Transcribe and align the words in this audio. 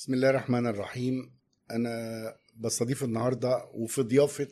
بسم 0.00 0.14
الله 0.14 0.30
الرحمن 0.30 0.66
الرحيم. 0.66 1.32
أنا 1.70 2.36
بستضيف 2.56 3.04
النهارده 3.04 3.64
وفي 3.74 4.02
ضيافة 4.02 4.48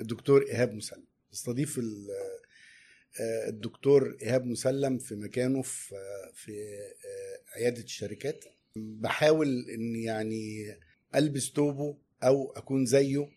الدكتور 0.00 0.42
إيهاب 0.42 0.74
مسلم. 0.74 1.04
بستضيف 1.32 1.78
آه، 1.78 3.48
الدكتور 3.48 4.16
إيهاب 4.22 4.46
مسلم 4.46 4.98
في 4.98 5.14
مكانه 5.14 5.62
في 5.62 5.94
في 6.34 6.52
آه، 6.52 7.58
عيادة 7.58 7.82
الشركات. 7.82 8.44
بحاول 8.76 9.70
إن 9.70 9.96
يعني 9.96 10.76
ألبس 11.14 11.52
توبه 11.52 11.96
أو 12.22 12.52
أكون 12.56 12.86
زيه 12.86 13.28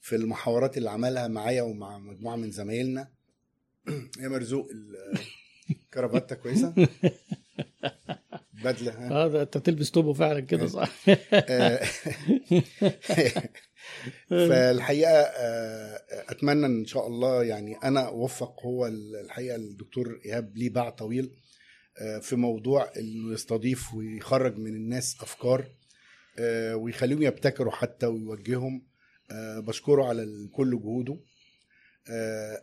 في 0.00 0.16
المحاورات 0.16 0.78
اللي 0.78 0.90
عملها 0.90 1.28
معايا 1.28 1.62
ومع 1.62 1.98
مجموعة 1.98 2.36
من 2.36 2.50
زمايلنا. 2.50 3.08
يا 4.22 4.28
مرزوق 4.28 4.70
ال- 4.70 5.18
الكرافته 5.70 6.36
كويسة؟ 6.36 6.74
بدلة 8.64 8.92
ها؟ 8.92 9.28
ده 9.28 9.42
انت 9.42 9.58
تلبس 9.58 9.90
توبة 9.90 10.12
فعلا 10.12 10.40
كده 10.40 10.66
صح؟ 10.66 10.90
آه، 11.32 11.80
فالحقيقة 14.28 15.10
آه، 15.10 16.00
أتمنى 16.28 16.66
إن 16.66 16.86
شاء 16.86 17.06
الله 17.06 17.44
يعني 17.44 17.76
أنا 17.76 18.08
أوفق 18.08 18.66
هو 18.66 18.86
الحقيقة 18.86 19.56
الدكتور 19.56 20.20
إيهاب 20.26 20.56
ليه 20.56 20.70
باع 20.70 20.90
طويل 20.90 21.30
آه، 22.00 22.18
في 22.18 22.36
موضوع 22.36 22.90
إنه 22.96 23.32
يستضيف 23.32 23.94
ويخرج 23.94 24.58
من 24.58 24.74
الناس 24.74 25.16
أفكار 25.20 25.66
آه، 26.38 26.76
ويخليهم 26.76 27.22
يبتكروا 27.22 27.72
حتى 27.72 28.06
ويوجههم 28.06 28.88
بشكره 29.58 30.04
على 30.04 30.48
كل 30.52 30.80
جهوده. 30.80 31.20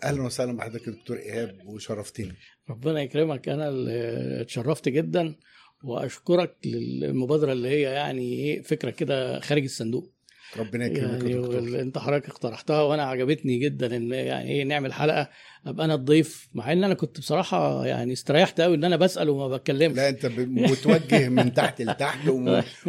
أهلا 0.04 0.22
وسهلا 0.24 0.58
بحضرتك 0.58 0.90
دكتور 0.90 1.18
إيهاب 1.18 1.58
وشرفتني. 1.66 2.34
ربنا 2.70 3.02
يكرمك. 3.02 3.50
أنا 3.50 3.70
اللي 3.70 4.42
اتشرفت 4.42 4.90
جدا 4.90 5.36
وأشكرك 5.84 6.56
للمبادرة 6.66 7.52
اللي 7.52 7.70
هي 7.70 7.82
يعني 7.82 8.34
إيه 8.34 8.62
فكرة 8.62 8.90
كده 8.90 9.40
خارج 9.40 9.64
الصندوق. 9.64 10.12
ربنا 10.58 10.86
يكرمك 10.86 11.24
يعني 11.24 11.82
أنت 11.82 11.98
حضرتك 11.98 12.30
اقترحتها 12.30 12.82
وأنا 12.82 13.04
عجبتني 13.04 13.58
جدا 13.58 13.96
إن 13.96 14.12
يعني 14.12 14.52
إيه 14.52 14.64
نعمل 14.64 14.94
حلقة 14.94 15.30
أبقى 15.66 15.86
أنا 15.86 15.96
الضيف 15.96 16.50
مع 16.54 16.72
إن 16.72 16.84
أنا 16.84 16.94
كنت 16.94 17.20
بصراحة 17.20 17.86
يعني 17.86 18.14
استريحت 18.14 18.62
قوي 18.62 18.76
إن 18.76 18.84
أنا 18.84 18.96
بسأل 18.96 19.30
وما 19.30 19.58
بتكلمش. 19.58 19.96
لا 19.96 20.10
أنت 20.10 20.26
متوجه 20.36 21.30
من 21.30 21.54
تحت 21.54 21.82
لتحت 21.82 22.28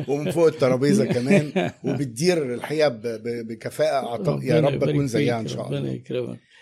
ومن, 0.09 0.31
فوق 0.31 0.47
الترابيزة 0.47 1.05
كمان 1.05 1.73
وبتدير 1.85 2.55
الحقيقة 2.55 2.89
بكفاءة 3.49 4.41
يا 4.43 4.61
ربنا 4.61 4.69
رب 4.69 4.89
أكون 4.89 5.07
زيها 5.07 5.41
إن 5.41 5.49
شاء 5.49 5.67
ربنا 5.67 5.79
الله. 5.79 5.91
يكرمك. 5.93 6.29
آه، 6.29 6.56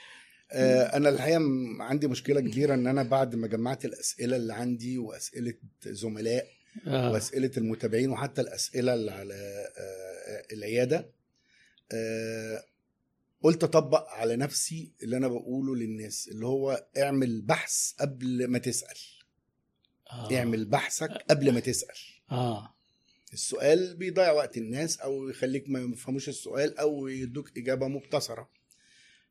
أنا 0.96 1.08
الحقيقة 1.08 1.40
عندي 1.80 2.06
مشكلة 2.08 2.40
كبيرة 2.40 2.74
إن 2.74 2.86
أنا 2.86 3.02
بعد 3.02 3.34
ما 3.34 3.46
جمعت 3.46 3.84
الأسئلة 3.84 4.36
اللي 4.36 4.54
عندي 4.54 4.98
وأسئلة 4.98 5.54
زملاء 5.86 6.46
آه. 6.86 7.12
وأسئلة 7.12 7.50
المتابعين 7.56 8.10
وحتى 8.10 8.40
الأسئلة 8.40 8.94
اللي 8.94 9.12
على 9.12 9.34
آه، 9.78 10.54
العيادة 10.54 11.10
آه، 11.92 12.64
قلت 13.42 13.64
أطبق 13.64 14.08
على 14.08 14.36
نفسي 14.36 14.92
اللي 15.02 15.16
أنا 15.16 15.28
بقوله 15.28 15.76
للناس 15.76 16.28
اللي 16.28 16.46
هو 16.46 16.86
اعمل 16.98 17.42
بحث 17.42 17.92
قبل 18.00 18.46
ما 18.46 18.58
تسأل. 18.58 18.96
آه. 20.10 20.36
اعمل 20.36 20.64
بحثك 20.64 21.10
قبل 21.30 21.52
ما 21.52 21.60
تسأل. 21.60 21.96
آه. 22.30 22.74
السؤال 23.32 23.96
بيضيع 23.96 24.32
وقت 24.32 24.56
الناس 24.56 25.00
أو 25.00 25.28
يخليك 25.28 25.64
ما 25.68 25.80
يفهموش 25.80 26.28
السؤال 26.28 26.78
أو 26.78 27.08
يدوك 27.08 27.58
إجابة 27.58 27.88
مبتصرة. 27.88 28.48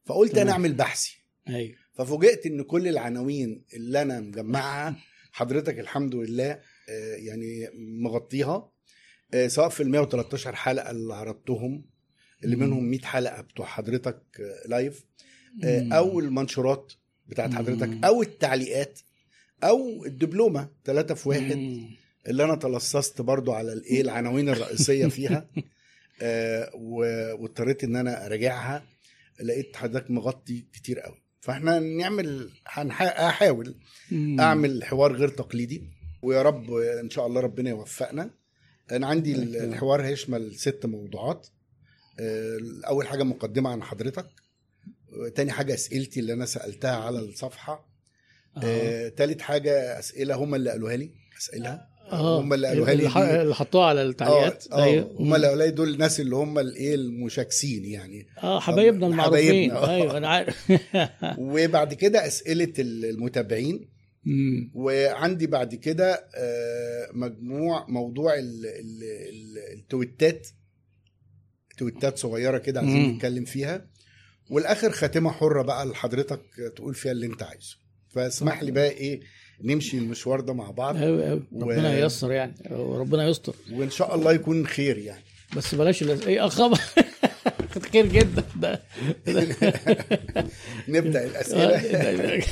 فقلت 0.05 0.31
تمام. 0.31 0.43
أنا 0.43 0.51
أعمل 0.51 0.73
بحثي 0.73 1.17
أيوه 1.49 1.75
ففوجئت 1.93 2.45
إن 2.45 2.61
كل 2.63 2.87
العناوين 2.87 3.65
اللي 3.73 4.01
أنا 4.01 4.19
مجمعها 4.19 4.95
حضرتك 5.31 5.79
الحمد 5.79 6.15
لله 6.15 6.59
آه، 6.89 7.15
يعني 7.15 7.69
مغطيها 8.01 8.71
آه، 9.33 9.47
سواء 9.47 9.69
في 9.69 9.83
ال 9.83 9.89
113 9.89 10.55
حلقة 10.55 10.91
اللي 10.91 11.13
عرضتهم 11.13 11.85
اللي. 12.43 12.55
منهم 12.55 12.83
100 12.83 12.99
حلقة 12.99 13.41
بتوع 13.41 13.65
حضرتك 13.65 14.21
لايف 14.65 15.05
آه،. 15.63 15.87
أو 15.91 16.19
المنشورات 16.19 16.93
بتاعت 17.27 17.53
حضرتك. 17.53 18.05
أو 18.05 18.21
التعليقات 18.21 18.99
أو 19.63 20.05
الدبلومة 20.05 20.69
ثلاثة 20.85 21.15
في 21.15 21.29
واحد. 21.29 21.51
اللي 22.27 22.43
أنا 22.43 22.55
تلصصت 22.55 23.21
برضو 23.21 23.51
على 23.51 23.73
الإيه 23.73 24.01
العناوين 24.01 24.49
الرئيسية 24.49 25.07
فيها 25.07 25.47
واضطريت 26.73 27.83
إن 27.83 27.95
أنا 27.95 28.25
أراجعها 28.25 28.92
لقيت 29.41 29.75
حضرتك 29.75 30.11
مغطي 30.11 30.65
كتير 30.73 30.99
قوي. 30.99 31.23
فاحنا 31.39 31.79
نعمل 31.79 32.49
هحاول. 32.65 33.75
أعمل 34.39 34.83
حوار 34.83 35.15
غير 35.15 35.27
تقليدي 35.29 35.83
ويا 36.21 36.41
رب 36.41 36.71
إن 36.73 37.09
شاء 37.09 37.27
الله 37.27 37.41
ربنا 37.41 37.69
يوفقنا. 37.69 38.29
أنا 38.91 39.07
عندي 39.07 39.35
ال- 39.35 39.55
الحوار 39.55 40.05
هيشمل 40.05 40.55
ست 40.55 40.85
موضوعات. 40.85 41.47
آه، 42.19 42.59
أول 42.87 43.07
حاجة 43.07 43.23
مقدمة 43.23 43.69
عن 43.69 43.83
حضرتك. 43.83 44.25
تاني 45.35 45.51
حاجة 45.51 45.73
أسئلتي 45.73 46.19
اللي 46.19 46.33
أنا 46.33 46.45
سألتها 46.45 46.95
على 46.95 47.19
الصفحة. 47.19 47.93
آه. 48.63 49.09
تالت 49.09 49.41
حاجة 49.41 49.99
أسئلة 49.99 50.35
هم 50.35 50.55
اللي 50.55 50.69
قالوها 50.71 50.95
لي 50.95 51.11
اسئلها 51.37 51.89
آه. 52.19 52.41
هم 52.41 52.53
اللي 52.53 52.67
قالوها 52.67 52.93
لي 52.93 53.41
اللي 53.41 53.55
حطوها 53.55 53.85
على 53.85 54.01
التعليقات. 54.03 54.67
آه 54.71 54.83
أيوة. 54.83 55.03
آه 55.05 55.21
هم 55.21 55.35
اللي 55.35 55.47
قالوا 55.47 55.65
لي 55.65 55.71
دول 55.71 55.89
الناس 55.93 56.19
اللي 56.19 56.35
هم 56.35 56.59
الإيه 56.59 56.95
المشاكسين 56.95 57.85
يعني. 57.85 58.27
آه 58.43 58.59
حبايبنا 58.59 59.07
المعروفين. 59.07 59.71
آه. 59.71 59.89
أيوه 59.89 60.17
أنا 60.17 60.27
عارف. 60.27 60.71
وبعد 61.37 61.93
كده 61.93 62.27
أسئلة 62.27 62.73
المتابعين. 62.79 63.89
مم. 64.25 64.71
وعندي 64.73 65.47
بعد 65.47 65.75
كده 65.75 66.25
آه، 66.37 67.07
مجموع 67.13 67.85
موضوع 67.89 68.33
ال- 68.33 68.65
ال- 68.65 69.03
ال- 69.29 69.77
التويتات. 69.79 70.47
تويتات 71.77 72.17
صغيرة 72.17 72.57
كده 72.57 72.79
عايزين. 72.79 73.09
نتكلم 73.15 73.45
فيها. 73.45 73.85
والآخر 74.49 74.91
خاتمة 74.91 75.31
حرة 75.31 75.61
بقى 75.61 75.85
لحضرتك 75.85 76.41
تقول 76.75 76.95
فيها 76.95 77.11
اللي 77.11 77.25
أنت 77.25 77.43
عايزه. 77.43 77.77
فاسمح 78.09 78.63
لي 78.63 78.71
بقى 78.71 78.89
إيه 78.89 79.21
نمشي 79.63 79.97
المشوار 79.97 80.39
ده 80.39 80.53
مع 80.53 80.71
بعض. 80.71 80.97
أيوة 80.97 81.23
أيوة. 81.25 81.41
و- 81.51 81.61
ربنا 81.61 81.97
ييسر 81.99 82.31
يعني. 82.31 82.53
وربنا 82.71 83.27
يستر. 83.27 83.53
وإن 83.71 83.89
شاء 83.89 84.15
الله 84.15 84.33
يكون 84.33 84.67
خير 84.67 84.97
يعني. 84.97 85.23
بس 85.57 85.75
بلاش 85.75 86.01
الأس... 86.01 86.27
إيه 86.27 86.47
خبر 86.47 86.79
خير 87.93 88.05
جدا. 88.05 88.43
ده 88.55 88.81
نبدأ 90.87 91.25
الأسئلة. 91.25 91.81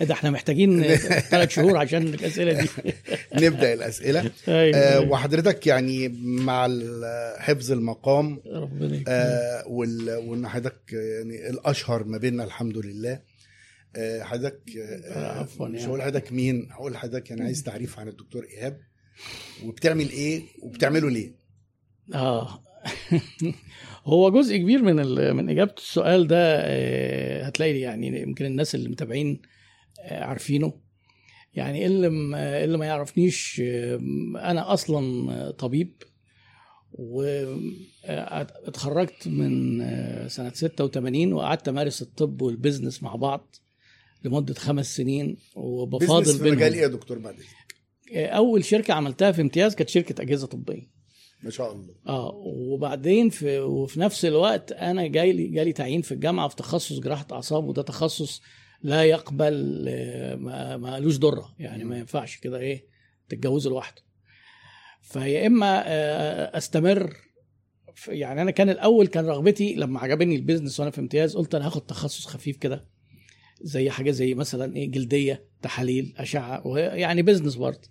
ده 0.00 0.12
إحنا 0.14 0.30
محتاجين 0.30 0.82
ثلاث 1.06 1.50
شهور 1.50 1.76
عشان 1.76 2.02
الأسئلة 2.02 2.52
دي. 2.52 2.68
نبدأ 3.34 3.72
الأسئلة. 3.72 4.30
أيوه. 4.48 4.76
آه، 4.76 4.98
أيوة. 4.98 5.10
وحضرتك 5.10 5.66
يعني 5.66 6.08
مع 6.24 6.68
حفظ 7.38 7.72
المقام 7.72 8.40
ربنا. 8.52 9.04
آه، 9.08 9.64
وال- 9.68 10.16
وإن 10.16 10.48
حضرتك 10.48 10.92
يعني 10.92 11.50
الأشهر 11.50 12.04
ما 12.04 12.18
بيننا 12.18 12.44
الحمد 12.44 12.76
لله. 12.78 13.12
آه، 13.12 13.20
حضرتك 14.22 14.76
آه، 15.06 15.40
عفواً 15.40 15.68
مش 15.68 15.74
يعني. 15.80 15.88
هقول 15.90 16.02
حضرتك 16.02 16.32
مين 16.32 16.68
هقول 16.70 16.92
لحضرتك 16.92 17.32
أنا 17.32 17.44
عايز 17.44 17.62
تعريف 17.62 17.98
عن 17.98 18.08
الدكتور 18.08 18.44
إيهاب. 18.44 18.80
وبتعمل 19.64 20.10
إيه 20.10 20.42
وبتعمله 20.62 21.10
ليه؟ 21.10 21.36
آه. 22.14 22.62
هو 24.04 24.30
جزء 24.30 24.56
كبير 24.56 24.82
من. 24.82 24.96
من 25.36 25.50
إجابة 25.50 25.74
السؤال 25.78 26.26
ده 26.26 26.60
آه، 26.60 27.44
هتلاقي 27.44 27.80
يعني 27.80 28.22
يمكن 28.22 28.44
الناس 28.44 28.74
اللي 28.74 28.88
متابعين 28.88 29.42
آه، 30.00 30.24
عارفينه. 30.24 30.80
يعني 31.54 31.86
اللي 31.86 32.08
ما 32.08 32.64
اللي 32.64 32.78
ما 32.78 32.86
يعرفنيش؟ 32.86 33.62
آه، 33.64 33.96
أنا 34.36 34.72
أصلا 34.72 35.50
طبيب 35.50 36.02
واتخرجت 38.08 39.28
من 39.28 39.80
آه، 39.80 40.26
سنة 40.28 40.50
86 40.50 41.32
وقعدت 41.32 41.68
أمارس 41.68 42.02
الطب 42.02 42.42
والبزنس 42.42 43.02
مع 43.02 43.14
بعض. 43.16 43.56
لمدة 44.24 44.54
خمس 44.54 44.96
سنين 44.96 45.36
وبفاضل 45.54 46.38
في 46.38 46.42
مجال 46.42 46.62
إيه 46.62 46.70
بينهم 46.70 46.82
يا 46.82 46.86
دكتور 46.86 47.18
بعد؟ 47.18 47.34
آه، 48.14 48.26
أول 48.26 48.64
شركة 48.64 48.94
عملتها 48.94 49.32
في 49.32 49.42
امتياز 49.42 49.74
كانت 49.74 49.88
شركة 49.90 50.22
أجهزة 50.22 50.46
طبية. 50.46 50.96
ما 51.42 51.50
شاء 51.50 51.72
الله. 51.72 51.94
آه 52.06 52.32
وبعدين 52.46 53.28
في 53.28 53.58
وفي 53.58 54.00
نفس 54.00 54.24
الوقت 54.24 54.72
أنا 54.72 55.06
جاي 55.06 55.32
لي 55.32 55.46
جالي 55.46 55.72
تعيين 55.72 56.02
في 56.02 56.12
الجامعة 56.12 56.48
في 56.48 56.56
تخصص 56.56 56.98
جراحة 56.98 57.26
أعصاب 57.32 57.64
وده 57.64 57.82
تخصص 57.82 58.42
لا 58.82 59.04
يقبل 59.04 59.84
آه، 59.88 60.76
ما 60.76 60.98
لوش 61.00 61.18
ضره 61.18 61.54
يعني 61.58 61.84
ما 61.84 61.98
ينفعش 61.98 62.36
كده 62.36 62.58
إيه 62.58 62.86
تتجوزه 63.28 63.70
لوحده. 63.70 64.02
فيا 65.02 65.46
إما 65.46 65.82
آه، 65.86 66.58
أستمر 66.58 67.16
يعني 68.08 68.42
أنا 68.42 68.50
كان 68.50 68.70
الأول 68.70 69.06
كان 69.06 69.26
رغبتي 69.26 69.74
لما 69.74 70.00
عجبني 70.00 70.36
البيزنس 70.36 70.80
وأنا 70.80 70.90
في 70.90 71.00
امتياز 71.00 71.36
قلت 71.36 71.54
أنا 71.54 71.66
هاخد 71.66 71.86
تخصص 71.86 72.26
خفيف 72.26 72.56
كده. 72.56 72.88
زي 73.60 73.90
حاجة 73.90 74.10
زي 74.10 74.34
مثلا 74.34 74.76
إيه 74.76 74.90
جلدية 74.90 75.44
تحاليل 75.62 76.14
أشعة 76.16 76.66
وهي- 76.66 77.00
يعني 77.00 77.22
بيزنس 77.22 77.54
برضه. 77.54 77.88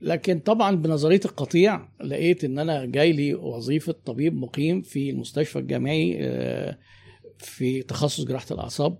لكن 0.00 0.38
طبعا 0.38 0.76
بنظرية 0.76 1.20
القطيع 1.24 1.88
لقيت 2.04 2.44
إن 2.44 2.58
أنا 2.58 2.84
جاي 2.84 3.12
لي 3.12 3.34
وظيفة 3.34 3.92
طبيب 3.92 4.34
مقيم 4.36 4.82
في 4.82 5.10
المستشفى 5.10 5.58
الجامعي 5.58 6.16
آه، 6.20 6.78
في 7.38 7.82
تخصص 7.82 8.24
جراحة 8.24 8.46
الأعصاب. 8.50 8.98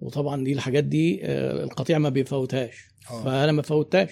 وطبعا 0.00 0.44
دي 0.44 0.52
الحاجات 0.52 0.84
دي 0.84 1.20
آه، 1.24 1.64
القطيع 1.64 1.98
ما 1.98 2.08
بيفوتهاش. 2.08 2.88
آه. 3.10 3.24
فأنا 3.24 3.52
ما 3.52 3.62
فوتهاش. 3.62 4.10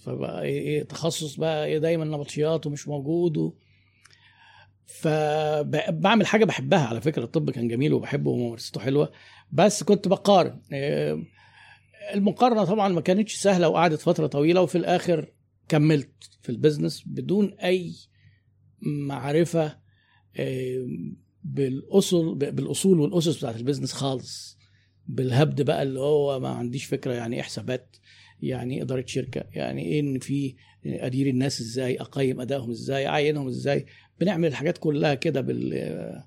فبقى 0.00 0.42
إيه 0.42 0.60
إيه 0.60 0.82
تخصص 0.82 1.36
بقى 1.36 1.66
إيه 1.66 1.78
دايما 1.78 2.04
نبطشيات 2.04 2.66
ومش 2.66 2.88
موجود 2.88 3.36
و... 3.36 3.52
فبعمل 4.86 6.26
حاجة 6.26 6.44
بحبها 6.44 6.86
على 6.86 7.00
فكرة. 7.00 7.24
الطب 7.24 7.50
كان 7.50 7.68
جميل 7.68 7.92
وبحبه 7.94 8.30
وممارسته 8.30 8.80
حلوة. 8.80 9.12
بس 9.52 9.82
كنت 9.82 10.08
بقارن. 10.08 10.60
إيه، 10.72 11.24
المقارنة 12.14 12.64
طبعا 12.64 12.88
ما 12.88 13.00
كانتش 13.00 13.34
سهلة 13.34 13.68
وقعدت 13.68 14.00
فترة 14.00 14.26
طويلة 14.26 14.62
وفي 14.62 14.78
الآخر 14.78 15.32
كملت 15.68 16.30
في 16.42 16.48
ال 16.48 16.54
business 16.54 17.02
بدون 17.06 17.52
أي 17.52 17.92
معرفة 18.82 19.78
إيه، 20.38 20.86
بالأصول 21.44 22.34
بالأصول 22.34 23.00
والأسس 23.00 23.38
بتاعت 23.38 23.56
ال 23.56 23.60
business 23.60 23.92
خالص. 23.92 24.58
بالهبد 25.08 25.62
بقى 25.62 25.82
اللي 25.82 26.00
هو 26.00 26.40
ما 26.40 26.48
عنديش 26.48 26.84
فكرة 26.84 27.12
يعني 27.12 27.36
إيه 27.36 27.42
حسابات 27.42 27.96
يعني 28.42 28.76
إيه 28.76 28.82
إدارة 28.82 29.04
شركة 29.06 29.44
يعني 29.52 29.82
إيه 29.82 30.00
إن 30.00 30.18
في 30.18 30.54
أدير 30.86 31.26
الناس 31.26 31.60
إزاي 31.60 32.00
أقيم 32.00 32.40
أدائهم 32.40 32.70
إزاي 32.70 33.06
أعينهم 33.06 33.48
إزاي. 33.48 33.86
بنعمل 34.20 34.48
الحاجات 34.48 34.78
كلها 34.78 35.14
كده 35.14 35.40
بال 35.40 36.22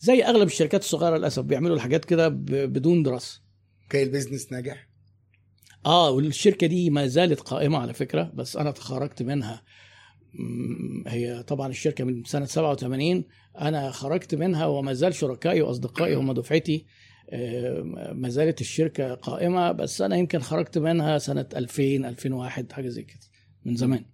زي 0.00 0.22
أغلب 0.24 0.46
الشركات 0.46 0.80
الصغيرة 0.80 1.16
للأسف 1.16 1.42
بيعملوا 1.42 1.76
الحاجات 1.76 2.04
كده 2.04 2.28
بدون 2.28 3.02
دراسة. 3.02 3.40
كي 3.90 4.02
ال 4.02 4.08
business 4.08 4.52
ناجح؟ 4.52 4.88
آه 5.86 6.10
والشركة 6.10 6.66
دي 6.66 6.90
ما 6.90 7.06
زالت 7.06 7.40
قائمة 7.40 7.78
على 7.78 7.94
فكرة 7.94 8.32
بس 8.34 8.56
أنا 8.56 8.70
تخرجت 8.70 9.22
منها. 9.22 9.62
هي 11.06 11.42
طبعا 11.42 11.68
الشركة 11.68 12.04
من 12.04 12.24
سنة 12.24 12.44
87 12.44 13.24
أنا 13.60 13.90
خرجت 13.90 14.34
منها 14.34 14.66
وما 14.66 14.92
زال 14.92 15.14
شركائي 15.14 15.62
وأصدقائي 15.62 16.14
هم 16.14 16.32
دفعتي. 16.32 16.86
آه، 17.32 17.82
ما 18.14 18.28
زالت 18.28 18.60
الشركة 18.60 19.14
قائمة 19.14 19.72
بس 19.72 20.02
أنا 20.02 20.16
يمكن 20.16 20.38
خرجت 20.38 20.78
منها 20.78 21.18
سنة 21.18 21.46
2000 21.56 21.82
2001 22.08 22.72
حاجة 22.72 22.88
زي 22.88 23.02
كده 23.02 23.20
من 23.64 23.76
زمان. 23.76 24.04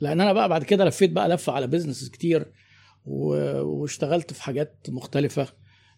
لأن 0.00 0.20
أنا 0.20 0.32
بقى 0.32 0.48
بعد 0.48 0.64
كده 0.64 0.84
لفيت 0.84 1.10
بقى 1.10 1.28
لفة 1.28 1.52
على 1.52 1.66
business 1.66 2.08
كتير. 2.10 2.52
واشتغلت 3.06 4.32
في 4.32 4.42
حاجات 4.42 4.86
مختلفة 4.88 5.46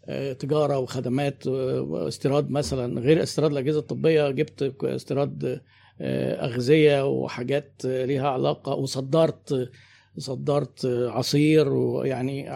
آه، 0.06 0.32
تجارة 0.32 0.78
وخدمات 0.78 1.46
آه، 1.46 1.80
واستيراد 1.80 2.50
مثلا 2.50 3.00
غير 3.00 3.22
استيراد 3.22 3.50
الأجهزة 3.50 3.78
الطبية 3.78 4.30
جبت 4.30 4.74
استيراد 4.84 5.60
آه، 6.00 6.44
أغذية 6.46 7.06
وحاجات 7.08 7.72
ليها 7.84 8.28
علاقة 8.28 8.74
وصدرت 8.74 9.70
صدرت 10.18 10.86
عصير 10.86 11.68
ويعني 11.68 12.50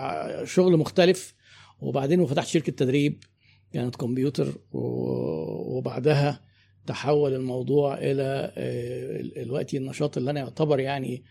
شغل 0.47 0.77
مختلف. 0.77 1.35
وبعدين 1.81 2.21
وفتحت 2.21 2.47
شركة 2.47 2.73
تدريب 2.73 3.25
كانت 3.73 3.97
كمبيوتر 3.97 4.49
وبعدها 4.73 6.41
تحول 6.87 7.35
الموضوع 7.35 7.95
إلى 7.99 8.53
ال- 8.57 9.45
دلوقتي 9.45 9.77
النشاط 9.77 10.17
اللي 10.17 10.31
أنا 10.31 10.41
يعتبر 10.41 10.81
يعني 10.81 11.25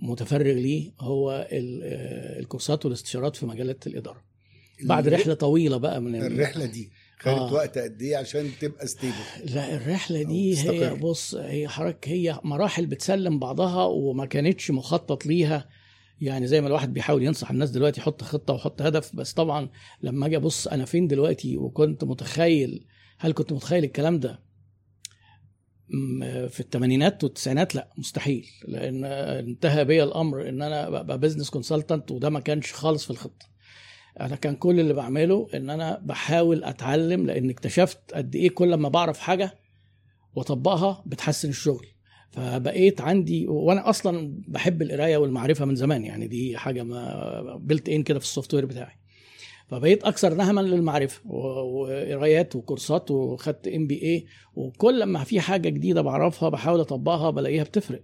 متفرغ 0.00 0.52
ليه 0.52 0.92
هو 1.00 1.30
آه، 1.30 2.38
الكورسات 2.40 2.84
والاستشارات 2.84 3.36
في 3.36 3.46
مجالات 3.46 3.86
الإدارة. 3.86 4.22
بعد 4.84 5.08
رحلة 5.08 5.34
طويلة 5.34 5.76
بقى 5.76 6.00
من 6.00 6.14
ال- 6.14 6.32
الرحلة 6.32 6.66
دي 6.66 6.90
خدت 7.18 7.34
آه. 7.38 7.52
وقت 7.52 7.78
قد 7.78 8.02
إيه 8.02 8.16
عشان 8.16 8.50
تبقى 8.60 8.86
ستيبل 8.86 9.14
لا 9.54 9.74
الرحلة 9.76 10.22
دي 10.22 10.58
هي. 10.58 10.94
بص 10.94 11.34
هي 11.34 11.68
حركه 11.68 12.08
هي 12.08 12.40
مراحل 12.44 12.86
بتسلم 12.86 13.38
بعضها 13.38 13.84
وما 13.84 14.26
كانتش 14.26 14.70
مخطط 14.70 15.26
ليها. 15.26 15.68
يعني 16.20 16.46
زي 16.46 16.60
ما 16.60 16.66
الواحد 16.66 16.92
بيحاول 16.92 17.22
ينصح 17.22 17.50
الناس 17.50 17.70
دلوقتي 17.70 18.00
يحط 18.00 18.22
خطة 18.22 18.52
ويحط 18.54 18.82
هدف. 18.82 19.16
بس 19.16 19.32
طبعا 19.32 19.68
لما 20.02 20.26
أجي 20.26 20.36
أبص 20.36 20.68
أنا 20.68 20.84
فين 20.84 21.06
دلوقتي؟ 21.06 21.56
وكنت 21.56 22.04
متخيل 22.04 22.86
هل 23.18 23.32
كنت 23.32 23.52
متخيل 23.52 23.84
الكلام 23.84 24.20
ده؟ 24.20 24.40
في 26.48 26.60
الثمانينات 26.60 27.24
والتسعينات 27.24 27.74
لا 27.74 27.88
مستحيل. 27.98 28.46
لأن 28.68 29.04
انتهى 29.04 29.84
بيا 29.84 30.04
الأمر 30.04 30.48
إن 30.48 30.62
أنا 30.62 31.00
أبقى 31.00 31.18
business 31.18 31.50
consultant 31.50 32.10
وده 32.10 32.30
ما 32.30 32.40
كانش 32.40 32.72
خالص 32.72 33.04
في 33.04 33.10
الخطة. 33.10 33.46
أنا 34.20 34.36
كان 34.36 34.56
كل 34.56 34.80
اللي 34.80 34.94
بعمله 34.94 35.48
إن 35.54 35.70
أنا 35.70 35.98
بحاول 36.02 36.64
أتعلم 36.64 37.26
لأن 37.26 37.50
اكتشفت 37.50 37.98
قد 38.14 38.36
إيه 38.36 38.50
كل 38.50 38.74
ما 38.74 38.88
بعرف 38.88 39.18
حاجة 39.18 39.58
وأطبقها 40.34 41.02
بتحسن 41.06 41.48
الشغل. 41.48 41.86
فبقيت 42.30 43.00
عندي 43.00 43.48
وأنا 43.48 43.90
أصلا 43.90 44.42
بحب 44.48 44.82
القراية 44.82 45.16
والمعرفة 45.16 45.64
من 45.64 45.74
زمان 45.74 46.04
يعني 46.04 46.28
دي 46.28 46.56
حاجة 46.56 46.82
هي 46.82 47.56
built 47.60 47.88
in 47.88 48.02
كده 48.02 48.18
في 48.18 48.24
ال 48.24 48.54
software 48.54 48.66
بتاعي. 48.66 49.01
فبقيت 49.72 50.04
أكثر 50.04 50.34
نهما 50.34 50.60
للمعرفة 50.60 51.30
وقرايات 51.30 52.56
وكورسات 52.56 53.10
وخدت 53.10 53.68
MBA 53.68 54.26
وكل 54.54 55.04
ما 55.04 55.24
في 55.24 55.40
حاجة 55.40 55.68
جديدة 55.68 56.02
بعرفها 56.02 56.48
بحاول 56.48 56.80
أطبقها 56.80 57.30
بلاقيها 57.30 57.64
بتفرق. 57.64 58.02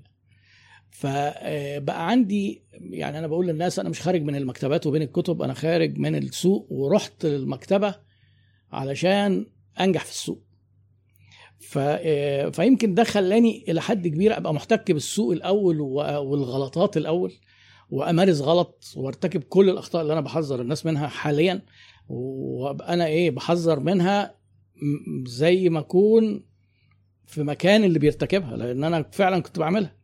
فبقى 0.90 2.08
عندي 2.10 2.64
يعني 2.80 3.18
أنا 3.18 3.26
بقول 3.26 3.46
للناس 3.46 3.78
أنا 3.78 3.88
مش 3.88 4.00
خارج 4.00 4.22
من 4.22 4.36
المكتبات 4.36 4.86
وبين 4.86 5.02
الكتب 5.02 5.42
أنا 5.42 5.54
خارج 5.54 5.98
من 5.98 6.14
السوق 6.16 6.66
ورحت 6.70 7.26
للمكتبة 7.26 7.94
علشان 8.72 9.46
أنجح 9.80 10.04
في 10.04 10.10
السوق. 10.10 10.42
ف... 11.58 11.78
آه، 11.80 12.48
فيمكن 12.48 12.94
ده 12.94 13.04
خلاني 13.04 13.64
إلى 13.68 13.80
حد 13.80 14.08
كبير 14.08 14.36
أبقى 14.36 14.54
محتك 14.54 14.92
بالسوق 14.92 15.32
الأول 15.32 15.80
والغلطات 15.80 16.96
الأول. 16.96 17.32
وامارس 17.90 18.40
غلط 18.40 18.84
وارتكب 18.96 19.42
كل 19.42 19.70
الاخطاء 19.70 20.02
اللي 20.02 20.12
أنا 20.12 20.20
بحذر 20.20 20.60
الناس 20.60 20.86
منها 20.86 21.08
حاليا 21.08 21.62
وابقى 22.08 22.94
أنا 22.94 23.06
إيه 23.06 23.30
بحذر 23.30 23.80
منها 23.80 24.34
زي 25.26 25.68
ما 25.68 25.78
اكون 25.78 26.44
في 27.26 27.42
مكان 27.42 27.84
اللي 27.84 27.98
بيرتكبها 27.98 28.56
لأن 28.56 28.84
أنا 28.84 29.08
فعلا 29.12 29.42
كنت 29.42 29.58
بعملها. 29.58 29.94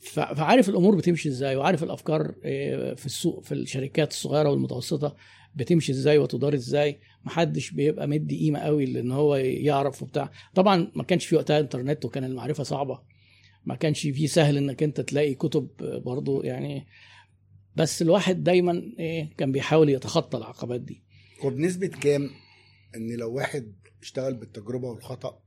فعارف 0.00 0.68
الأمور 0.68 0.96
بتمشي 0.96 1.28
إزاي 1.28 1.56
وعارف 1.56 1.82
الافكار 1.82 2.34
إيه، 2.44 2.94
في 2.94 3.06
السوق 3.06 3.44
في 3.44 3.54
الشركات 3.54 4.10
الصغيرة 4.10 4.48
والمتوسطة 4.50 5.16
بتمشي 5.54 5.92
إزاي 5.92 6.18
وتدار 6.18 6.54
إزاي. 6.54 7.00
محدش 7.24 7.70
بيبقى 7.70 8.06
مدي 8.08 8.38
قيمة 8.38 8.58
قوي 8.58 8.84
لأن 8.84 9.12
هو 9.12 9.36
يعرف 9.36 10.02
وبتاع. 10.02 10.30
طبعا 10.54 10.92
ما 10.94 11.02
كانش 11.02 11.26
في 11.26 11.36
وقتها 11.36 11.60
انترنت 11.60 12.04
وكان 12.04 12.24
المعرفة 12.24 12.62
صعبة. 12.62 13.00
ما 13.64 13.74
كانش 13.74 14.00
في 14.00 14.26
سهل 14.26 14.56
إنك 14.56 14.82
أنت 14.82 15.00
تلاقي 15.00 15.34
كتب 15.34 15.68
برضو 16.04 16.42
يعني. 16.42 16.86
بس 17.76 18.02
الواحد 18.02 18.44
دايما 18.44 18.82
إيه 18.98 19.34
كان 19.36 19.52
بيحاول 19.52 19.88
يتخطى 19.88 20.38
العقبات 20.38 20.80
دي. 20.80 21.02
وبنسبه 21.44 21.86
كام 21.86 22.30
إن 22.96 23.16
لو 23.16 23.32
واحد 23.34 23.74
اشتغل 24.02 24.34
بالتجربة 24.34 24.88
والخطأ 24.88 25.42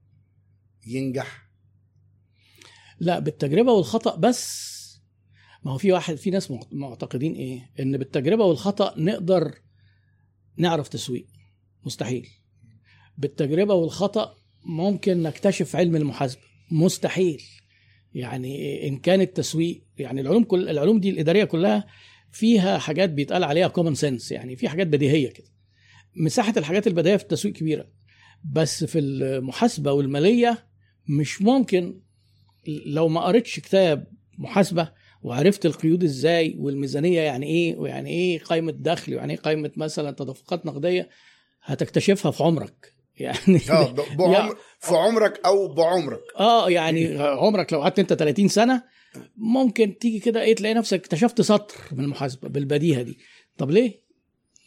ينجح؟ 0.88 1.50
لا 3.00 3.20
بالتجربة 3.20 3.72
والخطأ 3.72 4.16
بس. 4.16 4.74
ما 5.66 5.72
هو 5.72 5.78
في 5.78 5.92
واحد 5.92 6.16
في 6.16 6.30
ناس 6.30 6.52
مع- 6.52 6.60
معتقدين 6.72 7.34
إيه؟ 7.34 7.72
إن 7.80 7.98
بالتجربة 7.98 8.46
والخطأ 8.46 8.94
نقدر 8.98 9.56
نعرف 10.58 10.88
تسويق. 10.88 11.28
مستحيل. 11.86 12.30
بالتجربة 13.18 13.74
والخطأ 13.74 14.36
ممكن 14.66 15.24
نكتشف 15.24 15.76
علم 15.76 15.96
المحاسبة. 15.96 16.42
مستحيل. 16.72 17.42
يعني 18.14 18.88
إن 18.88 18.98
كان 18.98 19.22
التسويق 19.22 19.84
يعني 19.98 20.22
العلوم 20.22 20.44
كل 20.44 20.70
العلوم 20.70 21.00
دي 21.00 21.10
الإدارية 21.10 21.44
كلها 21.44 21.86
فيها 22.32 22.78
حاجات 22.78 23.10
بيتقال 23.10 23.44
عليها 23.44 23.68
كومن 23.68 23.96
سنس 23.96 24.32
يعني 24.32 24.56
في 24.56 24.70
حاجات 24.70 24.88
بديهية 24.88 25.30
كده. 25.30 25.48
مساحة 26.16 26.54
الحاجات 26.58 26.88
البديهية 26.88 27.18
في 27.18 27.24
التسويق 27.24 27.54
كبيرة 27.54 27.88
بس 28.52 28.84
في 28.84 29.00
المحاسبة 29.00 29.92
والمالية 29.92 30.68
مش 31.08 31.42
ممكن. 31.42 32.00
لو 32.86 33.08
ما 33.08 33.22
قريتش 33.22 33.60
كتاب 33.60 34.08
محاسبة 34.38 34.92
وعرفت 35.22 35.66
القيود 35.66 36.04
إزاي 36.04 36.56
والميزانية 36.58 37.22
يعني 37.22 37.46
إيه 37.46 37.76
ويعني 37.78 38.10
إيه 38.10 38.40
قائمة 38.40 38.72
دخل 38.72 39.14
ويعني 39.14 39.34
إيه 39.34 39.40
قائمة 39.40 39.72
مثلا 39.78 40.12
تدفقات 40.12 40.66
نقدية 40.66 41.10
هتكتشفها 41.64 42.32
في 42.32 42.44
عمرك. 42.44 42.93
يعني 43.18 43.58
ب- 43.70 44.18
بعمر 44.18 44.58
في 44.80 44.96
عمرك 44.96 45.42
أو 45.46 45.68
بعمرك. 45.74 46.22
آه 46.40 46.70
يعني 46.70 47.18
عمرك 47.20 47.74
لو 47.74 47.82
قعدت 47.82 48.00
أنت 48.00 48.14
30 48.14 48.48
سنة 48.48 48.84
ممكن 49.38 49.98
تيجي 49.98 50.20
كده 50.20 50.42
إيه 50.42 50.56
تلاقي 50.56 50.74
نفسك 50.74 50.94
اكتشفت 51.00 51.42
سطر 51.42 51.76
من 51.92 52.04
المحاسبه 52.04 52.48
بالبديهة 52.50 53.02
دي. 53.02 53.18
طب 53.58 53.72
ليه؟ 53.72 54.02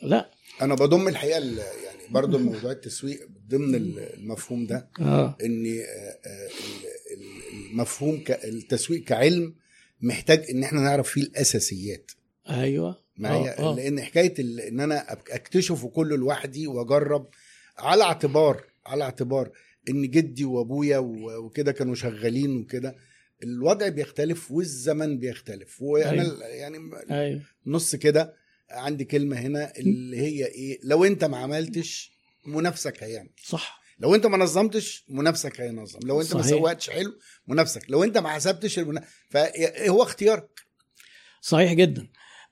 لا. 0.03 0.31
أنا 0.62 0.75
بضم 0.75 1.09
الحقيقة 1.09 1.38
ال- 1.38 1.59
يعني 1.59 1.99
برضو 2.11 2.37
الموضوع 2.37 2.71
التسويق 2.73 3.29
ضمن 3.49 3.75
ال- 3.75 3.99
المفهوم 3.99 4.67
ده 4.67 4.88
آه. 5.00 5.37
إن 5.45 5.67
آه، 5.67 6.29
آه، 6.29 6.47
ال- 6.47 6.87
ال- 7.17 7.71
المفهوم 7.71 8.25
التسويق 8.45 9.05
كعلم 9.05 9.55
محتاج 10.00 10.50
إن 10.50 10.65
إحنا 10.65 10.81
نعرف 10.81 11.09
فيه 11.09 11.23
الأساسيات. 11.23 12.11
أيوه. 12.50 13.07
معايا؟ 13.17 13.59
آه، 13.61 13.73
آه. 13.73 13.76
لأن 13.76 14.00
حكاية 14.00 14.35
إن 14.69 14.81
أنا 14.81 15.12
أكتشفه 15.12 15.88
كله 15.88 16.17
لوحدي 16.17 16.67
وأجرب 16.67 17.26
على 17.78 18.04
اعتبار 18.04 18.64
على 18.87 19.04
اعتبار 19.04 19.50
إن 19.88 20.11
جدي 20.11 20.45
وأبويا 20.45 20.99
وكده 20.99 21.73
كانوا 21.73 21.95
شغالين 21.95 22.56
وكده 22.56 22.97
الوضع 23.42 23.88
بيختلف 23.88 24.50
والزمن 24.50 25.18
بيختلف. 25.18 25.83
وأنا 25.83 26.23
أيوة. 26.23 26.45
يعني 26.45 26.78
أيوه. 27.11 27.42
نص 27.66 27.97
كده 27.97 28.37
عندي 28.71 29.04
كلمة 29.04 29.37
هنا 29.37 29.73
اللي 29.78 30.16
هي 30.16 30.47
إيه 30.47 30.78
لو 30.83 31.04
أنت 31.04 31.25
ما 31.25 31.37
عملتش 31.37 32.12
منافسك 32.47 33.02
هيعمل. 33.02 33.30
صح. 33.45 33.80
لو 33.99 34.14
أنت 34.14 34.26
ما 34.26 34.37
نظمتش 34.37 35.04
منافسك 35.09 35.61
هينظم. 35.61 35.99
لو 36.04 36.21
أنت 36.21 36.35
ما. 36.35 36.42
سوقتش 36.42 36.90
حلو 36.90 37.18
منافسك. 37.47 37.90
لو 37.90 38.04
أنت 38.04 38.18
ما 38.18 38.28
حسبتش 38.28 38.78
المنا... 38.78 39.04
فهو 39.30 40.02
اختيارك. 40.02 40.61
صحيح 41.40 41.73
جدا. 41.73 42.09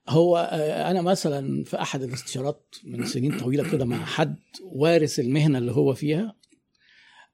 هو 0.09 0.37
آه، 0.53 0.91
أنا 0.91 1.03
مثلا 1.03 1.65
في 1.65 1.81
أحد 1.83 2.03
الاستشارات 2.03 2.75
من 2.85 3.07
سنين 3.07 3.39
طويلة 3.39 3.71
كده 3.71 3.85
مع 3.85 4.05
حد 4.05 4.37
وارث 4.63 5.21
المهنة 5.21 5.59
اللي 5.59 5.73
هو 5.73 5.95
فيها 5.95 6.35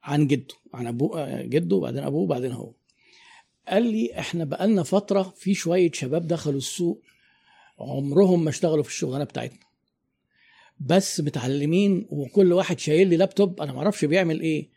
عن 0.02 0.26
جده 0.26 0.54
عن 0.74 0.86
أبوه 0.86 1.20
آه، 1.22 1.42
جده 1.42 1.76
وبعدين 1.76 2.02
أبوه 2.04 2.20
وبعدين 2.22 2.52
هو. 2.52 2.72
قال 3.68 3.82
لي 3.82 4.18
إحنا 4.18 4.44
بقالنا 4.44 4.82
فترة 4.82 5.22
في 5.36 5.54
شوية 5.54 5.90
شباب 5.92 6.26
دخلوا 6.26 6.58
السوق 6.58 7.02
عمرهم 7.78 8.44
ما 8.44 8.50
اشتغلوا 8.50 8.82
في 8.82 8.88
الشغلانة 8.88 9.24
بتاعتنا. 9.24 9.58
بس 10.80 11.20
متعلمين 11.20 12.06
وكل 12.10 12.52
واحد 12.52 12.78
شايل 12.78 13.08
لي 13.08 13.16
لابتوب 13.16 13.60
أنا 13.60 13.72
ما 13.72 13.78
أعرفش 13.78 14.04
بيعمل 14.04 14.40
إيه. 14.40 14.68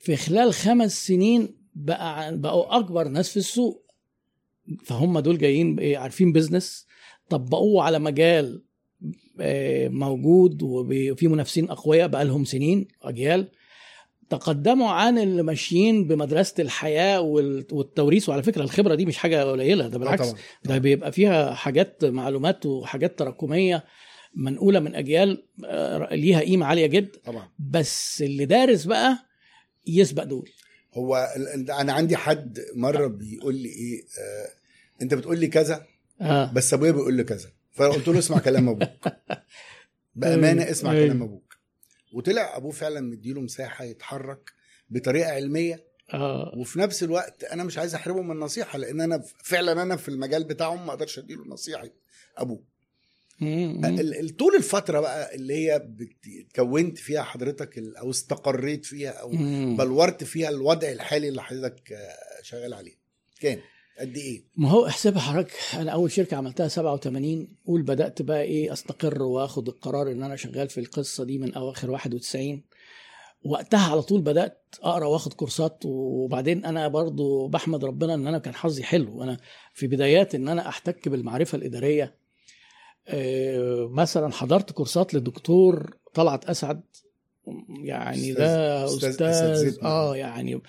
في 0.00 0.16
خلال 0.16 0.54
خمس 0.54 1.06
سنين 1.06 1.56
بقى 1.74 2.38
بقوا 2.38 2.78
أكبر 2.78 3.08
ناس 3.08 3.30
في 3.30 3.36
السوق. 3.36 3.86
فهم 4.84 5.18
دول 5.18 5.38
جايين 5.38 5.78
إيه، 5.78 5.98
عارفين 5.98 6.32
بيزنس 6.32 6.86
طبقوه 7.28 7.82
على 7.84 7.98
مجال 7.98 8.62
آه، 9.40 9.88
موجود 9.88 10.62
وفي 10.62 11.28
منافسين 11.28 11.70
أقوياء 11.70 12.08
بقى 12.08 12.24
لهم 12.24 12.44
سنين 12.44 12.88
أجيال. 13.02 13.48
تقدموا 14.30 14.88
عن 14.90 15.18
اللي 15.18 15.42
ماشيين 15.42 16.06
بمدرسة 16.08 16.54
الحياة 16.58 17.20
وال- 17.20 17.66
والتوريث 17.72 18.28
وعلى 18.28 18.42
فكرة 18.42 18.62
الخبرة 18.62 18.94
دي 18.94 19.06
مش 19.06 19.16
حاجة 19.18 19.44
قليلة 19.44 19.88
ده 19.88 19.94
آه 19.96 19.98
بالعكس 19.98 20.28
طبعا. 20.28 20.40
ده 20.64 20.78
بيبقى 20.78 21.12
فيها 21.12 21.54
حاجات 21.54 22.04
معلومات 22.04 22.66
وحاجات 22.66 23.18
تراكمية 23.18 23.84
منقولة 24.34 24.80
من 24.80 24.94
أجيال 24.94 25.44
آه، 25.66 26.14
ليها 26.14 26.40
قيمة 26.40 26.66
عالية 26.66 26.86
جدا 26.86 27.18
طبعا. 27.24 27.48
بس 27.58 28.22
اللي 28.22 28.44
دارس 28.44 28.84
بقى 28.84 29.18
يسبق 29.86 30.22
دول. 30.24 30.48
هو 30.94 31.16
أنا 31.80 31.92
عندي 31.92 32.16
حد 32.16 32.58
مرة 32.74 33.06
بيقول 33.06 33.54
لي 33.54 33.68
إيه 33.68 34.00
آه 34.02 35.02
أنت 35.02 35.14
بتقول 35.14 35.38
لي 35.40 35.46
كذا؟ 35.46 35.86
آه. 36.22 36.52
بس 36.52 36.74
أبويا 36.74 36.90
بيقول 36.92 37.14
لي 37.14 37.24
كذا. 37.24 37.48
فقلت 37.72 38.08
له 38.08 38.18
اسمع 38.18 38.38
كلام 38.38 38.68
أبوك. 38.68 38.88
بأمانة 40.14 40.70
اسمع 40.70 40.90
أيوة. 40.92 41.06
كلام 41.06 41.22
أبوك. 41.22 41.56
وطلع 42.12 42.56
أبوه 42.56 42.70
فعلا 42.72 43.00
مديله 43.00 43.40
مساحة 43.40 43.84
يتحرك 43.84 44.50
بطريقة 44.90 45.30
علمية. 45.32 45.92
آه. 46.14 46.52
وفي 46.56 46.78
نفس 46.78 47.02
الوقت 47.02 47.44
أنا 47.44 47.64
مش 47.64 47.78
عايز 47.78 47.94
أحرمه 47.94 48.22
من 48.22 48.30
النصيحة 48.30 48.78
لأن 48.78 49.00
أنا 49.00 49.22
فعلا 49.44 49.82
أنا 49.82 49.96
في 49.96 50.08
المجال 50.08 50.44
بتاعهم 50.44 50.86
ما 50.86 50.92
أقدرش 50.92 51.18
أديله 51.18 51.44
نصيحة 51.46 51.88
أبوه. 52.36 52.64
طول 54.38 54.54
الفترة 54.56 55.00
بقى 55.00 55.34
اللي 55.34 55.54
هي 55.54 55.88
اتكونت 56.40 56.98
فيها 56.98 57.22
حضرتك 57.22 57.78
أو 57.78 58.10
استقريت 58.10 58.84
فيها 58.84 59.10
أو. 59.10 59.30
بلورت 59.76 60.24
فيها 60.24 60.48
الوضع 60.48 60.88
الحالي 60.92 61.28
اللي 61.28 61.42
حضرتك 61.42 61.92
آه، 61.92 62.42
شغال 62.42 62.74
عليه. 62.74 62.94
كام 63.40 63.58
قد 64.00 64.16
إيه؟ 64.16 64.44
ما 64.56 64.68
هو 64.70 64.86
احسبها 64.86 65.20
حضرتك 65.20 65.52
أنا 65.74 65.90
أول 65.90 66.10
شركة 66.12 66.36
عملتها 66.36 66.68
87 66.68 67.48
قول 67.66 67.82
بدأت 67.82 68.22
بقى 68.22 68.42
إيه 68.42 68.72
أستقر 68.72 69.22
وآخد 69.22 69.68
القرار 69.68 70.10
إن 70.12 70.22
أنا 70.22 70.36
شغال 70.36 70.68
في 70.68 70.80
القصة 70.80 71.24
دي 71.24 71.38
من 71.38 71.54
أواخر 71.54 71.90
91 71.90 72.62
وقتها 73.44 73.90
على 73.92 74.02
طول 74.02 74.20
بدأت 74.20 74.74
أقرأ 74.82 75.06
وآخد 75.06 75.32
كورسات 75.32 75.78
وبعدين 75.84 76.64
أنا 76.64 76.88
برضو 76.88 77.48
بحمد 77.48 77.84
ربنا 77.84 78.14
إن 78.14 78.26
أنا 78.26 78.38
كان 78.38 78.54
حظي 78.54 78.82
حلو. 78.82 79.22
أنا 79.22 79.36
في 79.74 79.86
بدايات 79.86 80.34
إن 80.34 80.48
أنا 80.48 80.68
أحتك 80.68 81.08
بالمعرفة 81.08 81.56
الإدارية. 81.56 82.14
آه، 83.08 83.88
مثلا 83.92 84.32
حضرت 84.32 84.72
كورسات 84.72 85.14
للدكتور 85.14 85.96
طلعت 86.14 86.44
أسعد. 86.44 86.82
يعني 87.84 88.34
أستاذ- 88.34 88.38
ده 88.38 88.84
أستاذ 88.84 89.08
أستاذ, 89.10 89.26
أساتذتنا. 89.26 89.88
آه 89.88 90.16
يعني 90.16 90.60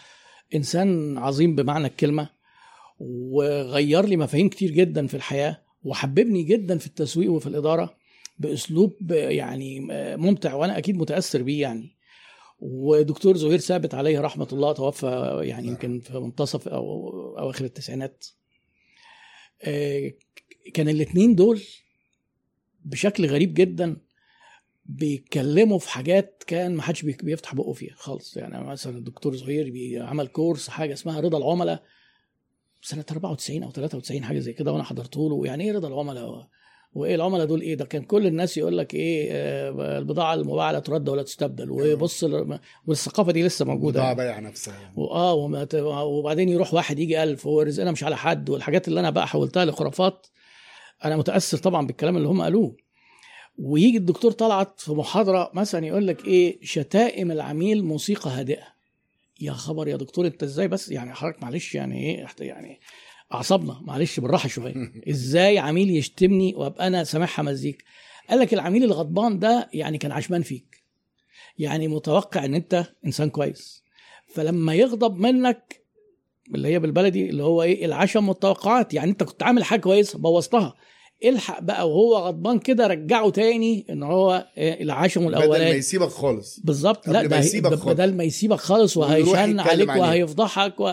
إنسان 0.56 1.18
عظيم 1.18 1.56
بمعنى 1.56 1.88
الكلمة. 1.88 2.30
وغير 3.00 4.06
لي 4.06 4.18
مفاهيم 4.18 4.50
كتير 4.50 4.72
جدا 4.72 5.08
في 5.08 5.14
الحياة 5.14 5.62
وحببني 5.84 6.44
جدا 6.44 6.78
في 6.78 6.88
التسويق 6.88 7.32
وفي 7.32 7.48
الإدارة 7.48 7.96
بأسلوب 8.40 9.12
يعني 9.12 9.80
ممتع 10.18 10.54
وأنا 10.54 10.78
أكيد 10.78 10.98
متأثر 10.98 11.42
بيه 11.44 11.62
يعني. 11.62 11.96
ودكتور 12.60 13.38
زهير 13.38 13.60
ثابت 13.60 13.94
عليه 13.94 14.20
رحمة 14.20 14.48
الله 14.54 14.74
توفى 14.74 15.40
يعني 15.44 15.68
يمكن 15.68 16.00
في 16.00 16.20
منتصف 16.20 16.68
أو 16.68 17.10
أواخر 17.40 17.66
التسعينات. 17.66 18.26
آه، 19.64 20.12
كان 20.74 20.90
الاثنين 20.90 21.36
دول 21.36 21.62
بشكل 22.86 23.26
غريب 23.26 23.54
جدا 23.54 23.98
بيتكلموا 24.86 25.80
في 25.80 25.90
حاجات 25.90 26.44
كان 26.48 26.76
ما 26.76 26.82
حدش 26.82 27.02
بي- 27.02 27.18
بيفتح 27.24 27.56
بقه 27.56 27.74
فيها 27.74 27.96
خالص. 27.96 28.38
يعني 28.38 28.64
مثلا 28.68 28.98
الدكتور 28.98 29.36
زهير 29.36 30.02
عمل 30.04 30.28
كورس 30.28 30.70
حاجة 30.70 30.94
اسمها 30.94 31.20
رضا 31.20 31.38
العملاء. 31.38 31.84
سنة 32.84 33.06
94 33.12 33.64
أو 33.64 33.72
93 33.72 34.24
حاجة 34.24 34.40
زي 34.40 34.54
كده 34.54 34.72
وأنا 34.72 34.84
حضرته 34.84 35.30
له. 35.30 35.46
يعني 35.46 35.64
إيه 35.64 35.72
رضا 35.72 35.88
العملاء؟ 35.88 36.48
وإيه 36.94 37.16
العملاء 37.16 37.46
دول؟ 37.46 37.62
إيه 37.62 37.76
ده؟ 37.76 37.86
كان 37.86 38.02
كل 38.04 38.28
الناس 38.28 38.58
يقول 38.58 38.78
لك 38.78 38.94
إيه 38.94 39.28
آه، 39.32 39.98
البضاعة 40.00 40.34
المباعه 40.34 40.72
لا 40.72 40.80
ترد 40.80 41.10
ولا 41.10 41.24
تستبدل. 41.24 41.72
وبص 41.72 42.24
ال- 42.24 42.60
والثقافة 42.88 43.32
دي 43.32 43.44
لسه 43.44 43.66
موجودة 43.66 43.92
بضاعه 44.00 44.06
يعني. 44.06 44.18
بايعه 44.18 44.40
نفسها 44.40 44.74
يعني. 44.82 44.94
واه 44.98 46.04
وبعدين 46.06 46.50
يروح 46.50 46.74
واحد 46.74 47.00
يجي 47.00 47.24
ألف 47.24 47.48
هو 47.48 47.62
رزقنا 47.62 47.92
مش 47.92 48.04
على 48.04 48.18
حد. 48.18 48.50
والحاجات 48.50 48.88
اللي 48.88 49.00
أنا 49.00 49.10
بقى 49.10 49.28
حولتها 49.28 49.66
لخرافات 49.66 50.28
أنا 51.06 51.18
متأثر 51.18 51.58
طبعا 51.58 51.88
بالكلام 51.88 52.18
اللي 52.18 52.28
هم 52.28 52.42
قالوه. 52.42 52.76
ويجي 53.58 53.98
الدكتور 53.98 54.32
طلعت 54.32 54.80
في 54.80 54.92
محاضرة 54.92 55.52
مثلا 55.54 55.86
يقول 55.86 56.08
لك 56.08 56.26
إيه 56.28 56.60
شتائم 56.64 57.32
العميل 57.32 57.84
موسيقى 57.86 58.30
هادئة. 58.30 58.73
يا 59.44 59.54
خبر 59.54 59.88
يا 59.88 59.96
دكتور 59.98 60.28
انت 60.28 60.44
إزاي 60.44 60.68
بس؟ 60.68 60.92
يعني 60.92 61.14
حضرتك 61.14 61.44
معلش 61.44 61.76
يعني 61.76 62.00
إيه 62.00 62.28
يعني 62.40 62.80
اعصابنا 63.34 63.80
معلش 63.82 64.20
بالراحة 64.20 64.50
شوية. 64.50 64.74
إزاي 65.10 65.60
عميل 65.60 65.90
يشتمني 65.90 66.56
وابقى 66.56 66.88
أنا 66.88 67.04
سامعها 67.04 67.42
مزيكا 67.42 67.86
قال 68.30 68.40
لك 68.40 68.54
العميل 68.54 68.84
الغضبان 68.84 69.40
ده 69.40 69.70
يعني 69.74 69.98
كان 69.98 70.12
عشمان 70.12 70.42
فيك. 70.42 70.84
يعني 71.58 71.88
متوقع 71.88 72.46
ان 72.46 72.54
انت 72.56 72.86
انسان 73.06 73.30
كويس. 73.30 73.84
فلما 74.28 74.76
يغضب 74.76 75.18
منك 75.18 75.84
اللي 76.56 76.68
هي 76.68 76.80
بالبلدي 76.80 77.30
اللي 77.30 77.44
هو 77.44 77.64
إيه 77.64 77.86
العشم 77.86 78.30
والتوقعات 78.30 78.94
يعني 78.94 79.12
انت 79.12 79.24
كنت 79.24 79.44
عامل 79.44 79.64
حاجة 79.64 79.80
كويسة 79.80 80.20
بوظتها. 80.20 80.76
الحق 81.30 81.62
بقى 81.62 81.90
وهو 81.90 82.18
غضبان 82.18 82.60
كده 82.60 82.88
رجعه 82.88 83.30
تاني 83.30 83.86
إن 83.90 84.04
هو 84.04 84.48
إيه 84.58 84.84
العشم 84.84 85.22
بدل 85.22 85.32
ما 85.32 85.38
الاولاني 85.38 85.78
يسيبك 85.78 86.08
خالص. 86.08 86.60
بالظبط. 86.64 87.08
لا 87.10 87.26
ده 87.26 87.38
يسيبك 87.38 87.70
خالص. 87.74 87.84
بدل 87.84 88.14
ما 88.14 88.24
يسيبك 88.24 88.58
خالص 88.60 88.98
وهيشن 88.98 89.60
عليك. 89.60 89.90
وهيفضحك 89.90 90.80
و... 90.80 90.92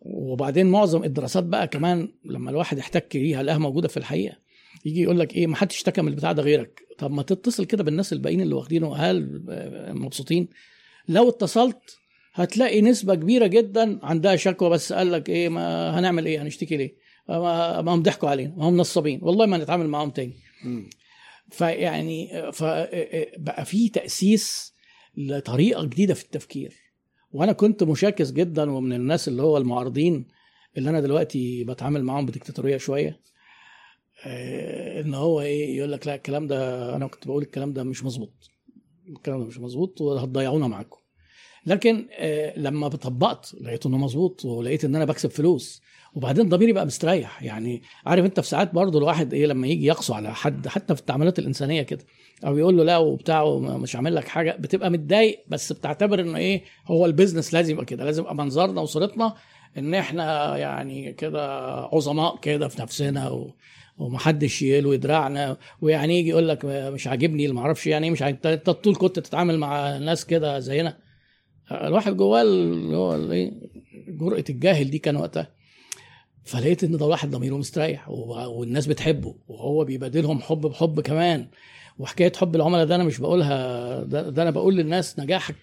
وبعدين 0.00 0.66
معظم 0.66 1.04
الدراسات 1.04 1.44
بقى 1.44 1.68
كمان 1.68 2.08
لما 2.24 2.50
الواحد 2.50 2.78
يحتك 2.78 3.16
بيها 3.16 3.42
لها 3.42 3.58
موجودة 3.58 3.88
في 3.88 3.96
الحقيقة. 3.96 4.36
يجي 4.84 5.02
يقول 5.02 5.18
لك 5.18 5.36
إيه 5.36 5.46
ما 5.46 5.56
حدش 5.56 5.76
اشتكى 5.76 6.02
من 6.02 6.08
البتاع 6.08 6.32
ده 6.32 6.42
غيرك. 6.42 6.82
طب 6.98 7.10
ما 7.10 7.22
تتصل 7.22 7.64
كده 7.64 7.84
بالناس 7.84 8.12
الباقيين 8.12 8.40
اللي 8.40 8.54
واخدينه 8.54 8.96
هل 8.96 9.42
آه، 9.50 9.92
مبسوطين. 9.92 10.48
لو 11.08 11.28
اتصلت 11.28 11.98
هتلاقي 12.34 12.80
نسبة 12.80 13.14
كبيرة 13.14 13.46
جدا 13.46 13.98
عندها 14.02 14.36
شكوى 14.36 14.70
بس 14.70 14.92
قال 14.92 15.12
لك 15.12 15.28
إيه 15.28 15.48
ما 15.48 15.98
هنعمل 15.98 16.26
إيه؟ 16.26 16.42
هنشتكي 16.42 16.76
ليه؟ 16.76 16.94
ما 17.28 17.94
هم 17.94 18.02
ضحكوا 18.02 18.28
علينا 18.28 18.54
ما 18.56 18.68
هم 18.68 18.76
نصابين. 18.76 19.20
والله 19.22 19.46
ما 19.46 19.58
نتعامل 19.58 19.88
معاهم 19.88 20.10
تاني. 20.10 20.36
فيعني 21.50 22.28
فبقى 22.52 23.64
في 23.64 23.88
تأسيس 23.88 24.74
لطريقة 25.16 25.84
جديدة 25.84 26.14
في 26.14 26.24
التفكير. 26.24 26.74
وأنا 27.32 27.52
كنت 27.52 27.82
مشاكس 27.82 28.32
جدا 28.32 28.70
ومن 28.70 28.92
الناس 28.92 29.28
اللي 29.28 29.42
هو 29.42 29.56
المعارضين 29.56 30.28
اللي 30.76 30.90
أنا 30.90 31.00
دلوقتي 31.00 31.64
بتعامل 31.64 32.04
معاهم 32.04 32.26
بديكتاتورية 32.26 32.76
شوية. 32.76 33.20
آه، 34.26 35.00
إن 35.00 35.14
هو 35.14 35.40
إيه 35.40 35.76
يقول 35.76 35.92
لك 35.92 36.06
لا 36.06 36.14
الكلام 36.14 36.46
ده 36.46 36.96
أنا 36.96 37.06
كنت 37.06 37.26
بقول 37.26 37.42
الكلام 37.42 37.72
ده 37.72 37.82
مش 37.84 38.04
مظبوط. 38.04 38.50
الكلام 39.08 39.40
ده 39.40 39.46
مش 39.46 39.58
مظبوط 39.58 40.00
وهتضيعونا 40.00 40.66
معاكم. 40.66 40.98
لكن 41.66 42.08
آه، 42.12 42.58
لما 42.58 42.88
طبقت 42.88 43.54
لقيت 43.60 43.86
إنه 43.86 43.98
مظبوط 43.98 44.44
ولقيت 44.44 44.84
إن 44.84 44.96
أنا 44.96 45.04
بكسب 45.04 45.30
فلوس 45.30 45.82
وبعدين 46.14 46.48
ضميري 46.48 46.72
بقى 46.72 46.86
مستريح. 46.86 47.42
يعني 47.42 47.82
عارف 48.06 48.24
انت 48.24 48.40
في 48.40 48.46
ساعات 48.48 48.74
برضه 48.74 48.98
الواحد 48.98 49.34
إيه 49.34 49.46
لما 49.46 49.66
يجي 49.66 49.86
يقسو 49.86 50.14
على 50.14 50.34
حد 50.34 50.68
حتى 50.68 50.94
في 50.94 51.00
التعاملات 51.00 51.38
الإنسانية 51.38 51.82
كده 51.82 52.04
أو 52.46 52.58
يقول 52.58 52.76
له 52.76 52.84
لا 52.84 52.98
وبتاع 52.98 53.58
مش 53.58 53.96
عامل 53.96 54.14
لك 54.14 54.28
حاجة 54.28 54.56
بتبقى 54.60 54.90
متضايق 54.90 55.44
بس 55.48 55.72
بتعتبر 55.72 56.20
إنه 56.20 56.38
إيه 56.38 56.62
هو 56.86 57.06
البيزنس 57.06 57.54
لازم 57.54 57.72
يبقى 57.72 57.84
كده 57.84 58.04
لازم 58.04 58.22
يبقى 58.22 58.34
منظرنا 58.34 58.80
وصورتنا 58.80 59.34
إن 59.78 59.94
إحنا 59.94 60.56
يعني 60.56 61.12
كده 61.12 61.60
عظماء 61.84 62.38
كده 62.38 62.68
في 62.68 62.82
نفسنا 62.82 63.28
و... 63.30 63.54
ومحدش 63.98 64.62
يلوي 64.62 64.96
دراعنا 64.96 65.56
ويعني 65.80 66.18
يجي 66.18 66.28
يقول 66.28 66.48
لك 66.48 66.64
مش 66.64 67.06
عاجبني 67.06 67.44
اللي 67.44 67.54
معرفش 67.54 67.86
يعني 67.86 68.06
إيه 68.06 68.12
مش 68.12 68.22
عاجب 68.22 68.46
أنت 68.46 68.70
طول 68.70 68.96
كنت 68.96 69.18
تتعامل 69.18 69.58
مع 69.58 69.98
ناس 69.98 70.26
كده 70.26 70.58
زينا؟ 70.58 70.98
الواحد 71.72 72.16
جواه 72.16 72.42
اللي 72.42 72.96
هو 72.96 73.14
الايه 73.14 73.52
جرأة 74.08 74.44
الجاهل 74.50 74.90
دي 74.90 74.98
كان 74.98 75.16
وقتها. 75.16 75.48
فلقيت 76.44 76.84
إن 76.84 76.96
ده 76.96 77.06
واحد 77.06 77.30
ضميره 77.30 77.56
مستريح 77.56 78.08
والناس 78.08 78.86
بتحبه 78.86 79.34
وهو 79.48 79.84
بيبادلهم 79.84 80.40
حب 80.40 80.60
بحب 80.60 81.00
كمان. 81.00 81.48
وحكاية 81.98 82.32
حب 82.36 82.56
العملاء 82.56 82.86
ده 82.86 82.94
أنا 82.94 83.04
مش 83.04 83.18
بقولها 83.18 84.02
ده, 84.02 84.30
ده 84.30 84.42
أنا 84.42 84.50
بقول 84.50 84.76
للناس 84.76 85.18
نجاحك. 85.18 85.56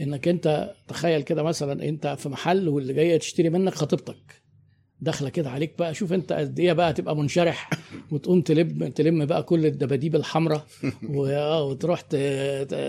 إنك 0.00 0.28
أنت 0.28 0.74
تخيل 0.88 1.22
كده 1.22 1.42
مثلا 1.42 1.88
أنت 1.88 2.06
في 2.18 2.28
محل 2.28 2.68
واللي 2.68 2.92
جاية 2.92 3.16
تشتري 3.16 3.50
منك 3.50 3.74
خطيبتك. 3.74 4.42
داخلة 5.00 5.28
كده 5.28 5.50
عليك 5.50 5.78
بقى 5.78 5.94
شوف 5.94 6.12
أنت 6.12 6.32
قد 6.32 6.60
إيه 6.60 6.72
بقى 6.72 6.92
تبقى 6.92 7.16
منشرح 7.16 7.70
وتقوم 8.10 8.40
تلم 8.40 8.88
تلم 8.88 9.24
بقى 9.26 9.42
كل 9.42 9.66
الدباديب 9.66 10.16
الحمراء 10.16 10.66
وتروح 11.10 12.00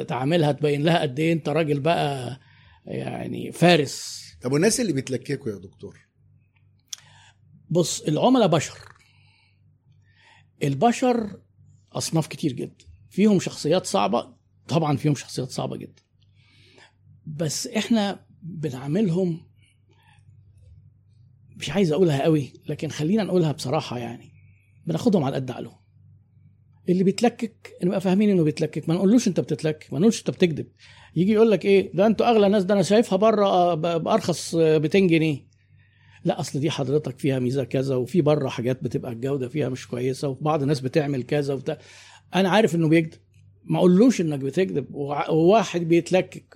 تعاملها 0.07 0.51
تبين 0.51 0.83
لها 0.83 1.01
قد 1.01 1.19
إيه 1.19 1.33
أنت 1.33 1.49
راجل 1.49 1.79
بقى 1.79 2.39
يعني 2.85 3.51
فارس. 3.51 4.23
طب 4.41 4.51
والناس 4.51 4.79
اللي 4.81 4.93
بتلككوا 4.93 5.51
يا 5.51 5.57
دكتور؟ 5.57 5.97
بص 7.73 8.01
العملاء 8.01 8.47
بشر. 8.47 8.77
البشر 10.63 11.41
أصناف 11.91 12.27
كتير 12.27 12.51
جدا. 12.53 12.85
فيهم 13.09 13.39
شخصيات 13.39 13.85
صعبة 13.85 14.33
طبعا 14.67 14.97
فيهم 14.97 15.15
شخصيات 15.15 15.49
صعبة 15.49 15.77
جدا. 15.77 16.03
بس 17.25 17.67
إحنا 17.67 18.25
بنعاملهم 18.41 19.47
مش 21.57 21.69
عايز 21.69 21.91
أقولها 21.91 22.23
قوي 22.23 22.53
لكن 22.69 22.89
خلينا 22.89 23.23
نقولها 23.23 23.51
بصراحة 23.51 23.97
يعني. 23.97 24.33
بناخدهم 24.87 25.23
على 25.23 25.35
قد 25.35 25.51
عقلهم. 25.51 25.75
اللي 26.89 27.03
بيتلكك 27.03 27.73
نبقى 27.83 28.01
فاهمين 28.01 28.29
إنه 28.29 28.43
بيتلكك. 28.43 28.89
ما 28.89 28.95
نقولوش 28.95 29.27
أنت 29.27 29.39
بتتلكك 29.39 29.93
ما 29.93 29.99
نقولش 29.99 30.19
أنت 30.19 30.29
بتكذب. 30.29 30.67
يجي 31.15 31.31
يقول 31.31 31.51
لك 31.51 31.65
إيه 31.65 31.91
ده 31.93 32.05
أنتوا 32.07 32.29
أغلى 32.29 32.49
ناس 32.49 32.63
ده 32.63 32.73
أنا 32.73 32.83
شايفها 32.83 33.15
بره 33.17 33.73
ب- 33.73 34.03
بأرخص 34.03 34.55
200 34.55 34.99
جنيه. 35.07 35.52
لا 36.25 36.39
أصل 36.39 36.59
دي 36.59 36.71
حضرتك 36.71 37.19
فيها 37.19 37.39
ميزة 37.39 37.63
كذا 37.63 37.95
وفي 37.95 38.21
بره 38.21 38.49
حاجات 38.49 38.83
بتبقى 38.83 39.11
الجودة 39.11 39.49
فيها 39.49 39.69
مش 39.69 39.87
كويسة 39.87 40.27
وبعض 40.27 40.61
الناس 40.61 40.79
بتعمل 40.79 41.23
كذا 41.23 41.53
وبتاع 41.53 41.77
أنا 42.35 42.49
عارف 42.49 42.75
إنه 42.75 42.87
بيكذب. 42.87 43.19
ما 43.65 43.77
أقولوش 43.77 44.21
إنك 44.21 44.39
بتكذب. 44.39 44.85
وواحد 45.29 45.81
بيتلكك 45.87 46.55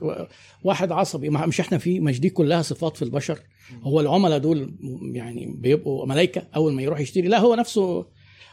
واحد 0.64 0.92
عصبي. 0.92 1.30
مش 1.30 1.60
إحنا 1.60 1.78
في 1.78 2.00
مش 2.00 2.20
دي 2.20 2.30
كلها 2.30 2.62
صفات 2.62 2.98
في 2.98 3.02
البشر. 3.02 3.40
هو 3.82 4.00
العملاء 4.00 4.40
دول 4.40 4.76
يعني 5.14 5.56
بيبقوا 5.58 6.06
ملائكه 6.06 6.44
أول 6.56 6.74
ما 6.74 6.82
يروح 6.82 7.00
يشتري. 7.00 7.28
لا 7.28 7.40
هو 7.40 7.56
نفسه 7.56 8.06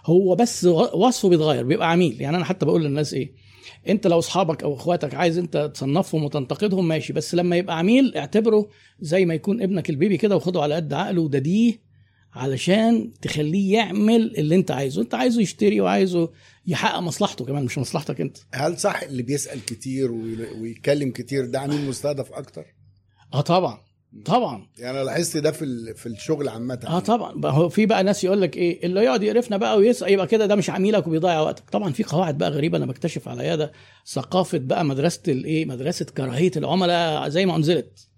هو 0.07 0.35
بس 0.35 0.65
وصفه 0.95 1.29
بيتغير 1.29 1.65
بيبقى 1.65 1.91
عميل. 1.91 2.21
يعني 2.21 2.37
أنا 2.37 2.45
حتى 2.45 2.67
بقول 2.67 2.85
للناس 2.85 3.15
إيه 3.15 3.33
انت 3.89 4.07
لو 4.07 4.19
اصحابك 4.19 4.63
أو 4.63 4.75
اخواتك 4.75 5.15
عايز 5.15 5.39
انت 5.39 5.71
تصنفهم 5.75 6.25
وتنتقدهم 6.25 6.89
ماشي. 6.89 7.13
بس 7.13 7.35
لما 7.35 7.57
يبقى 7.57 7.79
عميل 7.79 8.17
اعتبره 8.17 8.69
زي 9.01 9.25
ما 9.25 9.35
يكون 9.35 9.63
ابنك 9.63 9.91
البيبي 9.91 10.17
كده 10.17 10.37
وخده 10.37 10.63
على 10.63 10.75
قد 10.75 10.93
عقله 10.93 11.23
وداديه 11.23 11.85
علشان 12.33 13.13
تخليه 13.23 13.73
يعمل 13.75 14.35
اللي 14.39 14.55
انت 14.55 14.71
عايزه. 14.71 15.03
انت 15.03 15.15
عايزه 15.15 15.43
يشتري 15.43 15.81
وعايزه 15.81 16.31
يحقق 16.67 16.99
مصلحته 17.01 17.45
كمان 17.45 17.65
مش 17.65 17.79
مصلحتك 17.79 18.21
انت. 18.21 18.37
هل 18.55 18.79
صح 18.79 19.03
اللي 19.03 19.23
بيسأل 19.23 19.65
كتير 19.65 20.13
وي- 20.13 20.51
ويتكلم 20.61 21.11
كتير 21.11 21.47
ده 21.47 21.61
عميل 21.61 21.89
مستهدف 21.89 22.33
أكتر؟ 22.33 22.65
آه 23.35 23.41
طبعا. 23.41 23.79
طبعا. 24.25 24.67
يعني 24.79 24.99
أنا 24.99 25.05
لاحظت 25.05 25.37
ده 25.37 25.51
في 25.53 25.95
في 25.95 26.07
الشغل 26.07 26.49
عامة. 26.49 26.79
آه 26.87 26.99
طبعا. 26.99 27.51
هو 27.53 27.69
في 27.69 27.87
بقى 27.87 28.03
ناس 28.05 28.25
يقول 28.25 28.41
لك 28.43 28.57
إيه 28.57 28.87
اللي 28.87 29.05
يقعد 29.05 29.23
يقرفنا 29.23 29.57
بقى 29.57 29.79
ويسأل 29.79 30.13
يبقى 30.13 30.27
كده 30.27 30.47
ده 30.47 30.55
مش 30.55 30.71
عميلك 30.71 31.07
وبيضيع 31.07 31.41
وقتك. 31.41 31.71
طبعا 31.71 31.93
في 31.93 32.05
قواعد 32.05 32.39
بقى 32.39 32.51
غريبة 32.51 32.79
أنا 32.79 32.87
بكتشف 32.87 33.29
على 33.29 33.49
يدا 33.49 33.71
ثقافة 34.07 34.59
بقى 34.59 34.85
مدرسة 34.85 35.23
الايه 35.29 35.65
مدرسة 35.67 36.05
كراهية 36.05 36.51
العملاء 36.57 37.29
زي 37.29 37.47
ما 37.47 37.57
أنزلت. 37.57 38.09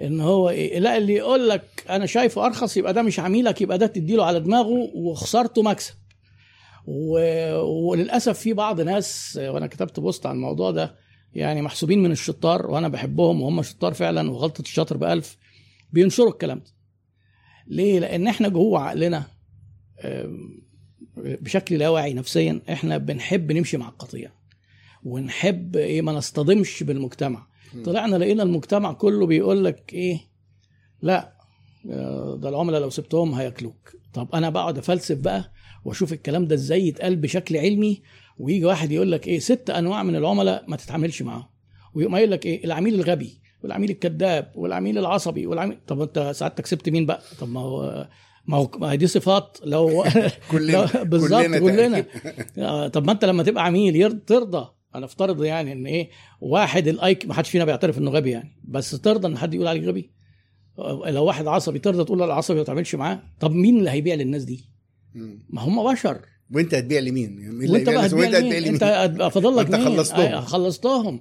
إن 0.00 0.20
هو 0.20 0.50
إيه 0.50 0.78
لا 0.78 0.96
اللي 0.96 1.14
يقول 1.14 1.48
لك 1.48 1.62
أنا 1.90 2.06
شايفه 2.06 2.46
أرخص 2.46 2.76
يبقى 2.76 2.92
ده 2.92 3.02
مش 3.02 3.20
عميلك 3.20 3.60
يبقى 3.60 3.78
ده 3.78 3.86
تديله 3.86 4.24
على 4.24 4.40
دماغه 4.40 4.90
وخسارته 4.94 5.62
مكسب. 5.62 5.94
و... 6.86 7.18
وللأسف 7.88 8.38
في 8.38 8.52
بعض 8.52 8.80
ناس 8.80 9.38
وأنا 9.42 9.66
كتبت 9.66 10.00
بوست 10.00 10.26
عن 10.26 10.34
الموضوع 10.36 10.70
ده 10.70 10.94
يعني 11.36 11.62
محسوبين 11.62 12.02
من 12.02 12.12
الشطار 12.12 12.66
وأنا 12.70 12.88
بحبهم 12.88 13.42
وهم 13.42 13.62
شطار 13.62 13.94
فعلا 13.94 14.30
وغلطة 14.30 14.60
الشاطر 14.60 14.96
بألف 14.96 15.36
بينشروا 15.92 16.30
الكلام 16.32 16.58
ده. 16.58 16.70
ليه؟ 17.66 17.98
لأن 18.00 18.26
إحنا 18.26 18.48
جوه 18.48 18.80
عقلنا 18.80 19.24
بشكل 21.16 21.78
لا 21.78 21.88
واعي 21.88 22.14
نفسيا 22.14 22.60
إحنا 22.72 22.98
بنحب 22.98 23.52
نمشي 23.52 23.76
مع 23.76 23.88
القطيع 23.88 24.30
ونحب 25.04 25.76
إيه 25.76 26.02
ما 26.02 26.12
نصطدمش 26.12 26.82
بالمجتمع. 26.82 27.46
طلعنا 27.84 28.16
لقينا 28.16 28.42
المجتمع 28.42 28.92
كله 28.92 29.26
بيقول 29.26 29.64
لك 29.64 29.92
إيه 29.94 30.20
لا 31.02 31.32
آه، 31.90 32.36
ده 32.42 32.48
العملاء 32.48 32.80
لو 32.80 32.90
سبتهم 32.90 33.34
هياكلوك. 33.34 33.92
طب 34.14 34.34
أنا 34.34 34.50
بقعد 34.50 34.78
أفلسف 34.78 35.18
بقى 35.18 35.52
وأشوف 35.84 36.12
الكلام 36.12 36.46
ده 36.46 36.54
إزاي 36.54 36.88
يتقال 36.88 37.16
بشكل 37.16 37.56
علمي 37.56 38.02
ويجي 38.38 38.64
واحد 38.64 38.92
يقول 38.92 39.12
لك 39.12 39.26
إيه 39.26 39.38
ست 39.38 39.70
أنواع 39.70 40.02
من 40.02 40.16
العملاء 40.16 40.64
ما 40.68 40.76
تتعاملش 40.76 41.22
معاهم. 41.22 41.44
ويقوم 41.94 42.14
قايل 42.14 42.30
لك 42.30 42.46
إيه 42.46 42.64
العميل 42.64 42.94
الغبي 42.94 43.40
والعميل 43.62 43.90
الكذاب 43.90 44.52
والعميل 44.54 44.98
العصبي 44.98 45.46
والعميل 45.46 45.78
طب 45.86 46.00
أنت 46.02 46.30
سعادتك 46.34 46.66
سبت 46.66 46.88
مين 46.88 47.06
بقى؟ 47.06 47.20
طب 47.40 47.48
ما 47.48 47.60
هو 47.60 48.08
ما 48.46 48.56
هو 48.56 48.70
ما 48.78 48.94
دي 48.94 49.06
صفات 49.06 49.58
لو 49.64 50.04
كلنا 50.50 51.02
بالظبط 51.02 51.46
كلنا. 51.46 52.04
آه، 52.58 52.88
طب 52.88 53.06
ما 53.06 53.12
أنت 53.12 53.24
لما 53.24 53.42
تبقى 53.42 53.64
عميل 53.64 54.20
ترضى. 54.20 54.68
أنا 54.94 55.04
أفترض 55.04 55.44
يعني 55.44 55.72
إن 55.72 55.86
إيه 55.86 56.10
واحد 56.40 56.88
الايك 56.88 57.26
ما 57.26 57.34
حدش 57.34 57.50
فينا 57.50 57.64
بيعترف 57.64 57.98
إنه 57.98 58.10
غبي 58.10 58.30
يعني 58.30 58.60
بس 58.64 58.90
ترضى 58.90 59.28
إن 59.28 59.38
حد 59.38 59.54
يقول 59.54 59.66
عليك 59.66 59.84
غبي. 59.84 60.12
آه، 60.78 61.10
لو 61.10 61.24
واحد 61.24 61.46
عصبي 61.46 61.78
ترضى 61.78 62.04
تقول 62.04 62.22
العصبي 62.22 62.58
ما 62.58 62.64
تعملش 62.64 62.94
معاه. 62.94 63.22
طب 63.40 63.52
مين 63.52 63.78
اللي 63.78 63.90
هيبيع 63.90 64.14
للناس 64.14 64.44
دي. 64.44 64.70
ما 65.48 65.62
هم 65.62 65.92
بشر. 65.92 66.20
وانت 66.54 66.74
هتبيع 66.74 67.00
لمين؟ 67.00 67.38
يعني 67.40 67.70
وانت 67.70 67.86
بقى 67.88 67.98
لناس 67.98 68.12
وانت 68.12 68.34
هتبيع 68.34 68.38
هتبيع 68.38 68.58
لمين؟ 68.58 68.82
انت 68.82 69.32
فاضل 69.32 69.56
لك 69.56 69.70
مين؟ 69.70 69.84
خلصتهم. 69.84 70.20
آه، 70.20 70.40
خلصتهم 70.40 71.20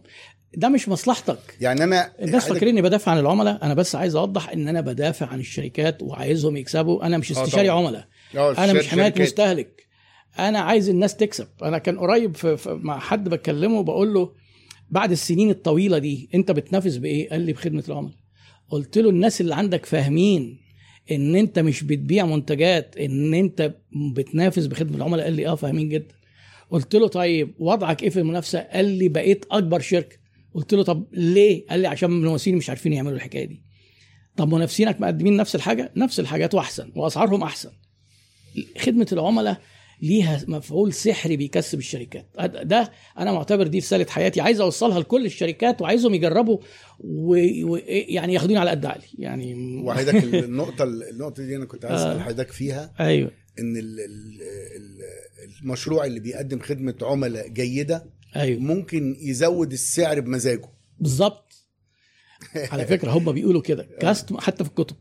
ده 0.58 0.70
مش 0.70 0.90
مصلحتك 0.90 1.38
يعني 1.62 1.84
أنا 1.84 2.12
الناس 2.22 2.44
حضرتك- 2.44 2.54
فاكريني 2.54 2.82
بدافع 2.82 3.12
عن 3.12 3.20
العملاء 3.20 3.60
أنا 3.64 3.74
بس 3.74 3.96
عايز 3.96 4.16
أوضح 4.16 4.50
إن 4.50 4.68
أنا 4.68 4.82
بدافع 4.82 5.26
عن 5.26 5.40
الشركات 5.40 6.02
وعايزهم 6.04 6.58
يكسبوا 6.58 7.06
أنا 7.06 7.18
مش 7.18 7.38
آه 7.38 7.44
استشاري. 7.44 7.70
عملاء 7.70 8.08
آه 8.38 8.64
أنا 8.64 8.74
مش 8.74 8.88
حماية. 8.88 9.14
مستهلك 9.20 9.86
أنا 10.40 10.60
عايز 10.60 10.90
الناس 10.90 11.16
تكسب 11.16 11.48
أنا 11.64 11.78
كان 11.78 12.00
قريب 12.00 12.36
في 12.36 12.58
في 12.58 12.70
مع 12.82 13.00
حد 13.00 13.30
بكلمه 13.30 13.84
بقول 13.84 14.14
له 14.14 14.32
بعد 14.90 15.12
السنين 15.12 15.50
الطويلة 15.50 15.98
دي 15.98 16.30
أنت 16.36 16.52
بتنافس 16.52 16.96
بإيه 16.98 17.30
قال 17.30 17.42
لي 17.42 17.54
بخدمة 17.54 17.84
العملاء 17.88 18.16
قلت 18.70 18.98
له 18.98 19.10
الناس 19.10 19.42
اللي 19.42 19.56
عندك 19.56 19.86
فاهمين 19.86 20.60
إن 21.12 21.36
أنت 21.36 21.60
مش 21.60 21.84
بتبيع 21.84 22.26
منتجات 22.26 22.98
إن 22.98 23.34
أنت 23.34 23.74
بتنافس 24.14 24.66
بخدمة 24.66 24.98
العملاء 24.98 25.26
قال 25.26 25.34
لي 25.34 25.48
آه 25.48 25.56
فاهمين 25.56 25.90
جدا. 25.90 26.16
قلت 26.70 26.96
له 26.96 27.08
طيب 27.08 27.54
وضعك 27.60 28.04
إيه 28.04 28.10
في 28.10 28.20
المنافسة؟ 28.20 28.60
قال 28.60 28.86
لي 28.86 29.08
بقيت 29.10 29.46
أكبر 29.52 29.80
شركة. 29.80 30.18
قلت 30.54 30.74
له 30.74 30.84
طب 30.84 31.08
ليه؟ 31.14 31.66
قال 31.70 31.80
لي 31.80 31.88
عشان 31.88 32.12
المنافسين 32.12 32.56
مش 32.56 32.70
عارفين 32.70 32.94
يعملوا 32.94 33.16
الحكاية 33.16 33.46
دي. 33.46 33.62
طب 34.38 34.54
منافسينك 34.54 35.02
مقدمين 35.02 35.38
نفس 35.38 35.56
الحاجة؟ 35.56 35.92
نفس 35.96 36.20
الحاجات 36.20 36.54
وأحسن 36.54 36.92
وأسعارهم 36.96 37.44
أحسن. 37.44 37.72
خدمة 38.78 39.08
العملاء 39.12 39.62
ليها 40.02 40.42
مفعول 40.48 40.94
سحري 40.94 41.38
بيكسب 41.38 41.80
الشركات. 41.80 42.26
ده 42.64 42.92
أنا 43.18 43.32
معتبر 43.32 43.68
دي 43.68 43.78
رساله 43.78 44.06
حياتي 44.10 44.42
عايز 44.42 44.60
أوصلها 44.62 45.00
لكل 45.00 45.26
الشركات 45.26 45.82
وعايزهم 45.82 46.14
يجربوا 46.14 46.58
ويعني 47.00 48.34
ياخدوني 48.34 48.58
على 48.60 48.70
قد 48.70 48.86
عقلي. 48.86 49.04
يعني 49.20 49.56
وحضرتك 49.84 50.24
النقطة 50.34 50.84
النقطة 50.84 51.44
دي 51.44 51.56
أنا 51.56 51.66
كنت 51.66 51.86
عايز 51.86 52.02
أسأل 52.02 52.18
آه. 52.18 52.24
حضرتك 52.24 52.52
فيها. 52.52 52.94
أيوه. 53.00 53.32
إن 53.60 53.78
ال- 53.78 54.00
ال- 54.00 54.42
ال- 54.76 55.62
المشروع 55.64 56.06
اللي 56.06 56.20
بيقدم 56.20 56.60
خدمة 56.60 56.96
عملاء 57.02 57.48
جيدة 57.48 58.06
أيوه. 58.36 58.60
ممكن 58.60 59.16
يزود 59.20 59.72
السعر 59.72 60.20
بمزاجه. 60.20 60.70
بالظبط. 61.00 61.46
على 62.56 62.86
فكرة 62.86 63.12
هم 63.12 63.32
بيقولوا 63.32 63.62
كده. 63.62 63.84
custom 64.02 64.38
حتى 64.38 64.64
في 64.64 64.70
الكتب. 64.70 64.96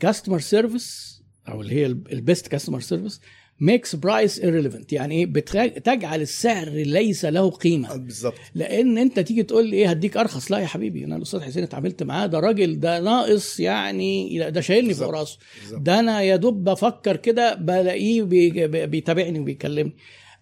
customer 0.00 0.38
service 0.40 1.20
أو 1.48 1.60
اللي 1.60 1.74
هي 1.74 1.86
ال 1.86 1.98
best 1.98 2.48
customer 2.48 2.80
service 2.80 3.20
makes 3.60 3.96
price 3.96 4.40
irrelevant. 4.40 4.84
يعني 4.92 5.14
إيه؟ 5.14 5.26
بتخ- 5.26 5.78
تجعل 5.84 6.20
السعر 6.20 6.68
ليس 6.68 7.24
له 7.24 7.40
آه، 7.40 7.50
قيمه 7.50 7.96
بالظبط. 7.96 8.34
لأن 8.54 8.98
أنت 8.98 9.20
تيجي 9.20 9.42
تقول 9.42 9.66
لي 9.66 9.76
إيه؟ 9.76 9.90
هديك 9.90 10.16
أرخص. 10.16 10.50
لا 10.50 10.58
يا 10.58 10.66
حبيبي 10.66 11.04
أنا 11.04 11.16
الأستاذ 11.16 11.40
حسين 11.40 11.62
اتعاملت 11.62 12.02
معاه. 12.02 12.26
ده 12.26 12.40
راجل 12.40 12.80
ده 12.80 13.00
ناقص 13.00 13.60
يعني 13.60 14.38
ده 14.50 14.60
شايلني 14.60 14.94
فوق. 14.94 15.10
راسه. 15.10 15.38
ده 15.72 15.98
أنا 16.00 16.22
يا 16.22 16.36
دوب 16.36 16.64
بفكر 16.64 17.16
كده 17.16 17.54
بلاقيه 17.54 18.22
بي- 18.22 18.66
بي- 18.66 18.86
بيتابعني 18.86 19.40
وبيكلمني. 19.40 19.96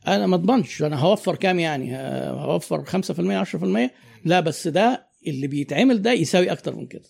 أنا 0.07 0.27
ما 0.27 0.37
اضمنش. 0.37 0.83
أنا 0.83 0.97
هوفر 0.97 1.35
كام 1.37 1.59
يعني؟ 1.59 1.95
ه- 1.95 2.31
هوفر 2.31 2.85
5% 2.85 3.37
10% 3.39 3.91
لا 4.25 4.41
بس 4.41 4.69
ده 4.69 5.07
اللي 5.27 5.47
بيتعمل 5.47 6.03
ده 6.03 6.13
يساوي 6.13 6.53
أكتر 6.53 6.77
من 6.77 6.87
كده. 6.87 7.05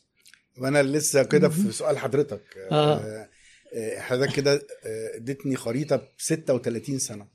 وأنا 0.62 0.82
لسه 0.82 1.22
كده 1.22 1.48
في 1.48 1.72
سؤال 1.72 1.98
حضرتك. 1.98 2.40
آه. 2.72 3.28
آه، 3.74 3.98
حضرتك 4.00 4.32
كده 4.34 4.52
آه، 4.86 5.16
اديتني 5.16 5.56
خريطة 5.56 5.96
ب 5.96 6.08
36 6.18 6.98
سنة. 6.98 7.26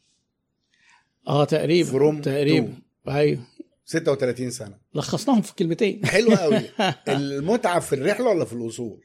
آه 1.28 1.46
تقريبا 1.46 1.90
From 1.90 2.22
تقريبا. 2.24 2.74
أيوه. 3.08 3.48
36 3.86 4.52
سنة. 4.52 4.78
لخصناهم 4.96 5.42
في 5.42 5.56
كلمتين. 5.56 6.06
حلوة 6.06 6.36
قوي. 6.36 6.62
المتعة 7.08 7.80
في 7.80 7.96
الرحلة 7.96 8.26
ولا 8.30 8.46
في 8.46 8.54
الوصول؟ 8.54 9.02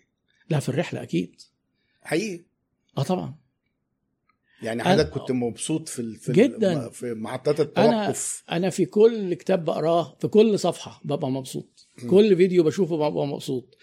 لا 0.51 0.61
في 0.61 0.69
الرحلة 0.69 1.03
أكيد. 1.03 1.41
حقيقي. 2.03 2.45
آه 2.99 3.03
طبعا. 3.03 3.35
يعني 4.63 4.85
حضرتك 4.85 5.11
كنت 5.11 5.31
مبسوط 5.33 5.89
في 5.89 6.15
في 6.17 6.33
جداً. 6.33 6.89
في 6.89 7.15
محطات 7.15 7.61
أنا 7.61 7.69
التوقف. 8.03 8.45
أنا 8.53 8.71
في 8.71 8.85
كل 8.85 9.35
كتاب 9.35 9.65
بقراه 9.65 10.17
في 10.21 10.29
كل 10.29 10.59
صفحة 10.59 11.01
ببقى 11.05 11.31
مبسوط. 11.31 11.89
كل 12.11 12.37
فيديو 12.37 12.63
بشوفه 12.65 12.97
ببقى 12.97 13.27
مبسوط. 13.27 13.75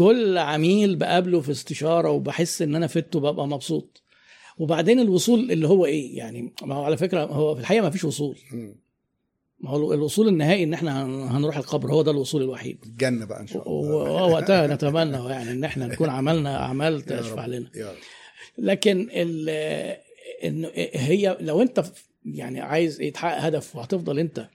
كل 0.00 0.38
عميل 0.38 0.96
بقابله 0.96 1.40
في 1.40 1.50
استشارة 1.50 2.10
وبحس 2.10 2.62
إن 2.62 2.74
أنا 2.74 2.86
فدته 2.86 3.20
ببقى 3.20 3.48
مبسوط. 3.48 4.02
وبعدين 4.58 5.00
الوصول 5.00 5.50
اللي 5.50 5.68
هو 5.68 5.86
إيه؟ 5.86 6.18
يعني 6.18 6.52
ما 6.62 6.74
هو 6.74 6.84
على 6.84 6.96
فكرة 6.96 7.24
هو 7.24 7.54
في 7.54 7.60
الحقيقة 7.60 7.82
ما 7.82 7.90
فيش 7.90 8.04
وصول. 8.04 8.38
ما 9.60 9.70
هو 9.70 9.92
الوصول 9.92 10.28
النهائي 10.28 10.64
إن 10.64 10.74
إحنا 10.74 11.04
هن- 11.04 11.22
هنروح 11.28 11.56
القبر 11.56 11.92
هو 11.92 12.02
ده 12.02 12.10
الوصول 12.10 12.42
الوحيد. 12.42 12.78
الجنة 12.86 13.24
بقى 13.24 13.40
إن 13.40 13.46
شاء 13.46 13.68
الله. 13.68 13.90
ووقتها 13.90 14.66
نتمنى 14.66 15.16
يعني 15.30 15.50
إن 15.50 15.64
إحنا 15.64 15.86
نكون 15.86 16.08
عملنا 16.08 16.56
اعمال 16.62 17.00
تشفع 17.06 17.46
لنا. 17.46 17.70
لكن 18.58 19.08
ال 19.12 19.48
إن 20.44 20.70
هي 20.94 21.36
لو 21.40 21.62
أنت 21.62 21.84
يعني 22.24 22.60
عايز 22.60 23.00
إيه 23.00 23.12
تحقق 23.12 23.38
هدف 23.44 23.76
وهتفضل 23.76 24.18
أنت 24.18 24.48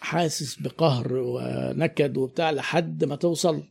حاسس 0.00 0.54
بقهر 0.60 1.12
ونكد 1.12 2.16
وبتاع 2.16 2.50
لحد 2.50 3.04
ما 3.04 3.16
توصل 3.16 3.62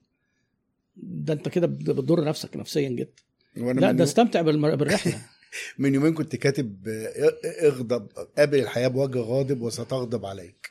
ده 0.96 1.34
انت 1.34 1.50
كده 1.50 1.68
بتضر 1.68 2.24
نفسك 2.24 2.58
نفسيا 2.58 2.90
جدا. 2.90 3.14
لا 3.56 3.92
ده 3.92 4.04
استمتع 4.04 4.42
بالرحلة. 4.42 5.22
من 5.80 5.94
يومين 5.96 6.14
كنت 6.14 6.36
كاتب 6.36 6.88
آه، 6.88 7.68
اغضب 7.68 8.08
قابل 8.38 8.60
الحياة 8.60 8.88
بوجه 8.88 9.20
غاضب 9.20 9.62
وستغضب 9.62 10.26
عليك. 10.26 10.70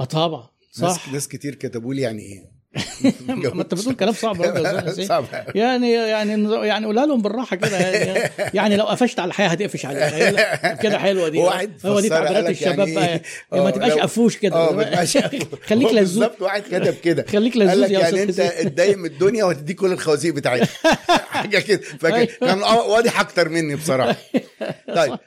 آه 0.00 0.04
طبعا. 0.04 0.48
ناس 0.80 0.90
صح. 0.92 1.12
ناس 1.12 1.28
كتير 1.28 1.54
كتبوا 1.54 1.94
لي 1.94 2.02
يعني 2.02 2.22
إيه؟ 2.22 2.50
ما 3.28 3.62
انت 3.62 3.74
بتقول 3.74 3.94
كلام 3.94 4.12
صعب. 4.12 4.36
صعب. 5.08 5.24
يعني 5.54 5.92
يعني 5.92 6.52
يعني 6.66 6.86
قولها 6.86 7.06
لهم 7.06 7.22
بالراحة 7.22 7.56
كده. 7.56 7.78
يعني, 7.78 8.30
يعني 8.54 8.76
لو 8.76 8.84
قفشت 8.84 9.20
على 9.20 9.28
الحياة 9.28 9.48
هتقفش 9.48 9.86
عليها. 9.86 10.74
كده 10.74 10.98
حلوة 10.98 11.28
دي. 11.28 11.38
هو 11.84 12.00
دي 12.00 12.08
تعبيرات 12.08 12.34
قالك 12.34 12.50
الشباب 12.50 12.78
يعني 12.88 12.94
بقى. 12.94 13.08
إيه؟ 13.14 13.22
ما 13.52 13.68
آه، 13.68 13.70
تبقاش 13.70 13.92
لو- 13.92 13.98
قفوش 14.02 14.36
كده. 14.36 14.72
ما 14.72 14.82
تبقاش 14.82 15.18
خليك 15.68 15.88
لزوز. 15.92 15.94
بالظبط 15.98 16.42
واحد 16.42 16.62
كتب 16.62 16.94
كده. 16.94 17.24
خليك 17.28 17.52
قال 17.58 17.66
لزوز 17.66 17.78
لك 17.84 17.90
يا 17.90 17.98
يعني 17.98 18.30
أستاذ 18.30 18.40
أنت 18.66 18.80
من 18.80 19.06
الدنيا 19.06 19.44
وهتديك 19.44 19.76
كل 19.76 19.92
الخوازيق 19.92 20.34
بتاعتها 20.34 20.68
حاجة 21.30 21.58
كده. 21.58 21.80
فكان. 22.00 22.24
كان 22.40 22.62
آه، 22.62 22.86
واضح 22.88 23.20
أكتر 23.20 23.48
مني 23.48 23.76
بصراحة. 23.76 24.16
طيب. 24.94 25.18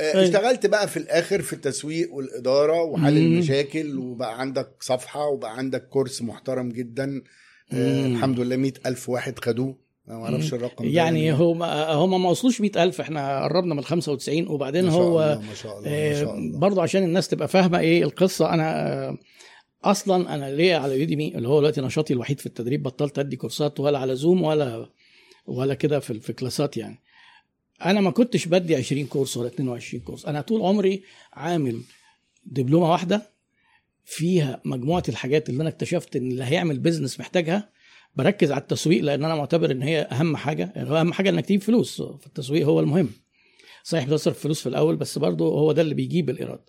اشتغلت 0.00 0.66
بقى 0.66 0.88
في 0.88 0.96
الآخر 0.96 1.42
في 1.42 1.52
التسويق 1.52 2.14
والإدارة 2.14 2.82
وحل 2.82 3.12
مم. 3.20 3.32
المشاكل 3.34 3.98
وبقى 3.98 4.40
عندك 4.40 4.68
صفحة 4.80 5.26
وبقى 5.26 5.56
عندك 5.58 5.88
كورس 5.88 6.22
محترم 6.22 6.68
جدا. 6.68 7.22
آه 7.72 8.06
مم. 8.06 8.14
الحمد 8.16 8.40
لله 8.40 8.56
مئة 8.56 8.72
ألف 8.86 9.08
واحد 9.08 9.38
خدوه. 9.38 9.84
ما 10.06 10.24
أعرفش 10.24 10.54
الرقم 10.54 10.84
ده 10.84 10.90
يعني 10.90 11.32
هم 11.32 11.62
هم 11.62 12.22
ما 12.22 12.28
وصلوش 12.30 12.60
100000 12.60 13.00
إحنا 13.00 13.42
قربنا 13.44 13.74
من 13.74 13.80
ال 13.80 13.84
95 13.84 14.48
وبعدين 14.48 14.84
ما 14.84 14.90
شاء 14.90 15.00
هو 15.00 15.22
الله 15.22 15.40
ما 15.48 15.54
شاء 15.54 15.78
الله 15.78 15.90
ما 15.90 16.20
شاء 16.20 16.34
الله. 16.38 16.58
برضه 16.58 16.82
عشان 16.82 17.02
الناس 17.02 17.28
تبقى 17.28 17.48
فاهمة 17.48 17.78
إيه 17.78 18.02
القصة 18.04 18.54
أنا 18.54 18.92
آه، 19.08 19.18
أصلا 19.84 20.34
أنا 20.34 20.50
ليا 20.50 20.78
على 20.78 21.00
يوديمي 21.00 21.34
اللي 21.34 21.48
هو 21.48 21.58
دلوقتي 21.58 21.80
نشاطي 21.80 22.12
الوحيد 22.12 22.40
في 22.40 22.46
التدريب 22.46 22.82
بطلت 22.82 23.18
أدي 23.18 23.36
كورسات 23.36 23.80
ولا 23.80 23.98
على 23.98 24.16
زوم 24.16 24.42
ولا 24.42 24.86
ولا 25.46 25.74
كده 25.74 26.00
في 26.00 26.20
في 26.20 26.32
كلاسات 26.32 26.76
يعني. 26.76 26.98
أنا 27.84 28.00
ما 28.00 28.10
كنتش 28.10 28.46
بدي 28.46 28.76
20 28.76 29.06
كورس 29.06 29.36
ولا 29.36 29.48
22 29.48 30.02
كورس. 30.02 30.26
أنا 30.26 30.40
طول 30.40 30.62
عمري 30.62 31.02
عامل 31.32 31.82
دبلومة 32.46 32.90
واحدة 32.90 33.30
فيها 34.04 34.60
مجموعة 34.64 35.02
الحاجات 35.08 35.48
اللي 35.48 35.60
أنا 35.60 35.68
اكتشفت 35.70 36.16
إن 36.16 36.30
اللي 36.30 36.44
هيعمل 36.44 36.78
business 36.78 37.20
محتاجها. 37.20 37.70
بركز 38.16 38.52
على 38.52 38.60
التسويق 38.60 39.02
لأن 39.02 39.24
أنا 39.24 39.34
معتبر 39.34 39.70
إن 39.70 39.82
هي 39.82 40.00
أهم 40.02 40.36
حاجة. 40.36 40.64
أهم 40.76 41.12
حاجة 41.12 41.28
إنك 41.30 41.46
تجيب 41.46 41.62
فلوس. 41.62 42.02
في 42.02 42.26
التسويق 42.26 42.66
هو 42.66 42.80
المهم. 42.80 43.10
صحيح 43.82 44.04
بتصرف 44.04 44.38
فلوس 44.38 44.60
في 44.60 44.68
الأول 44.68 44.96
بس 44.96 45.18
برضه 45.18 45.44
هو 45.48 45.72
ده 45.72 45.82
اللي 45.82 45.94
بيجيب 45.94 46.30
الإيراد. 46.30 46.60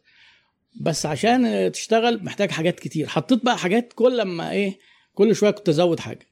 بس 0.82 1.06
عشان 1.06 1.72
تشتغل 1.72 2.24
محتاج 2.24 2.52
حاجات 2.52 2.80
كتير. 2.80 3.08
حطيت 3.08 3.46
بقى 3.46 3.58
حاجات 3.58 3.94
كل 3.94 4.18
لما 4.18 4.52
إيه 4.52 4.80
كل 5.14 5.36
شوية 5.36 5.52
كنت 5.52 5.70
أزود 5.70 6.00
حاجة. 6.00 6.28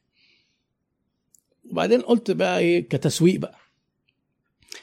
وبعدين 1.72 2.02
قلت 2.02 2.32
بقى 2.32 2.60
إيه 2.60 2.90
كتسويق 2.90 3.40
بقى. 3.40 3.63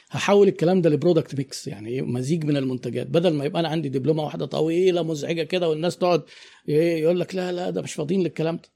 هحول 0.09 0.47
الكلام 0.47 0.81
ده 0.81 0.89
ل 0.89 0.95
product 0.95 1.35
mix 1.35 1.67
يعني 1.67 1.89
إيه؟ 1.89 2.01
مزيج 2.01 2.45
من 2.45 2.57
المنتجات. 2.57 3.07
بدل 3.07 3.33
ما 3.33 3.45
يبقى 3.45 3.59
أنا 3.59 3.69
عندي 3.69 3.89
دبلومة 3.89 4.23
واحدة 4.23 4.45
طويلة 4.45 5.03
مزعجة 5.03 5.43
كده 5.43 5.69
والناس 5.69 5.97
تقعد 5.97 6.23
إيه؟ 6.69 7.01
يقول 7.01 7.19
لك 7.19 7.35
لا 7.35 7.51
لا 7.51 7.69
ده 7.69 7.81
مش 7.81 7.93
فاضيين 7.93 8.23
للكلام 8.23 8.55
ده. 8.55 8.69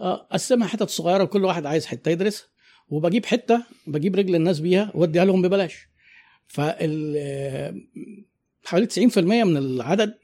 آه 0.00 0.28
قسمها 0.32 0.68
حتت 0.68 0.90
صغيرة 0.90 1.22
وكل 1.22 1.44
واحد 1.44 1.66
عايز 1.66 1.86
حتة 1.86 2.10
يدرسها. 2.10 2.46
وبجيب 2.88 3.26
حتة 3.26 3.62
بجيب 3.86 4.16
رجل 4.16 4.34
الناس 4.34 4.60
بيها 4.60 4.92
وأديها 4.94 5.24
لهم 5.24 5.42
ببلاش. 5.42 5.88
فال 6.46 7.14
آه، 7.18 7.74
حوالي 8.64 8.86
90% 8.86 9.18
من 9.44 9.56
العدد 9.56 10.14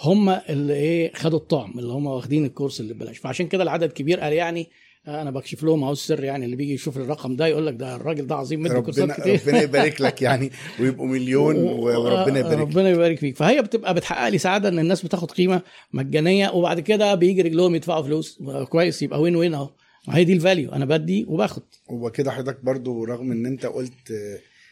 هم 0.00 0.28
اللي 0.28 0.74
إيه؟ 0.74 1.12
خدوا 1.14 1.38
الطعم 1.38 1.78
اللي 1.78 1.92
هم 1.92 2.06
واخدين 2.06 2.44
الكورس 2.44 2.80
اللي 2.80 2.94
ببلاش. 2.94 3.18
فعشان 3.18 3.48
كده 3.48 3.62
العدد 3.62 3.92
كبير 3.92 4.20
قال 4.20 4.32
يعني 4.32 4.60
آه، 4.60 4.66
أنا 5.08 5.30
بكشف 5.30 5.62
لهم 5.62 5.84
أهو 5.84 5.92
السر 5.92 6.24
يعني 6.24 6.44
اللي 6.44 6.56
بيجي 6.56 6.74
يشوف 6.74 6.96
الرقم 6.96 7.36
ده 7.36 7.46
يقول 7.46 7.66
لك 7.66 7.74
ده 7.74 7.96
الراجل 7.96 8.26
ده 8.26 8.34
عظيم 8.34 8.60
مدي 8.62 8.80
كورسات 8.80 8.98
ربنا 9.10 9.14
كتير. 9.14 9.40
ربنا 9.48 9.62
يبارك 9.62 10.00
لك 10.00 10.22
يعني 10.22 10.50
ويبقوا 10.80 11.06
مليون 11.06 11.56
وربنا 11.56 12.38
يبارك 12.38 12.52
لك 12.54 12.58
ربنا 12.58 12.88
يبارك 12.90 13.18
فيك. 13.18 13.36
فهي 13.36 13.62
بتبقى 13.62 13.94
بتحقق 13.94 14.28
لي 14.28 14.38
سعادة 14.38 14.68
إن 14.68 14.78
الناس 14.78 15.02
بتاخد 15.04 15.30
قيمة 15.30 15.62
مجانية 15.92 16.48
وبعد 16.50 16.80
كده 16.80 17.14
بيجي 17.14 17.42
رجلهم 17.42 17.74
يدفعوا 17.74 18.02
فلوس. 18.02 18.42
كويس 18.68 19.02
يبقى 19.02 19.20
win 19.20 19.36
win 19.36 19.54
أهو. 19.54 19.70
ما 20.08 20.16
هي 20.16 20.24
دي 20.24 20.32
ال 20.32 20.39
value 20.39 20.72
أنا 20.72 20.84
بدي 20.84 21.24
وباخد. 21.28 21.62
هو 21.90 22.10
كده 22.10 22.30
حضرتك 22.30 22.64
برضو 22.64 23.04
رغم 23.04 23.32
إن 23.32 23.46
أنت 23.46 23.66
قلت 23.66 23.92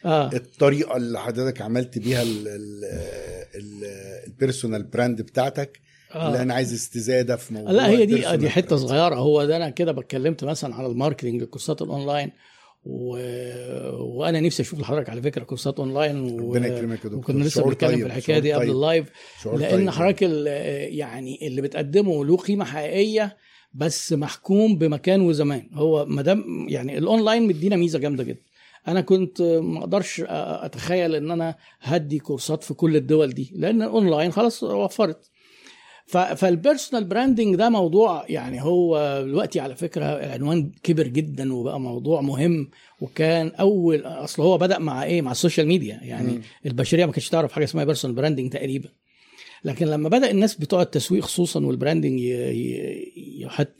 آه، 0.05 0.29
الطريقة 0.33 0.97
اللي 0.97 1.19
حضرتك 1.19 1.61
عملت 1.61 1.97
بيها 1.99 2.21
ال- 2.21 2.47
ال- 2.47 2.85
ال- 3.55 3.83
ال 4.27 4.33
personal 4.33 4.83
brand 4.83 5.21
بتاعتك 5.21 5.79
اللي 6.15 6.39
آه. 6.39 6.41
أنا 6.41 6.53
عايز 6.53 6.73
استزادة 6.73 7.35
في 7.35 7.53
موضوع 7.53 7.71
لا 7.71 7.89
هي 7.89 8.05
دي 8.05 8.37
دي 8.37 8.49
حتة. 8.49 8.75
صغيرة 8.75 9.15
هو 9.15 9.45
ده 9.45 9.57
أنا 9.57 9.69
كده 9.69 9.91
بتكلمت 9.91 10.43
مثلا 10.43 10.75
على 10.75 10.87
ال 10.87 10.92
marketing 10.92 11.41
الكورسات 11.41 11.81
الأونلاين 11.81 12.31
و... 12.85 13.17
وأنا 14.17 14.39
نفسي 14.39 14.61
أشوف 14.63 14.79
لحضرتك 14.79 15.09
على 15.09 15.21
فكرة 15.21 15.43
كورسات 15.43 15.79
أونلاين 15.79 16.19
و... 16.19 16.37
ربنا 16.49 16.67
يكرمك 16.67 16.91
يا 16.91 17.03
دكتور 17.09 17.15
وكنا 17.19 17.43
لسه 17.43 17.63
بنتكلم 17.63 17.89
طيب، 17.89 17.99
في 17.99 18.05
الحكاية 18.05 18.39
دي 18.39 18.53
قبل 18.53 18.63
طيب. 18.65 18.71
ال 18.75 18.81
live 18.81 19.07
لأن 19.45 19.79
طيب. 19.79 19.89
حضرتك 19.89 20.23
ال- 20.23 20.47
يعني 20.97 21.47
اللي 21.47 21.61
بتقدمه 21.61 22.25
له 22.25 22.37
قيمة 22.37 22.65
حقيقية 22.65 23.37
بس 23.73 24.13
محكوم 24.13 24.77
بمكان 24.77 25.21
وزمان 25.21 25.69
هو 25.73 26.05
ما 26.05 26.21
دام 26.21 26.65
يعني 26.69 26.97
الأونلاين 26.97 27.47
مدينا 27.47 27.75
ميزة 27.75 27.99
جامدة 27.99 28.23
جدا 28.23 28.41
أنا 28.87 29.01
كنت 29.01 29.41
ما 29.41 29.79
أقدرش 29.79 30.23
أتخيل 30.27 31.15
إن 31.15 31.31
أنا 31.31 31.55
هدي 31.81 32.19
كورسات 32.19 32.63
في 32.63 32.73
كل 32.73 32.95
الدول 32.95 33.29
دي 33.29 33.51
لأن 33.55 33.81
الأونلاين 33.81 34.31
خلاص 34.31 34.63
وفرت 34.63 35.29
فال 36.07 36.26
personal 36.26 37.03
branding 37.03 37.55
ده 37.55 37.69
موضوع 37.69 38.25
يعني 38.29 38.63
هو 38.63 39.21
دلوقتي 39.25 39.59
على 39.59 39.75
فكرة 39.75 40.05
العنوان 40.05 40.71
كبر 40.83 41.07
جدا 41.07 41.53
وبقى 41.53 41.79
موضوع 41.79 42.21
مهم 42.21 42.69
وكان 43.01 43.47
أول 43.59 44.05
أصل 44.05 44.41
هو 44.43 44.57
بدأ 44.57 44.79
مع 44.79 45.03
إيه 45.03 45.21
مع 45.21 45.31
ال 45.31 45.36
social 45.36 45.67
media 45.67 45.99
يعني 46.03 46.31
مم. 46.31 46.41
البشرية 46.65 47.05
ما 47.05 47.11
كانتش 47.11 47.29
تعرف 47.29 47.51
حاجة 47.51 47.63
اسمها 47.63 47.83
personal 47.85 48.15
branding 48.15 48.53
تقريبا 48.53 48.89
لكن 49.63 49.85
لما 49.87 50.09
بدأ 50.09 50.31
الناس 50.31 50.55
بتوع 50.55 50.81
التسويق 50.81 51.23
خصوصا 51.23 51.65
وال 51.65 51.76
branding 51.76 52.19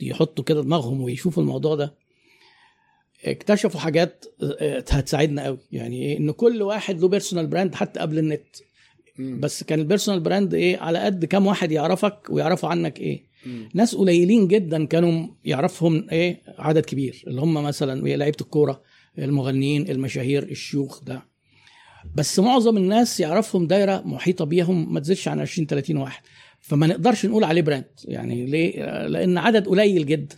يحطوا 0.00 0.44
كده 0.44 0.62
دماغهم 0.62 1.00
ويشوفوا 1.00 1.42
الموضوع 1.42 1.74
ده 1.74 1.94
اكتشفوا 3.24 3.80
حاجات 3.80 4.24
آه، 4.42 4.84
هتساعدنا 4.90 5.44
قوي 5.44 5.58
يعني 5.72 6.02
إيه؟ 6.02 6.18
إن 6.18 6.30
كل 6.30 6.62
واحد 6.62 7.00
له 7.00 7.08
personal 7.08 7.46
brand 7.46 7.74
حتى 7.74 8.00
قبل 8.00 8.18
النت 8.18 8.56
بس 9.18 9.62
كان 9.64 9.78
ال 9.78 9.83
personal 9.83 10.20
brand 10.20 10.54
إيه؟ 10.54 10.78
على 10.78 10.98
قد 10.98 11.24
كام 11.24 11.46
واحد 11.46 11.72
يعرفك 11.72 12.18
ويعرفوا 12.30 12.68
عنك 12.68 12.98
إيه. 13.00 13.24
ناس 13.74 13.94
قليلين 13.94 14.48
جدا 14.48 14.84
كانوا 14.86 15.28
يعرفهم 15.44 16.06
إيه؟ 16.12 16.42
عدد 16.58 16.84
كبير 16.84 17.24
اللي 17.26 17.40
هم 17.40 17.54
مثلا 17.54 18.06
إيه؟ 18.06 18.16
لعيبة 18.16 18.36
الكورة 18.40 18.82
المغنيين 19.18 19.90
المشاهير 19.90 20.42
الشيوخ 20.42 21.04
ده. 21.04 21.22
بس 22.14 22.38
معظم 22.38 22.76
الناس 22.76 23.20
يعرفهم 23.20 23.66
دايرة 23.66 24.02
محيطة 24.06 24.44
بيهم 24.44 24.94
ما 24.94 25.00
تزيدش 25.00 25.28
عن 25.28 25.40
20 25.40 25.66
30 25.66 25.96
واحد. 25.96 26.22
فما 26.60 26.86
نقدرش 26.86 27.26
نقول 27.26 27.44
عليه 27.44 27.62
brand 27.62 27.84
يعني 28.04 28.46
ليه؟ 28.46 29.06
لأن 29.06 29.38
عدد 29.38 29.66
قليل 29.68 30.06
جدا. 30.06 30.36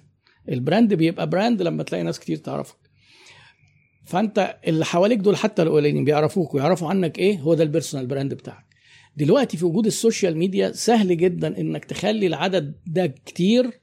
ال 0.49 0.57
brand 0.57 0.95
بيبقى 0.95 1.29
brand 1.31 1.63
لما 1.63 1.83
تلاقي 1.83 2.05
ناس 2.05 2.21
كتير 2.21 2.37
تعرفك. 2.37 2.77
فأنت 4.05 4.57
اللي 4.67 4.85
حواليك 4.85 5.19
دول 5.19 5.37
حتى 5.37 5.63
القليلين 5.63 6.05
بيعرفوك 6.05 6.55
ويعرفوا 6.55 6.89
عنك 6.89 7.19
إيه؟ 7.19 7.39
هو 7.39 7.55
ده 7.55 7.63
ال 7.65 7.70
personal 7.70 8.07
brand 8.07 8.35
بتاعك. 8.35 8.70
دلوقتي 9.17 9.57
في 9.57 9.65
وجود 9.65 9.87
ال 9.87 9.94
social 9.94 10.37
media 10.37 10.73
سهل 10.73 11.17
جدا 11.17 11.61
إنك 11.61 11.85
تخلي 11.85 12.27
العدد 12.27 12.75
ده 12.87 13.07
كتير 13.07 13.81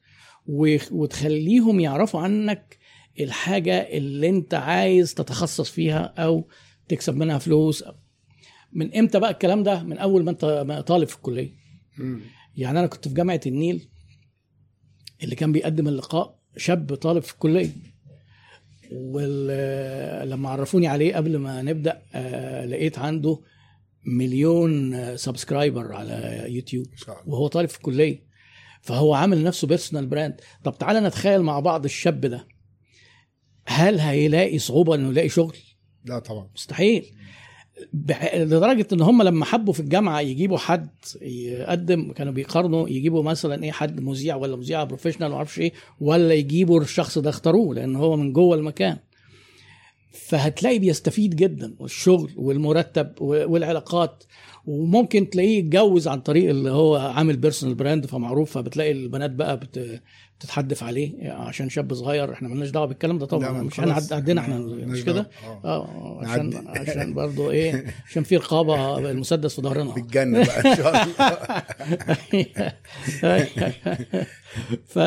وتخليهم 0.92 1.80
يعرفوا 1.80 2.20
عنك 2.20 2.78
الحاجة 3.20 3.78
اللي 3.80 4.30
أنت 4.30 4.54
عايز 4.54 5.14
تتخصص 5.14 5.70
فيها 5.70 6.14
أو 6.18 6.48
تكسب 6.88 7.16
منها 7.16 7.38
فلوس. 7.38 7.84
من 8.74 8.96
إمتى 8.96 9.20
بقى 9.20 9.32
الكلام 9.32 9.64
ده؟ 9.64 9.84
من 9.84 9.98
أول 9.98 10.24
ما 10.24 10.32
أنت 10.32 10.84
طالب 10.88 11.08
في 11.08 11.16
الكلية. 11.16 11.54
مم. 11.98 12.22
يعني 12.58 12.80
أنا 12.80 12.88
كنت 12.88 13.08
في 13.08 13.14
جامعة 13.14 13.42
النيل 13.46 13.88
اللي 15.24 15.36
كان 15.36 15.52
بيقدم 15.52 15.88
اللقاء 15.88 16.40
شاب 16.58 16.96
طالب 16.96 17.24
في 17.24 17.34
الكلية. 17.34 17.70
ولما 18.92 20.50
عرفوني 20.50 20.88
عليه 20.88 21.16
قبل 21.16 21.38
ما 21.38 21.62
نبدأ 21.62 22.02
آه، 22.14 22.66
لقيت 22.66 23.00
عنده 23.00 23.40
مليون 24.08 25.18
subscriber 25.18 25.94
على 25.94 26.46
يوتيوب. 26.48 26.86
وهو 27.26 27.48
طالب 27.48 27.70
في 27.70 27.78
الكلية. 27.78 28.28
فهو 28.82 29.14
عامل 29.14 29.42
لنفسه 29.42 29.68
personal 29.68 30.06
brand 30.06 30.42
طب 30.64 30.78
تعالى 30.78 31.00
نتخيل 31.00 31.42
مع 31.42 31.60
بعض 31.60 31.84
الشاب 31.86 32.22
ده. 32.22 32.48
هل 33.66 34.00
هيلاقي 34.00 34.60
صعوبة 34.60 34.96
إنه 34.96 35.10
يلاقي 35.10 35.30
شغل؟ 35.30 35.58
لا 36.06 36.20
طبعا. 36.20 36.50
مستحيل. 36.56 37.06
لدرجة 38.34 38.88
إن 38.94 39.02
هم 39.02 39.22
لما 39.24 39.46
حبوا 39.46 39.74
في 39.74 39.80
الجامعة 39.80 40.20
يجيبوا 40.22 40.58
حد 40.58 40.90
يقدم 41.22 42.12
كانوا 42.12 42.34
بيقارنوا 42.34 42.90
يجيبوا 42.90 43.24
مثلا 43.24 43.64
إيه 43.64 43.72
حد 43.72 44.00
مذيع 44.00 44.36
ولا 44.36 44.56
مذيعة 44.56 44.84
professional 44.84 45.30
ما 45.30 45.36
أعرفش 45.36 45.60
إيه 45.60 45.74
ولا 46.00 46.34
يجيبوا 46.34 46.82
الشخص 46.82 47.18
ده 47.18 47.30
اختاروه 47.30 47.76
لأن 47.76 47.96
هو 47.96 48.16
من 48.18 48.34
جوه 48.34 48.56
المكان. 48.58 48.98
فهتلاقي 50.26 50.80
بيستفيد 50.80 51.36
جدا 51.36 51.76
والشغل 51.80 52.32
والمرتب 52.36 53.12
والعلاقات 53.22 54.24
وممكن 54.66 55.30
تلاقيه 55.30 55.58
يتجوز 55.60 56.08
عن 56.08 56.20
طريق 56.22 56.50
اللي 56.50 56.72
هو 56.72 56.96
عامل 56.96 57.38
personal 57.38 57.76
brand 57.76 58.06
فمعروف 58.06 58.52
فبتلاقي 58.52 58.92
البنات 58.92 59.32
بقى 59.32 59.58
بت 59.58 60.02
بتتحدف 60.40 60.84
عليه 60.84 61.14
يعني 61.18 61.44
عشان 61.48 61.70
شاب 61.70 61.94
صغير 61.94 62.34
إحنا 62.34 62.48
مالناش 62.50 62.70
دعوة 62.70 62.86
بالكلام 62.86 63.18
ده 63.18 63.26
طبعا 63.26 63.62
مش. 63.62 63.80
إحنا 63.80 64.02
عندنا 64.12 64.42
إحنا 64.42 64.58
مش 64.60 65.04
كده 65.06 65.30
دعوة. 65.44 65.62
آه. 65.64 65.86
آه 65.86 66.22
عشان. 66.26 66.68
عشان 66.78 67.14
برضه 67.14 67.52
إيه 67.52 67.86
عشان 68.10 68.24
في 68.24 68.38
رقابة 68.38 68.98
المسدس 69.12 69.56
في 69.56 69.62
ظهرنا 69.62 69.92
بالجنة 69.94 70.46
بقى 70.46 70.72
إن 70.72 70.78
شاء 70.78 71.04
الله 71.04 71.14
ف 74.94 75.00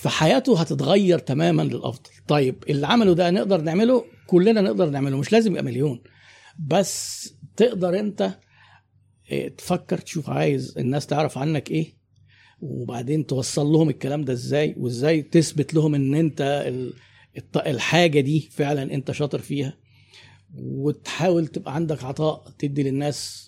فحياته 0.00 0.60
هتتغير 0.60 1.18
تماما 1.18 1.62
للأفضل. 1.62 2.10
طيب 2.28 2.64
اللي 2.70 2.86
عمله 2.86 3.14
ده 3.14 3.30
نقدر 3.30 3.60
نعمله؟ 3.60 4.04
كلنا 4.26 4.60
نقدر 4.60 4.90
نعمله 4.90 5.16
مش 5.16 5.32
لازم 5.32 5.50
يبقى 5.50 5.62
مليون. 5.62 6.02
بس 6.58 7.28
تقدر 7.56 7.98
انت 8.00 8.38
إيه، 9.30 9.56
تفكر 9.56 9.98
تشوف 9.98 10.30
عايز 10.30 10.78
الناس 10.78 11.06
تعرف 11.06 11.38
عنك 11.38 11.70
إيه 11.70 11.98
وبعدين 12.60 13.26
توصل 13.26 13.66
لهم 13.66 13.88
الكلام 13.88 14.24
ده 14.24 14.32
إزاي 14.32 14.74
وازاي 14.78 15.22
تثبت 15.22 15.74
لهم 15.74 15.94
ان 15.94 16.14
انت 16.14 16.72
الحاجة 17.56 18.20
دي 18.20 18.48
فعلا 18.52 18.94
انت 18.94 19.10
شاطر 19.10 19.38
فيها. 19.38 19.78
وتحاول 20.54 21.46
تبقى 21.46 21.74
عندك 21.74 22.04
عطاء 22.04 22.50
تدي 22.58 22.82
للناس 22.82 23.47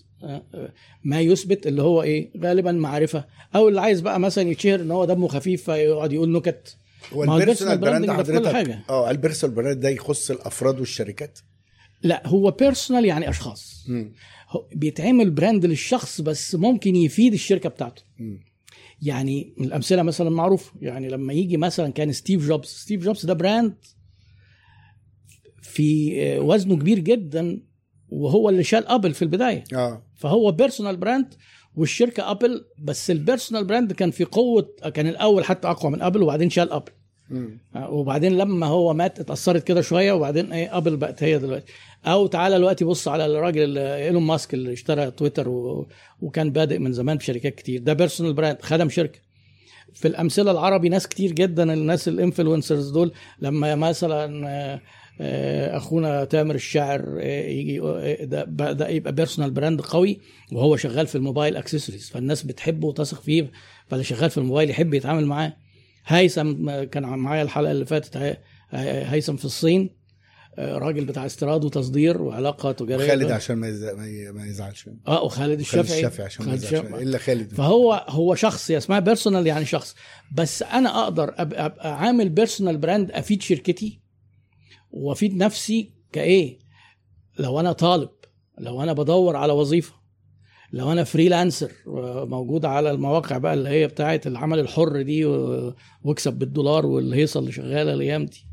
ما 1.03 1.19
يثبت 1.19 1.67
اللي 1.67 1.81
هو 1.81 2.01
إيه 2.01 2.31
غالبا 2.43 2.71
معرفة. 2.71 3.25
أو 3.55 3.69
اللي 3.69 3.81
عايز 3.81 4.01
بقى 4.01 4.19
مثلا 4.19 4.49
يتشهر 4.49 4.81
إن 4.81 4.91
هو 4.91 5.05
دمه 5.05 5.27
خفيف 5.27 5.63
فيقعد 5.63 6.13
يقول 6.13 6.31
نكت. 6.31 6.77
هو 7.13 7.23
ال 7.23 7.29
personal 7.29 7.77
brand 7.77 8.11
حضرتك. 8.11 8.79
آه 8.89 9.11
ال 9.11 9.16
personal 9.16 9.55
brand 9.55 9.79
ده 9.79 9.89
يخص 9.89 10.31
الأفراد 10.31 10.79
والشركات؟ 10.79 11.39
لا 12.03 12.27
هو 12.27 12.51
personal 12.51 13.05
يعني 13.05 13.29
أشخاص. 13.29 13.87
بيتعمل 14.75 15.29
brand 15.29 15.65
للشخص 15.65 16.21
بس 16.21 16.55
ممكن 16.55 16.95
يفيد 16.95 17.33
الشركة 17.33 17.69
بتاعته. 17.69 18.03
مم. 18.19 18.39
يعني 19.01 19.53
الأمثلة 19.61 20.01
مثلا 20.03 20.29
معروف. 20.29 20.71
يعني 20.81 21.09
لما 21.09 21.33
يجي 21.33 21.57
مثلا 21.57 21.91
كان 21.91 22.11
ستيف 22.11 22.47
جوبز. 22.47 22.67
ستيف 22.67 23.03
جوبز 23.03 23.25
ده 23.25 23.33
brand 23.33 23.75
في 25.61 26.21
آه، 26.21 26.39
وزنه 26.39 26.75
كبير 26.75 26.99
جدا. 26.99 27.61
وهو 28.11 28.49
اللي 28.49 28.63
شال 28.63 28.87
ابل 28.87 29.13
في 29.13 29.21
البداية. 29.21 29.63
آه. 29.75 30.03
فهو 30.15 30.51
personal 30.51 30.97
brand 30.97 31.33
والشركة 31.75 32.31
ابل 32.31 32.65
بس 32.79 33.11
ال 33.11 33.17
personal 33.17 33.65
brand 33.65 33.93
كان 33.93 34.11
في 34.11 34.23
قوة 34.23 34.69
كان 34.93 35.07
الأول 35.07 35.45
حتى 35.45 35.67
أقوى 35.67 35.91
من 35.91 36.01
ابل 36.01 36.23
وبعدين 36.23 36.49
شال 36.49 36.71
ابل 36.71 36.91
مم. 37.29 37.59
وبعدين 37.89 38.37
لما 38.37 38.67
هو 38.67 38.93
مات 38.93 39.19
اتأثرت 39.19 39.63
كده 39.63 39.81
شوية 39.81 40.11
وبعدين 40.11 40.53
إيه 40.53 40.77
ابل 40.77 40.97
بقت 40.97 41.23
هي 41.23 41.39
دلوقتي. 41.39 41.73
أو 42.05 42.27
تعالى 42.27 42.57
دلوقتي 42.57 42.85
بص 42.85 43.07
على 43.07 43.25
الراجل 43.25 43.77
ايلون 43.77 44.23
ماسك 44.23 44.53
اللي 44.53 44.73
اشترى 44.73 45.11
تويتر 45.11 45.49
و... 45.49 45.87
وكان 46.21 46.51
بادئ 46.51 46.77
من 46.77 46.93
زمان 46.93 47.17
بشركات 47.17 47.55
كتير. 47.55 47.81
ده 47.81 47.93
personal 47.93 48.33
brand 48.33 48.57
خدم 48.61 48.89
شركة. 48.89 49.19
في 49.93 50.07
الأمثلة 50.07 50.51
العربي 50.51 50.89
ناس 50.89 51.07
كتير 51.07 51.31
جدا 51.31 51.73
الناس 51.73 52.07
ال 52.07 52.14
influencers 52.14 52.89
دول 52.89 53.11
لما 53.39 53.75
مثلا 53.75 54.47
آه، 54.47 54.75
آه، 54.75 54.81
أخونا 55.77 56.23
تامر 56.23 56.55
الشاعر 56.55 57.17
آه، 57.21 57.47
يجي 57.47 57.79
آه، 57.81 58.23
ده 58.23 58.43
بدا 58.43 58.89
يبقى 58.89 59.13
personal 59.13 59.51
brand 59.51 59.81
قوي 59.81 60.19
وهو 60.51 60.75
شغال 60.75 61.07
في 61.07 61.15
الموبايل 61.15 61.57
اكسسوارز 61.57 62.09
فالناس 62.09 62.43
بتحبه 62.43 62.87
وتثق 62.87 63.21
فيه 63.21 63.51
فاللي 63.87 64.03
شغال 64.03 64.29
في 64.29 64.37
الموبايل 64.37 64.69
يحب 64.69 64.93
يتعامل 64.93 65.25
معاه. 65.25 65.53
هيثم 66.05 66.71
كان 66.83 67.03
معايا 67.03 67.41
الحلقة 67.43 67.71
اللي 67.71 67.85
فاتت 67.85 68.17
هي- 68.17 68.37
هي- 68.71 69.05
هيثم 69.11 69.35
في 69.35 69.45
الصين 69.45 70.01
آه، 70.57 70.77
راجل 70.77 71.05
بتاع 71.05 71.25
استيراد 71.25 71.65
وتصدير 71.65 72.21
وعلاقة 72.21 72.71
تجارية. 72.71 73.07
خالد 73.07 73.31
عشان 73.31 73.55
ما 73.55 73.67
ما 74.31 74.45
يزعلش. 74.45 74.89
آه 75.07 75.23
وخالد 75.23 75.41
خالد 75.47 75.59
الشافعي. 75.59 75.97
الشافعي 75.97 76.25
عشان 76.25 76.45
ما 76.45 76.53
يزعلش. 76.53 76.85
إلا 77.01 77.17
خالد. 77.17 77.53
فهو 77.53 78.05
هو 78.09 78.35
شخص 78.35 78.71
هي 78.71 78.77
اسمها 78.77 78.99
personal 78.99 79.47
يعني 79.47 79.65
شخص. 79.65 79.95
بس 80.35 80.63
أنا 80.63 81.03
أقدر 81.03 81.33
ابقى, 81.37 81.65
أبقى 81.65 81.99
عامل 81.99 82.29
personal 82.29 82.77
brand 82.77 83.11
أفيد 83.11 83.41
شركتي 83.41 84.00
وافيد 84.91 85.35
نفسي 85.35 85.93
كإيه؟ 86.11 86.59
لو 87.39 87.59
أنا 87.59 87.71
طالب 87.71 88.09
لو 88.57 88.83
أنا 88.83 88.93
بدور 88.93 89.35
على 89.35 89.53
وظيفة 89.53 89.93
لو 90.73 90.91
أنا 90.91 91.03
freelancer 91.03 91.71
موجود 92.25 92.65
على 92.65 92.91
المواقع 92.91 93.37
بقى 93.37 93.53
اللي 93.53 93.69
هي 93.69 93.87
بتاعه 93.87 94.21
العمل 94.25 94.59
الحر 94.59 95.01
دي 95.01 95.25
واكسب 96.03 96.33
بالدولار 96.33 96.85
والهيصة 96.85 97.39
اللي 97.39 97.51
شغالة 97.51 97.93
الأيام 97.93 98.25
دي. 98.25 98.45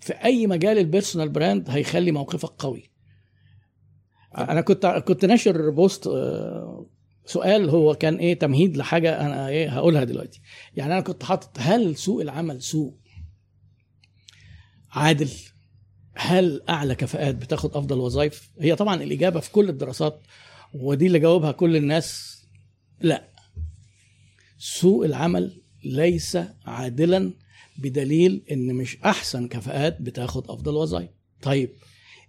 في 0.00 0.12
أي 0.12 0.46
مجال 0.46 0.78
ال 0.78 0.84
personal 0.84 1.28
brand 1.28 1.70
هيخلي 1.70 2.12
موقفك 2.12 2.48
قوي. 2.58 2.90
أنا 4.38 4.60
كنت 4.60 4.86
كنت 4.86 5.24
ناشر 5.24 5.70
post 5.70 6.06
آه، 6.06 6.86
سؤال 7.24 7.70
هو 7.70 7.94
كان 7.94 8.16
إيه؟ 8.16 8.38
تمهيد 8.38 8.76
لحاجة 8.76 9.20
أنا 9.20 9.48
إيه؟ 9.48 9.68
هقولها 9.68 10.04
دلوقتي. 10.04 10.40
يعني 10.76 10.92
أنا 10.92 11.00
كنت 11.00 11.22
حاطط 11.22 11.50
هل 11.58 11.96
سوق 11.96 12.20
العمل 12.20 12.62
سوق؟ 12.62 12.98
عادل. 14.90 15.30
هل 16.20 16.62
أعلى 16.68 16.94
كفاءات 16.94 17.34
بتاخد 17.34 17.76
أفضل 17.76 17.98
وظائف؟ 17.98 18.50
هي 18.60 18.76
طبعا 18.76 19.02
الإجابة 19.02 19.40
في 19.40 19.50
كل 19.50 19.68
الدراسات 19.68 20.20
ودي 20.74 21.06
اللي 21.06 21.18
جاوبها 21.18 21.52
كل 21.52 21.76
الناس 21.76 22.38
لا. 23.00 23.28
سوق 24.58 25.04
العمل 25.04 25.62
ليس 25.84 26.38
عادلا 26.66 27.32
بدليل 27.78 28.44
إن 28.52 28.74
مش 28.74 28.96
أحسن 29.04 29.48
كفاءات 29.48 30.02
بتاخد 30.02 30.50
أفضل 30.50 30.74
وظائف. 30.74 31.10
طيب 31.42 31.70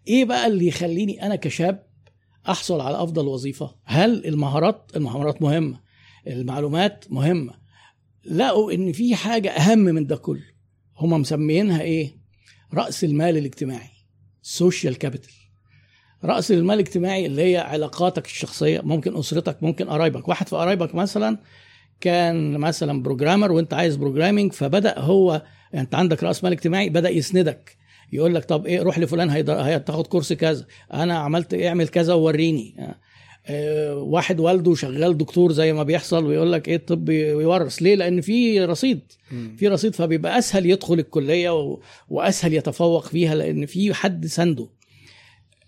إيه 0.07 0.25
بقى 0.25 0.47
اللي 0.47 0.67
يخليني 0.67 1.25
أنا 1.25 1.35
كشاب 1.35 1.83
أحصل 2.49 2.81
على 2.81 3.03
أفضل 3.03 3.27
وظيفة؟ 3.27 3.75
هل 3.85 4.25
المهارات 4.25 4.91
المهارات 4.95 5.41
مهمة 5.41 5.79
المعلومات 6.27 7.05
مهمة؟ 7.09 7.53
لقوا 8.25 8.71
ان 8.73 8.91
في 8.91 9.15
حاجة 9.15 9.49
أهم 9.49 9.79
من 9.79 10.07
ده 10.07 10.15
كله. 10.15 10.43
هم 10.97 11.09
مسميينها 11.21 11.81
إيه؟ 11.81 12.18
رأس 12.73 13.03
المال 13.03 13.37
الاجتماعي 13.37 13.89
social 14.41 14.97
capital 14.97 15.31
رأس 16.23 16.51
المال 16.51 16.75
الاجتماعي 16.75 17.25
اللي 17.25 17.41
هي 17.41 17.57
علاقاتك 17.57 18.25
الشخصية 18.25 18.81
ممكن 18.81 19.17
أسرتك 19.17 19.63
ممكن 19.63 19.89
قرايبك. 19.89 20.27
واحد 20.27 20.47
في 20.47 20.55
قرايبك 20.55 20.95
مثلا 20.95 21.37
كان 22.01 22.57
مثلا 22.57 23.03
programmer 23.03 23.51
وانت 23.51 23.73
عايز 23.73 23.95
programming 23.95 24.53
فبدأ 24.53 24.99
هو 24.99 25.41
انت 25.75 25.95
عندك 25.95 26.23
رأس 26.23 26.43
مال 26.43 26.51
اجتماعي 26.51 26.89
بدأ 26.89 27.09
يسندك. 27.09 27.77
يقول 28.13 28.35
لك 28.35 28.45
طب 28.45 28.65
إيه 28.65 28.81
روح 28.81 28.99
لفلان 28.99 29.29
هتاخد 29.49 30.07
كورس 30.07 30.33
كذا. 30.33 30.65
أنا 30.93 31.17
عملت 31.17 31.53
إيه 31.53 31.67
اعمل 31.67 31.87
كذا 31.87 32.13
ووريني. 32.13 32.95
واحد 33.93 34.39
والده 34.39 34.75
شغال 34.75 35.17
دكتور 35.17 35.51
زي 35.51 35.73
ما 35.73 35.83
بيحصل 35.83 36.25
ويقول 36.25 36.51
لك 36.51 36.67
إيه 36.67 36.75
الطب 36.75 37.09
يورث. 37.09 37.81
ليه؟ 37.81 37.95
لأن 37.95 38.21
في 38.21 38.65
رصيد. 38.65 38.99
في 39.57 39.67
رصيد 39.67 39.95
فبيبقى 39.95 40.37
أسهل 40.39 40.65
يدخل 40.65 40.93
الكلية 40.99 41.59
و... 41.59 41.79
وأسهل 42.09 42.53
يتفوق 42.53 43.05
فيها 43.05 43.35
لأن 43.35 43.65
في 43.65 43.93
حد 43.93 44.25
سنده. 44.25 44.67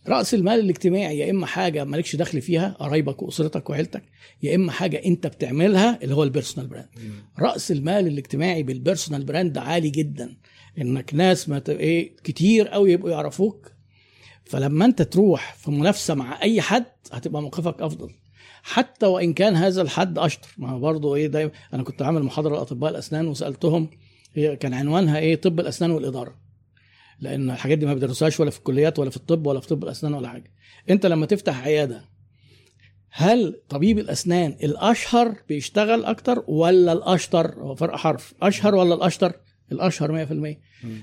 رأس 0.07 0.33
المال 0.33 0.59
الاجتماعي 0.59 1.17
يا 1.17 1.31
إما 1.31 1.45
حاجة 1.45 1.83
مالكش 1.83 2.15
دخل 2.15 2.41
فيها 2.41 2.75
قرايبك 2.79 3.21
وأسرتك 3.21 3.69
وعيلتك 3.69 4.03
يا 4.43 4.55
إما 4.55 4.71
حاجة 4.71 5.01
أنت 5.05 5.27
بتعملها 5.27 5.99
اللي 6.03 6.15
هو 6.15 6.23
ال 6.23 6.28
personal 6.28 6.67
brand. 6.69 6.87
رأس 7.39 7.71
المال 7.71 8.07
الاجتماعي 8.07 8.63
بال 8.63 8.75
personal 8.75 9.23
brand 9.25 9.57
عالي 9.57 9.89
جدا. 9.89 10.37
إنك 10.81 11.13
ناس 11.13 11.49
ما 11.49 11.59
ت- 11.59 11.69
إيه 11.69 12.11
كتير 12.23 12.67
قوي 12.67 12.91
يبقوا 12.91 13.11
يعرفوك. 13.11 13.70
فلما 14.51 14.85
انت 14.85 15.01
تروح 15.01 15.53
في 15.53 15.71
منافسة 15.71 16.13
مع 16.13 16.41
أي 16.41 16.61
حد 16.61 16.85
هتبقى 17.11 17.41
موقفك 17.41 17.81
أفضل. 17.81 18.09
حتى 18.63 19.05
وإن 19.05 19.33
كان 19.33 19.55
هذا 19.55 19.81
الحد 19.81 20.19
أشطر. 20.19 20.49
ما 20.57 20.77
برضه 20.77 21.15
إيه 21.15 21.27
دايما 21.27 21.51
أنا 21.73 21.83
كنت 21.83 22.01
عامل 22.01 22.23
محاضرة 22.23 22.55
لأطباء 22.55 22.91
الأسنان 22.91 23.27
وسألتهم 23.27 23.89
هي 24.33 24.55
كان 24.55 24.73
عنوانها 24.73 25.19
إيه 25.19 25.35
طب 25.35 25.59
الأسنان 25.59 25.91
والإدارة. 25.91 26.35
لأن 27.19 27.49
الحاجات 27.51 27.77
دي 27.77 27.85
ما 27.85 27.93
بيدرسوهاش 27.93 28.39
ولا 28.39 28.49
في 28.49 28.57
الكليات 28.57 28.99
ولا 28.99 29.09
في 29.09 29.17
الطب 29.17 29.47
ولا 29.47 29.59
في 29.59 29.67
طب 29.67 29.83
الأسنان 29.83 30.13
ولا 30.13 30.27
حاجة. 30.29 30.51
أنت 30.89 31.05
لما 31.05 31.25
تفتح 31.25 31.63
عيادة 31.63 32.01
هل 33.11 33.61
طبيب 33.69 33.99
الأسنان 33.99 34.57
الأشهر 34.63 35.35
بيشتغل 35.49 36.05
أكتر 36.05 36.43
ولا 36.47 36.93
الأشطر؟ 36.93 37.53
هو 37.59 37.75
فرق 37.75 37.95
حرف. 37.95 38.33
أشهر 38.41 38.75
ولا 38.75 38.95
الأشطر؟ 38.95 39.33
الأشهر 39.71 40.25
100% 40.25 40.57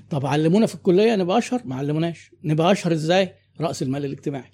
طب 0.09 0.25
علمونا 0.25 0.65
في 0.65 0.75
الكلية 0.75 1.15
نبقى 1.15 1.37
أشهر؟ 1.37 1.61
ما 1.65 1.75
علموناش. 1.75 2.31
نبقى 2.43 2.71
أشهر 2.71 2.93
إزاي؟ 2.93 3.33
رأس 3.61 3.83
المال 3.83 4.05
الاجتماعي. 4.05 4.51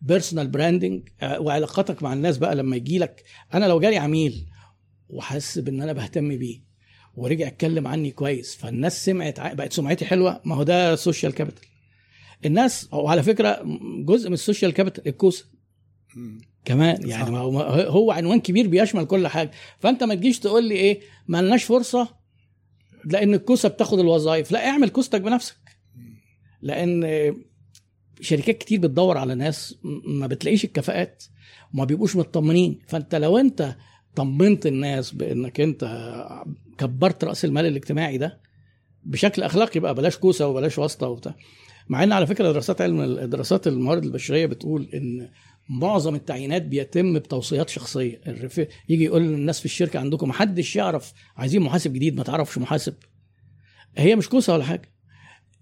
personal 0.00 0.48
branding 0.48 1.08
وعلاقاتك 1.22 2.02
مع 2.02 2.12
الناس 2.12 2.38
بقى 2.38 2.54
لما 2.54 2.76
يجي 2.76 2.98
لك. 2.98 3.24
أنا 3.54 3.64
لو 3.64 3.80
جالي 3.80 3.96
عميل 3.96 4.46
وحس 5.08 5.58
بإن 5.58 5.82
أنا 5.82 5.92
بهتم 5.92 6.38
بيه 6.38 6.60
ورجع 7.14 7.46
اتكلم 7.46 7.86
عني 7.86 8.10
كويس 8.10 8.56
فالناس 8.56 9.04
سمعت 9.04 9.40
بقت 9.40 9.72
سمعتي 9.72 10.04
حلوة 10.04 10.40
ما 10.44 10.54
هو 10.54 10.62
ده 10.62 10.96
social 10.96 11.32
capital 11.34 11.64
الناس 12.44 12.88
وعلى 12.92 13.22
فكرة 13.22 13.62
جزء 14.04 14.28
من 14.28 14.34
ال 14.34 14.39
social 14.39 14.72
capital 14.72 15.08
الكوسة. 15.08 15.44
كمان 16.64 17.08
يعني. 17.08 17.30
ما 17.30 17.38
هو 17.38 17.60
هو 17.60 18.10
عنوان 18.10 18.40
كبير 18.40 18.66
بيشمل 18.68 19.04
كل 19.04 19.28
حاجة. 19.28 19.50
فأنت 19.78 20.04
ما 20.04 20.14
تجيش 20.14 20.38
تقول 20.38 20.64
لي 20.68 20.74
إيه 20.74 21.00
ما 21.28 21.42
لناش 21.42 21.64
فرصة 21.64 22.08
لأن 23.04 23.34
الكوسة 23.34 23.68
بتاخد 23.68 23.98
الوظائف. 23.98 24.52
لا 24.52 24.68
اعمل 24.68 24.88
كوستك 24.88 25.20
بنفسك. 25.20 25.56
لأن 26.62 27.04
شركات 28.20 28.58
كتير 28.58 28.80
بتدور 28.80 29.18
على 29.18 29.34
ناس 29.34 29.78
ما 30.04 30.26
بتلاقيش 30.26 30.64
الكفاءات 30.64 31.24
وما 31.74 31.84
بيبقوش 31.84 32.16
مطمنين. 32.16 32.78
فانت 32.88 33.14
لو 33.14 33.38
انت 33.38 33.76
طمنت 34.14 34.66
الناس 34.66 35.10
بانك 35.12 35.60
انت 35.60 35.84
كبرت 36.78 37.24
رأس 37.24 37.44
المال 37.44 37.66
الاجتماعي 37.66 38.18
ده 38.18 38.40
بشكل 39.04 39.42
أخلاقي 39.42 39.80
بقى 39.80 39.94
بلاش 39.94 40.16
كوسة 40.16 40.48
وبلاش 40.48 40.78
واسطة 40.78 41.08
وبتاع. 41.08 41.34
مع 41.88 42.02
إن 42.04 42.12
على 42.12 42.26
فكرة 42.26 42.52
دراسات 42.52 42.80
علم 42.80 43.04
دراسات 43.20 43.66
الموارد 43.66 44.04
البشرية 44.04 44.46
بتقول 44.46 44.88
إن 44.94 45.28
معظم 45.68 46.14
التعيينات 46.14 46.62
بيتم 46.62 47.18
بتوصيات 47.18 47.68
شخصية. 47.68 48.20
الرف... 48.26 48.58
يجي 48.88 49.04
يقول 49.04 49.22
للناس 49.22 49.58
في 49.58 49.64
الشركة 49.64 49.98
عندكم 50.00 50.28
محدش 50.28 50.76
يعرف 50.76 51.12
عايزين 51.36 51.62
محاسب 51.62 51.92
جديد 51.92 52.16
ما 52.16 52.22
تعرفش 52.22 52.58
محاسب. 52.58 52.94
هي 53.96 54.16
مش 54.16 54.28
كوسة 54.28 54.52
ولا 54.52 54.64
حاجة. 54.64 54.92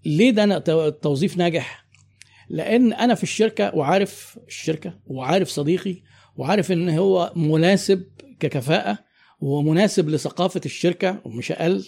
ليه 0.05 0.31
ده 0.31 0.59
تو- 0.59 0.87
التوظيف 0.87 1.37
ناجح؟ 1.37 1.84
لأن 2.49 2.93
أنا 2.93 3.15
في 3.15 3.23
الشركة 3.23 3.75
وعارف 3.75 4.39
الشركة 4.47 4.99
وعارف 5.07 5.49
صديقي 5.49 5.95
وعارف 6.37 6.71
إن 6.71 6.89
هو 6.89 7.33
مناسب 7.35 8.03
ككفاءة 8.39 8.97
ومناسب 9.39 10.09
لثقافة 10.09 10.61
الشركة 10.65 11.21
ومش 11.25 11.51
أقل. 11.51 11.85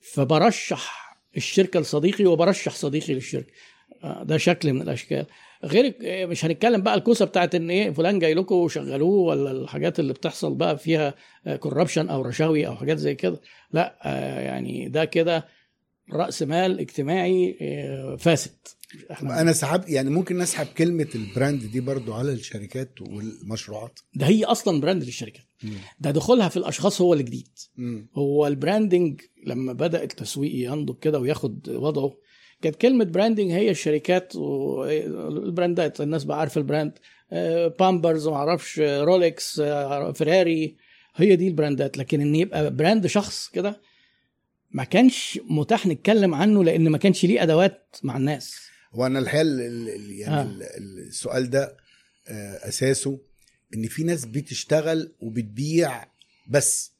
فبرشح 0.00 1.16
الشركة 1.36 1.80
لصديقي 1.80 2.24
وبرشح 2.26 2.72
صديقي 2.74 3.14
للشركة. 3.14 3.52
آه، 4.04 4.22
ده 4.22 4.36
شكل 4.36 4.72
من 4.72 4.82
الأشكال. 4.82 5.26
غير 5.64 5.94
آه، 6.04 6.26
مش 6.26 6.44
هنتكلم 6.44 6.82
بقى 6.82 6.94
الكوسة 6.94 7.24
بتاعت 7.24 7.54
إن 7.54 7.70
إيه 7.70 7.90
فلان 7.90 8.18
جاي 8.18 8.34
لكم 8.34 8.54
وشغلوه 8.54 9.18
ولا 9.18 9.50
الحاجات 9.50 10.00
اللي 10.00 10.12
بتحصل 10.12 10.54
بقى 10.54 10.78
فيها 10.78 11.14
corruption 11.60 12.08
أو 12.08 12.22
رشاوي 12.22 12.66
أو 12.66 12.76
حاجات 12.76 12.98
زي 12.98 13.14
كده. 13.14 13.40
لا 13.72 13.98
آه، 14.04 14.40
يعني 14.40 14.88
ده 14.88 15.04
كده 15.04 15.48
رأس 16.12 16.42
مال 16.42 16.80
اجتماعي 16.80 17.58
آه، 17.60 18.16
فاسد. 18.16 18.56
أنا 19.22 19.52
سحب 19.52 19.88
يعني 19.88 20.10
ممكن 20.10 20.38
نسحب 20.38 20.66
كلمة 20.66 21.06
ال 21.14 21.22
brand 21.22 21.64
دي 21.64 21.80
برضو 21.80 22.14
على 22.14 22.32
الشركات 22.32 23.00
والمشروعات؟ 23.00 24.00
ده 24.14 24.26
هي 24.26 24.44
أصلا 24.44 24.80
brand 24.80 25.04
للشركات. 25.04 25.44
ده 26.00 26.10
دخولها 26.10 26.48
في 26.48 26.56
الأشخاص 26.56 27.00
هو 27.00 27.14
الجديد. 27.14 27.48
هو 28.14 28.46
ال 28.46 28.54
branding 28.54 29.20
لما 29.46 29.72
بدا 29.72 30.02
التسويق 30.02 30.52
ينضج 30.54 30.98
كده 30.98 31.18
وياخد 31.18 31.68
وضعه 31.68 32.16
كانت 32.62 32.76
كلمة 32.76 33.04
branding 33.04 33.50
هي 33.50 33.70
الشركات 33.70 34.36
وال 34.36 34.77
brand 34.77 35.80
ات 35.80 36.00
الناس 36.00 36.24
بقى 36.24 36.40
عارفة 36.40 36.58
ال 36.58 36.63
brand. 36.63 36.92
آه، 37.32 37.66
بامبرز 37.80 38.28
ما 38.28 38.34
أعرفش 38.36 38.80
آه، 38.80 39.04
رولكس 39.04 39.60
آه، 39.60 40.12
فيراري 40.12 40.76
هي 41.16 41.36
دي 41.36 41.48
ال 41.48 41.54
brand 41.54 41.86
ات. 41.86 41.98
لكن 41.98 42.20
إن 42.20 42.34
يبقى 42.34 42.74
brand 42.74 43.06
شخص 43.06 43.48
كده 43.48 43.80
ما 44.70 44.84
كانش 44.84 45.40
متاح 45.50 45.86
نتكلم 45.86 46.34
عنه 46.34 46.64
لأن 46.64 46.88
ما 46.88 46.98
كانش 46.98 47.24
ليه 47.24 47.42
أدوات 47.42 47.96
مع 48.02 48.16
الناس. 48.16 48.65
وأنا 48.96 49.18
الحقيقة 49.18 49.42
ال- 49.42 49.60
ال- 49.60 49.88
ال- 49.88 50.10
يعني 50.10 50.34
آه. 50.40 50.42
ال- 50.42 50.98
السؤال 51.08 51.50
ده 51.50 51.76
آه، 52.28 52.68
أساسه 52.68 53.20
إن 53.74 53.88
في 53.88 54.02
ناس 54.04 54.24
بتشتغل 54.24 55.14
وبتبيع 55.20 56.04
بس 56.50 56.92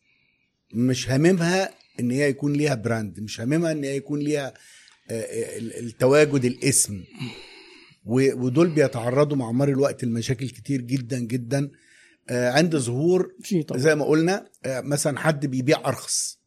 مش 0.74 1.11
هاممها 1.11 1.74
إن 2.00 2.11
هي 2.11 2.28
يكون 2.28 2.52
ليها 2.52 2.74
brand 2.74 3.20
مش 3.20 3.40
هاممها 3.40 3.72
إن 3.72 3.85
هي 3.85 3.96
يكون 3.96 4.20
ليها 4.20 4.54
آه، 5.11 5.59
ال- 5.59 5.78
التواجد 5.87 6.44
الاسم. 6.44 7.04
ودول 8.04 8.70
بيتعرضوا 8.70 9.37
مع 9.37 9.52
مر 9.52 9.68
الوقت 9.68 10.04
لمشاكل 10.04 10.48
كتير 10.48 10.80
جدا 10.80 11.18
جدا. 11.18 11.70
آه، 12.28 12.50
عند 12.50 12.76
ظهور 12.76 13.35
زي 13.74 13.94
ما 13.94 14.04
قلنا 14.04 14.46
آه، 14.64 14.80
مثلا 14.80 15.18
حد 15.18 15.46
بيبيع 15.46 15.78
أرخص 15.88 16.38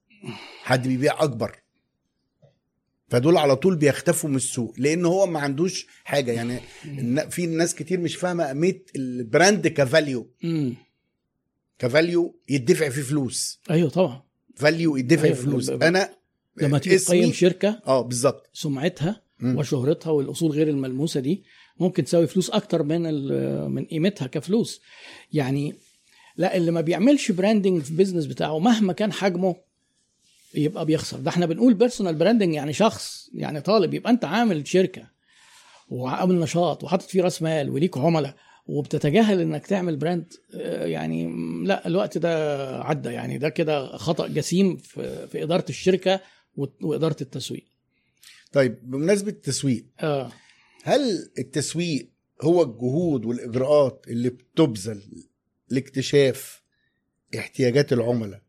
حد 0.63 0.87
بيبيع 0.87 1.23
أكبر. 1.23 1.55
فدول 3.09 3.37
على 3.37 3.55
طول 3.55 3.75
بيختفوا 3.75 4.29
من 4.29 4.35
السوق 4.35 4.73
لأن 4.77 5.05
هو 5.05 5.25
ما 5.25 5.39
عندوش 5.39 5.87
حاجة. 6.03 6.31
يعني 6.31 6.59
في 7.29 7.45
ناس 7.45 7.75
كتير 7.75 7.99
مش 7.99 8.15
فاهمة 8.15 8.43
أهمية 8.43 8.83
ال 8.95 9.07
brand 9.07 9.67
ك 9.67 9.76
value. 9.76 10.31
ك 11.79 11.89
value 11.89 12.39
يدفع 12.49 12.89
فيه 12.89 13.01
فلوس. 13.01 13.59
أيوه 13.69 13.89
طبعا. 13.89 14.23
value 14.55 14.97
يدفع 14.97 15.23
أيوة، 15.23 15.35
فيه 15.35 15.43
فلوس 15.43 15.69
أنا 15.69 16.09
لما 16.61 16.77
تيجي 16.77 16.97
تقيم 16.97 17.31
شركة 17.31 17.81
آه 17.87 18.01
بالظبط. 18.01 18.49
سمعتها 18.53 19.21
مم. 19.39 19.57
وشهرتها 19.57 20.11
والأصول 20.11 20.51
غير 20.51 20.69
الملموسة 20.69 21.19
دي 21.19 21.43
ممكن 21.79 22.03
تساوي 22.03 22.27
فلوس 22.27 22.49
أكتر 22.49 22.83
من 22.83 23.01
من 23.71 23.85
قيمتها 23.85 24.27
كفلوس. 24.27 24.81
يعني 25.33 25.75
لا 26.37 26.57
اللي 26.57 26.71
ما 26.71 26.81
بيعملش 26.81 27.31
branding 27.31 27.81
في 27.81 27.91
ال 27.91 27.95
business 27.95 28.25
بتاعه 28.25 28.59
مهما 28.59 28.93
كان 28.93 29.13
حجمه 29.13 29.55
يبقى 30.53 30.85
بيخسر. 30.85 31.19
ده 31.19 31.29
إحنا 31.29 31.45
بنقول 31.45 31.73
personal 31.73 32.15
branding 32.15 32.53
يعني 32.53 32.73
شخص 32.73 33.29
يعني 33.33 33.61
طالب 33.61 33.93
يبقى 33.93 34.11
انت 34.11 34.25
عامل 34.25 34.67
شركة 34.67 35.07
وعامل 35.89 36.39
نشاط 36.39 36.83
وحاطط 36.83 37.09
فيه 37.09 37.21
رأس 37.21 37.41
مال 37.41 37.69
وليك 37.69 37.97
عملاء 37.97 38.35
وبتتجاهل 38.67 39.41
إنك 39.41 39.67
تعمل 39.67 39.95
brand 39.95 40.33
آه، 40.55 40.85
يعني 40.85 41.33
لا 41.65 41.87
الوقت 41.87 42.17
ده 42.17 42.67
عدى. 42.83 43.09
يعني 43.09 43.37
ده 43.37 43.49
كده 43.49 43.97
خطأ 43.97 44.27
جسيم 44.27 44.77
في, 44.77 45.27
في 45.27 45.43
إدارة 45.43 45.65
الشركة 45.69 46.21
وإدارة 46.81 47.17
التسويق. 47.21 47.65
طيب 48.51 48.91
بمناسبة 48.91 49.31
التسويق 49.31 49.85
آه. 49.99 50.31
هل 50.83 51.29
التسويق 51.37 52.09
هو 52.41 52.63
الجهود 52.63 53.25
والإجراءات 53.25 54.05
اللي 54.07 54.29
بتبذل 54.29 55.01
لاكتشاف 55.69 56.63
احتياجات 57.37 57.93
العملاء؟ 57.93 58.41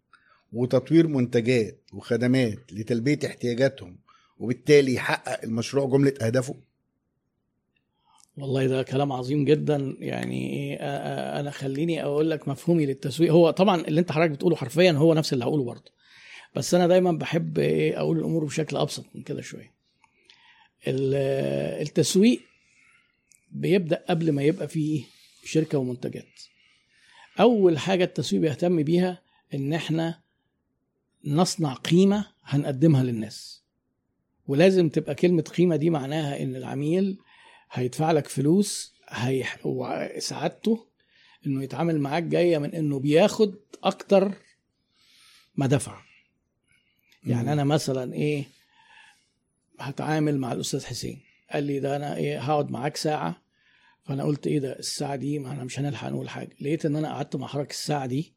وتطوير 0.53 1.07
منتجات 1.07 1.81
وخدمات 1.93 2.73
لتلبية 2.73 3.19
احتياجاتهم 3.27 3.99
وبالتالي 4.39 4.95
يحقق 4.95 5.43
المشروع 5.45 5.87
جملة 5.87 6.15
أهدافه؟ 6.23 6.55
والله 8.37 8.67
ده 8.67 8.83
كلام 8.83 9.13
عظيم 9.13 9.45
جدا. 9.45 9.97
يعني 9.99 10.53
إيه، 10.53 10.77
أنا 11.41 11.51
خليني 11.51 12.03
أقول 12.03 12.31
لك 12.31 12.49
مفهومي 12.49 12.87
للتسويق. 12.87 13.33
هو 13.33 13.51
طبعا 13.51 13.81
اللي 13.81 14.01
أنت 14.01 14.13
حضرتك 14.13 14.31
بتقوله 14.31 14.57
حرفيا 14.57 14.93
هو 14.93 15.15
نفس 15.15 15.33
اللي 15.33 15.45
هقوله 15.45 15.65
برضه. 15.65 15.93
بس 16.55 16.75
أنا 16.75 16.87
دايما 16.87 17.13
بحب 17.13 17.59
إيه 17.59 17.99
أقول 17.99 18.19
الأمور 18.19 18.45
بشكل 18.45 18.77
أبسط 18.77 19.05
من 19.15 19.23
كده 19.23 19.41
شوية. 19.43 19.73
ال- 20.87 21.15
التسويق 21.83 22.41
بيبدأ 23.51 24.05
قبل 24.09 24.33
ما 24.33 24.43
يبقى 24.43 24.69
فيه 24.69 25.05
شركة 25.45 25.79
ومنتجات. 25.79 26.25
أول 27.41 27.79
حاجة 27.79 28.05
التسويق 28.05 28.43
بيهتم 28.43 28.83
بيها 28.83 29.23
إن 29.55 29.73
إحنا 29.73 30.21
نصنع 31.25 31.75
قيمة 31.75 32.27
هنقدمها 32.45 33.03
للناس. 33.03 33.63
ولازم 34.47 34.89
تبقى 34.89 35.15
كلمة 35.15 35.43
قيمة 35.43 35.77
دي 35.77 35.91
معناها 35.91 36.43
إن 36.43 36.57
العميل 36.57 37.19
هيدفع 37.73 38.13
لك 38.13 38.27
فلوس 38.29 38.95
هي 39.09 39.45
سعادته 40.19 40.87
إنه 41.47 41.63
يتعامل 41.63 42.01
معاك 42.01 42.23
جاية 42.23 42.59
من 42.59 42.75
إنه 42.75 42.99
بياخد 42.99 43.55
أكتر 43.85 44.33
ما 45.57 45.67
دفع. 45.67 46.01
يعني 47.27 47.43
مم. 47.43 47.49
أنا 47.49 47.65
مثلا 47.65 48.15
إيه 48.15 48.45
هتعامل 49.81 50.39
مع 50.39 50.53
الأستاذ 50.53 50.85
حسين. 50.87 51.21
قال 51.53 51.65
لي 51.65 51.81
ده 51.81 51.97
أنا 51.97 52.17
إيه 52.17 52.41
هقعد 52.41 52.71
معاك 52.71 52.97
ساعة. 52.97 53.43
فأنا 54.05 54.25
قلت 54.25 54.47
إيه 54.47 54.59
ده 54.59 54.79
الساعة 54.79 55.17
دي 55.17 55.39
ما 55.39 55.51
إحنا 55.53 55.65
مش 55.65 55.79
هنلحق 55.79 56.09
نقول 56.09 56.29
حاجة. 56.29 56.51
لقيت 56.61 56.87
إن 56.87 56.97
أنا 56.97 57.09
قعدت 57.09 57.37
مع 57.37 57.47
حضرتك 57.47 57.71
الساعة 57.71 58.07
دي 58.07 58.33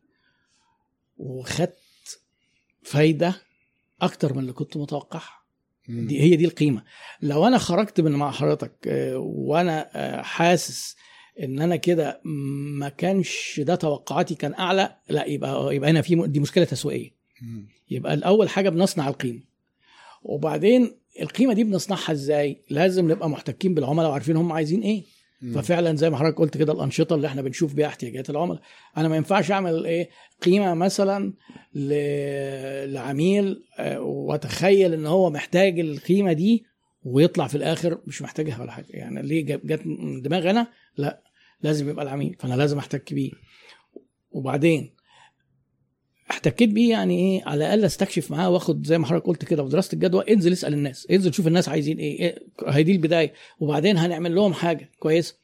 وخدت 1.17 1.77
فايدة 2.85 3.35
أكتر 4.01 4.33
من 4.33 4.39
اللي 4.39 4.53
كنت 4.53 4.77
متوقعها. 4.77 5.43
دي 6.07 6.21
هي 6.21 6.35
دي 6.35 6.45
القيمة. 6.45 6.83
لو 7.21 7.47
أنا 7.47 7.57
خرجت 7.57 8.01
من 8.01 8.11
مع 8.11 8.31
حضرتك 8.31 8.71
آه، 8.87 9.17
وأنا 9.17 9.89
آه، 9.93 10.21
حاسس 10.21 10.95
إن 11.39 11.59
أنا 11.61 11.75
كده 11.75 12.21
ما 12.23 12.89
كانش 12.89 13.61
ده 13.63 13.75
توقعاتي 13.75 14.35
كان 14.35 14.53
أعلى 14.53 14.95
لا 15.09 15.25
يبقى 15.25 15.75
يبقى 15.75 15.89
هنا 15.89 16.01
في 16.01 16.15
دي 16.27 16.39
مشكلة 16.39 16.63
تسويقية. 16.63 17.11
يبقى 17.89 18.13
الأول 18.13 18.49
حاجة 18.49 18.69
بنصنع 18.69 19.07
القيمة. 19.07 19.41
وبعدين 20.23 20.95
القيمة 21.21 21.53
دي 21.53 21.63
بنصنعها 21.63 22.11
إزاي؟ 22.11 22.61
لازم 22.69 23.11
نبقى 23.11 23.29
محتكين 23.29 23.73
بالعملاء 23.73 24.09
وعارفين 24.09 24.35
هم 24.37 24.51
عايزين 24.51 24.81
إيه. 24.81 25.03
ففعلا 25.55 25.95
زي 25.95 26.09
ما 26.09 26.17
حضرتك 26.17 26.37
قلت 26.37 26.57
كده 26.57 26.73
الأنشطة 26.73 27.15
اللي 27.15 27.27
إحنا 27.27 27.41
بنشوف 27.41 27.73
بيها 27.73 27.87
احتياجات 27.87 28.29
العملاء. 28.29 28.61
أنا 28.97 29.07
ما 29.07 29.15
ينفعش 29.15 29.51
أعمل 29.51 29.85
إيه 29.85 30.09
قيمة 30.41 30.73
مثلا 30.73 31.33
ل- 31.73 32.93
لعميل 32.93 33.63
آه، 33.79 33.99
وأتخيل 34.01 34.93
إن 34.93 35.05
هو 35.05 35.29
محتاج 35.29 35.79
القيمة 35.79 36.33
دي 36.33 36.65
ويطلع 37.03 37.47
في 37.47 37.55
الآخر 37.55 37.97
مش 38.07 38.21
محتاجها 38.21 38.61
ولا 38.61 38.71
حاجة. 38.71 38.85
يعني 38.89 39.21
ليه 39.21 39.45
جت 39.45 39.81
من 39.85 40.21
دماغي 40.21 40.49
أنا؟ 40.49 40.67
لا 40.97 41.21
لازم 41.61 41.89
يبقى 41.89 42.03
العميل 42.05 42.35
فأنا 42.39 42.53
لازم 42.55 42.77
احتك 42.77 43.13
بيه 43.13 43.31
وبعدين 44.31 44.93
احتكيت 46.31 46.69
بيه 46.69 46.89
يعني 46.91 47.19
إيه 47.19 47.43
على 47.45 47.57
الأقل 47.65 47.85
استكشف 47.85 48.31
معاه 48.31 48.49
واخد 48.49 48.85
زي 48.85 48.97
ما 48.97 49.05
حضرتك 49.05 49.25
قلت 49.25 49.45
كده 49.45 49.63
في 49.63 49.69
دراسة 49.69 49.93
الجدوى 49.95 50.23
انزل 50.33 50.53
اسأل 50.53 50.73
الناس 50.73 51.07
انزل 51.11 51.33
شوف 51.33 51.47
الناس 51.47 51.69
عايزين 51.69 51.97
إيه, 51.97 52.19
إيه 52.19 52.39
هي 52.67 52.83
دي 52.83 52.91
البداية 52.91 53.33
وبعدين 53.59 53.97
هنعمل 53.97 54.35
لهم 54.35 54.53
حاجة 54.53 54.89
كويسة. 54.99 55.35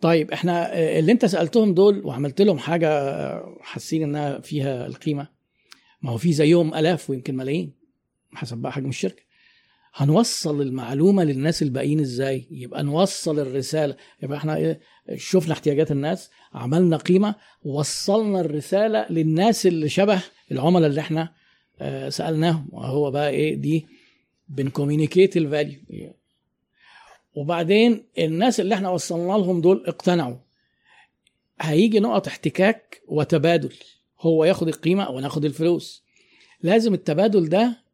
طيب 0.00 0.30
إحنا 0.30 0.74
آه، 0.74 0.98
اللي 0.98 1.12
انت 1.12 1.24
سألتهم 1.26 1.74
دول 1.74 2.06
وعملت 2.06 2.40
لهم 2.42 2.58
حاجة 2.58 2.88
آه، 2.88 3.58
حاسين 3.60 4.02
انها 4.02 4.38
فيها 4.40 4.86
القيمة 4.86 5.28
ما 6.02 6.10
هو 6.10 6.16
في 6.18 6.32
زيهم 6.32 6.74
آلاف 6.74 7.10
ويمكن 7.10 7.36
ملايين 7.36 7.72
حسب 8.34 8.58
بقى 8.58 8.72
حجم 8.72 8.88
الشركة. 8.88 9.22
هنوصل 9.98 10.60
المعلومة 10.62 11.24
للناس 11.24 11.62
الباقيين 11.62 12.00
إزاي؟ 12.00 12.46
يبقى 12.50 12.82
نوصل 12.82 13.38
الرسالة. 13.38 13.96
يبقى 14.22 14.38
إحنا 14.38 14.56
إيه؟ 14.56 14.80
شفنا 15.16 15.52
احتياجات 15.52 15.90
الناس 15.90 16.30
عملنا 16.54 16.96
قيمة 16.96 17.34
وصلنا 17.64 18.40
الرسالة 18.40 19.06
للناس 19.10 19.66
اللي 19.66 19.88
شبه 19.88 20.22
العملاء 20.52 20.88
اللي 20.90 21.00
إحنا 21.00 21.32
آه، 21.80 22.08
سألناهم. 22.08 22.68
وهو 22.72 23.10
بقى 23.10 23.30
إيه؟ 23.30 23.54
دي 23.54 23.86
بن 24.48 24.61
communicate 24.61 25.36
ال 25.36 25.42
value. 25.42 25.80
وبعدين 27.34 28.06
الناس 28.18 28.60
اللي 28.60 28.74
إحنا 28.74 28.90
وصلنا 28.90 29.32
لهم 29.32 29.60
دول 29.60 29.84
اقتنعوا. 29.86 30.36
هيجي 31.60 32.00
نقط 32.00 32.26
احتكاك 32.26 33.02
وتبادل. 33.08 33.72
هو 34.20 34.44
ياخد 34.44 34.68
القيمة 34.68 35.10
وأنا 35.10 35.26
اخد 35.26 35.44
الفلوس. 35.44 36.04
لازم 36.62 36.94
التبادل 36.94 37.48
ده 37.48 37.85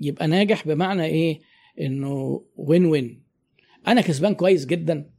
يبقى 0.00 0.26
ناجح 0.26 0.68
بمعنى 0.68 1.04
إيه؟ 1.04 1.40
إنه 1.80 2.44
win 2.56 2.84
win 2.84 3.22
أنا 3.86 4.00
كسبان 4.00 4.34
كويس 4.34 4.66
جدا 4.66 5.10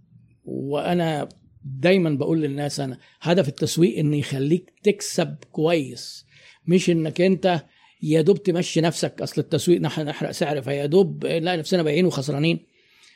وأنا 0.45 1.29
دايما 1.65 2.09
بقول 2.09 2.41
للناس 2.41 2.79
أنا 2.79 2.99
هدف 3.21 3.47
التسويق 3.47 3.99
ان 3.99 4.13
يخليك 4.13 4.73
تكسب 4.83 5.37
كويس. 5.51 6.25
مش 6.67 6.89
إنك 6.89 7.21
أنت 7.21 7.63
يا 8.03 8.21
دوب 8.21 8.43
تمشي 8.43 8.81
نفسك 8.81 9.21
أصل 9.21 9.41
التسويق 9.41 9.81
نحن 9.81 10.01
نحرق 10.01 10.31
سعر 10.31 10.61
فيا 10.61 10.85
دوب 10.85 11.25
نلاقي 11.25 11.57
نفسنا 11.57 11.83
بايعين 11.83 12.05
وخسرانين. 12.05 12.59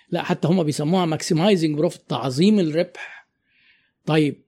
لا 0.09 0.23
حتى 0.23 0.47
هم 0.47 0.63
بيسموها 0.63 1.05
maximizing 1.05 1.77
profit 1.77 2.01
تعظيم 2.09 2.59
الربح. 2.59 3.27
طيب 4.05 4.43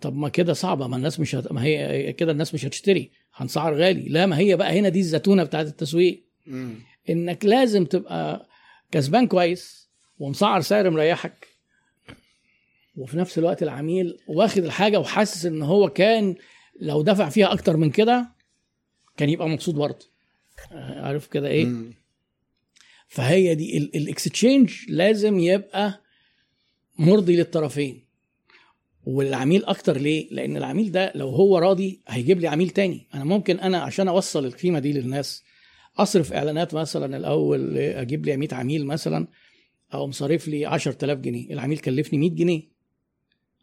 طب 0.00 0.16
ما 0.16 0.28
كده 0.28 0.52
صعبة 0.52 0.86
ما 0.86 0.96
الناس 0.96 1.20
مش 1.20 1.34
هت... 1.34 1.52
ما 1.52 1.64
هي 1.64 2.12
كده 2.12 2.32
الناس 2.32 2.54
مش 2.54 2.64
هتشتري. 2.66 3.10
هنسعر 3.34 3.74
غالي. 3.74 4.08
لا 4.08 4.26
ما 4.26 4.38
هي 4.38 4.56
بقى 4.56 4.78
هنا 4.78 4.88
دي 4.88 5.00
الزتونة 5.00 5.44
بتاعت 5.44 5.66
التسويق. 5.66 6.24
مم. 6.46 6.74
إنك 7.10 7.44
لازم 7.44 7.84
تبقى 7.84 8.48
كسبان 8.90 9.26
كويس 9.26 9.88
ومسعر 10.18 10.60
سعر 10.60 10.90
مريحك 10.90 11.48
وفي 12.96 13.16
نفس 13.16 13.38
الوقت 13.38 13.62
العميل 13.62 14.18
واخد 14.26 14.64
الحاجة 14.64 15.00
وحاسس 15.00 15.46
إن 15.46 15.62
هو 15.62 15.88
كان 15.88 16.34
لو 16.80 17.02
دفع 17.02 17.28
فيها 17.28 17.52
أكتر 17.52 17.76
من 17.76 17.90
كده 17.90 18.28
كان 19.16 19.28
يبقى 19.30 19.48
مبسوط 19.48 19.74
برضه. 19.74 20.06
آه، 20.72 21.06
عارف 21.06 21.26
كده 21.26 21.48
إيه؟ 21.48 21.64
مم. 21.64 21.94
فهي 23.08 23.54
دي 23.54 23.78
ال- 23.78 23.96
الاكستشينج 23.96 24.72
لازم 24.88 25.38
يبقى 25.38 26.00
مرضي 26.98 27.36
للطرفين. 27.36 28.03
والعميل 29.06 29.64
أكتر 29.64 29.96
ليه؟ 29.96 30.28
لأن 30.30 30.56
العميل 30.56 30.92
ده 30.92 31.12
لو 31.14 31.28
هو 31.28 31.58
راضي 31.58 32.00
هيجيب 32.08 32.40
لي 32.40 32.48
عميل 32.48 32.70
تاني. 32.70 33.06
أنا 33.14 33.24
ممكن 33.24 33.60
أنا 33.60 33.78
عشان 33.78 34.08
أوصل 34.08 34.44
القيمة 34.46 34.78
دي 34.78 34.92
للناس 34.92 35.42
أصرف 35.98 36.32
إعلانات 36.32 36.74
مثلا 36.74 37.16
الأول 37.16 37.78
أجيب 37.78 38.26
لي 38.26 38.36
100 38.36 38.48
عميل 38.52 38.86
مثلا 38.86 39.26
أو 39.94 40.06
مصاريف 40.06 40.48
لي 40.48 40.66
10000 40.66 41.18
جنيه. 41.18 41.52
العميل 41.52 41.78
كلفني 41.78 42.18
100 42.18 42.30
جنيه 42.30 42.62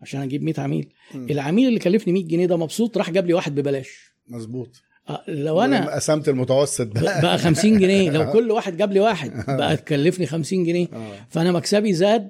عشان 0.02 0.22
أجيب 0.22 0.44
100 0.44 0.54
عميل. 0.58 0.90
مم. 1.16 1.28
العميل 1.30 1.68
اللي 1.68 1.80
كلفني 1.80 2.14
100 2.14 2.24
جنيه 2.24 2.46
ده 2.46 2.58
مبسوط 2.58 2.98
راح 2.98 3.10
جاب 3.10 3.28
لي 3.28 3.34
واحد 3.34 3.56
ببلاش. 3.56 4.12
مظبوط. 4.28 4.82
آه، 5.10 5.24
لو 5.28 5.62
أنا 5.62 5.96
قسمت 5.96 6.30
المتوسط 6.30 6.88
بقى. 6.88 7.22
بقى 7.22 7.38
50 7.38 7.80
جنيه. 7.80 8.10
لو 8.12 8.32
كل 8.34 8.52
واحد 8.52 8.78
جاب 8.78 8.92
لي 8.92 9.00
واحد 9.00 9.32
بقى 9.58 9.78
تكلفني 9.78 10.26
50 10.26 10.64
جنيه. 10.64 10.88
آه. 10.94 11.28
فأنا 11.30 11.52
مكسبي 11.52 11.94
زاد 11.94 12.30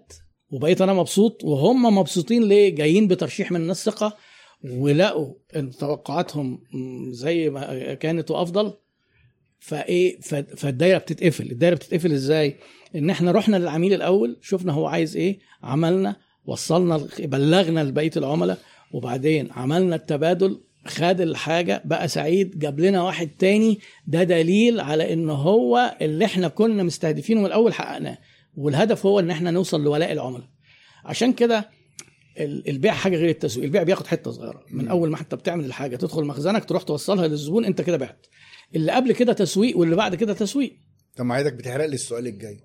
وبقيت 0.52 0.82
أنا 0.82 0.94
مبسوط 0.94 1.44
وهم 1.44 1.98
مبسوطين 1.98 2.44
ليه؟ 2.44 2.76
جايين 2.76 3.08
بترشيح 3.08 3.52
من 3.52 3.62
الناس 3.62 3.86
ثقة 3.86 4.18
ولقوا 4.64 5.34
إن 5.56 5.72
توقعاتهم 5.72 6.60
زي 7.12 7.50
ما 7.50 7.94
كانت 7.94 8.32
وأفضل. 8.32 8.74
فإيه؟ 9.60 10.20
فالدايرة 10.56 10.98
بتتقفل. 10.98 11.52
الدايرة 11.52 11.76
بتتقفل 11.76 12.12
إزاي؟ 12.12 12.56
إن 12.96 13.10
إحنا 13.10 13.32
رحنا 13.32 13.58
للعميل 13.58 13.94
الأول 13.94 14.38
شفنا 14.42 14.74
هو 14.74 14.86
عايز 14.86 15.18
إيه 15.18 15.40
عملنا 15.64 16.16
وصلنا 16.46 17.08
بلغنا 17.20 17.84
لبقية 17.84 18.12
العملاء 18.18 18.58
وبعدين 18.94 19.52
عملنا 19.52 19.96
التبادل 19.96 20.62
خد 20.88 21.22
الحاجة 21.22 21.82
بقى 21.86 22.08
سعيد 22.08 22.60
جاب 22.60 22.80
لنا 22.80 23.04
واحد 23.04 23.30
تاني. 23.40 23.80
ده 24.08 24.24
دليل 24.24 24.80
على 24.80 25.14
إن 25.14 25.30
هو 25.30 25.98
اللي 26.02 26.26
إحنا 26.26 26.48
كنا 26.48 26.84
مستهدفينه 26.84 27.40
من 27.40 27.46
الأول 27.46 27.74
حققناه. 27.74 28.18
والهدف 28.56 29.06
هو 29.06 29.20
إن 29.20 29.30
إحنا 29.32 29.52
نوصل 29.52 29.84
لولاء 29.84 30.12
العملاء. 30.12 30.48
عشان 31.06 31.34
كده 31.34 31.70
ال- 32.40 32.70
البيع 32.70 32.94
حاجة 32.94 33.16
غير 33.18 33.30
التسويق. 33.30 33.66
البيع 33.66 33.84
بياخد 33.84 34.08
حتة 34.08 34.32
صغيرة. 34.32 34.64
من 34.72 34.88
أول 34.88 35.10
ما 35.10 35.20
انت 35.20 35.36
بتعمل 35.36 35.66
الحاجة 35.66 35.96
تدخل 35.96 36.24
مخزنك 36.26 36.66
تروح 36.66 36.84
توصلها 36.84 37.28
للزبون 37.28 37.66
أنت 37.66 37.82
كده 37.82 37.98
بعت. 37.98 38.26
اللي 38.76 38.92
قبل 38.92 39.14
كده 39.14 39.34
تسويق 39.34 39.78
واللي 39.78 39.96
بعد 39.96 40.16
كده 40.16 40.34
تسويق. 40.34 40.74
طب 41.18 41.26
ما 41.26 41.36
عايزك 41.36 41.54
بتحرق 41.54 41.86
لي 41.86 41.94
السؤال 41.96 42.28
الجاي. 42.28 42.60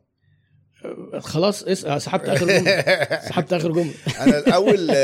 أه، 1.15 1.19
خلاص 1.19 1.63
اس- 1.63 2.03
سحبت 2.05 2.29
آخر 2.29 2.47
جملة. 2.47 2.81
سحبت 3.29 3.53
آخر 3.53 3.73
جملة. 3.73 3.95
أنا 4.21 4.39
الأول 4.39 4.91
آه، 4.91 4.95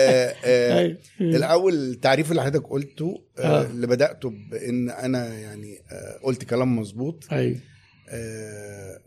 آه، 0.44 0.78
أيوة. 0.78 0.96
الأول 1.20 1.74
التعريف 1.74 2.30
اللي 2.30 2.42
حضرتك 2.42 2.66
قلته 2.66 3.24
آه، 3.38 3.42
آه. 3.42 3.66
اللي 3.70 3.86
بدأته 3.86 4.30
بإن 4.50 4.90
أنا 4.90 5.38
يعني 5.38 5.78
قلت 6.24 6.44
كلام 6.44 6.78
مظبوط. 6.78 7.24
أيوه. 7.32 7.56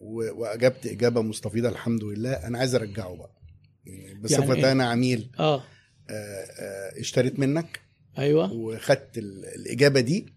وأجبت 0.02 0.86
إجابة 0.88 1.22
مستفيضة 1.22 1.70
الحمد 1.70 2.04
لله. 2.04 2.34
أنا 2.34 2.58
عايز 2.60 2.76
أرجعه 2.76 3.16
بقى. 3.16 3.30
يعني 3.86 4.14
بصفه 4.14 4.44
يعني 4.44 4.66
إيه؟ 4.66 4.72
أنا 4.72 4.86
عميل. 4.86 5.30
آه. 5.40 5.56
آه، 5.56 5.64
آه، 6.10 7.00
اشتريت 7.00 7.40
منك. 7.40 7.80
أيوه. 8.18 8.54
وخدت 8.54 9.18
ال- 9.18 9.46
الإجابة 9.46 10.00
دي. 10.00 10.34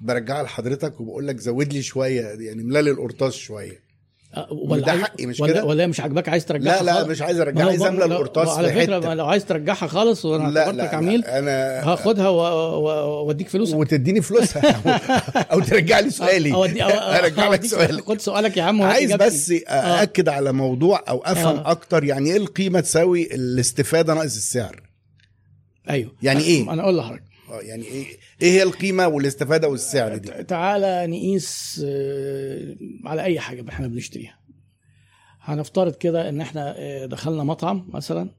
برجعها 0.00 0.42
لحضرتك 0.42 1.00
وبقول 1.00 1.28
لك 1.28 1.36
زود 1.40 1.72
لي 1.72 1.82
شوية 1.82 2.26
يعني 2.26 2.62
ملالي 2.62 2.90
القرطاس 2.90 3.34
شوية. 3.34 3.80
آه، 4.36 4.46
وده 4.50 4.90
عايز- 4.92 5.02
حقي 5.02 5.26
مش 5.26 5.40
ولا 5.40 5.52
كده؟ 5.52 5.64
ولا 5.64 5.86
مش 5.86 6.00
عاجباك 6.00 6.28
عايز 6.28 6.44
ترجعها 6.44 6.78
لا 6.82 6.84
لا 6.86 6.92
خالص؟ 6.94 7.08
مش 7.08 7.22
عايز 7.22 7.40
أرجعها 7.40 7.66
عايز 7.66 7.82
املى 7.82 8.04
القرطاس 8.04 8.48
على 8.48 8.72
فكرة 8.72 9.14
لو 9.14 9.26
عايز 9.26 9.44
ترجعها 9.44 9.86
خالص 9.86 10.24
وأنا 10.24 10.60
اعتبرتك 10.60 10.94
عميل 10.94 11.20
لا 11.20 11.38
أنا 11.38 11.52
هاخدها 11.92 12.28
وأديك 12.28 13.48
فلوسك 13.48 13.74
وتديني 13.76 14.22
فلوسها 14.22 14.82
أو 15.52 15.60
ترجع 15.60 16.00
لي 16.00 16.10
سؤالي 16.10 16.54
ارجع 17.18 17.48
لك 17.52 17.64
سؤالك 17.66 18.04
خد 18.04 18.20
سؤالك 18.20 18.56
يا 18.56 18.62
عم 18.62 18.82
عايز. 18.82 19.12
بس 19.12 19.52
أأكد 19.68 20.28
على 20.28 20.52
موضوع 20.52 21.04
أو 21.08 21.22
أفهم 21.24 21.56
آه. 21.56 21.70
أكتر 21.70 22.04
يعني 22.04 22.30
إيه 22.30 22.36
القيمة 22.36 22.80
تساوي 22.80 23.34
الاستفادة 23.34 24.14
ناقص 24.14 24.36
السعر 24.36 24.80
أيوه 25.90 26.12
يعني 26.22 26.40
إيه؟ 26.44 26.72
أنا 26.72 26.82
أقول 26.82 26.96
لحضرتك 26.96 27.22
آه، 27.58 27.60
يعني 27.60 27.84
إيه 27.84 28.04
إيه 28.42 28.50
هي 28.50 28.62
القيمة 28.62 29.08
والاستفادة 29.08 29.68
والسعر 29.68 30.16
دي؟ 30.16 30.44
تعالى 30.44 31.06
نقيس 31.06 31.82
آه، 31.86 32.76
على 33.04 33.22
أي 33.22 33.40
حاجة 33.40 33.64
إحنا 33.68 33.88
بنشتريها. 33.88 34.38
هنفترض 35.40 35.94
كده 35.94 36.28
إن 36.28 36.40
إحنا 36.40 36.74
آه، 36.78 37.06
دخلنا 37.06 37.44
مطعم 37.44 37.88
مثلا. 37.92 38.30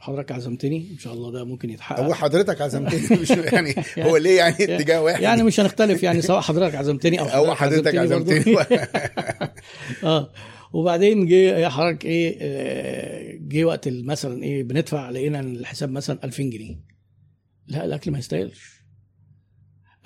حضرتك 0.00 0.32
عزمتني 0.32 0.88
إن 0.92 0.98
شاء 0.98 1.12
الله 1.12 1.32
ده 1.32 1.44
ممكن 1.44 1.70
يتحقق. 1.70 2.00
هو 2.00 2.14
حضرتك 2.14 2.60
عزمتني؟ 2.60 3.16
مش 3.22 3.30
يعني 3.30 3.74
هو 3.98 4.16
ليه 4.16 4.36
يعني 4.36 4.54
اتجاه 4.60 5.02
واحد؟ 5.02 5.22
يعني 5.22 5.42
مش 5.42 5.60
هنختلف 5.60 6.02
يعني 6.02 6.22
سواء 6.22 6.40
حضرتك 6.40 6.74
عزمتني 6.74 7.20
أو 7.20 7.26
هو 7.46 7.54
حضرتك 7.54 7.94
عزمتني. 7.94 8.56
آه. 10.04 10.32
وبعدين 10.72 11.26
جه 11.26 11.34
يا 11.34 11.68
حضرتك 11.68 12.04
إيه 12.04 13.38
جه 13.48 13.64
وقت 13.64 13.88
مثلا 13.88 14.42
إيه 14.42 14.62
بندفع 14.62 15.10
لقينا 15.10 15.40
الحساب 15.40 15.90
مثلا 15.90 16.18
2000 16.24 16.42
جنيه. 16.42 16.76
لا 17.70 17.84
الأكل 17.84 18.10
ما 18.10 18.18
يستاهلش. 18.18 18.80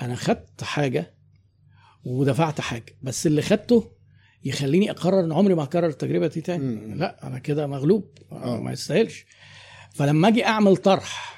أنا 0.01 0.15
خدت 0.15 0.65
حاجة 0.65 1.15
ودفعت 2.05 2.61
حاجة 2.61 2.97
بس 3.03 3.27
اللي 3.27 3.43
خدته 3.43 3.91
يخليني 4.45 4.91
أقرر 4.91 5.21
إن 5.21 5.33
عمري 5.33 5.55
ما 5.55 5.65
هكرر 5.65 5.87
التجربة 5.87 6.27
دي 6.27 6.41
تاني. 6.41 6.65
مم. 6.65 6.95
لا 6.95 7.27
أنا 7.27 7.39
كده 7.39 7.67
مغلوب. 7.67 8.19
آه. 8.33 8.61
ما 8.61 8.73
يستاهلش. 8.73 9.27
فلما 9.95 10.29
أجي 10.29 10.45
أعمل 10.45 10.77
طرح 10.77 11.35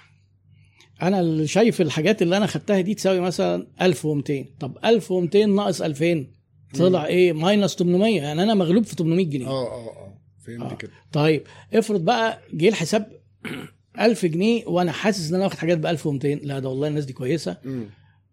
أنا 1.02 1.20
اللي 1.20 1.46
شايف 1.46 1.80
الحاجات 1.80 2.22
اللي 2.22 2.36
أنا 2.36 2.46
خدتها 2.46 2.80
دي 2.80 2.94
تساوي 2.94 3.20
مثلا 3.20 3.66
1200 3.82 4.44
طب 4.60 4.78
1200 4.84 5.44
ناقص 5.46 5.82
2000 5.82 6.26
طلع 6.78 7.06
إيه؟ 7.06 7.32
ماينس 7.32 7.74
800 7.76 8.20
يعني 8.20 8.42
أنا 8.42 8.54
مغلوب 8.54 8.84
في 8.84 8.94
800 8.94 9.26
جنيه. 9.26 9.46
آه 9.46 9.66
آه 9.66 9.88
آه. 9.88 10.18
فهمت 10.46 10.72
آه. 10.72 10.74
كده. 10.76 10.90
طيب 11.12 11.42
افرض 11.74 12.04
بقى 12.04 12.40
جه 12.54 12.68
الحساب 12.68 13.20
1000 14.00 14.26
جنيه 14.26 14.66
وأنا 14.66 14.92
حاسس 14.92 15.28
إن 15.28 15.34
أنا 15.34 15.44
واخد 15.44 15.58
حاجات 15.58 15.78
ب 15.78 15.86
1200 15.86 16.28
لا 16.28 16.58
ده 16.58 16.68
والله 16.68 16.88
الناس 16.88 17.04
دي 17.04 17.12
كويسة. 17.12 17.56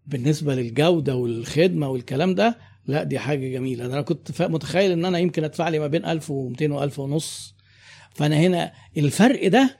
بالنسبة 0.07 0.55
للجودة 0.55 1.15
والخدمة 1.15 1.87
والكلام 1.89 2.35
ده 2.35 2.57
لا 2.87 3.03
دي 3.03 3.19
حاجة 3.19 3.47
جميلة. 3.49 3.87
ده 3.87 3.93
أنا 3.93 4.01
كنت 4.01 4.41
متخيل 4.41 4.91
إن 4.91 5.05
أنا 5.05 5.19
يمكن 5.19 5.43
أدفع 5.43 5.69
لي 5.69 5.79
ما 5.79 5.87
بين 5.87 6.05
1200 6.05 6.89
و1000 6.89 6.99
ونص. 6.99 7.55
فأنا 8.15 8.35
هنا 8.39 8.73
الفرق 8.97 9.47
ده 9.47 9.79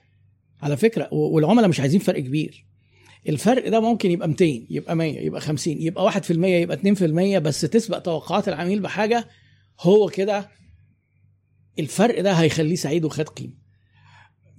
على 0.62 0.78
فكرة 0.78 1.10
والعملاء 1.14 1.70
مش 1.70 1.80
عايزين 1.80 2.00
فرق 2.00 2.20
كبير. 2.20 2.66
الفرق 3.30 3.70
ده 3.70 3.80
ممكن 3.80 4.12
يبقى 4.12 4.28
200 4.28 4.46
يبقى 4.70 4.96
100 4.96 5.20
يبقى 5.20 5.42
50 5.42 5.82
يبقى 5.82 6.12
1% 6.12 6.32
يبقى 6.32 6.78
2% 6.78 7.40
بس 7.40 7.62
تسبق 7.62 8.00
توقعات 8.00 8.48
العميل 8.48 8.80
بحاجة 8.80 9.28
هو 9.82 10.10
كده 10.10 10.50
الفرق 11.80 12.22
ده 12.22 12.32
هيخليه 12.34 12.76
سعيد 12.76 13.06
وخد 13.06 13.30
قيمة. 13.30 13.63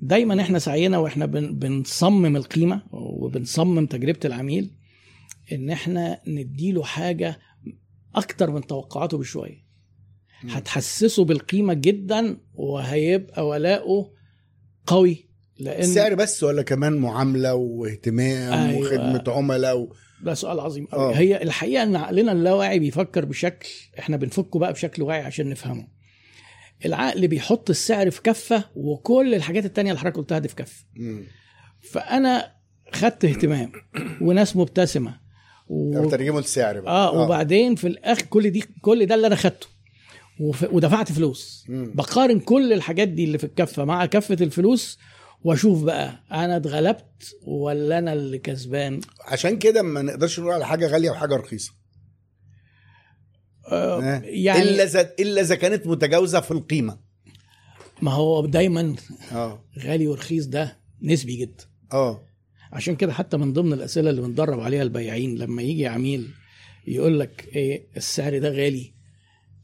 دايما 0.00 0.40
إحنا 0.40 0.58
سعينا 0.58 0.98
وإحنا 0.98 1.26
بن 1.26 1.58
بنصمم 1.58 2.36
القيمة 2.36 2.82
وبنصمم 2.90 3.86
تجربة 3.86 4.20
العميل 4.24 4.70
إن 5.52 5.70
إحنا 5.70 6.20
نديله 6.26 6.82
حاجة 6.82 7.38
أكتر 8.14 8.50
من 8.50 8.66
توقعاته 8.66 9.18
بشوية. 9.18 9.64
هتحسسه 10.48 11.24
بالقيمة 11.24 11.74
جدا 11.74 12.36
وهيبقى 12.54 13.46
ولاؤه 13.48 14.10
قوي 14.86 15.28
لأن 15.58 15.80
السعر 15.80 16.14
بس 16.14 16.42
ولا 16.42 16.62
كمان 16.62 16.92
معاملة 16.96 17.54
واهتمام 17.54 18.52
أيوة. 18.52 18.80
وخدمة 18.80 19.24
عملاء 19.36 19.78
و... 19.78 19.92
ده 20.22 20.34
سؤال 20.34 20.60
عظيم 20.60 20.86
آه. 20.92 20.96
قوي 20.96 21.14
هي 21.14 21.42
الحقيقة 21.42 21.82
إن 21.82 21.96
عقلنا 21.96 22.32
اللاواعي 22.32 22.78
بيفكر 22.78 23.24
بشكل 23.24 23.68
إحنا 23.98 24.16
بنفكه 24.16 24.58
بقى 24.58 24.72
بشكل 24.72 25.02
واعي 25.02 25.22
عشان 25.22 25.48
نفهمه 25.48 25.88
العقل 26.84 27.28
بيحط 27.28 27.70
السعر 27.70 28.10
في 28.10 28.22
كفة 28.22 28.64
وكل 28.76 29.34
الحاجات 29.34 29.64
التانية 29.64 29.90
اللي 29.90 30.00
حضرتك 30.00 30.16
قلتها 30.16 30.38
دي 30.38 30.48
في 30.48 30.54
كفة. 30.54 30.84
فأنا 31.80 32.52
خدت 32.92 33.24
اهتمام 33.24 33.72
وناس 34.20 34.56
مبتسمة 34.56 35.20
و... 35.68 36.08
ترجمه 36.10 36.38
السعر 36.38 36.80
بقى 36.80 36.92
آه 36.92 37.12
وبعدين 37.22 37.74
في 37.74 37.86
الآخر 37.86 38.22
كل 38.22 38.50
دي 38.50 38.64
كل 38.82 39.06
ده 39.06 39.14
اللي 39.14 39.26
أنا 39.26 39.36
خدته 39.36 39.66
وف... 40.40 40.66
ودفعت 40.72 41.12
فلوس 41.12 41.64
مم. 41.68 41.92
بقارن 41.94 42.40
كل 42.40 42.72
الحاجات 42.72 43.08
دي 43.08 43.24
اللي 43.24 43.38
في 43.38 43.44
الكفة 43.44 43.84
مع 43.84 44.06
كفة 44.06 44.36
الفلوس 44.40 44.98
وأشوف 45.44 45.82
بقى 45.84 46.20
أنا 46.32 46.56
اتغلبت 46.56 47.34
ولا 47.46 47.98
أنا 47.98 48.12
اللي 48.12 48.38
كسبان 48.38 49.00
عشان 49.26 49.58
كده 49.58 49.82
ما 49.82 50.02
نقدرش 50.02 50.40
نقول 50.40 50.52
على 50.52 50.66
حاجة 50.66 50.86
غالية 50.86 51.10
وحاجة 51.10 51.36
رخيصة 51.36 51.72
آه 51.72 51.74
آه. 51.74 51.83
يعني 53.72 54.62
إلا 54.62 54.84
اذا 54.84 55.14
إلا 55.20 55.40
إذا 55.40 55.54
كانت 55.54 55.86
متجاوزة 55.86 56.40
في 56.40 56.50
القيمة. 56.50 56.98
ما 58.02 58.12
هو 58.12 58.46
دايما 58.46 58.94
آه. 59.32 59.64
غالي 59.78 60.06
ورخيص 60.08 60.46
ده 60.46 60.78
نسبي 61.02 61.36
جدا. 61.36 61.64
آه. 61.92 62.20
عشان 62.72 62.96
كده 62.96 63.12
حتى 63.12 63.36
من 63.36 63.52
ضمن 63.52 63.72
الأسئلة 63.72 64.10
اللي 64.10 64.20
بندرب 64.22 64.60
عليها 64.60 64.82
البياعين 64.82 65.38
لما 65.38 65.62
يجي 65.62 65.86
عميل 65.86 66.30
يقول 66.86 67.20
لك 67.20 67.48
إيه 67.56 67.86
السعر 67.96 68.38
ده 68.38 68.48
غالي 68.48 68.94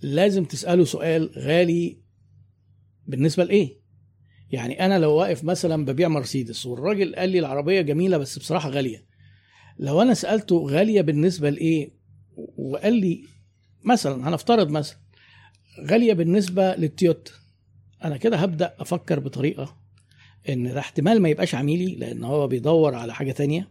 لازم 0.03 0.45
تسأله 0.45 0.85
سؤال 0.85 1.31
غالي 1.39 1.99
بالنسبة 3.07 3.45
لإيه؟ 3.45 3.81
يعني 4.51 4.85
أنا 4.87 4.99
لو 4.99 5.13
واقف 5.13 5.45
مثلا 5.45 5.85
ببيع 5.85 6.09
مرسيدس 6.09 6.67
والراجل 6.67 7.15
قال 7.17 7.29
لي 7.29 7.39
العربية 7.39 7.81
جميلة 7.81 8.19
بس 8.19 8.39
بصراحة 8.39 8.71
غالية 8.71 9.05
لو 9.79 10.03
أنا 10.03 10.15
سألته 10.15 10.57
غالية 10.57 11.01
بالنسبة 11.01 11.51
لإيه؟ 11.51 11.91
وقال 12.57 12.93
لي 12.93 13.25
مثلا 13.85 14.29
هنفترض 14.29 14.71
مثلا 14.71 14.97
غالية 15.91 16.13
بالنسبة 16.13 16.75
للتويوتا. 16.75 17.33
أنا 18.05 18.17
كده 18.17 18.37
هبدأ 18.37 18.75
أفكر 18.81 19.21
بطريقة 19.21 19.77
إن 20.49 20.73
ده 20.75 20.79
احتمال 20.81 21.23
ما 21.23 21.29
يبقاش 21.29 21.55
عميلي 21.55 21.95
لأن 21.97 22.25
هو 22.25 22.47
بيدور 22.49 22.95
على 22.95 23.15
حاجة 23.15 23.33
تانية 23.33 23.69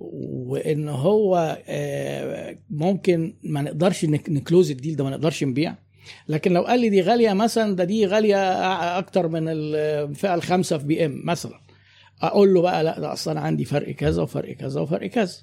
وإن 0.00 0.88
هو 0.88 1.58
آه، 1.68 2.56
ممكن 2.70 3.34
ما 3.42 3.62
نقدرش 3.62 4.04
نك- 4.04 4.30
نكلوز 4.30 4.70
الديل 4.70 4.96
ده 4.96 5.04
ما 5.04 5.10
نقدرش 5.10 5.44
نبيع. 5.44 5.74
لكن 6.28 6.52
لو 6.52 6.62
قال 6.62 6.80
لي 6.80 6.88
دي 6.88 7.00
غالية 7.00 7.32
مثلا 7.32 7.76
ده 7.76 7.84
دي 7.84 8.06
غالية 8.06 8.52
أكتر 8.98 9.28
من 9.28 9.42
الفئة 9.48 10.34
الخامسة 10.34 10.78
في 10.78 10.84
بي 10.86 11.04
إم 11.06 11.20
مثلا. 11.24 11.60
أقول 12.22 12.54
له 12.54 12.60
بقى 12.62 12.84
لأ 12.84 13.00
ده 13.00 13.12
أصلا 13.12 13.40
عندي 13.40 13.64
فرق 13.64 13.90
كذا 13.90 14.22
وفرق 14.22 14.52
كذا 14.52 14.80
وفرق 14.80 15.06
كذا. 15.06 15.34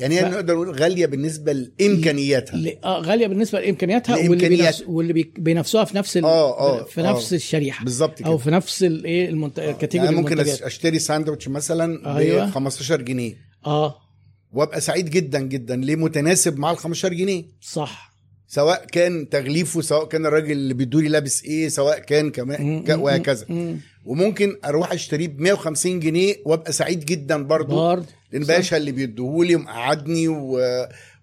يعني 0.00 0.20
ف- 0.20 0.24
نقدر 0.24 0.54
نقول 0.54 0.70
غالية 0.70 1.06
بالنسبة 1.06 1.52
لإمكانياتها. 1.52 2.56
ل- 2.56 2.76
آه، 2.84 3.00
غالية 3.00 3.26
بالنسبة 3.26 3.60
لإمكانياتها 3.60 4.16
واللي 4.28 4.72
واللي 4.86 5.12
بي- 5.12 5.32
بينافسوها 5.38 5.84
في 5.84 5.96
نفس 5.96 6.16
ال- 6.16 6.24
آه، 6.24 6.58
آه، 6.58 6.84
في 6.84 7.00
آه. 7.00 7.12
نفس 7.12 7.34
الشريحة. 7.34 7.84
بالظبط 7.84 8.18
كده. 8.18 8.28
أو 8.28 8.38
في 8.38 8.50
نفس 8.50 8.82
الايه 8.82 9.28
المنت... 9.28 9.60
category 9.60 10.04
يعني 10.06 10.16
ممكن 10.20 10.32
المنتجات. 10.32 10.62
أشتري 10.62 10.98
ساندوتش 10.98 11.48
مثلا 11.48 12.02
ب 12.14 12.16
أيوة. 12.16 12.50
15 12.50 13.02
جنيه. 13.02 13.34
آه. 13.66 13.96
وأبقى 14.52 14.80
سعيد 14.80 15.10
جدا 15.10 15.40
جدا. 15.40 15.76
ليه 15.76 15.96
متناسب 15.96 16.58
مع 16.58 16.70
ال 16.70 16.76
15 16.78 17.12
جنيه؟ 17.12 17.44
صح. 17.60 18.15
سواء 18.48 18.84
كان 18.92 19.28
تغليفه 19.28 19.80
سواء 19.80 20.04
كان 20.04 20.26
الراجل 20.26 20.52
اللي 20.52 20.74
بيدوري 20.74 21.08
لابس 21.08 21.44
إيه 21.44 21.68
سواء 21.68 21.98
كان 21.98 22.30
كمان 22.30 22.84
وهكذا. 22.90 23.46
مم. 23.48 23.80
وممكن 24.04 24.56
أروح 24.64 24.92
أشتريه 24.92 25.28
ب 25.28 25.40
150 25.40 26.00
جنيه 26.00 26.34
وأبقى 26.44 26.72
سعيد 26.72 27.04
جدا 27.04 27.42
برضو 27.42 27.76
برضه 27.76 28.06
لأن. 28.32 28.42
باشا 28.44 28.76
اللي 28.76 28.92
بيديهولي 28.92 29.56
مقعدني 29.56 30.28
و... 30.28 30.60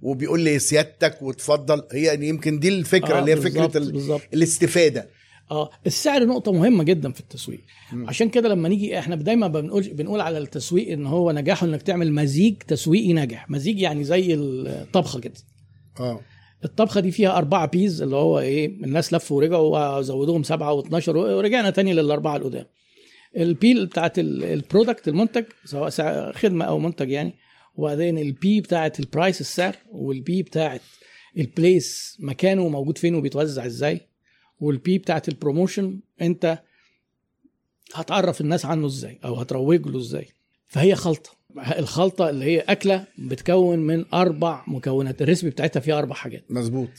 وبيقول 0.02 0.40
لي 0.40 0.60
سيادتك 0.60 1.22
وتفضل 1.22 1.84
هي 1.92 2.04
يعني 2.04 2.28
يمكن 2.28 2.60
دي 2.60 2.70
الفكرة 2.70 3.16
آه، 3.16 3.20
اللي 3.20 3.32
هي 3.32 3.36
بالظبط، 3.36 3.72
فكره 3.72 3.78
ال... 3.78 4.20
الاستفادة. 4.34 5.10
آه 5.52 5.70
السعر 5.88 6.26
نقطة 6.26 6.52
مهمة 6.52 6.84
جدا 6.84 7.12
في 7.12 7.20
التسويق. 7.20 7.60
مم. 7.94 8.10
عشان 8.10 8.30
كده 8.30 8.50
لما 8.50 8.70
نيجي 8.70 9.00
إحنا 9.00 9.16
دايما 9.16 9.48
بنقول 9.48 9.84
بنقول 9.84 10.22
على 10.22 10.38
التسويق 10.38 10.92
إن 10.92 11.06
هو 11.06 11.32
نجاحه 11.32 11.68
إنك 11.68 11.82
تعمل 11.82 12.14
مزيج 12.14 12.56
تسويقي 12.68 13.14
ناجح. 13.14 13.50
مزيج 13.50 13.80
يعني 13.80 14.04
زي 14.04 14.34
الطبخة 14.34 15.20
كده. 15.20 15.34
آه. 16.00 16.20
الطبخة 16.66 17.00
دي 17.00 17.12
فيها 17.12 17.38
أربعة 17.38 17.66
بيز 17.68 18.02
اللي 18.02 18.16
هو 18.16 18.40
إيه 18.40 18.66
الناس 18.68 19.14
لفوا 19.14 19.38
ورجعوا 19.38 19.98
وزودوهم 19.98 20.44
سبعة 20.44 20.82
و12 20.82 21.08
ورجعنا 21.10 21.70
تاني 21.70 21.94
للأربعة 21.94 22.36
القدام. 22.36 22.66
ال 23.38 23.62
P 23.62 23.86
بتاعت 23.86 24.20
ال- 24.20 24.44
ال 24.44 24.52
product 24.52 25.08
المنتج 25.08 25.44
سواء 25.66 26.32
خدمة 26.32 26.66
أو 26.66 26.80
منتج 26.80 27.10
يعني 27.10 27.34
وبعدين 27.76 28.18
ال 28.18 28.40
P 28.40 28.62
بتاعت 28.62 29.00
ال 29.00 29.07
price 29.07 29.42
السعر 29.42 29.76
وال 29.92 30.26
P 30.26 30.44
بتاعت 30.44 30.82
ال 31.38 31.51
place 31.51 32.18
مكانه 32.20 32.68
موجود 32.70 32.98
فين 32.98 33.16
وبيتوزع 33.16 33.66
إزاي. 33.66 34.02
وال 34.60 34.85
P 34.85 34.98
بتاعت 34.98 35.30
ال 35.30 35.37
promotion 35.37 36.00
أنت 36.22 36.60
هتعرف 37.94 38.42
الناس 38.42 38.66
عنه 38.66 38.86
إزاي 38.88 39.20
أو 39.26 39.36
هتروج 39.36 39.88
له 39.88 40.00
إزاي. 40.00 40.28
فهي 40.68 40.96
خلطة. 40.96 41.32
الخلطة 41.78 42.30
اللي 42.30 42.46
هي 42.46 42.60
أكلة 42.60 43.06
بتكون 43.18 43.80
من 43.80 44.06
أربع 44.14 44.64
مكونات 44.68 45.22
ال 45.22 45.26
recipe 45.26 45.50
بتاعتها 45.50 45.80
فيها 45.80 46.00
أربع 46.00 46.16
حاجات. 46.16 46.46
مظبوط. 46.50 46.90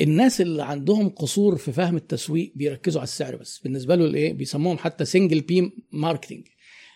الناس 0.00 0.40
اللي 0.40 0.62
عندهم 0.64 1.08
قصور 1.08 1.56
في 1.56 1.72
فهم 1.72 1.96
التسويق 1.96 2.52
بيركزوا 2.54 3.00
على 3.00 3.06
السعر 3.08 3.36
بس. 3.36 3.58
بالنسبة 3.58 3.94
له 3.94 4.04
الإيه؟ 4.04 4.32
بيسموهم 4.32 4.78
حتى 4.78 5.04
single 5.04 5.40
P 5.40 5.72
marketing 5.92 6.46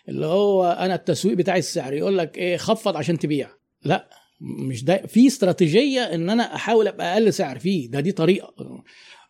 اللي 0.09 0.25
هو 0.25 0.71
أنا 0.71 0.95
التسويق 0.95 1.37
بتاعي 1.37 1.59
السعر. 1.59 1.93
يقول 1.93 2.17
لك 2.17 2.37
إيه؟ 2.37 2.57
خفض 2.57 2.97
عشان 2.97 3.19
تبيع. 3.19 3.49
لا 3.83 4.09
مش 4.41 4.83
ده 4.83 4.97
في 5.07 5.27
استراتيجية 5.27 6.01
إن 6.01 6.29
أنا 6.29 6.55
أحاول 6.55 6.87
أبقى 6.87 7.13
أقل 7.13 7.33
سعر 7.33 7.59
فيه. 7.59 7.89
ده 7.89 7.99
دي 7.99 8.11
طريقة. 8.11 8.53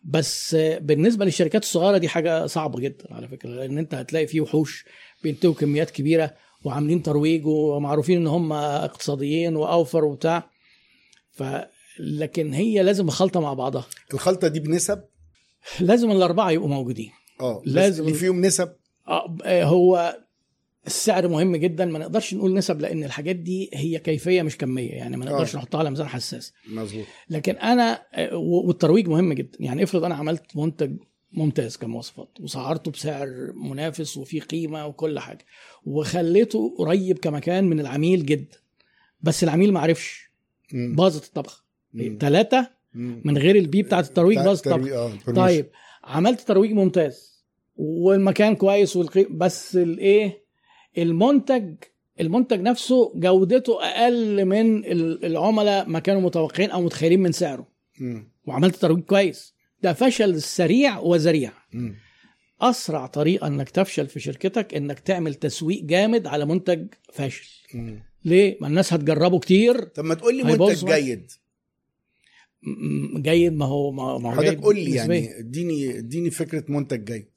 بس 0.04 0.54
بالنسبة 0.80 1.24
للشركات 1.24 1.62
الصغيرة 1.62 1.98
دي 1.98 2.08
حاجة 2.08 2.46
صعبة 2.46 2.80
جدا 2.80 3.14
على 3.14 3.28
فكرة 3.28 3.50
لأن 3.50 3.78
أنت 3.78 3.94
هتلاقي 3.94 4.26
فيه 4.26 4.40
وحوش 4.40 4.84
بينتجوا 5.22 5.54
كميات 5.54 5.90
كبيرة. 5.90 6.34
وعاملين 6.64 7.02
ترويج 7.02 7.46
ومعروفين 7.46 8.16
إن 8.16 8.26
هم 8.26 8.52
اقتصاديين 8.52 9.56
وأوفر 9.56 10.04
وبتاع. 10.04 10.50
ف 11.30 11.42
لكن 12.00 12.54
هي 12.54 12.82
لازم 12.82 13.10
خلطه 13.10 13.40
مع 13.40 13.54
بعضها. 13.54 13.86
الخلطة 14.14 14.48
دي 14.48 14.60
بنسب؟ 14.60 15.02
لازم 15.80 16.10
الأربعة 16.10 16.50
يبقوا 16.50 16.68
موجودين. 16.68 17.10
آه 17.40 17.62
لازم- 17.66 18.02
اللي 18.04 18.14
فيهم 18.14 18.40
نسب؟ 18.40 18.72
آه، 19.08 19.36
آه، 19.44 19.64
هو 19.64 20.18
السعر 20.86 21.28
مهم 21.28 21.56
جدا. 21.56 21.84
ما 21.84 21.98
نقدرش 21.98 22.34
نقول 22.34 22.54
نسب 22.54 22.80
لأن 22.80 23.04
الحاجات 23.04 23.36
دي 23.36 23.70
هي 23.74 23.98
كيفية 23.98 24.42
مش 24.42 24.56
كمية. 24.58 24.90
يعني 24.90 25.16
ما 25.16 25.24
نقدرش 25.24 25.54
آه. 25.54 25.58
نحطها 25.58 25.78
على 25.78 25.90
ميزان 25.90 26.08
حساس. 26.08 26.52
مظبوط. 26.70 27.04
لكن 27.30 27.56
أنا 27.56 28.02
آه، 28.14 28.36
والترويج 28.36 29.08
مهم 29.08 29.32
جدا. 29.32 29.58
يعني 29.60 29.82
افرض 29.82 30.04
أنا 30.04 30.14
عملت 30.14 30.56
منتج 30.56 30.96
ممتاز 31.32 31.76
كمواصفات 31.76 32.28
وسعرته 32.40 32.90
بسعر 32.90 33.52
منافس 33.54 34.16
وفيه 34.16 34.40
قيمة 34.40 34.86
وكل 34.86 35.18
حاجة 35.18 35.44
وخليته 35.84 36.74
قريب 36.78 37.18
كمكان 37.18 37.64
من 37.64 37.80
العميل 37.80 38.26
جدا 38.26 38.56
بس 39.20 39.44
العميل 39.44 39.72
ما 39.72 39.80
عرفش. 39.80 40.30
باظت 40.72 41.24
الطبخة. 41.26 41.62
ثلاثة. 42.20 42.70
من 42.94 43.38
غير 43.38 43.56
ال 43.56 43.69
P 43.69 43.82
بتاعت 43.82 44.08
الترويج 44.08 44.38
باظت 44.38 44.66
الطبخة 44.66 44.96
آه. 44.96 45.32
طيب 45.36 45.66
عملت 46.04 46.40
ترويج 46.40 46.72
ممتاز 46.72 47.44
والمكان 47.76 48.54
كويس 48.56 48.96
والقي... 48.96 49.24
بس 49.30 49.76
الايه 49.76 50.44
المنتج 50.98 51.74
المنتج 52.20 52.60
نفسه 52.60 53.12
جودته 53.14 53.84
أقل 53.84 54.44
من 54.44 54.84
ال- 54.84 55.24
العملاء 55.24 55.88
ما 55.88 55.98
كانوا 55.98 56.20
متوقعين 56.20 56.70
أو 56.70 56.82
متخيلين 56.82 57.20
من 57.20 57.32
سعره 57.32 57.66
مم. 58.00 58.32
وعملت 58.46 58.76
ترويج 58.76 59.04
كويس 59.04 59.54
ده 59.82 59.92
فشل 59.92 60.42
سريع 60.42 60.98
وذريع. 60.98 61.52
أسرع 62.60 63.06
طريقة 63.06 63.46
إنك 63.46 63.70
تفشل 63.70 64.06
في 64.06 64.20
شركتك 64.20 64.74
إنك 64.74 64.98
تعمل 65.00 65.34
تسويق 65.34 65.84
جامد 65.84 66.26
على 66.26 66.44
منتج 66.46 66.86
فاشل 67.12 67.48
مم. 67.74 68.02
ليه 68.24 68.58
ما 68.60 68.66
الناس 68.68 68.92
هتجربه 68.92 69.38
كتير 69.38 69.84
طب 69.84 70.04
ما 70.04 70.14
تقول 70.14 70.36
لي 70.36 70.42
منتج. 70.42 70.84
جيد 70.86 71.30
جيد 73.16 73.52
ما 73.52 73.64
هو 73.66 73.92
ما 73.92 74.02
هو 74.02 74.30
حضرتك 74.32 74.60
قول 74.60 74.74
لي. 74.76 74.90
يعني 74.94 75.38
اديني 75.38 75.98
اديني 75.98 76.30
فكرة 76.30 76.64
منتج 76.68 77.04
جيد 77.04 77.30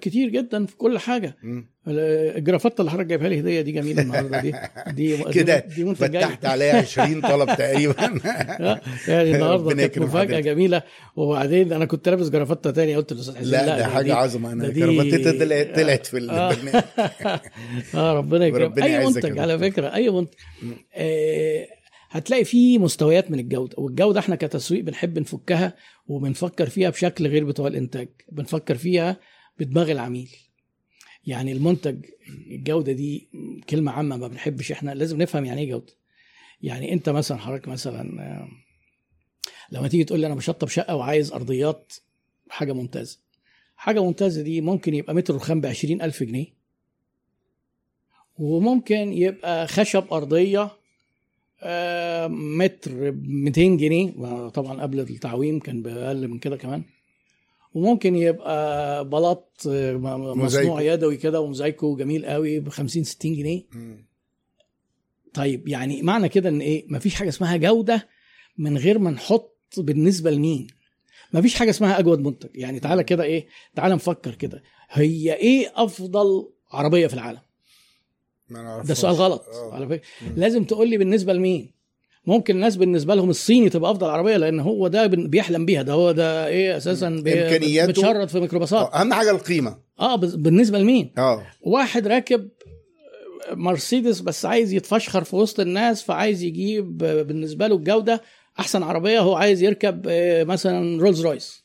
كتير 0.00 0.28
جدا 0.28 0.66
في 0.66 0.76
كل 0.76 0.98
حاجة. 0.98 1.36
مم. 1.42 1.70
الجرافته 1.88 2.80
اللي 2.80 2.90
حضرتك 2.90 3.06
جايبها 3.06 3.28
لي 3.28 3.40
هديه 3.40 3.60
دي 3.60 3.72
جميلة 3.72 4.02
النهارده 4.02 4.40
دي. 4.40 4.52
دي 4.92 5.24
كده 5.34 5.58
دي 5.76 5.94
فتحت 5.94 6.44
عليا 6.44 6.74
20 6.74 7.20
طلب 7.20 7.48
تقريبا. 7.56 7.94
آه، 8.60 8.80
يعني 9.08 9.30
النهارده 9.34 9.74
كانت 9.74 9.98
مفاجأة. 9.98 10.40
جميلة. 10.40 10.82
وبعدين 11.16 11.72
أنا 11.72 11.84
كنت 11.84 12.08
لابس 12.08 12.28
جرافتة 12.28 12.70
تانية 12.70 12.96
قلت 12.96 13.12
للأستاذ 13.12 13.36
حسين 13.36 13.50
لا 13.50 13.66
ده 13.66 13.76
دي- 13.76 13.84
حاجة 13.84 14.14
عظمة. 14.14 14.52
أنا 14.52 14.64
ده 14.66 14.72
دي- 14.72 14.80
كرفتي 14.80 15.72
طلعت 15.74 16.06
في 16.06 16.16
آه. 16.16 16.50
البرنامج. 16.50 16.82
آه. 17.94 18.12
ربنا 18.12 18.46
يكرم 18.46 18.62
ربنا 18.62 18.84
أي 18.84 18.92
يعزك 18.92 19.24
يا 19.24 19.28
منتج 19.30 19.38
على. 19.38 19.58
فكرة 19.58 19.94
أي 19.94 20.10
منتج. 20.10 20.34
آه 20.94 21.66
هتلاقي 22.10 22.44
فيه 22.44 22.78
مستويات 22.78 23.30
من 23.30 23.38
الجودة 23.38 23.74
والجودة 23.78 24.20
إحنا 24.20 24.36
كتسويق 24.36 24.84
بنحب 24.84 25.18
نفكها 25.18 25.74
وبنفكر 26.06 26.66
فيها 26.68 26.90
بشكل 26.90 27.26
غير 27.26 27.44
بتوع 27.44 27.66
الإنتاج. 27.66 28.08
بنفكر 28.32 28.74
فيها 28.74 29.16
بدماغ 29.60 29.90
العميل. 29.90 30.36
يعني 31.26 31.52
المنتج 31.52 32.04
الجودة 32.28 32.92
دي 32.92 33.28
كلمة 33.70 33.92
عامة 33.92 34.16
ما 34.16 34.28
بنحبش 34.28 34.72
إحنا 34.72 34.90
لازم 34.90 35.22
نفهم 35.22 35.44
يعني 35.44 35.60
إيه 35.60 35.70
جودة. 35.70 35.92
يعني 36.62 36.92
انت 36.92 37.08
مثلا 37.08 37.38
حضرتك 37.38 37.68
مثلا 37.68 38.22
آه، 38.22 38.48
لما 39.72 39.88
تيجي 39.88 40.04
تقول 40.04 40.20
لي 40.20 40.26
أنا 40.26 40.34
بشطب 40.34 40.68
شقة 40.68 40.96
وعايز 40.96 41.32
أرضيات 41.32 41.92
حاجة 42.50 42.72
ممتازة. 42.72 43.18
حاجة 43.76 44.02
ممتازة 44.02 44.42
دي 44.42 44.60
ممكن 44.60 44.94
يبقى 44.94 45.14
متر 45.14 45.34
رخام 45.34 45.60
ب 45.60 45.66
ألف 46.02 46.22
جنيه. 46.22 46.46
وممكن 48.38 49.12
يبقى 49.12 49.66
خشب 49.66 50.04
أرضية 50.12 50.70
آه، 51.62 52.26
متر 52.28 53.10
ب 53.10 53.26
200 53.28 53.76
جنيه 53.76 54.48
طبعا 54.48 54.82
قبل 54.82 55.00
التعويم 55.00 55.58
كان 55.58 55.82
بأقل 55.82 56.28
من 56.28 56.38
كده 56.38 56.56
كمان. 56.56 56.82
وممكن 57.74 58.16
يبقى 58.16 59.04
بلاط 59.08 59.62
آه،. 59.68 59.96
مصنوع 60.34 60.82
يدوي 60.82 61.16
كده 61.16 61.40
وموزايكو 61.40 61.96
جميل 61.96 62.26
قوي 62.26 62.60
ب 62.60 62.68
50 62.68 63.04
60 63.04 63.34
جنيه. 63.34 63.66
مم. 63.72 64.06
طيب 65.34 65.68
يعني 65.68 66.02
معنى 66.02 66.28
كده 66.28 66.48
إن 66.48 66.60
إيه؟ 66.60 66.86
مفيش 66.88 67.14
حاجة 67.14 67.28
اسمها 67.28 67.56
جودة 67.56 68.08
من 68.58 68.78
غير 68.78 68.98
ما 68.98 69.10
نحط 69.10 69.74
بالنسبة 69.78 70.30
لمين. 70.30 70.66
مفيش 71.32 71.54
حاجة 71.54 71.70
اسمها 71.70 71.98
أجود 71.98 72.18
منتج. 72.18 72.48
يعني 72.54 72.80
تعالى 72.80 73.04
كده 73.04 73.24
إيه؟ 73.24 73.46
تعالى 73.74 73.94
نفكر 73.94 74.34
كده. 74.34 74.62
هي 74.90 75.34
إيه 75.34 75.72
أفضل 75.76 76.48
عربية 76.70 77.06
في 77.06 77.14
العالم؟ 77.14 77.40
ما. 78.48 78.82
ده 78.82 78.94
سؤال 78.94 79.14
غلط. 79.14 79.44
آه. 79.48 79.74
على 79.74 79.88
فكرة. 79.88 80.02
لازم 80.36 80.64
تقول 80.64 80.90
لي 80.90 80.98
بالنسبة 80.98 81.32
لمين؟ 81.32 81.79
ممكن 82.26 82.54
الناس 82.54 82.76
بالنسبة 82.76 83.14
لهم 83.14 83.30
الصيني 83.30 83.68
تبقى 83.68 83.90
أفضل 83.90 84.06
عربية 84.10 84.36
لأن 84.36 84.60
هو 84.60 84.88
ده 84.88 85.06
بيحلم 85.06 85.66
بيها 85.66 85.82
ده 85.82 85.92
هو 85.92 86.12
ده 86.12 86.46
إيه 86.46 86.76
أساسا 86.76 87.08
بي- 87.10 87.32
إمكانياته- 87.32 87.88
بتشرد 87.88 88.28
في 88.28 88.40
ميكروباصات. 88.40 88.94
أهم 88.94 89.12
حاجة 89.14 89.30
القيمة. 89.30 89.78
آه 90.00 90.16
بالنسبة 90.16 90.78
لمين؟ 90.78 91.12
آه. 91.18 91.46
واحد 91.60 92.06
راكب 92.06 92.48
مرسيدس 93.52 94.20
بس 94.20 94.44
عايز 94.46 94.72
يتفشخر 94.72 95.24
في 95.24 95.36
وسط 95.36 95.60
الناس 95.60 96.02
فعايز 96.02 96.42
يجيب 96.42 96.98
بالنسبة 96.98 97.66
له 97.66 97.76
الجودة 97.76 98.22
أحسن 98.60 98.82
عربية 98.82 99.20
هو 99.20 99.34
عايز 99.34 99.62
يركب 99.62 100.06
آه، 100.08 100.44
مثلا 100.44 101.02
رولز 101.02 101.26
رويس. 101.26 101.64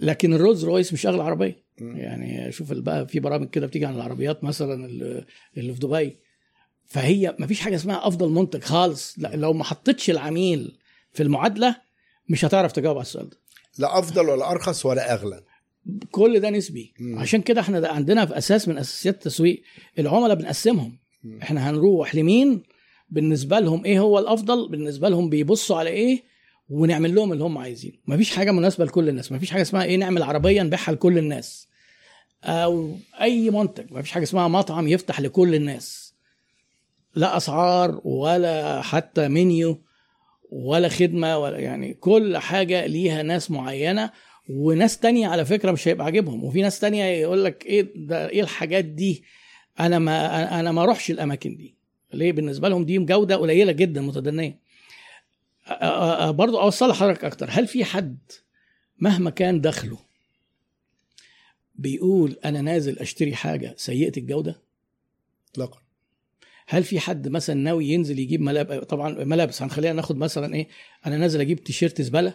لكن 0.00 0.32
الرولز 0.34 0.64
رويس 0.64 0.92
مش 0.92 1.06
أغلى 1.06 1.22
عربية. 1.22 1.62
يعني 1.78 2.52
شوف 2.52 2.72
بقى 2.72 3.08
في 3.08 3.20
برامج 3.20 3.50
كده 3.50 3.66
بتيجي 3.66 3.86
عن 3.86 3.94
العربيات 3.94 4.44
مثلا 4.44 4.86
اللي 5.56 5.72
في 5.74 5.80
دبي. 5.80 6.18
فهي 6.92 7.36
ما 7.38 7.46
فيش 7.46 7.60
حاجة 7.60 7.76
اسمها 7.76 8.06
أفضل 8.06 8.30
منتج 8.30 8.62
خالص. 8.62 9.14
لا 9.18 9.36
لو 9.36 9.52
ما 9.52 9.64
حطيتش 9.64 10.10
العميل 10.10 10.78
في 11.12 11.22
المعادلة 11.22 11.76
مش 12.28 12.44
هتعرف 12.44 12.72
تجاوب 12.72 12.96
على 12.96 13.02
السؤال 13.02 13.30
ده. 13.30 13.36
لا 13.78 13.98
أفضل 13.98 14.28
ولا 14.28 14.50
أرخص 14.50 14.86
ولا 14.86 15.14
أغلى. 15.14 15.42
كل 16.10 16.40
ده 16.40 16.50
نسبي. 16.50 16.94
مم. 17.00 17.18
عشان 17.18 17.42
كده 17.42 17.60
إحنا 17.60 17.80
ده 17.80 17.88
عندنا 17.88 18.26
في 18.26 18.38
أساس 18.38 18.68
من 18.68 18.78
أساسيات 18.78 19.14
التسويق 19.14 19.62
العملاء 19.98 20.34
بنقسمهم. 20.36 20.98
مم. 21.24 21.38
إحنا 21.42 21.70
هنروح 21.70 22.14
لمين؟ 22.14 22.62
بالنسبة 23.10 23.58
لهم 23.58 23.84
إيه 23.84 24.00
هو 24.00 24.18
الأفضل؟ 24.18 24.68
بالنسبة 24.68 25.08
لهم 25.08 25.30
بيبصوا 25.30 25.76
على 25.76 25.90
إيه 25.90 26.22
ونعمل 26.68 27.14
لهم 27.14 27.32
اللي 27.32 27.44
هم 27.44 27.58
عايزينه. 27.58 27.96
مفيش 28.06 28.30
حاجة 28.30 28.50
مناسبة 28.50 28.84
لكل 28.84 29.08
الناس. 29.08 29.32
مفيش 29.32 29.50
حاجة 29.50 29.62
اسمها 29.62 29.84
إيه 29.84 29.96
نعمل 29.96 30.22
عربية 30.22 30.62
نبيعها 30.62 30.92
لكل 30.92 31.18
الناس. 31.18 31.68
أو 32.44 32.96
أي 33.20 33.50
منتج 33.50 33.92
مفيش 33.92 34.10
حاجة 34.10 34.22
اسمها 34.22 34.48
مطعم 34.48 34.88
يفتح 34.88 35.20
لكل 35.20 35.54
الناس. 35.54 36.11
لا 37.14 37.36
أسعار 37.36 38.00
ولا 38.04 38.82
حتى 38.82 39.28
منيو 39.28 39.82
ولا 40.50 40.88
خدمة 40.88 41.38
ولا 41.38 41.58
يعني 41.58 41.94
كل 41.94 42.36
حاجة 42.38 42.86
ليها 42.86 43.22
ناس 43.22 43.50
معينة 43.50 44.10
وناس 44.48 44.98
تانية 44.98 45.28
على 45.28 45.44
فكرة 45.44 45.70
مش 45.72 45.88
هيبقى 45.88 46.04
عاجبهم. 46.04 46.44
وفي 46.44 46.62
ناس 46.62 46.80
تانية 46.80 47.04
يقول 47.04 47.44
لك 47.44 47.66
إيه 47.66 47.92
ده 47.96 48.28
إيه 48.28 48.40
الحاجات 48.42 48.84
دي؟ 48.84 49.24
أنا 49.80 49.98
ما 49.98 50.60
أنا 50.60 50.72
ما 50.72 50.82
اروحش 50.82 51.10
الأماكن 51.10 51.56
دي. 51.56 51.74
ليه؟ 52.12 52.32
بالنسبة 52.32 52.68
لهم 52.68 52.84
دي 52.84 52.98
جودة 52.98 53.36
قليلة 53.36 53.72
جدا 53.72 54.00
متدنية. 54.00 54.58
برضو 56.30 56.60
أوصل 56.60 56.88
لحضرتك 56.90 57.24
أكتر. 57.24 57.46
هل 57.50 57.66
في 57.66 57.84
حد 57.84 58.18
مهما 58.98 59.30
كان 59.30 59.60
دخله 59.60 59.98
بيقول 61.74 62.36
أنا 62.44 62.60
نازل 62.60 62.98
أشتري 62.98 63.34
حاجة 63.36 63.74
سيئة 63.76 64.12
الجودة؟ 64.16 64.62
اطلاقا 65.52 65.81
هل 66.66 66.84
في 66.84 67.00
حد 67.00 67.28
مثلا 67.28 67.56
ناوي 67.56 67.88
ينزل 67.88 68.18
يجيب 68.18 68.40
ملابس 68.40 68.84
طبعا 68.84 69.24
ملابس 69.24 69.62
هنخلينا 69.62 69.92
ناخد 69.92 70.16
مثلا 70.16 70.54
إيه 70.54 70.68
أنا 71.06 71.16
نازل 71.16 71.40
أجيب 71.40 71.64
تيشيرت 71.64 72.02
زبالة؟ 72.02 72.34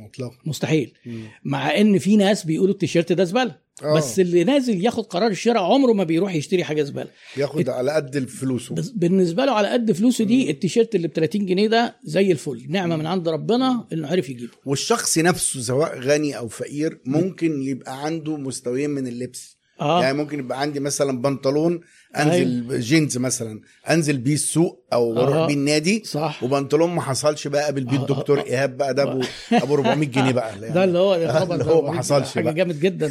اطلاقا 0.00 0.36
مستحيل. 0.46 0.92
مم. 1.06 1.24
مع 1.44 1.76
إن 1.80 1.98
في 1.98 2.16
ناس 2.16 2.44
بيقولوا 2.44 2.74
التيشيرت 2.74 3.12
ده 3.12 3.24
زبالة. 3.24 3.66
آه. 3.82 3.96
بس 3.96 4.20
اللي 4.20 4.44
نازل 4.44 4.84
ياخد 4.84 5.04
قرار 5.06 5.30
الشراء 5.30 5.62
عمره 5.62 5.92
ما 5.92 6.04
بيروح 6.04 6.34
يشتري 6.34 6.64
حاجة 6.64 6.82
زبالة. 6.82 7.10
ياخد 7.36 7.68
على 7.68 7.92
قد 7.92 8.28
فلوسه. 8.28 8.74
بالنسبة 8.94 9.44
له 9.44 9.52
على 9.52 9.68
قد 9.68 9.92
فلوسه 9.92 10.24
دي 10.24 10.50
التيشيرت 10.50 10.94
اللي 10.94 11.08
ب 11.08 11.12
30 11.12 11.46
جنيه 11.46 11.68
ده 11.68 11.96
زي 12.04 12.32
الفل. 12.32 12.66
نعمة 12.68 12.96
من 12.96 13.06
عند 13.06 13.28
ربنا 13.28 13.86
إنه 13.92 14.08
عرف 14.08 14.28
يجيبه. 14.30 14.52
والشخص 14.64 15.18
نفسه 15.18 15.60
سواء 15.60 15.98
غني 15.98 16.38
أو 16.38 16.48
فقير 16.48 17.00
ممكن 17.04 17.62
يبقى 17.62 18.04
عنده 18.04 18.36
مستويين 18.36 18.90
من 18.90 19.06
اللبس. 19.06 19.56
آه. 19.80 20.02
يعني 20.02 20.16
ممكن 20.18 20.38
يبقى 20.38 20.60
عندي 20.60 20.80
مثلا 20.80 21.22
بنطلون 21.22 21.80
أنزل 22.22 22.70
أيوه. 22.70 22.78
جينز 22.78 23.18
مثلا 23.18 23.60
أنزل 23.90 24.18
بيه 24.18 24.34
السوق 24.34 24.86
أو 24.92 25.20
أروح 25.20 25.36
آه. 25.36 25.46
بيه 25.46 25.54
النادي 25.54 26.02
صح 26.04 26.42
وبنطلون 26.42 26.90
ما 26.90 27.02
حصلش 27.02 27.48
بقى 27.48 27.64
قابل 27.64 27.84
بيه 27.84 27.96
الدكتور 27.96 28.40
آه،. 28.40 28.44
إيهاب 28.44 28.76
بقى 28.76 28.94
ده 28.94 29.02
أبو 29.02 29.22
أبو 29.52 29.74
400 29.74 30.08
جنيه 30.08 30.32
بقى 30.32 30.48
يعني. 30.48 30.68
ده 30.74 30.84
اللي 30.84 30.98
هو 30.98 31.14
اللي 31.54 31.64
هو 31.64 31.82
ما 31.82 31.98
حصلش 31.98 32.34
حاجة 32.34 32.44
بقى 32.44 32.54
جامد 32.54 32.80
جدا. 32.80 33.10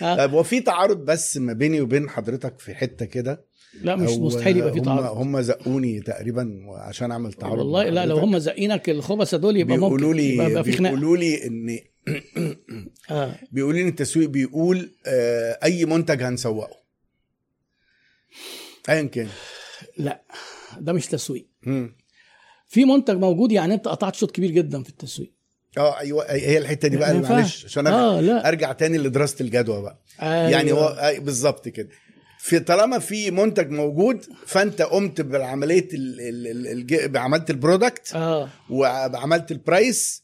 طيب 0.00 0.30
هو 0.30 0.42
في 0.42 0.60
تعارض 0.60 0.96
بس 1.04 1.36
ما 1.36 1.52
بيني 1.52 1.80
وبين 1.80 2.08
حضرتك 2.10 2.58
في 2.58 2.74
حتة 2.74 3.04
كده 3.04 3.52
لا 3.80 3.96
مش 3.96 4.10
مستحيل 4.10 4.56
يبقى 4.56 4.72
في 4.72 4.80
تعارض 4.80 5.04
هم 5.04 5.40
زقوني 5.40 6.00
تقريبا 6.00 6.58
عشان 6.68 7.10
أعمل 7.10 7.32
تعارض 7.32 7.58
والله 7.58 7.88
لا 7.88 8.06
لو. 8.06 8.16
هم 8.16 8.38
زقينك 8.38 8.90
الخبثه 8.90 9.36
دول 9.36 9.56
يبقى 9.56 9.76
بيقولوا 9.76 10.08
ممكن 10.08 10.16
لي 10.16 10.34
يبقى, 10.34 10.64
في 10.64 10.72
خناقة 10.72 10.94
بيقولوا 10.94 11.16
لي 11.16 11.46
إن 11.46 11.78
آه. 13.10 13.34
بيقولوا 13.52 13.80
لي 13.80 13.88
التسويق 13.88 14.28
بيقول 14.28 14.90
آه 15.06 15.58
أي 15.64 15.84
منتج 15.84 16.22
هنسوقه 16.22 16.81
ايا 18.88 19.02
كان. 19.02 19.28
لا 19.98 20.22
ده 20.80 20.92
مش 20.92 21.06
تسويق. 21.06 21.46
مم. 21.62 21.96
في 22.68 22.84
منتج 22.84 23.16
موجود 23.16 23.52
يعني 23.52 23.74
أنت 23.74 23.88
قطعت 23.88 24.14
شوط 24.14 24.30
كبير 24.30 24.50
جدا 24.50 24.82
في 24.82 24.88
التسويق. 24.88 25.32
آه 25.78 25.98
أيوه 26.00 26.24
هي 26.32 26.58
الحتة 26.58 26.88
دي 26.88 26.96
بقى. 26.96 27.14
معلش 27.14 27.64
عشان 27.64 27.84
أرجع- 27.88 27.90
آه 27.92 28.20
لا. 28.20 28.48
أرجع 28.48 28.72
تاني 28.72 28.98
لدراسة 28.98 29.36
الجدوى 29.40 29.82
بقى. 29.82 30.02
أيوة. 30.22 30.50
يعني 30.50 30.72
هو 30.72 31.12
بالظبط 31.18 31.68
كده. 31.68 31.88
في 32.38 32.58
طالما 32.58 32.98
في 32.98 33.30
منتج 33.30 33.70
موجود 33.70 34.24
فأنت 34.46 34.82
قمت 34.82 35.20
بعملية 35.20 35.88
عملت 37.16 37.50
ال 37.50 37.58
product 37.58 38.12
آه. 38.14 38.48
وعملت 38.70 39.50
ال 39.52 39.64
price 39.64 40.21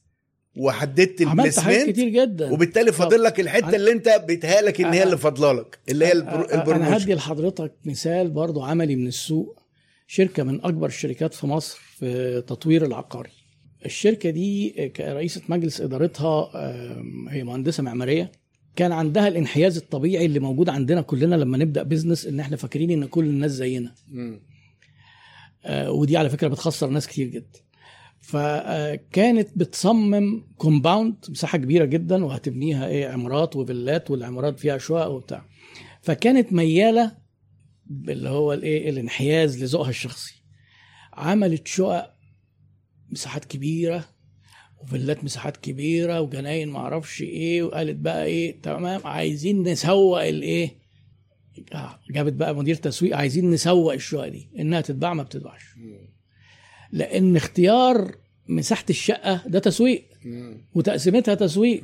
وحددت 0.58 1.22
عملت 1.22 1.58
حاجات 1.58 1.88
كتير 1.88 2.08
جدا. 2.08 2.50
وبالتالي 2.52 2.92
فاضل 2.92 3.22
لك 3.22 3.40
الحتة 3.40 3.76
اللي 3.76 3.92
أنت 3.92 4.24
بيتهيألك 4.26 4.80
إن 4.80 4.86
هي 4.92 5.02
اللي 5.02 5.16
فاضلة 5.16 5.52
لك 5.52 5.78
اللي 5.88 6.06
هي 6.06 6.12
ال 6.12 6.15
pro- 6.15 6.24
أنا 6.24 6.44
هدي 6.46 6.54
ال 6.54 6.60
promotion 6.60 7.12
لحضرتك 7.14 7.72
مثال 7.84 8.30
برضو 8.30 8.62
عملي 8.62 8.96
من 8.96 9.06
السوق 9.06 9.58
شركة 10.06 10.42
من 10.42 10.64
أكبر 10.64 10.86
الشركات 10.86 11.34
في 11.34 11.46
مصر 11.46 11.78
في 11.98 12.40
تطوير 12.46 12.86
العقاري. 12.86 13.30
الشركة 13.84 14.30
دي 14.30 14.70
كرئيسة 14.96 15.40
مجلس 15.48 15.80
إدارتها 15.80 16.50
هي 17.30 17.44
مهندسة 17.44 17.82
معمارية. 17.82 18.32
كان 18.76 18.92
عندها 18.92 19.28
الانحياز 19.28 19.76
الطبيعي 19.76 20.26
اللي 20.26 20.38
موجود 20.40 20.68
عندنا 20.68 21.00
كلنا 21.00 21.34
لما 21.36 21.58
نبدأ 21.58 21.82
business 21.82 22.26
إن 22.26 22.40
إحنا 22.40 22.56
فاكرين 22.56 22.90
إن 22.90 23.04
كل 23.04 23.24
الناس 23.24 23.50
زينا. 23.50 23.94
آه، 25.64 25.90
ودي 25.90 26.16
على 26.16 26.30
فكرة 26.30 26.48
بتخسر 26.48 26.86
ناس 26.86 27.06
كتير 27.06 27.26
جدا. 27.26 27.58
فكانت 28.20 29.48
بتصمم 29.58 30.46
compound 30.56 31.14
مساحة 31.28 31.58
كبيرة 31.58 31.84
جدا 31.84 32.24
وهتبنيها 32.24 32.86
إيه؟ 32.88 33.08
عمارات 33.08 33.56
وفيلات 33.56 34.10
والعمارات 34.10 34.60
فيها 34.60 34.78
شقق 34.78 35.06
وبتاع. 35.06 35.44
فكانت 36.02 36.52
ميالة 36.52 37.16
اللي 38.08 38.28
هو 38.28 38.52
الإيه؟ 38.52 38.90
الانحياز 38.90 39.62
لذوقها 39.62 39.90
الشخصي. 39.90 40.42
عملت 41.12 41.66
شقق 41.66 42.14
مساحات 43.10 43.44
كبيرة 43.44 44.04
وفيلات 44.82 45.24
مساحات 45.24 45.56
كبيرة 45.56 46.20
وجناين 46.20 46.68
معرفش 46.68 47.22
إيه 47.22 47.62
وقالت 47.62 47.96
بقى 47.96 48.24
إيه؟ 48.24 48.60
تمام 48.62 49.00
عايزين 49.04 49.62
نسوق 49.62 50.22
الإيه؟ 50.22 50.78
جابت 52.10 52.32
بقى 52.32 52.54
مدير 52.54 52.74
تسويق 52.74 53.16
عايزين 53.16 53.50
نسوق 53.50 53.92
الشقق 53.92 54.28
دي. 54.28 54.50
إنها 54.58 54.80
تتباع 54.80 55.14
ما 55.14 55.22
بتتباعش. 55.22 55.64
لأن 56.92 57.36
اختيار 57.36 58.14
مساحة 58.48 58.84
الشقة 58.90 59.40
ده 59.46 59.58
تسويق 59.58 60.04
وتقسيمتها 60.74 61.34
تسويق 61.34 61.82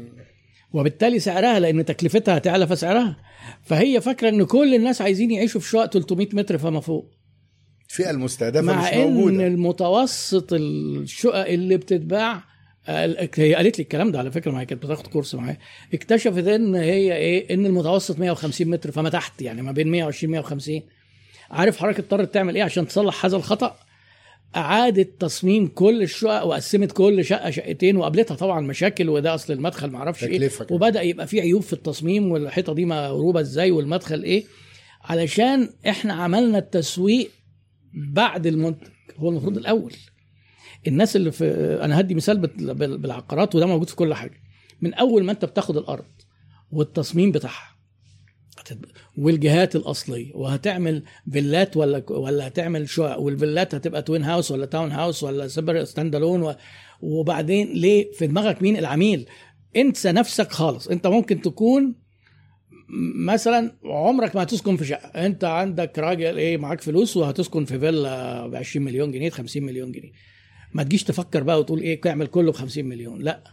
وبالتالي 0.73 1.19
سعرها 1.19 1.61
لأن 1.61 1.85
تكلفتها 1.85 2.37
هتعلى 2.37 2.67
فسعرها. 2.67 3.17
فهي 3.63 4.01
فاكرة 4.01 4.29
إن 4.29 4.45
كل 4.45 4.75
الناس 4.75 5.03
عايزين 5.03 5.31
يعيشوا 5.31 5.61
في 5.61 5.69
شقق 5.69 5.87
300 5.87 6.29
متر 6.33 6.59
فما 6.59 6.81
فوق. 6.81 7.11
الفئة 7.91 8.11
المستهدفة 8.11 8.63
مع 8.63 8.83
مش 8.83 8.93
إن 8.93 9.13
موجوده 9.13 9.47
المتوسط 9.47 10.53
الشقق 10.53 11.47
اللي 11.49 11.77
بتتباع 11.77 12.43
هي 12.87 13.55
قالت 13.55 13.79
لي 13.79 13.83
الكلام 13.83 14.13
ده 14.13 14.19
على 14.19 14.31
فكرة 14.31 14.51
ما 14.51 14.61
هي 14.61 14.67
كانت 14.67 14.83
بتاخد 14.85 15.07
كورس 15.07 15.35
معايا. 15.35 15.59
اكتشفت 15.95 16.47
إن 16.49 16.75
هي 16.75 17.17
إيه 17.17 17.55
إن 17.55 17.67
المتوسط 17.67 18.19
150 18.19 18.69
متر 18.69 18.91
فما 18.91 19.09
تحت 19.09 19.43
يعني 19.43 19.63
ما 19.63 19.73
بين 19.73 19.89
120 19.91 20.31
150 20.33 20.83
عارف 21.51 21.77
حضرتك 21.77 21.99
اضطرت 21.99 22.35
تعمل 22.35 22.55
إيه 22.57 22.63
عشان 22.63 22.87
تصلح 22.89 23.25
هذا 23.27 23.37
الخطأ؟ 23.37 23.77
اعادت 24.57 25.21
تصميم 25.21 25.67
كل 25.67 26.03
الشقق 26.03 26.45
وقسمت 26.47 26.93
كل 26.93 27.25
شقة 27.25 27.51
شقتين 27.51 27.97
وقابلتها 27.97 28.35
طبعا 28.35 28.61
مشاكل 28.61 29.09
وده 29.09 29.35
أصل 29.35 29.53
المدخل 29.53 29.91
ما 29.91 29.99
أعرفش 29.99 30.25
إيه. 30.25 30.39
وبدأ 30.75 31.03
يبقى 31.03 31.27
في 31.27 31.41
عيوب 31.41 31.63
في 31.63 31.73
التصميم 31.73 32.31
والحيطة 32.31 32.75
دي 32.75 32.85
مقروبة 32.85 33.41
إزاي 33.41 33.71
والمدخل 33.71 34.23
إيه. 34.23 34.45
علشان 35.05 35.69
إحنا 35.89 36.13
عملنا 36.15 36.59
التسويق 36.59 37.31
بعد 38.13 38.47
المنتج 38.47 38.87
هو 39.17 39.29
المفروض 39.29 39.57
الأول. 39.57 39.93
الناس 40.87 41.17
اللي 41.17 41.33
في 41.33 41.45
أنا 41.83 42.01
هدي 42.01 42.15
مثال 42.15 42.39
بال- 42.39 42.75
بال- 42.75 42.99
بالعقارات 42.99 43.55
وده 43.55 43.67
موجود 43.67 43.89
في 43.89 43.97
كل 43.97 44.15
حاجة. 44.15 44.41
من 44.81 44.95
أول 44.95 45.25
ما 45.25 45.33
أنت 45.33 45.45
بتاخد 45.45 45.77
الأرض 45.77 46.05
والتصميم 46.71 47.33
بتاعها 47.33 47.74
والجهات 49.19 49.77
الأصلية. 49.77 50.35
وهتعمل 50.35 51.03
فيلات 51.33 51.77
ولا 51.77 52.03
ولا 52.11 52.47
هتعمل 52.47 52.89
شقق 52.89 53.21
والفيلات 53.21 53.75
هتبقى 53.75 54.03
twin 54.03 54.23
house 54.23 54.51
ولا 54.51 54.67
town 54.67 54.93
house 54.93 55.23
ولا 55.23 55.49
super 55.49 55.85
stand 55.85 56.15
alone 56.15 56.55
وبعدين 57.01 57.73
ليه 57.73 58.12
في 58.12 58.27
دماغك 58.27 58.62
مين 58.62 58.77
العميل؟ 58.77 59.27
انسى 59.77 60.12
نفسك 60.12 60.53
خالص. 60.53 60.89
انت 60.89 61.07
ممكن 61.07 61.41
تكون 61.41 61.95
مثلا 63.27 63.77
عمرك 63.85 64.37
ما 64.37 64.43
هتسكن 64.43 64.77
في 64.77 64.85
شقة. 64.85 65.09
انت 65.27 65.45
عندك 65.45 65.99
راجل 65.99 66.39
إيه 66.39 66.57
معاك 66.57 66.81
فلوس 66.81 67.17
وهتسكن 67.17 67.65
في 67.65 67.79
فيلا 67.79 68.47
ب 68.47 68.55
20 68.55 68.87
مليون 68.87 69.12
جنيه 69.12 69.31
50 69.31 69.62
مليون 69.62 69.93
جنيه. 69.93 70.12
ما 70.75 70.83
تجيش 70.83 71.05
تفكر 71.05 71.43
بقى 71.43 71.61
وتقول 71.61 71.81
إيه 71.81 72.01
تعمل 72.01 72.27
كله 72.27 72.53
ب 72.53 72.55
50 72.55 72.85
مليون. 72.85 73.23
لا 73.23 73.45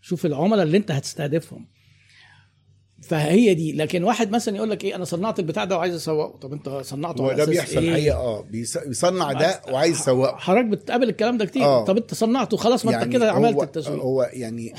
شوف 0.00 0.26
العملاء 0.26 0.62
اللي 0.62 0.76
انت 0.76 0.90
هتستهدفهم. 0.90 1.68
فهي 3.08 3.54
دي. 3.54 3.72
لكن 3.72 4.04
واحد 4.04 4.30
مثلا 4.30 4.56
يقول 4.56 4.70
لك 4.70 4.84
إيه 4.84 4.94
أنا 4.96 5.04
صنعت 5.04 5.38
البتاع 5.38 5.64
ده 5.64 5.76
وعايز 5.76 5.94
أسوقه. 5.94 6.38
طب 6.38 6.52
أنت 6.52 6.68
صنعته 6.68 7.26
على 7.28 7.36
ده 7.36 7.44
بيحصل 7.44 7.78
إيه؟ 7.78 7.92
حقيقة. 7.92 8.16
آه 8.16 8.42
بيص- 8.42 8.86
بيصنع 8.86 9.32
ده 9.32 9.60
وعايز 9.72 9.96
يسوقه 9.96 10.36
حضرتك 10.36 10.66
بتقابل 10.66 11.08
الكلام 11.08 11.38
ده 11.38 11.44
كتير؟ 11.44 11.62
آه. 11.62 11.84
طب 11.84 11.96
أنت 11.96 12.14
صنعته 12.14 12.56
خلاص 12.56 12.84
ما 12.86 13.02
أنت 13.02 13.12
كده 13.12 13.32
عملت 13.32 13.62
التسويق. 13.62 14.02
هو 14.02 14.30
يعني 14.32 14.74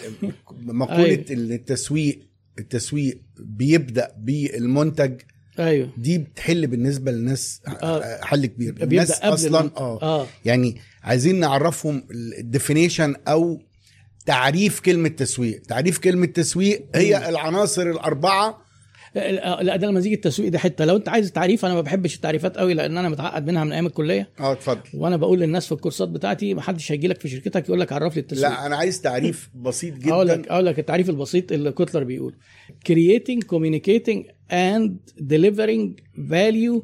مقولة 0.51 1.05
أيوة. 1.05 1.25
ان 1.31 1.51
التسويق 1.51 2.19
التسويق 2.59 3.21
بيبدأ 3.39 4.11
بالمنتج. 4.19 5.21
أيوه. 5.59 5.89
دي 5.97 6.17
بتحل 6.17 6.67
بالنسبة 6.67 7.11
للناس 7.11 7.61
آه. 7.83 8.21
حل 8.21 8.45
كبير. 8.45 8.75
الناس 8.83 9.11
أصلا. 9.11 9.69
آه. 9.77 10.01
آه. 10.01 10.25
يعني 10.45 10.75
عايزين 11.03 11.39
نعرفهم 11.39 12.03
الديفينيشن 12.39 13.15
أو 13.27 13.61
تعريف 14.25 14.79
كلمة 14.79 15.09
تسويق. 15.09 15.61
تعريف 15.61 15.97
كلمة 15.97 16.25
تسويق 16.25 16.85
هي 16.95 17.29
العناصر 17.29 17.81
الأربعة. 17.81 18.69
لا 19.15 19.75
ده 19.75 19.87
المزيج 19.89 20.13
التسويق 20.13 20.49
ده 20.49 20.59
حتة. 20.59 20.85
لو 20.85 20.95
انت 20.95 21.09
عايز 21.09 21.31
تعريف 21.31 21.65
أنا 21.65 21.73
ما 21.73 21.81
بحبش 21.81 22.15
التعريفات 22.15 22.57
قوي 22.57 22.73
لأن 22.73 22.97
أنا 22.97 23.09
متعقد 23.09 23.47
منها 23.47 23.63
من 23.63 23.71
أيام 23.71 23.85
الكلية. 23.85 24.29
آه 24.39 24.51
اتفضل. 24.51 24.81
وأنا 24.93 25.17
بقول 25.17 25.39
للناس 25.39 25.65
في 25.65 25.71
الكورسات 25.71 26.07
بتاعتي 26.09 26.53
ما 26.53 26.61
حدش 26.61 26.91
هيجي 26.91 27.07
لك 27.07 27.19
في 27.21 27.29
شركتك 27.29 27.65
يقول 27.65 27.79
لك 27.79 27.93
عرف 27.93 28.15
لي 28.15 28.21
التسويق. 28.21 28.49
لا 28.49 28.65
أنا 28.65 28.75
عايز 28.75 29.01
تعريف 29.01 29.49
بسيط 29.55 30.07
أقول 30.07 30.25
جدا. 30.27 30.35
لك 30.37 30.47
أقول 30.47 30.65
لك 30.65 30.79
التعريف 30.79 31.09
البسيط 31.09 31.51
اللي 31.51 31.71
كوتلر 31.71 32.03
بيقول 32.03 32.35
creating 32.89 33.39
communicating 33.55 34.23
and 34.51 34.91
delivering 35.33 36.01
value 36.29 36.81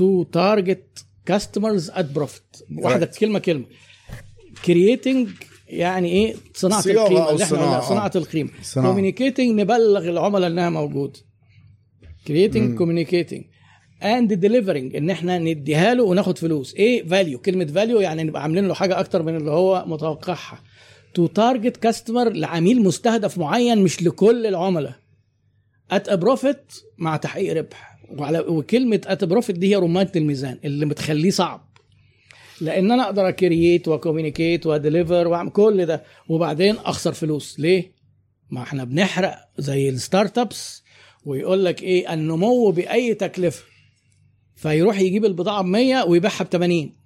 to 0.00 0.24
target 0.36 1.02
customers 1.30 1.90
at 1.90 2.04
profit. 2.18 2.62
واحدة 2.78 3.06
Right. 3.12 3.18
كلمة 3.18 3.38
كلمة. 3.38 3.64
Creating 4.66 5.28
يعني 5.68 6.08
إيه؟ 6.08 6.34
صناعة 6.54 6.82
القيمه 6.86 7.30
اللي 7.30 7.44
إحنا 7.44 7.80
صناعة. 7.80 8.12
القيمه 8.16 8.50
communicating 9.12 9.40
نبلغ 9.40 10.08
العملاء 10.08 10.50
إنها 10.50 10.70
موجود. 10.70 11.16
Creating 12.28 12.78
communicating. 12.80 13.42
And 14.02 14.30
delivering 14.30 14.96
إن 14.96 15.10
إحنا 15.10 15.38
نديها 15.38 15.94
له 15.94 16.02
وناخد 16.02 16.38
فلوس. 16.38 16.74
إيه؟ 16.74 17.06
value 17.06 17.38
كلمة 17.38 17.64
value 17.64 18.00
يعني 18.00 18.22
نبقى 18.22 18.42
عاملين 18.42 18.68
له 18.68 18.74
حاجة 18.74 19.00
أكتر 19.00 19.22
من 19.22 19.36
اللي 19.36 19.50
هو 19.50 19.84
متوقعها. 19.86 20.62
to 21.14 21.26
target 21.26 21.76
customer 21.76 22.28
لعميل 22.28 22.82
مستهدف 22.82 23.38
معين 23.38 23.78
مش 23.78 24.02
لكل 24.02 24.46
العملاء. 24.46 24.94
at 25.90 26.10
profit 26.10 26.72
مع 26.98 27.16
تحقيق 27.16 27.56
ربح. 27.56 27.98
وعلى 28.18 28.38
وكلمة 28.38 29.00
at 29.06 29.24
profit 29.24 29.56
دي 29.56 29.70
هي 29.70 29.76
رمانه 29.76 30.12
الميزان 30.16 30.58
اللي 30.64 30.86
بتخليه 30.86 31.30
صعب. 31.30 31.67
لأن 32.60 32.92
أنا 32.92 33.04
أقدر 33.04 33.28
أ 33.28 33.37
create 33.37 33.88
و 33.88 33.94
communicate 33.94 34.66
وا 34.66 34.74
deliver 34.74 35.28
وأعمل 35.28 35.50
كل 35.50 35.86
ده 35.86 36.04
وبعدين 36.28 36.76
أخسر 36.76 37.12
فلوس. 37.12 37.60
ليه؟ 37.60 37.92
ما 38.50 38.62
إحنا 38.62 38.84
بنحرق 38.84 39.36
زي 39.58 39.88
ال 39.88 40.38
startups 40.38 40.82
ويقول 41.24 41.64
لك 41.64 41.82
إيه 41.82 42.14
النمو 42.14 42.70
بأي 42.70 43.14
تكلفة. 43.14 43.64
فيروح 44.56 45.00
يجيب 45.00 45.24
البضاعة 45.24 45.62
ب 45.62 45.66
100 45.66 46.04
ويبيعها 46.04 46.44
ب 46.44 46.46
80 46.46 46.96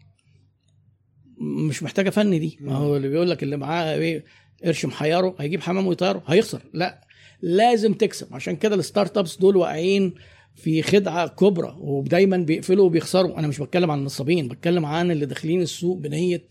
مش 1.69 1.83
محتاجة 1.83 2.11
فن 2.11 2.31
دي. 2.41 2.59
ما 2.61 2.77
هو 2.77 2.97
اللي 2.97 3.09
بيقول 3.09 3.31
لك 3.31 3.43
اللي 3.43 3.57
معاه 3.57 3.95
إيه 3.95 4.25
قرش 4.65 4.85
محيره 4.85 5.35
هيجيب 5.39 5.61
حمام 5.61 5.87
ويطيره 5.87 6.23
هيخسر. 6.27 6.61
لا 6.73 7.07
لازم 7.43 7.95
تكسب. 7.95 8.35
عشان 8.35 8.57
كده 8.57 8.75
ال 8.75 9.19
startups 9.19 9.37
دول 9.37 9.57
واقعين 9.57 10.15
في 10.57 10.83
خدعة 10.83 11.29
كبرى 11.29 11.77
ودايما 11.79 12.37
بيقفلوا 12.37 12.85
وبيخسروا. 12.87 13.39
أنا 13.39 13.47
مش 13.47 13.59
بتكلم 13.59 13.91
عن 13.91 13.99
النصابين 13.99 14.49
بتكلم 14.49 14.87
عن 14.87 15.11
اللي 15.11 15.27
داخلين 15.27 15.63
السوق 15.63 15.99
بنية 15.99 16.45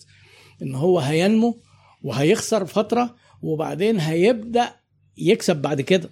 إن 0.61 0.75
هو 0.75 0.99
هينمو 0.99 1.57
وهيخسر 2.03 2.65
فترة 2.65 3.15
وبعدين 3.41 3.99
هيبدأ 3.99 4.75
يكسب 5.17 5.55
بعد 5.61 5.81
كده. 5.81 6.09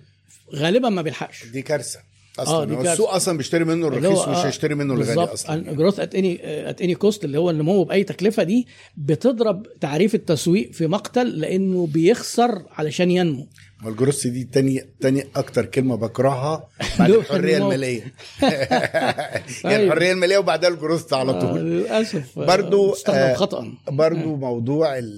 غالبا 0.56 0.90
ما 0.90 1.02
بيلحقش. 1.02 1.46
دي 1.46 1.62
كارثة. 1.62 2.00
أصلا. 2.42 2.66
دي 2.66 2.76
هو. 2.76 2.82
السوق 2.82 3.14
أصلا 3.14 3.38
بيشتري 3.38 3.64
منه 3.64 3.88
الرخيص 3.88 4.28
مش 4.28 4.38
آه، 4.38 4.46
هيشتري 4.48 4.76
منه 4.76 4.94
الغالي 4.94 5.24
أصلا. 5.34 5.74
growth 5.74 6.00
at 6.00 6.16
any 6.16 6.40
at 6.70 6.82
any 6.82 6.96
cost 6.96 7.26
اللي 7.26 7.38
هو 7.40 7.50
النمو 7.50 7.84
بأي 7.84 8.04
تكلفة 8.04 8.44
دي 8.44 8.68
بتضرب 8.98 9.64
تعريف 9.82 10.16
التسويق 10.16 10.72
في 10.72 10.88
مقتل 10.88 11.28
لأنه 11.40 11.88
بيخسر 11.88 12.64
علشان 12.72 13.12
ينمو. 13.12 13.48
ما 13.84 13.90
الجروس 13.90 14.28
دي 14.28 14.44
تاني 14.44 14.82
تاني 15.02 15.24
أكتر 15.36 15.66
كلمة 15.66 15.96
بكرهها 15.96 16.68
بعد 17.00 17.10
الحرية. 17.20 17.58
المالية. 17.58 18.02
يعني 18.42 19.76
أيوة. 19.76 19.84
الحرية 19.94 20.12
المالية 20.12 20.38
وبعدها 20.38 20.70
الجروس 20.70 21.14
على 21.14 21.32
آه، 21.32 21.40
طول 21.42 21.60
للأسف 21.60 22.40
آه، 22.40 22.46
برضو، 22.46 22.96
آه، 23.10 23.34
خطأ. 23.34 23.74
برضو 23.92 24.36
موضوع 24.36 24.96
يعني 24.96 25.10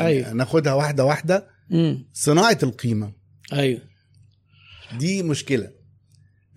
أيوة. 0.00 0.32
ناخدها 0.32 0.72
واحدة 0.74 1.04
واحدة. 1.04 1.46
صناعة 2.12 2.58
القيمة. 2.62 3.12
أيوه. 3.52 3.80
دي 4.98 5.22
مشكلة. 5.22 5.70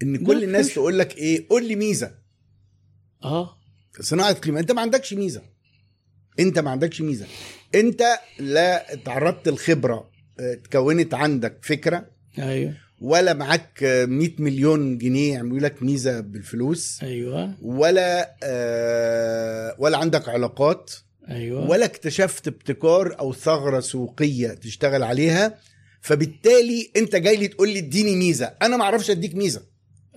إن 0.04 0.26
كل 0.26 0.44
الناس 0.44 0.74
تقول 0.74 1.00
لك 1.00 1.18
إيه 1.18 1.46
قول 1.50 1.68
لي 1.68 1.76
ميزة. 1.76 2.12
آه. 3.24 3.58
صناعة 4.00 4.34
قيمه 4.34 4.60
أنت 4.60 4.72
ما 4.72 4.82
عندكش 4.82 5.14
ميزة. 5.14 5.42
أنت 6.40 6.60
ما 6.60 6.72
عندكش 6.72 7.02
ميزة. 7.02 7.26
أنت 7.76 8.04
لا 8.40 8.86
تعرضت 9.06 9.48
الخبرة 9.48 10.10
آه، 10.40 10.54
اتكونت 10.54 11.14
عندك 11.14 11.58
فكرة. 11.62 12.06
أيوه. 12.40 12.74
ولا 13.02 13.34
معاك 13.34 13.84
آه، 13.84 14.06
100 14.06 14.30
مليون 14.40 14.98
جنيه 14.98 15.34
يعملوا 15.34 15.60
لك 15.60 15.84
ميزة 15.84 16.20
بالفلوس. 16.20 17.04
أيوه. 17.04 17.56
ولا 17.62 18.36
آه 18.44 19.76
ولا 19.80 19.98
عندك 19.98 20.30
علاقات. 20.30 20.92
أيوه. 21.30 21.70
ولا 21.70 21.86
اكتشفت 21.86 22.48
ابتكار 22.48 23.20
أو 23.20 23.34
ثغرة 23.34 23.80
سوقية 23.80 24.48
تشتغل 24.48 25.04
عليها. 25.04 25.58
فبالتالي 26.02 26.92
أنت 26.98 27.16
جاي 27.16 27.36
لي 27.38 27.48
تقول 27.48 27.70
لي 27.70 27.80
اديني 27.80 28.16
ميزة. 28.16 28.46
أنا 28.62 28.78
ما 28.78 28.84
أعرفش 28.84 29.12
أديك 29.12 29.36
ميزة. 29.36 29.62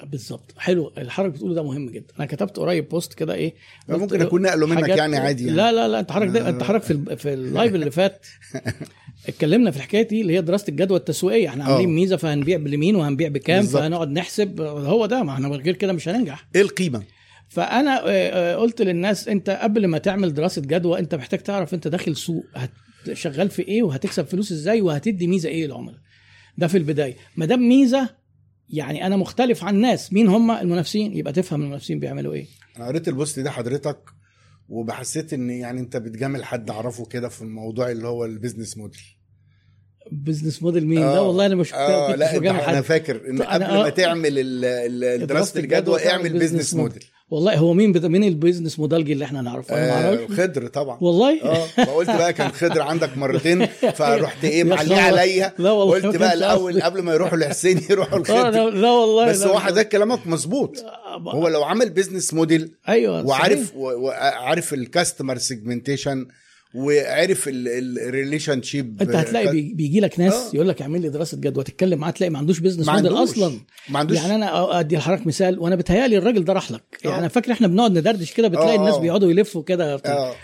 بالظبط. 0.04 0.54
حلو. 0.58 0.92
اللي 0.98 1.09
حضرتك 1.09 1.28
بتقوله 1.28 1.54
ده 1.54 1.62
مهم 1.62 1.90
جدا. 1.90 2.14
أنا 2.18 2.26
كتبت 2.26 2.56
قريب 2.56 2.88
post 2.88 3.14
كده 3.14 3.34
إيه 3.34 3.54
ممكن 3.88 4.22
أكون 4.22 4.42
نقله 4.42 4.66
منك 4.66 4.88
يعني 4.88 5.16
عادي 5.16 5.44
يعني. 5.44 5.56
لا 5.56 5.72
لا 5.72 5.88
لا 5.88 6.00
أنت 6.00 6.12
حضرتك. 6.12 6.36
أنت 6.36 6.62
حضرتك 6.62 6.84
في 6.84 7.16
في 7.16 7.32
ال 7.34 7.42
live 7.42 7.74
اللي 7.74 7.90
فات. 7.90 8.26
اتكلمنا 9.28 9.70
في 9.70 9.76
الحكاية 9.76 10.08
دي 10.08 10.20
اللي 10.20 10.32
هي 10.36 10.40
دراسة 10.40 10.64
الجدوى 10.68 10.98
التسويقية. 10.98 11.48
إحنا 11.48 11.64
عاملين 11.64 11.88
آه. 11.88 11.92
ميزة 11.92 12.16
فهنبيع 12.16 12.58
لمين 12.58 12.96
وهنبيع 12.96 13.28
بكام. 13.28 13.62
فهنقعد 13.66 14.10
نحسب. 14.10 14.60
هو 14.60 15.06
ده 15.06 15.22
ما 15.22 15.32
إحنا 15.32 15.48
غير 15.48 15.74
كده 15.74 15.92
مش 15.92 16.08
هننجح. 16.08 16.46
إيه 16.56 16.62
القيمة؟ 16.62 17.02
فأنا 17.48 18.00
آه، 18.04 18.08
آه، 18.08 18.56
قلت 18.56 18.82
للناس 18.82 19.28
أنت 19.28 19.50
قبل 19.50 19.86
ما 19.86 19.98
تعمل 19.98 20.34
دراسة 20.34 20.62
جدوى 20.62 20.98
أنت 20.98 21.14
محتاج 21.14 21.40
تعرف 21.40 21.74
أنت 21.74 21.88
داخل 21.88 22.16
سوق 22.16 22.44
شغال 23.12 23.50
في 23.50 23.62
إيه 23.62 23.82
وهتكسب 23.82 24.26
فلوس 24.26 24.52
إزاي 24.52 24.80
وهتدي 24.80 25.26
ميزة 25.26 25.48
إيه 25.48 25.66
للعملاء. 25.66 25.98
ده 26.58 26.66
في 26.66 26.78
البداية. 26.78 27.16
ما 27.36 27.46
دام 27.46 27.68
ميزة 27.68 28.08
يعني 28.70 29.06
أنا 29.06 29.16
مختلف 29.16 29.64
عن 29.64 29.74
الناس. 29.74 30.12
مين 30.12 30.28
هم 30.28 30.50
المنافسين؟ 30.50 31.16
يبقى 31.16 31.32
تفهم 31.32 31.62
المنافسين 31.62 32.00
بيعملوا 32.00 32.34
إيه. 32.34 32.46
أنا 32.76 32.86
قريت 32.86 33.08
ال 33.08 33.15
post 33.15 33.40
ده 33.40 33.50
حضرتك 33.50 33.98
وبحسيت 34.68 35.32
إن 35.32 35.50
يعني 35.50 35.80
أنت 35.80 35.96
بتجامل 35.96 36.44
حد 36.44 36.70
أعرفه 36.70 37.04
كده 37.04 37.28
في 37.28 37.42
الموضوع 37.42 37.90
اللي 37.90 38.08
هو 38.08 38.24
ال 38.24 38.30
business 38.30 38.76
model 38.76 39.00
business 40.12 40.62
model 40.62 40.86
مين؟ 40.86 41.02
آه. 41.02 41.14
لا 41.14 41.20
والله 41.20 41.46
أنا 41.46 41.54
مش 41.54 41.72
كنتش 41.72 41.78
لا 42.18 42.70
أنا 42.70 42.80
فاكر 42.80 43.30
إن 43.30 43.42
قبل 43.42 43.64
ما 43.64 43.86
آه. 43.86 43.88
تعمل 43.88 44.34
دراسة 45.26 45.60
الجدوى 45.60 46.08
اعمل 46.10 46.38
business 46.38 46.74
model 46.74 47.04
والله 47.30 47.56
هو 47.56 47.72
مين 47.72 47.92
بت... 47.92 48.04
مين 48.04 48.24
ال 48.24 48.30
business 48.30 48.78
model 48.78 49.12
اللي 49.12 49.24
إحنا 49.24 49.40
نعرفه؟ 49.42 49.74
أنا 49.76 50.10
ما 50.10 50.22
آه 50.22 50.26
خضر 50.26 50.66
طبعا. 50.66 50.98
والله؟ 51.00 51.42
آه 51.42 51.66
فقلت 51.66 52.08
بقى 52.10 52.32
كان 52.32 52.50
خضر 52.52 52.82
عندك 52.82 53.18
مرتين 53.18 53.66
فرحت 53.98 54.44
إيه 54.44 54.64
معليه. 54.64 54.96
عليا. 54.96 55.52
لا 55.58 55.70
والله 55.70 55.94
قلت 55.94 56.16
بقى 56.16 56.34
الأول. 56.34 56.82
قبل 56.82 57.02
ما 57.02 57.12
يروحوا 57.14 57.38
لحسين 57.38 57.80
يروحوا 57.90 58.18
آه، 58.18 58.22
لخضر 58.22 58.70
لا, 58.70 58.90
والله 58.90 59.28
بس 59.28 59.42
هو. 59.42 59.58
حضرتك 59.58 59.88
كلامك 59.88 60.26
مظبوط. 60.26 60.78
آه، 60.78 61.30
هو 61.30 61.48
لو 61.48 61.64
عمل 61.64 61.90
business 61.90 62.34
model 62.34 62.72
أيوه 62.88 63.26
وعارف 63.26 63.72
وعارف 63.76 64.74
ال 64.74 64.81
customer 64.81 65.38
segmentation 65.38 66.26
وعارف 66.76 67.44
ال 67.48 68.62
relationship 68.62 69.02
انت 69.02 69.14
هتلاقي 69.14 69.50
بي- 69.52 69.72
بيجي 69.74 70.00
لك 70.00 70.20
ناس 70.20 70.34
آه. 70.34 70.50
يقول 70.54 70.68
لك 70.68 70.82
اعمل 70.82 71.00
لي 71.02 71.08
دراسة 71.08 71.36
جدوى 71.36 71.64
تتكلم 71.64 71.98
معاه 71.98 72.10
تلاقي 72.10 72.30
ما 72.30 72.38
عندوش 72.38 72.58
business 72.58 72.88
model 72.88 73.12
أصلا 73.12 73.52
ما 73.88 73.98
عندوش 73.98 74.16
يعني 74.18 74.34
أنا 74.34 74.80
أدي 74.80 74.96
لحضرتك 74.96 75.26
مثال 75.26 75.58
وأنا 75.58 75.76
بتهيالي 75.76 76.18
الراجل 76.18 76.44
ده 76.44 76.52
راح 76.52 76.70
لك 76.70 76.82
آه. 77.04 77.08
يعني 77.08 77.20
أنا 77.20 77.28
فاكر 77.28 77.52
إحنا 77.52 77.66
بنقعد 77.66 77.98
ندردش 77.98 78.32
كده 78.32 78.48
بتلاقي 78.48 78.74
آه، 78.74 78.76
الناس 78.80 78.94
آه. 78.94 79.00
بيقعدوا 79.00 79.30
يلفوا 79.30 79.62
كده 79.62 79.94
آه 80.06 80.34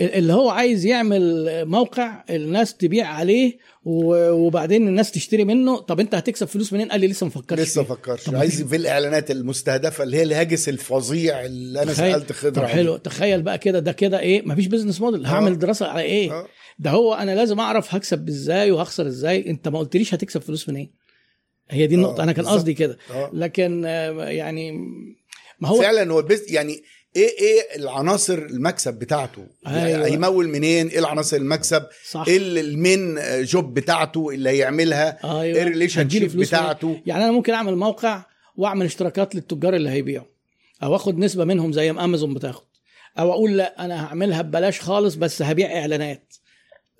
اللي 0.00 0.32
هو 0.32 0.48
عايز 0.50 0.86
يعمل 0.86 1.46
موقع 1.66 2.24
الناس 2.30 2.74
تبيع 2.76 3.06
عليه 3.06 3.58
وبعدين 3.84 4.88
الناس 4.88 5.10
تشتري 5.10 5.44
منه. 5.44 5.78
طب 5.78 6.00
انت 6.00 6.14
هتكسب 6.14 6.46
فلوس 6.46 6.72
منين؟ 6.72 6.88
قال 6.88 7.00
لي 7.00 7.06
لسه 7.06 7.24
ما 7.26 7.30
فكرتش 7.32 7.62
لسه 7.62 7.82
فيه. 7.82 7.94
فكرش. 7.94 8.24
طب 8.24 8.36
عايز 8.36 8.62
في 8.62 8.76
الإعلانات 8.76 9.30
المستهدفة 9.30 10.04
اللي 10.04 10.16
هي 10.16 10.22
الهاجس 10.22 10.68
الفظيع 10.68 11.44
اللي 11.44 11.82
أنا 11.82 11.92
تخيل- 11.92 12.12
سألت 12.12 12.32
خضر 12.32 12.50
طب. 12.62 12.66
حلو. 12.68 12.96
تخيل 12.96 13.42
بقى 13.42 13.58
كده. 13.58 13.78
ده 13.78 13.92
كده 13.92 14.20
إيه؟ 14.20 14.42
مفيش 14.46 14.66
business 14.66 15.00
model 15.00 15.26
هعمل 15.26 15.58
دراسة 15.58 15.86
على 15.86 16.02
إيه؟ 16.02 16.32
آه. 16.32 16.46
ده 16.78 16.90
هو 16.90 17.14
أنا 17.14 17.34
لازم 17.34 17.60
أعرف 17.60 17.94
هكسب 17.94 18.28
إزاي 18.28 18.70
وهخسر 18.70 19.06
إزاي. 19.06 19.50
أنت 19.50 19.68
ما 19.68 19.78
قلتليش 19.78 20.14
هتكسب 20.14 20.40
فلوس 20.40 20.68
منين. 20.68 20.92
هي 21.70 21.86
دي 21.86 21.94
النقطة. 21.94 22.20
آه، 22.20 22.24
أنا 22.24 22.32
كان. 22.32 22.46
قصدي 22.46 22.74
كده. 22.74 22.98
آه. 23.10 23.30
لكن 23.32 23.82
آه، 23.86 24.28
يعني 24.28 24.72
ما 25.60 25.68
هو 25.68 25.80
فعلا 25.80 26.12
هو 26.12 26.18
ال 26.20 26.26
base 26.26 26.52
يعني 26.52 26.82
إيه 27.16 27.28
إيه 27.40 27.76
العناصر 27.76 28.38
المكسب 28.38 28.94
بتاعته؟ 28.94 29.46
يعني 29.62 29.84
أيوة. 29.86 30.06
هيمول 30.06 30.48
منين؟ 30.48 30.88
إيه 30.88 30.98
العناصر 30.98 31.36
المكسب؟ 31.36 31.86
صح. 32.10 32.24
إيه 32.28 32.36
ال- 32.36 32.58
ال 32.58 32.70
main 32.70 33.18
job 33.42 33.74
بتاعته 33.74 34.30
اللي 34.30 34.50
هيعملها؟ 34.50 35.18
أيوه. 35.24 35.42
إيه 35.56 35.62
ال 35.62 36.08
relationship؟ 36.08 36.36
بتاعته؟ 36.36 37.00
يعني 37.06 37.24
أنا 37.24 37.32
ممكن 37.32 37.52
أعمل 37.52 37.76
موقع 37.76 38.22
وأعمل 38.56 38.86
اشتراكات 38.86 39.34
للتجار 39.34 39.74
اللي 39.76 39.90
هيبيعوا. 39.90 40.26
أو 40.82 40.96
آخد 40.96 41.18
نسبة 41.18 41.44
منهم 41.44 41.72
زي 41.72 41.92
ما 41.92 42.04
أمازون 42.04 42.34
بتاخد. 42.34 42.64
أو 43.18 43.32
أقول 43.32 43.56
لا 43.56 43.84
أنا 43.84 44.04
هعملها 44.06 44.42
ببلاش 44.42 44.80
خالص 44.80 45.14
بس 45.14 45.42
هبيع 45.42 45.78
إعلانات. 45.80 46.34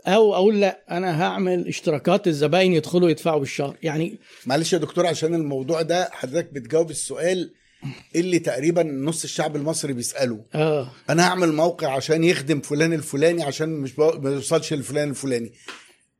أو 0.06 0.34
أقول 0.34 0.60
لا 0.60 0.84
أنا 0.90 1.22
هعمل 1.22 1.68
اشتراكات 1.68 2.26
الزباين 2.28 2.72
يدخلوا 2.72 3.10
يدفعوا 3.10 3.38
بالشهر. 3.40 3.76
يعني 3.82 4.18
معلش 4.46 4.72
يا 4.72 4.78
دكتور 4.78 5.06
عشان 5.06 5.34
الموضوع 5.34 5.82
ده 5.82 6.08
حضرتك 6.12 6.52
بتجاوب 6.52 6.90
السؤال 6.90 7.52
اللي 8.16 8.38
تقريبا 8.38 8.82
نص 8.82 9.24
الشعب 9.24 9.56
المصري 9.56 9.92
بيسأله. 9.92 10.44
آه. 10.54 10.92
أنا 11.10 11.26
هعمل 11.28 11.52
موقع 11.52 11.92
عشان 11.96 12.24
يخدم 12.24 12.60
فلان 12.60 12.92
الفلاني 12.92 13.42
عشان 13.42 13.68
مش 13.68 13.98
ما 13.98 14.30
يوصلش 14.30 14.72
لفلان 14.72 15.10
الفلاني. 15.10 15.52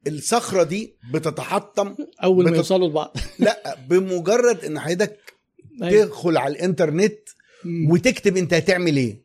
الصخرة 0.07 0.63
دي 0.63 0.95
بتتحطم 1.13 1.97
أول 2.25 2.45
ما 2.45 2.51
بت- 2.51 2.57
يوصلوا 2.57 2.89
لبعض. 2.89 3.17
لا 3.39 3.77
بمجرد 3.89 4.65
إن 4.65 4.81
حضرتك 4.81 5.35
أيوة. 5.83 6.05
تدخل 6.05 6.37
على 6.37 6.53
الإنترنت. 6.55 7.19
وتكتب 7.91 8.37
أنت 8.37 8.55
هتعمل 8.55 8.97
إيه. 8.97 9.21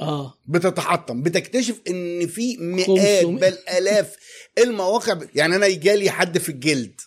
آه. 0.00 0.34
بتتحطم. 0.46 1.22
بتكتشف 1.22 1.80
إن 1.88 2.26
في 2.26 2.56
مئات 2.56 2.86
500. 2.86 3.24
بل 3.40 3.58
آلاف 3.78 4.16
المواقع. 4.58 5.12
ب- 5.14 5.28
يعني 5.34 5.56
أنا 5.56 5.68
جالي 5.68 6.10
حد 6.10 6.38
في 6.38 6.48
الجلد. 6.48 7.00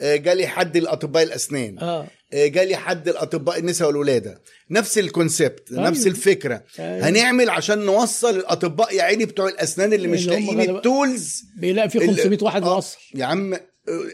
آه، 0.00 0.16
جالي 0.16 0.46
حد 0.46 0.76
الاطباء 0.76 1.22
الأسنان. 1.22 1.78
آه، 1.78 2.06
جالي 2.34 2.76
حد 2.76 3.08
الأطباء 3.08 3.58
النساء 3.58 3.88
والولادة 3.88 4.42
نفس 4.70 4.98
ال 4.98 5.07
concept 5.07 5.72
أيوة. 5.72 5.88
نفس 5.88 6.06
الفكرة 6.06 6.62
أيوة. 6.78 7.08
هنعمل 7.08 7.50
عشان 7.50 7.78
نوصل 7.78 8.36
الأطباء 8.36 8.94
يا 8.94 9.02
عيني 9.02 9.24
بتوع 9.24 9.48
الأسنان 9.48 9.92
اللي 9.92 10.08
مش 10.08 10.24
اللي 10.28 10.36
هم 10.50 10.56
لاقيين 10.56 10.76
ال 10.76 10.87
tools 10.87 11.42
بيلاقي 11.56 11.88
في 11.90 11.98
ال- 11.98 12.16
500 12.16 12.38
واحد 12.42 12.62
آه، 12.62 12.74
موصل 12.74 12.98
يا 13.14 13.24
عم 13.24 13.54
آه، 13.54 13.60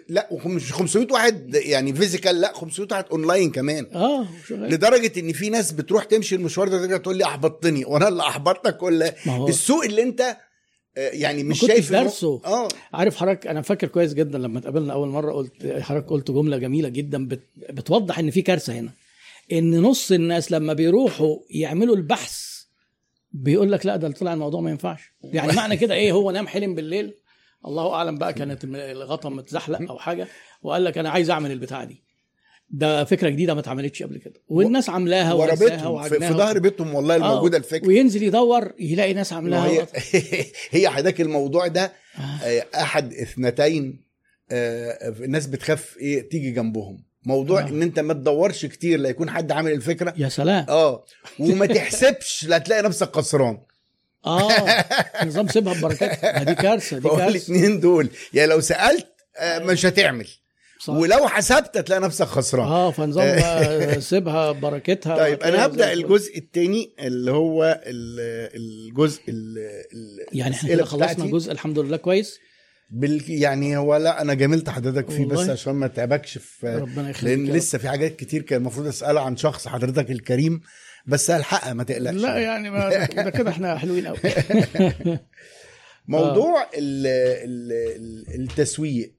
لا 0.09 0.29
مش 0.45 0.73
500 0.73 1.07
واحد 1.13 1.55
يعني 1.55 1.95
physical 1.95 2.41
لا 2.41 2.53
500 2.55 2.89
واحد 2.93 3.05
أونلاين 3.13 3.51
كمان 3.51 3.87
آه. 3.95 4.27
لدرجة 4.51 5.21
إن 5.21 5.33
في 5.33 5.51
ناس 5.51 5.73
بتروح 5.73 6.05
تمشي 6.05 6.35
المشوار 6.35 6.69
ده 6.69 6.79
ترجع 6.79 6.97
تقول 6.97 7.17
لي 7.17 7.25
أحبطتني 7.25 7.85
وأنا 7.85 8.09
اللي 8.09 8.23
أحبطتك 8.23 8.83
ولا 8.83 9.15
السوق 9.49 9.85
اللي 9.85 10.03
أنت 10.03 10.21
آه، 10.21 10.37
يعني 10.99 11.45
مش 11.45 11.61
شايف 11.61 11.93
دارسه. 11.93 12.41
آه. 12.45 12.69
عارف 12.93 13.17
حضرتك 13.17 13.47
أنا 13.47 13.63
فاكر 13.63 13.89
كويس 13.89 14.15
جدا 14.15 14.39
لما 14.39 14.59
اتقابلنا 14.59 14.93
أول 14.93 15.09
مرة 15.09 15.33
قلت 15.33 15.67
حضرتك 15.81 16.09
قلت 16.11 16.31
جملة 16.31 16.57
جميلة 16.57 16.89
جدا 16.89 17.29
بت... 17.29 17.41
بتوضح 17.71 18.19
إن 18.19 18.31
في 18.31 18.43
كارثة 18.43 18.73
هنا. 18.73 18.91
إن 19.53 19.81
نص 19.83 20.13
الناس 20.13 20.53
لما 20.53 20.73
بيروحوا 20.73 21.37
يعملوا 21.51 21.97
البحث 21.97 22.63
بيقول 23.33 23.73
لك 23.73 23.87
لا 23.87 23.97
ده 23.97 24.11
طلع 24.11 24.33
الموضوع 24.33 24.61
ما 24.61 24.71
ينفعش. 24.71 25.13
يعني 25.25 25.53
معنى 25.53 25.77
كده 25.77 25.95
إيه؟ 25.95 26.13
هو 26.13 26.31
نام 26.31 26.47
حلم 26.47 26.75
بالليل 26.75 27.15
الله 27.67 27.93
أعلم 27.95 28.19
بقى 28.19 28.33
كانت 28.33 28.65
الغطا 28.65 29.29
متزحلق 29.29 29.91
أو 29.91 29.99
حاجة 29.99 30.29
وقال 30.63 30.85
لك 30.85 30.99
أنا 30.99 31.11
عايز 31.11 31.31
أعمل 31.31 31.53
البتاعة 31.53 31.85
دي. 31.85 32.03
ده 32.71 33.05
فكرة 33.05 33.29
جديدة 33.29 33.55
ما 33.55 33.61
اتعملتش 33.61 34.03
قبل 34.03 34.19
كده. 34.19 34.35
والناس 34.49 34.91
عاملاها 34.91 35.33
ورا 35.33 35.55
بيتهم 35.55 36.03
في, 36.03 36.19
ظهر 36.19 36.59
بيتهم 36.59 36.95
والله 36.95 37.15
آه، 37.15 37.17
الموجودة 37.17 37.59
الفكرة. 37.59 37.87
وينزل 37.89 38.23
يدور 38.23 38.73
يلاقي 38.79 39.15
ناس 39.15 39.33
عاملاها 39.33 39.67
هي 39.69 39.87
هي 40.71 40.89
حضرتك 40.89 41.21
الموضوع 41.21 41.67
ده 41.67 41.93
آه. 42.19 42.21
آه، 42.23 42.65
أحد 42.75 43.13
اثنتين 43.13 44.05
آه، 44.51 45.09
الناس 45.09 45.47
بتخاف 45.47 45.97
إيه 46.01 46.29
تيجي 46.29 46.51
جنبهم. 46.51 47.05
موضوع 47.25 47.61
آه. 47.61 47.69
إن 47.69 47.83
أنت 47.83 48.01
ما 48.01 48.15
تدورش 48.15 48.67
كتير 48.67 48.99
لا 48.99 49.09
يكون 49.09 49.31
حد 49.31 49.53
عامل 49.53 49.73
الفكرة. 49.73 50.15
يا 50.17 50.29
سلام. 50.29 50.67
آه 50.69 51.05
وما 51.39 51.67
تحسبش 51.67 52.45
لا 52.49 52.59
تلاقي 52.59 52.83
نفسك 52.83 53.17
خسران. 53.17 53.59
آه 54.27 54.85
نظام 55.25 55.49
سيبها 55.49 55.75
ببركات. 55.75 56.25
ما 56.39 56.43
دي 56.43 56.55
كارثة 56.55 56.99
دي 56.99 57.09
كارثة. 57.09 57.29
الاثنين 57.29 57.81
دول. 57.81 58.09
يعني 58.35 58.51
لو 58.51 58.61
سألت 58.61 59.07
آه، 59.39 59.59
مش 59.59 59.87
هتعمل. 59.87 60.29
صح. 60.89 60.95
ولو 60.95 61.29
حسبت 61.29 61.77
هتلاقي 61.77 62.01
نفسك 62.03 62.27
خسران 62.27 62.67
آه 62.69 62.91
فنظام 62.91 63.41
سيبها 64.01 64.53
ببركتها 64.53 65.17
طيب 65.17 65.43
أنا 65.43 65.67
هبدأ. 65.67 65.93
الجزء 65.93 66.39
الثاني 66.39 66.95
اللي 67.01 67.31
هو 67.31 67.81
ال- 67.87 68.51
الجزء 68.57 69.21
ال- 69.29 69.59
ال- 69.93 70.27
يعني 70.39 70.55
إحنا 70.55 70.69
كده 70.69 70.85
خلصنا. 70.85 71.27
جزء 71.27 71.53
الحمد 71.53 71.79
لله 71.79 71.97
كويس 71.97 72.39
بال 72.91 73.23
يعني 73.31 73.77
هو 73.77 73.97
لا 73.97 74.23
أنا 74.23 74.35
جاملت 74.35 74.71
حضرتك 74.71 75.11
فيه 75.11 75.27
بس. 75.27 75.49
عشان 75.49 75.73
ما 75.75 75.87
تعبكش 75.87 76.39
في 76.39 76.67
ربنا 76.77 77.13
لأن. 77.23 77.47
لسه 77.47 77.79
في 77.79 77.89
حاجات 77.89 78.17
كتير 78.17 78.43
كان 78.43 78.61
المفروض 78.61 78.87
أسألها 78.87 79.23
عن 79.23 79.37
شخص 79.37 79.69
حضرتك 79.69 80.11
الكريم 80.11 80.61
بس 81.07 81.31
هلحقها 81.31 81.73
ما 81.73 81.85
تقلقش 81.85 82.15
لا 82.15 82.39
يعني 82.39 82.71
ما 82.71 83.07
ده 83.07 83.31
كده 83.31 83.51
إحنا 83.51 83.79
حلوين 83.79 84.07
قوي 84.07 84.19
موضوع 86.09 86.63
ال 86.63 87.07
ال 87.07 87.73
ال 87.73 88.41
التسويق. 88.41 89.15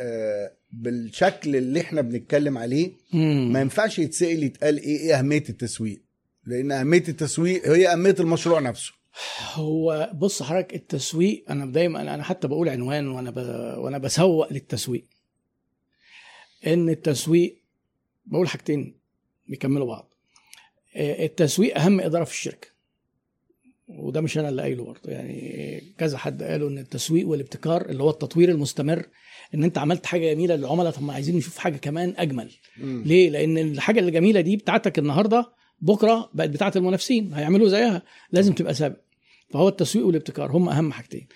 آه، 0.00 0.52
بالشكل 0.72 1.56
اللي 1.56 1.80
إحنا 1.80 2.00
بنتكلم 2.00 2.58
عليه 2.58 2.92
مم. 3.12 3.52
ما 3.52 3.60
ينفعش 3.60 3.98
يتسأل 3.98 4.42
يتقال 4.42 4.78
إيه 4.78 4.98
إيه 4.98 5.18
أهمية 5.18 5.44
التسويق 5.48 6.02
لأن 6.46 6.72
أهمية 6.72 7.04
التسويق 7.08 7.68
هي 7.68 7.92
أهمية 7.92 8.16
المشروع 8.20 8.60
نفسه. 8.60 8.92
هو 9.54 10.10
بص 10.14 10.42
حضرتك 10.42 10.74
التسويق 10.74 11.44
أنا 11.50 11.66
دايما 11.72 12.14
أنا 12.14 12.22
حتى 12.22 12.48
بقول 12.48 12.68
عنوان 12.68 13.08
وأنا 13.08 13.30
ب... 13.30 13.36
وأنا 13.78 13.98
بسوق 13.98 14.52
للتسويق. 14.52 15.04
إن 16.66 16.88
التسويق 16.88 17.62
بقول 18.26 18.48
حاجتين 18.48 18.94
بيكملوا 19.48 19.86
بعض. 19.86 20.14
آه، 20.96 21.24
التسويق 21.26 21.78
أهم 21.78 22.00
إدارة 22.00 22.24
في 22.24 22.32
الشركة. 22.32 22.68
وده 23.88 24.20
مش 24.20 24.38
أنا 24.38 24.48
اللي 24.48 24.62
قايله 24.62 24.84
برضه 24.84 25.10
يعني 25.12 25.94
كذا 25.98 26.18
حد 26.18 26.42
قالوا 26.42 26.70
إن 26.70 26.78
التسويق 26.78 27.28
والابتكار 27.28 27.88
اللي 27.88 28.02
هو 28.02 28.10
التطوير 28.10 28.48
المستمر 28.50 29.06
إن 29.54 29.64
أنت 29.64 29.78
عملت 29.78 30.06
حاجة 30.06 30.34
جميلة 30.34 30.56
للعملاء 30.56 30.92
طب 30.92 31.02
ما 31.02 31.12
عايزين 31.12 31.36
نشوف 31.36 31.58
حاجة 31.58 31.76
كمان 31.76 32.14
أجمل. 32.16 32.50
مم. 32.76 33.02
ليه؟ 33.06 33.30
لأن 33.30 33.58
الحاجة 33.58 34.00
الجميلة 34.00 34.40
دي 34.40 34.56
بتاعتك 34.56 34.98
النهارده 34.98 35.52
بكرة 35.80 36.30
بقت 36.34 36.48
بتاعت 36.50 36.76
المنافسين 36.76 37.34
هيعملوا 37.34 37.68
زيها. 37.68 38.02
لازم 38.32 38.52
تبقى 38.52 38.74
سابق. 38.74 38.96
فهو 39.50 39.68
التسويق 39.68 40.06
والابتكار 40.06 40.50
هم 40.52 40.68
أهم 40.68 40.92
حاجتين. 40.92 41.26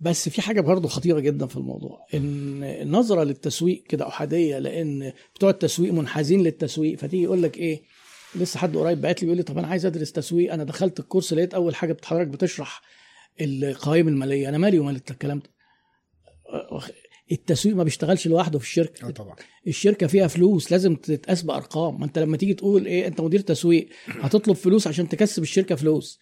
بس 0.00 0.28
في 0.28 0.42
حاجة 0.42 0.60
برضه 0.60 0.88
خطيرة 0.88 1.20
جدا 1.20 1.46
في 1.46 1.56
الموضوع. 1.56 2.06
إن 2.14 2.64
النظرة 2.64 3.24
للتسويق 3.24 3.82
كده 3.88 4.08
أحادية 4.08 4.58
لأن 4.58 5.12
بتوع 5.34 5.50
التسويق 5.50 5.92
منحازين 5.92 6.42
للتسويق. 6.42 6.98
فتيجي 6.98 7.22
يقول 7.22 7.42
لك 7.42 7.58
إيه؟ 7.58 7.82
لسه 8.34 8.58
حد 8.60 8.76
قريب 8.76 9.00
بعت 9.00 9.20
لي 9.20 9.26
بيقول 9.26 9.36
لي 9.36 9.42
طب 9.42 9.58
أنا 9.58 9.66
عايز 9.66 9.86
أدرس 9.86 10.12
تسويق 10.12 10.52
أنا 10.52 10.64
دخلت 10.64 11.00
الكورس 11.00 11.32
لقيت 11.32 11.54
أول 11.54 11.74
حاجة 11.74 11.96
حضرتك 12.04 12.28
بتشرح 12.28 12.82
القوائم 13.40 14.08
المالية. 14.08 14.48
أنا 14.48 14.58
مالي 14.58 14.78
ومال 14.78 15.00
الكلام 15.10 15.38
ده. 15.38 15.50
التسويق 17.32 17.76
ما 17.76 17.84
بيشتغلش 17.84 18.26
لوحده 18.26 18.58
في 18.58 18.64
الشركة. 18.64 19.08
آه 19.08 19.10
طبعا. 19.10 19.36
الشركة 19.66 20.06
فيها 20.06 20.26
فلوس 20.26 20.72
لازم 20.72 20.94
تتقاس 20.96 21.42
بأرقام. 21.42 22.00
ما 22.00 22.06
انت 22.06 22.18
لما 22.18 22.36
تيجي 22.36 22.54
تقول 22.54 22.86
إيه 22.86 23.06
انت 23.06 23.20
مدير 23.20 23.40
تسويق 23.40 23.88
هتطلب 24.08 24.56
فلوس 24.56 24.86
عشان 24.86 25.08
تكسب 25.08 25.42
الشركة 25.42 25.74
فلوس. 25.74 26.20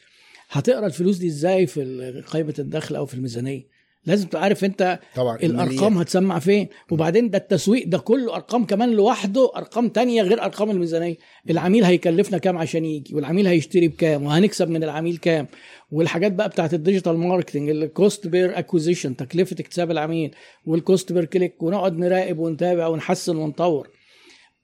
هتقرأ 0.48 0.86
الفلوس 0.86 1.16
دي 1.16 1.26
إزاي 1.26 1.66
في 1.66 2.22
قائمة 2.26 2.54
الدخل 2.58 2.96
أو 2.96 3.06
في 3.06 3.14
الميزانية؟ 3.14 3.75
لازم 4.06 4.26
تبقى 4.28 4.42
عارف 4.42 4.64
انت 4.64 4.98
طبعا 5.16 5.36
الأرقام 5.36 5.98
هتسمع 5.98 6.38
فين. 6.38 6.68
وبعدين 6.90 7.30
ده 7.30 7.38
التسويق 7.38 7.88
ده 7.88 7.98
كله 7.98 8.34
أرقام 8.34 8.64
كمان 8.64 8.90
لوحده 8.90 9.50
أرقام 9.56 9.88
تانية 9.88 10.22
غير 10.22 10.42
أرقام 10.42 10.70
الميزانية. 10.70 11.16
العميل 11.50 11.84
هيكلفنا 11.84 12.38
كام 12.38 12.58
عشان 12.58 12.84
يجي؟ 12.84 13.14
والعميل 13.14 13.46
هيشتري 13.46 13.88
بكام؟ 13.88 14.22
وهنكسب 14.22 14.70
من 14.70 14.84
العميل 14.84 15.16
كام؟ 15.16 15.46
والحاجات 15.92 16.32
بقى 16.32 16.48
بتاعت 16.48 16.74
ال 16.74 16.79
digital 16.80 17.16
marketing 17.16 17.70
ال 17.70 17.81
cost 17.81 18.26
per 18.26 18.58
acquisition 18.58 19.16
تكلفة 19.16 19.56
اكتساب 19.60 19.90
العميل 19.90 20.34
وال 20.66 20.82
cost 20.82 21.12
per 21.12 21.24
click 21.24 21.62
ونقعد 21.62 21.98
نراقب 21.98 22.38
ونتابع 22.38 22.86
ونحسن 22.86 23.36
ونطور. 23.36 23.88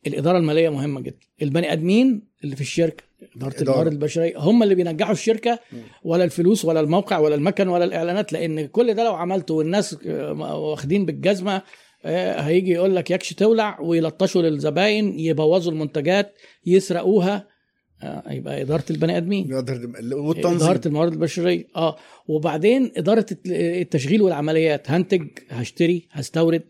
الإدارة 0.06 0.38
المالية 0.38 0.68
مهمة 0.68 1.00
جدا. 1.00 1.16
البني 1.42 1.72
آدمين 1.72 2.22
اللي 2.44 2.56
في 2.56 2.62
الشركة 2.62 3.04
إدارة. 3.36 3.62
الموارد 3.62 3.92
البشرية 3.92 4.38
هم 4.38 4.62
اللي 4.62 4.74
بينجحوا 4.74 5.12
الشركة 5.12 5.58
ولا 6.04 6.24
الفلوس 6.24 6.64
ولا 6.64 6.80
الموقع 6.80 7.18
ولا 7.18 7.34
المكن 7.34 7.68
ولا 7.68 7.84
الإعلانات 7.84 8.32
لأن 8.32 8.66
كل 8.66 8.94
ده 8.94 9.04
لو 9.04 9.14
عملته 9.14 9.54
والناس 9.54 9.96
آه، 10.06 10.58
واخدين 10.58 11.06
بالجزمة 11.06 11.62
آه، 12.04 12.40
هيجي 12.40 12.72
يقول 12.72 12.96
لك 12.96 13.10
يكش 13.10 13.32
تولع 13.32 13.80
ويلطشوا 13.80 14.42
للزباين 14.42 15.18
يبوظوا 15.18 15.72
المنتجات 15.72 16.34
يسرقوها. 16.66 17.52
آه، 18.02 18.32
يبقى 18.32 18.62
إدارة 18.62 18.84
البني 18.90 19.16
آدمين. 19.16 19.50
إدارة 20.56 20.80
الموارد 20.86 21.12
البشرية 21.12 21.68
آه. 21.76 21.96
وبعدين 22.28 22.92
إدارة 22.96 23.26
التشغيل 23.46 24.22
والعمليات. 24.22 24.90
هنتج 24.90 25.26
هشتري 25.50 26.08
هستورد. 26.12 26.62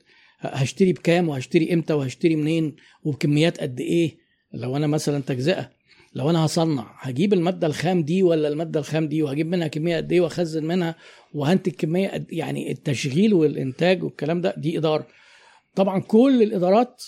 هشتري 0.43 0.93
بكام 0.93 1.29
وهشتري 1.29 1.73
إمتى 1.75 1.93
وهشتري 1.93 2.37
منين 2.37 2.77
وبكميات 3.05 3.61
قد 3.61 3.81
إيه؟ 3.81 4.17
لو 4.55 4.77
أنا 4.77 4.87
مثلا 4.87 5.23
تجزئة 5.23 5.71
لو 6.15 6.31
أنا 6.31 6.45
هصنع 6.47 6.95
هجيب 6.99 7.33
المادة 7.33 7.67
الخام 7.67 8.03
دي 8.03 8.23
ولا 8.23 8.49
المادة 8.49 8.81
الخام 8.81 9.09
دي 9.09 9.23
وهجيب 9.23 9.47
منها 9.47 9.69
كمية 9.69 9.97
قد 9.97 10.13
إيه 10.13 10.21
وأخزن 10.21 10.65
منها 10.65 10.95
وهنتج 11.35 11.73
كمية 11.73 12.09
قد 12.09 12.33
يعني 12.33 12.71
التشغيل 12.71 13.35
والإنتاج 13.35 14.03
والكلام 14.05 14.41
ده 14.41 14.55
دي 14.59 14.79
إدارة. 14.79 15.07
طبعا 15.75 16.01
كل 16.01 16.43
الإدارات 16.43 17.03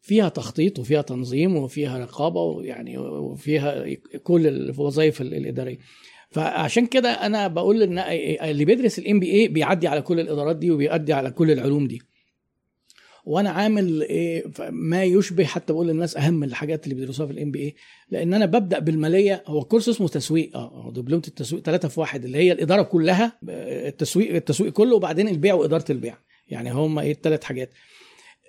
فيها 0.00 0.28
تخطيط 0.28 0.78
وفيها 0.78 1.02
تنظيم 1.02 1.56
وفيها 1.56 1.98
رقابة 1.98 2.40
ويعني 2.42 2.98
وفيها 2.98 3.84
كل 4.22 4.46
الوظائف 4.46 5.20
الإدارية. 5.20 5.78
فعشان 6.30 6.86
كده 6.86 7.10
أنا 7.10 7.48
بقول 7.48 7.82
إن 7.82 7.98
اللي 8.48 8.64
بيدرس 8.64 8.98
ال 8.98 9.20
MBA 9.20 9.48
بيعدي 9.48 9.88
على 9.88 10.02
كل 10.02 10.20
الإدارات 10.20 10.56
دي 10.56 10.70
وبيعدي 10.70 11.12
على 11.12 11.30
كل 11.30 11.50
العلوم 11.50 11.86
دي. 11.86 12.02
وأنا 13.24 13.50
عامل 13.50 14.02
إيه 14.02 14.44
ما 14.70 15.04
يشبه 15.04 15.44
حتى 15.44 15.72
بقول 15.72 15.88
للناس 15.88 16.16
اهم 16.16 16.44
الحاجات 16.44 16.84
اللي 16.84 16.94
بيدرسوها 16.94 17.26
في 17.26 17.32
ال 17.32 17.50
MBA 17.50 17.74
لأن 18.10 18.34
أنا 18.34 18.46
ببدأ 18.46 18.78
بالمالية 18.78 19.44
هو 19.46 19.58
ال 19.60 19.64
course 19.64 19.88
اسمه 19.88 20.08
تسويق 20.08 20.56
آه 20.56 20.68
هو 20.68 20.90
دبلومة 20.90 21.22
التسويق 21.28 21.62
ثلاثة 21.62 21.88
في 21.88 22.00
واحد 22.00 22.24
اللي 22.24 22.38
هي 22.38 22.52
الإدارة 22.52 22.82
كلها 22.82 23.32
آه، 23.48 23.88
التسويق 23.88 24.34
التسويق 24.34 24.72
كله 24.72 24.96
وبعدين 24.96 25.28
البيع 25.28 25.54
وإدارة 25.54 25.84
البيع 25.92 26.16
يعني 26.48 26.72
هم 26.72 26.98
إيه 26.98 27.12
الثلاث 27.12 27.44
حاجات. 27.44 27.70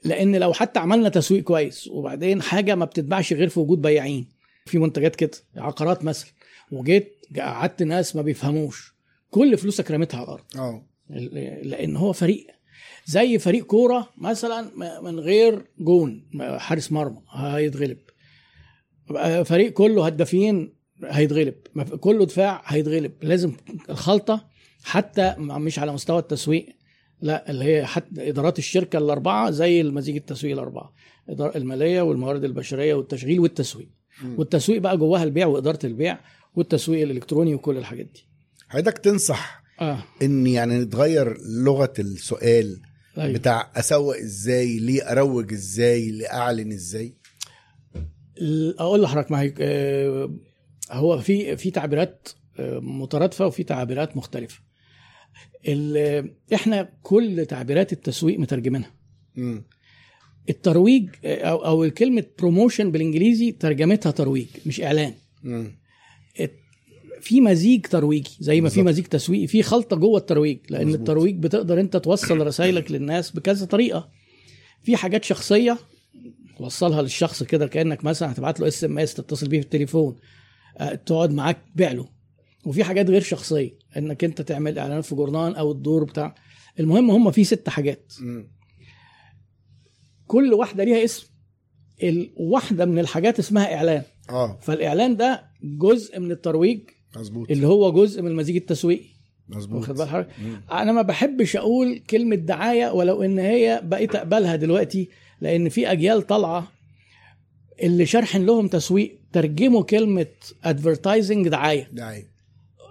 لأن 0.06 0.36
لو 0.36 0.54
حتى 0.54 0.80
عملنا 0.80 1.10
تسويق 1.10 1.44
كويس 1.44 1.88
وبعدين 1.88 2.42
حاجة 2.42 2.76
ما 2.76 2.86
بتتباعش 2.86 3.34
غير 3.34 3.50
في 3.50 3.60
وجود 3.60 3.82
بياعين 3.82 4.28
في 4.66 4.78
منتجات 4.78 5.16
كده 5.16 5.32
عقارات 5.56 6.04
مثلا 6.04 6.30
وجيت 6.72 7.18
قعدت 7.38 7.84
ناس 7.84 8.16
ما 8.16 8.22
بيفهموش 8.22 8.94
كل 9.32 9.58
فلوسك 9.58 9.92
رميتها 9.92 10.18
على 10.18 10.26
الأرض. 10.26 10.44
آه. 10.58 10.86
لأن 11.64 11.96
هو 11.96 12.14
فريق. 12.14 12.48
زي 13.06 13.40
فريق 13.40 13.66
كورة 13.66 14.10
مثلا 14.18 14.72
من 15.02 15.20
غير 15.20 15.66
جون 15.80 16.26
حارس 16.58 16.92
مرمى 16.92 17.22
هيتغلب. 17.32 17.98
فريق 19.46 19.74
كله 19.74 20.06
هدافين 20.06 20.74
هيتغلب. 21.04 21.54
كله 22.00 22.26
دفاع 22.26 22.62
هيتغلب. 22.66 23.12
لازم 23.22 23.52
الخلطة 23.90 24.46
حتى 24.84 25.36
مش 25.40 25.80
على 25.80 25.94
مستوى 25.94 26.20
التسويق 26.20 26.66
لا 27.22 27.50
اللي 27.52 27.66
هي 27.66 27.86
حتى 27.86 28.30
إدارات 28.30 28.60
الشركة 28.60 28.98
الأربعة 28.98 29.52
زي 29.52 29.82
المزيج 29.82 30.16
التسويق 30.16 30.54
الأربعة 30.54 30.94
إدارة 31.30 31.58
المالية 31.58 32.02
والموارد 32.02 32.44
البشرية 32.44 32.94
والتشغيل 32.94 33.40
والتسويق. 33.40 33.90
والتسويق 34.38 34.82
بقى 34.82 34.98
جواها 34.98 35.24
البيع 35.24 35.46
وإدارة 35.48 35.80
البيع 35.86 36.20
والتسويق 36.56 37.02
الإلكتروني 37.02 37.56
وكل 37.56 37.78
الحاجات 37.78 38.06
دي. 38.06 38.26
حضرتك 38.70 38.98
تنصح 38.98 39.64
آه. 39.82 40.04
إن 40.22 40.48
يعني 40.48 40.80
نتغير 40.80 41.38
لغة 41.64 41.94
السؤال 42.00 42.82
أيوة. 43.18 43.34
بتاع 43.38 43.72
أسوق 43.76 44.16
إزاي 44.18 44.80
ليه 44.80 45.12
أروج 45.12 45.54
إزاي 45.54 46.12
ليه 46.12 46.34
اعلن 46.34 46.72
إزاي 46.72 47.14
أقول 48.80 49.02
لحضرتك 49.02 49.32
ما 49.32 49.54
آه، 49.62 50.30
هو 50.92 51.20
في 51.20 51.58
في 51.58 51.72
تعبيرات 51.72 52.30
آه، 52.60 52.80
مترادفة 52.80 53.46
وفي 53.48 53.64
تعبيرات 53.64 54.18
مختلفة 54.18 54.60
ال- 55.68 56.32
إحنا 56.54 56.90
كل 57.04 57.46
تعبيرات 57.46 57.94
التسويق 57.94 58.40
مترجمينها. 58.40 58.92
الترويج 60.50 61.10
آه، 61.26 61.44
أو 61.44 61.66
أو 61.86 61.92
كلمة 61.92 62.26
promotion 62.40 62.92
بالإنجليزي 62.92 63.52
ترجمتها 63.52 64.12
ترويج 64.12 64.48
مش 64.66 64.82
إعلان 64.82 65.14
مم. 65.44 65.72
في 67.24 67.42
مزيج 67.42 67.86
ترويجي 67.86 68.32
زي 68.40 68.62
ما 68.62 68.70
في. 68.70 68.84
مزيج 68.84 69.06
تسويقي 69.06 69.48
في 69.48 69.64
خلطة 69.64 69.96
جوه 69.96 70.20
الترويج 70.20 70.60
لأن 70.70 70.88
مظبوط. 70.88 71.00
الترويج 71.00 71.36
بتقدر 71.36 71.80
أنت 71.80 71.98
توصل 71.98 72.48
رسائلك 72.48 72.92
للناس 72.92 73.32
بكذا 73.32 73.66
طريقة. 73.66 74.10
في 74.84 74.96
حاجات 74.98 75.24
شخصية 75.24 75.78
توصلها 76.58 77.02
للشخص 77.02 77.44
كده 77.44 77.68
كأنك 77.68 78.04
مثلا 78.04 78.32
هتبعت 78.32 78.60
له 78.60 78.68
SMS 78.68 79.14
تتصل 79.14 79.48
بيه 79.48 79.60
في 79.60 79.66
التليفون 79.66 80.16
آه، 80.78 80.96
تقعد 80.96 81.32
معاك 81.32 81.58
تبيع 81.74 81.92
له 81.92 82.08
وفي 82.66 82.84
حاجات 82.84 83.10
غير 83.10 83.22
شخصية 83.22 83.78
إنك 83.98 84.24
أنت 84.24 84.42
تعمل 84.42 84.80
اعلانات 84.80 85.06
في 85.06 85.16
جورنال 85.16 85.56
أو 85.56 85.72
الدور 85.72 86.04
بتاع. 86.04 86.36
المهم 86.80 87.12
هم 87.12 87.32
في 87.32 87.44
ست 87.44 87.70
حاجات. 87.70 88.14
كل 90.28 90.54
واحدة 90.54 90.84
ليها 90.84 91.04
اسم. 91.04 91.28
الواحدة 92.04 92.86
من 92.86 93.00
الحاجات 93.00 93.40
اسمها 93.40 93.76
إعلان. 93.76 94.04
آه. 94.30 94.60
فالإعلان 94.62 95.18
ده 95.18 95.44
جزء 95.64 96.20
من 96.20 96.32
الترويج 96.32 96.80
مظبوط. 97.18 97.52
اللي 97.52 97.68
هو 97.68 97.92
جزء 97.92 98.22
من 98.22 98.28
المزيج 98.28 98.56
التسويقي. 98.56 99.06
مظبوط. 99.50 99.80
واخد 99.82 99.96
بال 99.96 100.08
حضرتك. 100.10 100.30
أنا 100.72 100.92
ما 100.92 101.02
بحبش 101.02 101.56
أقول 101.56 102.00
كلمة 102.10 102.36
دعاية 102.36 102.92
ولو 102.92 103.24
ان 103.24 103.40
هي 103.40 103.82
بقيت 103.84 104.16
اقبلها 104.16 104.56
دلوقتي 104.56 105.10
لأن 105.42 105.70
في 105.70 105.92
اجيال 105.92 106.22
طالعة 106.28 106.72
اللي 107.84 108.06
شرحوا 108.06 108.46
لهم 108.46 108.68
تسويق 108.68 109.20
ترجموا 109.34 109.84
كلمة 109.84 110.26
advertising 110.64 111.48
دعاية. 111.48 111.90
دعاية. 111.92 112.34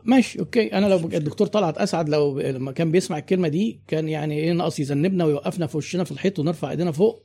ماشي 0.04 0.38
okay. 0.38 0.72
أنا 0.72 0.86
لو 0.86 0.96
الدكتور 0.96 1.46
طلعت 1.46 1.78
أسعد 1.78 2.08
لو 2.08 2.40
لما 2.40 2.72
كان 2.72 2.90
بيسمع 2.90 3.18
الكلمة 3.18 3.48
دي 3.48 3.80
كان 3.88 4.08
يعني 4.08 4.34
إيه 4.40 4.52
ناقص 4.52 4.80
يذنبنا 4.80 5.24
ويوقفنا 5.24 5.66
في 5.66 5.76
وشنا 5.76 6.04
في 6.04 6.12
الحيط 6.12 6.38
ونرفع 6.38 6.70
إيدينا 6.70 6.92
فوق 6.92 7.22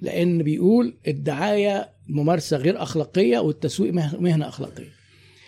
لأن 0.00 0.42
بيقول 0.42 0.96
الدعاية 1.08 1.90
ممارسة 2.08 2.56
غير 2.56 2.82
أخلاقية 2.82 3.38
والتسويق 3.38 3.92
مه- 3.92 4.16
مهنة 4.20 4.48
أخلاقية. 4.48 4.88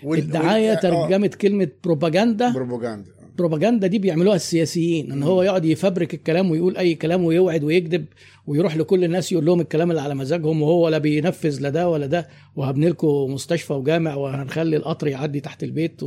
وال- 0.03 0.19
الدعاية 0.19 0.71
وال- 0.71 0.77
آه، 0.77 0.81
ترجمه 0.81 1.27
كلمة 1.27 1.69
propaganda. 1.85 2.53
propaganda. 2.53 3.11
آه. 3.11 3.37
بروباجندا 3.39 3.87
دي 3.87 3.99
بيعملوها 3.99 4.37
السياسيين 4.37 5.13
إن 5.13 5.23
هو 5.23 5.43
يقعد 5.43 5.65
يفبرك 5.65 6.15
الكلام 6.15 6.51
ويقول 6.51 6.77
أي 6.77 6.95
كلام 6.95 7.25
ويوعد 7.25 7.65
ويكذب 7.65 8.05
ويروح 8.47 8.77
لكل 8.77 9.05
الناس 9.05 9.33
يقول 9.33 9.47
لهم 9.47 9.61
الكلام 9.61 9.91
اللي 9.91 10.01
على 10.03 10.15
مزاجهم 10.15 10.63
وهو 10.63 10.89
لا 10.89 10.99
بينفذ 10.99 11.61
لا 11.61 11.69
ده 11.71 11.89
ولا 11.89 12.07
ده. 12.07 12.29
وهبني 12.57 12.89
لكم 12.89 13.09
مستشفى 13.09 13.73
وجامع 13.73 14.15
وهنخلي 14.15 14.77
القطر 14.77 15.07
يعدي 15.09 15.41
تحت 15.41 15.63
البيت 15.63 16.03
و... 16.03 16.07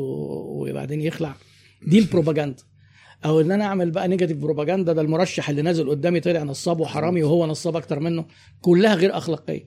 وبعدين 0.70 1.02
يخلع. 1.02 1.36
دي 1.88 2.00
البروباجندا. 2.00 2.64
أو 3.26 3.42
إن 3.42 3.52
أنا 3.52 3.64
أعمل 3.64 3.92
بقى 3.92 4.08
negative 4.08 4.38
propaganda 4.38 4.94
ده 4.94 5.02
المرشح 5.02 5.50
اللي 5.50 5.62
نازل 5.62 5.90
قدامي 5.90 6.20
طلع 6.20 6.44
نصاب 6.44 6.80
وحرامي 6.80 7.24
وهو 7.24 7.46
نصاب 7.48 7.76
أكتر 7.76 8.00
منه 8.00 8.26
كلها 8.62 8.96
غير 8.96 9.18
أخلاقية. 9.18 9.64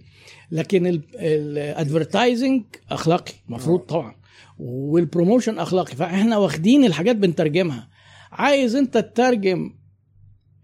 لكن 0.52 0.86
ال 1.14 1.27
advertising 1.27 2.62
أخلاقي 2.90 3.32
المفروض 3.48 3.80
طبعا. 3.80 4.14
وال 4.58 4.77
promotion 4.77 5.58
أخلاقي. 5.58 5.96
فإحنا 5.96 6.36
واخدين 6.38 6.84
الحاجات 6.84 7.16
بنترجمها. 7.16 7.88
عايز 8.32 8.76
أنت 8.76 8.98
تترجم 8.98 9.70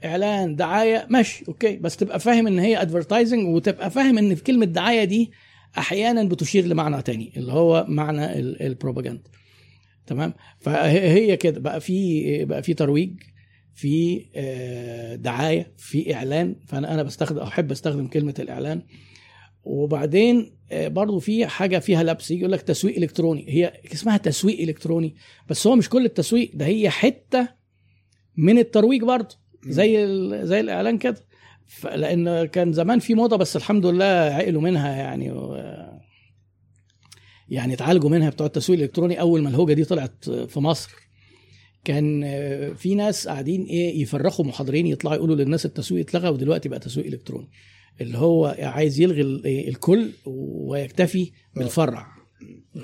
إعلان 0.05 0.57
دعاية 0.57 1.07
ماشي 1.11 1.45
okay. 1.49 1.76
بس 1.76 1.97
تبقى 1.97 2.20
فاهم 2.20 2.47
إن 2.47 2.59
هي 2.59 2.82
advertising 2.82 3.55
وتبقى 3.55 3.91
فاهم 3.91 4.18
إن 4.18 4.34
في 4.34 4.43
كلمة 4.45 4.66
دعاية 4.66 5.05
دي 5.05 5.30
أحيانا 5.78 6.24
بتشير 6.24 6.64
لمعنى 6.66 7.03
تاني 7.03 7.32
اللي 7.36 7.53
هو 7.53 7.84
معنى 7.89 8.39
ال- 8.39 8.62
البروباجندا 8.62 9.30
تمام؟ 10.07 10.34
فهي 10.61 11.36
كده. 11.36 11.61
بقى 11.61 11.80
في 11.80 12.45
بقى 12.45 12.62
في 12.62 12.74
ترويج 12.74 13.11
في 13.74 14.24
آه، 14.36 15.14
دعاية 15.14 15.72
في 15.78 16.14
إعلان. 16.14 16.57
فانا 16.66 16.95
أنا 16.95 17.03
بستخدم 17.03 17.39
أحب 17.39 17.70
أستخدم 17.70 18.07
كلمة 18.07 18.34
الإعلان. 18.39 18.82
وبعدين 19.69 20.57
آه، 20.73 20.89
برضو 20.89 21.19
في 21.19 21.47
حاجة 21.47 21.79
فيها 21.79 22.03
لبس 22.03 22.31
يقول 22.31 22.53
لك 22.53 22.62
تسويق 22.62 22.97
إلكتروني. 22.97 23.45
هي 23.49 23.73
اسمها 23.93 24.16
تسويق 24.16 24.61
إلكتروني 24.61 25.14
بس 25.49 25.66
هو 25.66 25.77
مش 25.77 25.89
كل 25.89 26.05
التسويق 26.05 26.51
ده 26.55 26.66
هي 26.66 26.91
حتة 26.91 27.49
من 28.37 28.59
الترويج 28.59 29.03
برضو 29.05 29.35
زي 29.66 30.07
زي 30.47 30.61
الإعلان 30.61 30.99
كده. 30.99 31.16
لأن 31.85 32.45
كان 32.45 32.73
زمان 32.73 32.99
في 32.99 33.14
موضة 33.14 33.37
بس 33.37 33.57
الحمد 33.57 33.87
لله 33.87 34.05
عقلوا 34.05 34.62
منها 34.62 34.97
يعني 34.97 35.33
و- 35.33 35.89
يعني 37.49 37.75
اتعالجوا 37.75 38.11
منها 38.11 38.31
بتوع 38.31 38.47
التسويق 38.47 38.79
الإلكتروني 38.79 39.21
أول 39.21 39.43
ما 39.43 39.49
الهوجة 39.49 39.73
دي 39.73 39.85
طلعت 39.85 40.31
في 40.31 40.61
مصر. 40.61 40.91
كان 41.85 42.23
آه، 42.25 42.69
في 42.73 42.95
ناس 42.95 43.29
قاعدين 43.29 43.62
إيه 43.64 44.03
يفرخوا 44.03 44.45
محاضرين 44.45 44.87
يطلعوا 44.87 45.16
يقولوا 45.16 45.37
للناس 45.37 45.66
التسويق 45.66 46.07
اتلغى 46.07 46.29
ودلوقتي 46.29 46.69
بقى 46.69 46.79
تسويق 46.79 47.07
إلكتروني. 47.07 47.49
اللي 48.01 48.18
هو 48.18 48.57
عايز 48.59 49.01
يلغي 49.01 49.20
ال- 49.20 49.68
الكل 49.68 50.11
ويكتفي 50.26 51.32
بالفرع. 51.57 52.07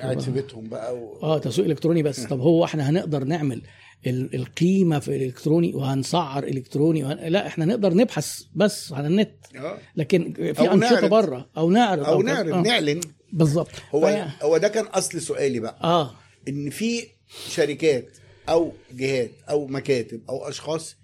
قاعد 0.00 0.20
في 0.20 0.30
بيتهم 0.30 0.68
بقى 0.68 0.96
و... 0.96 1.18
آه 1.22 1.38
تسويق 1.38 1.68
إلكتروني 1.68 2.02
بس. 2.02 2.20
طب 2.24 2.40
هو 2.40 2.64
إحنا 2.64 2.90
هنقدر 2.90 3.24
نعمل 3.24 3.62
ال- 4.06 4.34
القيمة 4.34 4.98
في 4.98 5.16
الإلكتروني 5.16 5.74
وهنسعر 5.74 6.44
إلكتروني 6.44 7.04
وهن... 7.04 7.18
لا 7.32 7.46
إحنا 7.46 7.64
نقدر 7.64 7.94
نبحث 7.94 8.42
بس 8.54 8.92
على 8.92 9.06
النت. 9.06 9.34
آه. 9.56 9.78
لكن 9.96 10.32
في 10.54 10.68
أو 10.68 10.74
أنشطة. 10.74 11.06
بره 11.06 11.48
أو 11.56 11.70
نعرض. 11.70 12.04
أو 12.04 12.22
كذا. 12.22 12.32
نعرض 12.32 12.52
آه. 12.52 12.60
نعلن. 12.62 13.00
بالظبط. 13.32 13.70
هو 13.94 14.00
فهي- 14.00 14.28
هو 14.42 14.56
ده 14.56 14.68
كان 14.68 14.84
أصل 14.84 15.20
سؤالي 15.20 15.60
بقى. 15.60 15.78
آه. 15.84 16.10
إن 16.48 16.70
في 16.70 17.02
شركات 17.48 18.08
أو 18.48 18.72
جهات 18.92 19.30
أو 19.50 19.66
مكاتب 19.66 20.20
أو 20.28 20.48
أشخاص 20.48 20.96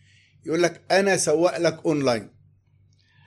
يقول 0.46 0.62
لك 0.62 0.80
أنا 0.90 1.16
هسوق 1.16 1.58
لك 1.58 1.80
اونلاين 1.86 2.28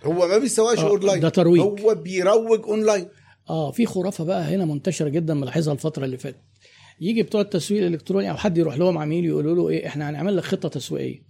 هو 0.06 0.28
ما 0.28 0.38
بيسوقش 0.38 0.80
آه، 0.80 0.90
أونلاين. 0.90 1.20
ده 1.20 1.30
ترويج. 1.30 1.62
هو 1.62 1.96
بيروج 1.96 2.62
أونلاين. 2.68 3.08
آه 3.50 3.72
في 3.72 3.86
خرافة 3.86 4.24
بقى 4.24 4.42
هنا 4.44 4.66
منتشرة 4.66 5.10
جدا 5.10 5.34
ملاحظها 5.34 5.74
الفترة 5.74 6.06
اللي 6.06 6.18
فاتت. 6.18 6.40
يجي 7.02 7.24
بتوع 7.24 7.42
التسويق 7.42 7.82
الإلكتروني 7.86 8.30
أو 8.32 8.38
حد 8.38 8.58
يروح 8.58 8.78
لهم 8.78 8.98
عميل 8.98 9.26
يقولوا 9.26 9.56
له 9.56 9.70
إيه 9.70 9.88
إحنا 9.88 10.10
هنعمل 10.10 10.38
لك 10.38 10.44
خطة 10.44 10.70
تسويقية. 10.70 11.24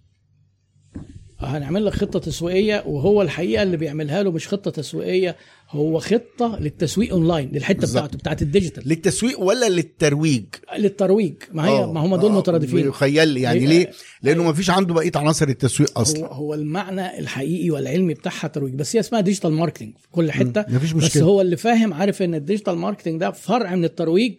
هنعمل 1.40 1.86
لك 1.86 1.94
خطة 1.94 2.20
تسويقية 2.20 2.84
وهو 2.88 3.22
الحقيقة 3.22 3.64
اللي 3.64 3.78
بيعملها 3.78 4.24
له 4.24 4.32
مش 4.32 4.48
خطة 4.48 4.72
تسويقية. 4.72 5.36
هو 5.74 6.00
خطة 6.00 6.58
للتسويق 6.60 7.12
اونلاين 7.14 7.50
للحتة 7.54 7.80
بالظبط. 7.80 8.04
بتاعته 8.04 8.18
بتاعت 8.18 8.42
ال 8.42 8.47
digital. 8.47 8.90
للتسويق 8.90 9.40
ولا 9.40 9.70
للترويج؟ 9.70 10.44
للترويج. 10.78 11.34
ما 11.54 11.66
هي 11.68 11.70
آه، 11.84 11.94
ما 11.94 12.00
هم 12.00 12.16
دول 12.16 12.32
آه، 12.32 12.38
مترادفين. 12.38 12.82
بيخيل 12.82 13.28
لي. 13.28 13.42
يعني 13.42 13.66
ليه؟ 13.66 13.92
لأنه 14.24 14.44
ما 14.44 14.54
فيش 14.54 14.70
عنده 14.70 14.94
بقية 14.94 15.12
عناصر 15.16 15.48
التسويق 15.48 15.98
هو 15.98 16.02
أصلا. 16.02 16.34
هو 16.34 16.54
المعنى 16.54 17.20
الحقيقي 17.20 17.70
والعلمي 17.70 18.14
بتاعها 18.14 18.48
ترويج. 18.48 18.74
بس 18.74 18.96
هي 18.96 19.00
اسمها 19.00 19.22
digital 19.22 19.52
marketing 19.54 19.94
في 19.98 20.08
كل 20.12 20.32
حتة. 20.32 20.66
مفيش 20.70 20.92
بس 20.92 21.04
مشكلة. 21.04 21.24
هو 21.24 21.42
اللي 21.42 21.58
فاهم 21.58 21.94
عارف 21.94 22.22
إن 22.22 22.36
ال 22.36 22.41
digital 22.41 22.76
marketing 22.76 23.20
ده 23.20 23.32
فرع 23.32 23.76
من 23.76 23.84
الترويج 23.86 24.34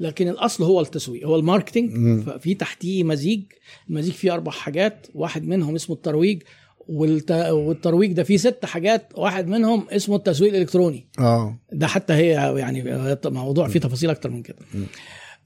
لكن 0.00 0.28
الأصل 0.28 0.64
هو 0.64 0.80
التسويق. 0.80 1.26
هو 1.26 1.36
ال 1.36 1.44
marketing 1.44 2.20
ففي 2.22 2.54
تحتيه 2.54 3.04
مزيج. 3.04 3.42
المزيج 3.90 4.14
فيه 4.14 4.34
أربع 4.34 4.52
حاجات. 4.52 5.06
واحد 5.14 5.44
منهم 5.44 5.74
اسمه 5.74 5.96
الترويج. 5.96 6.42
والترويج 6.88 8.12
ده 8.12 8.22
فيه 8.22 8.36
ست 8.36 8.64
حاجات 8.64 9.12
واحد 9.14 9.46
منهم 9.46 9.86
اسمه 9.90 10.16
التسويق 10.16 10.54
الإلكتروني. 10.54 11.08
آه. 11.18 11.58
ده 11.72 11.86
حتى 11.86 12.12
هي 12.12 12.54
يعني 12.58 13.08
موضوع 13.24 13.68
فيه 13.68 13.80
تفاصيل 13.80 14.10
أكتر 14.10 14.30
من 14.30 14.42
كده. 14.42 14.56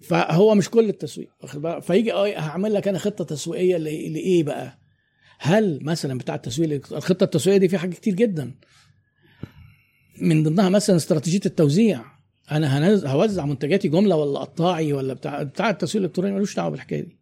فهو 0.00 0.54
مش 0.54 0.70
كل 0.70 0.88
التسويق 0.88 1.28
واخد 1.42 1.62
بالك؟ 1.62 1.82
فيجي 1.82 2.12
آه 2.12 2.38
هعمل 2.38 2.74
لك 2.74 2.88
أنا 2.88 2.98
خطة 2.98 3.24
تسويقية 3.24 3.76
لإيه 3.76 4.42
بقى؟ 4.42 4.78
هل 5.38 5.78
مثلا 5.82 6.18
بتاع 6.18 6.34
التسويق 6.34 6.92
الخطة 6.92 7.24
التسويقية 7.24 7.58
دي 7.58 7.68
في 7.68 7.78
حاجات 7.78 7.94
كتير 7.94 8.14
جدا. 8.14 8.54
من 10.20 10.42
ضمنها 10.42 10.68
مثلا 10.68 10.96
استراتيجية 10.96 11.40
التوزيع. 11.46 12.04
أنا 12.50 12.78
هنز- 12.78 13.06
هوزع 13.06 13.46
منتجاتي 13.46 13.88
جملة 13.88 14.16
ولا 14.16 14.38
قطاعي 14.38 14.92
ولا 14.92 15.14
بتاع 15.14 15.42
بتاع 15.42 15.70
التسويق 15.70 16.02
الإلكتروني 16.04 16.32
ملوش 16.34 16.56
دعوة 16.56 16.68
بالحكاية 16.70 17.00
دي. 17.00 17.18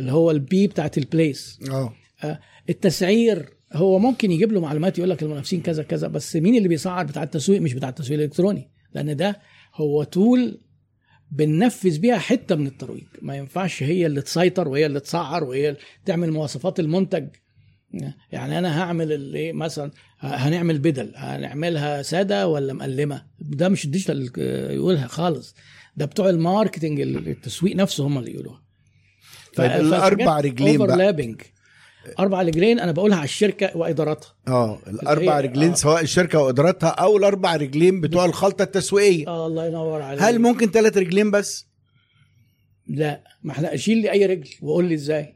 اللي 0.00 0.12
هو 0.12 0.30
ال 0.30 0.48
P 0.48 0.66
بتاعت 0.66 0.98
ال 0.98 1.07
place. 1.07 1.58
آه. 1.70 1.92
آه، 2.24 2.40
التسعير 2.70 3.48
هو 3.72 3.98
ممكن 3.98 4.32
يجيب 4.32 4.52
له 4.52 4.60
معلومات 4.60 4.98
يقول 4.98 5.10
لك 5.10 5.22
المنافسين 5.22 5.60
كذا 5.62 5.82
كذا 5.82 6.08
بس 6.08 6.36
مين 6.36 6.54
اللي 6.56 6.68
بيسعر 6.68 7.04
بتاع 7.04 7.22
التسويق؟ 7.22 7.60
مش 7.60 7.74
بتاع 7.74 7.88
التسويق 7.88 8.18
الإلكتروني 8.18 8.70
لأن 8.94 9.16
ده 9.16 9.40
هو 9.74 10.02
tool 10.04 10.60
بننفذ 11.30 11.98
بيها 11.98 12.18
حتة 12.18 12.54
من 12.54 12.66
الترويج. 12.66 13.04
ما 13.22 13.36
ينفعش 13.36 13.82
هي 13.82 14.06
اللي 14.06 14.22
تسيطر 14.22 14.68
وهي 14.68 14.86
اللي 14.86 15.00
تسعر 15.00 15.44
وهي 15.44 15.68
اللي 15.68 15.80
تعمل 16.04 16.30
مواصفات 16.32 16.80
المنتج. 16.80 17.28
يعني 18.32 18.58
أنا 18.58 18.82
هعمل 18.82 19.12
الايه 19.12 19.52
مثلا 19.52 19.90
هنعمل 20.20 20.78
بدل 20.78 21.12
هنعملها 21.16 22.02
سادة 22.02 22.48
ولا 22.48 22.72
مقلمه 22.72 23.26
ده 23.38 23.68
مش 23.68 23.84
ال 23.84 23.90
digital 23.90 24.30
يقولها 24.74 25.06
خالص 25.06 25.54
ده 25.96 26.04
بتوع 26.04 26.30
ال 26.30 26.37
marketing 26.37 27.00
التسويق 27.00 27.76
نفسه 27.76 28.06
هم 28.06 28.18
اللي 28.18 28.32
يقولوها. 28.32 28.62
طيب 29.56 29.70
الأربع 29.80 30.40
رجلين 30.40 30.78
بقى. 30.86 30.96
أربع 32.18 32.42
رجلين 32.42 32.80
أنا 32.80 32.92
بقولها 32.92 33.16
على 33.16 33.24
الشركة 33.24 33.76
واداراتها 33.76 34.34
آه 34.48 34.78
الأربع 34.86 35.40
رجلين 35.40 35.70
آه. 35.70 35.74
سواء 35.74 36.02
الشركة 36.02 36.38
وإدارتها 36.38 36.88
أو 36.88 37.16
الأربع 37.16 37.56
رجلين 37.56 38.00
بتوع 38.00 38.24
الخلطة 38.24 38.62
التسويقية. 38.62 39.28
آه 39.28 39.46
الله 39.46 39.66
ينور 39.66 40.02
عليك. 40.02 40.22
هل 40.22 40.38
ممكن 40.38 40.70
ثلاث 40.70 40.96
رجلين 40.96 41.30
بس؟ 41.30 41.66
لا 42.86 43.24
ما 43.42 43.52
إحنا 43.52 43.74
اشيل 43.74 43.98
لي 43.98 44.12
أي 44.12 44.26
رجل 44.26 44.50
وقول 44.62 44.84
لي 44.84 44.94
إزاي. 44.94 45.34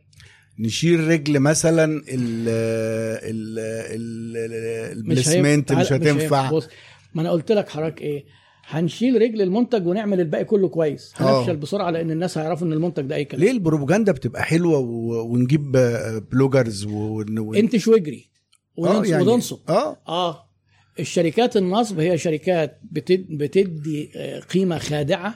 نشيل 0.58 1.08
رجل 1.08 1.40
مثلا 1.40 1.84
ال 2.08 2.48
ال 3.22 4.96
مش 4.96 4.98
ال 4.98 5.05
placement. 5.05 5.72
مش 5.72 5.92
هتنفع. 5.92 6.50
بص 6.50 6.68
ما 7.14 7.22
أنا 7.22 7.30
قلت 7.30 7.52
لك 7.52 7.68
حضرتك 7.68 8.00
إيه؟ 8.00 8.24
هنشيل 8.68 9.22
رجل 9.22 9.42
المنتج 9.42 9.86
ونعمل 9.86 10.20
الباقي 10.20 10.44
كله 10.44 10.68
كويس. 10.68 11.12
آه. 11.20 11.38
هنفشل 11.40 11.56
بسرعة 11.56 11.90
لأن 11.90 12.10
الناس 12.10 12.38
هيعرفوا 12.38 12.66
إن 12.66 12.72
المنتج 12.72 13.02
ده 13.02 13.14
أي 13.14 13.24
كلام. 13.24 13.42
ليه 13.44 13.50
البروباجندا 13.50 14.12
بتبقى 14.12 14.42
حلوة 14.42 14.78
و... 14.78 15.22
ونجيب 15.32 15.76
آه، 15.76 16.18
bloggers 16.32 16.84
و... 16.84 17.24
و... 17.38 17.54
انتش 17.54 17.88
واجري 17.88 18.30
وننص- 18.80 19.08
يعني- 19.08 19.22
وننصب. 19.22 19.58
آه. 19.68 19.96
آه. 20.08 20.46
الشركات 21.00 21.56
النصب 21.56 22.00
هي 22.00 22.18
شركات 22.18 22.80
بتد... 22.92 23.26
بتدي 23.30 24.10
آه، 24.16 24.40
قيمة 24.40 24.78
خادعة 24.78 25.34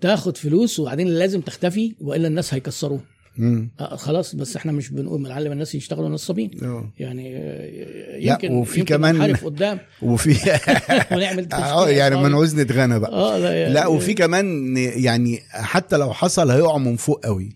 تاخد 0.00 0.36
فلوس 0.36 0.80
وبعدين 0.80 1.08
لازم 1.08 1.40
تختفي 1.40 1.96
وإلا 2.00 2.28
الناس 2.28 2.54
هيكسروه 2.54 3.00
مم. 3.38 3.70
آه 3.80 3.96
خلاص 3.96 4.34
بس 4.34 4.56
إحنا 4.56 4.72
مش 4.72 4.90
بنقول 4.90 5.22
بنعلم 5.22 5.52
الناس 5.52 5.74
يشتغلوا 5.74 6.08
نصابين. 6.08 6.50
آه. 6.62 6.90
يعني 6.98 7.36
آه، 7.36 8.16
يمكن 8.18 8.52
وفي 8.52 8.80
يمكن 8.80 8.94
كمان- 8.96 9.14
ننحرف 9.14 9.44
قدام. 9.44 9.78
وفي 10.02 10.30
ونعمل 11.12 11.48
آه 11.52 11.88
يعني 11.88 12.14
عصابي. 12.14 12.28
منعوز 12.28 12.54
نتغنى 12.60 12.98
بقى. 12.98 13.12
آه 13.12 13.38
لا, 13.38 13.52
يعني 13.62 13.74
لا 13.74 13.86
وفي 13.86 14.14
كمان 14.14 14.76
يعني 14.76 15.38
حتى 15.50 15.96
لو 15.96 16.12
حصل 16.12 16.50
هيقعوا 16.50 16.78
من 16.78 16.96
فوق 16.96 17.26
قوي. 17.26 17.48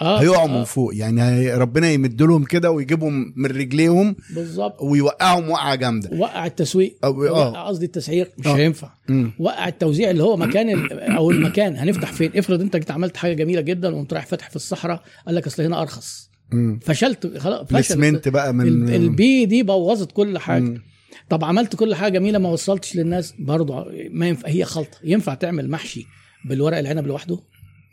آه 0.00 0.20
هيقعوا 0.20 0.48
آه. 0.48 0.58
من 0.58 0.64
فوق. 0.64 0.94
يعني 0.94 1.54
ربنا 1.54 1.90
يمد 1.90 2.22
لهم 2.22 2.44
كده 2.44 2.70
ويجيبهم 2.70 3.32
من 3.36 3.46
رجليهم 3.46 4.16
بالظبط. 4.34 4.82
ويوقعهم 4.82 5.50
وقعة 5.50 5.74
جامدة. 5.74 6.10
وقع 6.18 6.46
التسويق. 6.46 6.98
وقع 7.06 7.66
قصدي 7.68 7.86
التسعير 7.86 8.30
مش 8.38 8.46
آه. 8.46 8.56
هينفع. 8.56 8.90
مم. 9.08 9.30
وقع 9.38 9.68
التوزيع 9.68 10.10
اللي 10.10 10.22
هو 10.22 10.36
مكان 10.36 10.88
أو 11.16 11.30
المكان. 11.30 11.76
هنفتح 11.76 12.12
فين؟ 12.12 12.30
افرض 12.36 12.60
أنت 12.60 12.76
جيت 12.76 12.90
عملت 12.90 13.16
حاجة 13.16 13.32
جميلة 13.34 13.60
جدا 13.60 13.94
وقمت 13.94 14.12
رايح 14.12 14.26
فاتح 14.26 14.50
في 14.50 14.56
الصحراء 14.56 15.02
قال 15.26 15.34
لك 15.34 15.46
أصل 15.46 15.62
هنا 15.62 15.82
أرخص. 15.82 16.30
مم. 16.52 16.78
فشلت. 16.82 17.38
خلاص 17.38 17.66
فشلت. 17.66 18.28
بقى 18.28 18.54
من 18.54 18.68
ال- 18.68 18.94
البي 18.94 19.46
دي 19.46 19.62
بوظت 19.62 20.12
كل 20.12 20.38
حاجة. 20.38 20.62
مم. 20.62 20.82
طب 21.30 21.44
عملت 21.44 21.76
كل 21.76 21.94
حاجة 21.94 22.12
جميلة 22.12 22.38
ما 22.38 22.48
وصلتش 22.48 22.96
للناس 22.96 23.34
برضه 23.38 23.86
ما 24.10 24.28
ينفع 24.28 24.48
هي 24.48 24.64
خلطة. 24.64 24.98
ينفع 25.04 25.34
تعمل 25.34 25.70
محشي 25.70 26.06
بالورق 26.44 26.78
العنب 26.78 27.06
لوحده؟ 27.06 27.38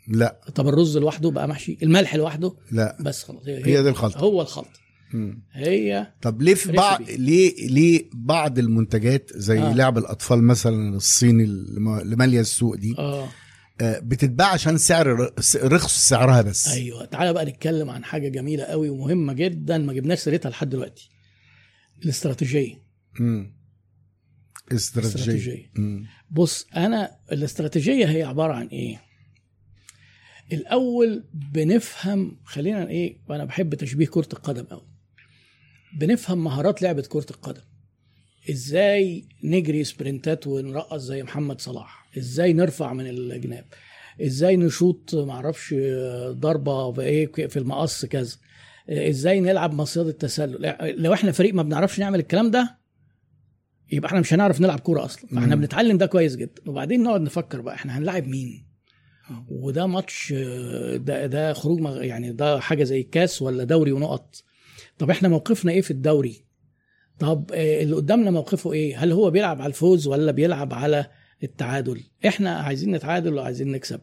لا 0.08 0.40
طب 0.54 0.68
الرز 0.68 0.98
لوحده 0.98 1.30
بقى 1.30 1.48
محشي 1.48 1.78
الملح 1.82 2.14
لوحده 2.14 2.54
لا 2.72 2.96
بس 3.00 3.22
خلاص 3.24 3.42
هي 3.46 3.62
دي 3.82 3.88
الخلطة 3.88 4.18
هو 4.18 4.42
الخلط 4.42 4.68
مم. 5.14 5.42
هي 5.52 6.12
طب 6.22 6.42
ليه 6.42 6.54
في 6.54 6.72
بعض. 6.72 7.02
ليه 7.02 7.68
ليه 7.68 8.10
بعض 8.14 8.58
المنتجات 8.58 9.30
زي 9.34 9.58
آه. 9.58 9.70
آه. 9.70 9.74
لعب 9.74 9.98
الأطفال 9.98 10.42
مثلا 10.42 10.96
الصيني 10.96 11.44
اللي 11.44 11.80
ما- 11.80 12.02
اللي 12.02 12.16
ماليه 12.16 12.40
السوق 12.40 12.74
دي 12.76 12.94
آه 12.98 13.28
آه 13.80 13.98
بتتباع 13.98 14.46
عشان 14.52 14.78
سعر 14.78 15.32
رخص 15.56 16.08
سعرها 16.08 16.42
بس 16.42 16.68
أيوه 16.68 17.04
تعالى 17.04 17.32
بقى 17.32 17.44
نتكلم 17.44 17.90
عن 17.90 18.04
حاجة 18.04 18.28
جميلة 18.28 18.64
قوي 18.64 18.88
ومهمة 18.88 19.32
جدا 19.32 19.78
ما 19.78 19.92
جبناش 19.92 20.18
سيرتها 20.18 20.50
لحد 20.50 20.68
دلوقتي 20.70 21.10
الاستراتيجية 22.04 22.82
مم. 23.20 23.56
استراتيجية. 24.72 25.70
بص 26.30 26.66
أنا 26.76 27.10
الاستراتيجية 27.32 28.06
هي 28.10 28.22
عبارة 28.22 28.52
عن 28.52 28.66
إيه 28.66 29.00
الأول 30.52 31.24
بنفهم 31.52 32.36
خلينا 32.44 32.88
إيه 32.88 33.16
وأنا 33.28 33.44
بحب 33.44 33.74
تشبيه 33.74 34.06
كرة 34.06 34.28
القدم 34.32 34.64
قوي 34.64 34.86
بنفهم 35.98 36.44
مهارات 36.44 36.82
لعبة 36.82 37.02
كرة 37.02 37.26
القدم. 37.30 37.60
إزاي 38.50 39.24
نجري 39.44 39.84
سبرنتات 39.84 40.46
ونرقص 40.46 41.00
زي 41.02 41.22
محمد 41.22 41.60
صلاح؟ 41.60 42.08
إزاي 42.18 42.52
نرفع 42.52 42.92
من 42.92 43.06
الجناب 43.06 43.64
إزاي 44.22 44.56
نشوط 44.56 45.14
معرفش 45.14 45.74
ضربة 46.30 46.92
بايه 46.92 47.26
في 47.32 47.58
المقص 47.58 48.04
كذا؟ 48.04 48.36
إزاي 48.90 49.40
نلعب 49.40 49.74
مصيدة 49.74 50.08
التسلل؟ 50.10 50.76
لو 51.02 51.12
إحنا 51.12 51.32
فريق 51.32 51.54
ما 51.54 51.62
بنعرفش 51.62 51.98
نعمل 52.00 52.18
الكلام 52.18 52.50
ده 52.50 52.78
يبقى 53.92 54.08
إحنا 54.08 54.20
مش 54.20 54.32
هنعرف 54.34 54.60
نلعب 54.60 54.80
كورة 54.80 55.04
أصلا. 55.04 55.26
فإحنا 55.30 55.54
مم. 55.54 55.60
بنتعلم 55.60 55.98
ده 55.98 56.06
كويس 56.06 56.36
جدا. 56.36 56.62
وبعدين 56.66 57.02
نقعد 57.02 57.20
نفكر 57.20 57.60
بقى 57.60 57.74
إحنا 57.74 57.98
هنلاعب 57.98 58.26
مين؟ 58.26 58.65
وده 59.48 59.86
ماتش 59.86 60.32
ده 60.96 61.26
ده 61.26 61.52
خروج 61.52 62.04
يعني 62.04 62.32
ده 62.32 62.60
حاجة 62.60 62.84
زي 62.84 63.00
الكاس 63.00 63.42
ولا 63.42 63.64
دوري 63.64 63.92
ونقط. 63.92 64.42
طب 64.98 65.10
إحنا 65.10 65.28
موقفنا 65.28 65.72
إيه 65.72 65.80
في 65.80 65.90
الدوري؟ 65.90 66.44
طب 67.18 67.50
آه، 67.54 67.82
اللي 67.82 67.96
قدامنا 67.96 68.30
موقفه 68.30 68.72
إيه؟ 68.72 69.04
هل 69.04 69.12
هو 69.12 69.30
بيلعب 69.30 69.60
على 69.62 69.68
الفوز 69.68 70.06
ولا 70.06 70.32
بيلعب 70.32 70.74
على 70.74 71.06
التعادل؟ 71.42 72.00
إحنا 72.26 72.50
عايزين 72.56 72.90
نتعادل 72.94 73.34
وعايزين 73.34 73.72
نكسب. 73.72 74.00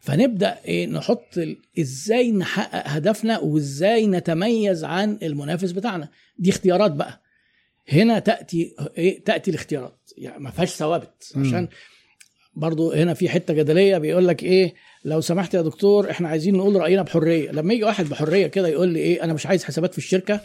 فنبدأ 0.00 0.58
إيه 0.64 0.86
نحط 0.86 1.38
إزاي 1.78 2.32
نحقق 2.32 2.82
هدفنا 2.88 3.38
وازاي 3.38 4.06
نتميز 4.06 4.84
عن 4.84 5.18
المنافس 5.22 5.70
بتاعنا. 5.72 6.08
دي 6.38 6.50
اختيارات 6.50 6.92
بقى. 6.92 7.22
هنا 7.88 8.18
تأتي 8.18 8.74
إيه 8.98 9.24
تأتي 9.24 9.50
الاختيارات. 9.50 10.10
يعني 10.18 10.42
ما 10.42 10.50
فيهاش 10.50 10.74
ثوابت. 10.74 11.32
عشان 11.36 11.68
برضو 12.54 12.92
هنا 12.92 13.14
في 13.14 13.28
حتة 13.28 13.54
جدلية 13.54 13.98
بيقول 13.98 14.28
لك 14.28 14.42
إيه 14.42 14.74
لو 15.04 15.20
سمحت 15.20 15.54
يا 15.54 15.62
دكتور 15.62 16.10
إحنا 16.10 16.28
عايزين 16.28 16.54
نقول 16.56 16.76
رأينا 16.76 17.02
بحرية. 17.02 17.50
لما 17.50 17.74
يجي 17.74 17.84
واحد 17.84 18.08
بحرية 18.08 18.46
كده 18.46 18.68
يقول 18.68 18.88
لي 18.88 18.98
إيه 19.00 19.24
أنا 19.24 19.32
مش 19.32 19.46
عايز 19.46 19.64
حسابات 19.64 19.92
في 19.92 19.98
الشركة 19.98 20.40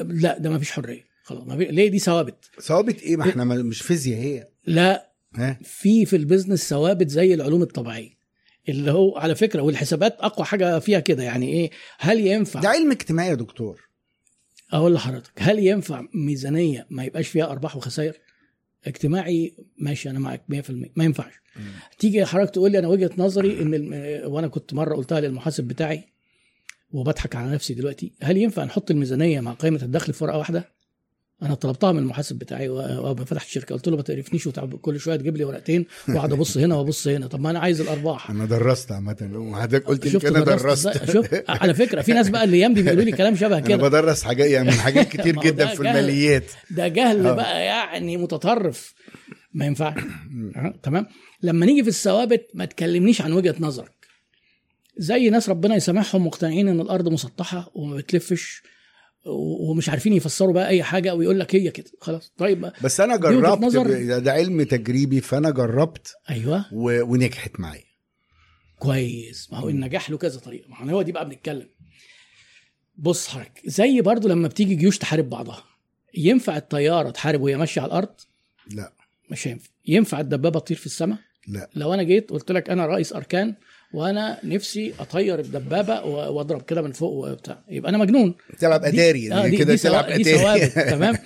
لا 0.00 0.38
ده 0.38 0.50
ما 0.50 0.58
فيش 0.58 0.70
حرية. 0.70 1.04
خلاص 1.22 1.46
ما 1.46 1.56
في... 1.56 1.64
ليه 1.64 1.88
دي 1.88 1.98
ثوابت؟ 1.98 2.50
ثوابت 2.62 3.02
إيه؟ 3.02 3.16
ما 3.16 3.24
إحنا 3.30 3.44
ما- 3.44 3.62
مش 3.62 3.82
فيزياء 3.82 4.20
هي. 4.20 4.48
لا 4.66 5.12
ها؟ 5.34 5.58
في 5.64 6.06
في 6.06 6.16
البيزنس 6.16 6.68
ثوابت 6.68 7.08
زي 7.08 7.34
العلوم 7.34 7.62
الطبيعية. 7.62 8.22
اللي 8.68 8.90
هو 8.90 9.18
على 9.18 9.34
فكرة 9.34 9.62
والحسابات 9.62 10.16
أقوى 10.20 10.46
حاجة 10.46 10.78
فيها 10.78 11.00
كده. 11.00 11.22
يعني 11.22 11.48
إيه؟ 11.52 11.70
هل 11.98 12.26
ينفع؟ 12.26 12.60
ده 12.60 12.68
علم 12.68 12.90
اجتماعي 12.90 13.28
يا 13.28 13.34
دكتور. 13.34 13.80
أقول 14.72 14.94
لحضرتك 14.94 15.32
هل 15.38 15.58
ينفع 15.58 16.02
ميزانية 16.14 16.86
ما 16.90 17.04
يبقاش 17.04 17.28
فيها 17.28 17.50
أرباح 17.50 17.76
وخسائر؟ 17.76 18.12
اجتماعي 18.86 19.54
ماشي 19.78 20.10
أنا 20.10 20.18
معاك 20.18 20.42
100% 20.52 20.70
ما 20.96 21.04
ينفعش. 21.04 21.32
تيجي 21.98 22.24
حضرتك 22.24 22.50
تقول 22.54 22.72
لي 22.72 22.78
أنا 22.78 22.88
وجهة 22.88 23.10
نظري 23.18 23.62
إن 23.62 23.74
الم... 23.74 23.92
وأنا 24.32 24.48
كنت 24.48 24.74
مرة 24.74 24.94
قلتها 24.94 25.20
للمحاسب 25.20 25.64
بتاعي 25.64 26.04
وبضحك 26.90 27.36
على 27.36 27.52
نفسي 27.52 27.74
دلوقتي 27.74 28.12
هل 28.22 28.36
ينفع 28.36 28.64
نحط 28.64 28.90
الميزانية 28.90 29.40
مع 29.40 29.52
قائمة 29.52 29.82
الدخل 29.82 30.12
في 30.12 30.24
ورقة 30.24 30.38
واحدة؟ 30.38 30.68
أنا 31.42 31.54
طلبتها 31.54 31.92
من 31.92 31.98
المحاسب 31.98 32.38
بتاعي 32.38 32.68
ما 32.68 33.14
فتحت 33.24 33.46
الشركة. 33.46 33.74
قلت 33.74 33.88
له 33.88 33.96
ما 33.96 34.02
تقرفنيش 34.02 34.48
كل 34.82 35.00
شوية 35.00 35.16
تجيب 35.16 35.36
لي 35.36 35.44
ورقتين 35.44 35.86
وأقعد 36.08 36.32
أبص 36.32 36.56
هنا 36.58 36.74
وأبص 36.76 37.08
هنا. 37.08 37.26
طب 37.26 37.40
ما 37.40 37.50
أنا 37.50 37.58
عايز 37.58 37.80
الأرباح. 37.80 38.30
أنا 38.30 38.44
درست 38.44 38.92
عامة. 38.92 39.30
وحضرتك 39.34 39.86
قلت 39.86 40.06
لي 40.24 40.28
أنا 40.28 40.40
درست؟ 40.40 41.10
شوف 41.12 41.26
على 41.48 41.74
فكرة 41.74 42.02
في 42.02 42.12
ناس 42.12 42.28
بقى 42.28 42.44
الأيام 42.44 42.74
دي 42.74 42.82
بيقولوا 42.82 43.04
لي 43.04 43.12
كلام 43.12 43.36
شبه 43.36 43.58
أنا 43.58 43.66
كده. 43.66 43.76
بدرس 43.76 44.22
حاجات 44.22 44.46
يعني 44.50 44.66
من 44.70 44.74
حاجات 44.74 45.08
كتير 45.08 45.36
جدا 45.44 45.66
في 45.66 45.82
جهل. 45.82 45.86
الماليات. 45.96 46.44
ده 46.70 46.88
جهل 46.88 47.26
آه. 47.26 47.32
بقى 47.32 47.64
يعني 47.64 48.16
متطرف. 48.16 48.94
ما 49.54 49.66
ينفعش. 49.66 49.98
آه، 50.56 50.74
تمام. 50.82 51.06
لما 51.42 51.66
نيجي 51.66 51.82
في 51.82 51.88
الثوابت 51.88 52.46
ما 52.54 52.64
تكلمنيش 52.64 53.20
عن 53.20 53.32
وجهة 53.32 53.54
نظرك. 53.60 53.92
زي 54.98 55.30
ناس 55.30 55.48
ربنا 55.48 55.74
يسامحهم 55.76 56.26
مقتنعين 56.26 56.68
إن 56.68 56.80
الأرض 56.80 57.08
مسطحة 57.08 57.70
وما 57.74 57.96
بتلفش. 57.96 58.62
ومش 59.26 59.88
عارفين 59.88 60.12
يفسروا 60.12 60.52
بقى 60.52 60.68
أي 60.68 60.82
حاجة 60.82 61.14
ويقول 61.14 61.40
لك 61.40 61.54
هي 61.54 61.70
كده. 61.70 61.90
خلاص 62.00 62.32
طيب 62.38 62.60
بقى. 62.60 62.74
بس 62.84 63.00
أنا 63.00 63.16
جربت 63.16 63.62
نظر. 63.64 64.04
ده, 64.06 64.18
ده 64.18 64.32
علم 64.32 64.62
تجريبي 64.62 65.20
فأنا 65.20 65.50
جربت 65.50 66.14
أيوه. 66.30 66.64
و... 66.72 67.02
ونجحت 67.12 67.60
معايا. 67.60 67.84
كويس. 68.78 69.52
ما 69.52 69.58
هو 69.58 69.68
النجاح 69.68 70.10
له 70.10 70.18
كذا 70.18 70.40
طريقة. 70.40 70.68
ما 70.68 70.92
هو 70.92 71.02
دي 71.02 71.12
بقى 71.12 71.28
بنتكلم. 71.28 71.68
بص 72.96 73.28
حضرتك 73.28 73.60
زي 73.64 74.00
برضو 74.00 74.28
لما 74.28 74.48
بتيجي 74.48 74.74
جيوش 74.74 74.98
تحارب 74.98 75.30
بعضها. 75.30 75.64
ينفع 76.14 76.56
الطيارة 76.56 77.10
تحارب 77.10 77.40
وهي 77.40 77.56
ماشية 77.56 77.80
على 77.80 77.88
الأرض؟ 77.88 78.14
لا. 78.70 78.92
مش 79.30 79.48
هينفع 79.48 79.68
ينفع 79.86 80.20
الدبابة 80.20 80.60
تطير 80.60 80.76
في 80.76 80.86
السماء؟ 80.86 81.18
لا. 81.48 81.70
لو 81.74 81.94
أنا 81.94 82.02
جيت 82.02 82.30
قلت 82.30 82.52
لك 82.52 82.70
أنا 82.70 82.86
رئيس 82.86 83.12
أركان 83.12 83.54
وأنا 83.94 84.38
نفسي 84.44 84.92
اطير 85.00 85.38
الدبابة 85.38 86.00
واضرب 86.04 86.62
كده 86.62 86.82
من 86.82 86.92
فوق 86.92 87.12
وبتاع. 87.12 87.58
يبقى 87.70 87.88
أنا 87.90 87.98
مجنون. 87.98 88.34
تلعب 88.58 88.84
اتاري 88.84 89.26
آه، 89.32 89.36
يعني 89.36 89.50
دي- 89.50 89.56
كده 89.56 89.76
تلعب 89.76 90.04
اتاري 90.04 90.24
ثوابت 90.24 90.72
تمام؟ 90.94 91.16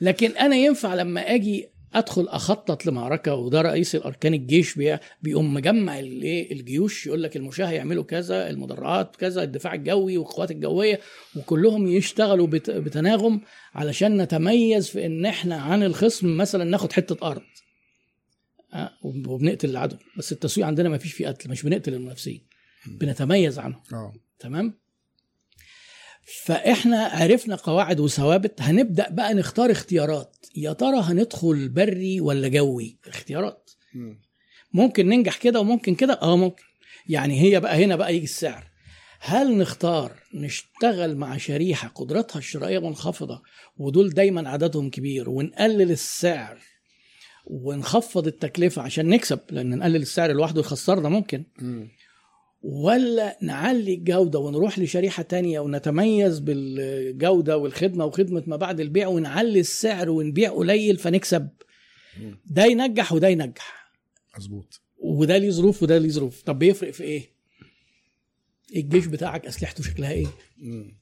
لكن 0.00 0.30
أنا 0.30 0.56
ينفع 0.56 0.94
لما 0.94 1.20
أجي 1.34 1.68
ادخل 1.94 2.28
اخطط 2.28 2.86
لمعركة 2.86 3.34
وده 3.34 3.60
رئيس 3.62 3.94
الاركان 3.94 4.34
الجيش 4.34 4.74
بي- 4.74 4.96
بيقوم 5.22 5.54
مجمع 5.54 5.98
الايه 5.98 6.52
الجيوش 6.52 7.06
يقول 7.06 7.22
لك 7.22 7.36
المشاه 7.36 7.70
يعملوا 7.70 8.04
كذا 8.04 8.50
المدرعات 8.50 9.16
كذا 9.16 9.42
الدفاع 9.42 9.74
الجوي 9.74 10.18
والقوات 10.18 10.50
الجوية 10.50 11.00
وكلهم 11.36 11.86
يشتغلوا 11.86 12.46
بت- 12.46 12.70
بتناغم 12.70 13.40
علشان 13.74 14.22
نتميز 14.22 14.88
في 14.88 15.06
ان 15.06 15.26
إحنا 15.26 15.56
عن 15.56 15.82
الخصم 15.82 16.36
مثلا 16.36 16.64
ناخد 16.64 16.92
حتة 16.92 17.26
أرض. 17.30 17.42
وبنقتل 19.02 19.70
العدو. 19.70 19.96
بس 20.18 20.32
التسويق 20.32 20.66
عندنا 20.66 20.88
ما 20.88 20.98
فيش 20.98 21.12
فيه 21.12 21.28
قتل 21.28 21.50
مش 21.50 21.62
بنقتل 21.62 21.94
المنافسين. 21.94 22.46
بنتميز 22.86 23.58
عنهم. 23.58 23.82
آه. 23.92 24.12
تمام؟ 24.38 24.78
فإحنا 26.44 27.04
عرفنا 27.04 27.54
قواعد 27.56 28.00
وثوابت. 28.00 28.62
هنبدأ 28.62 29.10
بقى 29.10 29.34
نختار 29.34 29.70
اختيارات. 29.70 30.46
يا 30.56 30.72
ترى 30.72 31.00
هندخل 31.00 31.68
بري 31.68 32.20
ولا 32.20 32.48
جوي؟ 32.48 32.98
اختيارات. 33.06 33.70
مم. 33.94 34.20
ممكن 34.72 35.08
ننجح 35.08 35.36
كده 35.36 35.60
وممكن 35.60 35.94
كده؟ 35.94 36.18
آه 36.22 36.36
ممكن. 36.36 36.62
يعني 37.08 37.40
هي 37.40 37.60
بقى 37.60 37.84
هنا 37.84 37.96
بقى 37.96 38.14
يجي 38.16 38.24
السعر. 38.24 38.70
هل 39.20 39.58
نختار 39.58 40.12
نشتغل 40.34 41.16
مع 41.16 41.36
شريحة 41.36 41.88
قدرتها 41.88 42.38
الشرائية 42.38 42.78
منخفضة 42.78 43.42
ودول 43.76 44.10
دايما 44.10 44.48
عددهم 44.50 44.90
كبير 44.90 45.30
ونقلل 45.30 45.90
السعر 45.90 46.58
ونخفض 47.46 48.26
التكلفة 48.26 48.82
عشان 48.82 49.08
نكسب 49.08 49.40
لأن 49.50 49.78
نقلل 49.78 49.96
السعر 50.02 50.32
لوحده 50.32 50.60
يخسرنا 50.60 51.08
ممكن. 51.08 51.44
مم. 51.58 51.88
ولا 52.62 53.38
نعلي 53.42 53.94
الجودة 53.94 54.38
ونروح 54.38 54.78
لشريحة 54.78 55.22
تانية 55.22 55.60
ونتميز 55.60 56.38
بالجودة 56.38 57.56
والخدمة 57.56 58.04
وخدمة 58.04 58.42
ما 58.46 58.56
بعد 58.56 58.80
البيع 58.80 59.08
ونعلي 59.08 59.60
السعر 59.60 60.10
ونبيع 60.10 60.50
قليل 60.50 60.96
فنكسب. 60.96 61.48
ده 62.46 62.64
ينجح 62.64 63.12
وده 63.12 63.28
ينجح. 63.28 63.90
مظبوط. 64.38 64.80
وده 64.98 65.38
ليه 65.38 65.50
ظروف 65.50 65.82
وده 65.82 65.98
ليه 65.98 66.08
ظروف. 66.08 66.42
طب 66.42 66.58
بيفرق 66.58 66.90
في 66.90 67.04
إيه؟ 67.04 67.30
الجيش 68.76 69.06
بتاعك 69.06 69.46
أسلحته 69.46 69.84
شكلها 69.84 70.10
إيه؟ 70.10 70.26
مم. 70.58 70.96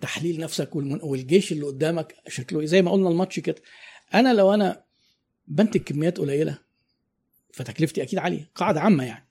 تحليل 0.00 0.40
نفسك. 0.40 0.76
والجيش 0.76 1.52
اللي 1.52 1.64
قدامك 1.66 2.14
شكله 2.28 2.60
إيه؟ 2.60 2.66
زي 2.66 2.82
ما 2.82 2.90
قلنا 2.90 3.08
الماتش 3.08 3.40
كده. 3.40 3.62
أنا 4.14 4.34
لو 4.34 4.54
أنا 4.54 4.82
بنتج 5.50 5.80
كميات 5.80 6.18
قليلة 6.18 6.58
فتكلفتي 7.52 8.02
أكيد 8.02 8.18
عالية 8.18 8.50
قاعدة 8.54 8.80
عامة 8.80 9.04
يعني. 9.04 9.26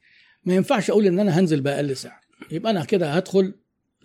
ما 0.46 0.56
ينفعش 0.56 0.90
أقول 0.90 1.06
إن 1.08 1.20
أنا 1.20 1.40
هنزل 1.40 1.62
بأقل 1.62 1.98
سعر. 1.98 2.20
يبقى 2.52 2.72
أنا 2.72 2.86
كده 2.86 3.14
هدخل 3.14 3.54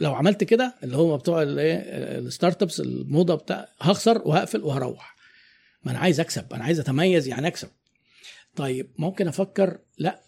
لو 0.00 0.14
عملت 0.14 0.44
كده 0.44 0.74
اللي 0.82 0.96
هم 0.96 1.16
بتوع 1.16 1.42
ال 1.42 2.62
startups 2.62 2.80
الموضة 2.80 3.34
بتاع 3.34 3.68
هخسر 3.80 4.22
وهقفل 4.24 4.62
وهروح. 4.62 5.16
ما 5.84 5.90
أنا 5.90 5.98
عايز 5.98 6.20
أكسب 6.20 6.52
أنا 6.52 6.64
عايز 6.64 6.80
أتميز 6.80 7.28
يعني 7.28 7.46
أكسب. 7.46 7.68
طيب 8.56 8.90
ممكن 8.98 9.28
أفكر 9.28 9.78
لا 9.98 10.20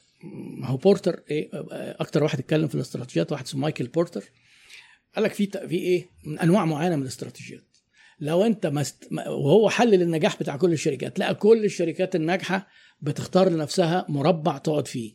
ما 0.58 0.66
هو 0.66 0.76
بورتر 0.76 1.22
إيه 1.30 1.48
أكتر 2.00 2.22
واحد 2.22 2.38
اتكلم 2.38 2.68
في 2.68 2.74
الاستراتيجيات 2.74 3.32
واحد 3.32 3.44
اسمه 3.44 3.60
مايكل 3.60 3.86
بورتر. 3.86 4.24
قال 5.14 5.24
لك 5.24 5.32
في 5.34 5.46
في 5.46 5.74
إيه 5.76 6.06
من 6.24 6.38
أنواع 6.38 6.64
معينة 6.64 6.96
من 6.96 7.02
الاستراتيجيات. 7.02 7.75
لو 8.20 8.42
انت 8.42 8.66
مست... 8.66 9.08
وهو 9.26 9.68
حلل 9.70 10.02
النجاح 10.02 10.38
بتاع 10.40 10.56
كل 10.56 10.72
الشركات. 10.72 11.18
لا 11.18 11.32
كل 11.32 11.64
الشركات 11.64 12.16
الناجحة 12.16 12.68
بتختار 13.00 13.48
لنفسها 13.48 14.06
مربع 14.08 14.58
تقعد 14.58 14.88
فيه. 14.88 15.12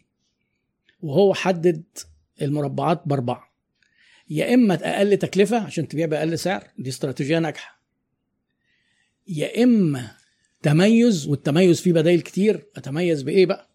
وهو 1.02 1.34
حدد 1.34 1.84
المربعات 2.42 3.02
باربعة. 3.06 3.52
يا 4.30 4.54
إما 4.54 4.98
أقل 4.98 5.18
تكلفة 5.18 5.58
عشان 5.60 5.88
تبيع 5.88 6.06
بأقل 6.06 6.40
سعر 6.40 6.68
دي 6.78 6.90
استراتيجية 6.90 7.40
ناجحة. 7.40 7.82
يا 9.28 9.64
إما 9.64 10.12
تميز 10.62 11.28
والتميز 11.28 11.82
فيه 11.82 11.94
بدايل 11.94 12.22
كتير. 12.22 12.66
أتميز 12.76 13.22
بإيه 13.22 13.46
بقى؟ 13.46 13.70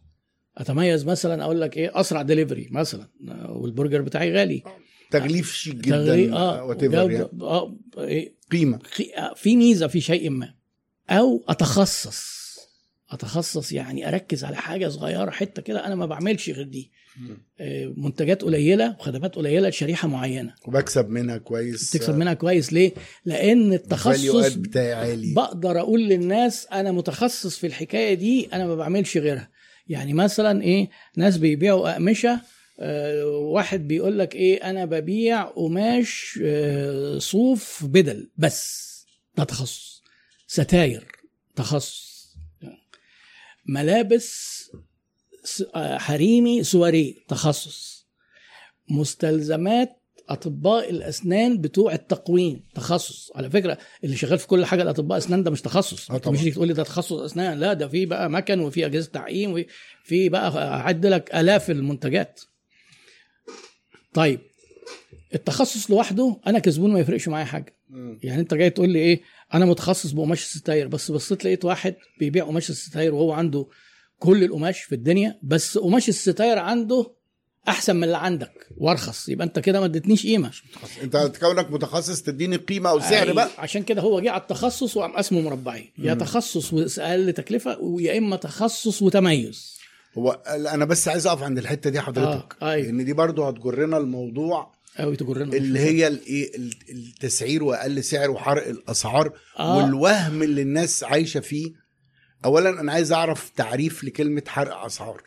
أتميز 0.56 1.04
مثلا 1.04 1.44
أقول 1.44 1.60
لك 1.60 1.76
إيه 1.76 2.00
أسرع 2.00 2.22
دليفري 2.22 2.68
مثلا 2.70 3.08
والبرجر 3.48 4.02
بتاعي 4.02 4.32
غالي. 4.32 4.62
تغليف 5.10 5.54
شيك 5.54 5.84
تغلي- 5.84 6.26
جدا 6.26 6.36
آه 6.36 6.74
whatever 6.74 6.78
جودة- 6.80 7.10
يعني. 7.12 7.28
آه 7.40 7.76
إيه؟ 7.98 8.32
قيمة. 8.52 8.78
آه، 9.16 9.34
في 9.34 9.56
ميزة 9.56 9.86
في 9.86 10.00
شيء 10.00 10.30
ما 10.30 10.54
أو 11.10 11.44
أتخصص. 11.48 12.36
أتخصص 13.10 13.72
يعني 13.72 14.08
أركز 14.08 14.44
على 14.44 14.56
حاجة 14.56 14.88
صغيرة 14.88 15.30
حتة 15.30 15.62
كده 15.62 15.86
أنا 15.86 15.94
ما 15.94 16.06
بعملش 16.06 16.50
غير 16.50 16.66
دي. 16.66 16.90
آه، 17.60 17.92
منتجات 17.96 18.42
قليلة 18.42 18.96
وخدمات 19.00 19.34
قليلة 19.34 19.68
لشريحة 19.68 20.08
معينة. 20.08 20.54
وبكسب 20.66 21.08
منها 21.08 21.38
كويس. 21.38 21.90
تكسب 21.90 22.14
منها 22.16 22.34
كويس. 22.34 22.72
ليه؟ 22.72 22.92
لأن 23.24 23.72
التخصص 23.72 24.54
بتاعي 24.54 24.92
عالي. 24.92 25.34
بقدر 25.34 25.80
أقول 25.80 26.00
للناس 26.08 26.66
أنا 26.72 26.92
متخصص 26.92 27.58
في 27.58 27.66
الحكاية 27.66 28.14
دي 28.14 28.48
أنا 28.52 28.66
ما 28.66 28.74
بعملش 28.76 29.16
غيرها. 29.16 29.48
يعني 29.88 30.12
مثلا 30.12 30.62
إيه؟ 30.62 30.88
ناس 31.16 31.36
بيبيعوا 31.36 31.90
أقمشة 31.92 32.40
واحد 33.24 33.88
بيقول 33.88 34.18
لك 34.18 34.34
إيه 34.34 34.70
أنا 34.70 34.84
ببيع 34.84 35.42
قماش 35.42 36.38
آه، 36.44 37.18
صوف 37.18 37.84
بدل 37.84 38.30
بس 38.36 38.86
ده 39.36 39.44
تخصص 39.44 40.02
ستاير 40.46 41.06
تخصص. 41.56 42.16
ملابس 43.66 44.62
آه، 45.74 45.98
حريمي 45.98 46.62
سواري 46.64 47.24
تخصص. 47.28 48.06
مستلزمات 48.88 49.96
أطباء 50.28 50.90
الأسنان 50.90 51.60
بتوع 51.60 51.92
التقويم 51.94 52.60
تخصص. 52.74 53.30
على 53.36 53.50
فكرة 53.50 53.78
اللي 54.04 54.16
شغال 54.16 54.38
في 54.38 54.46
كل 54.46 54.64
حاجة 54.64 54.82
الأطباء 54.82 55.18
أسنان 55.18 55.42
ده 55.42 55.50
مش 55.50 55.62
تخصص. 55.62 56.10
آه 56.10 56.18
طبعا. 56.18 56.34
مش 56.36 56.44
تقول 56.54 56.68
لي 56.68 56.74
ده 56.74 56.82
تخصص 56.82 57.12
أسنان 57.12 57.58
لا 57.58 57.72
ده 57.72 57.88
في 57.88 58.06
بقى 58.06 58.30
مكن 58.30 58.60
وفي 58.60 58.86
أجهزة 58.86 59.10
تعقيم 59.10 59.52
وفي 60.04 60.28
بقى 60.28 60.68
أعد 60.68 61.06
لك 61.06 61.34
آلاف 61.34 61.70
المنتجات. 61.70 62.40
طيب 64.16 64.40
التخصص 65.34 65.90
لوحده 65.90 66.36
أنا 66.46 66.58
كزبون 66.58 66.92
ما 66.92 66.98
يفرقش 67.00 67.28
معايا 67.28 67.44
حاجة. 67.44 67.76
يعني 68.22 68.40
أنت 68.40 68.54
جاي 68.54 68.70
تقول 68.70 68.90
لي 68.90 68.98
إيه 68.98 69.20
أنا 69.54 69.64
متخصص 69.64 70.10
بقماش 70.10 70.42
الستاير 70.44 70.88
بس 70.88 71.10
بصيت 71.10 71.44
لقيت 71.44 71.64
واحد 71.64 71.94
بيبيع 72.20 72.44
قماش 72.44 72.70
الستاير 72.70 73.14
وهو 73.14 73.32
عنده 73.32 73.66
كل 74.18 74.44
القماش 74.44 74.80
في 74.80 74.94
الدنيا 74.94 75.38
بس 75.42 75.78
قماش 75.78 76.08
الستاير 76.08 76.58
عنده 76.58 77.12
أحسن 77.68 77.96
من 77.96 78.04
اللي 78.04 78.16
عندك 78.16 78.66
وارخص. 78.76 79.28
يبقى 79.28 79.46
أنت 79.46 79.58
كده 79.58 79.80
ما 79.80 79.86
اديتنيش 79.86 80.26
قيمة. 80.26 80.50
أنت 81.02 81.16
كونك 81.40 81.70
متخصص 81.70 82.22
تديني 82.22 82.56
قيمة 82.56 82.90
أو 82.90 83.00
سعر 83.00 83.32
بقى؟ 83.32 83.48
عشان 83.58 83.82
كده 83.82 84.02
هو 84.02 84.20
جه 84.20 84.30
على 84.30 84.40
التخصص 84.40 84.96
وقام 84.96 85.16
قسمه 85.16 85.40
مربعين. 85.40 85.92
يا 85.98 86.14
تخصص 86.14 86.72
وأقل 86.72 87.32
تكلفة 87.32 87.78
ويا 87.80 88.18
إما 88.18 88.36
تخصص 88.36 89.02
وتميز. 89.02 89.75
هو 90.18 90.30
أنا 90.48 90.84
بس 90.84 91.08
عايز 91.08 91.26
أقف 91.26 91.42
عند 91.42 91.58
الحتة 91.58 91.90
دي 91.90 92.00
حضرتك. 92.00 92.56
آه، 92.62 92.70
أيوة. 92.70 92.86
لأن 92.86 93.04
دي 93.04 93.12
برضو 93.12 93.44
هتجرنا 93.44 93.96
الموضوع 93.98 94.72
قوي 94.98 95.16
تجرنا 95.16 95.56
اللي 95.56 95.80
هي 95.80 96.06
الايه 96.06 96.50
التسعير 96.90 97.64
وأقل 97.64 98.04
سعر 98.04 98.30
وحرق 98.30 98.66
الأسعار 98.68 99.38
آه. 99.58 99.76
والوهم 99.76 100.42
اللي 100.42 100.62
الناس 100.62 101.04
عايشة 101.04 101.40
فيه. 101.40 101.72
اولا 102.44 102.80
أنا 102.80 102.92
عايز 102.92 103.12
أعرف 103.12 103.50
تعريف 103.50 104.04
لكلمة 104.04 104.42
حرق 104.46 104.76
أسعار. 104.84 105.22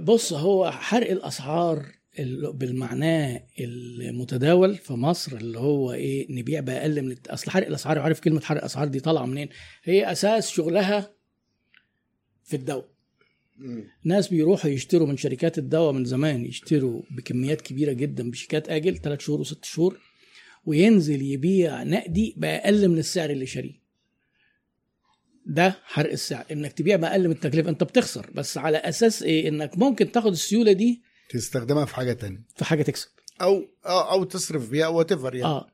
بص 0.00 0.32
هو 0.32 0.70
حرق 0.70 1.10
الأسعار 1.10 1.86
ال- 2.18 2.52
بالمعناه 2.52 3.42
المتداول 3.60 4.76
في 4.76 4.92
مصر 4.92 5.36
اللي 5.36 5.58
هو 5.58 5.92
إيه 5.92 6.26
نبيع 6.32 6.60
بأقل 6.60 7.02
من 7.02 7.16
أصل 7.28 7.50
حرق 7.50 7.66
الأسعار 7.66 7.98
عارف 7.98 8.20
كلمة 8.20 8.40
حرق 8.40 8.64
اسعار 8.64 8.88
دي 8.88 9.00
طالعة 9.00 9.26
منين؟ 9.26 9.48
هي 9.84 10.12
أساس 10.12 10.50
شغلها 10.50 11.15
في 12.46 12.56
الدواء. 12.56 12.88
ناس 14.04 14.28
بيروحوا 14.28 14.70
يشتروا 14.70 15.06
من 15.06 15.16
شركات 15.16 15.58
الدواء 15.58 15.92
من 15.92 16.04
زمان 16.04 16.44
يشتروا 16.44 17.02
بكميات 17.10 17.60
كبيرة 17.60 17.92
جدا 17.92 18.30
بشيكات 18.30 18.68
آجل 18.68 18.98
3 18.98 19.20
شهور 19.20 19.40
وست 19.40 19.64
شهور 19.64 20.00
وينزل 20.66 21.22
يبيع 21.22 21.82
نقدي 21.82 22.34
بأقل 22.36 22.88
من 22.88 22.98
السعر 22.98 23.30
اللي 23.30 23.46
شاريه. 23.46 23.86
ده 25.46 25.76
حرق 25.84 26.10
السعر. 26.10 26.44
إنك 26.52 26.72
تبيع 26.72 26.96
بأقل 26.96 27.24
من 27.28 27.34
التكلفة 27.34 27.70
أنت 27.70 27.84
بتخسر. 27.84 28.30
بس 28.34 28.58
على 28.58 28.78
أساس 28.78 29.22
إيه؟ 29.22 29.48
إنك 29.48 29.78
ممكن 29.78 30.12
تاخد 30.12 30.32
السيولة 30.32 30.72
دي 30.72 31.02
تستخدمها 31.30 31.84
في 31.84 31.94
حاجة 31.94 32.12
تانية. 32.12 32.40
في 32.56 32.64
حاجة 32.64 32.82
تكسب. 32.82 33.08
أو 33.40 33.68
أو, 33.86 33.98
أو 34.00 34.24
تصرف 34.24 34.70
بيها 34.70 34.88
وات 34.88 35.10
يعني. 35.10 35.44
آه. 35.44 35.70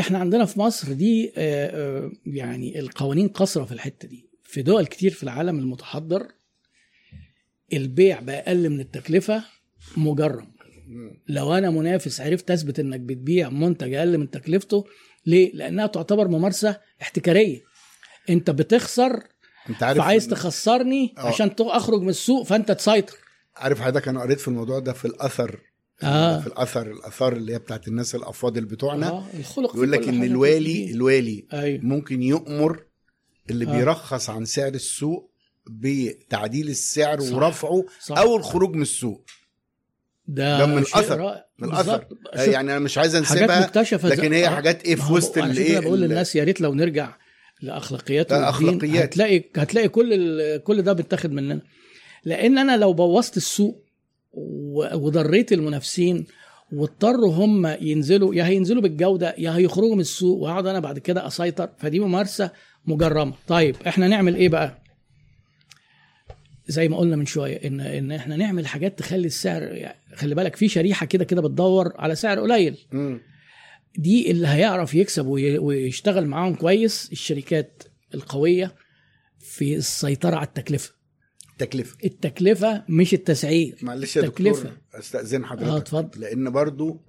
إحنا 0.00 0.18
عندنا 0.18 0.44
في 0.44 0.60
مصر 0.60 0.92
دي 0.92 1.32
آه، 1.36 2.04
آه، 2.06 2.10
يعني 2.26 2.78
القوانين 2.78 3.28
قصرة 3.28 3.64
في 3.64 3.72
الحتة 3.72 4.08
دي. 4.08 4.25
في 4.48 4.62
دول 4.62 4.86
كتير 4.86 5.10
في 5.10 5.22
العالم 5.22 5.58
المتحضر 5.58 6.28
البيع 7.72 8.20
بأقل 8.20 8.70
من 8.70 8.80
التكلفة 8.80 9.44
مجرم 9.96 10.52
لو 11.28 11.54
أنا 11.54 11.70
منافس 11.70 12.20
عرفت 12.20 12.50
أثبت 12.50 12.80
إنك 12.80 13.00
بتبيع 13.00 13.50
منتج 13.50 13.94
أقل 13.94 14.18
من 14.18 14.30
تكلفته 14.30 14.84
ليه 15.26 15.52
لأنها 15.54 15.86
تعتبر 15.86 16.28
ممارسة 16.28 16.80
احتكارية 17.02 17.60
أنت 18.30 18.50
بتخسر 18.50 19.22
أنت 19.70 19.82
عارف 19.82 19.98
فعايز 19.98 20.28
تخسرني 20.28 21.14
آه. 21.18 21.20
عشان 21.20 21.50
أخرج 21.60 22.02
من 22.02 22.08
السوق 22.08 22.46
فأنت 22.46 22.72
تسيطر 22.72 23.16
عارف 23.56 23.80
حضرتك 23.80 24.08
أنا 24.08 24.20
قريت 24.20 24.40
في 24.40 24.48
الموضوع 24.48 24.78
ده 24.78 24.92
في 24.92 25.04
الأثر 25.04 25.60
آه. 26.02 26.40
في 26.40 26.46
الأثر 26.46 26.92
الأثار 26.92 27.32
اللي 27.32 27.54
هي 27.54 27.58
بتاعت 27.58 27.88
الناس 27.88 28.14
الافاضل 28.14 28.64
بتوعنا 28.64 29.08
آه. 29.08 29.24
الخلق 29.34 29.74
يقول 29.74 29.92
لك 29.92 30.08
إن 30.08 30.24
الوالي. 30.24 30.90
الوالي 30.90 31.46
أيوه 31.52 31.84
ممكن 31.84 32.22
يؤمر 32.22 32.85
اللي 33.50 33.66
آه. 33.66 33.76
بيرخص 33.76 34.30
عن 34.30 34.44
سعر 34.44 34.74
السوق 34.74 35.30
بتعديل 35.66 36.68
السعر 36.68 37.20
صح. 37.20 37.34
ورفعه 37.36 37.84
صح. 38.00 38.18
أو 38.18 38.36
الخروج 38.36 38.74
من 38.74 38.82
السوق 38.82 39.24
ده, 40.28 40.58
ده 40.58 40.66
من. 40.66 40.84
رائع. 41.10 41.44
من 41.58 41.68
الأثر. 41.68 42.06
آه، 42.34 42.42
يعني 42.42 42.70
أنا 42.72 42.78
مش 42.78 42.98
عايز 42.98 43.16
حاجات 43.16 43.32
أنسبها 43.42 43.60
مكتشفة 43.60 44.08
لكن 44.08 44.32
هي 44.32 44.46
آه. 44.46 44.50
حاجات 44.50 44.84
إيه 44.84 44.94
في 44.96 45.12
وسط 45.12 45.38
الايه 45.38 45.78
بقول 45.78 46.00
للناس 46.00 46.36
يا 46.36 46.44
ريت 46.44 46.60
لو 46.60 46.74
نرجع 46.74 47.16
لاخلاقيات 47.62 48.30
لا، 48.30 48.36
والدين 48.50 48.68
أخلاقيات. 48.68 49.04
هتلاقي 49.04 49.44
هتلاقي 49.56 49.88
كل 49.88 50.56
كل 50.58 50.82
ده 50.82 50.92
بيتاخد 50.92 51.32
مننا 51.32 51.60
لأن 52.24 52.58
أنا 52.58 52.76
لو 52.76 52.92
بوظت 52.92 53.36
السوق 53.36 53.84
وضريت 54.94 55.52
المنافسين 55.52 56.26
واضطروا 56.72 57.32
هم 57.34 57.66
ينزلوا 57.66 58.34
يا 58.34 58.44
هينزلوا 58.46 58.82
بالجودة 58.82 59.34
يا 59.38 59.56
هيخرجوا 59.56 59.94
من 59.94 60.00
السوق 60.00 60.38
واقعد 60.38 60.66
أنا 60.66 60.80
بعد 60.80 60.98
كده 60.98 61.26
أسيطر 61.26 61.70
فدي 61.78 62.00
ممارسة 62.00 62.50
مجرمة. 62.86 63.34
طيب 63.46 63.76
إحنا 63.86 64.08
نعمل 64.08 64.34
إيه 64.36 64.48
بقى؟ 64.48 64.78
زي 66.68 66.88
ما 66.88 66.96
قلنا 66.96 67.16
من 67.16 67.26
شوية 67.26 67.56
ان 67.68 67.80
إن 67.80 68.12
إحنا 68.12 68.36
نعمل 68.36 68.66
حاجات 68.66 68.98
تخلي 68.98 69.26
السعر 69.26 69.62
يعني 69.62 69.98
خلي 70.14 70.34
بالك 70.34 70.56
في 70.56 70.68
شريحة 70.68 71.06
كده 71.06 71.24
كده 71.24 71.42
بتدور 71.42 71.92
على 71.96 72.14
سعر 72.14 72.40
قليل. 72.40 72.78
دي 73.98 74.30
اللي 74.30 74.48
هيعرف 74.48 74.94
يكسب 74.94 75.26
وي- 75.26 75.58
ويشتغل 75.58 76.26
معاهم 76.26 76.54
كويس 76.54 77.08
الشركات 77.12 77.82
القوية 78.14 78.74
في 79.38 79.76
السيطرة 79.76 80.36
على 80.36 80.46
التكلفة. 80.46 80.92
تكلفه 81.58 81.96
التكلفة 82.04 82.84
مش 82.88 83.14
التسعير. 83.14 83.76
معلش 83.82 84.16
يا. 84.16 84.22
دكتور 84.22 84.70
أستأذن 84.94 85.44
آه 85.44 85.46
حضرتك 85.48 85.76
اتفضل. 85.76 86.20
لأن 86.20 86.50
برضو 86.50 87.00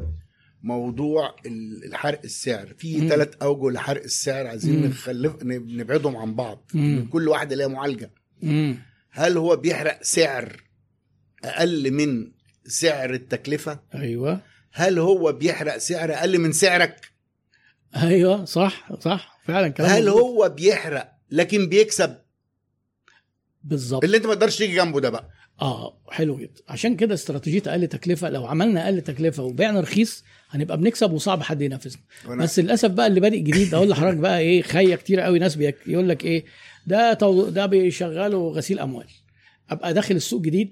موضوع 0.68 1.35
ال- 1.45 1.84
الحرق 1.85 2.22
السعر 2.23 2.73
في. 2.77 3.10
ثلاث 3.10 3.30
أوجه 3.41 3.73
لحرق 3.76 4.03
السعر 4.03 4.48
عايزين. 4.48 4.85
نخلف 4.89 5.34
نبعدهم 5.44 6.15
عن 6.18 6.35
بعض 6.35 6.72
مم. 6.73 7.10
كل 7.11 7.27
واحدة 7.27 7.56
ليها 7.56 7.68
معالجة 7.68 8.11
مم. 8.41 8.77
هل 9.11 9.38
هو 9.38 9.56
بيحرق 9.56 10.03
سعر 10.03 10.61
أقل 11.44 11.91
من 11.91 12.31
سعر 12.65 13.14
التكلفة 13.14 13.80
أيوه 13.95 14.41
هل 14.73 14.99
هو 14.99 15.31
بيحرق 15.31 15.77
سعر 15.77 16.14
أقل 16.14 16.39
من 16.39 16.52
سعرك 16.52 17.11
أيوه 17.95 18.45
صح 18.45 18.94
صح 18.99 19.39
فعلا 19.45 19.68
كلام 19.68 19.89
هل. 19.91 20.07
هو 20.07 20.49
بيحرق 20.57 21.11
لكن 21.31 21.69
بيكسب 21.69 22.18
بالظبط 23.64 24.03
اللي 24.03 24.18
انت 24.18 24.26
ما 24.26 24.34
تقدرش 24.34 24.57
تيجي 24.57 24.76
جنبه 24.76 24.99
ده 24.99 25.10
بقى 25.10 25.30
آه 25.61 25.97
حلو 26.11 26.38
جدا. 26.38 26.61
عشان 26.69 26.95
كده 26.95 27.13
استراتيجية 27.13 27.61
أقل 27.67 27.88
تكلفة 27.88 28.29
لو 28.29 28.45
عملنا 28.45 28.85
أقل 28.85 29.01
تكلفة 29.01 29.43
وبعنا 29.43 29.79
رخيص 29.79 30.23
هنبقى 30.49 30.77
بنكسب 30.77 31.11
وصعب 31.11 31.43
حد 31.43 31.61
ينافسنا. 31.61 32.01
بس 32.27 32.59
للأسف 32.59 32.89
بقى 32.91 33.07
اللي 33.07 33.19
بادئ 33.19 33.39
جديد 33.39 33.73
أقول 33.73 33.89
لحضرتك 33.89 34.17
بقى 34.17 34.39
إيه 34.39 34.61
خيه 34.61 34.95
كتير 34.95 35.19
قوي. 35.19 35.39
ناس 35.39 35.57
يقول 35.88 36.09
لك 36.09 36.25
إيه 36.25 36.45
ده 36.88 37.13
تو 37.13 37.49
ده 37.49 37.65
بيشغلوا 37.65 38.51
غسيل 38.53 38.79
أموال. 38.79 39.07
أبقى 39.69 39.93
داخل 39.93 40.15
السوق 40.15 40.41
جديد 40.41 40.71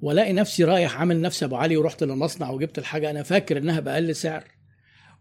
وألاقي 0.00 0.32
نفسي 0.32 0.64
رايح 0.64 1.00
عامل 1.00 1.20
نفسي 1.20 1.44
أبو 1.44 1.56
علي 1.56 1.76
ورحت 1.76 2.04
للمصنع 2.04 2.50
وجبت 2.50 2.78
الحاجة. 2.78 3.10
أنا 3.10 3.22
فاكر 3.22 3.58
إنها 3.58 3.80
بأقل 3.80 4.14
سعر. 4.16 4.44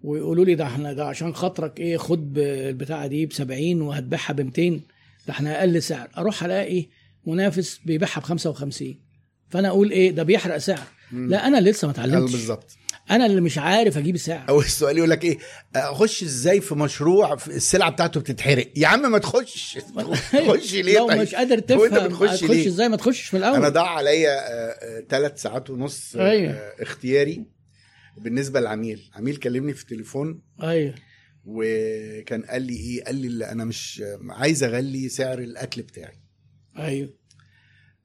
ويقولوا 0.04 0.46
لي 0.46 0.56
ده 0.56 0.64
إحنا 0.64 0.94
ده 0.94 1.06
عشان 1.06 1.34
خاطرك 1.34 1.80
إيه 1.80 1.98
خد 1.98 2.38
البتاعة 2.38 3.08
دي 3.08 3.26
ب 3.26 3.34
70 3.34 3.82
وهتبيعها 3.82 4.34
ب 4.34 4.42
200 4.42 4.70
ده 5.28 5.34
إحنا 5.34 5.60
أقل 5.60 5.82
سعر. 5.84 6.10
أروح 6.18 6.44
ألاقي 6.44 6.86
منافس 7.28 7.80
بيبيعها 7.86 8.20
ب 8.20 8.24
55 8.24 9.00
فأنا 9.50 9.68
أقول 9.68 9.92
إيه؟ 9.92 10.12
ده 10.12 10.24
بيحرق 10.24 10.58
سعر. 10.58 10.88
مم. 11.12 11.30
لا 11.30 11.48
أنا 11.48 11.62
لسه 11.62 11.86
ما 11.88 11.92
اتعلمتش. 11.92 12.32
بالظبط. 12.32 12.78
أنا 13.12 13.26
اللي 13.26 13.42
مش 13.42 13.58
عارف 13.58 13.98
أجيب 13.98 14.18
سعر 14.18 14.50
أو 14.50 14.62
السؤال 14.62 14.98
يقول 14.98 15.10
لك 15.10 15.24
إيه؟ 15.26 15.38
أخش 15.76 16.24
إزاي 16.24 16.62
في 16.62 16.76
مشروع 16.76 17.36
في 17.36 17.48
السلعة 17.48 17.92
بتاعته 17.92 18.20
بتتحرق؟ 18.20 18.72
يا 18.76 18.88
عم 18.88 19.12
ما 19.12 19.18
تخش. 19.18 19.78
تخش 20.32 20.74
ليه 20.74 20.98
لو 20.98 21.08
طيب؟ 21.08 21.22
مش 21.22 21.36
قادر 21.36 21.60
تفهم 21.60 22.28
ليه؟ 22.52 22.68
إزاي؟ 22.68 22.90
ما 22.90 22.98
تخشش 22.98 23.34
من 23.34 23.40
الأول. 23.40 23.56
أنا 23.56 23.70
ضاع 23.70 23.88
عليا 23.88 24.36
ثلاث 25.10 25.42
ساعات 25.42 25.70
ونص 25.70 26.16
آه، 26.16 26.30
أيوة. 26.30 26.54
آه، 26.54 26.74
اختياري 26.80 27.46
بالنسبة 28.18 28.60
للعميل 28.60 29.12
عميل 29.14 29.36
كلمني 29.36 29.74
في 29.74 29.82
التليفون. 29.82 30.42
أيوه. 30.64 30.96
وكان 31.46 32.42
قال 32.42 32.62
لي 32.62 32.74
إيه؟ 32.74 33.04
قال 33.04 33.16
لي 33.16 33.28
اللي 33.28 33.52
أنا 33.52 33.66
مش 33.66 34.04
عايز 34.30 34.64
أغلي 34.64 35.10
سعر 35.10 35.40
الأكل 35.40 35.82
بتاعي. 35.82 36.25
أيوه. 36.78 37.10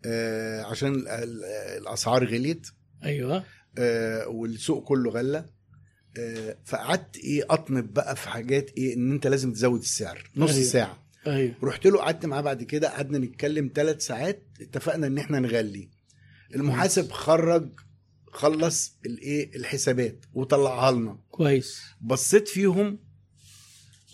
آه 0.05 0.63
عشان 0.63 0.95
ال- 0.95 1.09
ال- 1.09 1.45
الأسعار 1.83 2.25
غليت. 2.25 2.67
أيوه. 3.05 3.45
آه 3.79 4.29
والسوق 4.29 4.85
كله 4.85 5.11
غلى. 5.11 5.45
آه 6.19 6.57
فقعدت 6.65 7.17
إيه 7.17 7.43
أطنب 7.51 7.95
بقى 7.95 8.17
في 8.17 8.29
حاجات 8.29 8.71
إيه 8.79 8.95
إن 8.97 9.13
أنت 9.13 9.27
لازم 9.27 9.53
تزود 9.53 9.81
السعر. 9.81 10.31
نص 10.37 10.51
أيوة. 10.51 10.65
ساعة. 10.65 11.03
أيوه. 11.27 11.55
رحت 11.63 11.87
له 11.87 11.99
قعدت 11.99 12.27
معاه 12.27 12.41
بعد 12.41 12.63
كده 12.63 12.89
قعدنا 12.89 13.19
نتكلم 13.19 13.71
ثلاث 13.75 14.07
ساعات 14.07 14.43
اتفقنا 14.61 15.07
إن 15.07 15.19
إحنا 15.19 15.41
نغلي. 15.41 15.89
المحاسب 16.55 17.11
خرج 17.11 17.69
خلص 18.33 18.97
الإيه 19.07 19.57
الحسابات 19.57 20.25
وطلعها 20.35 20.93
لنا. 20.93 21.19
كويس. 21.31 21.81
بصيت 22.01 22.49
فيهم 22.49 22.99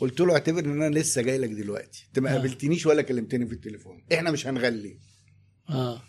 قلت 0.01 0.20
له 0.20 0.32
اعتبر 0.32 0.64
إن 0.64 0.82
أنا 0.82 0.98
لسه 0.98 1.23
جاي 1.23 1.39
لك 1.39 1.51
دلوقتي. 1.51 2.05
أنت 2.09 2.18
ما 2.18 2.31
آه. 2.31 2.32
قابلتنيش 2.32 2.86
ولا 2.86 3.02
كلمتني 3.02 3.47
في 3.47 3.52
التليفون. 3.52 4.05
إحنا 4.12 4.31
مش 4.31 4.47
هنغلي. 4.47 4.98
آه. 5.68 6.02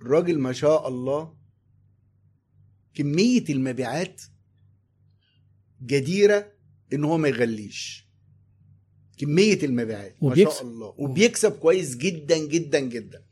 الراجل 0.00 0.38
ما 0.38 0.52
شاء 0.52 0.88
الله 0.88 1.34
كمية 2.94 3.44
المبيعات 3.50 4.22
جديرة 5.82 6.52
إن 6.92 7.04
هو 7.04 7.18
ما 7.18 7.28
يغليش. 7.28 8.08
كمية 9.18 9.58
المبيعات 9.62 10.16
ما 10.22 10.28
وبيكسب. 10.30 10.54
شاء 10.54 10.62
الله. 10.62 10.94
وبيكسب 10.98 11.52
كويس 11.52 11.96
جدا 11.96 12.38
جدا 12.38 12.80
جدا. 12.80 13.24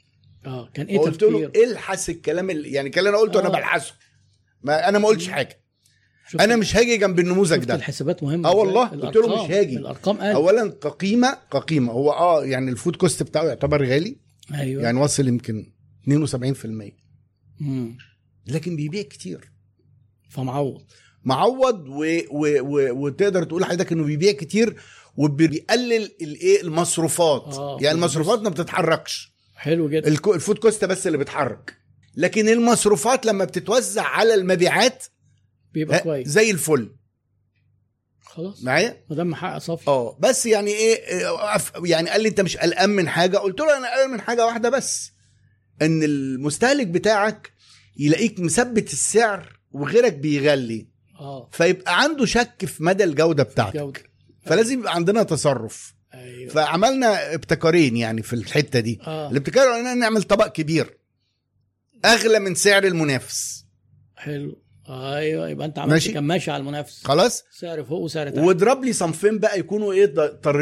آه 0.47 0.71
كان 0.75 0.87
إيه 0.87 0.99
قلت 0.99 1.23
له 1.23 1.53
الحس 1.65 2.11
الكلام 2.11 2.51
اللي 2.51 2.73
يعني 2.73 2.91
اللي 2.99 3.09
أنا 3.09 3.19
قلته 3.19 3.41
أنا 3.41 3.49
آه. 3.49 3.53
بلحسه. 3.53 3.95
ما 4.63 4.89
أنا 4.89 4.99
ما 4.99 5.09
قلتش 5.09 5.29
حاجة. 5.29 5.66
أنا 6.41 6.57
مش 6.57 6.77
هاجي 6.77 6.97
جنب 6.97 7.19
النموذج 7.19 7.65
ده. 7.65 7.75
الحسابات 7.75 8.23
مهمة 8.23 8.49
إزاي؟ 8.51 8.61
والله، 8.61 8.87
قلت 8.87 9.17
له 9.17 9.45
مش 9.45 9.51
هاجي. 9.51 9.77
الأرقام 9.77 10.17
قال 10.17 10.35
اولا 10.35 10.71
كقيمه 10.71 11.39
كقيمه 11.53 11.93
هو 11.93 12.13
آه 12.13 12.45
يعني 12.45 12.71
ال 12.71 12.76
food 12.76 12.97
cost 12.97 13.23
بتاعه 13.23 13.45
يعتبر 13.45 13.85
غالي. 13.85 14.17
أيوه. 14.55 14.83
يعني 14.83 15.01
وصل 15.01 15.29
يمكن 15.29 15.73
72% 16.09 16.93
مم. 17.61 17.97
لكن 18.47 18.77
بيبيع 18.77 19.03
كتير. 19.03 19.53
فمعوض. 20.31 20.83
معوض 21.25 21.89
و... 21.89 22.05
و... 22.31 22.61
و... 22.61 23.05
وتقدر 23.05 23.45
تقول 23.45 23.63
لحضرتك 23.63 23.93
إنه 23.93 24.05
بيبيع 24.05 24.33
كتير 24.33 24.77
وبيقلل 25.17 26.11
الإيه؟ 26.23 26.63
المصروفات. 26.63 27.55
آه، 27.55 27.79
يعني 27.81 27.99
المصروفات 27.99 28.39
ما 28.41 28.51
بتتحركش. 28.51 29.33
حلو 29.57 29.89
جدا. 29.89 30.09
ال 30.09 30.19
food 30.19 30.59
cost 30.59 30.85
بس 30.85 31.07
اللي 31.07 31.19
بتحرك 31.19 31.77
لكن 32.17 32.49
المصروفات 32.49 33.27
لما 33.27 33.45
بتتوزع 33.45 34.03
على 34.03 34.35
المبيعات 34.35 35.05
بيبقى 35.77 35.99
كويس. 35.99 36.29
زي 36.29 36.51
الفل. 36.51 36.97
خلاص. 38.21 38.65
معايا؟ 38.65 39.05
ما 39.11 39.17
دام 39.17 39.31
محقق 39.31 39.59
صافي 39.59 39.89
آه 39.91 40.17
بس 40.21 40.47
يعني 40.47 40.71
إيه 40.71 41.01
يعني 41.85 42.11
قال 42.11 42.23
لي 42.23 42.29
انت 42.29 42.41
مش 42.41 42.57
قلقان 42.57 42.91
من 42.91 43.09
حاجة. 43.09 43.37
قلت 43.37 43.61
له 43.61 43.77
أنا 43.77 43.93
قلقان 43.93 44.11
من 44.11 44.21
حاجة 44.21 44.47
واحدة 44.47 44.69
بس. 44.71 45.13
ان 45.83 46.03
المستهلك 46.03 46.87
بتاعك 46.87 47.53
يلاقيك 47.97 48.41
مثبت 48.41 48.93
السعر 48.93 49.61
وغيرك 49.71 50.13
بيغلي. 50.13 50.89
آه. 51.21 51.49
فيبقى 51.53 52.03
عنده 52.03 52.25
شك 52.27 52.65
في 52.67 52.83
مدى 52.83 53.05
الجودة 53.05 53.43
بتاعتك. 53.43 53.77
جودة. 53.77 54.01
فلازم 54.47 54.79
يبقى 54.79 54.95
عندنا 54.95 55.23
تصرف. 55.23 55.95
أيوه. 56.15 56.53
فعملنا 56.53 57.35
ابتكارين 57.35 57.97
يعني 57.97 58.23
في 58.23 58.33
الحتة 58.33 58.81
دي. 58.81 58.99
آه. 59.03 59.31
الابتكار 59.31 59.81
ان 59.81 59.99
نعمل 59.99 60.23
طبق 60.23 60.47
كبير. 60.47 60.99
أغلى 62.05 62.39
من 62.39 62.55
سعر 62.55 62.85
المنافس. 62.85 63.67
حلو. 64.17 64.63
أيوه 64.89 65.49
يبقى 65.49 65.67
أنت 65.67 65.79
عملت 65.79 65.93
ماشي. 65.93 66.13
كماشة 66.13 66.51
على 66.53 66.61
المنافس. 66.61 67.05
خلاص؟ 67.07 67.45
سعر 67.51 67.85
فوق 67.85 68.01
وسعر 68.01 68.29
تحت. 68.31 68.39
واضرب 68.39 68.85
لي 68.85 68.93
صنفين 68.93 69.39
بقى 69.39 69.59
يكونوا 69.59 69.93
إيه 69.93 70.15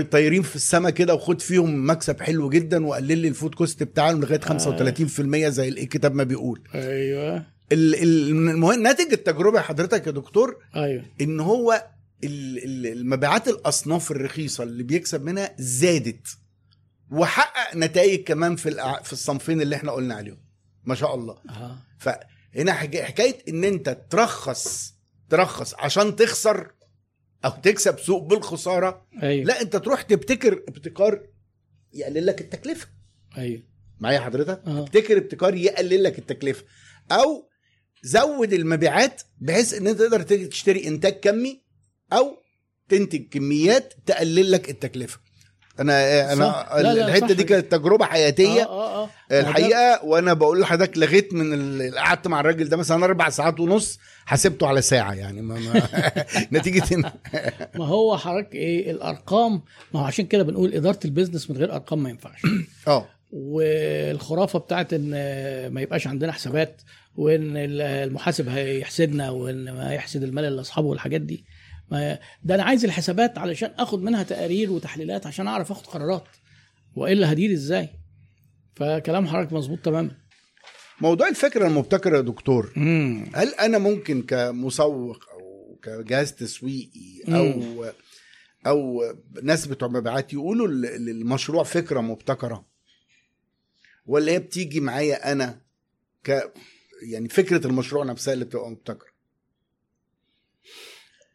طايرين 0.02 0.42
في 0.42 0.56
السما 0.56 0.90
كده 0.90 1.14
وخد 1.14 1.40
فيهم 1.40 1.90
مكسب 1.90 2.20
حلو 2.20 2.48
جدا 2.50 2.86
وقلل 2.86 3.18
لي 3.18 3.28
ال 3.28 3.34
food 3.34 3.54
cost 3.54 3.82
بتاعهم 3.82 4.20
لغاية 4.20 4.40
35% 4.40 5.48
زي 5.48 5.68
الايه 5.68 5.84
الكتاب 5.84 6.14
ما 6.14 6.24
بيقول. 6.24 6.62
أيوه. 6.74 7.36
ال- 7.72 7.94
ال- 8.02 8.28
المهم 8.30 8.82
ناتج 8.82 9.12
التجربة 9.12 9.60
حضرتك 9.60 10.06
يا 10.06 10.12
دكتور 10.12 10.56
أيوه. 10.76 11.02
إن 11.20 11.40
هو 11.40 11.84
ال- 12.24 12.64
ال- 12.64 12.86
المبيعات 12.98 13.48
الأصناف 13.48 14.10
الرخيصة 14.10 14.64
اللي 14.64 14.82
بيكسب 14.82 15.24
منها 15.24 15.54
زادت. 15.58 16.26
وحقق 17.10 17.76
نتائج 17.76 18.20
كمان 18.24 18.56
في 18.56 18.70
في 19.04 19.12
الصنفين 19.12 19.60
اللي 19.60 19.76
إحنا 19.76 19.92
قلنا 19.92 20.14
عليهم. 20.14 20.38
ما 20.84 20.94
شاء 20.94 21.14
الله. 21.14 21.36
آه 21.50 21.76
فهنا 22.54 22.72
حك- 22.72 23.00
حكاية 23.00 23.38
إن 23.48 23.64
أنت 23.64 23.98
ترخص 24.10 24.94
ترخص 25.30 25.74
عشان 25.74 26.16
تخسر 26.16 26.70
أو 27.44 27.50
تكسب 27.50 27.98
سوق 27.98 28.22
بالخسارة 28.22 29.06
أيوه. 29.22 29.44
لا 29.46 29.60
أنت 29.62 29.76
تروح 29.76 30.02
تبتكر 30.02 30.52
ابتكار 30.68 31.26
يقلل 31.92 32.26
لك 32.26 32.40
التكلفة. 32.40 32.88
أيوه. 33.38 33.62
معايا 34.00 34.20
حضرتك؟ 34.20 34.62
آه. 34.66 34.80
ابتكر 34.80 35.16
ابتكار 35.18 35.54
يقلل 35.54 36.02
لك 36.04 36.18
التكلفة. 36.18 36.64
أو 37.12 37.48
زود 38.02 38.52
المبيعات 38.52 39.22
بحيث 39.40 39.74
إن 39.74 39.86
أنت 39.86 39.98
تقدر 39.98 40.22
تشتري 40.22 40.86
إنتاج 40.88 41.12
كمي 41.12 41.62
أو 42.12 42.36
تنتج 42.88 43.28
كميات 43.28 43.94
تقلل 44.06 44.52
لك 44.52 44.70
التكلفة. 44.70 45.20
أنا 45.80 46.32
أنا 46.32 46.44
صح. 46.44 46.68
لا، 46.76 46.94
لا، 46.94 47.08
الحتة. 47.08 47.34
دي 47.34 47.44
كانت 47.44 47.72
تجربة 47.72 48.04
حياتية. 48.04 48.62
آه 48.62 49.02
آه 49.02 49.04
آه. 49.04 49.40
الحقيقة 49.40 50.04
وأنا 50.04 50.32
بقول 50.32 50.60
لحضرتك 50.60 50.98
لغيت 50.98 51.34
من 51.34 51.80
قعدت 51.94 52.28
مع 52.28 52.40
الراجل 52.40 52.68
ده 52.68 52.76
مثلا 52.76 53.04
أربع 53.04 53.28
ساعات 53.28 53.60
ونص 53.60 53.98
حسبته 54.26 54.66
على 54.66 54.82
ساعة 54.82 55.12
يعني. 55.12 55.42
ما 55.42 55.58
ما 55.58 55.82
نتيجة 56.58 56.94
ان 56.94 57.02
ما 57.78 57.86
هو 57.86 58.16
حضرتك 58.16 58.54
إيه 58.54 58.90
الأرقام 58.90 59.62
ما 59.94 60.00
هو 60.00 60.04
عشان 60.04 60.26
كده 60.26 60.42
بنقول 60.42 60.74
إدارة 60.74 61.00
البيزنس 61.04 61.50
من 61.50 61.56
غير 61.56 61.72
أرقام 61.74 62.02
ما 62.02 62.10
ينفعش. 62.10 62.42
آه. 62.88 63.06
والخرافة 63.32 64.58
بتاعت 64.58 64.92
إن 64.92 65.10
ما 65.68 65.80
يبقاش 65.80 66.06
عندنا 66.06 66.32
حسابات 66.32 66.82
وإن 67.16 67.52
المحاسب 67.56 68.48
هيحسدنا 68.48 69.30
وإن 69.30 69.70
ما 69.70 69.94
يحسد 69.94 70.22
المال 70.22 70.56
لاصحابه 70.56 70.86
والحاجات 70.88 71.20
دي. 71.20 71.44
ده 72.42 72.54
أنا 72.54 72.62
عايز 72.62 72.84
الحسابات 72.84 73.38
علشان 73.38 73.70
آخد 73.78 74.02
منها 74.02 74.22
تقارير 74.22 74.70
وتحليلات 74.72 75.26
عشان 75.26 75.46
أعرف 75.46 75.70
آخد 75.70 75.86
قرارات. 75.86 76.24
وإلا 76.96 77.32
هدير 77.32 77.52
إزاي؟ 77.52 77.88
فكلام 78.76 79.26
حضرتك 79.26 79.52
مظبوط 79.52 79.78
تماما. 79.78 80.10
موضوع 81.00 81.28
الفكرة 81.28 81.66
المبتكرة 81.66 82.16
يا 82.16 82.22
دكتور 82.22 82.72
امم 82.76 83.26
هل 83.34 83.48
أنا 83.54 83.78
ممكن 83.78 84.22
كمسوق 84.22 85.18
أو 85.32 85.78
كجهاز 85.82 86.32
تسويقي 86.32 87.22
أو 87.28 87.84
أو 88.66 89.02
ناس 89.42 89.66
بتوع 89.66 89.88
مبيعات 89.88 90.32
يقولوا 90.32 90.68
لل- 90.68 91.04
للمشروع 91.06 91.62
فكرة 91.62 92.00
مبتكرة؟ 92.00 92.66
ولا 94.06 94.32
هي 94.32 94.38
بتيجي 94.38 94.80
معايا 94.80 95.32
أنا 95.32 95.60
ك 96.24 96.52
يعني 97.02 97.28
فكرة 97.28 97.66
المشروع 97.66 98.04
نفسها 98.04 98.34
اللي 98.34 98.44
بتبقى 98.44 98.70
مبتكرة؟ 98.70 99.13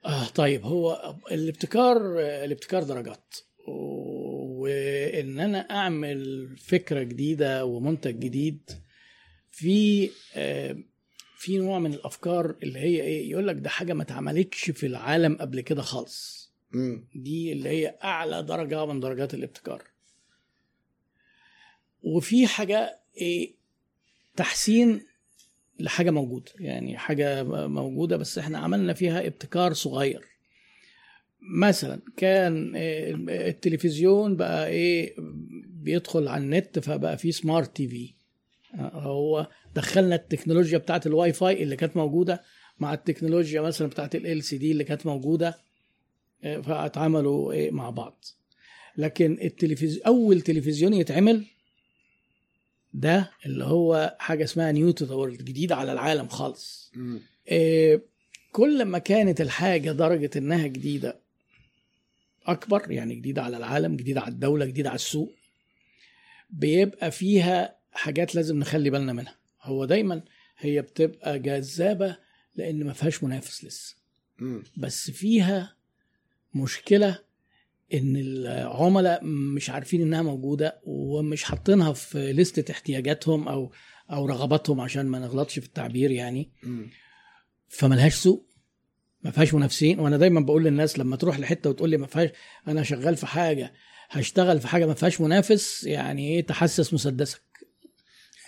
آه 0.05 0.27
طيب 0.27 0.65
هو 0.65 1.15
الابتكار 1.31 2.19
الابتكار 2.19 2.83
درجات. 2.83 3.35
وإن 3.67 5.39
أنا 5.39 5.59
أعمل 5.59 6.49
فكرة 6.57 7.03
جديدة 7.03 7.65
ومنتج 7.65 8.19
جديد 8.19 8.71
في 9.51 10.09
آه، 10.35 10.77
في 11.37 11.57
نوع 11.57 11.79
من 11.79 11.93
الأفكار 11.93 12.55
اللي 12.63 12.79
هي 12.79 13.01
إيه 13.01 13.31
يقول 13.31 13.47
لك 13.47 13.55
ده 13.55 13.69
حاجة 13.69 13.93
ما 13.93 14.03
اتعملتش 14.03 14.71
في 14.71 14.85
العالم 14.85 15.37
قبل 15.37 15.61
كده 15.61 15.81
خالص. 15.81 16.49
دي 17.15 17.51
اللي 17.51 17.69
هي 17.69 17.95
أعلى 18.03 18.43
درجة 18.43 18.85
من 18.85 18.99
درجات 18.99 19.33
الابتكار. 19.33 19.83
وفي 22.03 22.47
حاجة 22.47 22.99
إيه 23.17 23.53
تحسين 24.35 25.01
لحاجة 25.79 26.11
موجودة 26.11 26.51
يعني 26.59 26.97
حاجة 26.97 27.43
موجودة 27.67 28.17
بس 28.17 28.37
إحنا 28.37 28.57
عملنا 28.57 28.93
فيها 28.93 29.27
ابتكار 29.27 29.73
صغير. 29.73 30.21
مثلا 31.41 32.01
كان 32.17 32.75
إيه، 32.75 33.15
التلفزيون 33.49 34.35
بقى 34.35 34.67
إيه 34.67 35.15
بيدخل 35.67 36.27
على 36.27 36.43
النت 36.43 36.79
فبقى 36.79 37.17
فيه 37.17 37.31
smart 37.31 37.75
TV 37.75 38.13
هو 38.79 39.47
دخلنا 39.75 40.15
التكنولوجيا 40.15 40.77
بتاعت 40.77 41.07
الواي 41.07 41.33
فاي 41.33 41.63
اللي 41.63 41.75
كانت 41.75 41.97
موجودة 41.97 42.41
مع 42.79 42.93
التكنولوجيا 42.93 43.61
مثلا 43.61 43.87
بتاعت 43.87 44.15
ال 44.15 44.43
سي 44.43 44.57
دي 44.57 44.71
اللي 44.71 44.83
كانت 44.83 45.05
موجودة 45.05 45.57
إيه، 46.43 46.61
فاتعملوا 46.61 47.51
إيه 47.53 47.71
مع 47.71 47.89
بعض. 47.89 48.25
لكن 48.97 49.37
التلفزيون 49.43 50.03
أول 50.05 50.41
تلفزيون 50.41 50.93
يتعمل 50.93 51.45
ده 52.93 53.31
اللي 53.45 53.63
هو 53.65 54.15
حاجة 54.19 54.43
اسمها 54.43 54.71
new 54.71 54.91
to 54.91 55.05
the 55.05 55.13
world 55.15 55.41
جديده 55.45 55.75
على 55.75 55.91
العالم 55.93 56.27
خالص. 56.27 56.91
إيه، 57.47 58.01
كل 58.51 58.85
ما 58.85 58.97
كانت 58.97 59.41
الحاجة 59.41 59.91
درجة 59.91 60.29
إنها 60.37 60.67
جديدة 60.67 61.19
أكبر 62.45 62.91
يعني 62.91 63.15
جديده 63.15 63.41
على 63.43 63.57
العالم 63.57 63.95
جديده 63.95 64.21
على 64.21 64.31
الدولة 64.31 64.65
جديده 64.65 64.89
على 64.89 64.95
السوق 64.95 65.33
بيبقى 66.49 67.11
فيها 67.11 67.75
حاجات 67.93 68.35
لازم 68.35 68.59
نخلي 68.59 68.89
بالنا 68.89 69.13
منها 69.13 69.35
هو 69.61 69.85
دايما 69.85 70.21
هي 70.57 70.81
بتبقى 70.81 71.39
جذابة 71.39 72.17
لأن 72.55 72.83
ما 72.83 72.93
فيهاش 72.93 73.23
منافس 73.23 73.63
لسه. 73.65 73.95
بس 74.77 75.11
فيها 75.11 75.75
مشكلة 76.55 77.19
إن 77.93 78.15
العملاء 78.15 79.19
مش 79.25 79.69
عارفين 79.69 80.01
إنها 80.01 80.21
موجودة 80.21 80.79
ومش 80.83 81.43
حاطينها 81.43 81.93
في 81.93 82.33
لستة 82.33 82.71
احتياجاتهم 82.71 83.47
أو 83.47 83.71
أو 84.11 84.25
رغباتهم 84.25 84.81
عشان 84.81 85.05
ما 85.05 85.19
نغلطش 85.19 85.59
في 85.59 85.65
التعبير 85.65 86.11
يعني. 86.11 86.51
فملهاش 87.67 88.13
سوق 88.15 88.49
ما 89.21 89.31
فيهاش 89.31 89.53
منافسين 89.53 89.99
وأنا 89.99 90.17
دايما 90.17 90.39
بقول 90.39 90.63
للناس 90.63 90.99
لما 90.99 91.15
تروح 91.15 91.39
لحتة 91.39 91.69
وتقول 91.69 91.89
لي 91.89 91.97
ما 91.97 92.07
فيهاش 92.07 92.29
أنا 92.67 92.83
شغال 92.83 93.15
في 93.17 93.25
حاجة 93.27 93.73
هشتغل 94.09 94.59
في 94.61 94.67
حاجة 94.67 94.85
ما 94.85 94.93
فيهاش 94.93 95.21
منافس 95.21 95.83
يعني 95.83 96.27
إيه 96.35 96.45
تحسس 96.45 96.93
مسدسك 96.93 97.41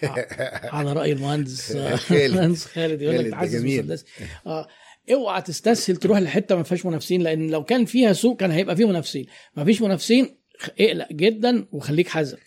على 0.75 0.93
رأي 0.93 1.11
المهندس 1.11 1.77
خالد. 1.77 2.55
خالد 2.75 3.01
يقول 3.01 3.15
لك 3.25 3.31
تحسس. 3.31 3.55
مسدسك 3.55 4.05
آه 4.45 4.67
اوعى 5.11 5.41
تستسهل 5.41 5.97
تروح 5.97 6.17
لحتة 6.19 6.55
ما 6.55 6.63
فيهاش 6.63 6.85
منافسين 6.85 7.21
لأن 7.21 7.49
لو 7.49 7.63
كان 7.63 7.85
فيها 7.85 8.13
سوق 8.13 8.39
كان 8.39 8.51
هيبقى 8.51 8.75
فيه 8.75 8.85
منافسين. 8.85 9.25
ما 9.55 9.65
فيش 9.65 9.81
منافسين 9.81 10.37
اقلق 10.79 11.13
جدا 11.13 11.67
وخليك 11.71 12.07
حذر. 12.07 12.39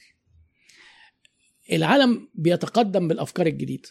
العالم 1.72 2.28
بيتقدم 2.34 3.08
بالأفكار 3.08 3.46
الجديدة 3.46 3.88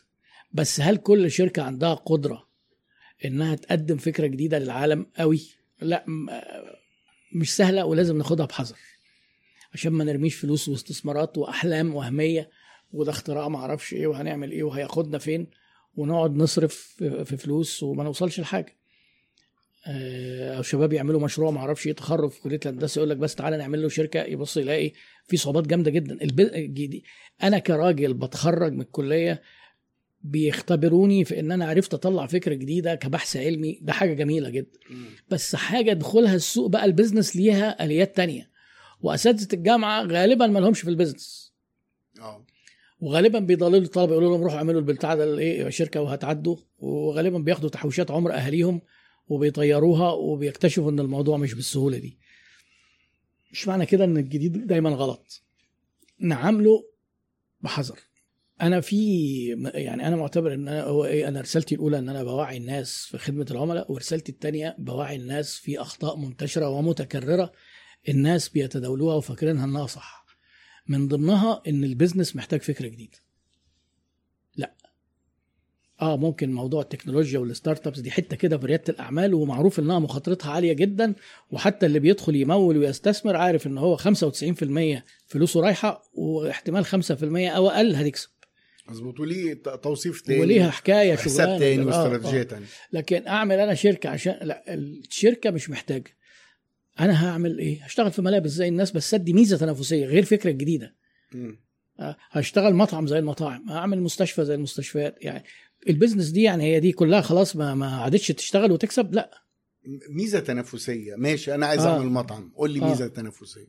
بس 0.52 0.82
هل 0.82 0.98
كل 0.98 1.32
شركة 1.32 1.62
عندها 1.64 1.94
قدرة 1.94 2.48
إنها 3.26 3.56
تقدم 3.56 3.98
فكرة 3.98 4.28
جديدة 4.28 4.60
للعالم؟ 4.60 5.06
قوي 5.18 5.42
لا 5.82 6.06
مش 7.36 7.56
سهلة 7.56 7.86
ولازم 7.86 8.18
ناخدها 8.18 8.46
بحذر. 8.46 8.78
عشان 9.74 9.92
ما 9.92 10.04
نرميش 10.04 10.36
فلوس 10.36 10.70
واستثمارات 10.70 11.38
وأحلام 11.38 11.96
وهمية 11.96 12.50
وده 12.92 13.12
اختراع 13.12 13.48
ما 13.48 13.58
أعرفش 13.58 13.94
إيه 13.94 14.08
وهنعمل 14.08 14.52
إيه 14.52 14.64
وهياخدنا 14.64 15.18
فين. 15.18 15.48
ونقعد 15.96 16.36
نصرف 16.36 16.74
في 17.00 17.38
فلوس 17.38 17.84
وما 17.84 18.04
نوصلش 18.04 18.40
لحاجة. 18.40 18.76
آه، 19.88 20.58
أو 20.58 20.62
شباب 20.62 20.94
يعملوا 20.94 21.20
مشروع 21.22 21.52
ما 21.52 21.60
أعرفش 21.60 21.88
إيه 21.88 21.94
تخرج 21.94 22.30
في 22.30 22.42
كلية 22.42 22.60
الهندسة 22.66 23.00
يقول 23.00 23.10
لك 23.10 23.18
بس 23.18 23.36
تعالى 23.36 23.58
نعمل 23.58 23.82
له 23.82 23.90
شركة 23.90 24.24
يبص 24.24 24.58
يلاقي 24.58 24.92
في 25.28 25.38
صعوبات 25.38 25.68
جامدة 25.68 25.92
جدا. 25.92 26.22
الب- 26.22 26.40
الجديد- 26.40 27.04
أنا 27.44 27.60
كراجل 27.60 28.14
بتخرج 28.14 28.74
من 28.74 28.82
الكلية 28.82 29.42
بيختبروني 30.22 31.26
في 31.26 31.40
إن 31.40 31.52
أنا 31.52 31.66
عرفت 31.66 31.94
أطلع 31.94 32.26
فكرة 32.26 32.54
جديدة 32.54 32.96
كبحث 32.96 33.38
علمي. 33.38 33.80
ده 33.82 33.94
حاجة 33.94 34.14
جميلة 34.14 34.50
جدا. 34.50 34.80
بس 35.30 35.56
حاجة 35.56 35.94
دخولها 35.94 36.36
السوق 36.36 36.70
بقى 36.70 36.86
ال 36.86 36.91
business 36.91 37.36
ليها 37.36 37.84
آليات 37.86 38.16
تانية. 38.18 38.50
وأساتذة 39.02 39.48
الجامعة 39.54 40.04
غالبا 40.04 40.48
ما 40.48 40.60
لهمش 40.60 40.82
في 40.82 40.90
ال 40.90 40.96
business. 40.96 41.54
آه. 42.22 42.46
وغالبا 43.04 43.40
بيضللوا 43.40 43.86
الطلبه 43.86 44.12
يقولوا 44.12 44.30
لهم 44.30 44.44
روحوا 44.44 44.58
اعملوا 44.58 44.80
البتاع 44.82 45.16
ده 45.16 45.24
الايه 45.24 45.70
شركة 45.70 46.02
وهتعدوا. 46.02 46.58
وغالبا 46.80 47.38
بياخدوا 47.38 47.70
تحويشات 47.70 48.12
عمر 48.12 48.34
أهاليهم 48.34 48.82
وبيطيروها 49.28 50.12
وبيكتشفوا 50.12 50.92
إن 50.92 51.00
الموضوع 51.00 51.38
مش 51.38 51.54
بالسهولة 51.54 51.98
دي. 51.98 52.18
مش 53.52 53.68
معنى 53.68 53.86
كده 53.86 54.04
إن 54.04 54.18
الجديد 54.18 54.68
دايما 54.68 54.90
غلط. 54.90 55.44
نعامله 56.20 56.84
بحذر. 57.62 58.00
أنا 58.62 58.82
في 58.82 59.48
يعني 59.74 60.08
أنا 60.08 60.16
معتبر 60.16 60.54
إن 60.54 60.68
أنا 60.68 60.84
هو 60.84 61.06
إيه 61.06 61.28
أنا 61.28 61.42
رسالتي 61.42 61.76
الأولى 61.76 62.00
إن 62.00 62.10
أنا 62.10 62.24
بوعي 62.24 62.58
الناس 62.58 63.06
في 63.06 63.18
خدمة 63.18 63.46
العملاء 63.52 63.92
ورسالتي 63.92 64.32
الثانية 64.32 64.76
بوعي 64.80 65.16
الناس 65.16 65.56
في 65.56 65.82
أخطاء 65.82 66.18
منتشرة 66.18 66.70
ومتكررة 66.70 67.52
الناس 68.10 68.50
بيتداولوها 68.50 69.16
وفاكرينها 69.16 69.66
إنها 69.66 69.88
صح. 69.88 70.23
من 70.88 71.08
ضمنها 71.08 71.62
إن 71.68 71.84
ال 71.84 71.90
business 71.90 72.36
محتاج 72.36 72.62
فكرة 72.62 72.88
جديدة. 72.88 73.18
لا. 74.58 74.74
آه 76.02 76.18
ممكن 76.18 76.54
موضوع 76.54 76.82
التكنولوجيا 76.82 77.40
وال 77.40 77.88
startups 77.88 78.00
دي 78.00 78.12
حتة 78.12 78.36
كده 78.36 78.58
في 78.58 78.66
ريادة 78.66 78.84
الأعمال 78.90 79.34
ومعروف 79.34 79.80
إنها 79.80 80.00
مخاطرتها 80.00 80.52
عالية 80.52 80.74
جدا 80.74 81.14
وحتى 81.52 81.86
اللي 81.86 82.00
بيدخل 82.00 82.36
يمول 82.36 82.78
ويستثمر 82.78 83.36
عارف 83.36 83.68
إن 83.68 83.78
هو 83.78 83.98
95% 83.98 85.02
فلوسه 85.28 85.62
رايحة 85.62 86.04
واحتمال 86.14 86.86
5% 86.86 86.90
أو 87.56 87.70
أقل 87.70 87.96
هتكسب. 87.96 88.30
مظبوط. 88.90 89.20
وليه 89.20 89.54
توصيف 89.84 90.22
تاني 90.22 90.40
وليها 90.42 90.72
حكاية 90.72 91.16
حساب 91.16 91.30
شغلانة. 91.46 91.60
تاني 91.60 91.82
آه، 91.82 91.86
واستراتيجية 91.86 92.40
آه. 92.42 92.44
تانية. 92.44 92.66
لكن 92.94 93.28
أعمل 93.28 93.60
أنا 93.60 93.74
شركة 93.74 94.10
عشان 94.10 94.38
لا 94.42 94.74
الشركة 94.74 95.52
مش 95.52 95.70
محتاجة. 95.70 96.18
أنا 97.00 97.28
هعمل 97.30 97.60
إيه؟ 97.60 97.84
هشتغل 97.84 98.12
في 98.12 98.22
ملابس 98.22 98.50
زي 98.52 98.68
الناس 98.68 98.92
بس 98.92 99.14
أدي 99.14 99.34
ميزة 99.34 99.58
تنافسية 99.58 100.06
غير 100.06 100.24
فكرة 100.26 100.52
جديدة. 100.52 100.96
آه، 102.00 102.18
هشتغل 102.32 102.74
مطعم 102.74 103.08
زي 103.08 103.20
المطاعم 103.20 103.70
هعمل 103.70 104.02
مستشفى 104.02 104.46
زي 104.46 104.56
المستشفيات 104.56 105.16
يعني 105.22 105.44
البيزنس 105.90 106.30
دي 106.30 106.42
يعني 106.44 106.64
هي 106.64 106.80
دي 106.80 106.92
كلها 106.92 107.22
خلاص 107.22 107.56
ما 107.56 107.76
ما 107.76 107.96
عادتش 107.96 108.28
تشتغل 108.28 108.72
وتكسب 108.72 109.14
لأ. 109.14 109.44
ميزة 110.10 110.40
تنافسية. 110.40 111.16
ماشي 111.16 111.56
أنا 111.56 111.66
عايز 111.66 111.82
آه. 111.82 111.94
أعمل 111.94 112.06
مطعم. 112.06 112.52
قول 112.56 112.72
لي 112.72 112.82
آه. 112.82 112.90
ميزة 112.90 113.08
تنافسية. 113.08 113.68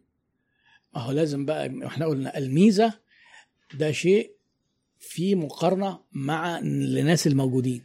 اهو 0.97 1.13
لازم 1.13 1.45
بقى 1.45 1.87
إحنا 1.87 2.07
قلنا 2.07 2.39
الميزة 2.39 2.93
ده 3.75 3.93
شيء 3.93 4.35
في 4.99 5.35
مقارنة 5.35 5.99
مع 6.13 6.59
الناس 6.59 7.27
الموجودين. 7.27 7.83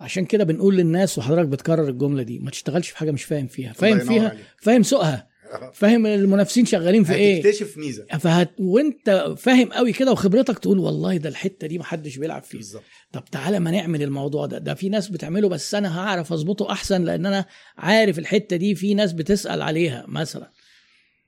عشان 0.00 0.24
كده 0.24 0.44
بنقول 0.44 0.76
للناس 0.76 1.18
وحضرتك 1.18 1.48
بتكرر 1.48 1.88
الجملة 1.88 2.22
دي 2.22 2.38
ما 2.38 2.50
تشتغلش 2.50 2.88
في 2.90 2.98
حاجة 2.98 3.10
مش 3.10 3.24
فاهم 3.24 3.46
فيها. 3.46 3.72
فاهم 3.72 3.98
فيها. 3.98 4.36
فاهم 4.62 4.82
سوقها. 4.82 5.30
فاهم 5.74 6.06
المنافسين 6.06 6.66
شغالين 6.66 7.04
في 7.04 7.14
إيه. 7.14 7.40
هتكتشف 7.40 7.78
ميزة. 7.78 8.06
فهت 8.06 8.50
وأنت 8.58 9.34
فاهم 9.38 9.68
قوي 9.72 9.92
كده 9.92 10.12
وخبرتك 10.12 10.58
تقول 10.58 10.78
والله 10.78 11.16
ده 11.16 11.28
الحتة 11.28 11.66
دي 11.66 11.78
محدش 11.78 12.16
بيلعب 12.16 12.42
فيها. 12.42 12.58
بالظبط. 12.60 12.82
طب 13.12 13.24
تعالى 13.32 13.60
ما 13.60 13.70
نعمل 13.70 14.02
الموضوع 14.02 14.46
ده. 14.46 14.58
ده 14.58 14.74
في 14.74 14.88
ناس 14.88 15.08
بتعمله 15.08 15.48
بس 15.48 15.74
أنا 15.74 16.00
هعرف 16.00 16.32
أظبطه 16.32 16.72
أحسن 16.72 17.04
لأن 17.04 17.26
أنا 17.26 17.44
عارف 17.78 18.18
الحتة 18.18 18.56
دي 18.56 18.74
في 18.74 18.94
ناس 18.94 19.12
بتسأل 19.12 19.62
عليها 19.62 20.04
مثلا. 20.08 20.50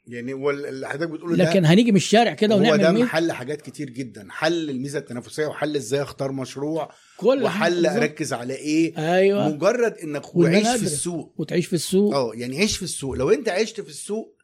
يعني 0.06 0.32
هو 0.32 0.50
اللي 0.50 0.88
حضرتك 0.88 1.10
بتقوله 1.10 1.36
ده 1.36 1.44
لكن 1.44 1.64
هنيجي 1.64 1.90
من 1.90 1.96
الشارع 1.96 2.34
كده 2.34 2.54
هو 2.54 2.62
ده 2.62 2.72
ونعمل 2.72 2.94
ميل 2.94 3.04
محل 3.04 3.32
حاجات 3.32 3.62
كتير 3.62 3.90
جدا. 3.90 4.26
حل 4.30 4.70
الميزة 4.70 4.98
التنافسية 4.98 5.46
وحل 5.46 5.76
إزاي 5.76 6.02
أختار 6.02 6.32
مشروع 6.32 6.90
كل 7.16 7.42
وحل. 7.42 7.86
أركز 7.86 8.32
على 8.32 8.54
إيه. 8.54 9.14
أيوه. 9.14 9.48
مجرد 9.48 9.94
إنك 9.98 10.36
وعيش 10.36 10.68
في. 10.68 10.82
السوق. 10.82 11.34
وتعيش 11.36 11.66
في 11.66 11.72
السوق. 11.72 12.14
آه 12.14 12.32
يعني 12.34 12.58
عيش 12.58 12.76
في 12.76 12.82
السوق. 12.82 13.14
لو 13.14 13.30
أنت 13.30 13.48
عشت 13.48 13.80
في 13.80 13.88
السوق 13.88 14.36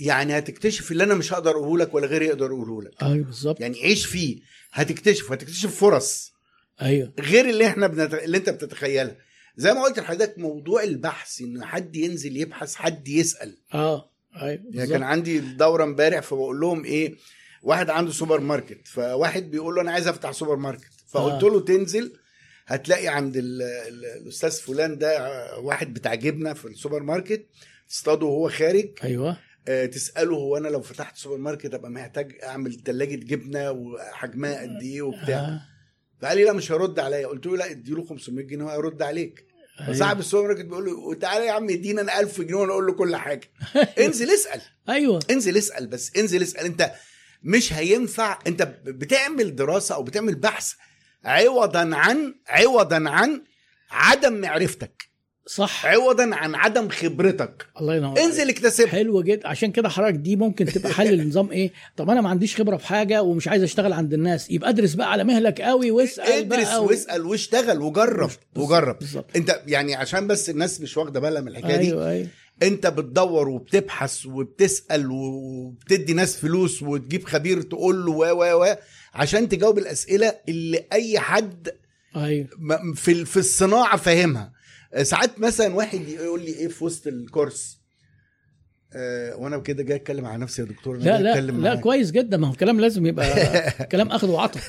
يعني 0.00 0.38
هتكتشف 0.38 0.92
اللي 0.92 1.04
أنا 1.04 1.14
مش 1.14 1.32
هقدر 1.32 1.50
أقوله 1.50 1.84
لك 1.84 1.94
ولا 1.94 2.06
غيري 2.06 2.26
يقدر 2.26 2.46
يقوله 2.46 2.82
لك. 2.82 3.02
أيوه 3.02 3.24
بالظبط. 3.24 3.60
يعني 3.60 3.82
عيش 3.82 4.06
فيه. 4.06 4.40
هتكتشف 4.72 5.32
هتكتشف 5.32 5.76
فرص. 5.76 6.32
أيوه. 6.82 7.12
غير 7.20 7.50
اللي 7.50 7.66
إحنا 7.66 7.86
بنت... 7.86 8.14
اللي 8.14 8.36
أنت 8.36 8.50
بتتخيلها. 8.50 9.16
زي 9.56 9.72
ما 9.74 9.82
قلت 9.82 9.98
لحضرتك 9.98 10.38
موضوع 10.38 10.82
البحث 10.82 11.40
إن 11.40 11.64
حد 11.64 11.96
ينزل 11.96 12.36
يبحث 12.36 12.74
حد 12.74 13.08
يسأل. 13.08 13.58
آه. 13.74 14.10
أيوه 14.36 14.62
يعني. 14.70 14.90
كان 14.90 15.02
عندي 15.02 15.38
دوره 15.38 15.84
امبارح 15.84 16.20
فبقول 16.20 16.60
لهم 16.60 16.84
إيه 16.84 17.16
واحد 17.62 17.90
عنده 17.90 18.12
سوبر 18.12 18.40
ماركت 18.40 18.88
فواحد 18.88 19.50
بيقول 19.50 19.74
له 19.74 19.80
أنا 19.80 19.92
عايز 19.92 20.08
أفتح 20.08 20.32
سوبر 20.32 20.56
ماركت 20.56 20.92
فقلت 21.06 21.44
آه. 21.44 21.48
له 21.48 21.60
تنزل 21.60 22.12
هتلاقي 22.66 23.08
عند 23.08 23.36
ال 23.36 23.62
ال 23.62 24.04
الأستاذ 24.04 24.50
فلان 24.60 24.98
ده 24.98 25.58
واحد 25.58 25.94
بتاع 25.94 26.14
جبنة 26.14 26.52
في 26.52 26.64
السوبر 26.64 27.02
ماركت 27.02 27.46
تصطاده 27.88 28.26
وهو 28.26 28.48
خارج 28.48 28.88
أيوه 29.04 29.36
آه، 29.68 29.86
تسأله 29.86 30.36
هو 30.36 30.56
أنا 30.56 30.68
لو 30.68 30.80
فتحت 30.80 31.16
سوبر 31.16 31.36
ماركت 31.36 31.74
أبقى 31.74 31.90
محتاج 31.90 32.38
أعمل 32.42 32.74
ثلاجه 32.84 33.14
جبنة 33.14 33.70
وحجمها 33.70 34.62
قد 34.62 34.82
إيه 34.82 35.02
وبتاع 35.02 35.38
آه. 35.38 35.60
فقال 36.22 36.38
لي 36.38 36.44
لا 36.44 36.52
مش 36.52 36.72
هرد 36.72 36.98
عليا 36.98 37.26
قلت 37.26 37.46
له 37.46 37.56
لا 37.56 37.70
اديله 37.70 38.04
500 38.04 38.46
جنيه 38.46 38.64
وهيرد 38.64 39.02
عليك 39.02 39.47
أيوة. 39.80 39.92
فصاحب 39.92 40.18
السوبر 40.18 40.46
ماركت 40.48 40.64
بيقول 40.64 40.84
له 40.84 41.14
تعالى 41.14 41.46
يا 41.46 41.52
عم 41.52 41.70
ادينا 41.70 42.00
أنا 42.02 42.20
1000 42.20 42.40
جنيه 42.40 42.54
وأنا 42.54 42.72
أقول 42.72 42.86
له 42.86 42.92
كل 42.92 43.16
حاجة. 43.16 43.50
انزل 44.04 44.30
اسأل. 44.30 44.60
أيوه. 44.88 45.20
انزل 45.30 45.56
اسأل 45.56 45.86
بس 45.86 46.16
انزل 46.16 46.42
اسأل. 46.42 46.64
انت 46.64 46.92
مش 47.42 47.72
هينفع 47.72 48.38
انت 48.46 48.62
بتعمل 48.84 49.56
دراسة 49.56 49.94
أو 49.94 50.02
بتعمل 50.02 50.34
بحث 50.34 50.72
عوضا 51.24 51.90
عن 51.96 52.34
عوضا 52.48 53.10
عن 53.10 53.44
عدم 53.90 54.32
معرفتك. 54.40 55.07
صح. 55.48 55.86
عوضا 55.86 56.34
عن 56.34 56.54
عدم 56.54 56.88
خبرتك. 56.88 57.66
الله 57.80 57.96
ينور 57.96 58.20
انزل. 58.20 58.48
اكتسبها. 58.48 58.88
حلو 58.88 59.22
جدا. 59.22 59.48
عشان 59.48 59.72
كده 59.72 59.88
حضرتك 59.88 60.14
دي 60.14 60.36
ممكن 60.36 60.64
تبقى 60.64 60.92
حل 60.92 61.20
النظام 61.20 61.50
إيه؟ 61.50 61.72
طب 61.96 62.10
أنا 62.10 62.20
ما 62.20 62.28
عنديش 62.28 62.56
خبرة 62.56 62.76
في 62.76 62.86
حاجة 62.86 63.22
ومش 63.22 63.48
عايز 63.48 63.62
أشتغل 63.62 63.92
عند 63.92 64.14
الناس. 64.14 64.50
يبقى 64.50 64.70
ادرس 64.70 64.94
بقى 64.94 65.12
على 65.12 65.24
مهلك 65.24 65.60
قوي 65.60 65.90
واسأل 65.90 66.32
ادرس 66.32 66.68
بقى. 66.68 66.84
واسأل 66.84 67.26
واشتغل 67.26 67.80
وجرب. 67.80 68.30
وجرب. 68.56 68.98
بالظبط. 68.98 69.30
انت 69.36 69.60
يعني 69.66 69.94
عشان 69.94 70.26
بس 70.26 70.50
الناس 70.50 70.80
مش 70.80 70.96
واخدة 70.96 71.20
بالها 71.20 71.40
من 71.40 71.48
الحكاية 71.48 71.76
دي 71.76 71.86
أيوه 71.86 72.10
أيوه. 72.10 72.28
انت 72.62 72.86
بتدور 72.86 73.48
وبتبحث 73.48 74.26
وبتسأل 74.26 75.10
وبتدي 75.10 76.12
ناس 76.12 76.36
فلوس 76.36 76.82
وتجيب 76.82 77.24
خبير 77.24 77.62
تقول 77.62 78.04
له 78.04 78.12
و 78.12 78.24
و 78.24 78.62
و 78.64 78.76
عشان 79.14 79.48
تجاوب 79.48 79.78
الأسئلة 79.78 80.34
اللي 80.48 80.84
أي 80.92 81.18
حد 81.18 81.68
أيوه. 82.16 82.46
في 82.94 83.24
في 83.24 83.36
الصناعة 83.36 83.96
فاهمها. 83.96 84.57
ساعات 85.02 85.38
مثلا 85.40 85.74
واحد 85.74 86.08
يقول 86.08 86.40
لي 86.40 86.52
إيه 86.54 86.68
في 86.68 86.84
وسط 86.84 87.06
الكورس؟ 87.06 87.78
آه 88.92 89.36
وأنا 89.36 89.58
كده 89.58 89.82
جاي 89.82 89.96
أتكلم 89.96 90.24
على 90.26 90.38
نفسي 90.42 90.62
يا 90.62 90.66
دكتور 90.66 90.96
لا 90.96 91.22
لا 91.22 91.40
لا 91.40 91.52
معاك. 91.52 91.80
كويس 91.80 92.10
جدا. 92.10 92.36
ما 92.36 92.46
هو 92.48 92.52
الكلام 92.52 92.80
لازم 92.80 93.06
يبقى 93.06 93.26
كلام 93.92 94.08
أخذ 94.08 94.28
وعطا 94.30 94.60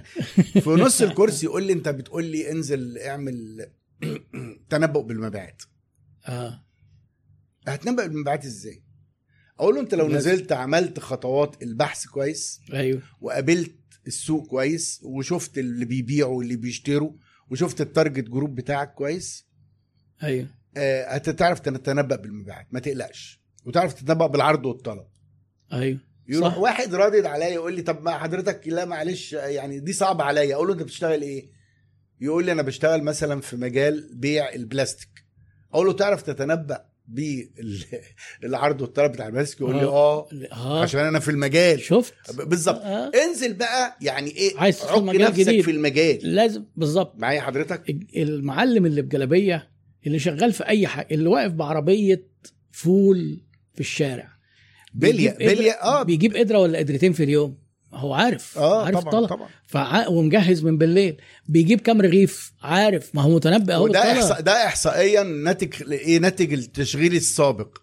في 0.64 0.70
نص 0.70 1.02
ال 1.02 1.08
course 1.08 1.44
يقول 1.44 1.62
لي 1.66 1.72
أنت 1.72 1.88
بتقول 1.88 2.24
لي 2.24 2.50
انزل 2.50 2.98
اعمل 2.98 3.66
تنبؤ 4.70 5.02
بالمبيعات. 5.02 5.62
آه. 6.26 6.64
هتنبأ 7.66 8.06
بالمبيعات 8.06 8.44
إزاي؟ 8.44 8.82
أقول 9.60 9.74
له 9.74 9.80
أنت 9.80 9.94
لو 9.94 10.06
لازم. 10.08 10.30
نزلت 10.30 10.52
عملت 10.52 10.98
خطوات 11.00 11.62
البحث 11.62 12.06
كويس 12.06 12.60
أيوه. 12.72 13.02
وقابلت 13.20 13.74
السوق 14.06 14.46
كويس 14.46 15.00
وشفت 15.04 15.58
اللي 15.58 15.84
بيبيعوا 15.84 16.36
واللي 16.38 16.56
بيشتروا 16.56 17.12
وشفت 17.50 17.80
ال 17.80 17.86
target 17.86 18.24
group 18.28 18.54
بتاعك 18.54 18.94
كويس 18.94 19.47
أيوه. 20.22 20.46
آه، 20.76 21.04
هتعرف 21.04 21.60
تتنبأ 21.60 22.16
بالمبيعات 22.16 22.66
ما 22.70 22.80
تقلقش. 22.80 23.40
وتعرف 23.64 23.92
تتنبأ 23.94 24.26
بالعرض 24.26 24.66
والطلب. 24.66 25.06
أيوه. 25.72 25.98
يروح 26.28 26.48
صح. 26.54 26.58
واحد 26.58 26.94
رادد 26.94 27.26
عليا 27.26 27.48
يقول 27.48 27.74
لي 27.74 27.82
طب 27.82 28.02
ما 28.02 28.18
حضرتك 28.18 28.60
لا 28.68 28.84
معلش 28.84 29.32
يعني 29.32 29.80
دي 29.80 29.92
صعبة 29.92 30.24
عليا. 30.24 30.54
أقول 30.54 30.66
له 30.68 30.72
أنت 30.74 30.82
بتشتغل 30.82 31.22
إيه؟ 31.22 31.50
يقول 32.20 32.44
لي 32.46 32.52
أنا 32.52 32.62
بشتغل 32.62 33.02
مثلا 33.02 33.40
في 33.40 33.56
مجال 33.56 34.10
بيع 34.14 34.52
البلاستيك. 34.54 35.08
أقول 35.72 35.86
له 35.86 35.92
تعرف 35.92 36.22
تتنبأ 36.22 36.84
بالعرض 37.08 38.80
والطلب 38.82 39.12
بتاع 39.12 39.26
البلاستيك؟ 39.26 39.60
يقول 39.60 39.76
لي 39.76 39.84
آه. 39.84 40.28
آه. 40.52 40.82
عشان 40.82 41.00
أنا 41.00 41.18
في 41.18 41.30
المجال. 41.30 41.80
شفت. 41.80 42.14
بالظبط. 42.34 42.80
آه. 42.82 43.10
انزل 43.24 43.54
بقى 43.54 43.96
يعني 44.00 44.30
إيه 44.30 44.58
عايز 44.58 44.80
تدخل 44.80 45.04
مجال 45.04 45.22
نفسك 45.22 45.40
جديد. 45.40 45.64
في 45.64 45.70
المجال. 45.70 46.34
لازم 46.34 46.64
بالظبط. 46.76 47.14
معايا 47.18 47.40
حضرتك؟ 47.40 47.96
المعلم 48.16 48.86
اللي 48.86 49.02
بجلابية 49.02 49.70
اللي 50.08 50.18
شغال 50.18 50.52
في 50.52 50.66
أي 50.68 50.86
حاجة 50.86 51.06
اللي 51.10 51.28
واقف 51.28 51.52
بعربية 51.52 52.26
فول 52.72 53.40
في 53.74 53.80
الشارع. 53.80 54.28
بلية 54.94 55.30
بلية 55.30 55.70
آه. 55.72 56.02
بيجيب 56.02 56.36
قدرة 56.36 56.58
ولا 56.58 56.78
قدرتين 56.78 57.12
في 57.12 57.24
اليوم. 57.24 57.58
هو 57.92 58.14
عارف 58.14 58.58
آه 58.58 58.84
عارف 58.84 58.98
طبعا 58.98 59.26
طبعا. 59.26 59.48
فع... 59.66 60.08
ومجهز 60.08 60.64
من 60.64 60.78
بالليل. 60.78 61.16
بيجيب 61.48 61.80
كام 61.80 62.00
رغيف؟ 62.00 62.52
عارف. 62.62 63.14
ما 63.14 63.22
هو 63.22 63.34
متنبئ 63.36 63.72
أهو 63.72 63.84
بالطلب. 63.84 64.02
إحصاء 64.02 64.40
ده 64.40 64.66
احصائيا 64.66 65.22
ناتج 65.22 65.92
إيه 65.92 66.18
ناتج 66.18 66.52
التشغيل 66.52 67.14
السابق. 67.14 67.78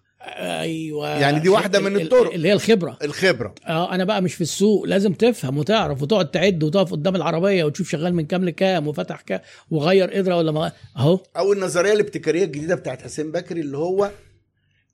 أيوه. 0.61 1.09
يعني 1.09 1.39
دي 1.39 1.49
واحدة 1.49 1.79
من 1.79 1.95
ال- 1.95 2.01
الطرق. 2.01 2.33
اللي 2.33 2.47
هي 2.47 2.53
الخبرة. 2.53 2.97
الخبرة. 3.03 3.55
آه 3.67 3.95
أنا 3.95 4.03
بقى 4.03 4.21
مش 4.21 4.33
في 4.33 4.41
السوق 4.41 4.85
لازم 4.85 5.13
تفهم 5.13 5.57
وتعرف 5.57 6.01
وتقعد 6.01 6.31
تعد 6.31 6.63
وتقف 6.63 6.91
قدام 6.91 7.15
العربية 7.15 7.63
وتشوف 7.63 7.89
شغال 7.89 8.15
من 8.15 8.25
كام 8.25 8.45
لكام 8.45 8.87
وفتح 8.87 9.21
كام 9.21 9.39
وغير 9.69 10.11
قدره 10.11 10.35
ولا 10.37 10.51
ما 10.51 10.71
أهو. 10.97 11.19
أو 11.37 11.53
النظرية 11.53 11.93
الابتكارية 11.93 12.43
الجديدة 12.43 12.75
بتاعت 12.75 13.01
حسين 13.01 13.31
بكري 13.31 13.61
اللي 13.61 13.77
هو 13.77 14.11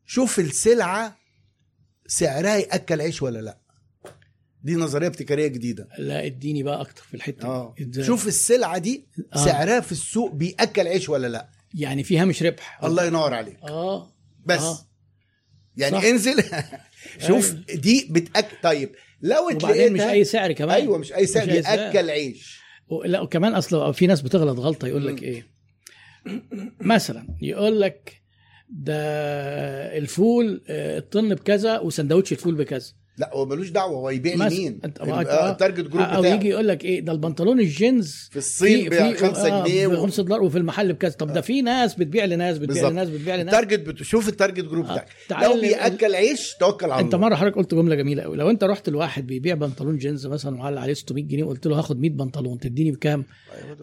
شوف 0.05 0.39
السلعة 0.39 1.17
سعرها 2.07 2.57
يأكل 2.57 3.01
عيش 3.01 3.21
ولا 3.21 3.39
لأ. 3.39 3.57
دي 4.63 4.75
نظرية 4.75 5.07
ابتكارية 5.07 5.47
جديدة. 5.47 5.87
لا 5.99 6.25
اديني 6.25 6.63
بقى 6.63 6.81
أكتر 6.81 7.01
في 7.03 7.13
الحتة 7.13 7.47
آه. 7.47 7.75
دي؟ 7.79 8.03
شوف 8.03 8.27
السلعة 8.27 8.77
دي 8.77 9.07
آه. 9.35 9.45
سعرها 9.45 9.79
في 9.79 9.91
السوق 9.91 10.31
بيأكل 10.33 10.87
عيش 10.87 11.09
ولا 11.09 11.27
لأ. 11.27 11.49
يعني 11.73 12.03
فيها 12.03 12.25
مش 12.25 12.43
ربح. 12.43 12.83
الله 12.83 13.05
ينور 13.05 13.33
عليك. 13.33 13.57
آه. 13.63 14.11
بس. 14.45 14.61
آه. 14.61 14.77
يعني 15.77 15.95
صح. 15.97 16.03
انزل 16.03 16.43
شوف 17.27 17.51
أيوة. 17.51 17.81
دي 17.81 18.07
بتاكل 18.11 18.55
طيب 18.63 18.89
لو 19.21 19.49
وبعدين 19.49 19.93
مش 19.93 19.99
اتلقيتها 19.99 20.11
أي 20.11 20.23
سعر 20.23 20.51
كمان 20.51 20.75
أيوه 20.75 20.97
مش 20.97 21.13
أي 21.13 21.25
سعر 21.25 21.43
مش 21.45 21.51
أي 21.51 21.63
سعر. 21.63 21.79
ياكل 21.79 22.09
عيش 22.09 22.61
و- 22.87 23.03
لا 23.03 23.21
وكمان 23.21 23.53
أصل 23.53 23.93
في 23.93 24.07
ناس 24.07 24.21
بتغلط 24.21 24.59
غلطة 24.59 24.87
يقول 24.87 25.07
لك. 25.07 25.23
إيه 25.23 25.47
مثلا 26.81 27.27
يقول 27.41 27.81
لك 27.81 28.21
ده 28.69 28.93
الفول 29.97 30.63
آه، 30.69 30.97
الطن 30.97 31.35
بكذا 31.35 31.79
وسندوتش 31.79 32.31
الفول 32.31 32.55
بكذا 32.55 32.87
لا 33.17 33.29
هو 33.33 33.45
ملوش 33.45 33.69
دعوة 33.69 33.97
هو 33.97 34.09
يبيع 34.09 34.35
لمين؟ 34.35 34.79
آه، 34.99 35.03
آه، 35.11 35.51
ال 35.51 35.55
target 35.55 35.79
group 35.87 36.01
أو 36.01 36.21
بتاعه. 36.21 36.33
يجي 36.35 36.49
يقول 36.49 36.67
لك 36.67 36.85
إيه 36.85 36.99
ده 37.01 37.11
البنطلون 37.11 37.59
الجينز 37.59 38.29
في 38.31 38.37
الصين 38.37 38.89
ب 38.89 38.93
5 39.15 39.63
جنيه 39.63 39.87
ب 39.87 39.91
و... 39.91 40.01
5 40.01 40.23
دولار 40.23 40.43
وفي 40.43 40.57
المحل 40.57 40.93
بكذا. 40.93 41.11
طب 41.11 41.33
ده 41.33 41.41
في 41.41 41.61
ناس 41.61 41.95
بتبيع 41.95 42.25
لناس 42.25 42.57
بتبيع 42.57 42.73
بالظبط. 42.75 42.91
لناس 42.91 43.09
بتبيع 43.09 43.35
لناس. 43.35 43.53
ال 43.53 43.57
target 43.57 43.79
بت... 43.79 44.03
شوف 44.03 44.29
ال 44.29 44.34
target 44.34 44.65
group 44.65 44.85
آه، 44.85 45.05
بتاعك. 45.25 45.43
لو 45.43 45.61
بيأكل 45.61 46.15
عيش 46.15 46.53
توكل 46.59 46.91
على 46.91 47.01
أنت 47.01 47.13
الله. 47.13 47.27
مرة 47.27 47.35
حضرتك 47.35 47.55
قلت 47.55 47.73
جملة 47.73 47.95
جميلة 47.95 48.23
قوي 48.23 48.37
لو 48.37 48.49
أنت 48.49 48.63
رحت 48.63 48.89
لواحد 48.89 49.27
بيبيع 49.27 49.55
بنطلون 49.55 49.97
جينز 49.97 50.27
مثلا 50.27 50.59
وعلى 50.59 50.79
عليه 50.79 50.93
600 50.93 51.23
جنيه 51.23 51.43
وقلت 51.43 51.67
له 51.67 51.79
هاخد 51.79 51.99
100 51.99 52.09
بنطلون 52.11 52.59
تديني 52.59 52.91
بكام؟ 52.91 53.25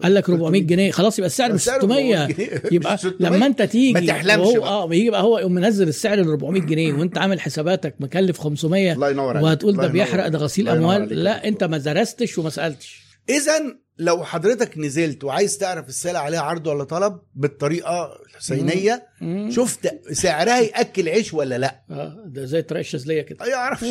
قال 0.03 0.13
لك 0.13 0.29
400 0.29 0.61
جنيه. 0.61 0.91
خلاص 0.91 1.19
يبقى 1.19 1.27
السعر 1.27 1.49
مش 1.53 1.55
السعر 1.55 1.79
600 1.79 2.23
400 2.23 2.33
جنيه. 2.33 2.61
يبقى 2.75 2.93
مش 2.93 2.99
600. 2.99 3.15
لما 3.19 3.45
أنت 3.45 3.61
تيجي 3.61 3.93
ما 3.93 3.99
تحلمش. 3.99 4.47
آه 4.47 4.85
بيجي 4.85 5.09
بقى 5.09 5.23
هو 5.23 5.37
يقوم 5.37 5.53
منزل 5.53 5.87
السعر 5.87 6.17
ل 6.17 6.27
400 6.29 6.61
جنيه 6.61 6.93
وأنت 6.93 7.17
عامل 7.17 7.39
حساباتك 7.39 7.95
مكلف 7.99 8.39
500 8.39 8.93
الله 8.93 9.09
ينور 9.19 9.37
عليك 9.37 9.43
وهتقول 9.43 9.77
ده 9.77 9.87
بيحرق. 9.87 10.27
ده 10.27 10.37
غسيل 10.39 10.69
أموال. 10.69 11.23
لا 11.23 11.47
أنت 11.47 11.63
ما 11.63 11.77
درستش 11.77 12.37
وما 12.37 12.49
سألتش 12.49 13.01
إذا 13.29 13.75
لو 13.97 14.23
حضرتك 14.23 14.77
نزلت 14.77 15.23
وعايز 15.23 15.57
تعرف 15.57 15.89
السلعه 15.89 16.21
عليها 16.21 16.41
عرض 16.41 16.67
ولا 16.67 16.83
طلب 16.83 17.19
بالطريقة 17.35 18.13
الحسينية. 18.29 19.07
شفت 19.49 19.99
سعرها 20.13 20.59
يأكل 20.59 21.09
عيش 21.09 21.33
ولا 21.33 21.57
لا 21.57 21.81
آه 21.91 22.23
ده 22.27 22.45
زي 22.45 22.59
الطريقة 22.59 22.81
الشاذلية 22.81 23.21
كده 23.21 23.37
ما 23.39 23.45
يعرفش 23.45 23.85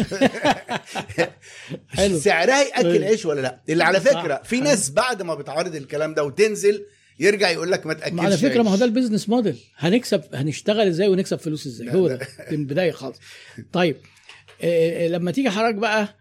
حلو. 1.88 2.18
سعرها 2.24 2.62
يأكل 2.62 2.86
أيوة. 2.88 3.06
عيش 3.06 3.26
ولا 3.26 3.40
لا 3.40 3.60
اللي 3.68 3.84
على. 3.84 4.00
فكرة 4.00 4.40
في 4.44 4.60
ناس 4.60 4.90
بعد 4.90 5.22
ما 5.22 5.34
بتعرض 5.34 5.74
الكلام 5.74 6.14
ده 6.14 6.24
وتنزل 6.24 6.84
يرجع 7.20 7.50
يقول 7.50 7.72
لك 7.72 7.86
ما 7.86 7.94
تأكلش 7.94 8.20
على 8.20 8.36
فكرة 8.36 8.62
ما 8.62 8.70
هو. 8.70 8.76
ده 8.76 8.84
ال 8.84 8.89
business 8.89 9.28
model 9.28 9.58
هنكسب 9.76 10.22
هنشتغل 10.34 10.86
إزاي 10.86 11.08
ونكسب 11.08 11.38
فلوس 11.38 11.66
إزاي 11.66 11.94
هو. 11.94 12.08
ده 12.08 12.18
من 12.50 12.58
البدايه 12.58 12.90
خالص 12.92 13.18
طيب 13.72 13.96
لما 15.08 15.30
تيجي 15.30 15.50
حضرتك 15.50 15.74
بقى 15.74 16.16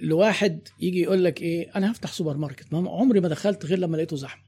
لواحد 0.00 0.68
يجي 0.80 1.00
يقول 1.02 1.24
لك 1.24 1.42
إيه 1.42 1.70
أنا 1.76 1.90
هفتح 1.92 2.12
سوبر 2.12 2.36
ماركت. 2.36 2.72
ما 2.72 2.90
عمري 2.90 3.20
ما 3.20 3.28
دخلت 3.28 3.66
غير 3.66 3.78
لما 3.78 3.96
لقيته 3.96 4.16
زحمة. 4.16 4.42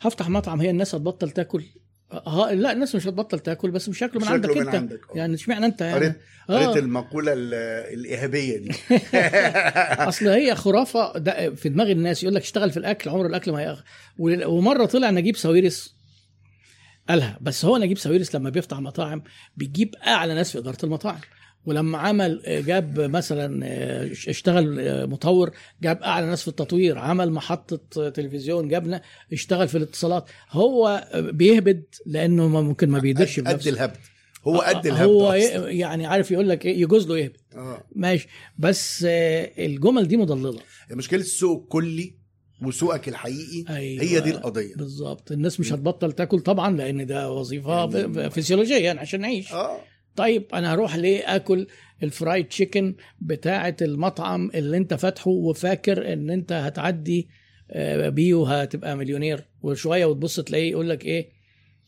هفتح 0.00 0.28
مطعم 0.28 0.60
هي 0.60 0.70
الناس 0.70 0.94
هتبطل 0.94 1.30
تاكل. 1.30 1.64
ها 2.12 2.52
لا 2.54 2.72
الناس 2.72 2.94
مش 2.94 3.06
هتبطل 3.06 3.38
تاكل 3.38 3.70
بس 3.70 3.88
مش 3.88 4.02
هياكلوا 4.02 4.22
من 4.22 4.28
عندك 4.28 4.50
من 4.50 4.58
أنت. 4.66 4.74
عندك، 4.74 5.00
آه. 5.14 5.16
يعني 5.18 5.34
اشمعنى 5.34 5.66
أنت 5.66 5.80
يعني؟ 5.80 5.94
قريت 5.94 6.16
قريت 6.48 6.68
آه. 6.68 6.78
المقولة 6.78 7.32
ال- 7.32 7.54
الإيهابية 7.98 8.56
دي. 8.58 8.70
أصل 10.08 10.28
هي 10.28 10.54
خرافة. 10.54 11.18
ده 11.18 11.54
في 11.54 11.68
دماغ 11.68 11.90
الناس. 11.90 12.22
يقول 12.22 12.34
لك 12.34 12.42
اشتغل 12.42 12.70
في 12.70 12.76
الأكل 12.76 13.10
عمر 13.10 13.26
الأكل 13.26 13.52
ما 13.52 13.62
يأخ 13.62 13.82
ومرة 14.18 14.86
طلع 14.86 15.10
نجيب 15.10 15.36
ساويرس 15.36 15.94
قالها. 17.08 17.38
بس 17.40 17.64
هو 17.64 17.76
نجيب 17.76 17.98
ساويرس 17.98 18.34
لما 18.34 18.50
بيفتح 18.50 18.78
مطاعم 18.80 19.22
بيجيب 19.56 19.94
أعلى 20.06 20.34
ناس 20.34 20.52
في 20.52 20.58
إدارة 20.58 20.78
المطاعم. 20.84 21.20
ولما 21.66 21.98
عمل 21.98 22.42
جاب 22.66 23.00
مثلا 23.00 23.66
اشتغل 24.12 25.06
مطور 25.08 25.50
جاب 25.82 26.02
أعلى 26.02 26.26
ناس 26.26 26.42
في 26.42 26.48
التطوير 26.48 26.98
عمل 26.98 27.30
محطة 27.32 28.10
تلفزيون 28.10 28.68
جابنا 28.68 29.02
اشتغل 29.32 29.68
في 29.68 29.78
الاتصالات. 29.78 30.24
هو 30.50 31.08
بيهبد 31.14 31.84
لأنه 32.06 32.48
ممكن 32.48 32.88
ما 32.90 32.98
بيقدرش 32.98 33.40
قد 33.40 33.66
الهبد. 33.66 33.96
هو 34.46 34.58
قد 34.58 34.86
الهبد 34.86 35.08
هو 35.08 35.28
أصلاً. 35.32 35.70
يعني 35.70 36.06
عارف 36.06 36.30
يقول 36.30 36.48
لك 36.48 36.66
إيه؟ 36.66 36.82
يجوز 36.82 37.08
له 37.08 37.18
يهبد. 37.18 37.36
آه. 37.56 37.84
ماشي. 37.96 38.28
بس 38.58 39.04
آه، 39.08 39.50
الجمل 39.58 40.08
دي 40.08 40.16
مضللة. 40.16 40.60
مشكلة 40.90 41.20
السوق 41.20 41.62
الكلي 41.62 42.14
وسوقك 42.62 43.08
الحقيقي 43.08 43.76
أيوة. 43.76 44.02
هي 44.02 44.20
دي 44.20 44.30
القضية. 44.30 44.74
بالظبط. 44.74 45.32
الناس 45.32 45.60
مش 45.60 45.72
هتبطل 45.72 46.12
تاكل 46.12 46.40
طبعا 46.40 46.76
لأن 46.76 47.06
ده 47.06 47.30
وظيفة 47.32 48.28
فسيولوجية 48.28 48.76
يعني 48.76 49.00
عشان 49.00 49.20
نعيش. 49.20 49.52
آه. 49.52 49.80
طيب 50.16 50.46
أنا 50.54 50.74
هروح 50.74 50.96
ليه 50.96 51.36
آكل 51.36 51.66
الفرايد 52.02 52.48
تشيكن 52.48 52.94
بتاعه 53.20 53.76
المطعم 53.82 54.50
اللي 54.54 54.76
أنت 54.76 54.94
فاتحه 54.94 55.30
وفاكر 55.30 56.12
إن 56.12 56.30
أنت 56.30 56.52
هتعدي 56.52 57.28
آه، 57.70 58.08
بيه 58.08 58.34
وهتبقى 58.34 58.96
مليونير؟ 58.96 59.44
وشوية 59.62 60.06
وتبص 60.06 60.40
تلاقيه 60.40 60.70
يقول 60.70 60.88
لك 60.88 61.04
إيه 61.04 61.28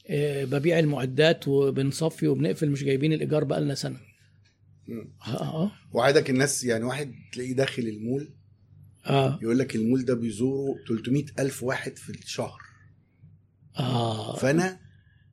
آه، 0.08 0.44
ببيع 0.44 0.78
المعدات 0.78 1.48
وبنصفي 1.48 2.26
وبنقفل 2.28 2.70
مش 2.70 2.84
جايبين 2.84 3.12
الإيجار 3.12 3.44
بقالنا 3.44 3.74
سنة. 3.74 3.98
مم. 4.88 5.12
آه 5.26 5.64
آه. 5.64 5.72
وعادك 5.92 6.30
الناس 6.30 6.64
يعني 6.64 6.84
واحد 6.84 7.14
تلاقيه 7.32 7.54
داخل 7.54 7.82
المول 7.82 8.28
آه, 9.06 9.38
يقول 9.42 9.58
لك 9.58 9.76
المول 9.76 10.04
ده 10.04 10.14
بيزوره 10.14 10.74
300 10.88 11.24
ألف 11.38 11.62
واحد 11.62 11.96
في 11.96 12.10
الشهر. 12.10 12.60
آه. 13.78 14.36
فأنا 14.36 14.80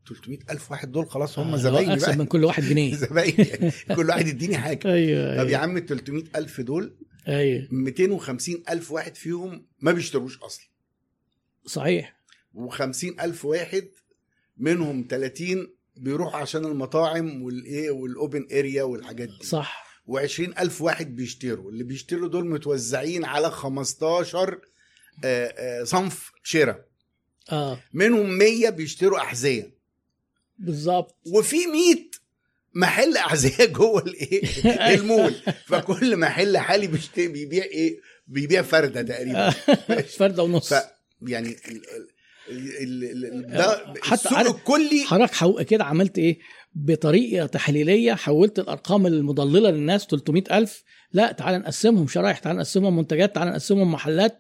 300 0.07 0.39
ألف 0.49 0.71
واحد 0.71 0.91
دول 0.91 1.09
خلاص 1.09 1.39
هم 1.39 1.53
آه، 1.53 1.57
زبايني 1.57 1.93
أكسب 1.93 2.07
بقى. 2.07 2.17
من 2.17 2.25
كل 2.25 2.43
واحد 2.45 2.63
جنيه. 2.63 2.95
زبايني. 3.05 3.71
كل 3.95 4.09
واحد 4.09 4.27
يديني 4.27 4.57
حاجة. 4.57 4.93
أيوه 4.93 5.43
طب 5.43 5.49
يا 5.49 5.57
عم 5.57 5.77
ال 5.77 5.85
300 5.85 6.23
ألف 6.35 6.61
دول 6.61 6.95
أيوه. 7.27 7.67
250 7.71 8.63
ألف 8.69 8.91
واحد 8.91 9.15
فيهم 9.15 9.65
ما 9.79 9.91
بيشتروش 9.91 10.37
أصلا. 10.39 10.65
صحيح. 11.65 12.17
و50 12.55 13.21
ألف 13.23 13.45
واحد 13.45 13.87
منهم 14.57 15.07
30 15.09 15.67
بيروحوا 15.97 16.39
عشان 16.39 16.65
المطاعم 16.65 17.41
والإيه 17.41 17.91
وال 17.91 18.10
open 18.10 18.47
area 18.51 18.83
والحاجات 18.83 19.27
دي. 19.29 19.45
صح. 19.47 19.87
و20 20.09 20.59
ألف 20.59 20.81
واحد 20.81 21.15
بيشتروا. 21.15 21.71
اللي 21.71 21.83
بيشتروا 21.83 22.29
دول 22.29 22.49
متوزعين 22.49 23.25
على 23.25 23.51
15 23.51 24.61
آه، 25.23 25.45
آه، 25.57 25.83
صنف 25.83 26.31
شراء. 26.43 26.85
آه. 27.51 27.79
منهم 27.93 28.29
100 28.37 28.69
بيشتروا 28.69 29.19
أحذية. 29.19 29.76
بالظبط 30.59 31.15
وفي 31.33 31.57
100 31.57 31.95
محل 32.73 33.17
أحذية 33.17 33.65
جوه 33.77 34.03
الإيه؟ 34.03 34.41
المول. 34.95 35.35
فكل 35.65 36.17
محل 36.17 36.57
حالي 36.57 36.87
بيشتري 36.87 37.27
بيبيع 37.27 37.63
إيه؟ 37.63 37.99
بيبيع 38.27 38.61
فردة 38.61 39.01
تقريبا. 39.01 39.49
فردة 40.19 40.43
ونص. 40.43 40.73
ف 40.73 40.83
يعني 41.21 41.55
ده 43.47 43.93
السوق 44.13 44.39
الكلي 44.39 45.03
حضرتك 45.07 45.33
حو... 45.33 45.63
كده 45.63 45.83
عملت 45.83 46.17
إيه؟ 46.17 46.39
بطريقة 46.75 47.45
تحليلية 47.45 48.13
حولت 48.13 48.59
الأرقام 48.59 49.07
المضللة 49.07 49.69
للناس 49.69 50.05
300 50.07 50.43
ألف. 50.51 50.83
لا 51.13 51.31
تعال 51.31 51.59
نقسمهم 51.61 52.07
شرايح 52.07 52.39
تعال 52.39 52.55
نقسمهم 52.55 52.95
منتجات 52.97 53.35
تعال 53.35 53.47
نقسمهم 53.47 53.91
محلات. 53.91 54.39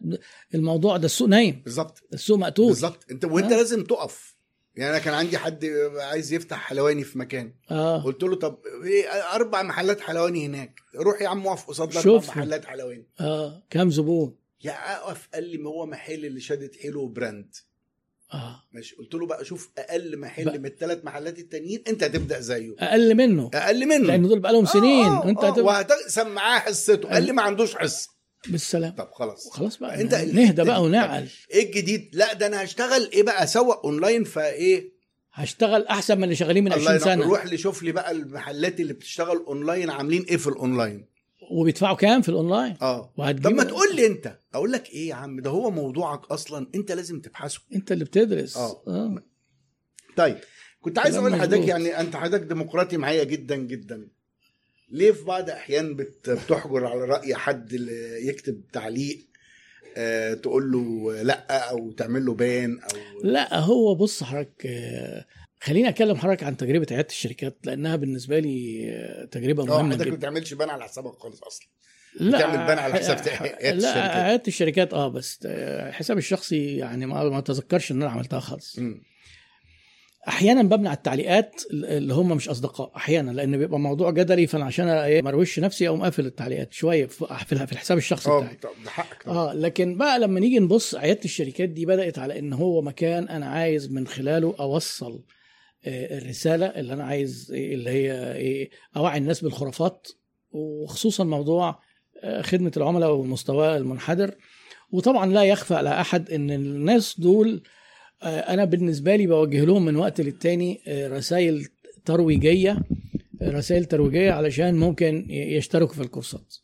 الموضوع 0.55 0.97
ده 0.97 1.05
السوق 1.05 1.27
نايم. 1.27 1.61
بالظبط. 1.65 2.03
السوق 2.13 2.37
مقتول. 2.37 2.67
بالظبط. 2.67 3.05
انت 3.11 3.25
وانت 3.25 3.51
آه. 3.51 3.57
لازم 3.57 3.83
تقف. 3.83 4.36
يعني 4.77 4.89
أنا 4.91 4.99
كان 4.99 5.13
عندي 5.13 5.37
حد 5.37 5.65
عايز 5.99 6.33
يفتح 6.33 6.57
حلواني 6.57 7.03
في 7.03 7.19
مكان. 7.19 7.53
آه. 7.71 8.03
قلت 8.03 8.23
له 8.23 8.35
طب 8.35 8.57
إيه 8.83 9.07
أربع 9.09 9.63
محلات 9.63 10.01
حلواني 10.01 10.45
هناك. 10.45 10.79
روح 10.95 11.21
يا 11.21 11.27
عم 11.27 11.47
اقف 11.47 11.65
قصاد 11.67 11.95
أربع. 11.97 12.17
محلات 12.17 12.65
حلواني. 12.65 13.07
آه. 13.19 13.63
كام 13.69 13.89
زبون؟ 13.91 14.35
يا 14.63 14.97
أقف 14.97 15.27
قال 15.33 15.43
لي 15.43 15.57
ما 15.57 15.69
هو 15.69 15.85
محل 15.85 16.25
اللي 16.25 16.39
شادت 16.39 16.75
حلو 16.75 17.07
براند. 17.07 17.55
آه. 18.33 18.63
ماشي. 18.71 18.95
قلت 18.95 19.13
له 19.13 19.25
بقى 19.25 19.45
شوف 19.45 19.69
أقل 19.77 20.17
محل 20.19 20.45
بقى- 20.45 20.57
من 20.59 20.65
الثلاث 20.65 21.05
محلات 21.05 21.39
التانيين 21.39 21.83
أنت 21.87 22.03
هتبدأ 22.03 22.39
زيه. 22.39 22.75
أقل 22.79 23.15
منه؟ 23.15 23.49
أقل 23.53 23.85
منه. 23.85 24.07
لأن 24.07 24.27
دول 24.27 24.39
بقالهم 24.39 24.65
سنين. 24.65 25.05
آه، 25.05 25.21
آه، 25.23 25.25
وانت 25.25 25.43
آه، 25.43 25.47
هتبقى 25.49 25.65
وهتقسم 25.65 26.27
معاه 26.29 26.59
حصته. 26.59 27.09
قال 27.09 27.23
لي 27.23 27.31
ما 27.31 27.41
عندوش 27.41 27.75
حصة. 27.75 28.09
بالسلام 28.49 28.91
طب 28.91 29.09
خلاص. 29.11 29.49
خلاص 29.49 29.77
بقى 29.77 30.01
انت 30.01 30.15
نهدى 30.15 30.63
بقى 30.63 30.83
ونعقل. 30.83 31.27
إيه 31.51 31.65
الجديد؟ 31.65 32.09
لا 32.13 32.33
ده 32.33 32.47
أنا 32.47 32.63
هشتغل 32.63 33.09
إيه 33.13 33.23
بقى 33.23 33.43
اسوق 33.43 33.85
اونلاين 33.85 34.23
فايه؟ 34.23 34.97
هشتغل 35.33 35.85
احسن 35.87 36.17
من 36.17 36.23
اللي 36.23 36.35
شغالين 36.35 36.63
من 36.63 36.73
الله 36.73 36.91
20 36.91 37.11
ينور. 37.11 37.25
سنة. 37.25 37.33
روح 37.33 37.45
لي 37.45 37.57
شوف 37.57 37.83
لي 37.83 37.91
بقى 37.91 38.11
المحلات 38.11 38.79
اللي 38.79 38.93
بتشتغل 38.93 39.37
اونلاين 39.47 39.89
عاملين 39.89 40.21
إيه 40.23 40.37
في 40.37 40.47
الاونلاين. 40.47 41.05
وبيدفعوا 41.51 41.95
كام 41.95 42.21
في 42.21 42.29
الاونلاين؟ 42.29 42.75
آه. 42.81 43.13
طب 43.17 43.51
ما 43.51 43.63
تقول 43.63 43.95
لي 43.95 44.07
انت. 44.07 44.39
أقول 44.53 44.71
لك 44.71 44.89
إيه 44.89 45.09
يا 45.09 45.15
عم 45.15 45.39
ده 45.39 45.49
هو 45.49 45.71
موضوعك 45.71 46.25
أصلا 46.31 46.67
انت 46.75 46.91
لازم 46.91 47.19
تبحثه. 47.21 47.59
انت 47.75 47.91
اللي 47.91 48.05
بتدرس. 48.05 48.57
آه. 48.57 48.83
آه. 48.87 49.23
طيب 50.15 50.37
كنت 50.81 50.99
عايز 50.99 51.15
أقول 51.15 51.31
لحضرتك. 51.31 51.67
يعني 51.67 51.99
انت 51.99 52.15
حضرتك 52.15 52.43
ديمقراطي 52.43 52.97
معايا 52.97 53.23
جدا 53.23 53.55
جدا. 53.55 54.07
ليه 54.89 55.11
في 55.11 55.23
بعض 55.23 55.49
أحيان 55.49 55.95
بت- 55.95 56.29
بتحجر 56.29 56.85
على 56.85 56.99
رأي 57.05 57.35
حد 57.35 57.73
يكتب 58.23 58.61
تعليق 58.73 59.27
آه 59.97 60.33
تقول 60.33 60.71
له 60.71 61.13
لأ 61.23 61.69
أو 61.69 61.91
تعمل 61.91 62.25
له 62.25 62.33
بان 62.33 62.79
أو 62.79 63.21
لأ 63.23 63.59
هو 63.59 63.95
بص 63.95 64.23
حضرتك 64.23 64.65
آه، 64.65 65.25
خليني 65.61 65.89
اتكلم 65.89 66.15
حضرتك 66.15 66.43
عن 66.43 66.57
تجربة 66.57 66.87
عيادة 66.91 67.07
الشركات 67.09 67.57
لأنها 67.63 67.95
بالنسبة 67.95 68.39
لي 68.39 68.89
آه، 68.91 69.25
تجربة 69.25 69.65
مهمة 69.65 69.83
حضرتك 69.93 69.99
ما 69.99 70.05
جدا 70.05 70.15
بتعملش 70.17 70.53
بان 70.53 70.69
على 70.69 70.83
حسابك 70.83 71.13
خالص 71.19 71.43
أصلا 71.43 71.67
لأ 72.19 72.37
بتعمل 72.37 72.67
بان 72.67 72.77
على 72.77 72.93
حساب 72.93 73.17
ح- 73.17 73.41
عيادة 73.41 73.71
لأ 73.71 73.73
الشركات. 73.89 74.11
عيادة 74.23 74.43
الشركات 74.47 74.93
آه 74.93 75.07
بس 75.07 75.39
آه، 75.45 75.91
حساب 75.91 76.17
الشخصي 76.17 76.77
يعني 76.77 77.05
ما 77.05 77.37
اتذكرش 77.37 77.91
إن 77.91 78.01
أنا 78.01 78.11
عملتها 78.11 78.39
خالص 78.39 78.79
مم. 78.79 79.01
أحيانا 80.27 80.63
ببني 80.63 80.87
على 80.87 80.97
التعليقات 80.97 81.61
اللي 81.71 82.13
هم 82.13 82.31
مش 82.31 82.49
أصدقاء 82.49 82.91
أحيانا 82.95 83.31
لأن 83.31 83.57
بيبقى 83.57 83.79
موضوع 83.79 84.11
جدلي 84.11 84.47
فانا 84.47 84.65
عشان 84.65 84.87
إيه، 84.87 85.21
ما 85.21 85.29
اروش 85.29 85.59
نفسي 85.59 85.87
أقوم 85.87 86.03
قافل 86.03 86.25
التعليقات 86.25 86.73
شوية 86.73 87.05
في 87.05 87.25
في 87.47 87.71
الحساب 87.71 87.97
الشخصي 87.97 88.29
آه 88.29 88.39
بتاعي. 88.39 88.57
ده 88.85 88.89
حقك 88.89 89.27
آه 89.27 89.53
لكن 89.53 89.97
بقى 89.97 90.19
لما 90.19 90.39
نيجي 90.39 90.59
نبص 90.59 90.95
عيادة 90.95 91.19
الشركات 91.25 91.69
دي 91.69 91.85
بدأت 91.85 92.19
على 92.19 92.39
إن 92.39 92.53
هو 92.53 92.81
مكان 92.81 93.27
أنا 93.29 93.45
عايز 93.45 93.91
من 93.91 94.07
خلاله 94.07 94.55
أوصل 94.59 95.23
آه، 95.85 96.17
الرسالة 96.17 96.65
اللي 96.65 96.93
أنا 96.93 97.03
عايز 97.03 97.51
إيه 97.53 97.73
اللي 97.75 97.89
هي 97.89 98.35
إيه 98.35 98.69
أوعي 98.97 99.17
الناس 99.17 99.41
بالخرافات 99.43 100.07
وخصوصا 100.51 101.23
موضوع 101.23 101.79
آه، 102.23 102.41
خدمة 102.41 102.71
العملاء 102.77 103.11
والمستوى 103.11 103.77
المنحدر. 103.77 104.35
وطبعا 104.91 105.25
لا 105.25 105.43
يخفى 105.43 105.75
على 105.75 106.01
أحد 106.01 106.31
إن 106.31 106.51
الناس 106.51 107.19
دول 107.19 107.47
آه، 107.55 107.61
أنا 108.23 108.65
بالنسبة 108.65 109.15
لي 109.15 109.27
بوجه 109.27 109.65
لهم 109.65 109.85
من 109.85 109.95
وقت 109.95 110.21
للتاني 110.21 110.81
آه، 110.87 111.07
رسائل 111.07 111.67
ترويجية 112.05 112.79
رسائل 113.41 113.85
ترويجية 113.85 114.31
علشان 114.31 114.75
ممكن 114.75 115.25
يشتركوا 115.29 115.93
في 115.93 116.01
الكورسات. 116.01 116.55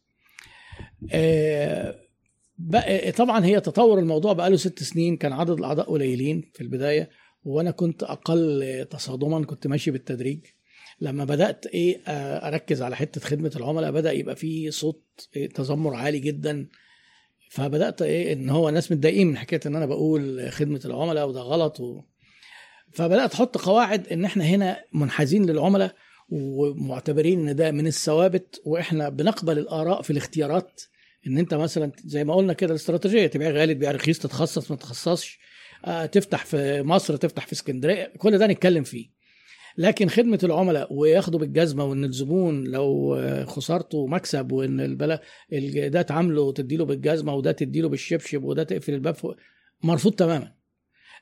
آه، 1.12 1.96
طبعا 3.18 3.46
هي 3.46 3.60
تطور 3.60 4.00
الموضوع 4.00 4.34
بقاله 4.34 4.56
ست 4.58 4.84
سنين 4.84 5.18
كان 5.18 5.34
عدد 5.34 5.50
الأعضاء 5.58 5.90
قليلين 5.92 6.52
في 6.54 6.62
البداية 6.62 7.10
وأنا 7.44 7.72
كنت 7.72 8.04
أقل 8.04 8.86
تصادما 8.90 9.46
كنت 9.46 9.68
ماشي 9.68 9.92
بالتدريج. 9.92 10.40
لما 11.02 11.26
بدأت 11.26 11.66
إيه 11.66 12.02
آه، 12.08 12.48
أركز 12.48 12.82
على 12.82 12.96
حتة 12.96 13.22
خدمة 13.22 13.52
العملاء 13.56 13.92
بدأ 13.92 14.12
يبقى 14.12 14.36
في 14.36 14.72
صوت 14.72 15.30
تذمر 15.56 15.94
عالي 15.96 16.20
جدا. 16.20 16.68
فبدأت 17.54 18.02
إيه 18.02 18.34
إن 18.34 18.50
هو 18.50 18.70
ناس 18.70 18.92
متضايقين 18.92 19.28
من 19.28 19.38
حكاية 19.38 19.60
إن 19.66 19.76
أنا 19.76 19.86
بقول 19.86 20.52
خدمة 20.52 20.82
العملاء 20.86 21.28
وده 21.28 21.40
غلط 21.40 21.80
و... 21.80 22.02
فبدأت 22.94 23.34
أحط 23.34 23.58
قواعد 23.58 24.08
إن 24.08 24.26
إحنا 24.26 24.44
هنا 24.44 24.84
منحازين 24.94 25.46
للعملاء 25.46 25.96
ومعتبرين 26.30 27.50
إن 27.50 27.56
ده 27.56 27.72
من 27.72 27.88
الثوابت 27.88 28.62
وإحنا 28.66 29.10
بنقبل 29.10 29.60
الآراء 29.60 30.02
في 30.02 30.10
الاختيارات. 30.10 30.82
إن 31.28 31.38
أنت 31.38 31.54
مثلا 31.54 31.92
زي 32.06 32.24
ما 32.24 32.36
قلنا 32.36 32.54
كده 32.54 32.70
الاستراتيجية 32.72 33.28
تبيع 33.28 33.50
غالي 33.50 33.74
تبيع 33.74 33.92
رخيص 33.92 34.20
تتخصص 34.20 34.72
ما 34.72 34.78
تتخصصش 34.78 35.40
آه، 35.86 36.06
تفتح 36.06 36.46
في 36.46 36.82
مصر 36.82 37.16
تفتح 37.16 37.46
في 37.46 37.54
اسكندرية 37.54 38.14
كل 38.18 38.38
ده 38.38 38.48
نتكلم 38.48 38.84
فيه. 38.84 39.10
لكن 39.78 40.08
خدمة 40.10 40.40
العملاء 40.44 40.94
وياخدوا 40.94 41.40
بالجزمة 41.40 41.86
وإن 41.86 42.04
الزبون 42.04 42.64
لو 42.64 43.18
خسارته 43.48 44.08
مكسب 44.08 44.52
وإن 44.52 44.80
البلا 44.82 45.22
ال- 45.54 45.90
ده 45.92 46.02
تعامله 46.02 46.52
تديله 46.54 46.86
بالجزمة 46.86 47.36
وده 47.36 47.52
تديله 47.52 47.90
بالشبشب 47.90 48.44
وده 48.44 48.64
تقفل 48.64 48.94
الباب 48.94 49.16
فوق 49.16 49.36
مرفوض 49.84 50.14
تماما. 50.14 50.52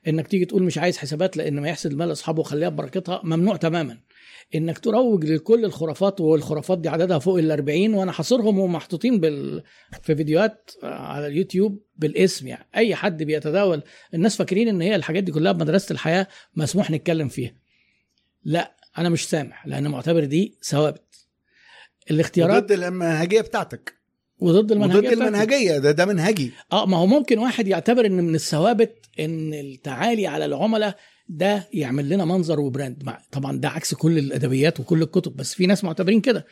إنك 0.08 0.28
تيجي 0.28 0.46
تقول 0.46 0.64
مش 0.64 0.78
عايز 0.78 0.98
حسابات 0.98 1.38
لإن 1.38 1.60
ما 1.60 1.70
يحسد 1.70 1.94
مال 1.94 2.12
أصحابه 2.12 2.40
وخليها 2.40 2.70
ببركتها 2.70 3.22
ممنوع 3.24 3.56
تماما. 3.56 3.98
إنك 4.56 4.80
تروج 4.80 5.26
لكل 5.26 5.66
الخرافات 5.66 6.22
والخرافات 6.22 6.80
دي 6.80 6.90
عددها 6.90 7.20
فوق 7.20 7.38
ال 7.40 7.52
40 7.52 7.94
وأنا 7.94 8.12
حاصرهم 8.12 8.60
ومحطوطين 8.60 9.20
بال... 9.20 9.64
في 10.02 10.16
فيديوهات 10.16 10.72
على 10.84 11.28
اليوتيوب 11.28 11.82
بالاسم 11.96 12.48
يعني. 12.48 12.68
أي 12.76 12.96
حد 12.96 13.24
بيتداول 13.24 13.82
الناس 14.14 14.36
فاكرين 14.38 14.68
إن 14.68 14.82
هي 14.82 14.96
الحاجات 14.96 15.24
دي 15.24 15.32
كلها 15.32 15.52
بمدرسة 15.52 15.94
الحياة 15.94 16.28
مسموح 16.56 16.92
نتكلم 16.92 17.28
فيها. 17.28 17.52
لا 18.44 18.76
أنا 18.98 19.10
مش 19.10 19.30
سامح 19.30 19.68
لأن 19.68 19.88
معتبر 19.88 20.26
دي 20.26 20.58
ثوابت. 20.64 21.28
الاختيارات 22.12 22.64
ضد 22.64 22.72
المنهجية 22.72 23.42
بتاعتك. 23.42 23.94
وضد 24.40 24.72
المنهجية 24.72 25.10
وضد. 25.10 25.22
المنهجية 25.22 25.78
ده 25.78 25.92
ده 25.92 26.06
منهجي. 26.06 26.52
آه 26.72 26.86
ما 26.86 26.98
هو 26.98 27.06
ممكن 27.06 27.40
واحد 27.40 27.68
يعتبر 27.68 28.06
إن 28.06 28.12
من 28.12 28.36
الثوابت 28.36 28.96
إن 29.20 29.54
التعالي 29.54 30.28
على 30.28 30.46
العملاء 30.46 30.98
ده 31.30 31.68
يعمل 31.74 32.10
لنا 32.10 32.26
منظر 32.26 32.60
وبراند. 32.60 33.04
مع 33.04 33.22
طبعا 33.32 33.58
ده 33.58 33.70
عكس 33.70 33.94
كل 33.94 34.18
الأدبيات 34.18 34.80
وكل 34.80 35.02
الكتب 35.02 35.36
بس 35.36 35.54
في 35.54 35.66
ناس 35.66 35.84
معتبرين 35.84 36.22
كده. 36.22 36.46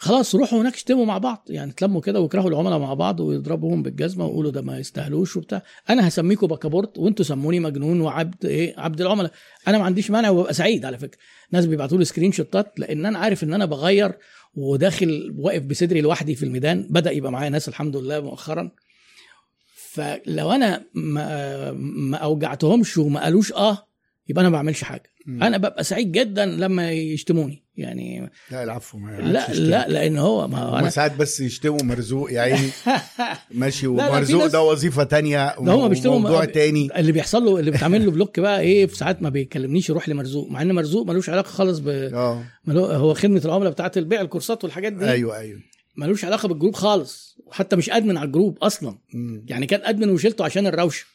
خلاص 0.00 0.34
روحوا 0.34 0.60
هناك 0.60 0.74
اشتموا 0.74 1.04
مع 1.04 1.18
بعض. 1.18 1.44
يعني 1.48 1.72
تلموا 1.72 2.00
كده 2.00 2.20
ويكرهوا 2.20 2.48
العملاء 2.50 2.78
مع 2.78 2.94
بعض 2.94 3.20
ويضربوهم 3.20 3.82
بالجزمة 3.82 4.26
ويقولوا 4.26 4.50
ده 4.50 4.62
ما 4.62 4.78
يستاهلوش 4.78 5.36
وبتاع. 5.36 5.62
أنا 5.90 6.08
هسميكم 6.08 6.46
بكابورت 6.46 6.98
وأنتوا 6.98 7.24
سموني 7.24 7.60
مجنون 7.60 8.00
وعبد 8.00 8.46
إيه؟ 8.46 8.74
عبد 8.80 9.00
العملاء. 9.00 9.32
أنا 9.68 9.78
ما 9.78 9.84
عنديش 9.84 10.10
مانع 10.10 10.30
وببقى 10.30 10.54
سعيد 10.54 10.84
على 10.84 10.98
فكرة. 10.98 11.18
ناس 11.52 11.66
بيبعتوا 11.66 11.98
لي 11.98 12.04
screen 12.04 12.32
شوتات 12.32 12.80
لأن 12.80 13.06
أنا 13.06 13.18
عارف 13.18 13.44
إن 13.44 13.52
أنا 13.54 13.64
بغير 13.64 14.18
وداخل 14.54 15.34
واقف 15.38 15.62
بصدري 15.62 16.00
لوحدي 16.00 16.34
في 16.34 16.42
الميدان. 16.44 16.86
بدأ 16.90 17.10
يبقى 17.10 17.32
معايا 17.32 17.50
ناس 17.50 17.68
الحمد 17.68 17.96
لله 17.96 18.20
مؤخرا. 18.20 18.70
فلو 19.76 20.52
أنا 20.52 20.84
ما, 20.94 21.72
ما 21.72 22.16
أوجعتهمش 22.16 22.98
وما 22.98 23.22
قالوش 23.22 23.52
آه 23.52 23.87
يبقى 24.28 24.40
أنا 24.40 24.48
ما 24.48 24.56
بعملش 24.56 24.84
حاجة. 24.84 25.12
مم. 25.26 25.42
أنا 25.42 25.56
ببقى 25.58 25.84
سعيد 25.84 26.12
جدا 26.12 26.46
لما 26.46 26.92
يشتموني. 26.92 27.64
يعني 27.76 28.30
لا 28.50 28.64
العفو 28.64 28.98
ما 28.98 29.10
لا. 29.20 29.52
لا 29.54 29.88
لأن 29.88 30.16
هو 30.18 30.48
ما 30.48 30.58
هو 30.58 30.76
أنا 30.76 30.90
ساعات 30.90 31.16
بس 31.16 31.40
يشتموا 31.40 31.82
مرزوق 31.82 32.32
يا 32.32 32.40
عيني. 32.40 32.68
ماشي 33.50 33.86
ومرزوق 33.86 34.46
ده 34.46 34.62
وظيفة 34.62 35.04
تانية 35.04 35.54
ده 35.60 35.72
هما 35.72 35.88
بيشتموا 35.88 36.18
موضوع 36.18 36.44
ب- 36.44 36.52
تاني. 36.52 36.88
اللي 36.96 37.12
بيحصل 37.12 37.44
له 37.44 37.58
اللي 37.58 37.70
بيتعمل 37.70 38.04
له 38.04 38.10
block 38.10 38.40
بقى 38.40 38.60
إيه 38.60 38.86
في 38.86 38.96
ساعات 38.96 39.22
ما 39.22 39.28
بيكلمنيش 39.28 39.88
يروح 39.90 40.08
لمرزوق 40.08 40.50
مع 40.50 40.62
إن 40.62 40.72
مرزوق 40.72 41.06
ملوش 41.06 41.30
علاقة 41.30 41.48
خالص 41.48 41.78
ب 41.78 41.88
آه. 41.88 42.44
ملو- 42.66 42.84
هو 42.84 43.14
خدمة 43.14 43.42
العملاء 43.44 43.72
بتاعت 43.72 43.98
البيع 43.98 44.20
ال 44.20 44.26
course 44.26 44.59
ات 44.59 44.64
والحاجات 44.64 44.92
دي. 44.92 45.10
أيوه 45.10 45.38
أيوه. 45.38 45.60
ملوش 45.96 46.24
علاقة 46.24 46.48
بال 46.48 46.55
group 46.55 46.74
خالص 46.74 47.36
وحتى 47.46 47.76
مش 47.76 47.90
admin 47.90 48.16
على 48.16 48.26
ال 48.26 48.31
group 48.31 48.58
أصلا. 48.58 48.98
مم. 49.14 49.44
يعني 49.48 49.66
كان 49.66 49.80
admin 49.84 50.10
وشلته 50.10 50.44
عشان 50.44 50.66
الروشة. 50.66 51.06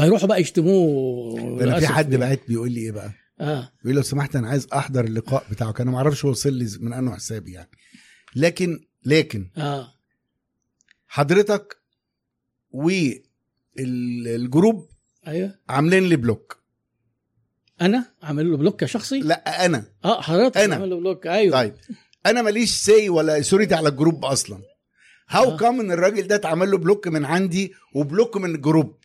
فيروحوا 0.00 0.28
بقى 0.28 0.40
يشتموه. 0.40 1.62
أنا 1.62 1.80
في 1.80 1.86
حد 1.86 2.12
يعني. 2.12 2.26
بعت 2.26 2.40
بيقول 2.48 2.72
لي 2.72 2.80
إيه 2.80 2.92
بقى؟ 2.92 3.12
آه. 3.40 3.72
بيقول 3.82 3.96
لو 3.96 4.02
سمحت 4.02 4.36
أنا 4.36 4.48
عايز 4.48 4.68
أحضر 4.72 5.04
اللقاء 5.04 5.44
بتاعك. 5.50 5.80
أنا 5.80 5.90
ما 5.90 5.96
أعرفش 5.96 6.24
وصل 6.24 6.52
لي 6.52 6.68
من 6.80 6.92
أنه 6.92 7.14
حسابي 7.14 7.52
يعني. 7.52 7.70
لكن 8.36 8.80
لكن 9.04 9.50
آه. 9.56 9.94
حضرتك 11.06 11.76
وال 12.70 13.32
group 13.32 14.88
أيوه. 15.26 15.58
عاملين 15.68 16.04
لي 16.04 16.16
block. 16.16 16.60
أنا 17.80 18.04
عامل 18.22 18.50
له 18.50 18.56
block 18.56 18.84
شخصي 18.84 19.20
لا 19.20 19.66
أنا. 19.66 19.84
آه 20.04 20.20
حضرتك 20.20 20.56
أنا. 20.56 20.74
عامل 20.74 20.90
له 20.90 20.96
block. 20.96 21.26
أيوه. 21.26 21.52
طيب. 21.52 21.74
أنا 22.26 22.42
ماليش 22.42 22.70
say 22.70 23.08
ولا 23.08 23.42
authority 23.42 23.74
على 23.74 23.88
ال 23.88 23.94
group 23.94 24.24
أصلا. 24.24 24.58
how 25.28 25.50
آه. 25.50 25.56
come 25.56 25.80
إن 25.80 25.92
الراجل 25.92 26.26
ده 26.26 26.34
اتعمل 26.34 26.70
له 26.70 26.78
block 26.78 27.08
من 27.08 27.24
عندي 27.24 27.72
و 27.94 28.01
block 28.01 28.36
من 28.36 28.54
ال 28.54 28.61
group 28.61 28.99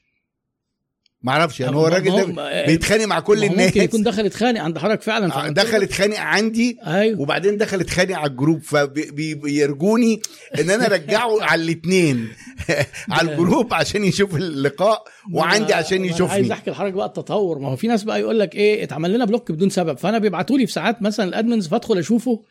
ما 1.25 1.31
أعرفش 1.31 1.59
يعني 1.59 1.75
هو 1.75 1.87
الراجل 1.87 2.33
ده 2.33 2.65
بيتخانق 2.65 3.05
مع 3.05 3.19
كل 3.19 3.43
الناس 3.43 3.67
ممكن 3.67 3.81
يكون 3.81 4.03
دخل 4.03 4.25
اتخانق 4.25 4.61
عند 4.61 4.77
حضرتك 4.77 5.01
فعلا 5.01 5.47
آه، 5.47 5.49
دخل 5.49 5.83
اتخانق 5.83 6.19
عندي 6.19 6.77
أيوه. 6.87 7.21
وبعدين 7.21 7.57
دخل 7.57 7.79
اتخانق 7.79 8.17
على 8.17 8.31
ال 8.31 8.36
group 8.36 8.61
فبيرجوني 8.61 10.21
إن 10.59 10.69
أنا 10.69 10.85
ارجعه 10.85 11.41
على 11.49 11.63
الاثنين 11.63 12.27
على 13.09 13.31
ال 13.31 13.38
group 13.38 13.73
عشان 13.73 14.03
يشوف 14.03 14.35
اللقاء 14.35 15.03
وعندي 15.33 15.73
عشان 15.73 15.97
أنا 15.97 16.05
عايز 16.05 16.15
يشوفني. 16.15 16.53
أحكي 16.53 16.71
لحضرتك 16.71 16.93
بقى 16.93 17.05
التطور. 17.05 17.59
ما 17.59 17.67
هو 17.67 17.75
في 17.75 17.87
ناس 17.87 18.03
بقى 18.03 18.19
يقول 18.19 18.39
لك 18.39 18.55
إيه 18.55 18.83
اتعمل 18.83 19.13
لنا 19.13 19.25
block 19.25 19.51
بدون 19.51 19.69
سبب. 19.69 19.97
فأنا 19.97 20.17
بيبعتوا 20.17 20.57
لي 20.57 20.65
في 20.65 20.73
ساعات 20.73 21.01
مثلا 21.01 21.25
ال 21.25 21.31
admins 21.31 21.67
فادخل 21.67 21.97
أشوفه 21.97 22.43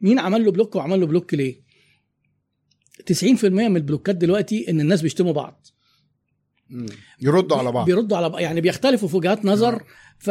مين 0.00 0.18
عمل 0.18 0.44
له 0.44 0.50
block 0.50 0.76
وعمل 0.76 1.00
له 1.00 1.06
block 1.06 1.34
ليه. 1.34 1.62
90% 3.12 3.44
من 3.44 3.76
ال 3.76 3.82
block 3.82 4.10
ات 4.10 4.16
دلوقتي 4.16 4.70
إن 4.70 4.80
الناس 4.80 5.02
بيشتموا 5.02 5.32
بعض. 5.32 5.66
يردوا 7.20 7.56
على 7.56 7.72
بعض. 7.72 7.86
بيردوا 7.86 8.16
على 8.16 8.28
بعض. 8.28 8.40
يعني 8.40 8.60
بيختلفوا 8.60 9.08
في 9.08 9.16
وجهات 9.16 9.44
نظر 9.44 9.82
ف 10.18 10.30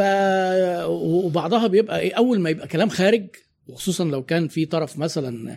وبعضها 0.88 1.66
بيبقى 1.66 2.00
إيه 2.00 2.14
أول 2.14 2.40
ما 2.40 2.50
يبقى 2.50 2.68
كلام 2.68 2.88
خارج 2.88 3.26
وخصوصا 3.66 4.04
لو 4.04 4.22
كان 4.22 4.48
في 4.48 4.66
طرف 4.66 4.98
مثلا 4.98 5.56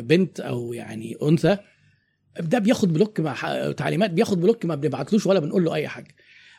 بنت 0.00 0.40
أو 0.40 0.72
يعني 0.72 1.16
أنثى 1.22 1.56
ده 2.40 2.58
بياخد 2.58 2.92
block 2.92 3.20
مع 3.20 3.34
تعليمات 3.76 4.10
بياخد 4.10 4.40
block 4.40 4.64
ما 4.64 4.74
بنبعتلوش 4.74 5.26
ولا 5.26 5.40
بنقول 5.40 5.64
له 5.64 5.74
أي 5.74 5.88
حاجة. 5.88 6.08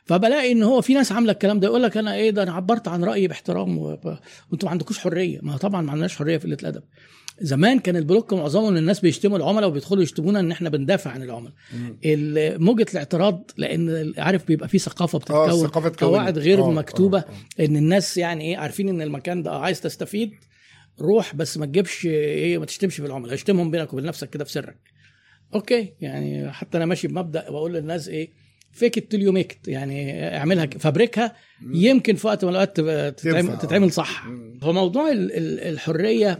فبلاقي 0.05 0.51
إن 0.51 0.63
هو 0.63 0.81
في 0.81 0.93
ناس 0.93 1.11
عاملة 1.11 1.31
الكلام 1.31 1.59
ده 1.59 1.67
يقول 1.67 1.83
لك 1.83 1.97
أنا 1.97 2.15
إيه 2.15 2.29
ده 2.29 2.43
أنا 2.43 2.51
عبرت 2.53 2.87
عن 2.87 3.03
رأيي 3.03 3.27
باحترام 3.27 3.77
وأنتوا 3.77 4.17
ما 4.63 4.69
عندكوش 4.69 4.99
حرية. 4.99 5.39
ما 5.41 5.57
طبعا 5.57 5.81
ما 5.81 5.91
عندناش 5.91 6.15
حرية 6.15 6.37
في 6.37 6.47
قلة 6.47 6.57
الأدب. 6.61 6.83
زمان 7.41 7.79
كان 7.79 7.95
ال 7.95 8.02
block 8.02 8.33
معظمه 8.33 8.69
إن 8.69 8.77
الناس 8.77 8.99
بيشتموا 8.99 9.37
العملاء 9.37 9.69
وبيدخلوا 9.69 10.03
يشتمونا 10.03 10.39
إن 10.39 10.51
إحنا 10.51 10.69
بندافع 10.69 11.11
عن 11.11 11.23
العملاء 11.23 11.53
موجة 12.59 12.85
الاعتراض 12.91 13.51
لأن 13.57 14.13
عارف 14.17 14.47
بيبقى 14.47 14.67
في 14.67 14.79
ثقافة 14.79 15.19
آه 15.29 15.47
بتتكون. 15.89 16.07
قواعد 16.09 16.37
غير 16.37 16.59
آه، 16.59 16.71
مكتوبة 16.71 17.17
آه، 17.19 17.25
آه. 17.61 17.65
إن 17.65 17.75
الناس 17.75 18.17
يعني 18.17 18.43
إيه 18.43 18.57
عارفين 18.57 18.89
إن 18.89 19.01
المكان 19.01 19.43
ده 19.43 19.51
عايز 19.51 19.81
تستفيد 19.81 20.31
روح 21.01 21.35
بس 21.35 21.57
ما 21.57 21.65
تجيبش 21.65 22.05
إيه 22.05 22.57
ما 22.57 22.65
تشتمش 22.65 22.95
في 22.95 23.05
العملاء 23.05 23.33
اشتمهم 23.33 23.71
بينك 23.71 23.93
وبين 23.93 24.05
نفسك 24.05 24.29
كده 24.29 24.43
في 24.43 24.51
سرك 24.51 24.77
okay 25.55 25.93
يعني 26.01 26.51
حتى 26.51 26.77
أنا 26.77 26.85
ماشي 26.85 27.07
بمبدأ 27.07 27.49
بقول 27.49 27.73
للناس 27.73 28.07
إيه 28.09 28.29
fake 28.71 28.97
it 28.97 29.02
till 29.02 29.13
you 29.13 29.31
make 29.31 29.59
يعني 29.67 30.23
اعملها 30.37 30.65
فابريكها 30.65 31.35
يمكن 31.73 32.15
في 32.15 32.27
وقت 32.27 32.43
من 32.45 32.49
الأوقات 32.51 32.77
تبقى 32.77 33.11
تتعمل, 33.11 33.57
صح. 33.91 34.27
هو 34.63 34.73
موضوع 34.73 35.11
ال- 35.11 35.31
ال- 35.31 35.59
الحرية 35.59 36.39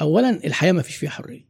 اولا 0.00 0.30
الحياة 0.44 0.72
ما 0.72 0.82
فيش 0.82 0.96
فيها 0.96 1.10
حرية. 1.10 1.46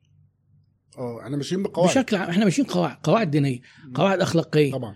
آه 0.98 1.20
إحنا 1.22 1.36
ماشيين 1.36 1.62
بقواعد. 1.62 1.90
بشكل 1.90 2.16
عام 2.16 2.28
إحنا 2.30 2.44
ماشيين 2.44 2.66
قواعد 2.68 2.96
قواعد 3.02 3.30
دينية 3.30 3.60
قواعد 3.94 4.20
أخلاقية. 4.20 4.72
طبعا. 4.72 4.94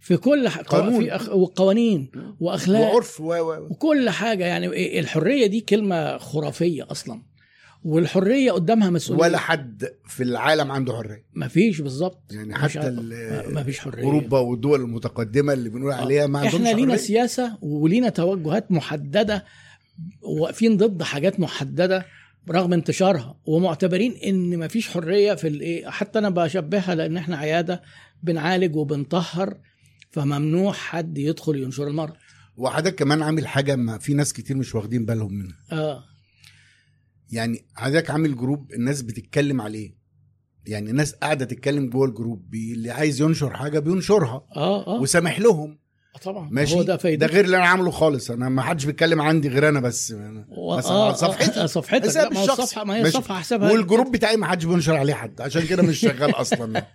في 0.00 0.16
كل 0.16 0.48
ح... 0.48 0.58
قانون. 0.58 1.00
في 1.00 1.16
أخ... 1.16 1.28
وقوانين 1.28 2.10
وأخلاق. 2.40 2.92
وعرف 2.92 3.20
و 3.20 3.34
و 3.34 3.66
وكل 3.70 4.10
حاجة 4.10 4.44
يعني 4.46 4.72
إيه، 4.72 5.00
الحرية 5.00 5.46
دي 5.46 5.60
كلمة 5.60 6.18
خرافية 6.18 6.86
أصلا. 6.90 7.22
والحرية 7.84 8.52
قدامها 8.52 8.90
مسؤولية. 8.90 9.22
ولا 9.22 9.38
حد 9.38 9.88
في 10.06 10.22
العالم 10.22 10.72
عنده 10.72 10.92
حرية. 10.96 11.24
ما 11.32 11.48
فيش 11.48 11.80
بالظبط. 11.80 12.32
يعني 12.32 12.54
حتى 12.54 12.78
عارف- 12.78 12.88
ال- 12.98 13.54
ما 13.54 13.62
فيش 13.62 13.78
حرية. 13.78 14.02
أوروبا 14.04 14.38
والدول 14.38 14.80
المتقدمة 14.80 15.52
اللي 15.52 15.68
بنقول 15.68 15.92
عليها 15.92 16.26
ما 16.26 16.38
عندهمش 16.38 16.54
إحنا 16.54 16.68
لينا 16.68 16.92
حرية. 16.92 16.96
سياسة 17.02 17.58
ولينا 17.62 18.08
توجهات 18.08 18.72
محددة 18.72 19.44
واقفين 20.22 20.76
ضد 20.76 21.02
حاجات 21.02 21.40
محددة. 21.40 22.06
رغم 22.50 22.72
انتشارها 22.72 23.40
ومعتبرين 23.44 24.12
إن 24.12 24.56
ما 24.58 24.68
فيش 24.68 24.88
حرية 24.88 25.34
في 25.34 25.48
الإيه 25.48 25.90
حتى 25.90 26.18
أنا 26.18 26.30
بشبهها 26.30 26.94
لأن 26.94 27.16
إحنا 27.16 27.36
عيادة 27.36 27.82
بنعالج 28.22 28.76
وبنطهر 28.76 29.60
فممنوع 30.10 30.72
حد 30.72 31.18
يدخل 31.18 31.56
ينشر 31.56 31.88
المرض. 31.88 32.12
وحضرتك 32.56 32.94
كمان 32.94 33.22
عامل 33.22 33.46
حاجة 33.46 33.76
ما 33.76 33.98
في 33.98 34.14
ناس 34.14 34.32
كتير 34.32 34.56
مش 34.56 34.74
واخدين 34.74 35.04
بالهم 35.06 35.34
منها. 35.34 35.56
آه. 35.72 36.04
يعني 37.30 37.64
حضرتك 37.74 38.10
عامل 38.10 38.36
group 38.36 38.72
الناس 38.72 39.02
بتتكلم 39.02 39.60
عليه. 39.60 39.98
يعني 40.66 40.90
الناس 40.90 41.12
قاعدة 41.14 41.44
تتكلم 41.44 41.90
جوه 41.90 42.08
ال 42.08 42.16
group 42.16 42.54
اللي 42.54 42.90
عايز 42.90 43.20
ينشر 43.20 43.54
حاجة 43.54 43.78
بينشرها. 43.78 44.46
آه 44.56 44.86
آه. 44.86 45.00
وسامح 45.00 45.40
لهم. 45.40 45.78
طبعا. 46.24 46.48
ماشي. 46.52 46.74
هو 46.74 46.82
ده 46.82 46.96
فايدة. 46.96 47.26
ده 47.26 47.32
غير 47.32 47.44
اللي 47.44 47.56
أنا 47.56 47.66
عامله 47.66 47.90
خالص. 47.90 48.30
أنا 48.30 48.48
ما 48.48 48.62
حدش 48.62 48.84
بيتكلم 48.84 49.20
عندي 49.22 49.48
غير 49.48 49.68
أنا 49.68 49.80
بس. 49.80 50.14
و- 50.56 50.76
مثلا 50.76 50.92
آه، 50.92 51.04
على 51.06 51.14
صفحتي. 51.14 51.60
آه، 51.60 51.66
صفحتك. 51.66 52.16
لا 52.16 52.28
ما 52.30 52.40
هو. 52.40 52.44
الصفحه 52.44 52.84
ما 52.84 52.96
هي. 52.96 53.02
الصفحة 53.02 53.38
حسابها. 53.40 53.72
وال 53.72 53.83
group 53.83 54.12
بتاعي 54.12 54.36
ما 54.36 54.46
حدش 54.46 54.64
بينشر 54.64 54.96
عليه 54.96 55.14
حد. 55.14 55.40
عشان 55.40 55.62
كده 55.66 55.82
مش 55.82 55.98
شغال 56.00 56.30
أصلا. 56.34 56.82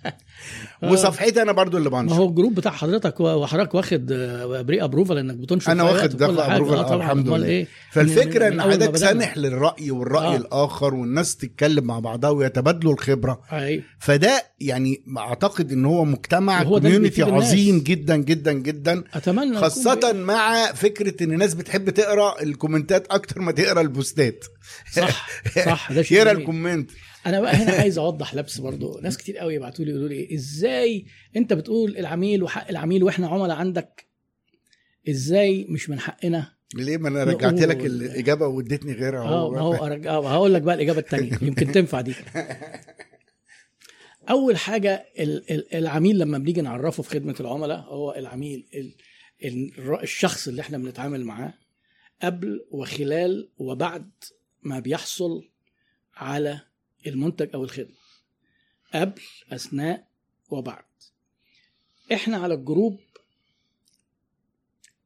وصفحتي 0.83 1.41
أنا 1.41 1.51
برضو 1.51 1.77
اللي 1.77 1.89
ما 1.89 2.01
بنشر 2.01 2.15
هو 2.15 2.29
ال 2.29 2.34
group 2.34 2.55
بتاع 2.55 2.71
حضرتك 2.71 3.19
وحضرتك 3.19 3.73
واخد 3.75 4.11
آه، 4.11 4.61
pre-approval 4.61 5.17
إنك 5.17 5.35
بتنشر 5.35 5.71
أي 5.71 5.81
واخد 5.81 6.23
approval، 6.23 6.39
آه 6.39 6.79
آه، 6.79 6.81
طبعا 6.83 6.95
الحمد 6.95 7.27
لله. 7.29 7.45
إيه 7.47 7.67
فالفكرة 7.91 8.47
إن 8.47 8.55
ما 8.57 8.63
حضرتك. 8.63 8.95
سامح 8.97 9.37
للرأي 9.37 9.91
والرأي 9.91 10.25
آه. 10.27 10.33
آه. 10.33 10.35
الآخر 10.37 10.93
والناس 10.95 11.35
تتكلم 11.37 11.83
مع 11.83 11.99
بعضها 11.99 12.29
ويتبادلوا 12.29 12.93
الخبرة 12.93 13.41
أيوه 13.51 13.83
فده 13.99 14.43
يعني 14.59 15.03
أعتقد 15.17 15.71
إن 15.71 15.85
هو 15.85 16.05
مجتمع 16.05 16.63
ده 16.63 16.69
community. 16.69 17.23
عظيم 17.23 17.79
جدا 17.79 18.15
جدا 18.17 18.51
جدا 18.53 19.03
أتمنى 19.13 19.55
بي- 20.11 20.13
مع 20.13 20.65
فكرة 20.73 21.23
إن 21.23 21.33
الناس 21.33 21.53
بتحب 21.53 21.89
تقرأ 21.89 22.41
ال 22.43 22.50
comment 22.50 23.00
ات 23.00 23.07
أكتر 23.11 23.41
ما 23.41 23.51
تقرأ 23.51 23.81
ال 23.81 23.92
post 23.92 24.35
ات 24.35 24.45
صح 24.93 25.27
صح 25.65 25.91
ده 25.91 26.01
شيء 26.01 26.17
يقرأ. 26.17 26.31
ال 26.31 26.39
comment 26.39 26.91
أنا 27.25 27.41
بقى 27.41 27.55
هنا 27.55 27.71
عايز 27.81 27.97
أوضح 27.97 28.35
لبس 28.35 28.57
برضو. 28.59 28.99
ناس 28.99 29.17
كتير 29.17 29.37
قوي 29.37 29.55
يبعتوا 29.55 29.85
لي 29.85 29.91
يقولوا 29.91 30.09
لي 30.09 30.35
إزاي 30.35 31.05
أنت 31.35 31.53
بتقول 31.53 31.97
العميل 31.97 32.43
وحق 32.43 32.69
العميل 32.69 33.03
وإحنا 33.03 33.27
عملاء 33.27 33.57
عندك 33.57 34.05
إزاي 35.09 35.65
مش 35.69 35.89
من 35.89 35.99
حقنا؟ 35.99 36.53
ليه؟ 36.75 36.97
ما 36.97 37.07
أنا 37.09 37.23
رجعت 37.23 37.53
لك 37.61 37.85
الإجابة 37.85 38.47
واديتني 38.47 38.93
غيرها 38.93 39.21
آه 39.23 39.49
ما 39.51 39.59
هو 39.61 39.73
أرج... 39.85 40.07
آه، 40.07 40.29
هقول 40.33 40.53
لك 40.53 40.61
بقى 40.61 40.75
الإجابة 40.75 40.99
الثانية 40.99 41.31
يمكن 41.41 41.71
تنفع 41.71 42.01
دي. 42.01 42.13
أول 44.29 44.57
حاجة 44.57 45.05
ال- 45.19 45.51
ال- 45.51 45.73
العميل 45.75 46.19
لما 46.19 46.37
بنيجي 46.37 46.61
نعرفه 46.61 47.03
في 47.03 47.09
خدمة 47.09 47.35
العملاء 47.39 47.79
هو 47.79 48.13
العميل 48.17 48.67
ال- 48.73 48.95
ال- 49.45 49.99
الشخص 50.03 50.47
اللي 50.47 50.61
إحنا 50.61 50.77
بنتعامل 50.77 51.25
معاه 51.25 51.53
قبل 52.21 52.65
وخلال 52.71 53.49
وبعد 53.57 54.11
ما 54.61 54.79
بيحصل 54.79 55.49
على 56.15 56.59
المنتج 57.07 57.49
أو 57.53 57.63
الخدمة 57.63 57.95
قبل 58.93 59.21
أثناء 59.51 60.07
وبعد 60.49 60.83
إحنا 62.13 62.37
على 62.37 62.53
ال 62.53 62.61
group 62.61 62.99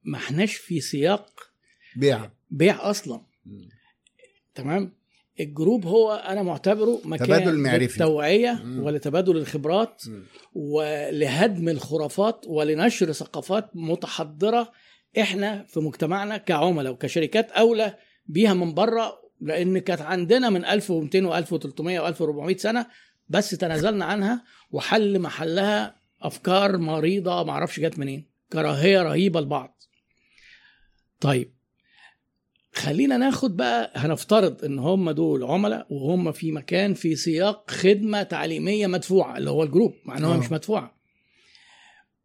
ما 0.03 0.17
إحناش 0.17 0.55
في 0.55 0.81
سياق 0.81 1.51
بيع 1.95 2.31
بيع 2.51 2.89
أصلا 2.89 3.21
تمام 4.55 4.97
ال 5.39 5.47
group 5.47 5.85
هو 5.85 6.13
أنا 6.13 6.43
معتبره 6.43 7.01
مكان 7.05 7.27
تبادل 7.27 7.57
معرفي. 7.57 7.83
للتوعية. 7.83 8.63
ولتبادل 8.65 9.37
الخبرات 9.37 10.03
مم. 10.07 10.23
ولهدم 10.53 11.69
الخرافات 11.69 12.45
ولنشر 12.47 13.11
ثقافات 13.11 13.69
متحضرة 13.75 14.71
إحنا 15.19 15.63
في 15.63 15.79
مجتمعنا 15.79 16.37
كعملاء 16.37 16.93
وكشركات 16.93 17.51
أولى 17.51 17.97
بيها 18.27 18.53
من 18.53 18.73
بره 18.73 19.26
لأن 19.41 19.79
كانت 19.79 20.01
عندنا 20.01 20.49
من 20.49 20.65
1200 20.65 21.43
و1300 21.43 22.15
و1400 22.15 22.57
سنة 22.57 22.87
بس 23.29 23.49
تنازلنا 23.49 24.05
عنها 24.05 24.43
وحل 24.71 25.19
محلها 25.19 25.95
أفكار 26.21 26.77
مريضة 26.77 27.43
ما 27.43 27.51
أعرفش 27.51 27.79
جت 27.79 27.99
منين 27.99 28.29
كراهية 28.53 29.01
رهيبة 29.01 29.41
لبعض. 29.41 29.83
طيب 31.19 31.53
خلينا 32.73 33.17
ناخد 33.17 33.57
بقى 33.57 33.91
هنفترض 33.95 34.65
إن 34.65 34.79
هم 34.79 35.11
دول 35.11 35.43
عملاء 35.43 35.87
وهم 35.89 36.31
في 36.31 36.51
مكان 36.51 36.93
في 36.93 37.15
سياق 37.15 37.71
خدمة 37.71 38.23
تعليمية 38.23 38.87
مدفوعة 38.87 39.37
اللي 39.37 39.49
هو 39.49 39.63
الجروب 39.63 39.93
مع 40.05 40.17
انها 40.17 40.33
آه. 40.35 40.37
مش 40.37 40.51
مدفوعه 40.51 40.97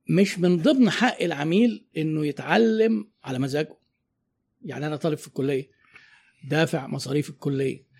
مش 0.08 0.38
من 0.38 0.56
ضمن 0.62 0.90
حق 0.90 1.22
العميل 1.22 1.86
إنه 1.96 2.26
يتعلم 2.26 3.10
على 3.24 3.38
مزاجه. 3.38 3.78
يعني 4.64 4.86
أنا 4.86 4.96
طالب 4.96 5.18
في 5.18 5.26
الكلية 5.26 5.70
دافع 6.50 6.86
مصاريف 6.86 7.30
الكلية. 7.30 7.92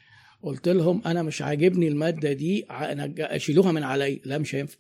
قلت 0.43 0.69
لهم 0.69 1.03
أنا 1.07 1.23
مش 1.23 1.43
عاجبني 1.43 1.89
المادة 1.89 2.33
دي 2.33 2.67
ع- 2.71 2.93
نج- 2.93 3.37
شيلوها 3.37 3.73
من 3.73 3.83
علي 3.83 4.21
لا 4.25 4.39
مش 4.39 4.55
هينفع. 4.55 4.77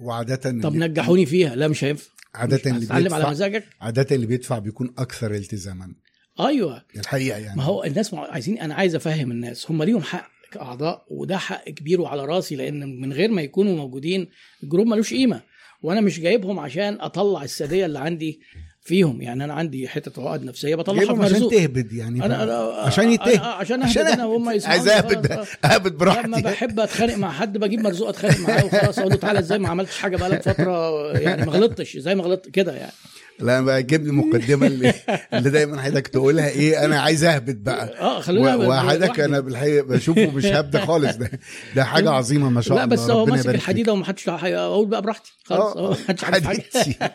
وعادة 0.00 0.36
طب 0.36 0.74
نجحوني 0.76 1.26
فيها. 1.26 1.54
لا 1.54 1.68
مش 1.68 1.84
هينفع. 1.84 2.10
عادة 2.34 2.56
مش 2.56 2.66
اللي 2.66 2.78
هتتعلم 2.84 2.94
على 3.04 3.04
بيدفع 3.14 3.30
مزاجك. 3.30 3.64
عادة 3.80 4.06
اللي 4.16 4.26
بيدفع 4.26 4.58
بيكون 4.58 4.94
أكثر 4.98 5.34
التزاما. 5.34 5.94
أيوه. 6.40 6.84
الحقيقة 6.96 7.38
يعني. 7.38 7.56
ما 7.56 7.62
هو 7.62 7.84
الناس 7.84 8.14
عايزين 8.14 8.58
أنا 8.58 8.74
عايز 8.74 8.94
أفهم 8.94 9.30
الناس. 9.30 9.70
هم 9.70 9.82
ليهم 9.82 10.02
حق 10.02 10.30
كأعضاء 10.52 11.06
وده 11.10 11.38
حق 11.38 11.64
كبير 11.64 12.00
وعلى 12.00 12.24
راسي 12.24 12.56
لأن 12.56 13.00
من 13.00 13.12
غير 13.12 13.30
ما 13.30 13.42
يكونوا 13.42 13.76
موجودين 13.76 14.28
الجروب 14.62 14.86
ملوش 14.86 15.14
قيمة. 15.14 15.42
وأنا 15.82 16.00
مش 16.00 16.20
جايبهم 16.20 16.58
عشان 16.58 17.00
أطلع 17.00 17.42
السادية 17.44 17.86
اللي 17.86 17.98
عندي. 17.98 18.40
فيهم. 18.84 19.22
يعني 19.22 19.44
أنا 19.44 19.54
عندي 19.54 19.88
حتة 19.88 20.28
عقد 20.30 20.44
نفسية 20.44 20.74
بطلعها 20.74 21.14
في 21.14 21.22
عشان 21.34 21.48
تهبد 21.50 21.92
يعني 21.92 22.24
أنا 22.24 22.42
أنا 22.42 22.52
عشان 22.80 23.08
يتهب. 23.12 23.36
أنا- 23.38 23.40
عشان 23.42 23.82
أهبد 23.82 23.98
أنا 23.98 24.24
وهم 24.26 24.48
عايز 24.48 24.62
يسمعوني. 24.68 24.90
أهبد. 24.92 25.26
أهبد 25.64 25.86
لما 25.92 25.98
براحتي 25.98 26.42
بحب 26.42 26.80
أتخانق 26.80 27.14
مع 27.14 27.32
حد 27.32 27.58
بجيب 27.58 27.80
مرزوق 27.80 28.08
أتخانق 28.08 28.38
معاه 28.40 28.64
وخلاص 28.64 28.98
أقول 28.98 29.10
له 29.12 29.16
تعالى 29.18 29.38
إزاي 29.38 29.58
ما 29.58 29.68
عملتش 29.68 29.98
حاجة 29.98 30.16
بقالك 30.16 30.42
فترة؟ 30.42 31.12
يعني 31.18 31.46
ما 31.46 31.52
غلطتش. 31.52 31.96
إزاي 31.96 32.14
ما 32.14 32.22
غلطت؟ 32.24 32.48
كده 32.50 32.72
يعني. 32.72 32.92
لا 33.40 33.58
أنا 33.58 33.66
بجيب 33.66 34.02
لي 34.04 34.10
المقدمه 34.10 34.66
اللي, 34.66 34.94
اللي 35.32 35.50
دايما 35.50 35.82
حضرتك 35.82 36.08
تقولها 36.08 36.48
إيه 36.48 36.84
أنا 36.84 37.00
عايز 37.00 37.24
أهبد 37.24 37.64
بقى. 37.64 37.98
آه 38.00 38.20
خلونا 38.20 38.56
و- 38.56 38.68
وحضرتك. 38.70 39.20
أنا 39.20 39.40
بالحقيقة 39.40 39.84
بشوفه 39.86 40.30
مش 40.30 40.46
هبد 40.46 40.76
خالص. 40.86 41.16
ده 41.16 41.30
ده 41.76 41.84
حاجة 41.84 42.10
عظيمة 42.10 42.50
ما 42.50 42.60
شاء 42.60 42.76
لا 42.76 42.84
الله 42.84 42.96
بس 42.96 43.10
هو 43.10 43.26
ماسك 43.26 43.48
الحديده 43.48 43.92
ومحدش 43.92 44.28
أقول 44.28 44.86
بقى 44.86 45.02
براحتي. 45.02 45.32
خلاص 45.44 45.72
فيك. 45.96 46.04
محدش 46.04 46.24
عارف 46.24 46.44
حاجة. 46.46 46.62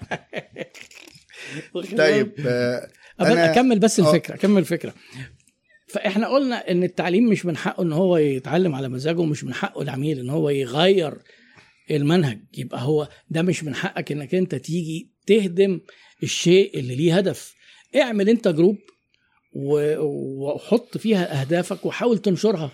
طيب 1.97 2.31
آه، 2.47 2.87
أنا- 3.21 3.25
أكمل 3.25 3.79
بس 3.79 3.99
آه. 3.99 4.07
الفكرة 4.09 4.35
أكمل 4.35 4.57
الفكرة. 4.57 4.93
فإحنا 5.87 6.27
قلنا 6.27 6.71
إن 6.71 6.83
التعليم 6.83 7.29
مش 7.29 7.45
من 7.45 7.57
حقه 7.57 7.83
إن 7.83 7.91
هو 7.91 8.17
يتعلم 8.17 8.75
على 8.75 8.89
مزاجه 8.89 9.19
ومش 9.19 9.43
من 9.43 9.53
حقه 9.53 9.81
العميل 9.81 10.19
إن 10.19 10.29
هو 10.29 10.49
يغير 10.49 11.13
المنهج. 11.91 12.39
يبقى 12.57 12.81
هو 12.81 13.09
ده 13.29 13.41
مش 13.41 13.63
من 13.63 13.75
حقك 13.75 14.11
إنك 14.11 14.35
أنت 14.35 14.55
تيجي 14.55 15.11
تهدم 15.27 15.79
الشيء 16.23 16.79
اللي 16.79 16.95
ليه 16.95 17.17
هدف. 17.17 17.55
اعمل 17.95 18.29
أنت 18.29 18.47
جروب 18.47 18.77
وحط 19.53 20.97
فيها 20.97 21.41
أهدافك 21.41 21.85
وحاول 21.85 22.17
تنشرها. 22.17 22.71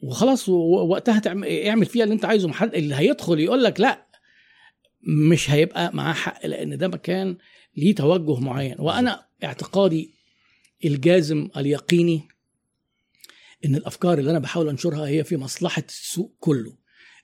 وخلاص 0.00 0.48
ووقتها 0.48 1.18
تعمل 1.18 1.48
اعمل 1.66 1.86
فيها 1.86 2.04
اللي 2.04 2.14
أنت 2.14 2.24
عايزه. 2.24 2.48
محد 2.48 2.74
اللي 2.74 2.94
هيدخل 2.94 3.40
يقول 3.40 3.64
لك 3.64 3.80
لا 3.80 4.06
مش 5.02 5.50
هيبقى 5.50 5.90
معاه 5.96 6.12
حق 6.12 6.46
لأن 6.46 6.78
ده 6.78 6.88
مكان 6.88 7.36
ليه 7.76 7.94
توجه 7.94 8.40
معين. 8.40 8.76
وأنا 8.78 9.26
اعتقادي 9.44 10.14
الجازم 10.84 11.48
اليقيني 11.56 12.22
إن 13.64 13.74
الأفكار 13.74 14.18
اللي 14.18 14.30
أنا 14.30 14.38
بحاول 14.38 14.68
أنشرها 14.68 15.06
هي 15.06 15.24
في 15.24 15.36
مصلحة 15.36 15.82
السوق 15.88 16.32
كله. 16.40 16.76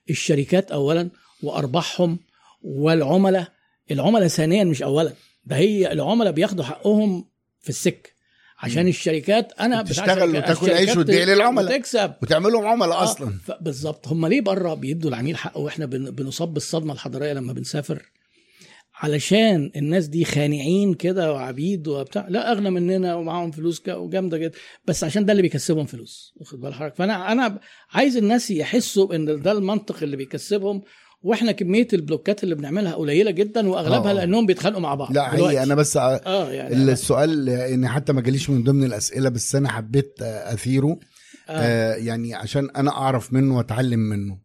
الشركات 0.09 0.71
اولا 0.71 1.09
وأرباحهم 1.43 2.19
والعملاء. 2.61 3.47
العملاء 3.91 4.27
ثانيا 4.27 4.63
مش 4.63 4.83
اولا 4.83 5.13
ده 5.45 5.55
هي 5.55 5.91
العملاء 5.91 6.31
بياخدوا 6.33 6.63
حقهم 6.65 7.25
في 7.61 7.69
السك 7.69 8.13
عشان. 8.59 8.87
الشركات 8.87 9.53
أنا 9.59 9.81
بتاع 9.81 9.91
تشتغل 10.05 10.31
شركات- 10.31 10.49
وتاكل 10.57 10.71
عيش 10.73 10.97
وتبيع 10.97 11.23
للعملاء. 11.23 11.65
وتكسب 11.75 12.13
وتعمل 12.21 12.51
لهم 12.51 12.65
عملاء 12.67 12.97
آه، 12.97 13.03
أصلا. 13.03 13.33
بالظبط. 13.61 14.07
هم 14.07 14.27
ليه 14.27 14.41
بره 14.41 14.73
بيدوا 14.73 15.09
العميل 15.09 15.37
حقه؟ 15.37 15.57
وإحنا 15.59 15.85
بن- 15.85 16.11
بنصاب 16.11 16.53
بالصدمه 16.53 16.93
الحضارية 16.93 17.33
لما 17.33 17.53
بنسافر. 17.53 18.11
علشان 19.01 19.71
الناس 19.75 20.07
دي 20.07 20.25
خانعين 20.25 20.93
كده 20.93 21.33
وعبيد 21.33 21.87
وبتاع. 21.87 22.27
لا 22.29 22.51
أغنى 22.51 22.69
مننا 22.69 23.15
ومعاهم 23.15 23.51
فلوس 23.51 23.81
وجامدة 23.89 24.37
جدا. 24.37 24.57
بس 24.85 25.03
عشان 25.03 25.25
ده 25.25 25.31
اللي 25.31 25.41
بيكسبهم 25.41 25.85
فلوس. 25.85 26.33
واخد 26.35 26.59
بال 26.59 26.73
حضرتك؟ 26.73 26.95
فأنا 26.95 27.31
أنا 27.31 27.59
عايز 27.91 28.17
الناس 28.17 28.51
يحسوا 28.51 29.15
إن 29.15 29.41
ده 29.41 29.51
المنطق 29.51 30.03
اللي 30.03 30.17
بيكسبهم. 30.17 30.81
وإحنا 31.23 31.51
كمية 31.51 31.87
البلوكات 31.93 32.43
اللي 32.43 32.55
بنعملها 32.55 32.93
قليلة 32.93 33.31
جدا 33.31 33.69
وأغلبها 33.69 34.11
آه. 34.11 34.13
لأنهم 34.13 34.45
بيتخانقوا 34.45 34.81
مع 34.81 34.95
بعض 34.95 35.13
لا. 35.13 35.35
هي 35.35 35.63
أنا 35.63 35.75
بس 35.75 35.97
آه 35.97 36.51
يعني 36.51 36.75
السؤال 36.75 37.49
ان 37.49 37.87
حتى 37.87 38.13
ما 38.13 38.21
جاليش 38.21 38.49
من 38.49 38.63
ضمن 38.63 38.83
الأسئلة 38.83 39.29
بس 39.29 39.55
أنا 39.55 39.69
حبيت 39.69 40.15
آه، 40.21 40.53
أثيره. 40.53 40.99
آه. 41.49 41.51
آه 41.51 41.95
يعني 41.95 42.33
عشان 42.35 42.69
أنا 42.75 42.91
أعرف 42.91 43.33
منه 43.33 43.57
وأتعلم 43.57 43.99
منه. 43.99 44.37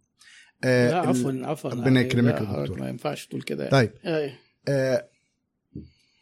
آه 0.64 0.90
لا 0.90 0.96
عفوا 0.96 1.32
عفوا. 1.42 1.70
ربنا 1.70 1.86
يعني 1.86 2.00
يكرمك 2.00 2.34
يا 2.34 2.62
دكتور. 2.62 2.80
ما 2.80 2.88
ينفعش 2.88 3.26
تقول 3.26 3.42
كده. 3.42 3.68
طيب. 3.68 3.90
آه. 4.04 4.32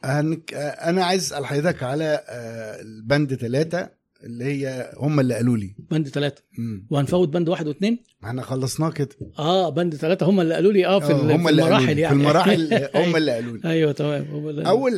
هنك... 0.05 0.55
آه 0.55 0.59
أنا 0.91 1.05
عايز 1.05 1.23
أسأل 1.33 1.47
حضرتك 1.47 1.83
على 1.83 2.25
آه 2.29 2.81
البند 2.81 3.35
ثلاثة 3.35 4.05
اللي 4.25 4.45
هي 4.45 4.93
هم 4.97 5.21
اللي 5.21 5.35
قالوا 5.35 5.57
لي. 5.57 5.75
بند 5.91 6.09
ثلاثة. 6.09 6.43
وهنفوت 6.91 7.29
بند 7.29 7.49
واحد 7.49 7.67
واثنين 7.67 7.99
ما 8.23 8.29
إحنا 8.29 8.43
خلصناه 8.43 8.91
كده. 8.91 9.09
آه 9.39 9.69
بند 9.71 9.95
ثلاثة 9.97 10.27
هم 10.27 10.41
اللي 10.41 10.55
قالوا 10.55 10.73
لي 10.73 10.87
آه 10.87 11.01
في, 11.01 11.13
آه، 11.13 11.17
هم 11.17 11.49
اللي 11.49 11.63
المراحل. 11.63 11.99
يعني 11.99 12.15
في 12.17 12.21
المراحل 12.23 12.75
هم 13.05 13.17
اللي 13.17 13.33
قالوا 13.33 13.57
لي. 13.57 13.71
أيوه 13.71 13.93
تمام 13.93 14.27
أول 14.67 14.93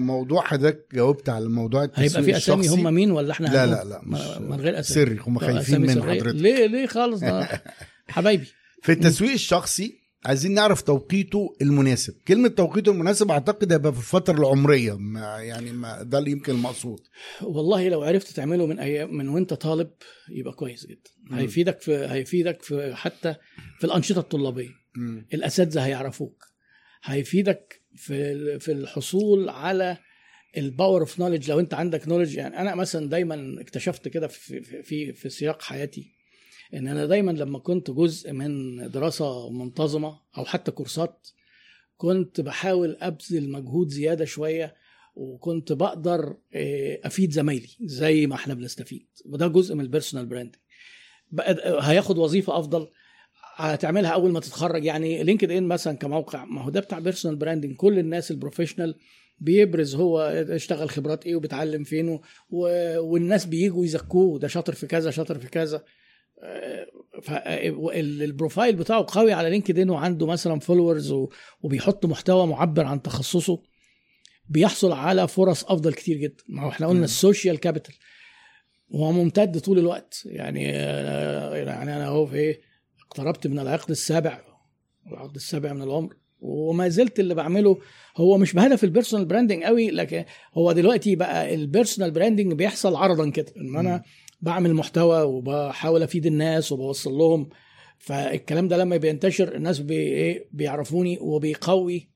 موضوع 0.00 0.42
حضرتك 0.42 0.86
جاوبت 0.94 1.28
على 1.28 1.44
الموضوع 1.44 1.82
هيبقى 1.82 2.02
التسويق 2.04 2.24
في 2.26 2.36
أسامي. 2.36 2.68
هم 2.68 2.94
مين 2.94 3.10
ولا 3.10 3.32
إحنا 3.32 3.46
لا؟ 3.46 3.66
لا 3.66 3.84
لا 3.84 4.00
مش 4.02 4.20
من 4.40 4.60
غير 4.60 4.78
أسامي. 4.80 5.06
سري 5.06 5.18
هم 5.26 5.36
آه، 5.36 5.40
خايفين 5.40 5.80
من. 5.80 6.02
حضرتك. 6.02 6.26
ليه 6.34 6.66
ليه 6.66 6.86
خالص؟ 6.86 7.20
ده 7.20 7.48
حبايبي. 8.08 8.46
في 8.82 8.92
التسويق 8.92 9.32
الشخصي 9.32 9.99
عايزين 10.24 10.54
نعرف 10.54 10.82
توقيته 10.82 11.56
المناسب. 11.62 12.14
كلمة 12.28 12.48
توقيته 12.48 12.92
المناسب 12.92 13.30
أعتقد 13.30 13.72
هيبقى 13.72 13.92
في 13.92 13.98
الفترة 13.98 14.38
العمرية. 14.38 14.96
ما 14.98 15.38
يعني 15.38 15.72
ما 15.72 16.02
ده 16.02 16.18
اللي 16.18 16.30
يمكن 16.30 16.52
المقصود. 16.52 17.00
والله 17.42 17.88
لو 17.88 18.02
عرفت 18.02 18.36
تعمله 18.36 18.66
من 18.66 18.78
أيام 18.78 19.14
من 19.16 19.28
وأنت 19.28 19.54
طالب 19.54 19.90
يبقى 20.28 20.52
كويس 20.52 20.86
جدا. 20.86 21.10
مم. 21.24 21.38
هيفيدك 21.38 21.80
في 21.80 21.92
هيفيدك 21.96 22.62
في 22.62 22.94
حتى 22.94 23.34
في 23.78 23.84
الأنشطة 23.84 24.18
الطلابية. 24.18 24.70
مم. 24.96 25.26
الأساتذة 25.34 25.86
هيعرفوك. 25.86 26.44
هيفيدك 27.02 27.82
في 27.96 28.58
في 28.58 28.72
الحصول 28.72 29.48
على 29.48 29.98
ال 30.56 30.63
power 30.63 31.00
of 31.00 31.20
knowledge 31.20 31.50
لو 31.50 31.60
أنت 31.60 31.74
عندك 31.74 32.08
knowledge 32.08 32.34
يعني 32.36 32.60
أنا 32.60 32.74
مثلا 32.74 33.08
دايما 33.08 33.60
اكتشفت 33.60 34.08
كده 34.08 34.26
في 34.28 34.60
في 34.62 34.82
في, 34.82 35.12
في 35.12 35.28
سياق 35.28 35.62
حياتي. 35.62 36.19
إن 36.74 36.88
أنا 36.88 37.06
دايما 37.06 37.30
لما 37.30 37.58
كنت 37.58 37.90
جزء 37.90 38.32
من 38.32 38.76
دراسة 38.90 39.50
منتظمة 39.50 40.18
أو 40.38 40.44
حتى 40.44 40.70
كورسات 40.70 41.28
كنت 41.96 42.40
بحاول 42.40 42.96
أبذل 43.00 43.50
مجهود 43.50 43.88
زيادة 43.88 44.24
شوية 44.24 44.74
وكنت 45.14 45.72
بقدر 45.72 46.36
آه، 46.54 47.00
أفيد 47.04 47.32
زمايلي 47.32 47.68
زي 47.80 48.26
ما 48.26 48.34
إحنا 48.34 48.54
بنستفيد 48.54 49.06
وده 49.24 49.46
جزء 49.48 49.74
من 49.74 49.80
ال 49.80 49.85
personal 49.85 50.26
branding 50.26 50.56
هياخد 51.80 52.18
وظيفة 52.18 52.58
أفضل 52.58 52.88
هتعملها 53.54 54.10
أول 54.10 54.32
ما 54.32 54.40
تتخرج 54.40 54.84
يعني 54.84 55.22
LinkedIn 55.22 55.62
مثلا 55.68 55.96
كموقع 55.96 56.44
ما 56.44 56.62
هو 56.62 56.70
ده 56.70 56.80
بتاع 56.80 56.98
personal 56.98 57.36
branding 57.36 57.76
كل 57.76 57.98
الناس 57.98 58.30
ال 58.30 58.35
professional 58.35 58.94
بيبرز 59.38 59.94
هو 59.94 60.20
اشتغل 60.48 60.90
خبرات 60.90 61.26
إيه 61.26 61.36
وبيتعلم 61.36 61.84
فين 61.84 62.08
و... 62.08 62.20
والناس 62.98 63.46
بييجوا 63.46 63.84
يزكوه 63.84 64.38
ده 64.38 64.48
شاطر 64.48 64.72
في 64.72 64.86
كذا 64.86 65.10
شاطر 65.10 65.38
في 65.38 65.48
كذا. 65.48 65.82
فال 67.22 67.56
profile 67.56 68.76
بتاعه 68.76 69.06
قوي 69.08 69.32
على 69.32 69.50
LinkedIn 69.50 69.90
وعنده 69.90 70.26
مثلا 70.26 70.58
followers 70.60 71.14
وبيحط 71.62 72.06
محتوى 72.06 72.46
معبر 72.46 72.84
عن 72.84 73.02
تخصصه. 73.02 73.62
بيحصل 74.48 74.92
على 74.92 75.28
فرص 75.28 75.64
أفضل 75.64 75.92
كتير 75.92 76.16
جدا. 76.16 76.44
ما 76.48 76.62
هو 76.62 76.68
إحنا 76.68 76.86
قلنا. 76.86 77.04
ال 77.04 77.12
social 77.12 77.60
capital 77.60 77.94
وهو 78.88 79.12
ممتد 79.12 79.58
طول 79.58 79.78
الوقت. 79.78 80.22
يعني 80.26 80.62
يعني 80.62 81.96
أنا 81.96 82.06
أهو 82.06 82.26
في 82.26 82.36
إيه 82.36 82.60
اقتربت 83.06 83.46
من 83.46 83.58
العقد 83.58 83.90
السابع. 83.90 84.40
العقد 85.06 85.34
السابع 85.34 85.72
من 85.72 85.82
العمر. 85.82 86.16
وما 86.40 86.88
زلت 86.88 87.20
اللي 87.20 87.34
بعمله 87.34 87.78
هو 88.16 88.38
مش 88.38 88.52
بهدف 88.52 88.84
ال 88.84 88.88
personal 88.88 89.24
branding 89.24 89.62
قوي 89.62 89.90
لكن 89.90 90.24
هو 90.54 90.72
دلوقتي 90.72 91.16
بقى 91.16 91.54
ال 91.54 91.60
personal 91.60 92.10
branding 92.10 92.52
بيحصل 92.52 92.96
عرضا 92.96 93.30
كده. 93.30 93.52
ان 93.56 93.76
أنا. 93.76 94.02
بعمل 94.42 94.74
محتوى 94.74 95.22
وبحاول 95.22 96.02
أفيد 96.02 96.26
الناس 96.26 96.72
وبوصل 96.72 97.10
لهم 97.12 97.48
فالكلام 97.98 98.68
ده 98.68 98.76
لما 98.76 98.96
بينتشر 98.96 99.54
الناس 99.56 99.78
بي 99.80 99.94
إيه 99.94 100.48
بيعرفوني 100.52 101.18
وبيقوي 101.20 102.10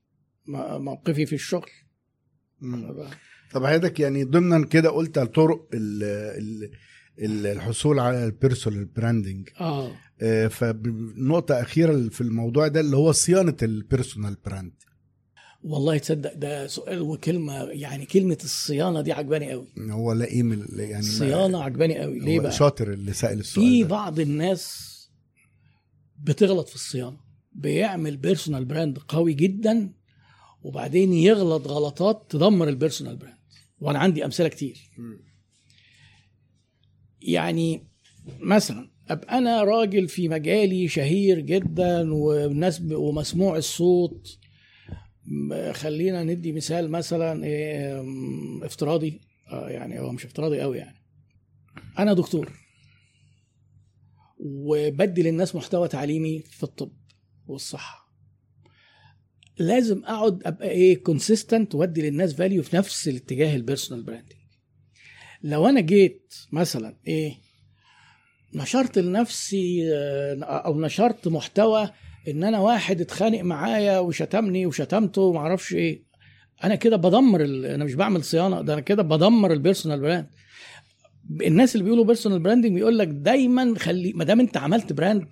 موقفي 0.47 1.25
في 1.25 1.35
الشغل. 1.35 1.69
مم. 2.61 3.07
طب 3.53 3.65
حضرتك 3.65 3.99
يعني 3.99 4.23
ضمنا 4.23 4.65
كده 4.65 4.89
قلت 4.89 5.19
طرق 5.19 5.67
ال- 5.73 6.03
ال- 6.37 6.71
ال- 7.19 7.47
الحصول 7.47 7.99
على 7.99 8.25
ال 8.25 8.32
personal 8.32 8.85
branding 8.85 9.49
آه. 9.59 9.91
فنقطة 10.47 11.61
أخيرة 11.61 12.09
في 12.09 12.21
الموضوع 12.21 12.67
ده 12.67 12.79
اللي 12.79 12.97
هو 12.97 13.11
صيانة 13.11 13.57
ال 13.63 13.71
personal 13.71 14.37
brand 14.45 14.73
والله 15.67 15.97
تصدق 15.97 16.33
ده 16.33 16.67
سؤال 16.67 17.01
وكلمة 17.01 17.53
يعني 17.63 18.05
كلمة 18.05 18.37
الصيانة 18.43 19.01
دي 19.01 19.11
عجباني 19.11 19.51
قوي. 19.51 19.67
هو 19.89 20.11
لا 20.13 20.25
إيه 20.25 20.43
من 20.43 20.65
يعني 20.77 20.99
الصيانة 20.99 21.63
عجباني 21.63 21.99
قوي. 21.99 22.19
ليه 22.19 22.39
بقى؟ 22.39 22.51
شاطر 22.51 22.93
اللي 22.93 23.13
سأل 23.13 23.39
السؤال 23.39 23.65
في 23.67 23.83
ده. 23.83 23.87
بعض 23.89 24.19
الناس 24.19 24.91
بتغلط 26.23 26.69
في 26.69 26.75
الصيانة 26.75 27.17
بيعمل 27.51 28.17
personal 28.17 28.65
brand 28.65 28.97
قوي 28.97 29.33
جدا 29.33 29.93
وبعدين 30.61 31.13
يغلط 31.13 31.67
غلطات 31.67 32.25
تدمر 32.29 32.69
ال 32.69 32.74
personal 32.74 33.15
brand 33.15 33.37
وأنا 33.79 33.99
عندي 33.99 34.25
أمثلة 34.25 34.47
كتير. 34.47 34.91
يعني 37.21 37.87
مثلا 38.39 38.91
أبقى 39.09 39.37
أنا 39.37 39.63
راجل 39.63 40.07
في 40.07 40.29
مجالي 40.29 40.87
شهير 40.87 41.39
جدا 41.39 42.13
والناس 42.13 42.81
ومسموع 42.91 43.57
الصوت 43.57 44.37
خلينا 45.71 46.23
ندي 46.23 46.51
مثال 46.51 46.91
مثلا 46.91 47.43
إيه، 47.43 48.03
افتراضي. 48.65 49.21
آه، 49.51 49.69
يعني 49.69 49.99
هو 49.99 50.11
مش 50.11 50.25
افتراضي 50.25 50.61
قوي 50.61 50.77
يعني. 50.77 50.97
أنا 51.99 52.13
دكتور 52.13 52.51
وبدي 54.39 55.23
للناس 55.23 55.55
محتوى 55.55 55.87
تعليمي 55.87 56.39
في 56.39 56.63
الطب 56.63 56.91
والصحة. 57.47 58.05
لازم 59.57 60.03
أقعد 60.05 60.43
أبقى 60.47 60.69
إيه 60.69 61.03
consistent 61.03 61.75
وأدي 61.75 62.01
للناس 62.01 62.33
value 62.33 62.63
في 62.63 62.75
نفس 62.75 63.07
الاتجاه 63.07 63.55
ال 63.55 63.60
personal 63.60 64.03
branding 64.03 64.33
لو 65.43 65.69
أنا 65.69 65.81
جيت 65.81 66.33
مثلا 66.51 66.97
إيه 67.07 67.33
نشرت 68.53 68.99
لنفسي 68.99 69.93
آه، 69.93 70.43
أو 70.43 70.81
نشرت 70.81 71.27
محتوى 71.27 71.91
إن 72.27 72.43
أنا 72.43 72.59
واحد 72.59 73.01
اتخانق 73.01 73.41
معايا 73.41 73.99
وشتمني 73.99 74.65
وشتمته 74.65 75.21
ومعرفش 75.21 75.73
إيه. 75.73 76.03
أنا 76.63 76.75
كده 76.75 76.97
بدمر 76.97 77.41
ال... 77.41 77.65
أنا 77.65 77.85
مش 77.85 77.93
بعمل 77.93 78.23
صيانة 78.23 78.61
ده 78.61 78.73
أنا 78.73 78.81
كده 78.81 79.03
بدمر 79.03 79.53
ال 79.53 79.58
personal 79.58 79.99
brand 80.01 80.27
الناس 81.41 81.75
اللي 81.75 81.83
بيقولوا 81.83 82.05
personal 82.05 82.39
branding 82.39 82.73
بيقول 82.73 82.97
لك 82.97 83.07
دايما 83.07 83.75
خلي 83.79 84.13
ما 84.13 84.23
دام 84.23 84.39
أنت 84.39 84.57
عملت 84.57 84.93
brand 84.93 85.27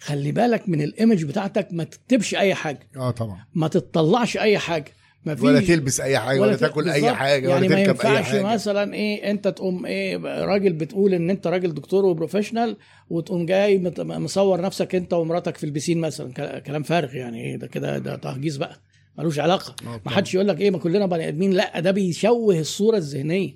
خلي 0.00 0.32
بالك 0.32 0.68
من 0.68 0.82
ال 0.82 0.89
image 0.89 1.24
بتاعتك 1.24 1.68
ما 1.70 1.84
تكتبش 1.84 2.34
أي 2.34 2.54
حاجة. 2.54 2.88
آه 2.96 3.10
طبعا. 3.10 3.44
ما 3.54 3.68
تطلعش 3.68 4.36
أي 4.36 4.58
حاجة. 4.58 4.92
ما 5.24 5.34
فيش. 5.34 5.44
ولا 5.44 5.60
تلبس 5.60 6.00
أي 6.00 6.18
حاجة 6.18 6.40
ولا, 6.40 6.56
ت- 6.56 6.60
تاكل 6.60 6.88
أي. 6.88 7.14
حاجة 7.14 7.48
يعني 7.48 7.66
ولا 7.66 7.76
ما 7.76 7.84
تركب 7.84 8.00
أي 8.06 8.10
ينفعش 8.16 8.24
حاجة. 8.30 8.42
مثلا 8.42 8.94
إيه 8.94 9.30
أنت 9.30 9.48
تقوم 9.48 9.86
إيه 9.86 10.16
راجل 10.44 10.72
بتقول 10.72 11.14
إن 11.14 11.30
أنت 11.30 11.46
راجل 11.46 11.74
دكتور 11.74 12.04
و 12.06 12.11
professional 12.11 12.76
وتقوم 13.10 13.46
جاي 13.46 13.92
مصور 13.98 14.60
نفسك 14.60 14.94
أنت 14.94 15.12
ومراتك 15.12 15.56
في 15.56 15.64
ال 15.64 15.68
piscine 15.68 15.98
مثلا. 16.00 16.32
كلام 16.60 16.82
فارغ 16.82 17.14
يعني. 17.16 17.44
إيه 17.44 17.56
ده 17.56 17.66
كده 17.66 17.98
ده 17.98 18.16
تهجيس 18.16 18.56
بقى. 18.56 18.76
ملوش 19.18 19.38
علاقة. 19.38 19.76
آه 19.86 20.00
ما. 20.06 20.10
حدش 20.12 20.34
يقول 20.34 20.48
لك 20.48 20.60
إيه 20.60 20.70
ما 20.70 20.78
كلنا 20.78 21.06
بني 21.06 21.28
آدمين. 21.28 21.52
لا 21.52 21.80
ده 21.80 21.90
بيشوه 21.90 22.58
الصورة 22.58 22.96
الذهنية. 22.96 23.54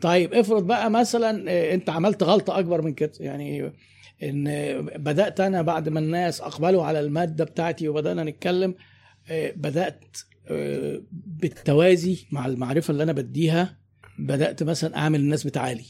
طيب 0.00 0.34
افرض 0.34 0.66
بقى 0.66 0.90
مثلا 0.90 1.50
آه، 1.50 1.74
أنت 1.74 1.90
عملت 1.90 2.22
غلطة 2.22 2.58
أكبر 2.58 2.82
من 2.82 2.92
كده. 2.94 3.12
يعني 3.20 3.72
إن 4.22 4.44
بدأت 4.96 5.40
أنا 5.40 5.62
بعد 5.62 5.88
ما 5.88 6.00
الناس 6.00 6.40
أقبلوا 6.40 6.84
على 6.84 7.00
المادة 7.00 7.44
بتاعتي 7.44 7.88
وبدأنا 7.88 8.24
نتكلم 8.24 8.74
آه، 9.30 9.52
بدأت 9.56 10.04
بالتوازي 11.12 12.18
مع 12.30 12.46
المعرفة 12.46 12.90
اللي 12.92 13.02
أنا 13.02 13.12
بديها 13.12 13.78
بدأت 14.18 14.62
مثلا 14.62 14.96
أعمل 14.96 15.20
الناس 15.20 15.46
بتعالي. 15.46 15.84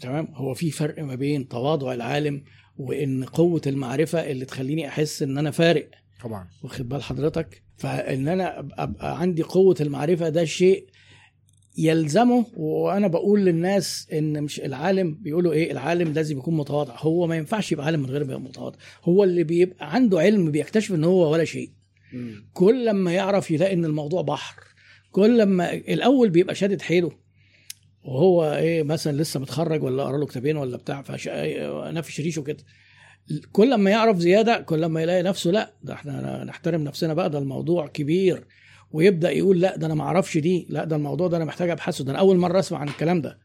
تمام؟ 0.00 0.28
هو 0.34 0.54
في 0.54 0.70
فرق 0.70 1.04
ما 1.04 1.14
بين 1.14 1.48
تواضع 1.48 1.94
العالم 1.94 2.42
وإن 2.76 3.24
قوة 3.24 3.60
المعرفة 3.66 4.30
اللي 4.30 4.44
تخليني 4.44 4.88
أحس 4.88 5.22
إن 5.22 5.38
أنا 5.38 5.50
فارق. 5.50 5.90
طبعا. 6.22 6.48
واخد 6.62 6.88
بال 6.88 7.02
حضرتك؟ 7.02 7.62
فإن 7.76 8.28
أنا 8.28 8.58
أبقى 8.78 9.20
عندي 9.20 9.42
قوة 9.42 9.76
المعرفة 9.80 10.28
ده 10.28 10.44
شيء 10.44 10.86
يلزمه 11.78 12.46
وأنا 12.56 13.06
بقول 13.08 13.44
للناس 13.44 14.06
إن 14.12 14.42
مش 14.42 14.60
العالم 14.60 15.14
بيقولوا 15.14 15.52
إيه؟ 15.52 15.72
العالم 15.72 16.12
لازم 16.12 16.38
يكون 16.38 16.56
متواضع. 16.56 16.94
هو 16.98 17.26
ما 17.26 17.36
ينفعش 17.36 17.72
يبقى 17.72 17.86
عالم 17.86 18.00
من 18.00 18.10
غير 18.10 18.24
ما 18.24 18.32
يبقى 18.32 18.40
متواضع. 18.40 18.78
هو 19.04 19.24
اللي 19.24 19.44
بيبقى 19.44 19.94
عنده 19.94 20.20
علم 20.20 20.50
بيكتشف 20.50 20.94
إن 20.94 21.04
هو 21.04 21.32
ولا 21.32 21.44
شيء. 21.44 21.70
كل 22.52 22.86
لما 22.86 23.12
يعرف 23.12 23.50
يلاقي 23.50 23.74
إن 23.74 23.84
الموضوع 23.84 24.22
بحر 24.22 24.62
كل 25.10 25.38
لما 25.38 25.72
الأول 25.72 26.30
بيبقى 26.30 26.54
شادد 26.54 26.82
حيله. 26.82 27.12
وهو 28.02 28.54
إيه 28.54 28.82
مثلا 28.82 29.22
لسه 29.22 29.40
متخرج 29.40 29.82
ولا 29.82 30.04
قرا 30.04 30.18
له 30.18 30.26
كتابين 30.26 30.56
ولا 30.56 30.76
بتاع 30.76 31.02
فش... 31.02 31.28
نفش 31.92 32.20
ريشه 32.20 32.42
كده 32.42 32.64
كل 33.52 33.74
ما 33.74 33.90
يعرف 33.90 34.18
زيادة 34.18 34.60
كل 34.60 34.86
ما 34.86 35.02
يلاقي 35.02 35.22
نفسه 35.22 35.50
لا 35.50 35.74
ده 35.82 35.94
إحنا 35.94 36.44
نحترم 36.44 36.84
نفسنا 36.84 37.14
بقى 37.14 37.30
ده 37.30 37.38
الموضوع 37.38 37.86
كبير. 37.86 38.46
ويبدأ 38.92 39.30
يقول 39.30 39.60
لا 39.60 39.76
ده 39.76 39.86
أنا 39.86 39.94
ما 39.94 40.04
أعرفش 40.04 40.38
دي 40.38 40.66
لا 40.70 40.84
ده 40.84 40.96
الموضوع 40.96 41.28
ده 41.28 41.36
أنا 41.36 41.44
محتاج 41.44 41.70
أبحثه. 41.70 42.04
ده 42.04 42.10
أنا 42.10 42.18
أول 42.18 42.36
مرة 42.36 42.58
أسمع 42.58 42.78
عن 42.78 42.88
الكلام 42.88 43.20
ده. 43.20 43.38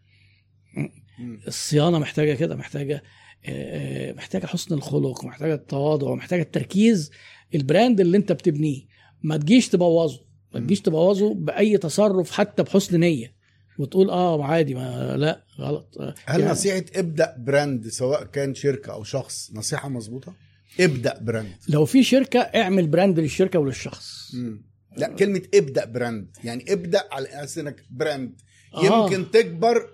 الصيانة 1.48 2.00
محتاجة 2.00 2.34
كده 2.34 2.56
محتاجة 2.56 3.04
آه، 3.46 4.10
آه، 4.10 4.14
محتاجة 4.14 4.46
حسن 4.46 4.76
الخلق 4.76 5.26
محتاجة 5.26 5.54
التواضع 5.54 6.16
محتاجة 6.16 6.42
التركيز 6.42 7.12
ال 7.56 7.63
brand 7.63 8.00
اللي 8.00 8.18
انت 8.18 8.32
بتبنيه 8.32 8.82
ما 9.24 9.38
تجيش 9.38 9.70
تبوظه 9.70 10.20
ما 10.54 10.60
تجيش 10.60 10.82
تبوظه 10.82 11.34
بأي 11.34 11.78
تصرف 11.78 12.32
حتى 12.32 12.64
بحسن 12.64 13.00
نية 13.00 13.36
وتقول 13.80 14.10
آه 14.10 14.44
عادي 14.44 14.74
ما 14.74 15.18
لا 15.18 15.44
غلط. 15.60 15.98
آه، 16.00 16.16
هل 16.26 16.40
يعني 16.40 16.52
نصيحة 16.52 16.84
ابدأ 16.96 17.36
brand 17.38 17.88
سواء 17.88 18.24
كان 18.24 18.56
شركة 18.56 18.94
أو 18.94 19.04
شخص 19.04 19.52
نصيحة 19.54 19.90
مظبوطة؟ 19.90 20.34
ابدأ 20.80 21.20
brand. 21.22 21.56
لو 21.70 21.86
في 21.86 22.04
شركة 22.04 22.40
اعمل 22.40 22.88
brand 22.88 23.20
للشركة 23.20 23.60
وللشخص. 23.60 24.32
مم. 24.36 24.66
لا 24.98 25.08
كلمة 25.08 25.42
ابدأ 25.54 25.86
brand 25.86 26.38
يعني 26.44 26.74
ابدأ 26.74 27.04
على 27.12 27.28
أساس 27.28 27.58
إنك 27.58 27.84
brand. 27.90 28.42
آه. 28.76 28.86
يمكن 28.86 29.32
تكبر 29.32 29.90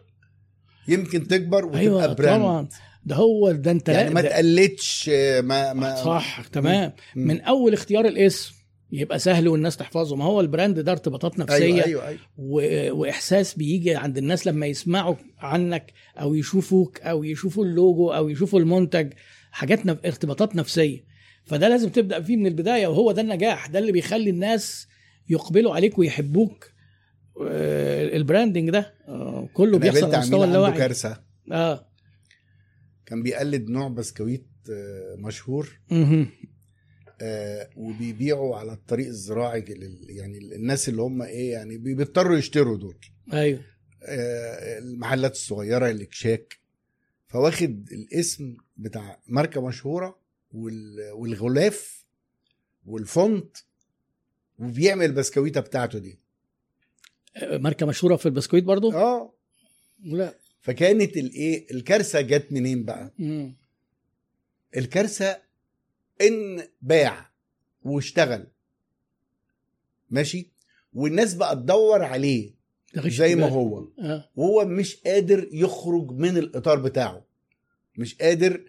يمكن 0.87 1.27
تكبر 1.27 1.65
وتبقى 1.65 1.79
أيوه 1.79 2.13
brand. 2.13 2.41
طبعا. 2.41 2.69
ده 3.05 3.15
هو 3.15 3.51
ده 3.51 3.71
انت 3.71 3.89
يعني 3.89 4.09
ما 4.09 4.21
تقلدش 4.21 5.09
ما 5.39 5.73
ما 5.73 5.95
صح 6.03 6.47
تمام. 6.47 6.93
مم. 7.15 7.27
من 7.27 7.41
أول 7.41 7.73
اختيار 7.73 8.05
الاسم 8.05 8.53
يبقى 8.91 9.19
سهل 9.19 9.47
والناس 9.47 9.77
تحفظه. 9.77 10.15
ما 10.15 10.25
هو 10.25 10.41
ال 10.41 10.47
brand 10.47 10.79
ده 10.79 10.91
ارتباطات 10.91 11.39
نفسية 11.39 11.55
أيوه 11.63 11.85
أيوه. 11.85 12.07
أيوه 12.07 12.19
و... 12.37 12.61
وإحساس 12.99 13.53
بيجي 13.53 13.95
عند 13.95 14.17
الناس 14.17 14.47
لما 14.47 14.65
يسمعوا 14.65 15.15
عنك 15.39 15.93
أو 16.17 16.35
يشوفوك 16.35 17.01
أو 17.01 17.23
يشوفوا 17.23 17.65
اللوجو 17.65 18.09
أو 18.09 18.29
يشوفوا 18.29 18.59
المنتج. 18.59 19.13
حاجات 19.51 19.85
نف... 19.85 19.97
ارتباطات 20.05 20.55
نفسية. 20.55 21.03
فده 21.45 21.69
لازم 21.69 21.89
تبدأ 21.89 22.21
فيه 22.21 22.37
من 22.37 22.47
البداية 22.47 22.87
وهو 22.87 23.11
ده 23.11 23.21
النجاح. 23.21 23.67
ده 23.67 23.79
اللي 23.79 23.91
بيخلي 23.91 24.29
الناس 24.29 24.87
يقبلوا 25.29 25.75
عليك 25.75 25.99
ويحبوك. 25.99 26.71
آه، 27.47 28.15
ال 28.17 28.23
branding 28.23 28.69
ده 28.69 28.93
آه، 29.07 29.49
كله 29.53 29.79
بيحصل 29.79 30.05
على 30.05 30.17
مستوى 30.17 30.45
اللاواعي 30.45 30.77
كارثة. 30.77 31.21
آه. 31.51 31.90
كان 33.11 33.23
بيقلد 33.23 33.69
نوع 33.69 33.87
بسكويت 33.87 34.47
آه، 34.71 35.15
مشهور. 35.19 35.79
آه، 37.21 37.69
وبيبيعوا 37.75 38.55
على 38.57 38.73
الطريق 38.73 39.07
الزراعي 39.07 39.61
لل- 39.61 40.05
يعني 40.09 40.37
الناس 40.37 40.89
اللي 40.89 41.01
هم 41.01 41.21
إيه 41.21 41.51
يعني 41.51 41.77
بي- 41.77 41.93
بيضطروا 41.93 42.37
يشتروا 42.37 42.77
دول. 42.77 42.97
أيوه. 43.33 43.59
آه، 44.03 44.79
المحلات 44.79 45.31
الصغيرة 45.31 45.89
الكشاك 45.89 46.57
فواخد 47.27 47.87
الاسم 47.91 48.57
بتاع 48.77 49.19
ماركة 49.27 49.67
مشهورة 49.67 50.19
وال- 50.53 51.11
والغلاف 51.11 52.05
وال 52.85 53.09
font 53.09 53.57
وبيعمل 54.59 55.05
البسكويته 55.05 55.61
بتاعته 55.61 55.99
دي. 55.99 56.19
آه، 57.37 57.57
ماركة 57.57 57.85
مشهورة 57.85 58.15
في 58.15 58.25
البسكويت 58.25 58.63
برضو؟ 58.63 58.91
آه. 58.91 59.33
لا. 60.03 60.35
فكانت 60.61 61.17
الايه 61.17 61.71
الكارثة 61.71 62.21
جت 62.21 62.47
منين 62.51 62.83
بقى؟ 62.85 63.13
مم. 63.19 63.55
الكارثة 64.77 65.37
إن 66.21 66.63
باع 66.81 67.31
واشتغل. 67.83 68.47
ماشي؟ 70.09 70.51
والناس 70.93 71.33
بقى 71.33 71.55
تدور 71.55 72.03
عليه 72.03 72.53
زي 73.05 73.35
ما. 73.35 73.47
هو. 73.49 73.87
آه. 73.99 74.29
وهو 74.35 74.65
مش 74.65 74.95
قادر 74.95 75.49
يخرج 75.51 76.11
من 76.11 76.37
الإطار 76.37 76.79
بتاعه. 76.79 77.25
مش 77.97 78.15
قادر 78.15 78.61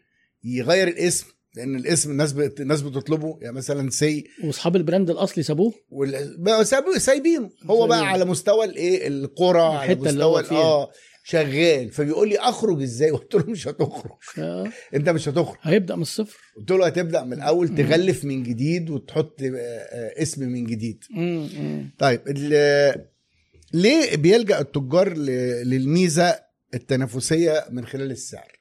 يغير 0.45 0.89
الاسم 0.89 1.27
لأن 1.55 1.77
الاسم 1.77 2.11
الناس 2.11 2.33
بت... 2.33 2.61
الناس 2.61 2.83
بتطلبه. 2.83 3.39
يعني 3.43 3.57
مثلا 3.57 3.91
سي 3.91 4.25
وأصحاب 4.45 4.77
ال 4.77 4.82
brand 4.82 5.11
الأصلي 5.11 5.43
سابوه؟ 5.43 5.75
وال... 5.91 6.37
بقى 6.43 6.65
سابوا- 6.65 6.99
سايبينه. 6.99 7.51
هو 7.65 7.87
بقى. 7.87 8.07
على 8.07 8.25
مستوى 8.25 8.65
الإيه 8.65 9.09
القرى 9.09 9.61
على 9.63 9.93
الحتة 9.93 10.11
اللي 10.11 10.25
هو 10.25 10.39
مستوى 10.39 10.49
فيها. 10.49 10.59
آه. 10.59 10.91
شغال. 11.25 11.91
فبيقول 11.91 12.29
لي 12.29 12.39
أخرج 12.39 12.83
إزاي؟ 12.83 13.11
قلت 13.17 13.35
له 13.35 13.45
مش 13.51 13.69
هتخرج. 13.69 14.19
آه. 14.39 14.71
أنت 14.95 15.09
مش 15.09 15.29
هتخرج. 15.29 15.59
هيبدأ 15.63 15.97
من 15.97 16.03
الصفر. 16.03 16.39
قلت 16.57 16.71
له 16.71 16.87
هتبدأ 16.87 17.25
من 17.25 17.33
الأول 17.33 17.69
تغلف 17.69 18.25
من 18.25 18.43
جديد 18.43 18.91
وتحط 18.91 19.43
آه، 19.43 19.49
آه، 19.57 20.23
اسم 20.23 20.49
من 20.49 20.65
جديد. 20.65 21.05
طيب 21.99 22.21
ليه 23.75 24.17
بيلجأ 24.17 24.61
التجار 24.61 25.17
للميزة 25.65 26.39
التنافسية 26.75 27.65
من 27.71 27.87
خلال 27.87 28.11
السعر؟ 28.11 28.59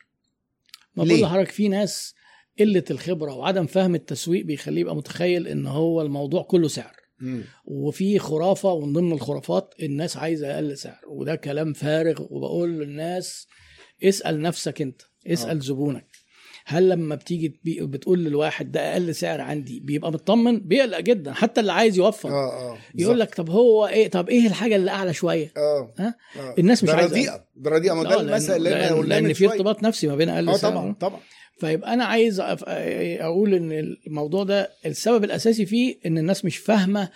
ما؟ 0.95 1.03
بقول 1.03 1.21
لحضرتك 1.21 1.51
في 1.51 1.67
ناس 1.67 2.15
قلة 2.59 2.83
الخبرة 2.91 3.33
وعدم 3.33 3.65
فهم 3.65 3.95
التسويق 3.95 4.45
بيخليه 4.45 4.81
يبقى 4.81 4.95
متخيل 4.95 5.47
إن 5.47 5.65
هو 5.65 6.01
الموضوع 6.01 6.43
كله 6.43 6.67
سعر. 6.67 7.00
مم. 7.21 7.43
وفي 7.65 8.19
خرافة 8.19 8.71
ومن 8.73 8.93
ضمن 8.93 9.11
الخرافات 9.11 9.73
الناس 9.83 10.17
عايزة 10.17 10.55
أقل 10.55 10.77
سعر 10.77 10.99
وده 11.07 11.35
كلام 11.35 11.73
فارغ 11.73 12.21
وبقول 12.29 12.69
للناس 12.79 13.47
اسأل 14.03 14.41
نفسك 14.41 14.81
أنت 14.81 15.01
اسأل 15.27 15.57
آه. 15.57 15.61
زبونك 15.61 16.05
هل 16.65 16.89
لما 16.89 17.15
بتيجي 17.15 17.59
بتقول 17.65 18.19
للواحد 18.23 18.71
ده 18.71 18.93
أقل 18.93 19.15
سعر 19.15 19.41
عندي 19.41 19.79
بيبقى 19.79 20.11
مطمن 20.11 20.59
بيقلق 20.59 20.99
جدا 20.99 21.33
حتى 21.33 21.61
اللي 21.61 21.71
عايز 21.71 21.97
يوفر 21.97 22.29
آه 22.29 22.71
آه 22.73 22.77
يقول 22.95 23.19
لك 23.19 23.35
طب 23.35 23.49
هو 23.49 23.87
إيه 23.87 24.07
طب 24.07 24.29
إيه 24.29 24.47
الحاجة 24.47 24.75
اللي 24.75 24.91
أعلى 24.91 25.13
شوية 25.13 25.53
آه؟ 25.57 25.93
آه. 25.99 26.13
الناس 26.59 26.83
مش 26.83 26.89
ده 26.89 26.95
عايزة. 26.95 27.09
رديئة 27.11 27.45
ده 27.55 27.69
رديئة 27.71 27.93
ما 27.93 28.03
ده 28.03 28.17
آه، 28.17 28.21
المثل 28.21 28.55
اللي 28.55 28.69
لأن 29.07 29.23
من 29.23 29.33
في. 29.33 29.47
ارتباط 29.47 29.83
نفسي 29.83 30.07
ما 30.07 30.15
بين 30.15 30.29
أقل 30.29 30.49
آه 30.49 30.57
سعر 30.57 30.71
طبعا 30.71 30.93
طبعا 30.93 31.19
فيبقى 31.61 31.93
أنا 31.93 32.05
عايز 32.05 32.39
أقول 32.39 33.53
إن 33.53 33.71
الموضوع 34.07 34.43
ده 34.43 34.69
السبب 34.85 35.23
الأساسي 35.23 35.65
فيه 35.65 35.99
إن 36.05 36.17
الناس 36.17 36.45
مش 36.45 36.57
فاهمة 36.57 37.09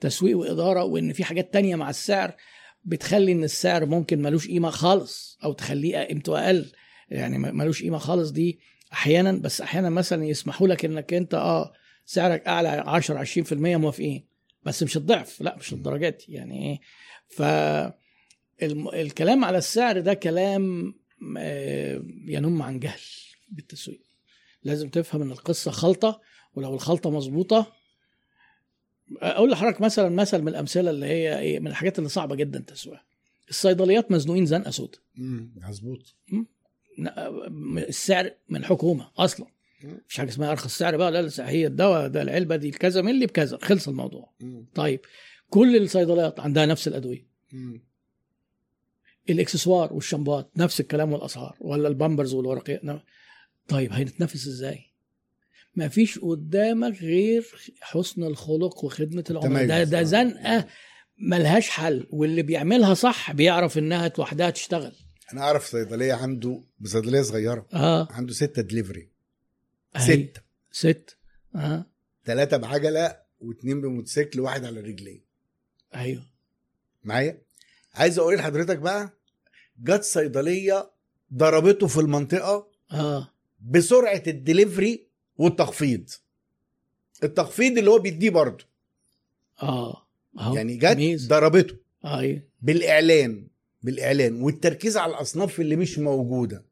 تسويق 0.00 0.38
وإدارة 0.38 0.84
وإن 0.84 1.12
في 1.12 1.24
حاجات 1.24 1.52
تانية 1.52 1.76
مع 1.76 1.90
السعر 1.90 2.32
بتخلي 2.84 3.32
إن 3.32 3.44
السعر 3.44 3.86
ممكن 3.86 4.22
ملوش 4.22 4.48
قيمة 4.48 4.70
خالص 4.70 5.38
أو 5.44 5.52
تخليه 5.52 5.98
قيمته 5.98 6.44
أقل. 6.46 6.72
يعني 7.08 7.38
ملوش 7.38 7.82
قيمة 7.82 7.98
خالص 7.98 8.30
دي 8.30 8.58
أحيانا 8.92 9.32
بس 9.32 9.60
أحيانا 9.60 9.90
مثلا 9.90 10.24
يسمحوا 10.24 10.68
لك 10.68 10.84
إنك 10.84 11.14
أنت 11.14 11.34
آه 11.34 11.72
سعرك 12.06 12.46
أعلى 12.46 12.68
10 12.68 13.24
20% 13.24 13.52
موافقين 13.52 14.24
بس 14.62 14.82
مش 14.82 14.96
الضعف. 14.96 15.40
لا 15.40 15.56
مش 15.56 15.72
الدرجات 15.72 16.28
يعني 16.28 16.70
إيه؟ 16.70 16.80
ف 17.28 17.42
الكلام 18.94 19.44
على 19.44 19.58
السعر 19.58 20.00
ده 20.00 20.14
كلام 20.14 20.94
آه، 21.38 22.02
ينم 22.26 22.62
عن 22.62 22.78
جهل. 22.80 23.00
بالتسويق 23.52 24.00
لازم 24.64 24.88
تفهم 24.88 25.22
إن 25.22 25.30
القصة 25.32 25.70
خلطة 25.70 26.20
ولو 26.54 26.74
الخلطة 26.74 27.10
مظبوطة 27.10 27.72
أقول 29.20 29.50
لحضرتك 29.50 29.80
مثلا 29.80 30.08
مثل 30.08 30.42
من 30.42 30.48
الأمثلة 30.48 30.90
اللي 30.90 31.06
هي 31.06 31.38
إيه 31.38 31.60
من 31.60 31.66
الحاجات 31.66 31.98
اللي 31.98 32.08
صعبة 32.08 32.34
جدا 32.34 32.58
تسويقها 32.58 33.04
الصيدليات 33.48 34.10
مزنوقين 34.12 34.46
زنقة 34.46 34.70
سودا. 34.70 34.98
مظبوط 35.68 36.14
السعر 37.88 38.30
من 38.48 38.60
الحكومة 38.60 39.10
أصلا. 39.18 39.46
مش 40.08 40.16
حاجة 40.16 40.28
اسمها 40.28 40.50
أرخص 40.50 40.78
سعر 40.78 40.96
بقى 40.96 41.12
لا 41.12 41.22
لا 41.22 41.50
هي 41.50 41.66
الدواء 41.66 42.08
ده 42.08 42.22
العلبة 42.22 42.56
دي 42.56 42.70
كذا 42.70 43.02
ملي 43.02 43.26
بكذا 43.26 43.58
خلص 43.62 43.88
الموضوع 43.88 44.32
مم. 44.40 44.66
طيب 44.74 45.00
كل 45.50 45.76
الصيدليات 45.76 46.40
عندها 46.40 46.66
نفس 46.66 46.88
الأدوية 46.88 47.26
مم. 47.52 47.82
الإكسسوار 49.30 49.92
والشامبوات 49.92 50.50
نفس 50.56 50.80
الكلام 50.80 51.12
والأسعار 51.12 51.56
ولا 51.60 51.88
البامبرز 51.88 52.34
والورقية 52.34 52.80
نعم. 52.82 53.00
طيب 53.68 53.92
هنتنافس 53.92 54.46
إزاي؟ 54.46 54.84
ما 55.74 55.88
فيش 55.88 56.18
قدامك 56.18 56.98
غير 57.02 57.46
حسن 57.80 58.24
الخلق 58.24 58.84
وخدمة 58.84 59.24
العملاء 59.30 59.66
ده. 59.66 59.84
ده 59.84 60.02
زنقة 60.02 60.68
ملهاش 61.18 61.68
حل 61.70 62.06
واللي 62.10 62.42
بيعملها 62.42 62.94
صح 62.94 63.32
بيعرف 63.32 63.78
إنها 63.78 64.12
لوحدها 64.18 64.50
تشتغل. 64.50 64.92
أنا 65.32 65.40
أعرف 65.40 65.66
صيدلية 65.66 66.12
عنده 66.14 66.62
بصيدليه 66.80 67.22
صغيرة 67.22 67.66
آه. 67.74 68.08
عنده 68.10 68.32
ستة 68.32 68.62
دليفري. 68.62 69.08
ستة 69.98 70.40
ست. 70.72 71.16
آه. 71.56 71.86
ثلاثة 72.24 72.56
بعجلة 72.56 73.16
واثنين 73.40 73.80
بموتوسيكل 73.80 74.40
واحد 74.40 74.64
على 74.64 74.80
رجلين. 74.80 75.24
أيوه. 75.94 76.22
معايا؟ 77.04 77.42
عايز 77.94 78.18
أقول 78.18 78.36
لحضرتك 78.36 78.78
بقى 78.78 79.10
جت 79.82 80.02
صيدلية 80.02 80.90
ضربته 81.34 81.86
في 81.86 82.00
المنطقة. 82.00 82.68
آه. 82.92 83.31
بسرعة 83.70 84.22
الدليفري 84.26 85.06
والتخفيض. 85.38 86.10
التخفيض 87.24 87.78
اللي 87.78 87.90
هو 87.90 87.98
بيديه 87.98 88.30
برضه. 88.30 88.64
آه 89.62 90.02
أهو. 90.40 90.54
يعني 90.56 90.76
جت. 90.76 91.28
ضربته. 91.28 91.74
أيوه. 92.04 92.42
بالإعلان 92.62 93.46
بالإعلان. 93.82 94.42
والتركيز 94.42 94.96
على 94.96 95.14
الأصناف 95.14 95.60
اللي 95.60 95.76
مش 95.76 95.98
موجودة. 95.98 96.64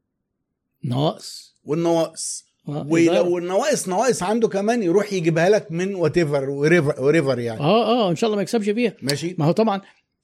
ناقص. 0.83 1.55
والنواقص. 1.65 2.45
آه. 2.67 2.85
ولو 2.89 3.37
النواقص 3.37 3.87
نواقص 3.87 4.23
عنده 4.23 4.47
كمان 4.47 4.83
يروح 4.83 5.13
يجيبها 5.13 5.49
لك 5.49 5.71
من 5.71 5.95
whatever 5.95 6.49
wherever 6.49 7.39
يعني. 7.39 7.59
آه 7.59 8.05
آه 8.07 8.11
إن 8.11 8.15
شاء 8.15 8.27
الله 8.27 8.35
ما 8.35 8.41
يكسبش 8.41 8.69
فيها. 8.69 8.93
ماشي. 9.01 9.35
ما 9.37 9.45
هو 9.45 9.51
طبعا 9.51 9.81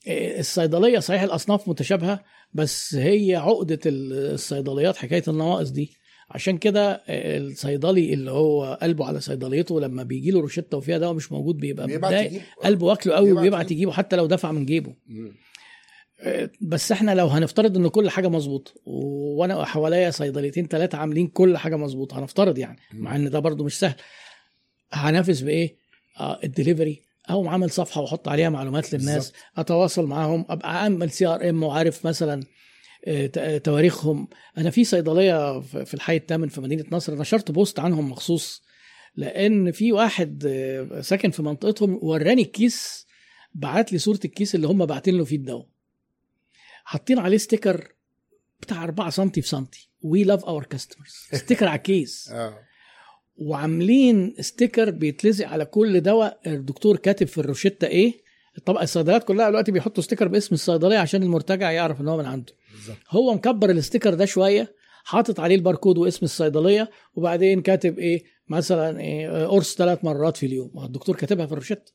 آه، 0.07 0.39
الصيدلية 0.39 0.99
صحيح 0.99 1.21
الأصناف 1.21 1.67
متشابهة 1.69 2.23
بس 2.53 2.95
هي 2.95 3.35
عقدة 3.35 3.79
ال- 3.85 4.33
الصيدليات 4.33 4.97
حكاية 4.97 5.23
النواقص 5.27 5.69
دي. 5.69 5.96
عشان 6.29 6.57
كده 6.57 6.91
آه، 7.07 7.37
الصيدلي 7.37 8.13
اللي 8.13 8.31
هو 8.31 8.79
قلبه 8.81 9.05
على 9.05 9.19
صيدليته 9.21 9.79
لما 9.81 10.03
بيجي 10.03 10.31
له 10.31 10.39
روشته 10.39 10.77
وفيها 10.77 10.97
دواء 10.97 11.13
مش 11.13 11.31
موجود 11.31 11.57
بيبقى 11.57 11.87
متضايق. 11.87 12.41
قلبه 12.63 12.85
واكله 12.85 13.13
قوي 13.15 13.25
بيبعت 13.27 13.39
وبيبعت 13.41 13.65
يجيب. 13.65 13.77
يجيبه 13.77 13.91
حتى 13.91 14.15
لو 14.15 14.25
دفع 14.25 14.51
من 14.51 14.65
جيبه 14.65 14.93
مم. 15.07 15.31
آه، 16.21 16.49
بس 16.61 16.91
إحنا 16.91 17.15
لو 17.15 17.27
هنفترض 17.27 17.77
ان 17.77 17.87
كل 17.87 18.09
حاجة 18.09 18.27
مظبوطة 18.27 18.71
وأنا 18.85 19.65
حواليا 19.65 20.09
صيدليتين 20.11 20.67
ثلاثة 20.67 20.97
عاملين 20.97 21.27
كل 21.27 21.57
حاجة 21.57 21.75
مظبوطة 21.75 22.19
هنفترض 22.19 22.57
يعني 22.57 22.79
مع 22.93 23.15
ان 23.15 23.29
ده 23.29 23.39
برضو 23.39 23.63
مش 23.63 23.79
سهل 23.79 23.95
هنافس 24.91 25.41
بإيه 25.41 25.75
آه 26.19 26.39
الدليفري 26.43 27.01
أو 27.29 27.47
عامل 27.47 27.69
صفحة 27.71 28.01
واحط 28.01 28.27
عليها 28.27 28.49
معلومات 28.49 28.93
للناس 28.93 29.15
بالظبط. 29.15 29.35
اتواصل 29.57 30.05
معاهم 30.05 30.45
أبقى 30.49 30.81
عامل 30.83 31.11
CRM 31.11 31.63
وعارف 31.63 32.05
مثلا 32.07 32.43
تواريخهم. 33.63 34.27
أنا 34.57 34.69
في 34.69 34.83
صيدلية 34.83 35.59
في 35.59 35.93
الحي 35.93 36.17
الثامن 36.17 36.47
في 36.47 36.61
مدينة 36.61 36.85
نصر 36.91 37.15
نشرت 37.15 37.51
post 37.51 37.79
عنهم 37.79 38.11
مخصوص 38.11 38.63
لأن 39.15 39.71
في 39.71 39.91
واحد 39.91 40.43
آه، 40.47 41.01
ساكن 41.01 41.31
في 41.31 41.41
منطقتهم 41.41 41.99
وراني 42.01 42.41
الكيس 42.41 43.07
بعت 43.53 43.91
لي 43.91 43.97
صورة 43.97 44.19
الكيس 44.25 44.55
اللي 44.55 44.67
هم 44.67 44.85
باعتين 44.85 45.17
له 45.17 45.23
فيه 45.25 45.35
الدواء. 45.35 45.67
حاطين 46.83 47.19
عليه 47.19 47.37
sticker 47.37 47.93
بتاع 48.61 48.83
4 48.83 49.09
سم 49.09 49.29
في 49.29 49.41
سنتي. 49.41 49.89
We 50.01 50.23
love 50.23 50.45
our 50.45 50.63
customers 50.63 51.11
sticker 51.33 51.67
على 51.67 51.77
الكيس. 51.77 52.29
آه. 52.31 52.59
وعاملين 53.37 54.35
sticker 54.39 54.89
بيتلزق 54.89 55.47
على 55.47 55.65
كل 55.65 56.01
دواء. 56.01 56.39
الدكتور 56.47 56.97
كاتب 56.97 57.27
في 57.27 57.37
الروشتة 57.37 57.87
إيه؟ 57.87 58.13
طبعا 58.65 58.83
الصيدليات 58.83 59.23
كلها 59.23 59.49
دلوقتي 59.49 59.71
بيحطوا 59.71 60.03
sticker 60.03 60.27
باسم 60.27 60.55
الصيدلية 60.55 60.97
عشان 60.97 61.23
المرتجع 61.23 61.71
يعرف 61.71 62.01
إن 62.01 62.07
هو 62.07 62.17
من 62.17 62.25
عنده. 62.25 62.53
بالظبط. 62.77 62.97
هو 63.09 63.33
مكبر 63.33 63.69
ال 63.69 63.75
sticker 63.75 64.13
ده 64.13 64.25
شوية 64.25 64.75
حاطط 65.03 65.39
عليه 65.39 65.55
الباركود 65.55 65.97
واسم 65.97 66.25
الصيدلية 66.25 66.89
وبعدين 67.15 67.61
كاتب 67.61 67.99
إيه 67.99 68.23
مثلا 68.49 68.99
إيه 68.99 69.45
قرص 69.45 69.75
ثلاث 69.75 70.03
مرات 70.05 70.37
في 70.37 70.45
اليوم. 70.45 70.71
الدكتور 70.85 71.15
كاتبها 71.15 71.45
في 71.45 71.51
الروشته 71.51 71.91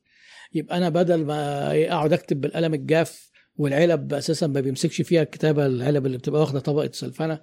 يبقى 0.55 0.77
أنا 0.77 0.89
بدل 0.89 1.25
ما 1.25 1.71
إيه 1.73 1.93
أقعد 1.95 2.13
أكتب 2.13 2.41
بالقلم 2.41 2.75
الجاف 2.75 3.31
والعلب 3.57 4.15
أساسا 4.15 4.47
ما 4.47 4.61
بيمسكش 4.61 5.03
فيها 5.03 5.23
الكتابة 5.23 5.67
العلب 5.67 6.07
اللي 6.07 6.19
بتبقى 6.19 6.41
واخدة 6.41 6.61
طبقة 6.61 6.91
سلفنة 6.93 7.41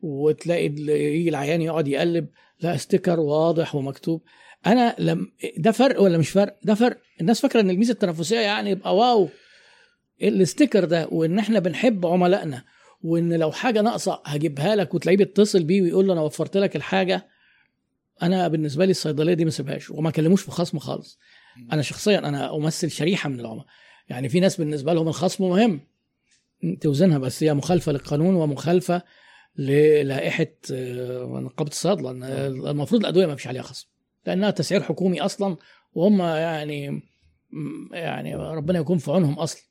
وتلاقي 0.00 0.64
يجي 0.88 1.28
العيان 1.28 1.62
يقعد 1.62 1.88
يقلب. 1.88 2.28
لا 2.60 2.76
sticker 2.76 3.20
واضح 3.20 3.74
ومكتوب. 3.74 4.22
أنا 4.66 4.96
لم 4.98 5.32
ده 5.58 5.70
فرق 5.72 6.02
ولا 6.02 6.18
مش 6.18 6.30
فرق؟ 6.30 6.58
ده 6.62 6.74
فرق. 6.74 6.98
الناس 7.20 7.40
فاكرة 7.40 7.60
إن 7.60 7.70
الميزة 7.70 7.92
التنافسية 7.92 8.40
يعني 8.40 8.70
يبقى 8.70 8.96
wow. 8.96 9.28
ال 10.22 10.30
sticker 10.30 10.84
ده 10.84 11.08
وإن 11.10 11.38
إحنا 11.38 11.58
بنحب 11.58 12.06
عملائنا 12.06 12.64
وإن 13.04 13.32
لو 13.32 13.52
حاجة 13.52 13.80
ناقصة 13.80 14.22
هجيبها 14.26 14.76
لك 14.76 14.94
وتلاقيه 14.94 15.16
بيتصل 15.16 15.64
بيه 15.64 15.82
ويقول 15.82 16.06
له 16.06 16.12
أنا 16.12 16.20
وفرت 16.20 16.56
لك 16.56 16.76
الحاجة 16.76 17.26
أنا 18.22 18.48
بالنسبة 18.48 18.84
لي 18.84 18.90
الصيدلية 18.90 19.34
دي 19.34 19.44
ما 19.44 19.50
سيبهاش 19.50 19.90
وما 19.90 20.10
كلموش 20.10 20.42
في 20.42 20.50
خصم 20.50 20.78
خالص. 20.78 21.18
أنا 21.72 21.82
شخصيا 21.82 22.18
أنا 22.18 22.56
أمثل 22.56 22.90
شريحة 22.90 23.28
من 23.28 23.40
العملاء. 23.40 23.66
يعني 24.08 24.28
في 24.28 24.40
ناس 24.40 24.56
بالنسبة 24.56 24.92
لهم 24.92 25.08
الخصم 25.08 25.44
مهم. 25.48 25.80
توزنها 26.80 27.18
بس 27.18 27.42
هي 27.42 27.54
مخالفة 27.54 27.92
للقانون 27.92 28.34
ومخالفة 28.34 29.02
للائحه 29.56 30.46
آه، 30.72 31.40
نقابة 31.42 31.70
الصيادلة. 31.70 32.10
المفروض 32.70 33.00
الأدوية 33.00 33.26
ما 33.26 33.34
فيش 33.36 33.46
عليها 33.46 33.62
خصم. 33.62 33.86
لأنها 34.26 34.50
تسعير 34.50 34.82
حكومي 34.82 35.20
أصلا 35.20 35.56
وهم 35.94 36.20
يعني 36.20 37.02
يعني 37.92 38.34
ربنا 38.36 38.78
يكون 38.78 38.98
في 38.98 39.10
عونهم 39.10 39.38
أصلا. 39.38 39.62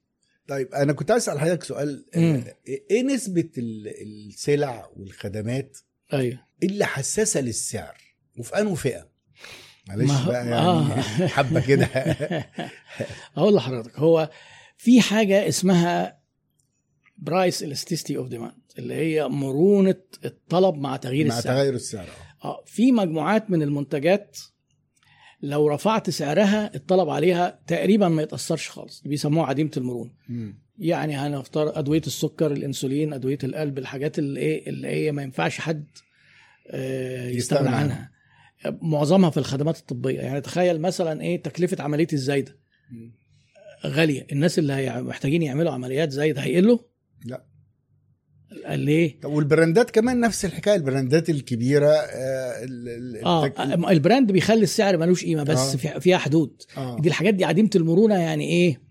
طيب 0.47 0.73
أنا 0.73 0.93
كنت 0.93 1.11
عايز 1.11 1.23
أسأل 1.23 1.39
حضرتك 1.39 1.63
سؤال 1.63 2.05
مم. 2.15 2.43
آه، 2.47 2.55
إيه 2.91 3.03
نسبة 3.03 3.49
ال- 3.57 3.87
السلع 4.27 4.89
والخدمات 4.95 5.77
أيوه 6.13 6.39
اللي 6.63 6.85
حساسة 6.85 7.41
للسعر 7.41 7.97
وفي 8.37 8.57
انه 8.61 8.75
فئة 8.75 9.09
معلش 9.87 10.11
ما 10.11 10.25
بقى 10.27 10.47
يعني 10.47 10.55
آه. 10.55 11.01
حبة 11.35 11.61
كده 11.67 11.85
أقول 13.37 13.55
لحضرتك 13.55 13.99
هو 13.99 14.29
في 14.77 15.01
حاجة 15.01 15.47
اسمها 15.47 16.19
price 17.17 17.63
elasticity 17.63 18.15
of 18.15 18.27
demand 18.27 18.61
اللي 18.77 18.93
هي 18.93 19.27
مرونة 19.27 19.95
الطلب 20.25 20.75
مع 20.75 20.95
تغيير 20.95 21.27
مع 21.27 21.37
السعر 21.37 21.53
تغير 21.55 21.73
السعر 21.73 22.07
آه. 22.43 22.47
آه 22.47 22.63
في 22.65 22.91
مجموعات 22.91 23.51
من 23.51 23.61
المنتجات 23.61 24.37
لو 25.43 25.67
رفعت 25.67 26.09
سعرها 26.09 26.75
الطلب 26.75 27.09
عليها 27.09 27.59
تقريبا 27.67 28.07
ما 28.07 28.21
يتأثرش 28.21 28.69
خالص 28.69 29.01
بيسموها 29.05 29.45
عديمة 29.47 29.71
المرونة. 29.77 30.11
يعني 30.79 31.15
هنختار 31.15 31.79
أدوية 31.79 32.01
السكر 32.07 32.51
الإنسولين 32.51 33.13
أدوية 33.13 33.37
القلب 33.43 33.77
الحاجات 33.77 34.19
اللي 34.19 34.39
إيه 34.39 34.69
اللي 34.69 34.87
هي 34.87 35.11
ما 35.11 35.23
ينفعش 35.23 35.59
حد 35.59 35.87
آه، 36.67 37.27
يستغنى 37.27 37.69
عنها. 37.69 38.11
معظمها 38.81 39.29
في 39.29 39.37
الخدمات 39.37 39.77
الطبية. 39.77 40.19
يعني 40.19 40.41
تخيل 40.41 40.81
مثلا 40.81 41.21
إيه 41.21 41.41
تكلفة 41.41 41.83
عملية 41.83 42.07
الزايدة. 42.13 42.57
غالية. 43.85 44.27
الناس 44.31 44.59
اللي 44.59 45.01
محتاجين 45.01 45.41
يعملوا 45.41 45.71
عمليات 45.71 46.11
زايدة 46.11 46.41
هيقلوا؟ 46.41 46.77
لا. 47.25 47.45
ليه 48.69 49.19
طب 49.21 49.31
والbrandات 49.31 49.91
كمان 49.91 50.19
نفس 50.19 50.45
الحكاية 50.45 50.75
ال 50.75 50.83
brandات 50.83 51.29
الكبيرة 51.29 51.87
آه 51.89 52.63
ال- 52.63 53.25
آه 53.25 53.47
التك- 53.47 53.89
ال 53.89 53.96
brand 53.96 54.31
بيخلي 54.31 54.63
السعر 54.63 54.97
ملوش 54.97 55.25
قيمة 55.25 55.43
بس 55.43 55.59
آه. 55.73 55.77
في- 55.77 55.99
فيها 55.99 56.17
حدود 56.17 56.61
آه. 56.77 56.99
دي 56.99 57.09
الحاجات 57.09 57.33
دي 57.33 57.45
عديمة 57.45 57.69
المرونة 57.75 58.15
يعني 58.15 58.49
إيه 58.49 58.81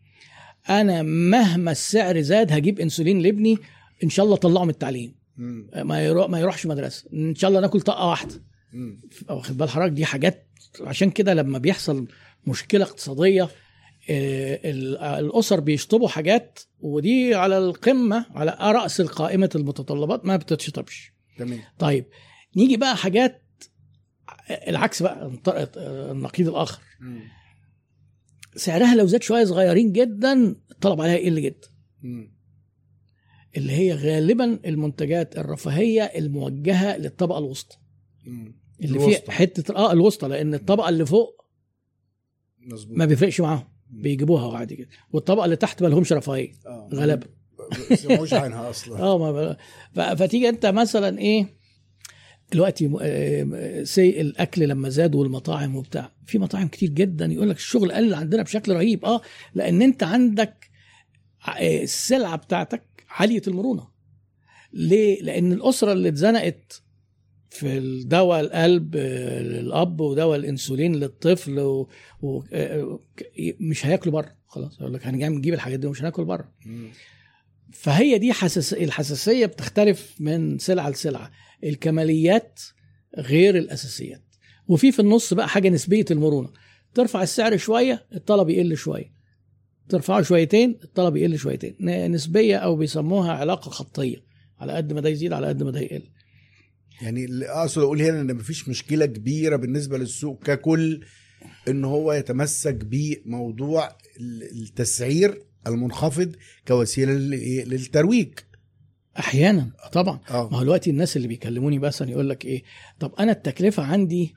أنا 0.71 1.03
مهما 1.03 1.71
السعر 1.71 2.21
زاد 2.21 2.53
هجيب 2.53 2.81
إنسولين 2.81 3.19
لابني 3.21 3.59
إن 4.05 4.09
شاء 4.09 4.25
الله 4.25 4.37
طلعه 4.37 4.65
من 4.65 4.71
التعليم 4.71 5.15
مم. 5.37 5.67
ما 5.77 6.05
يروح 6.07 6.31
ما 6.31 6.41
يروحش 6.41 6.67
مدرسة 6.67 7.05
إن 7.13 7.35
شاء 7.35 7.49
الله 7.51 7.61
ناكل 7.61 7.81
طاقه 7.81 8.09
واحدة. 8.09 8.35
واخد 9.31 9.57
بال 9.57 9.69
حضرتك 9.71 9.93
دي 9.93 10.05
حاجات 10.05 10.47
عشان 10.81 11.11
كده 11.11 11.35
لما 11.35 11.59
بيحصل 11.59 12.07
مشكلة 12.47 12.85
اقتصادية 12.85 13.43
آه، 13.43 13.49
الأسر 14.11 15.61
بيشطبوا 15.61 16.09
حاجات 16.09 16.59
ودي 16.81 17.35
على 17.35 17.59
القمة 17.59 18.27
على 18.31 18.57
رأس 18.73 19.01
القائمة 19.01 19.51
المتطلبات 19.55 20.25
ما 20.25 20.37
بتتشطبش. 20.37 21.13
تمام. 21.39 21.61
طيب 21.79 22.07
نيجي 22.57 22.77
بقى 22.77 22.97
حاجات 22.97 23.43
العكس 24.51 25.03
بقى 25.03 25.33
النقيض 26.11 26.49
الآخر. 26.49 26.83
سعرها 28.57 28.95
لو 28.95 29.07
زاد 29.07 29.23
شوية 29.23 29.45
صغيرين 29.45 29.93
جدا 29.93 30.57
الطلب 30.71 31.01
عليها 31.01 31.15
يقل 31.15 31.43
جدا. 31.43 31.69
مم. 32.03 32.33
اللي 33.57 33.73
هي 33.73 33.95
غالبا 33.95 34.59
المنتجات 34.67 35.39
الرفاهية 35.39 36.03
الموجهة 36.03 36.97
للطبقة 36.97 37.39
الوسطى. 37.39 37.77
مم. 38.25 38.63
اللي. 38.81 38.99
فيها 38.99 39.31
حتة 39.31 39.75
آه 39.77 39.93
الوسطى 39.93 40.29
لأن 40.29 40.55
الطبقة 40.55 40.89
اللي 40.89 41.07
فوق 41.07 41.45
مظبوط. 42.61 42.99
ما 42.99 43.05
بيفرقش 43.05 43.41
معاهم. 43.41 43.72
بيجيبوها 43.93 44.59
عادي 44.59 44.77
كده 44.77 44.89
والطبقة 45.13 45.45
اللي 45.45 45.57
تحت 45.57 45.83
ما 45.83 45.89
لهمش 45.89 46.13
رفاهية. 46.13 46.53
آه. 46.67 46.89
ما 47.61 47.79
يسمعوش 47.91 48.35
عنها 48.35 48.71
أصلا. 48.71 48.99
آه. 49.03 49.57
فتيجي 50.15 50.49
أنت 50.49 50.67
مثلا 50.67 51.19
إيه 51.19 51.47
دلوقتي 52.53 52.91
سي 53.85 54.21
الأكل 54.21 54.69
لما 54.69 54.89
زاد 54.89 55.15
والمطاعم 55.15 55.77
وبتاع 55.77 56.13
في 56.27 56.39
مطاعم 56.39 56.69
كتير 56.69 56.89
جدا 56.89 57.27
يقول 57.27 57.51
لك 57.51 57.57
الشغل 57.57 57.93
قل 57.93 58.15
عندنا 58.15 58.43
بشكل 58.43 58.73
رهيب. 58.73 59.05
آه 59.05 59.21
لأن 59.55 59.83
أنت 59.83 60.03
عندك 60.03 60.71
آه، 61.49 61.83
السلعة 61.83 62.37
بتاعتك 62.37 62.83
عالية 63.11 63.43
المرونة. 63.47 63.89
ليه؟ 64.73 65.23
لأن 65.23 65.53
الأسرة 65.53 65.93
اللي 65.93 66.09
اتزنقت 66.09 66.83
في 67.53 67.79
الدواء 67.79 68.41
القلب 68.41 68.97
آه، 68.97 69.43
للأب 69.43 70.01
ودواء 70.01 70.39
الإنسولين 70.39 70.95
للطفل 70.97 71.61
و... 71.61 71.89
و... 72.23 72.43
آه، 72.53 73.01
مش 73.61 73.87
هياكلوا 73.87 74.15
بره 74.15 74.35
خلاص. 74.47 74.81
يقول 74.81 74.95
لك 74.95 75.07
هنجي 75.07 75.29
نجيب 75.29 75.55
الحاجات 75.55 75.79
دي 75.81 75.87
ومش 75.87 76.01
هناكل 76.01 76.25
بره. 76.25 76.53
فهي 77.73 78.19
دي 78.19 78.33
حساس 78.33 78.73
الحساسية 78.75 79.47
بتختلف 79.47 80.15
من 80.21 80.59
سلعة 80.59 80.91
لسلعة. 80.91 81.31
الكماليات 81.65 82.61
غير 83.19 83.59
الأساسيات. 83.59 84.23
وفي 84.69 84.93
في 84.93 85.01
النص 85.01 85.35
بقى 85.35 85.49
حاجة 85.49 85.69
نسبية 85.69 86.05
المرونة. 86.11 86.49
ترفع 86.95 87.23
السعر 87.23 87.57
شوية 87.57 88.07
الطلب 88.15 88.49
يقل 88.51 88.77
شوية. 88.77 89.13
ترفعه 89.89 90.23
شويتين 90.23 90.79
الطلب 90.85 91.17
يقل 91.17 91.39
شويتين. 91.39 91.77
نسبية 92.11 92.57
أو 92.57 92.77
بيسموها 92.77 93.33
علاقة 93.33 93.71
خطية. 93.71 94.17
على 94.59 94.73
قد 94.73 94.93
ما 94.93 95.01
ده 95.01 95.09
يزيد 95.09 95.33
على 95.33 95.47
قد 95.47 95.63
ما 95.63 95.71
ده 95.71 95.81
يقل. 95.81 96.03
يعني 97.03 97.25
اللي 97.25 97.49
اقصد 97.49 97.83
أقول 97.83 98.03
هنا 98.03 98.21
إن 98.21 98.35
مفيش 98.37 98.69
مشكلة 98.69 99.07
كبيرة 99.07 99.57
بالنسبة 99.57 99.99
للسوق 99.99 100.43
ككل 100.45 101.05
إن 101.69 101.85
هو 101.85 102.13
يتمسك 102.13 102.75
بموضوع 102.85 103.89
ال- 104.21 104.63
التسعير 104.63 105.43
المنخفض 105.67 106.37
كوسيلة 106.69 107.13
للإيه؟ 107.13 107.65
للترويج. 107.65 108.33
أحيانا 109.19 109.73
طبعا. 109.93 110.15
ما 110.31 110.31
آه 110.31 110.49
هو 110.55 110.63
دلوقتي 110.63 110.91
الناس 110.91 111.17
اللي 111.17 111.29
بيكلموني 111.29 111.79
مثلا 111.79 112.11
يقول 112.11 112.29
لك 112.29 112.45
إيه 112.45 112.63
طب 113.01 113.15
أنا 113.19 113.33
التكلفة 113.33 113.83
عندي 113.83 114.35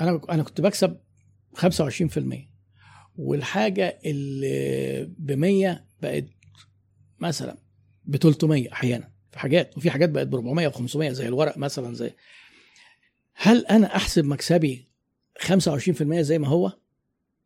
أنا 0.00 0.20
أنا 0.30 0.42
كنت 0.42 0.60
بكسب 0.60 0.96
25% 1.56 2.48
والحاجة 3.16 3.98
اللي 4.04 5.04
ب 5.18 5.32
100 5.32 5.84
بقت 6.02 6.24
مثلا 7.20 7.58
ب 8.04 8.16
300 8.16 8.72
أحيانا. 8.72 9.10
في 9.32 9.38
حاجات 9.38 9.76
وفي 9.76 9.90
حاجات 9.90 10.08
بقت 10.10 10.26
ب 10.26 10.34
400 10.34 10.66
و 10.68 10.70
500 10.70 11.10
زي 11.12 11.28
الورق 11.28 11.58
مثلا 11.58 11.94
زي 11.94 12.10
هل 13.34 13.66
أنا 13.66 13.96
أحسب 13.96 14.24
مكسبي 14.24 14.88
25% 15.40 16.02
زي 16.20 16.38
ما 16.38 16.48
هو؟ 16.48 16.72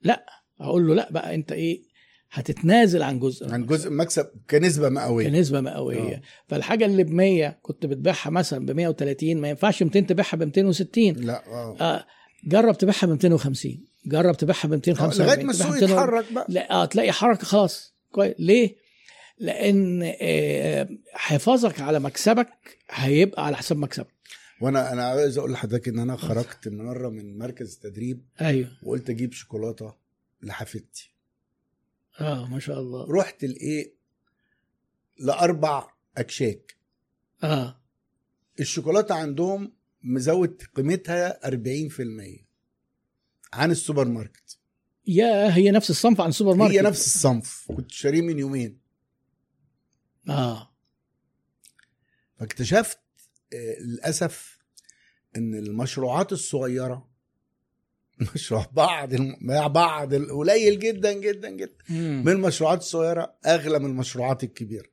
لا 0.02 0.26
أقول 0.60 0.86
له 0.86 0.94
لا 0.94 1.08
بقى 1.12 1.34
أنت 1.34 1.52
إيه 1.52 1.82
هتتنازل 2.32 3.02
عن 3.02 3.18
جزء 3.20 3.52
عن. 3.52 3.66
جزء 3.66 3.90
مكسب 3.90 4.26
كنسبة 4.50 4.88
مئوية 4.88 5.28
كنسبة 5.28 5.60
مئوية 5.60 6.14
آه. 6.14 6.20
فالحاجة 6.48 6.86
اللي 6.86 7.04
ب 7.04 7.10
100 7.10 7.58
كنت 7.62 7.86
بتبيعها 7.86 8.30
مثلا 8.30 8.66
ب 8.66 8.70
130 8.70 9.36
ما 9.36 9.48
ينفعش 9.48 9.82
200 9.82 10.00
تبيعها 10.00 10.36
ب 10.36 10.42
260 10.42 11.12
لا 11.12 11.46
آه 11.46 11.76
آه 11.80 12.06
جرب 12.44 12.78
تبيعها 12.78 13.06
ب 13.06 13.10
250 13.10 13.84
جرب 14.06 14.36
تبيعها 14.36 14.68
ب 14.68 14.70
245 14.74 15.26
لغاية 15.28 15.44
ما 15.44 15.50
السوق 15.50 15.66
ب 15.68 15.72
240. 15.72 15.90
يتحرك 16.18 16.32
بقى 16.32 16.46
لا 16.48 16.70
آه 16.72 16.84
تلاقي 16.84 17.12
حركة 17.12 17.44
خلاص 17.44 17.94
كويس 18.12 18.34
ليه؟ 18.38 18.76
لأن 19.38 20.14
آه 20.20 20.88
حفاظك 21.12 21.80
على 21.80 22.00
مكسبك 22.00 22.78
هيبقى 22.90 23.46
على 23.46 23.56
حساب 23.56 23.78
مكسبك. 23.78 24.14
وأنا 24.60 24.92
أنا 24.92 25.04
عايز 25.04 25.38
أقول 25.38 25.52
لحضرتك 25.52 25.88
ان 25.88 25.98
أنا 25.98 26.16
خرجت 26.16 26.68
مرة 26.68 27.08
من 27.08 27.38
مركز 27.38 27.74
التدريب 27.74 28.24
أيوه. 28.40 28.70
وقلت 28.82 29.10
أجيب 29.10 29.32
شوكولاتة 29.32 29.94
لحفيدتي. 30.42 31.14
آه 32.20 32.46
ما 32.48 32.58
شاء 32.58 32.80
الله. 32.80 33.06
رحت 33.10 33.44
لإيه؟ 33.44 33.94
لأربع 35.18 35.88
أكشاك. 36.16 36.76
آه. 37.42 37.80
الشوكولاتة 38.60 39.14
عندهم 39.14 39.72
مزود 40.02 40.62
قيمتها 40.74 41.48
40% 41.50 41.52
عن 43.52 43.70
السوبر 43.70 44.04
ماركت. 44.04 44.58
يا 45.06 45.54
هي 45.56 45.70
نفس 45.70 45.90
الصنف 45.90 46.20
عن 46.20 46.28
السوبر 46.28 46.54
ماركت. 46.54 46.74
هي 46.74 46.82
نفس 46.82 47.06
الصنف. 47.06 47.64
كنت 47.76 47.90
شاريه 47.90 48.22
من 48.22 48.38
يومين. 48.38 48.83
آه. 50.28 50.70
فاكتشفت 52.40 52.98
آه، 53.54 53.76
للأسف 53.80 54.58
إن 55.36 55.54
المشروعات 55.54 56.32
الصغيرة 56.32 57.08
مشروع 58.34 58.66
بعض 58.72 59.14
الم- 59.14 59.68
بعض 59.68 60.14
القليل 60.14 60.78
جدا 60.78 61.12
جدا 61.12 61.50
جدا 61.50 61.74
مم. 61.88 62.22
من 62.26 62.32
المشروعات 62.32 62.78
الصغيرة 62.78 63.34
أغلى 63.46 63.78
من 63.78 63.86
المشروعات 63.86 64.44
الكبيرة. 64.44 64.86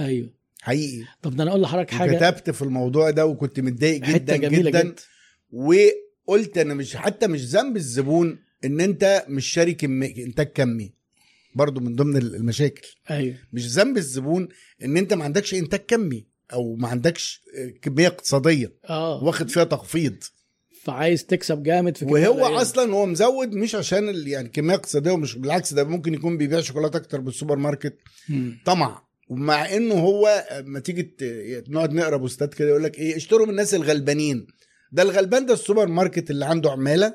أيوه. 0.00 0.30
حقيقي. 0.62 1.04
طب 1.22 1.36
ده 1.36 1.42
أنا 1.42 1.50
أقول 1.50 1.62
لحضرتك 1.62 1.90
حاجة. 1.90 2.16
كتبت 2.16 2.50
في 2.50 2.62
الموضوع 2.62 3.10
ده 3.10 3.26
وكنت 3.26 3.60
متضايق 3.60 4.00
جدا 4.02 4.36
جميلة 4.36 4.70
جدا. 4.70 4.82
جدا. 4.82 4.94
وقلت 5.52 6.58
أنا 6.58 6.74
مش 6.74 6.96
حتى 6.96 7.26
مش 7.26 7.44
ذنب 7.44 7.76
الزبون 7.76 8.38
إن 8.64 8.80
أنت 8.80 9.24
مش 9.28 9.46
شاري 9.46 9.74
كمي 9.74 10.24
إنتاج 10.24 10.46
كمي 10.46 10.94
برضو 11.54 11.80
من 11.80 11.96
ضمن 11.96 12.16
المشاكل. 12.16 12.88
أيوه. 13.10 13.36
مش 13.52 13.66
ذنب 13.66 13.96
الزبون 13.96 14.48
إن 14.84 14.96
أنت 14.96 15.14
ما 15.14 15.24
عندكش 15.24 15.54
إنتاج 15.54 15.80
كمي 15.80 16.26
أو 16.52 16.74
ما 16.74 16.88
عندكش 16.88 17.42
كمية 17.82 18.06
اقتصادية. 18.06 18.72
آه. 18.88 19.24
واخد 19.24 19.50
فيها 19.50 19.64
تخفيض. 19.64 20.16
فعايز 20.82 21.24
تكسب 21.26 21.62
جامد 21.62 21.96
في 21.96 22.04
وهو. 22.04 22.44
أصلا 22.46 22.92
هو 22.92 23.06
مزود 23.06 23.52
مش 23.52 23.74
عشان 23.74 24.14
يعني 24.26 24.48
كمية 24.48 24.74
اقتصادية 24.74 25.10
ومش 25.10 25.38
بالعكس 25.38 25.72
ده 25.72 25.84
ممكن 25.84 26.14
يكون 26.14 26.36
بيبيع 26.38 26.60
شوكولاتة 26.60 26.96
أكتر 26.96 27.20
بالسوبر 27.20 27.56
ماركت. 27.56 27.98
طمع. 28.64 29.02
ومع 29.28 29.76
إنه 29.76 29.94
هو 29.94 30.44
ما 30.64 30.80
تيجي 30.80 31.16
نقعد 31.68 31.92
نقرأ 31.92 32.16
postات 32.16 32.54
كده 32.54 32.68
يقول 32.68 32.82
لك 32.82 32.98
إيه 32.98 33.16
اشتروا 33.16 33.46
من 33.46 33.50
الناس 33.50 33.74
الغلبانين. 33.74 34.46
ده 34.92 35.02
الغلبان 35.02 35.46
ده 35.46 35.54
السوبر 35.54 35.86
ماركت 35.86 36.30
اللي 36.30 36.44
عنده 36.44 36.70
عمالة. 36.70 37.14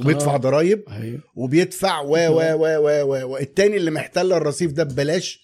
وبيدفع 0.00 0.34
آه. 0.34 0.36
ضرايب 0.38 0.84
أيوه 0.88 1.20
وبيدفع 1.36 2.00
و 2.00 2.08
و 2.10 2.40
و 2.40 2.66
و 2.78 3.02
و 3.04 3.28
والتاني 3.32 3.76
اللي 3.76 3.90
محتل 3.90 4.32
الرصيف 4.32 4.72
ده 4.72 4.84
ببلاش 4.84 5.40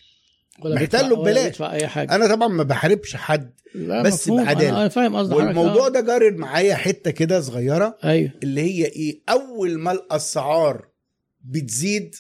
ولا 0.63 0.75
محتاج 0.75 1.01
بيدفع- 1.01 1.09
له 1.09 1.19
ولا 1.19 1.31
ببلاش. 1.33 1.63
أي 1.63 1.87
حاجة 1.87 2.15
أنا 2.15 2.27
طبعا 2.35 2.49
ما 2.49 2.63
بحاربش 2.63 3.17
حد 3.17 3.51
لا 3.75 4.03
بس 4.03 4.29
مفهوم. 4.29 4.45
بعدالة. 4.45 4.71
أنا 4.81 4.89
فاهم 4.89 5.17
حضرتك. 5.17 5.37
والموضوع 5.37 5.87
آه. 5.87 5.89
ده 5.89 6.01
جارد 6.01 6.37
معايا 6.37 6.75
حتة 6.75 7.11
كده 7.11 7.41
صغيرة 7.41 7.99
أيوه 8.05 8.31
اللي 8.43 8.61
هي 8.61 8.85
إيه 8.85 9.21
أول 9.29 9.79
ما 9.79 9.93
الاسعار 9.93 10.89
بتزيد 11.45 12.15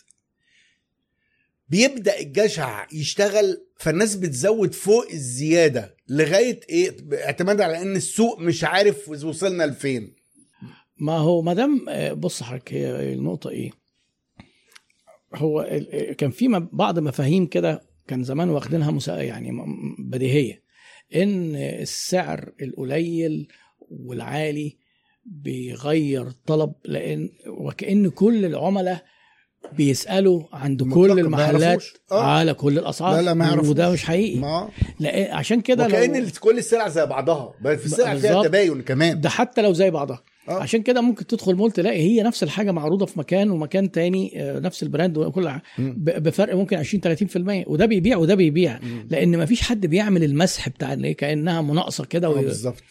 بيبدأ 1.69 2.21
الجشع 2.21 2.87
يشتغل 2.93 3.67
فالناس 3.79 4.15
بتزود 4.17 4.75
فوق 4.75 5.07
الزيادة 5.13 5.97
لغاية 6.09 6.61
إيه 6.69 6.97
اعتمادا 7.15 7.65
على 7.65 7.83
إن 7.83 7.97
السوق 7.97 8.39
مش 8.41 8.65
عارف 8.65 9.09
وصلنا 9.09 9.65
لفين 9.65 10.15
ما 11.01 11.17
هو 11.19 11.43
ما 11.43 11.55
دام 11.55 11.87
آه، 11.89 12.13
بص 12.13 12.43
حضرتك 12.43 12.75
هي 12.75 13.13
النقطة 13.13 13.51
إيه 13.51 13.71
هو 15.35 15.61
آه، 15.61 16.13
كان 16.13 16.31
في 16.31 16.69
بعض 16.73 16.99
مفاهيم 16.99 17.47
كده 17.47 17.83
كان 18.09 18.25
زمان 18.25 18.51
واخدينها. 18.51 18.99
يعني 19.09 19.51
بديهية 19.99 20.63
إن 21.15 21.57
السعر 21.57 22.53
القليل 22.63 23.49
والعالي 23.91 24.77
بيغير 25.25 26.27
الطلب 26.27 26.73
لأن 26.85 27.29
وكأن 27.47 28.11
كل 28.11 28.45
العملاء 28.45 29.05
بيسألوا 29.73 30.43
عند 30.53 30.83
كل 30.83 31.19
المحلات. 31.19 31.85
آه. 32.13 32.23
على 32.23 32.55
كل 32.55 32.79
الأسعار 32.79 33.17
لا 33.17 33.23
لا 33.23 33.35
ما 33.35 33.45
يعرفوش. 33.45 33.69
وده 33.69 33.91
مش 33.93 34.05
حقيقي 34.05 34.39
ما 34.41 34.69
لا 35.01 35.35
عشان 35.37 35.61
كده 35.61 35.87
وكأن 35.87 36.23
لو... 36.23 36.29
كل 36.41 36.59
السلع 36.59 36.89
زي 36.89 37.07
بعضها 37.07 37.55
بل 37.61 37.79
في 37.79 37.87
السلع 37.87 38.15
فيها. 38.15 38.43
تباين 38.43 38.83
كمان 38.83 39.21
ده 39.21 39.29
حتى 39.29 39.63
لو 39.63 39.73
زي 39.73 39.91
بعضها 39.91 40.23
آه. 40.51 40.63
عشان 40.63 40.83
كده 40.83 41.01
ممكن 41.01 41.27
تدخل 41.27 41.55
مول 41.55 41.73
تلاقي 41.73 41.99
هي 41.99 42.23
نفس 42.23 42.43
الحاجة 42.43 42.71
معروضة 42.71 43.07
في 43.07 43.19
مكان 43.19 43.51
ومكان 43.51 43.91
تاني 43.91 44.33
آه، 44.43 44.59
نفس 44.59 44.83
ال 44.83 44.89
brand 44.89 45.19
وكل 45.19 45.51
بفرق 45.79 46.55
ممكن 46.57 46.77
20 46.77 47.17
30% 47.65 47.69
وده 47.69 47.87
بيبيع 47.87 48.17
وده 48.17 48.35
بيبيع. 48.35 48.79
مم. 48.83 49.09
لأن 49.11 49.37
ما 49.37 49.47
فيش 49.47 49.63
حد 49.63 49.87
بيعمل 49.87 50.25
المسح 50.25 50.69
بتاع 50.69 50.93
إيه، 50.93 51.17
كأنها 51.17 51.63
مناقصة 51.63 52.05
كده 52.05 52.27
آه، 52.27 52.31
و... 52.31 52.35
بالظبط. 52.35 52.83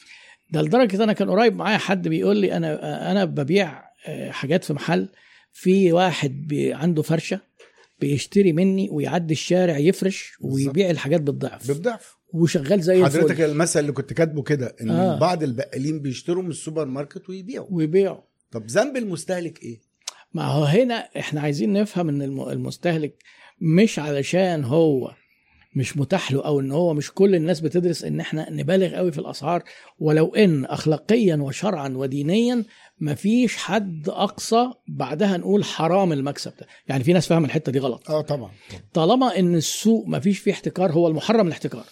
ده 0.51 0.61
لدرجة 0.61 1.03
أنا 1.03 1.13
كان 1.13 1.29
قريب 1.29 1.55
معايا 1.55 1.77
حد 1.77 2.07
بيقول 2.07 2.37
لي 2.37 2.57
أنا 2.57 3.11
أنا 3.11 3.25
ببيع 3.25 3.83
آه، 4.07 4.31
حاجات 4.31 4.63
في 4.63 4.73
محل 4.73 5.09
في 5.53 5.91
واحد 5.91 6.47
بي 6.47 6.73
عنده 6.73 7.01
فرشة 7.01 7.41
بيشتري 7.99 8.53
مني 8.53 8.89
ويعدي 8.91 9.33
الشارع 9.33 9.77
يفرش 9.77 10.31
ويبيع 10.41 10.89
الحاجات 10.89 11.21
بالضعف. 11.21 11.67
بالضعف. 11.67 12.18
وشغال 12.33 12.81
زي 12.81 13.03
حضرتك 13.05 13.31
الفل 13.31 13.43
المثل 13.51 13.79
اللي 13.79 13.91
كنت 13.91 14.13
كاتبه 14.13 14.43
كده 14.43 14.75
إن 14.81 14.89
آه. 14.89 15.19
بعض 15.19 15.43
البقالين 15.43 15.99
بيشتروا 16.01 16.43
من 16.43 16.49
السوبر 16.49 16.85
ماركت 16.85 17.29
ويبيعوا. 17.29 17.67
ويبيعوا. 17.71 18.21
طب 18.51 18.65
ذنب 18.67 18.97
المستهلك 18.97 19.63
إيه؟ 19.63 19.79
ما 20.33 20.43
هو 20.45 20.63
هنا 20.63 20.95
إحنا 21.19 21.41
عايزين 21.41 21.73
نفهم 21.73 22.09
إن 22.09 22.21
الم- 22.21 22.49
المستهلك 22.49 23.15
مش 23.61 23.99
علشان 23.99 24.63
هو 24.63 25.11
مش 25.75 25.97
متاح 25.97 26.31
له 26.31 26.45
أو 26.45 26.59
إن 26.59 26.71
هو 26.71 26.93
مش 26.93 27.11
كل 27.13 27.35
الناس 27.35 27.59
بتدرس 27.59 28.03
إن 28.03 28.19
إحنا 28.19 28.49
نبالغ 28.51 28.95
قوي 28.95 29.11
في 29.11 29.17
الأسعار 29.17 29.63
ولو 29.99 30.35
إن 30.35 30.65
اخلاقيا 30.65 31.35
وشرعا 31.35 31.89
ودينيا 31.89 32.65
مفيش 32.99 33.57
حد 33.57 34.09
أقصى 34.09 34.69
بعدها 34.87 35.37
نقول 35.37 35.63
حرام 35.63 36.13
المكسب 36.13 36.53
ده. 36.59 36.67
يعني 36.87 37.03
في 37.03 37.13
ناس 37.13 37.27
فاهمة 37.27 37.45
الحتة 37.45 37.71
دي 37.71 37.79
غلط. 37.79 38.09
آه 38.11 38.21
طبعا. 38.21 38.51
طالما 38.93 39.39
إن 39.39 39.55
السوق 39.55 40.07
مفيش 40.07 40.39
فيه 40.39 40.51
احتكار 40.51 40.91
هو 40.91 41.07
المحرم 41.07 41.47
الاحتكار. 41.47 41.83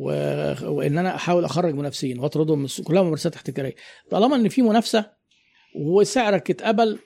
و... 0.00 0.10
وإن 0.62 0.98
أنا 0.98 1.14
أحاول 1.14 1.44
أخرج 1.44 1.74
منافسين 1.74 2.18
وأطردهم 2.18 2.58
من 2.58 2.64
السوق 2.64 2.86
كلها 2.86 3.02
ممارسات 3.02 3.34
احتكاريه 3.34 3.74
طالما 4.10 4.36
إن 4.36 4.48
في 4.48 4.62
منافسة 4.62 5.10
وسعرك 5.76 6.50
اتقبل 6.50 6.98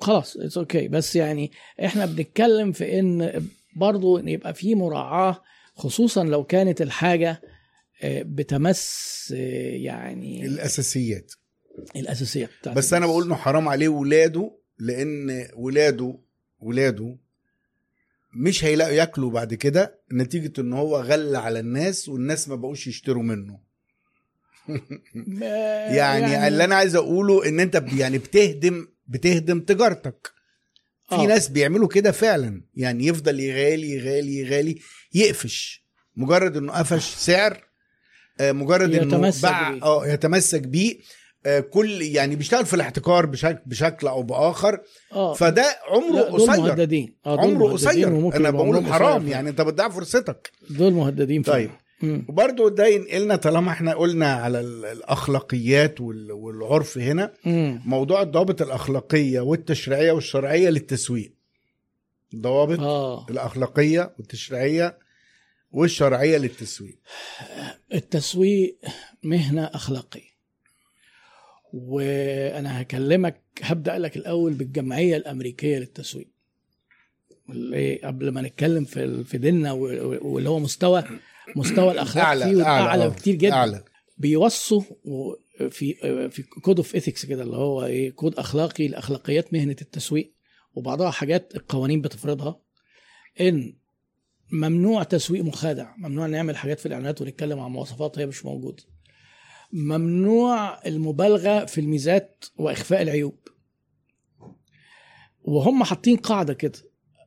خلاص 0.00 0.36
it's 0.36 0.58
okay 0.58 0.88
okay. 0.88 0.90
بس 0.90 1.16
يعني 1.16 1.50
إحنا 1.84 2.06
بنتكلم 2.06 2.72
في 2.72 2.98
إن 2.98 3.42
برضو 3.76 4.18
إن 4.18 4.28
يبقى 4.28 4.54
في 4.54 4.74
مراعاة 4.74 5.42
خصوصا 5.74 6.24
لو 6.24 6.44
كانت 6.44 6.82
الحاجة 6.82 7.40
آه، 8.02 8.22
بتمس 8.22 9.34
آه، 9.36 9.76
يعني 9.76 10.46
الأساسيات 10.46 11.32
الأساسيات 11.96 12.50
بتاعت 12.60 12.76
بس 12.76 12.92
أنا. 12.92 13.06
بقول 13.06 13.24
إنه 13.24 13.34
حرام 13.34 13.68
عليه 13.68 13.88
ولاده 13.88 14.58
لأن 14.78 15.48
ولاده 15.56 16.18
ولاده 16.58 17.16
مش 18.38 18.64
هيلاقوا 18.64 18.92
ياكلوا 18.92 19.30
بعد 19.30 19.54
كده 19.54 20.00
نتيجة 20.12 20.60
إن 20.60 20.72
هو 20.72 21.00
غلى 21.00 21.38
على 21.38 21.60
الناس 21.60 22.08
والناس 22.08 22.48
ما 22.48 22.54
بقوش 22.54 22.86
يشتروا 22.86 23.22
منه. 23.22 23.58
يعني, 25.96 25.96
يعني 26.32 26.48
اللي 26.48 26.64
أنا 26.64 26.74
عايز 26.74 26.94
أقوله 26.96 27.48
إن 27.48 27.60
أنت 27.60 27.84
يعني 27.92 28.18
بتهدم 28.18 28.88
بتهدم 29.06 29.60
تجارتك. 29.60 30.30
في 31.08 31.14
آه. 31.14 31.26
ناس 31.26 31.48
بيعملوا 31.48 31.88
كده 31.88 32.12
فعلا. 32.12 32.62
يعني 32.74 33.06
يفضل 33.06 33.40
يغالي 33.40 33.90
يغالي 33.90 34.36
يغالي 34.38 34.78
يقفش. 35.14 35.86
مجرد 36.16 36.56
إنه 36.56 36.72
قفش 36.72 37.14
سعر 37.14 37.64
آه، 38.40 38.52
مجرد 38.52 38.94
إنه 38.94 39.06
يتمسك 39.06 39.42
باع 39.42 39.70
بيه. 39.70 39.82
آه 39.82 40.06
يتمسك 40.06 40.62
بيه. 40.62 40.98
كل 41.70 42.02
يعني 42.02 42.36
بيشتغل 42.36 42.66
في 42.66 42.74
الاحتكار 42.74 43.26
بشكل 43.26 43.58
بشكل 43.66 44.06
أو 44.06 44.22
بآخر. 44.22 44.80
آه. 45.12 45.34
فده 45.34 45.64
عمره 45.90 46.20
قصير. 46.22 46.60
مهددين. 46.60 47.16
آه، 47.26 47.40
عمره 47.40 47.72
قصير. 47.72 48.08
أنا 48.36 48.50
بقول 48.50 48.86
حرام. 48.86 49.28
يعني. 49.28 49.48
أنت 49.48 49.60
بتضيع 49.60 49.88
فرصتك. 49.88 50.50
دول 50.70 50.92
مهددين 50.92 51.42
فعلا. 51.42 51.56
طيب. 51.58 51.70
وبرضه 52.28 52.70
ده 52.70 52.86
ينقلنا 52.86 53.36
طالما 53.36 53.70
إحنا 53.70 53.94
قلنا 53.94 54.32
على 54.32 54.60
ال- 54.60 54.84
الأخلاقيات 54.84 56.00
وال- 56.00 56.32
والعرف 56.32 56.98
هنا 56.98 57.32
مم. 57.44 57.82
موضوع 57.84 58.22
الضوابط 58.22 58.62
الأخلاقية 58.62 59.40
والتشريعية 59.40 60.12
والشرعية 60.12 60.68
للتسويق. 60.68 61.32
الضوابط 62.34 62.80
آه. 62.80 63.26
الأخلاقية 63.30 64.14
والتشريعية 64.18 64.98
والشرعية 65.72 66.38
للتسويق. 66.38 66.98
التسويق 67.94 68.78
مهنة 69.22 69.64
أخلاقية. 69.64 70.35
وأنا 71.76 72.80
هكلمك 72.82 73.40
هبدأ 73.62 73.98
لك 73.98 74.16
الأول 74.16 74.52
بالجمعية 74.54 75.16
الأمريكية 75.16 75.78
للتسويق. 75.78 76.28
اللي 77.50 77.96
قبل 77.96 78.28
ما 78.28 78.42
نتكلم 78.42 78.84
في 78.84 79.24
في 79.24 79.38
ديننا 79.38 79.72
واللي 79.72 80.48
هو 80.48 80.58
مستوى 80.58 81.04
مستوى 81.56 81.92
الأخلاق 81.92 82.24
فيه 82.34 82.64
أعلى 82.66 83.04
آه، 83.04 83.08
كتير 83.08 83.34
جدا. 83.34 83.52
أعلى. 83.52 83.84
بيوصوا 84.18 84.82
في 85.70 85.94
في 86.30 86.42
code 86.42 86.76
of 86.76 86.94
ethics 86.94 87.26
كده 87.26 87.42
اللي 87.42 87.56
هو 87.56 87.84
إيه 87.84 88.10
كود 88.10 88.34
أخلاقي 88.34 88.88
لأخلاقيات 88.88 89.52
مهنة 89.52 89.76
التسويق 89.82 90.32
وبعضها 90.74 91.10
حاجات 91.10 91.52
القوانين 91.56 92.00
بتفرضها. 92.00 92.60
إن 93.40 93.76
ممنوع 94.52 95.02
تسويق 95.02 95.44
مخادع 95.44 95.94
ممنوع 95.98 96.26
نعمل 96.26 96.56
حاجات 96.56 96.80
في 96.80 96.86
الإعلانات 96.86 97.22
ونتكلم 97.22 97.60
عن 97.60 97.70
مواصفات 97.70 98.18
هي 98.18 98.26
مش 98.26 98.44
موجودة. 98.44 98.82
ممنوع 99.72 100.86
المبالغة 100.86 101.64
في 101.64 101.80
الميزات 101.80 102.44
وإخفاء 102.56 103.02
العيوب. 103.02 103.38
وهم 105.44 105.84
حاطين 105.84 106.16
قاعدة 106.16 106.54
كده 106.54 106.78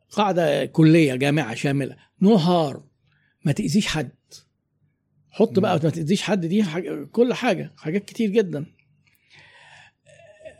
قاعدة 0.10 0.66
كلية 0.66 1.16
جامعة 1.16 1.56
شاملة. 1.56 1.96
نو 2.22 2.36
هارم 2.36 2.84
ما 3.46 3.52
تأذيش 3.52 3.88
حد. 3.88 4.12
حط 5.32 5.60
بقى 5.60 5.74
ما 5.84 5.90
تأذيش 5.90 6.22
حد. 6.22 6.46
دي 6.46 6.64
حاجة 6.64 7.04
كل 7.04 7.34
حاجة 7.34 7.74
حاجات 7.78 8.06
كتير 8.06 8.30
جدا. 8.30 8.66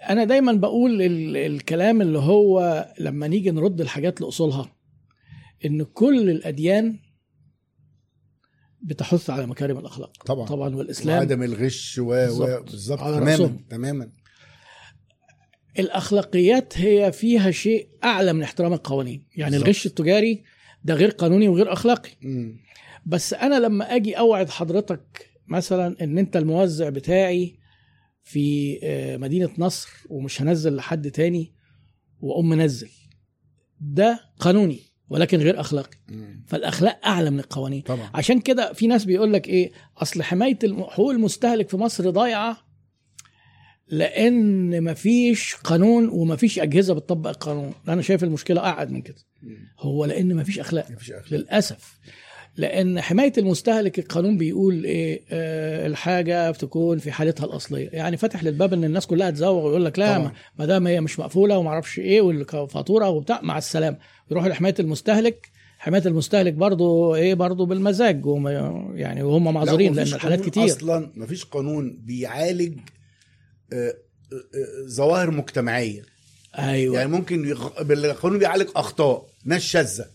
أنا 0.10 0.24
دايما 0.24 0.54
بقول 0.54 1.02
ال- 1.02 1.38
الكلام 1.38 2.02
اللي 2.02 2.20
هو 2.20 2.86
لما 3.00 3.28
نيجي 3.28 3.52
نرد 3.52 3.82
الحاجات 3.82 4.22
لأصولها 4.22 4.76
إن 5.66 5.84
كل 5.84 6.30
الأديان 6.30 7.00
بتحث 8.82 9.30
على 9.30 9.48
مكارم 9.48 9.78
الأخلاق 9.78 10.24
طبعا 10.26 10.46
طبعا 10.46 10.76
والإسلام 10.76 11.18
وعدم 11.18 11.44
الغش 11.44 12.00
و 12.00 12.06
بالظبط. 12.06 12.70
تماما 13.00 13.20
رأسهم. 13.32 13.66
تماما 13.70 14.12
الأخلاقيات 15.80 16.78
هي 16.78 17.12
فيها 17.12 17.52
شيء 17.52 17.90
أعلى 18.04 18.34
من 18.34 18.44
احترام 18.44 18.74
القوانين 18.74 19.28
يعني 19.36 19.52
بالظبط. 19.52 19.66
الغش 19.68 19.86
التجاري 19.86 20.44
ده 20.84 20.94
غير 20.94 21.10
قانوني 21.10 21.48
وغير 21.48 21.74
أخلاقي 21.74 22.10
مم. 22.22 22.60
بس 23.06 23.34
أنا 23.34 23.60
لما 23.60 23.96
أجي 23.96 24.14
أوعد 24.20 24.50
حضرتك 24.50 25.30
مثلا 25.48 26.04
إن 26.04 26.18
أنت 26.18 26.38
الموزع 26.38 26.90
بتاعي 26.90 27.60
في 28.24 28.80
آه، 28.84 29.18
مدينة 29.18 29.50
نصر 29.58 29.90
ومش 30.10 30.42
هنزل 30.42 30.76
لحد 30.76 31.12
تاني 31.12 31.54
وأقوم 32.22 32.50
منزل 32.50 32.90
ده 33.82 34.20
قانوني 34.40 34.80
ولكن 35.10 35.38
غير 35.38 35.60
أخلاقي. 35.60 35.98
فالأخلاق 36.48 37.00
أعلى 37.06 37.30
من 37.30 37.40
القوانين. 37.40 37.82
طبعا. 37.82 38.10
عشان 38.14 38.40
كده 38.40 38.74
في 38.74 38.88
ناس 38.88 39.06
بيقول 39.06 39.34
لك 39.34 39.48
إيه 39.48 39.72
أصل 39.98 40.24
حماية 40.24 40.60
حقوق 40.90 41.12
المستهلك 41.12 41.70
في 41.70 41.78
مصر 41.78 42.10
ضايعة 42.10 42.58
لأن 43.88 44.84
مفيش 44.84 45.56
قانون 45.56 46.10
ومفيش 46.10 46.60
أجهزة 46.60 46.94
بتطبق 46.94 47.30
القانون. 47.30 47.74
أنا 47.88 48.02
شايف 48.02 48.24
المشكلة 48.24 48.62
اقعد 48.62 48.92
من 48.92 49.02
كده. 49.02 49.18
هو 49.80 50.06
لأن 50.06 50.36
مفيش 50.36 50.60
أخلاق. 50.60 50.92
مفيش 50.92 51.12
أخلاق. 51.12 51.40
للأسف. 51.42 52.00
لأن 52.60 53.02
حماية 53.02 53.34
المستهلك 53.38 54.00
القانون 54.00 54.38
بيقول 54.38 54.84
إيه 54.84 55.22
آه 55.32 55.88
الحاجة 55.88 56.52
بتكون 56.52 56.98
في 56.98 57.12
حالتها 57.12 57.46
الأصلية. 57.46 57.90
يعني 57.94 58.18
فاتح 58.18 58.44
للباب 58.44 58.74
إن 58.74 58.84
الناس 58.84 59.08
كلها 59.08 59.30
تزوغ 59.32 59.66
ويقول 59.66 59.86
لك 59.86 60.00
لا. 60.00 60.18
ما- 60.20 60.32
ما 60.60 60.66
دام 60.66 60.88
هي 60.88 61.02
مش 61.02 61.20
مقفولة 61.20 61.58
وما 61.58 61.70
أعرفش 61.70 62.00
إيه 62.00 62.22
والفاتوره 62.22 63.10
وبتاع 63.10 63.40
مع 63.44 63.58
السلامة. 63.58 63.98
يروحوا 64.32 64.50
لحماية 64.50 64.76
المستهلك. 64.80 65.50
حماية 65.80 66.02
المستهلك 66.06 66.54
برضو 66.54 67.16
إيه 67.16 67.34
برضو 67.34 67.66
بالمزاج 67.66 68.26
وما 68.26 68.52
يعني 68.96 69.24
وهم 69.24 69.54
معذورين 69.54 69.94
لا، 69.94 70.02
لأن 70.02 70.14
الحالات 70.14 70.42
كتير. 70.42 70.66
أصلا 70.66 71.12
مفيش 71.16 71.46
قانون 71.46 71.98
بيعالج 72.04 72.78
آه، 73.74 73.76
آه، 73.76 73.90
آه، 74.34 74.88
ظواهر 74.88 75.32
مجتمعية. 75.32 76.02
أيوه. 76.60 76.96
يعني 76.98 77.10
ممكن. 77.12 77.52
القانون 77.92 78.40
بيعالج 78.40 78.68
أخطاء 78.76 79.26
ناس 79.46 79.62
شاذة. 79.62 80.06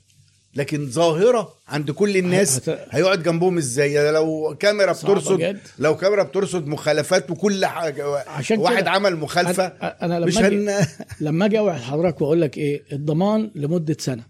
لكن 0.56 0.90
ظاهرة 0.90 1.52
عند 1.68 1.90
كل 1.90 2.16
الناس 2.16 2.68
هت- 2.68 2.86
هيقعد 2.90 3.22
جنبهم 3.22 3.58
إزاي؟ 3.58 3.92
يعني 3.92 4.10
لو 4.10 4.56
كاميرا 4.60 4.92
بترصد 4.92 5.38
جد. 5.38 5.58
لو 5.78 5.96
كاميرا 5.96 6.22
بترصد 6.22 6.66
مخالفات 6.66 7.30
وكل 7.30 7.66
حاجة 7.66 8.16
عشان 8.28 8.58
واحد 8.58 8.76
كده 8.82 8.90
عمل 8.90 9.16
مخالفة 9.16 9.68
أنا- 9.68 10.02
أنا 10.02 10.20
مش 10.20 10.38
لما 10.38 10.46
أجي 10.48 10.56
هن... 10.70 10.86
لما 11.26 11.46
أجي 11.46 11.58
اوعد 11.58 11.80
حضرتك 11.80 12.20
وأقول 12.20 12.40
لك 12.40 12.58
إيه 12.58 12.82
الضمان 12.92 13.50
لمدة 13.54 13.96
سنة 14.00 14.22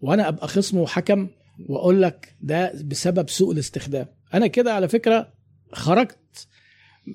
وأنا 0.00 0.28
أبقى 0.28 0.48
خصم 0.48 0.78
وحكم 0.78 1.28
وأقول 1.68 2.02
لك 2.02 2.34
ده 2.40 2.72
بسبب 2.84 3.30
سوء 3.30 3.52
الاستخدام. 3.52 4.06
أنا 4.34 4.46
كده 4.46 4.72
على 4.74 4.88
فكرة 4.88 5.28
خرجت 5.72 6.16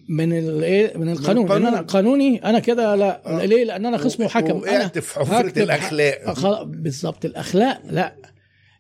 من 0.10 0.38
الايه 0.38 0.98
من 0.98 1.10
القانون. 1.10 1.48
لأن. 1.50 1.66
أنا 1.66 1.82
قانوني 1.82 2.46
أنا 2.46 2.60
كده 2.60 2.96
لا 2.96 3.22
آه. 3.42 3.46
ليه؟ 3.46 3.64
لأن 3.64 3.86
أنا 3.86 3.98
خصم 3.98 4.24
وحكم. 4.24 4.46
أنا 4.46 4.56
وقعت 4.56 5.00
في 5.00 5.20
حفره 5.20 5.64
الأخلاق. 5.64 6.64
بالظبط. 6.64 7.26
الأخلاق 7.26 7.82
لا. 7.90 8.16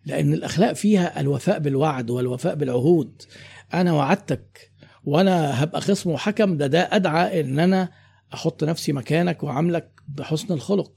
لأن 0.05 0.33
الأخلاق 0.33 0.73
فيها 0.73 1.19
الوفاء 1.21 1.59
بالوعد 1.59 2.09
والوفاء 2.09 2.55
بالعهود. 2.55 3.21
أنا 3.73 3.93
وعدتك 3.93 4.71
وأنا 5.03 5.63
هبقى 5.63 5.81
خصم 5.81 6.09
وحكم 6.09 6.57
ده 6.57 6.67
ده 6.67 6.89
أدعى 6.91 7.41
إن 7.41 7.59
أنا 7.59 7.89
أحط 8.33 8.63
نفسي 8.63 8.93
مكانك 8.93 9.43
وعاملك 9.43 9.91
بحسن 10.07 10.53
الخلق. 10.53 10.91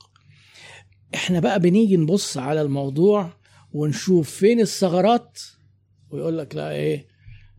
إحنا 1.14 1.40
بقى 1.40 1.60
بنيجي 1.60 1.96
نبص 1.96 2.36
على 2.38 2.62
الموضوع 2.62 3.30
ونشوف 3.72 4.30
فين 4.30 4.60
الثغرات 4.60 5.38
ويقول 6.10 6.38
لك 6.38 6.54
لا 6.54 6.70
إيه 6.70 7.06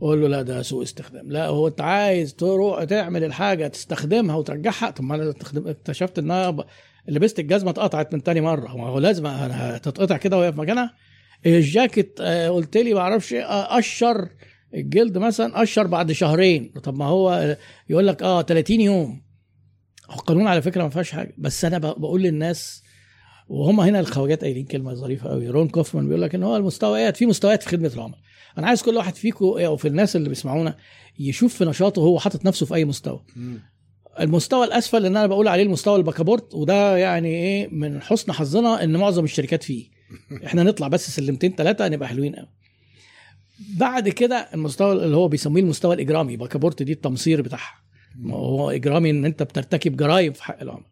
قول 0.02 0.22
له 0.22 0.28
لا 0.28 0.42
ده 0.42 0.62
سوء 0.62 0.84
استخدام. 0.84 1.32
لا 1.32 1.48
هو 1.48 1.68
أنت 1.68 1.82
عايز 1.82 2.36
تروح 2.36 2.84
تعمل 2.84 3.24
الحاجة 3.24 3.68
تستخدمها 3.68 4.36
وترجعها؟ 4.36 4.90
طب 4.90 5.04
ما 5.04 5.16
أنا 5.16 5.34
اكتشفت 5.56 6.20
إنها 6.20 6.50
ب- 6.50 6.66
لبست 7.08 7.40
الجزمة 7.40 7.70
اتقطعت 7.70 8.14
من 8.14 8.24
تاني 8.24 8.42
مرة. 8.42 8.78
ما 8.78 8.88
هو 8.88 9.00
لازم 9.00 9.26
أنا 9.26 9.76
هتتقطع 9.78 10.18
كده 10.18 10.38
وهي 10.38 10.52
في 10.54 10.60
مكانها؟ 10.60 10.94
الجاكيت 11.46 12.18
آه، 12.22 12.50
قلت 12.50 12.78
لي 12.78 12.94
ما 12.94 13.00
أعرفش 13.00 13.34
إيه 13.34 13.44
آه، 13.44 13.76
قشر 13.78 14.30
الجلد 14.74 15.18
مثلا 15.18 15.60
قشر 15.60 15.88
بعد 15.88 16.12
شهرين. 16.12 16.74
طب 16.84 16.96
ما 16.96 17.06
هو 17.06 17.58
يقول 17.90 18.08
لك 18.08 18.24
آه 18.24 18.42
30 18.42 18.82
يوم. 18.82 19.22
هو 20.10 20.16
القانون 20.16 20.48
على 20.48 20.62
فكرة 20.62 20.84
ما 20.84 20.90
فيهاش 20.90 21.12
حاجة. 21.12 21.34
بس 21.38 21.66
أنا 21.66 21.78
بقول 21.78 22.22
للناس 22.22 22.84
وهم 23.48 23.80
هنا 23.80 24.00
الخواجات 24.00 24.42
قايلين 24.42 24.66
كلمة 24.66 24.94
ظريفة 24.94 25.30
قوي 25.30 25.50
رون 25.50 25.68
كوفمان 25.68 26.08
بيقول 26.08 26.22
لك 26.22 26.36
إن 26.36 26.44
هو 26.44 26.56
المستويات 26.58 27.18
في 27.18 27.26
مستويات 27.26 27.64
في 27.64 27.70
خدمة 27.70 27.92
العملاء. 27.96 28.20
أنا 28.58 28.68
عايز 28.68 28.82
كل 28.82 28.96
واحد 28.96 29.16
فيكم 29.16 29.46
أو 29.46 29.76
في 29.78 29.88
الناس 29.88 30.16
اللي 30.16 30.30
بيسمعونا 30.30 30.78
يشوف 31.20 31.56
في 31.56 31.66
نشاطه 31.66 32.00
هو 32.02 32.20
حاطط 32.20 32.46
نفسه 32.46 32.66
في 32.66 32.76
أي 32.76 32.86
مستوى. 32.86 33.24
المستوى 34.20 34.66
الأسفل 34.66 34.98
اللي 34.98 35.08
أنا 35.08 35.28
بقول 35.28 35.48
عليه 35.48 35.64
المستوى 35.64 35.96
البكابورت 35.96 36.56
وده 36.56 36.98
يعني 36.98 37.30
إيه 37.30 37.68
من 37.72 38.02
حسن 38.02 38.32
حظنا 38.32 38.84
إن 38.84 38.98
معظم 38.98 39.24
الشركات 39.24 39.64
فيه. 39.64 39.95
إحنا 40.46 40.64
نطلع 40.64 40.88
بس 40.88 41.10
سلمتين 41.10 41.56
ثلاثة 41.56 41.88
نبقى 41.88 42.10
حلوين 42.10 42.36
قوي. 42.36 42.50
بعد 43.78 44.10
كده 44.10 44.50
المستوى 44.54 44.92
اللي 45.06 45.16
هو 45.18 45.28
بيسميه 45.28 45.62
المستوى 45.62 45.96
الإجرامي 45.96 46.38
بكابورت 46.38 46.84
دي 46.84 46.92
التمصير 46.92 47.42
بتاعها. 47.42 47.76
هو 48.26 48.72
إجرامي 48.72 49.10
إن 49.10 49.26
أنت 49.26 49.44
بترتكب 49.44 49.98
جرائم 49.98 50.34
في 50.34 50.44
حق 50.44 50.62
العملاء. 50.62 50.90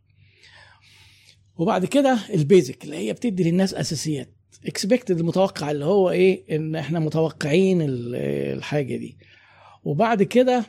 وبعد 1.55 1.85
كده 1.85 2.19
البيزك 2.33 2.83
اللي 2.83 2.95
هي 2.97 3.13
بتدي 3.13 3.43
للناس 3.43 3.73
أساسيات. 3.73 4.33
اكسبكتد 4.65 5.19
المتوقع 5.19 5.71
اللي 5.71 5.85
هو 5.85 6.09
إيه؟ 6.09 6.55
إن 6.55 6.75
إحنا 6.75 6.99
متوقعين 6.99 7.81
ال- 7.81 8.15
الحاجة 8.57 8.95
دي. 8.95 9.17
وبعد 9.83 10.23
كده 10.23 10.65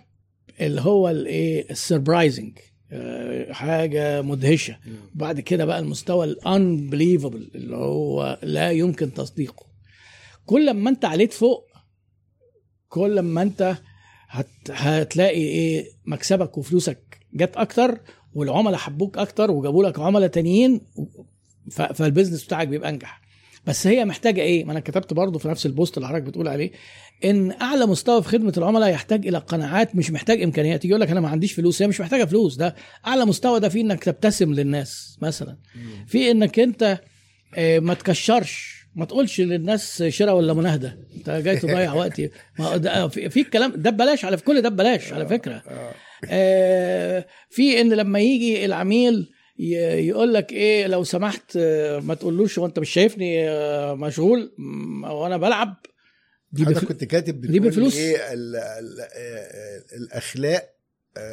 اللي 0.61 0.81
هو 0.81 1.09
الايه 1.11 1.71
السربرايزنج 1.71 2.59
حاجة 3.51 4.23
مدهشة. 4.23 4.77
بعد 5.15 5.41
كده 5.41 5.65
بقى 5.65 5.79
المستوى 5.79 6.25
ال 6.27 6.36
unbelievable 6.36 7.51
اللي 7.55 7.77
هو 7.77 8.39
لا 8.43 8.71
يمكن 8.71 9.15
تصديقه. 9.15 9.66
كل 10.47 10.71
ما 10.75 10.91
انت 10.91 11.05
عليت 11.05 11.33
فوق 11.33 11.66
كل 12.89 13.21
ما 13.21 13.43
انت 13.43 13.77
هت 14.29 14.47
هتلاقي 14.71 15.41
إيه 15.43 15.85
مكسبك 16.07 16.59
وفلوسك 16.59 17.19
جت 17.35 17.57
أكتر 17.57 18.01
والعملاء 18.35 18.77
حبوك 18.79 19.19
أكتر 19.19 19.51
وجابوا 19.51 19.85
لك 19.85 19.99
عملاء 19.99 20.29
تانيين 20.29 20.81
ف- 21.71 21.83
فال 21.83 21.95
business 21.95 22.45
بتاعك 22.45 22.69
بيبقى 22.69 22.89
أنجح. 22.91 23.21
بس 23.66 23.86
هي 23.86 24.05
محتاجة 24.05 24.41
إيه؟ 24.41 24.65
ما 24.65 24.73
أنا 24.73 24.81
كتبت 24.81 25.12
برضه 25.12 25.39
في 25.39 25.49
نفس 25.49 25.66
ال 25.66 25.73
post 25.73 25.97
اللي 25.97 26.09
حضرتك 26.09 26.23
بتقول 26.24 26.49
عليه 26.49 26.70
إن 27.24 27.53
أعلى 27.62 27.86
مستوى 27.86 28.23
في 28.23 28.28
خدمة 28.28 28.53
العملاء 28.57 28.91
يحتاج 28.91 29.27
إلى 29.27 29.39
قناعات 29.39 29.97
مش 29.97 30.11
محتاج 30.11 30.43
إمكانيات. 30.43 30.85
يجي 30.85 30.89
يقول 30.89 31.01
لك 31.01 31.11
أنا 31.11 31.20
ما 31.20 31.28
عنديش 31.28 31.53
فلوس 31.53 31.82
هي 31.82 31.89
مش 31.89 32.01
محتاجة 32.01 32.24
فلوس. 32.24 32.57
ده 32.57 32.74
أعلى 33.07 33.24
مستوى 33.24 33.61
ده 33.61 33.69
فيه 33.69 33.81
إنك 33.81 34.05
تبتسم 34.05 34.53
للناس 34.55 35.19
مثلا. 35.23 35.57
في 36.07 36.31
إنك 36.31 36.59
أنت 36.59 37.01
آه، 37.55 37.78
ما 37.78 37.95
تكشرش 37.95 38.85
ما 38.95 39.05
تقولش 39.05 39.41
للناس 39.41 40.03
شراء 40.03 40.36
ولا 40.36 40.53
مناهدة. 40.55 40.99
أنت 41.16 41.31
جاي 41.31 41.57
تضيع 41.57 41.93
وقتي. 42.01 42.31
ما 42.59 42.77
ده 42.77 43.09
في 43.09 43.31
في 43.31 43.41
الكلام 43.41 43.73
ده 43.77 43.91
ببلاش 43.91 44.24
على 44.24 44.36
كل 44.36 44.61
ده 44.62 44.69
ببلاش 44.69 45.12
على 45.12 45.27
فكرة. 45.27 45.55
آه. 45.55 45.95
آه، 46.31 47.27
في 47.51 47.81
إن 47.81 47.93
لما 47.93 48.19
يجي 48.20 48.65
العميل 48.65 49.31
يقول 49.59 50.35
لك 50.35 50.53
إيه 50.53 50.87
لو 50.87 51.05
سمحت 51.05 51.57
آه، 51.57 51.99
ما 52.01 52.15
تقولوش 52.15 52.59
هو 52.59 52.67
انت 52.67 52.79
مش 52.79 52.91
شايفني 52.91 53.49
آه، 53.51 53.95
مشغول 53.95 54.53
وأنا 55.11 55.37
بلعب. 55.37 55.75
دي 56.53 56.65
حضرتك 56.65 56.83
بف... 56.83 56.89
كنت 56.89 57.05
كاتب 57.05 57.41
دي 57.41 57.47
بتقول 57.59 57.71
بفلوس. 57.71 57.97
إيه 57.97 58.17
ال 58.33 58.57
ال 58.57 59.01
آه، 59.01 59.97
الأخلاق 59.97 60.71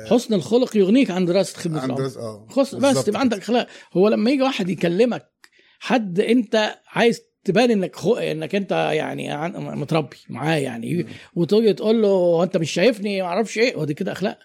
حسن 0.10 0.34
الخلق 0.34 0.78
يغنيك 0.78 1.12
عن 1.12 1.26
دراسة 1.26 1.58
خدمة 1.58 1.96
دراسة- 1.96 2.18
آه 2.18 2.48
خص 2.50 2.76
بس 2.76 3.04
تبقى 3.06 3.20
عندك 3.20 3.38
أخلاق. 3.38 3.68
هو 3.94 4.08
لما 4.10 4.32
يجي 4.32 4.42
واحد 4.44 4.70
يكلمك 4.70 5.32
حد 5.80 6.20
أنت 6.20 6.76
عايز 6.88 7.22
تبان 7.44 7.72
إنك 7.72 7.96
خو... 7.96 8.16
إنك 8.16 8.56
أنت 8.56 8.72
يعني 8.72 9.32
عن- 9.32 9.52
متربي 9.80 10.18
معاه 10.30 10.58
يعني 10.58 11.06
وتيجي 11.36 11.74
تقول 11.74 12.02
له 12.02 12.08
هو 12.08 12.44
انت 12.44 12.58
مش 12.58 12.72
شايفني؟ 12.72 13.22
ما 13.22 13.28
أعرفش 13.28 13.58
إيه. 13.58 13.76
ودي 13.76 13.94
كده 13.94 14.12
أخلاق. 14.12 14.38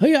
هي 0.00 0.16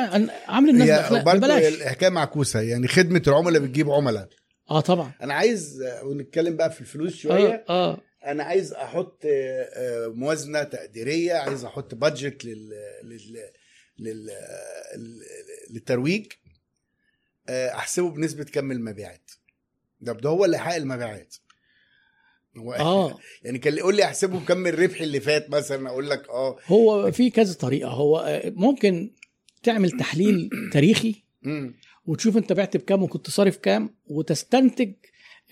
عامل 0.48 0.70
الناس 0.70 0.88
هي 1.12 1.24
برضه 1.24 1.38
ببلاش. 1.38 1.74
الحكاية 1.74 2.08
معكوسة. 2.10 2.60
يعني 2.60 2.88
خدمة 2.88 3.22
العملاء 3.26 3.62
بتجيب 3.62 3.90
عملاء. 3.90 4.28
آه 4.70 4.80
طبعا. 4.80 5.12
أنا 5.22 5.34
عايز 5.34 5.82
آه، 5.82 6.04
ونتكلم 6.04 6.56
بقى 6.56 6.70
في 6.72 6.80
الفلوس 6.80 7.16
شوية. 7.16 7.64
آه. 7.68 7.90
آه 7.92 8.00
أنا 8.26 8.44
عايز 8.44 8.72
أحط 8.72 9.22
آه، 9.26 9.62
آه، 9.74 10.08
موازنة 10.08 10.62
تقديرية. 10.62 11.32
عايز 11.34 11.64
أحط 11.64 11.94
بادجت 11.94 12.44
لل 12.44 12.70
لل 13.04 13.18
لل 13.98 14.26
لل- 14.96 15.22
للترويج. 15.70 16.26
آه، 17.48 17.68
أحسبه 17.70 18.10
بنسبة 18.10 18.44
كم 18.44 18.72
المبيعات. 18.72 19.30
ده 20.00 20.12
ده 20.12 20.28
هو 20.30 20.44
اللي 20.44 20.58
حقق 20.58 20.74
المبيعات. 20.76 21.34
هو 22.56 22.72
آه. 22.74 23.18
يعني 23.44 23.58
كان 23.58 23.76
يقول 23.76 23.96
لي 23.96 24.04
أحسبه 24.04 24.38
بكم 24.38 24.66
الربح 24.66 25.00
اللي 25.00 25.20
فات 25.20 25.50
مثلا. 25.50 25.88
أقول 25.88 26.10
لك 26.10 26.28
آه. 26.28 26.56
هو 26.66 27.12
في 27.12 27.30
كذا 27.30 27.54
طريقة. 27.54 27.88
هو 27.90 28.18
آه، 28.18 28.50
ممكن 28.56 29.10
تعمل 29.66 29.90
تحليل 29.90 30.50
تاريخي. 30.72 31.14
وتشوف 32.06 32.36
انت 32.36 32.52
بعت 32.52 32.76
بكام 32.76 33.02
وكنت 33.02 33.30
صارف 33.30 33.56
كام 33.56 33.90
وتستنتج 34.06 34.92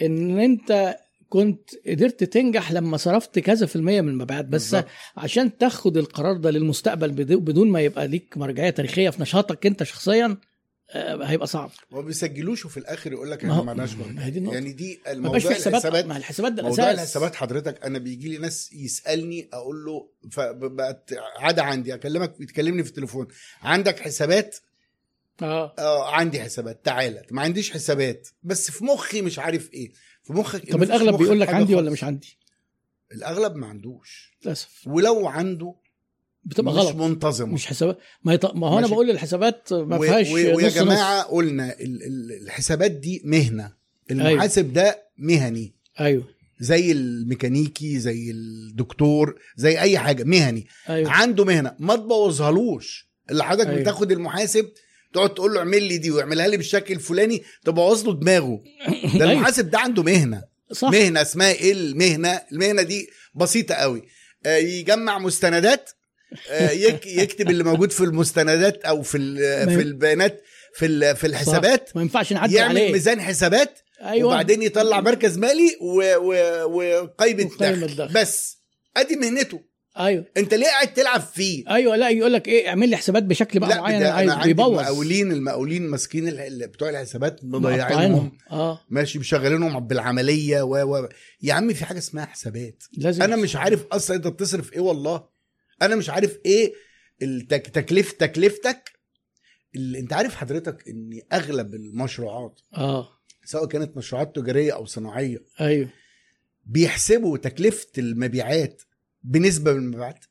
ان 0.02 0.38
انت 0.38 0.96
كنت 1.28 1.70
قدرت 1.86 2.24
تنجح 2.24 2.72
لما 2.72 2.96
صرفت 2.96 3.38
كذا 3.38 3.66
في 3.66 3.76
المية 3.76 4.00
من 4.00 4.08
المبيعات 4.08 4.44
بس 4.44 4.50
بالظبط. 4.74 4.90
عشان 5.16 5.58
تاخد 5.58 5.96
القرار 5.96 6.36
ده 6.36 6.50
للمستقبل 6.50 7.10
بدو- 7.12 7.40
بدون 7.40 7.70
ما 7.70 7.80
يبقى 7.80 8.08
ليك 8.08 8.36
مرجعية 8.38 8.70
تاريخية 8.70 9.10
في 9.10 9.22
نشاطك 9.22 9.66
انت 9.66 9.82
شخصيا 9.82 10.36
هيبقى 10.90 11.46
صعب. 11.46 11.70
ما 11.90 12.00
بيسجلوش 12.00 12.64
وفي 12.66 12.76
الآخر 12.76 13.12
يقول 13.12 13.30
لك 13.30 13.38
إحنا 13.44 13.62
ما 13.62 13.72
النقطة. 13.72 14.54
يعني 14.54 14.72
دي 14.72 15.00
الموضوع 15.08 15.36
الحسابات 15.50 16.06
ما 16.06 16.16
الحسابات 16.16 16.52
ده 16.52 16.62
موضوع 16.62 16.90
الحسابات 16.90 17.34
حضرتك 17.34 17.84
أنا 17.84 17.98
بيجي 17.98 18.28
لي 18.28 18.38
ناس 18.38 18.72
يسألني 18.72 19.48
أقول 19.52 19.84
له 19.84 20.08
فبقت 20.30 21.14
عادة 21.38 21.62
عندي 21.62 21.94
أكلمك 21.94 22.38
بتكلمني 22.40 22.82
في 22.84 22.90
التليفون. 22.90 23.26
عندك 23.62 24.00
حسابات؟ 24.00 24.56
آه. 25.42 25.74
آه 25.78 26.10
عندي 26.14 26.40
حسابات. 26.40 26.84
تعالى. 26.84 27.22
ما 27.30 27.42
عنديش 27.42 27.70
حسابات. 27.70 28.28
بس 28.42 28.70
في 28.70 28.84
مخي 28.84 29.22
مش 29.22 29.38
عارف 29.38 29.72
إيه. 29.74 29.92
في 30.22 30.32
مخك 30.32 30.72
طب 30.72 30.82
الأغلب 30.82 31.16
بيقول 31.16 31.40
لك 31.40 31.48
عندي 31.48 31.74
ولا 31.74 31.82
خالص. 31.84 31.92
مش 31.92 32.04
عندي؟ 32.04 32.38
الأغلب 33.12 33.56
ما 33.56 33.66
عندوش. 33.66 34.36
للأسف. 34.44 34.86
ولو 34.86 35.26
عنده 35.28 35.74
بتبقى 36.44 36.74
مش 36.74 36.80
غلط. 36.80 36.96
منتظمه 36.96 37.52
مش 37.54 37.66
حسابات 37.66 37.98
ما, 38.24 38.34
يط... 38.34 38.54
ما 38.54 38.68
هو 38.68 38.78
أنا. 38.78 38.86
بقول 38.86 39.10
الحسابات 39.10 39.72
ما 39.72 39.96
و- 39.96 40.02
فيهاش 40.02 40.30
و- 40.30 40.34
ويا 40.34 40.68
جماعة 40.68 41.20
نص. 41.20 41.26
قلنا 41.26 41.72
ال- 41.80 42.02
ال- 42.02 42.42
الحسابات 42.42 42.90
دي 42.90 43.22
مهنة. 43.24 43.72
المحاسب 44.10 44.72
ده 44.72 45.02
مهني. 45.18 45.72
أيوه. 46.00 46.24
زي 46.60 46.92
الميكانيكي 46.92 47.98
زي 47.98 48.30
الدكتور 48.30 49.38
زي 49.56 49.80
أي 49.80 49.98
حاجة 49.98 50.24
مهني. 50.24 50.66
أيوه. 50.88 51.10
عنده 51.10 51.44
مهنة. 51.44 51.74
ما 51.78 51.96
تبوظهالوش. 51.96 53.08
اللي 53.30 53.44
حضرتك 53.44 53.68
أيوة. 53.70 53.80
بتاخد 53.80 54.12
المحاسب 54.12 54.68
تقعد 55.14 55.34
تقول 55.34 55.52
له 55.54 55.58
اعمل 55.58 55.82
لي 55.82 55.98
دي 55.98 56.10
واعملها 56.10 56.48
لي 56.48 56.56
بالشكل 56.56 56.94
الفلاني 56.94 57.42
تبوظ 57.64 58.04
له 58.06 58.14
دماغه. 58.14 58.62
ده 59.18 59.24
أيوة. 59.24 59.32
المحاسب 59.32 59.70
ده 59.70 59.78
عنده 59.78 60.02
مهنة. 60.02 60.42
صح. 60.72 60.88
مهنة 60.90 61.22
اسمها 61.22 61.52
إيه 61.52 61.72
المهنه 61.72 62.40
المهنة 62.52 62.82
دي 62.82 63.08
بسيطة 63.34 63.74
قوي. 63.74 64.02
آه، 64.46 64.56
يجمع 64.56 65.18
مستندات 65.18 65.90
يكتب 67.06 67.50
اللي 67.50 67.64
موجود 67.64 67.92
في 67.92 68.00
المستندات 68.04 68.84
أو 68.84 69.02
في 69.02 69.18
في 69.66 69.82
البيانات 69.82 70.42
في 70.74 71.14
في. 71.14 71.26
الحسابات 71.26 71.90
ما 71.96 72.02
ينفعش 72.02 72.32
نعدي 72.32 72.54
يعمل 72.54 72.78
عليه. 72.78 72.92
ميزان 72.92 73.20
حسابات 73.20 73.78
أيوه. 74.02 74.28
وبعدين 74.28 74.62
يطلع 74.62 75.00
مركز 75.00 75.38
مالي 75.38 75.76
و- 75.80 76.16
و- 76.16 76.64
وقائمه 76.64 77.44
وقائمة 77.44 77.86
دخل. 77.86 77.96
دخل. 77.96 78.12
بس 78.14 78.58
أدي 78.96 79.16
مهنته. 79.16 79.60
أيوه. 79.98 80.24
أنت 80.36 80.54
ليه 80.54 80.66
قاعد 80.66 80.94
تلعب 80.94 81.20
فيه؟ 81.20 81.64
أيوه 81.70 81.96
لا 81.96 82.08
يقول 82.10 82.32
لك 82.32 82.48
إيه 82.48 82.68
اعمل 82.68 82.88
لي 82.88 82.96
حسابات 82.96 83.22
بشكل 83.22 83.60
بقى 83.60 83.68
لا 83.68 83.80
معين 83.80 84.02
أنا 84.02 84.10
عايز 84.34 84.44
بيبوظ. 84.46 84.66
المقاولين 84.68 85.32
المقاولين 85.32 85.82
ماسكين 85.82 86.34
بتوع 86.50 86.90
الحسابات 86.90 87.40
مضيعينهم. 87.44 88.38
آه. 88.50 88.80
ماشي 88.90 89.18
مشغلينهم 89.18 89.86
بالعملية 89.86 90.62
و 90.62 90.94
و 90.96 91.08
يا 91.42 91.54
عم 91.54 91.72
في 91.74 91.84
حاجة 91.84 91.98
اسمها 91.98 92.24
حسابات. 92.26 92.82
لازم 92.98 93.22
أنا 93.22 93.36
مش 93.36 93.56
عارف 93.56 93.84
أصلا 93.92 94.16
أنت 94.16 94.26
بتصرف 94.26 94.72
إيه 94.72 94.80
والله. 94.80 95.33
أنا 95.82 95.96
مش 95.96 96.10
عارف 96.10 96.38
إيه 96.46 96.72
التك... 97.22 97.66
تكلف 97.66 98.12
تكلفتك 98.12 98.92
اللي 99.74 99.98
انت 99.98 100.12
عارف 100.12 100.34
حضرتك 100.34 100.88
ان 100.88 101.20
اغلب 101.32 101.74
المشروعات 101.74 102.60
آه. 102.76 103.08
سواء 103.44 103.66
كانت 103.66 103.96
مشروعات 103.96 104.36
تجارية 104.36 104.72
أو 104.74 104.86
صناعية 104.86 105.38
أيوه. 105.60 105.88
بيحسبوا 106.66 107.38
تكلفة 107.38 107.86
المبيعات 107.98 108.82
بنسبة 109.22 109.72
من 109.72 109.78
المبيعات؟ 109.78 110.24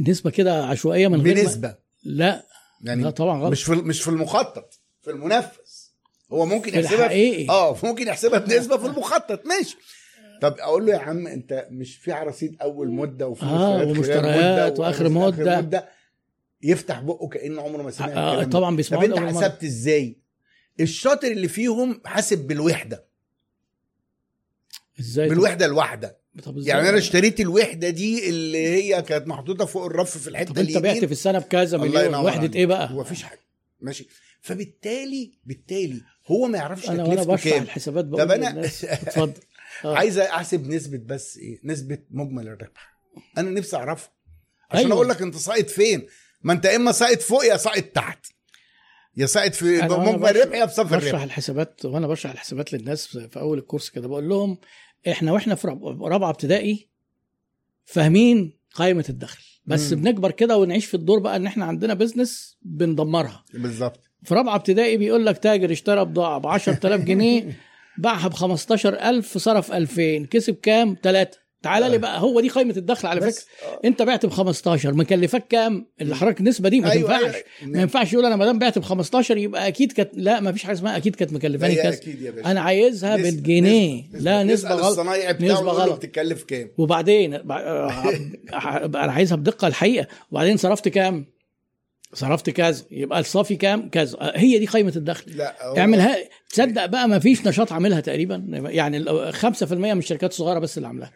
نسبة 0.00 0.30
كده 0.30 0.64
عشوائية 0.66 1.08
من 1.08 1.20
غير 1.22 1.34
ما- 1.36 1.42
بنسبة. 1.42 1.76
لا. 2.04 2.46
يعني 2.82 3.02
لا 3.02 3.10
طبعا 3.10 3.40
غلط. 3.40 3.52
مش 3.52 3.62
في 3.64 3.72
مش 3.72 4.02
في 4.02 4.08
المخطط 4.08 4.80
في 5.02 5.10
المنفذ. 5.10 5.58
هو 6.32 6.46
ممكن 6.46 6.78
يحسبها 6.78 7.08
في 7.08 7.48
آه 7.50 7.76
ممكن 7.82 8.08
يحسبها 8.08 8.38
بنسبة 8.38 8.76
في 8.76 8.86
المخطط 8.86 9.46
ماشي. 9.46 9.76
طب 10.40 10.56
أقول 10.58 10.86
له 10.86 10.92
يا 10.92 10.98
عم 10.98 11.26
انت 11.26 11.66
مش 11.70 11.96
في 11.96 12.12
على 12.12 12.28
رصيد 12.28 12.56
اول 12.62 12.90
مده 12.90 13.28
وفي 13.28 13.44
آه، 13.44 13.84
ومشتريات 13.86 14.72
مدة 14.72 14.82
وآخر 14.82 15.08
مدة. 15.08 15.88
يفتح 16.62 17.00
بقه 17.00 17.28
كانه 17.28 17.62
عمره 17.62 17.82
ما 17.82 17.90
سمع 17.90 18.06
آه 18.12 18.36
ده. 18.44 18.50
طبعا 18.50 18.70
طب 18.70 18.76
بيسمعوا 18.76 19.04
انت 19.04 19.12
أول 19.12 19.22
مرة. 19.22 19.42
حسبت 19.42 19.64
إزاي 19.64 20.16
الشاطر 20.80 21.28
اللي 21.30 21.48
فيهم 21.48 22.00
حاسب 22.04 22.38
بالوحدة 22.46 23.04
إزاي 25.00 25.28
طب؟ 25.28 25.34
بالوحدة 25.34 25.66
الواحدة 25.66 26.18
طب؟ 26.42 26.58
يعني 26.58 26.88
أنا 26.88 26.98
اشتريت 26.98 27.40
الوحدة 27.40 27.90
دي 27.90 28.28
اللي 28.28 28.66
هي 28.68 29.02
كانت 29.02 29.26
محطوطة 29.26 29.64
فوق 29.64 29.84
الرف 29.84 30.18
في 30.18 30.28
الحتة 30.28 30.52
طب 30.52 30.58
أنت 30.58 30.78
بعت. 30.78 31.04
في 31.04 31.12
السنة 31.12 31.38
بكذا 31.38 31.78
مليون 31.78 32.14
وحدة. 32.14 32.58
إيه 32.58 32.66
بقى 32.66 32.90
هو 32.90 33.00
مفيش 33.00 33.22
حاجة 33.22 33.40
ماشي 33.80 34.08
فبالتالي 34.40 35.32
بالتالي 35.44 36.00
هو 36.26 36.46
ما 36.46 36.58
يعرفش 36.58 36.90
أنا 36.90 37.04
وأنا 37.04 37.22
بشرح 37.22 37.60
الحسابات 37.60 38.04
طب 38.04 38.10
بقول 38.10 38.28
أنا- 38.30 38.48
للناس 38.48 38.84
اتفضل 38.84 39.32
آه. 39.84 39.96
عايز 39.96 40.18
احسب 40.18 40.66
نسبة 40.68 40.98
بس 40.98 41.36
إيه 41.38 41.60
نسبة 41.64 41.98
مجمل 42.10 42.48
الربح. 42.48 42.98
أنا 43.38 43.50
نفسي 43.50 43.76
اعرفه. 43.76 44.10
عشان 44.70 44.84
أيوة. 44.84 44.96
أقول 44.96 45.08
لك 45.08 45.22
انت 45.22 45.36
ساقط 45.36 45.70
فين. 45.70 46.06
ما 46.42 46.52
انت 46.52 46.66
اما 46.66 46.92
ساقط 46.92 47.20
فوق 47.20 47.44
يا 47.44 47.56
ساقط 47.56 47.82
تحت. 47.84 48.26
يا 49.16 49.26
ساقط 49.26 49.54
في 49.54 49.64
مجمل 49.82 50.28
الربح 50.36 50.56
يا 50.56 50.66
في 50.66 50.74
صف 50.74 50.86
بشرح 50.86 51.02
الربح. 51.08 51.22
الحسابات 51.22 51.84
وأنا 51.84 52.06
بشرح 52.06 52.32
الحسابات 52.32 52.72
للناس 52.72 53.06
في 53.06 53.40
أول 53.40 53.58
الكورس 53.58 53.90
كده. 53.90 54.08
بقول 54.08 54.28
لهم 54.28 54.58
إحنا 55.08 55.32
وإحنا 55.32 55.54
في 55.54 55.68
راب- 55.68 56.02
رابعة 56.04 56.30
ابتدائي 56.30 56.88
فاهمين 57.84 58.58
قائمة 58.74 59.04
الدخل. 59.08 59.42
بس 59.66 59.92
مم. 59.92 60.00
بنكبر 60.02 60.30
كده 60.30 60.56
ونعيش 60.56 60.86
في 60.86 60.94
الدور 60.94 61.18
بقى 61.18 61.36
إن 61.36 61.46
إحنا 61.46 61.64
عندنا 61.64 61.94
بزنس 61.94 62.58
بندمرها. 62.62 63.44
بالظبط. 63.54 64.00
في 64.24 64.34
رابعة 64.34 64.54
ابتدائي 64.56 64.96
بيقول 64.96 65.26
لك 65.26 65.38
تاجر 65.38 65.72
اشترى 65.72 66.04
بضاعة 66.04 66.38
ب 66.38 66.46
10000 66.46 67.00
جنيه 67.00 67.56
باعها 67.98 68.28
ب 68.28 68.34
15000 68.34 69.38
صرف 69.38 69.72
2000 69.72 70.26
كسب 70.30 70.54
كام؟ 70.54 70.96
3 71.02 71.38
تعالى 71.62 71.88
لي 71.88 71.98
بقى 71.98 72.20
هو 72.20 72.40
دي 72.40 72.48
قائمه 72.48 72.74
الدخل 72.76 73.08
على 73.08 73.20
فكرة 73.20 73.42
آه. 73.66 73.80
انت 73.84 74.02
بعت 74.02 74.26
ب 74.26 74.30
15 74.30 74.94
مكلفك 74.94 75.46
كام؟ 75.48 75.86
اللي 76.00 76.16
حضرتك 76.16 76.40
النسبة 76.40 76.68
دي 76.68 76.80
ما 76.80 76.90
أيوة، 76.90 77.12
تنفعش 77.18 77.34
أيوة. 77.34 77.44
ما 77.62 77.80
ينفعش 77.82 78.12
يقول 78.12 78.26
أنا 78.26 78.36
ما 78.36 78.44
دام 78.44 78.58
بعت 78.58 78.78
ب 78.78 78.82
15 78.82 79.36
يبقى 79.36 79.68
أكيد 79.68 79.92
كانت 79.92 80.10
لا 80.14 80.40
ما 80.40 80.52
فيش 80.52 80.64
حاجة 80.64 80.74
اسمها 80.76 80.96
أكيد 80.96 81.16
كانت 81.16 81.32
مكلفاني 81.32 81.74
هي 81.74 81.82
كذا 81.82 81.90
أنا 82.46 82.60
عايزها 82.60 83.16
نسبة- 83.16 83.20
بالجنيه 83.20 84.02
نسبة- 84.02 84.22
لا 84.22 84.42
نسبة 84.44 84.74
غلط 84.74 84.98
له 85.64 85.72
غلط. 85.72 85.96
بتتكلف 85.96 86.42
كام 86.44 86.70
وبعدين 86.78 87.34
أنا 88.94 89.12
عايزها 89.12 89.36
بدقة 89.36 89.68
الحقيقة 89.68 90.06
وبعدين 90.30 90.56
صرفت 90.56 90.88
كام؟ 90.88 91.26
صرفت 92.14 92.50
كذا 92.50 92.84
يبقى 92.90 93.20
الصافي 93.20 93.56
كام؟ 93.56 93.90
كذا. 93.90 94.16
هي 94.34 94.58
دي 94.58 94.66
قائمه 94.66 94.92
الدخل. 94.96 95.36
لا 95.36 95.78
اعملها. 95.78 96.16
تصدق 96.50 96.86
بقى 96.86 97.08
ما 97.08 97.18
فيش 97.18 97.46
نشاط 97.46 97.72
عاملها 97.72 98.00
تقريبا. 98.00 98.44
يعني 98.52 98.96
ال- 98.96 99.34
5% 99.34 99.72
من 99.72 99.98
الشركات 99.98 100.30
الصغيرة 100.30 100.58
بس 100.58 100.76
اللي 100.76 100.86
عاملاها. 100.88 101.12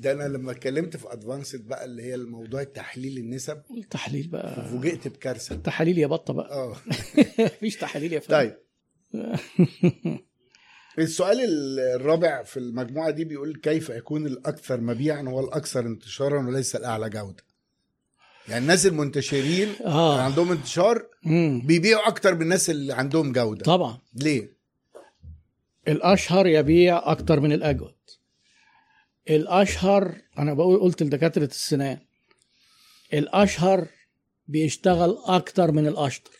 ده 0.00 0.12
أنا 0.12 0.24
لما 0.28 0.52
اتكلمت 0.52 0.96
في 0.96 1.12
ادفانسد 1.12 1.66
بقى 1.68 1.84
اللي 1.84 2.02
هي 2.02 2.14
الموضوع 2.14 2.64
تحليل 2.64 3.18
النسب. 3.18 3.62
التحليل 3.78 4.28
بقى. 4.28 4.68
فوجئت 4.68 5.08
بكارثة. 5.08 5.56
تحاليل 5.56 5.98
يا 5.98 6.06
بطة 6.06 6.34
بقى. 6.34 6.50
آه. 6.52 6.76
مفيش 7.56 7.76
تحاليل 7.76 8.12
يا 8.12 8.20
فندم. 8.20 8.36
طيب. 8.36 8.56
السؤال 10.98 11.38
الرابع 11.80 12.42
في 12.42 12.56
المجموعة 12.56 13.10
دي 13.10 13.24
بيقول 13.24 13.56
كيف 13.62 13.88
يكون 13.90 14.26
الأكثر 14.26 14.80
مبيعا؟ 14.80 15.22
هو 15.22 15.40
الأكثر 15.40 15.80
انتشارا 15.86 16.46
وليس 16.48 16.76
الأعلى 16.76 17.10
جودة. 17.10 17.44
يعني 18.48 18.62
الناس 18.62 18.86
المنتشرين 18.86 19.68
آه. 19.84 20.20
عندهم 20.20 20.52
انتشار 20.52 21.06
مم. 21.24 21.62
بيبيعوا 21.66 22.08
أكتر 22.08 22.34
من 22.34 22.42
الناس 22.42 22.70
اللي 22.70 22.92
عندهم 22.92 23.32
جودة. 23.32 23.64
طبعا. 23.64 23.98
ليه؟ 24.14 24.52
الأشهر 25.88 26.46
يبيع 26.46 27.10
أكتر 27.12 27.40
من 27.40 27.52
الأجود. 27.52 27.94
الأشهر 29.30 30.14
أنا 30.38 30.54
بقول 30.54 30.80
قلت 30.80 31.02
لدكاترة 31.02 31.44
السنان 31.44 31.98
الأشهر 33.14 33.86
بيشتغل 34.48 35.18
أكتر 35.26 35.72
من 35.72 35.86
الأشطر. 35.86 36.30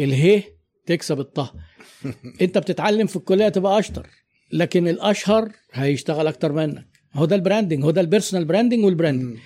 اله 0.00 0.42
تكسب 0.86 1.20
الطه 1.20 1.54
أنت 2.42 2.58
بتتعلم 2.58 3.06
في 3.06 3.16
الكلية 3.16 3.48
تبقى 3.48 3.78
أشطر 3.78 4.08
لكن 4.52 4.88
الأشهر 4.88 5.52
هيشتغل 5.72 6.26
أكتر 6.26 6.52
منك. 6.52 6.86
هو 7.14 7.24
ده 7.24 7.36
ال 7.36 7.41
branding 7.41 7.84
هو 7.84 7.90
ده 7.90 8.00
ال 8.00 8.05
personal 8.05 8.44
branding 8.44 8.84
وال 8.84 8.94
branding. 8.94 9.38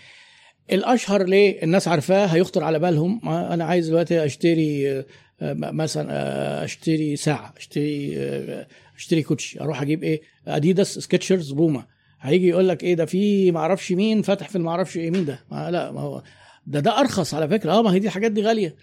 الأشهر 0.72 1.22
ليه 1.24 1.62
الناس 1.62 1.88
عارفاه 1.88 2.26
هيخطر 2.26 2.64
على 2.64 2.78
بالهم 2.78 3.28
أنا 3.28 3.64
عايز 3.64 3.88
دلوقتي 3.88 4.24
أشتري 4.24 4.90
آه، 4.90 5.04
مثلا 5.52 6.08
آه، 6.10 6.64
أشتري 6.64 7.16
ساعة 7.16 7.54
أشتري 7.56 8.14
آه، 8.16 8.66
أشتري 8.96 9.22
كوتشي 9.22 9.60
أروح 9.60 9.82
أجيب 9.82 10.02
إيه؟ 10.04 10.20
أديداس 10.48 10.98
سكتشرز 10.98 11.52
بوما. 11.52 11.86
هيجي 12.20 12.48
يقول 12.48 12.68
لك 12.68 12.82
إيه 12.82 12.94
ده 12.94 13.04
في 13.04 13.50
ما 13.50 13.60
أعرفش 13.60 13.92
مين 13.92 14.22
فاتح 14.22 14.48
في 14.48 14.56
المعرفش 14.56 14.96
إيه 14.96 15.10
مين 15.10 15.24
ده؟ 15.24 15.40
ما 15.50 15.70
لا 15.70 15.92
ما 15.92 16.00
هو 16.00 16.22
ده 16.66 16.80
ده 16.80 17.00
أرخص 17.00 17.34
على 17.34 17.48
فكرة. 17.48 17.72
آه 17.72 17.82
ما 17.82 17.94
هي 17.94 17.98
دي 17.98 18.06
الحاجات 18.06 18.32
دي 18.32 18.42
غالية. 18.42 18.76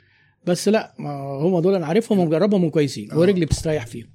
بس 0.45 0.67
لا 0.67 0.93
ما 0.99 1.11
هم 1.19 1.59
دول 1.59 1.75
أنا 1.75 1.85
عارفهم 1.85 2.19
ومجربهم 2.19 2.63
وكويسين. 2.63 3.09
ورجلي 3.13 3.45
بتستريح 3.45 3.85
فيهم. 3.85 4.09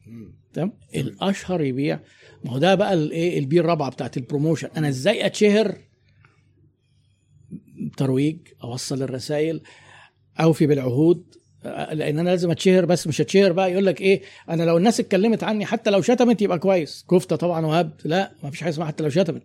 تمام؟ 0.53 0.73
الأشهر 0.95 1.63
يبيع. 1.63 2.01
ما 2.45 2.53
هو 2.53 2.59
ده 2.59 2.75
بقى 2.75 2.95
الايه 2.95 3.39
ال 3.39 3.50
P 3.50 3.61
الرابعة 3.61 3.91
بتاعت 3.91 4.17
ال 4.17 4.21
promotion. 4.21 4.69
أنا 4.77 4.89
إزاي 4.89 5.27
أتشهر 5.27 5.77
ترويج 7.97 8.39
أوصل 8.65 9.03
الرسائل 9.03 9.61
اوفي 10.41 10.67
بالعهود 10.67 11.37
آه، 11.65 11.95
لأن 11.95 12.19
أنا 12.19 12.29
لازم 12.31 12.51
أتشهر 12.51 12.85
بس 12.85 13.07
مش 13.07 13.21
اتشهر 13.21 13.53
بقى 13.53 13.73
يقول 13.73 13.87
لك 13.87 14.01
إيه 14.01 14.23
أنا 14.51 14.63
لو 14.63 14.77
الناس 14.77 15.01
اتكلمت 15.01 15.45
عني 15.45 15.67
حتى 15.67 15.91
لو 15.91 16.03
شتمت 16.03 16.43
يبقى 16.43 16.59
كويس. 16.59 17.05
كفتة 17.11 17.37
طبعا 17.37 17.67
وهبد 17.67 18.01
لا 18.05 18.33
ما 18.43 18.51
فيش 18.51 18.61
حاجة 18.61 18.71
اسمها 18.71 18.87
حتى 18.87 19.03
لو 19.03 19.09
شتمت. 19.11 19.43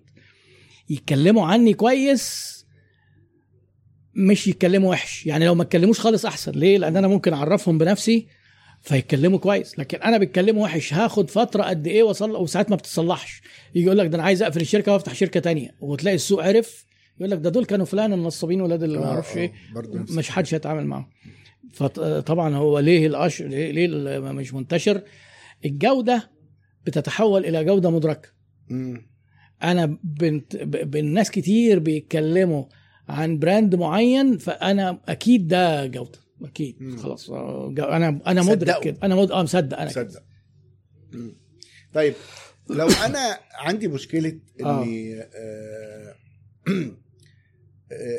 يتكلموا 0.90 1.46
عني 1.46 1.74
كويس 1.74 2.52
مش 4.16 4.48
يتكلموا 4.48 4.92
وحش. 4.92 5.26
يعني 5.26 5.46
لو 5.46 5.56
ما 5.56 5.64
اتكلموش 5.64 6.00
خالص 6.00 6.26
أحسن. 6.26 6.52
ليه؟ 6.52 6.78
لأن 6.78 6.98
أنا 6.98 7.08
ممكن 7.08 7.34
أعرفهم 7.34 7.78
بنفسي 7.78 8.28
فيتكلموا 8.82 9.40
كويس. 9.40 9.80
لكن 9.80 9.98
أنا 10.02 10.18
بيتكلموا 10.18 10.64
وحش 10.64 10.94
هاخد 10.94 11.30
فترة 11.30 11.64
قد 11.64 11.88
إيه 11.88 12.04
وصل 12.04 12.36
وساعات 12.36 12.70
ما 12.70 12.76
بتتصلحش. 12.76 13.42
يجي 13.76 13.86
يقول 13.86 13.98
لك 13.98 14.08
ده 14.08 14.16
أنا 14.16 14.24
عايز 14.24 14.44
أقفل 14.44 14.62
الشركة 14.62 14.94
وأفتح 14.94 15.14
شركة 15.14 15.40
تانية. 15.40 15.76
وتلاقي 15.80 16.16
السوق 16.16 16.44
عرف 16.44 16.86
يقول 17.22 17.32
لك 17.32 17.38
ده 17.40 17.50
دول 17.50 17.66
كانوا 17.66 17.86
فلان 17.86 18.14
النصابين 18.14 18.62
ولاد 18.62 18.84
اللي 18.84 18.98
ما 18.98 19.06
آه، 19.06 19.08
أعرفش 19.08 19.38
آه، 19.38 19.40
إيه 19.40 19.54
مش 20.18 20.30
حدش 20.30 20.54
هيتعامل 20.54 20.86
معاهم 20.88 21.10
فطبعا 21.74 22.56
هو 22.56 22.80
ليه 22.80 23.08
الأش... 23.08 23.42
ليه 23.42 23.72
ليه 23.72 24.20
مش 24.20 24.54
منتشر 24.54 25.02
الجودة 25.66 26.30
بتتحول 26.86 27.46
إلى 27.46 27.64
جودة 27.66 27.90
مدركة. 27.92 28.30
أنا 29.64 29.98
بنت 30.04 30.56
ب- 30.56 30.92
بالناس 30.92 31.32
كتير 31.32 31.80
بيتكلموا 31.80 32.66
عن 33.10 33.40
براند 33.40 33.76
معين 33.76 34.38
فأنا 34.38 35.02
أكيد 35.08 35.48
ده 35.48 35.86
جودة 35.86 36.20
أكيد 36.44 36.78
مم. 36.80 36.98
خلاص 36.98 37.30
آه، 37.30 37.74
أنا 37.80 38.22
أنا 38.28 38.42
مدرك. 38.44 38.80
كده 38.84 38.98
أنا 39.04 39.16
مد... 39.16 39.32
آه 39.32 39.44
مصدق 39.44 39.80
أنا 39.80 39.92
كده. 39.92 40.10
صدق 40.10 40.24
مم. 41.14 41.36
طيب 41.94 42.14
لو 42.70 42.88
أنا 43.06 43.38
عندي 43.54 43.88
مشكلة. 43.88 44.40
إني 44.62 45.20
آه. 45.22 45.26
آه، 46.68 46.92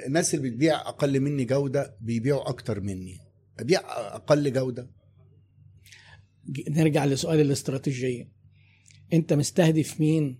الناس 0.06 0.34
اللي 0.34 0.50
بتبيع 0.50 0.80
أقل 0.80 1.20
مني 1.20 1.44
جودة 1.44 1.96
بيبيعوا 2.00 2.48
أكتر 2.48 2.80
مني. 2.80 3.18
أبيع 3.58 3.80
أقل 4.14 4.52
جودة. 4.52 4.90
نرجع 6.68 7.04
لسؤال 7.04 7.40
الاستراتيجية. 7.40 8.28
أنت 9.12 9.32
مستهدف 9.32 10.00
مين؟ 10.00 10.38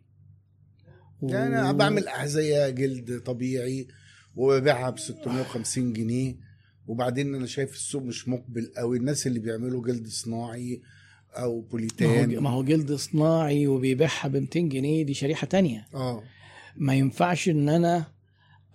و... 1.21 1.29
يعني 1.29 1.61
أنا 1.61 1.73
بعمل 1.73 2.09
أحذية 2.09 2.69
جلد 2.69 3.21
طبيعي 3.21 3.89
وببيعها 4.35 4.91
ب 4.91 4.99
650 4.99 5.93
جنيه. 5.93 6.37
وبعدين 6.87 7.35
أنا 7.35 7.47
شايف 7.47 7.75
السوق 7.75 8.03
مش 8.03 8.29
مقبل 8.29 8.73
قوي 8.77 8.99
الناس 8.99 9.27
اللي 9.27 9.39
بيعملوا 9.39 9.87
جلد 9.87 10.07
صناعي 10.07 10.83
أو 11.33 11.61
بوليتان. 11.61 12.39
ما 12.39 12.51
هو 12.51 12.65
جلد 12.65 12.93
صناعي 12.93 13.67
وبيبيعها 13.67 14.29
ب 14.29 14.37
200 14.37 14.61
جنيه 14.61 15.05
دي 15.05 15.15
شريحة 15.15 15.47
تانية. 15.47 15.87
آه. 15.95 16.23
ما 16.77 16.95
ينفعش 16.95 17.49
إن 17.49 17.69
أنا 17.69 18.12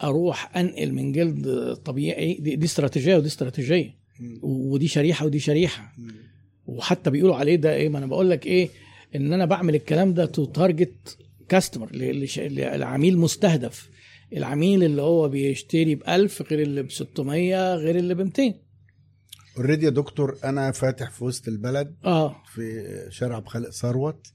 أروح 0.03 0.57
انقل 0.57 0.91
من 0.93 1.11
جلد 1.11 1.73
طبيعي 1.85 2.33
دي, 2.33 2.55
دي 2.55 2.65
استراتيجية 2.65 3.15
ودي 3.17 3.27
استراتيجية. 3.27 3.95
ودي 4.41 4.87
شريحة 4.87 5.25
ودي 5.25 5.39
شريحة. 5.39 5.93
وحتى 6.65 7.09
بيقولوا 7.09 7.35
عليه 7.35 7.55
ده 7.55 7.73
إيه 7.73 7.89
ما 7.89 7.97
أنا 7.97 8.05
بقول 8.05 8.29
لك 8.29 8.45
إيه 8.45 8.69
ان 9.15 9.33
أنا 9.33 9.45
بعمل 9.45 9.75
الكلام 9.75 10.13
ده 10.13 10.25
to 10.25 10.45
target 10.45 11.17
customer 11.49 11.89
لعميل 11.95 13.17
مستهدف. 13.17 13.89
العميل 14.33 14.83
اللي 14.83 15.01
هو 15.01 15.29
بيشتري 15.29 15.95
ب 15.95 16.03
1000 16.07 16.41
غير 16.41 16.61
اللي 16.61 16.83
ب 16.83 16.91
600 16.91 17.75
غير 17.75 17.95
اللي 17.95 18.13
ب 18.15 18.21
200 18.21 18.53
already 19.57 19.85
يا 19.85 19.89
دكتور 19.89 20.37
أنا 20.43 20.71
فاتح 20.71 21.11
في 21.11 21.23
وسط 21.23 21.47
البلد 21.47 21.95
آه. 22.05 22.35
في 22.53 22.83
شارع 23.09 23.39
عبد 23.39 23.50
الخالق 23.51 23.69
ثروت. 23.69 24.27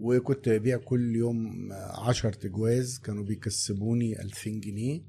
وكنت 0.00 0.48
ببيع 0.48 0.76
كل 0.76 1.16
يوم 1.16 1.68
10 1.72 2.30
تجواز 2.30 2.98
كانوا 2.98 3.24
بيكسبوني 3.24 4.20
2000 4.22 4.50
جنيه. 4.50 5.02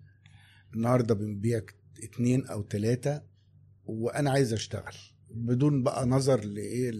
النهارده 0.75 1.13
بنبيع 1.15 1.61
اتنين 2.03 2.45
أو 2.45 2.61
تلاتة 2.61 3.21
وأنا 3.85 4.31
عايز 4.31 4.53
أشتغل. 4.53 4.93
بدون 5.33 5.83
بقى 5.83 6.05
نظر 6.05 6.43
لإيه. 6.45 6.91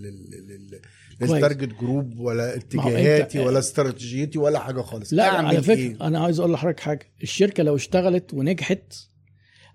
لل 1.22 1.34
target 1.34 1.74
group 1.82 2.19
ولا 2.20 2.56
اتجاهاتي 2.56 3.44
أنت- 3.44 3.48
ولا 3.48 3.60
استراتيجيتي 3.60 4.40
ولا 4.40 4.60
حاجة 4.60 4.82
خالص. 4.82 5.14
لا 5.14 5.28
أعمل 5.28 5.45
على 5.48 5.61
فكرة 5.61 5.76
إيه؟ 5.76 6.08
أنا 6.08 6.20
عايز 6.20 6.40
أقول 6.40 6.53
لحضرتك 6.53 6.80
حاجة. 6.80 7.11
الشركة 7.24 7.64
لو 7.64 7.76
اشتغلت 7.76 8.34
ونجحت 8.34 8.94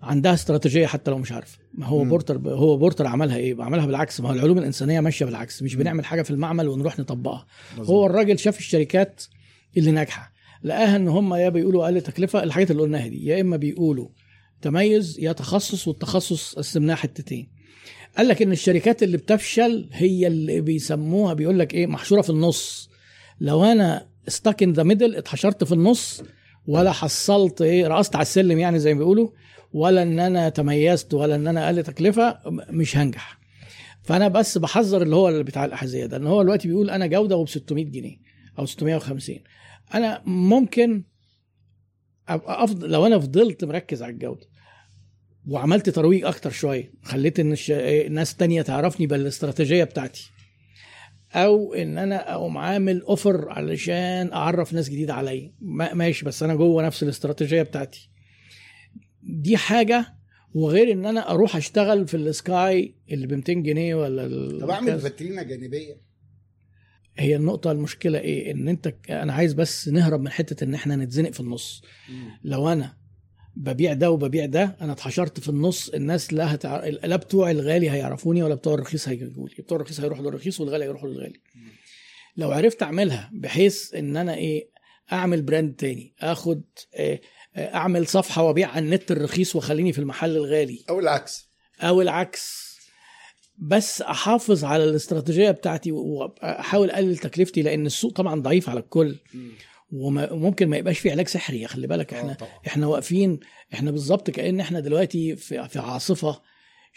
عندها 0.02 0.34
استراتيجية 0.34 0.86
حتى 0.86 1.10
لو 1.10 1.18
مش 1.18 1.32
عارفه 1.32 1.58
ما 1.74 1.86
هو 1.86 2.04
مم. 2.04 2.10
بورتر 2.10 2.38
هو 2.38 2.76
بورتر 2.76 3.06
عملها 3.06 3.36
إيه؟ 3.36 3.56
عملها 3.62 3.86
بالعكس. 3.86 4.20
ما 4.20 4.28
هو 4.28 4.32
العلوم 4.32 4.58
الإنسانية 4.58 5.00
ماشية 5.00 5.24
بالعكس. 5.24 5.62
مش 5.62 5.74
بنعمل 5.74 6.04
حاجة 6.04 6.22
في 6.22 6.30
المعمل 6.30 6.68
ونروح 6.68 6.98
نطبقها. 6.98 7.46
مظبوط. 7.72 7.88
هو 7.90 8.06
الراجل 8.06 8.38
شاف 8.38 8.58
الشركات 8.58 9.22
اللي 9.76 9.90
ناجحة. 9.90 10.32
لقاها 10.62 10.96
إن 10.96 11.08
هم 11.08 11.34
يا 11.34 11.48
بيقولوا 11.48 11.84
أقل 11.84 12.00
تكلفة 12.00 12.42
الحاجات 12.42 12.70
اللي 12.70 12.82
قلناها 12.82 13.06
دي. 13.06 13.26
يا 13.26 13.40
إما 13.40 13.56
بيقولوا 13.56 14.08
تميز 14.62 15.20
يا 15.20 15.32
تخصص 15.32 15.88
والتخصص 15.88 16.54
قسمناه 16.54 16.94
حتتين. 16.94 17.48
قال 18.16 18.28
لك 18.28 18.42
إن 18.42 18.52
الشركات 18.52 19.02
اللي 19.02 19.16
بتفشل 19.16 19.88
هي 19.92 20.26
اللي 20.26 20.60
بيسموها 20.60 21.34
بيقول 21.34 21.58
لك 21.58 21.74
إيه؟ 21.74 21.86
محشورة 21.86 22.20
في 22.20 22.30
النص. 22.30 22.90
لو 23.40 23.64
أنا 23.64 24.08
stuck 24.28 24.62
in 24.62 24.72
the 24.72 24.82
middle 24.82 25.16
اتحشرت 25.16 25.64
في 25.64 25.72
النص 25.72 26.22
ولا 26.66 26.92
حصلت 26.92 27.62
إيه؟ 27.62 27.86
رقصت 27.86 28.16
على 28.16 28.22
السلم 28.22 28.58
يعني 28.58 28.78
زي 28.78 28.94
ما 28.94 28.98
بيقولوا. 28.98 29.28
ولا 29.76 30.02
إن 30.02 30.18
أنا 30.20 30.48
تميزت 30.48 31.14
ولا 31.14 31.34
إن 31.34 31.46
أنا 31.46 31.66
أقل 31.66 31.82
تكلفة 31.82 32.38
مش 32.70 32.96
هنجح. 32.96 33.38
فأنا 34.02 34.28
بس 34.28 34.58
بحذر 34.58 35.02
اللي 35.02 35.16
هو 35.16 35.28
اللي 35.28 35.42
بتاع 35.44 35.64
الأحذية 35.64 36.06
ده 36.06 36.16
إن 36.16 36.26
هو 36.26 36.42
دلوقتي 36.42 36.68
بيقول 36.68 36.90
أنا 36.90 37.06
جودة 37.06 37.36
وب 37.36 37.48
600 37.48 37.84
جنيه 37.84 38.16
أو 38.58 38.66
650 38.66 39.36
أنا 39.94 40.22
ممكن 40.26 41.04
أبقى 42.28 42.64
افضل 42.64 42.90
لو 42.90 43.06
أنا 43.06 43.18
فضلت 43.18 43.64
مركز 43.64 44.02
على 44.02 44.12
الجودة 44.12 44.46
وعملت 45.48 45.90
ترويج 45.90 46.24
أكتر 46.24 46.50
شوية 46.50 46.92
خليت 47.02 47.40
إن 47.40 47.52
الش... 47.52 47.70
ناس 48.10 48.36
تانية 48.36 48.62
تعرفني 48.62 49.06
بالاستراتيجية 49.06 49.84
بتاعتي 49.84 50.30
أو 51.34 51.74
إن 51.74 51.98
أنا 51.98 52.32
أقوم 52.34 52.58
عامل 52.58 53.02
offer 53.02 53.48
علشان 53.48 54.32
أعرف 54.32 54.72
ناس 54.72 54.88
جديدة 54.88 55.14
عليا. 55.14 55.52
ما- 55.60 55.94
ماشي 55.94 56.24
بس 56.24 56.42
أنا 56.42 56.54
جوه 56.54 56.86
نفس 56.86 57.02
الاستراتيجية 57.02 57.62
بتاعتي. 57.62 58.10
دي 59.26 59.56
حاجة 59.56 60.14
وغير 60.54 60.92
إن 60.92 61.06
أنا 61.06 61.30
أروح 61.30 61.56
أشتغل 61.56 62.08
في 62.08 62.16
السكاي 62.16 62.94
اللي 63.10 63.26
ب 63.26 63.32
200 63.32 63.52
جنيه 63.52 63.94
ولا 63.94 64.58
طب 64.60 64.70
أعمل. 64.70 65.00
فاترينا 65.00 65.42
جانبية. 65.42 66.00
هي 67.18 67.36
النقطة 67.36 67.72
المشكلة 67.72 68.18
إيه؟ 68.18 68.52
إن 68.52 68.68
أنت 68.68 68.94
أنا 69.10 69.32
عايز 69.32 69.52
بس 69.52 69.88
نهرب 69.88 70.20
من 70.20 70.28
حتة 70.28 70.64
إن 70.64 70.74
إحنا 70.74 70.96
نتزنق 70.96 71.30
في 71.30 71.40
النص. 71.40 71.82
لو 72.44 72.68
أنا 72.68 72.96
ببيع 73.56 73.92
ده 73.92 74.10
وببيع 74.10 74.46
ده 74.46 74.76
أنا 74.80 74.92
اتحشرت 74.92 75.40
في 75.40 75.48
النص 75.48 75.88
الناس 75.88 76.32
لا 76.32 76.54
هتع... 76.54 76.84
لا 76.86 77.16
بتوع 77.16 77.50
الغالي 77.50 77.90
هيعرفوني 77.90 78.42
ولا 78.42 78.54
بتوع 78.54 78.74
الرخيص 78.74 79.08
هيجوا 79.08 79.48
لي 79.48 79.54
بتوع 79.62 79.76
الرخيص 79.76 80.00
هيروحوا 80.00 80.24
للرخيص 80.24 80.60
والغالي 80.60 80.84
هيروحوا 80.84 81.08
للغالي. 81.08 81.40
لو 82.36 82.50
عرفت 82.52 82.82
أعملها 82.82 83.30
بحيث 83.34 83.94
إن 83.94 84.16
أنا 84.16 84.34
إيه؟ 84.34 84.68
أعمل 85.12 85.42
براند 85.42 85.74
تاني 85.74 86.14
آخد 86.20 86.62
آه، 86.94 87.20
أعمل 87.58 88.06
صفحة 88.06 88.42
وأبيع 88.42 88.68
على 88.68 88.84
النت 88.84 89.10
الرخيص 89.10 89.56
واخليني 89.56 89.92
في 89.92 89.98
المحل 89.98 90.36
الغالي. 90.36 90.84
أو 90.90 90.98
العكس. 91.00 91.50
أو 91.80 92.02
العكس. 92.02 92.66
بس 93.58 94.02
أحافظ 94.02 94.64
على 94.64 94.84
الاستراتيجية 94.84 95.50
بتاعتي 95.50 95.92
وأحاول 95.92 96.90
أقلل 96.90 97.18
تكلفتي 97.18 97.62
لأن 97.62 97.86
السوق 97.86 98.12
طبعا 98.12 98.40
ضعيف 98.40 98.68
على 98.70 98.80
الكل. 98.80 99.16
وممكن 99.92 100.68
ما 100.68 100.76
يبقاش 100.76 100.98
فيه 100.98 101.10
علاج 101.10 101.28
سحري 101.28 101.66
خلي 101.66 101.86
بالك. 101.86 102.14
آه 102.14 102.18
إحنا 102.20 102.32
طبعا. 102.34 102.50
إحنا 102.66 102.86
واقفين 102.86 103.40
إحنا 103.74 103.90
بالظبط 103.90 104.30
كأن 104.30 104.60
إحنا 104.60 104.80
دلوقتي 104.80 105.36
في 105.36 105.68
في 105.68 105.78
عاصفة. 105.78 106.40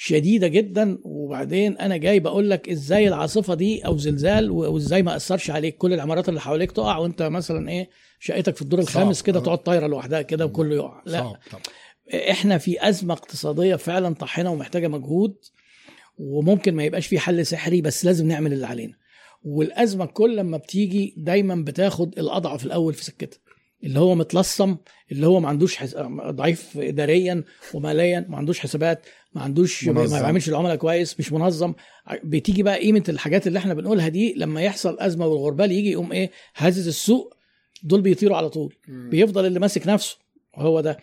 شديدة 0.01 0.47
جدا. 0.47 0.97
وبعدين 1.03 1.77
أنا 1.77 1.97
جاي 1.97 2.19
بقول 2.19 2.49
لك 2.49 2.69
إزاي 2.69 3.07
العاصفة 3.07 3.53
دي 3.53 3.85
أو 3.85 3.97
زلزال 3.97 4.51
وإزاي 4.51 5.03
ما 5.03 5.15
أثرش 5.15 5.49
عليك. 5.51 5.77
كل 5.77 5.93
العمارات 5.93 6.29
اللي 6.29 6.41
حواليك 6.41 6.71
تقع 6.71 6.97
وأنت 6.97 7.21
مثلا 7.21 7.69
إيه 7.69 7.89
شقتك 8.19 8.55
في 8.55 8.61
الدور 8.61 8.79
الخامس. 8.79 9.21
كده. 9.21 9.39
تقعد 9.39 9.57
طايرة 9.57 9.87
لوحدها 9.87 10.21
كده 10.21 10.45
وكله 10.45 10.75
يقع. 10.75 11.01
لا. 11.05 11.19
صعب 11.19 11.37
إحنا 12.13 12.57
في 12.57 12.89
أزمة 12.89 13.13
اقتصادية 13.13 13.75
فعلا 13.75 14.13
طاحنة 14.15 14.51
ومحتاجة 14.51 14.87
مجهود 14.87 15.35
وممكن 16.17 16.75
ما 16.75 16.83
يبقاش 16.83 17.07
في 17.07 17.19
حل 17.19 17.45
سحري 17.45 17.81
بس 17.81 18.05
لازم 18.05 18.27
نعمل 18.27 18.53
اللي 18.53 18.67
علينا. 18.67 18.93
والأزمة 19.43 20.05
كل 20.05 20.37
لما 20.37 20.57
بتيجي 20.57 21.13
دايما 21.17 21.55
بتاخد 21.55 22.19
الأضعف 22.19 22.65
الأول 22.65 22.93
في 22.93 23.03
سكتها 23.03 23.39
اللي 23.83 23.99
هو 23.99 24.15
متلصم 24.15 24.77
اللي 25.11 25.27
هو 25.27 25.39
ما 25.39 25.49
عندوش 25.49 25.75
حس... 25.75 25.95
ضعيف 26.29 26.77
اداريا 26.77 27.43
وماليا 27.73 28.25
ما 28.29 28.37
عندوش 28.37 28.59
حسابات 28.59 29.05
ما 29.33 29.41
عندوش 29.41 29.87
منظم. 29.87 30.15
ما 30.15 30.21
بيعملش 30.21 30.49
العملاء 30.49 30.75
كويس 30.75 31.19
مش 31.19 31.31
منظم. 31.31 31.73
بتيجي 32.23 32.63
بقى 32.63 32.79
قيمة 32.79 33.03
الحاجات 33.09 33.47
اللي 33.47 33.59
إحنا 33.59 33.73
بنقولها 33.73 34.07
دي 34.07 34.33
لما 34.37 34.61
يحصل 34.61 34.97
أزمة 34.99 35.27
والغربال 35.27 35.71
يجي 35.71 35.91
يقوم 35.91 36.11
إيه 36.11 36.31
هزز 36.55 36.87
السوق 36.87 37.33
دول 37.83 38.01
بيطيروا 38.01 38.37
على 38.37 38.49
طول. 38.49 38.75
بيفضل 38.87 39.45
اللي 39.45 39.59
ماسك 39.59 39.87
نفسه 39.87 40.17
هو 40.55 40.81
ده. 40.81 40.97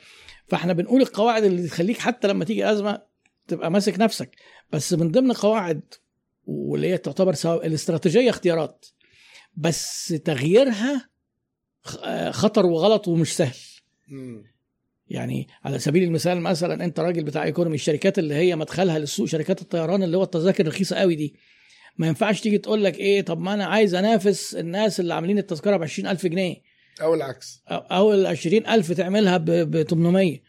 فاحنا 0.49 0.73
بنقول 0.73 1.03
القواعد 1.03 1.45
اللي 1.45 1.69
تخليك 1.69 1.99
حتى 1.99 2.29
لما 2.29 2.45
تيجي 2.45 2.71
أزمة 2.71 3.03
تبقى 3.49 3.71
ماسك 3.71 4.01
نفسك. 4.01 4.37
بس 4.73 4.93
من 4.93 5.11
ضمن 5.11 5.33
قواعد 5.33 5.81
واللي 6.47 6.89
هي 6.89 6.99
تعتبر 6.99 7.35
سواء 7.35 7.67
الاستراتيجية 7.67 8.31
اختيارات. 8.31 8.87
بس 9.57 10.09
تغييرها 10.25 11.09
خطر 12.31 12.67
وغلط 12.67 13.09
ومش 13.09 13.37
سهل. 13.37 13.55
يعني 15.09 15.49
على 15.65 15.79
سبيل 15.79 16.03
المثال 16.03 16.41
مثلا 16.41 16.85
أنت 16.85 17.01
راجل 17.01 17.25
بتاع 17.25 17.45
إيكونومي 17.45 17.75
الشركات 17.75 18.19
اللي 18.19 18.35
هي 18.35 18.57
مدخلها 18.57 18.99
للسوق 18.99 19.27
شركات 19.27 19.63
الطيران 19.63 20.03
اللي 20.03 20.17
هو 20.17 20.23
التذاكر 20.23 20.67
رخيصه 20.69 20.97
قوي 20.97 21.15
دي 21.15 21.35
ما 21.99 22.07
ينفعش 22.07 22.41
تيجي 22.41 22.59
تقول 22.59 22.85
لك 22.85 22.99
إيه 22.99 23.23
طب 23.23 23.41
ما 23.41 23.55
أنا 23.55 23.65
عايز 23.65 23.95
أنافس 23.95 24.55
الناس 24.55 25.01
اللي 25.01 25.15
عاملين 25.15 25.39
التذكرة 25.39 25.77
ب 25.77 25.83
20000 25.83 26.27
جنيه. 26.27 26.57
أو 27.03 27.15
العكس. 27.15 27.63
أو 27.69 28.13
ال 28.15 28.27
20000 28.27 28.93
تعملها 28.93 29.37
ب 29.37 29.83
800 29.83 30.41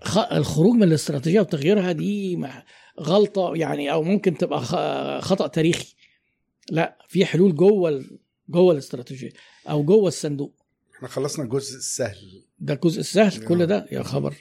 خ- 0.00 0.32
الخروج 0.32 0.74
من 0.76 0.82
الاستراتيجية 0.82 1.40
وتغييرها 1.40 1.92
دي 1.92 2.38
غلطة 3.00 3.52
يعني 3.56 3.92
أو 3.92 4.02
ممكن 4.02 4.36
تبقى 4.36 4.60
خطأ 5.22 5.46
تاريخي. 5.46 5.94
لا 6.70 6.98
في 7.08 7.24
حلول 7.24 7.54
جوه 7.54 8.04
جوه 8.48 8.72
الاستراتيجية 8.72 9.30
أو 9.68 9.82
جوه 9.84 10.08
الصندوق. 10.08 10.61
إحنا 11.02 11.14
خلصنا 11.14 11.44
الجزء 11.44 11.76
السهل 11.76 12.44
ده 12.58 12.74
الجزء 12.74 13.00
السهل 13.00 13.44
كل 13.44 13.66
ده؟ 13.66 13.86
يا 13.92 14.02
خبر. 14.02 14.34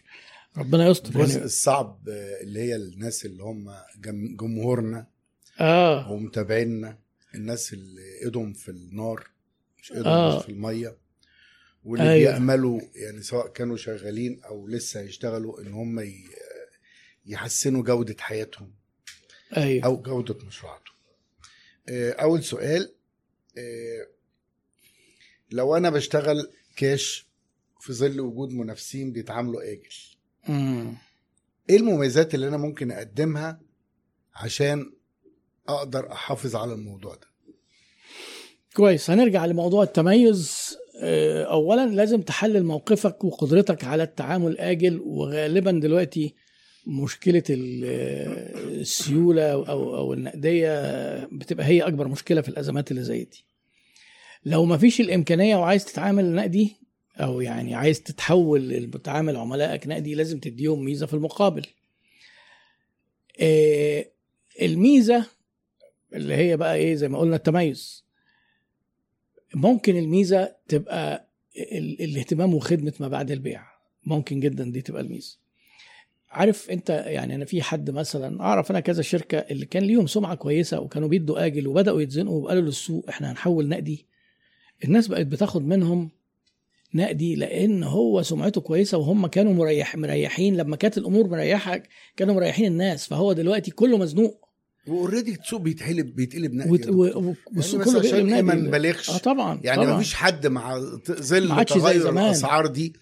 ربنا 0.57 0.87
يستر 0.87 1.09
الجزء 1.09 1.33
يعني 1.33 1.45
الصعب 1.45 2.09
آه، 2.09 2.41
اللي 2.41 2.59
هي 2.59 2.75
الناس 2.75 3.25
اللي 3.25 3.43
هم 3.43 3.71
جم- 3.99 4.35
جمهورنا. 4.35 5.07
آه. 5.59 6.11
ومتابعينا. 6.11 6.97
الناس 7.35 7.73
اللي 7.73 8.01
ايدهم 8.25 8.53
في 8.53 8.69
النار 8.69 9.27
مش 9.81 9.91
ايدهم 9.91 10.07
آه. 10.07 10.37
مش 10.39 10.43
في 10.45 10.51
المية. 10.51 10.97
واللي 11.83 12.11
أيوة. 12.11 12.31
بيأملوا 12.31 12.81
يعني 12.95 13.21
سواء 13.21 13.47
كانوا 13.47 13.77
شغالين 13.77 14.41
أو 14.43 14.67
لسه 14.67 14.99
هيشتغلوا 14.99 15.61
إن 15.61 15.73
هم 15.73 16.05
يحسنوا 17.25 17.83
جودة 17.83 18.15
حياتهم. 18.19 18.71
أيوه. 19.57 19.85
أو 19.85 20.01
جودة 20.01 20.45
مشروعاتهم. 20.45 20.95
آه، 21.89 22.11
أول 22.11 22.43
سؤال 22.43 22.93
آه، 23.57 24.07
لو 25.51 25.77
أنا 25.77 25.89
بشتغل 25.89 26.49
كاش 26.77 27.27
في 27.79 27.93
ظل 27.93 28.19
وجود 28.21 28.49
منافسين 28.49 29.11
بيتعاملوا 29.11 29.71
آجل. 29.71 29.89
مم. 30.47 30.93
إيه 31.69 31.77
المميزات 31.77 32.35
اللي 32.35 32.47
أنا 32.47 32.57
ممكن 32.57 32.91
أقدمها 32.91 33.59
عشان 34.35 34.91
أقدر 35.67 36.11
أحافظ 36.11 36.55
على 36.55 36.73
الموضوع 36.73 37.15
ده؟ 37.15 37.27
كويس. 38.75 39.09
هنرجع 39.09 39.45
لموضوع 39.45 39.83
التميز. 39.83 40.77
آه، 41.03 41.43
اولا 41.43 41.85
لازم 41.85 42.21
تحلل 42.21 42.63
موقفك 42.63 43.23
وقدرتك 43.23 43.83
على 43.83 44.03
التعامل 44.03 44.57
آجل 44.57 44.99
وغالبا 45.05 45.71
دلوقتي 45.71 46.35
مشكلة 46.87 47.43
آه، 47.49 48.53
السيولة 48.67 49.51
أو 49.51 49.95
أو 49.97 50.13
النقدية 50.13 51.25
بتبقى 51.25 51.65
هي 51.65 51.81
أكبر 51.81 52.07
مشكلة 52.07 52.41
في 52.41 52.49
الأزمات 52.49 52.91
اللي 52.91 53.03
زي 53.03 53.23
دي. 53.23 53.45
لو 54.45 54.65
ما 54.65 54.77
فيش 54.77 55.01
الإمكانية 55.01 55.55
وعايز 55.55 55.85
تتعامل 55.85 56.35
نقدي 56.35 56.75
أو 57.17 57.41
يعني 57.41 57.75
عايز 57.75 58.01
تتحول 58.03 58.91
تعامل 59.03 59.35
عملائك 59.37 59.87
نقدي 59.87 60.15
لازم 60.15 60.39
تديهم 60.39 60.85
ميزة 60.85 61.05
في 61.05 61.13
المقابل. 61.13 61.65
آه، 63.41 64.05
الميزة 64.61 65.25
اللي 66.13 66.33
هي 66.35 66.57
بقى 66.57 66.75
إيه 66.75 66.95
زي 66.95 67.09
ما 67.09 67.19
قلنا 67.19 67.35
التميز. 67.35 68.05
ممكن 69.55 69.97
الميزة 69.97 70.55
تبقى 70.67 71.27
ال- 71.57 72.01
الاهتمام 72.01 72.53
وخدمة 72.53 72.93
ما 72.99 73.07
بعد 73.07 73.31
البيع. 73.31 73.63
ممكن 74.05 74.39
جدا 74.39 74.63
دي 74.71 74.81
تبقى 74.81 75.01
الميزة. 75.01 75.37
عارف 76.29 76.69
أنت 76.69 76.89
يعني 76.89 77.35
أنا 77.35 77.45
في 77.45 77.61
حد 77.61 77.89
مثلا 77.89 78.41
أعرف 78.41 78.71
أنا 78.71 78.79
كذا 78.79 79.01
شركة 79.01 79.37
اللي 79.37 79.65
كان 79.65 79.83
ليهم 79.83 80.07
سمعة 80.07 80.35
كويسة 80.35 80.79
وكانوا 80.79 81.07
بيدوا 81.07 81.45
آجل 81.45 81.67
وبدأوا 81.67 82.01
يتزنقوا 82.01 82.43
وقالوا 82.43 82.61
للسوق 82.63 83.09
إحنا 83.09 83.31
هنحول 83.31 83.69
نقدي. 83.69 84.05
الناس 84.85 85.07
بقت 85.07 85.25
بتاخد 85.25 85.67
منهم 85.67 86.09
نقدي 86.93 87.35
لأن 87.35 87.83
هو 87.83 88.21
سمعته 88.21 88.61
كويسة 88.61 88.97
وهم 88.97 89.27
كانوا 89.27 89.53
مريح 89.53 89.95
مريحين 89.95 90.57
لما 90.57 90.75
كانت 90.75 90.97
الأمور 90.97 91.27
مريحه 91.27 91.83
كانوا 92.17 92.35
مريحين 92.35 92.65
الناس 92.65 93.07
فهو 93.07 93.33
دلوقتي 93.33 93.71
كله 93.71 93.97
مزنوق 93.97 94.47
واوريدي 94.87 95.31
السوق 95.31 95.61
بيتحلب 95.61 96.15
بيتقلب 96.15 96.53
نقدي 96.53 96.71
وت-. 96.71 96.87
و- 96.89 97.19
و- 97.29 97.35
والسوق 97.55 97.79
يعني 97.81 97.91
كله 97.91 97.99
عشان 97.99 98.11
بيقلب 98.11 98.33
إيه 98.35 98.41
ما 98.41 98.53
نقدي. 98.55 98.67
نبالغش 98.67 99.09
آه 99.09 99.17
طبعا 99.17 99.59
يعني 99.63 99.83
طبعا. 99.85 99.95
مفيش 99.97 100.13
حد 100.13 100.47
مع 100.47 100.79
ظل 101.11 101.65
تغير. 101.65 102.09
الاسعار 102.09 102.67
دي 102.67 102.93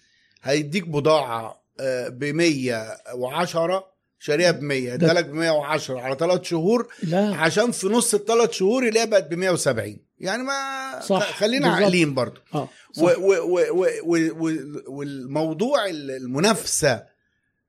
هيديك 0.42 0.88
بضاعة 0.88 1.62
ب 2.08 2.24
110 2.24 3.84
شاريها 4.18 4.50
ب 4.50 4.62
100 4.62 4.96
ده- 4.96 5.10
ادالك 5.10 5.24
ب 5.26 5.34
110 5.34 5.98
على 6.00 6.16
ثلاث 6.20 6.42
شهور 6.42 6.88
لا 7.02 7.34
عشان 7.34 7.70
في 7.70 7.86
نص 7.86 8.14
الثلاث 8.14 8.50
شهور 8.52 8.84
يلاقيها 8.84 9.04
بقت 9.10 9.30
ب 9.30 9.34
170 9.34 9.96
يعني 10.20 10.42
ما 10.42 11.00
صح، 11.00 11.32
خلينا. 11.32 11.68
عاقلين 11.68 12.14
برضو. 12.14 12.40
آه 12.54 12.68
و 12.98 13.08
صح. 13.08 13.18
و 13.18 13.32
و 13.32 13.60
و 13.70 13.86
و 14.04 14.16
و 14.38 14.50
والموضوع 14.86 15.86
المنافسة 15.90 17.02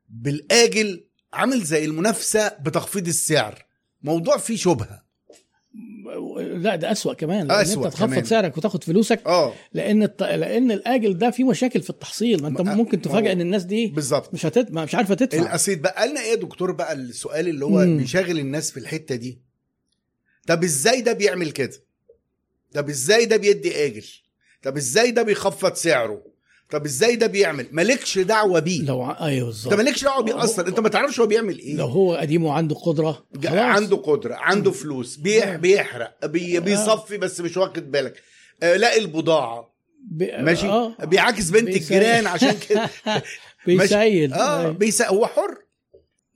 بالآجل 0.09 1.03
عامل 1.33 1.61
زي 1.61 1.85
المنافسة 1.85 2.47
بتخفيض 2.47 3.07
السعر. 3.07 3.65
موضوع 4.01 4.37
فيه 4.37 4.55
شبهة. 4.55 5.11
لا 6.37 6.75
ده 6.75 6.91
أسوأ 6.91 7.13
كمان 7.13 7.47
لأن 7.47 7.61
أسوأ 7.61 7.85
انت 7.85 7.93
تخفض. 7.93 8.23
سعرك 8.23 8.57
وتاخد 8.57 8.83
فلوسك 8.83 9.21
آه. 9.25 9.53
لأن 9.73 10.03
الط... 10.03 10.23
لأن 10.23 10.71
الآجل 10.71 11.17
ده 11.17 11.31
فيه 11.31 11.43
مشاكل 11.43 11.81
في 11.81 11.89
التحصيل. 11.89 12.41
ما 12.41 12.47
أنت 12.47 12.61
ممكن 12.61 13.01
تفاجئ 13.01 13.31
إن 13.31 13.41
الناس 13.41 13.63
دي 13.63 13.87
بالظبط. 13.87 14.33
مش 14.33 14.45
هتد... 14.45 14.71
مش 14.71 14.95
عارفة 14.95 15.15
تدفع. 15.15 15.41
القصيد 15.41 15.81
بقى. 15.81 16.07
لنا 16.07 16.21
إيه 16.21 16.29
يا 16.31 16.35
دكتور 16.35 16.71
بقى 16.71 16.93
السؤال 16.93 17.47
اللي 17.47 17.65
هو 17.65 17.85
مم. 17.85 17.97
بيشاغل 17.97 18.39
الناس 18.39 18.71
في 18.71 18.79
الحتة 18.79 19.15
دي؟ 19.15 19.41
طب 20.47 20.63
إزاي 20.63 21.01
ده 21.01 21.13
بيعمل 21.13 21.51
كده؟ 21.51 21.73
طب 22.73 22.89
إزاي 22.89 23.25
ده 23.25 23.37
بيدي 23.37 23.85
آجل؟ 23.85 24.05
طب 24.63 24.77
إزاي 24.77 25.11
ده 25.11 25.21
بيخفض 25.23 25.73
سعره؟ 25.73 26.23
طب 26.69 26.85
إزاي 26.85 27.15
ده 27.15 27.27
بيعمل؟ 27.27 27.67
مالكش 27.71 28.19
دعوة 28.19 28.59
بيه. 28.59 28.81
لو 28.81 29.01
ع- 29.01 29.25
أيوه 29.25 29.37
أنت 29.39 29.45
بالظبط 29.47 29.73
مالكش 29.73 30.03
دعوة 30.03 30.23
بيه 30.23 30.43
أصلا. 30.43 30.67
أنت 30.67 30.79
ما 30.79 30.89
تعرفش 30.89 31.19
هو 31.19 31.25
بيعمل 31.25 31.59
إيه. 31.59 31.75
لو 31.75 31.85
هو 31.85 32.15
قديم 32.15 32.45
وعنده 32.45 32.75
قدرة 32.75 33.25
خلاص. 33.43 33.53
عنده 33.53 33.97
قدرة 33.97 34.35
عنده 34.35 34.71
فلوس 34.71 35.15
بيح 35.15 35.55
بيحرق 35.55 36.25
بي 36.25 36.59
بيصفي 36.59 37.17
بس 37.17 37.41
مش 37.41 37.57
واخد 37.57 37.91
بالك. 37.91 38.21
آه 38.63 38.75
لاقي 38.77 38.99
البضاعة. 38.99 39.73
ب... 40.11 40.23
ماشي؟ 40.23 40.67
آه. 40.67 40.95
بيعاكس 41.05 41.49
بنت 41.49 41.63
بيسيل. 41.63 41.97
الجيران 41.97 42.27
عشان 42.27 42.55
كده. 42.69 42.89
بيسيل. 43.67 44.33
آه 44.33 44.59
أيوة. 44.61 44.71
بيس... 44.71 45.01
هو 45.01 45.27
حر. 45.27 45.57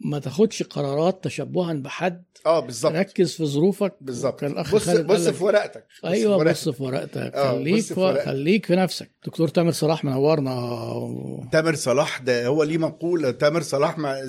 ما 0.05 0.19
تاخدش 0.19 0.63
قرارات 0.63 1.23
تشبها 1.23 1.73
بحد. 1.73 2.23
آه 2.45 2.59
بالظبط. 2.59 2.93
ركز 2.93 3.33
في 3.35 3.45
ظروفك. 3.45 3.93
بالظبط. 4.01 4.39
كان 4.39 4.51
الاخ 4.51 4.75
بص 4.75 4.89
بص 4.89 5.27
في 5.27 5.43
ورقتك. 5.43 5.85
أيوه. 6.05 6.43
بص 6.43 6.69
في 6.69 6.83
ورقتك. 6.83 7.17
آه، 7.35 7.51
خليك 7.51 7.83
في 7.83 7.99
ورقتك. 7.99 8.25
خليك 8.25 8.65
في 8.65 8.75
نفسك. 8.75 9.11
دكتور 9.25 9.47
تامر 9.47 9.71
صلاح 9.71 10.05
منورنا 10.05 11.49
تامر 11.51 11.75
صلاح 11.75 12.17
ده 12.17 12.47
هو 12.47 12.63
ليه 12.63 12.77
مقولة 12.77 13.31
تامر 13.31 13.61
صلاح 13.61 13.97
مع 13.97 14.19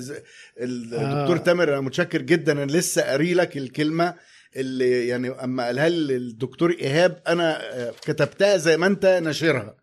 الدكتور 0.61 1.35
آه. 1.35 1.37
تامر 1.37 1.69
أنا 1.69 1.81
متشكر 1.81 2.21
جدا. 2.21 2.51
أنا 2.51 2.71
لسه 2.71 3.01
قاري 3.01 3.33
لك 3.33 3.57
الكلمة 3.57 4.13
اللي 4.55 5.07
يعني 5.07 5.29
أما 5.29 5.65
قالها 5.65 5.89
لي 5.89 6.15
الدكتور 6.15 6.71
إيهاب 6.71 7.21
أنا 7.27 7.73
آه، 7.73 7.93
كتبتها 8.01 8.57
زي 8.57 8.77
ما 8.77 8.87
أنت 8.87 9.05
ناشرها. 9.05 9.75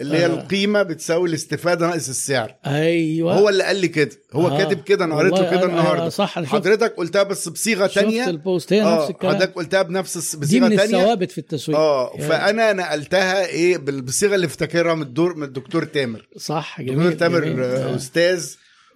اللي 0.00 0.16
هي 0.16 0.24
آه. 0.24 0.28
القيمة 0.28 0.82
بتساوي 0.82 1.28
الاستفادة 1.28 1.86
ناقص 1.86 2.08
السعر. 2.08 2.54
أيوه. 2.66 3.34
هو 3.34 3.48
اللي 3.48 3.64
قال 3.64 3.76
لي 3.76 3.88
كده. 3.88 4.10
هو 4.32 4.48
آه. 4.48 4.58
كاتب 4.58 4.80
كده 4.82 5.04
أنا 5.04 5.14
قريته 5.16 5.34
والله 5.36 5.50
كده 5.50 5.64
النهارده. 5.66 6.06
آه، 6.06 6.08
صح 6.08 6.40
شفت 6.40 6.48
حضرتك 6.48 6.92
قلتها 6.96 7.22
بس 7.22 7.48
بصيغة 7.48 7.86
شفت 7.86 7.94
تانية. 7.98 8.28
البوست. 8.28 8.72
هي 8.72 8.80
نفس 8.80 8.88
آه 8.88 9.08
الكلام. 9.10 9.34
حضرتك 9.34 9.54
قلتها 9.54 9.82
بنفس 9.82 10.16
الس- 10.16 10.36
دي 10.36 10.40
بصيغة 10.40 10.68
من 10.68 10.76
تانية. 10.76 10.96
الثوابت 10.98 11.30
في 11.30 11.38
التسويق. 11.38 11.78
آه 11.78 12.10
يعني 12.14 12.28
فأنا 12.28 12.72
نقلتها 12.72 13.46
إيه 13.46 13.78
بال- 13.78 14.02
بالصيغة 14.02 14.34
اللي 14.34 14.46
افتكرها 14.46 14.94
من 14.94 15.02
الدور 15.02 15.34
من 15.36 15.42
الدكتور 15.42 15.84
تامر. 15.84 16.26
صح 16.36 16.80
دكتور 16.80 16.96
جميل 16.96 17.16
تامر 17.16 17.44
جميل. 17.44 17.60
آه، 17.62 17.92
آه. 17.92 17.96
أستاذ 17.96 18.46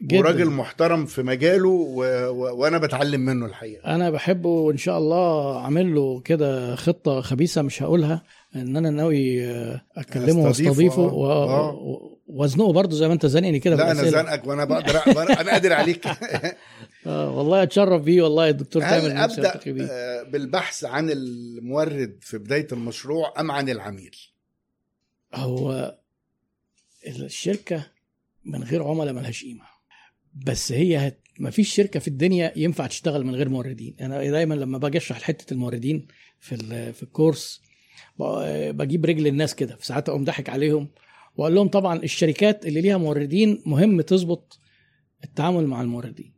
جداً. 0.02 0.18
وراجل 0.18 0.47
محترم 0.50 1.07
في 1.07 1.23
مجاله 1.23 1.68
و... 1.68 2.05
و... 2.28 2.60
وأنا 2.60 2.78
بتعلم 2.78 3.20
منه 3.20 3.47
الحقيقة. 3.47 3.94
أنا 3.94 4.10
بحبه 4.10 4.49
وإن 4.49 4.76
شاء 4.76 4.99
الله 4.99 5.60
عامل 5.65 5.94
له 5.94 6.20
كده 6.20 6.74
خطة 6.76 7.20
خبيثة 7.20 7.62
مش 7.62 7.83
هقولها. 7.83 8.23
إن 8.55 8.76
أنا 8.76 8.91
ناوي 8.91 9.47
آه، 9.47 9.81
أكلمه 9.97 10.42
وأستضيفه 10.44 11.02
آه. 11.08 11.15
و- 11.15 11.26
آه. 11.33 12.10
وأزنقه 12.26 12.73
برضه 12.73 12.97
زي 12.97 13.07
ما 13.08 13.15
أنت 13.15 13.26
زنقني 13.26 13.58
كده 13.60 13.76
لا 13.76 13.91
أنا. 13.91 14.10
زنقك 14.10 14.47
وأنا 14.47 14.65
بقدر 14.65 15.00
أنا 15.41 15.50
قادر 15.52 15.73
عليك 15.73 16.07
آه 17.07 17.31
والله 17.31 17.62
أتشرف 17.62 18.02
بيه 18.02 18.23
والله 18.23 18.49
الدكتور 18.49 18.83
تامر 18.83 19.24
أبدأ. 19.24 19.60
آه، 19.91 20.23
بالبحث 20.23 20.84
عن 20.84 21.10
المورد 21.10 22.18
في 22.20 22.39
بداية 22.39 22.66
المشروع 22.73 23.41
أم 23.41 23.50
عن 23.50 23.68
العميل 23.68 24.16
هو 25.34 25.99
الشركة 27.07 27.86
من 28.44 28.62
غير 28.65 28.83
عملاء 28.83 29.15
ملهاش 29.15 29.44
قيمة 29.44 29.65
بس 30.34 30.73
هي 30.73 30.97
هت... 31.08 31.20
ما 31.39 31.50
فيش 31.50 31.74
شركة 31.74 32.00
في 32.00 32.08
الدنيا 32.08 32.52
ينفع 32.57 32.86
تشتغل 32.86 33.26
من 33.26 33.34
غير 33.34 33.49
موردين 33.49 33.97
أنا 34.00 34.31
دايما 34.31 34.55
لما 34.55 34.78
باجي 34.78 34.99
أشرح 34.99 35.23
حتة 35.23 35.55
الموردين 35.55 36.07
في 36.41 36.55
ال... 36.55 36.94
في 36.94 37.02
الكورس 37.02 37.60
بجيب 38.70 39.07
رجل 39.07 39.26
الناس 39.26 39.55
كده 39.55 39.76
في 39.76 39.86
ساعات 39.86 40.09
أقوم 40.09 40.25
ضحك 40.25 40.49
عليهم 40.49 40.89
وأقول 41.36 41.55
لهم 41.55 41.68
طبعا 41.68 42.02
الشركات 42.02 42.67
اللي 42.67 42.81
ليها 42.81 42.97
موردين 42.97 43.62
مهم 43.67 44.01
تظبط 44.01 44.59
التعامل 45.25 45.67
مع 45.67 45.83
الموردين. 45.83 46.34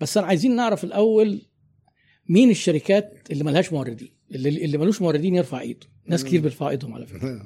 بس 0.00 0.16
أنا 0.16 0.26
عايزين 0.26 0.56
نعرف 0.56 0.84
الأول 0.84 1.42
مين 2.28 2.50
الشركات 2.50 3.28
اللي 3.30 3.44
ملهاش 3.44 3.72
موردين 3.72 4.16
اللي 4.30 4.64
اللي 4.64 4.78
ملوش 4.78 5.02
موردين 5.02 5.34
يرفع 5.34 5.60
إيده. 5.60 5.86
ناس 6.06 6.24
كتير 6.24 6.40
بيرفعوا 6.40 6.70
إيدهم 6.70 6.94
على 6.94 7.06
فكرة. 7.06 7.42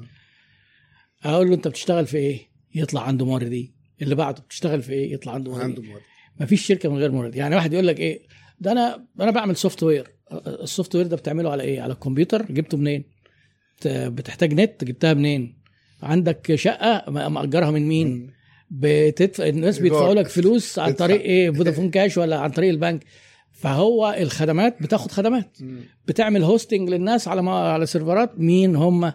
أقول 1.24 1.48
له 1.48 1.54
أنت 1.54 1.68
بتشتغل 1.68 2.06
في 2.06 2.16
إيه؟ 2.16 2.50
يطلع 2.74 3.02
عنده 3.02 3.26
موردين. 3.26 3.74
اللي 4.02 4.14
بعده 4.14 4.42
بتشتغل 4.42 4.82
في 4.82 4.92
إيه؟ 4.92 5.12
يطلع 5.12 5.32
عنده 5.32 5.50
موردين. 5.50 5.68
عنده 5.68 5.82
مورد 5.82 6.02
فيش 6.46 6.66
شركة 6.66 6.88
من 6.88 6.98
غير 6.98 7.12
مورد 7.12 7.34
يعني 7.34 7.54
واحد 7.54 7.72
يقول 7.72 7.86
لك 7.86 8.00
إيه؟ 8.00 8.26
ده 8.60 8.72
أنا 8.72 9.06
أنا 9.20 9.30
بعمل 9.30 9.56
software 9.56 9.82
ال 9.82 10.08
software 10.46 11.06
ده 11.06 11.16
بتعمله 11.16 11.50
على 11.50 11.62
إيه؟ 11.62 11.80
على 11.80 11.92
الكمبيوتر. 11.92 12.42
جبته 12.42 12.76
منين؟ 12.76 13.15
بتحتاج 13.86 14.54
نت 14.54 14.84
جبتها 14.84 15.14
منين؟ 15.14 15.58
عندك 16.02 16.54
شقة 16.54 17.10
مأجرها 17.10 17.70
من 17.70 17.88
مين؟ 17.88 18.30
بتدفع 18.70 19.46
الناس. 19.46 19.78
بيدفعوا 19.78 20.14
لك 20.14 20.28
فلوس 20.28 20.78
عن. 20.78 20.92
طريق 20.92 21.20
إيه؟ 21.20 21.50
فودافون 21.50 21.90
كاش 21.90 22.18
ولا 22.18 22.38
عن 22.38 22.50
طريق 22.50 22.70
البنك. 22.70 23.04
فهو 23.50 24.16
الخدمات 24.18 24.82
بتاخد 24.82 25.10
خدمات. 25.10 25.56
مم. 25.60 25.80
بتعمل 26.08 26.42
hosting 26.42 26.90
للناس 26.90 27.28
على 27.28 27.42
ما 27.42 27.52
على 27.52 27.86
سيرفرات 27.86 28.38
مين 28.38 28.76
هم؟ 28.76 29.12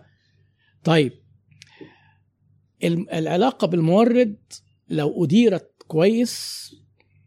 طيب. 0.83 1.11
العلاقة 3.13 3.67
بالمورد 3.67 4.37
لو 4.89 5.23
أديرت 5.23 5.71
كويس 5.87 6.61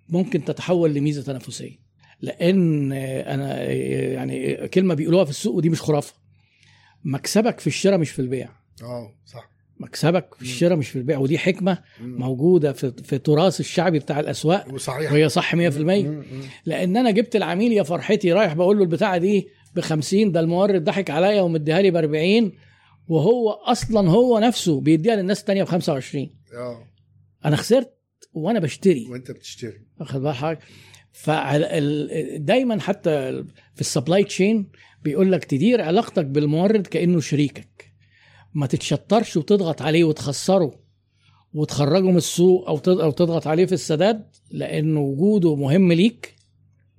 ممكن 0.08 0.44
تتحول 0.44 0.94
لميزة 0.94 1.22
تنافسية. 1.22 1.84
لأن 2.20 2.92
أنا 2.92 3.62
يعني 3.62 4.68
كلمة 4.68 4.94
بيقولوها 4.94 5.24
في 5.24 5.30
السوق 5.30 5.54
ودي 5.54 5.68
مش 5.68 5.82
خرافة. 5.82 6.14
مكسبك 7.04 7.60
في 7.60 7.66
الشراء 7.66 7.98
مش 7.98 8.10
في 8.10 8.18
البيع. 8.18 8.48
آه 8.82 9.14
صح. 9.26 9.50
مكسبك 9.80 10.34
في 10.34 10.42
الشراء 10.42 10.76
مش 10.76 10.88
في 10.88 10.96
البيع 10.96 11.18
ودي 11.18 11.38
حكمة 11.38 11.78
مم. 12.00 12.16
موجودة 12.18 12.72
في 12.72 12.92
في 13.04 13.12
التراث 13.12 13.60
الشعبي 13.60 13.98
بتاع 13.98 14.20
الأسواق 14.20 14.74
وصحيح. 14.74 15.12
وهي 15.12 15.28
صح 15.28 15.54
100% 15.54 15.56
مم. 15.58 15.68
مم. 15.80 16.24
لأن 16.66 16.96
أنا 16.96 17.10
جبت 17.10 17.36
العميل 17.36 17.72
يا 17.72 17.82
فرحتي 17.82 18.32
رايح 18.32 18.52
بقول 18.54 18.76
له 18.76 18.82
البتاعة 18.82 19.18
دي 19.18 19.48
ب 19.74 19.80
50 19.80 20.32
ده 20.32 20.40
المورد 20.40 20.84
ضحك 20.84 21.10
عليا 21.10 21.42
ومديها 21.42 21.82
لي 21.82 21.90
ب 21.90 21.96
40 21.96 22.52
وهو 23.08 23.50
أصلا 23.50 24.10
هو 24.10 24.38
نفسه 24.38 24.80
بيديها 24.80 25.16
للناس 25.16 25.40
التانية 25.40 25.62
ب 25.62 25.66
25 25.66 26.30
آه. 26.56 26.84
أنا 27.44 27.56
خسرت 27.56 27.94
وأنا 28.32 28.58
بشتري. 28.60 29.06
وأنت 29.10 29.30
بتشتري. 29.30 29.80
واخد 30.00 30.20
بال 30.22 30.34
حضرتك 30.34 30.58
فدايما 31.12 32.80
حتى 32.80 33.44
في 33.74 33.80
ال 33.80 33.87
supply 33.87 34.24
chain 34.24 34.70
بيقول 35.04 35.32
لك 35.32 35.44
تدير 35.44 35.82
علاقتك 35.82 36.24
بالمورد 36.24 36.86
كأنه 36.86 37.20
شريكك. 37.20 37.92
ما 38.54 38.66
تتشطرش 38.66 39.36
وتضغط 39.36 39.82
عليه 39.82 40.04
وتخسره 40.04 40.74
وتخرجه 41.54 42.10
من 42.10 42.16
السوق 42.16 42.68
أو 42.68 42.80
أو 42.86 43.10
تضغط 43.10 43.46
عليه 43.46 43.66
في 43.66 43.72
السداد 43.72 44.24
لأن 44.50 44.96
وجوده 44.96 45.56
مهم 45.56 45.92
ليك. 45.92 46.34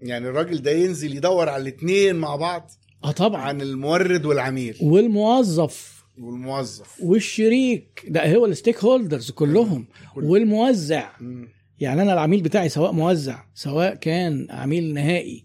يعني 0.01 0.27
الراجل 0.27 0.61
ده 0.61 0.71
ينزل 0.71 1.17
يدور 1.17 1.49
على 1.49 1.61
الاثنين 1.61 2.15
مع 2.15 2.35
بعض 2.35 2.71
آه 3.03 3.11
طبعا. 3.11 3.41
عن 3.41 3.61
المورد 3.61 4.25
والعميل 4.25 4.77
والموظف. 4.81 6.05
والموظف. 6.17 7.01
والشريك. 7.03 8.05
ده 8.07 8.35
هو 8.35 8.45
ال 8.45 8.83
stakeholders 8.83 9.31
كلهم. 9.31 9.87
كله. 10.15 10.25
والموزع. 10.27 11.09
مم. 11.21 11.47
يعني 11.79 12.01
أنا 12.01 12.13
العميل 12.13 12.41
بتاعي 12.41 12.69
سواء 12.69 12.91
موزع 12.91 13.43
سواء 13.53 13.95
كان 13.95 14.47
عميل 14.49 14.93
نهائي 14.93 15.43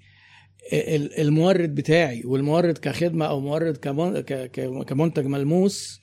المورد 0.73 1.74
بتاعي 1.74 2.23
والمورد 2.24 2.78
كخدمة 2.78 3.26
أو 3.26 3.40
مورد 3.40 3.76
كمنتج 4.86 5.26
ملموس 5.26 6.00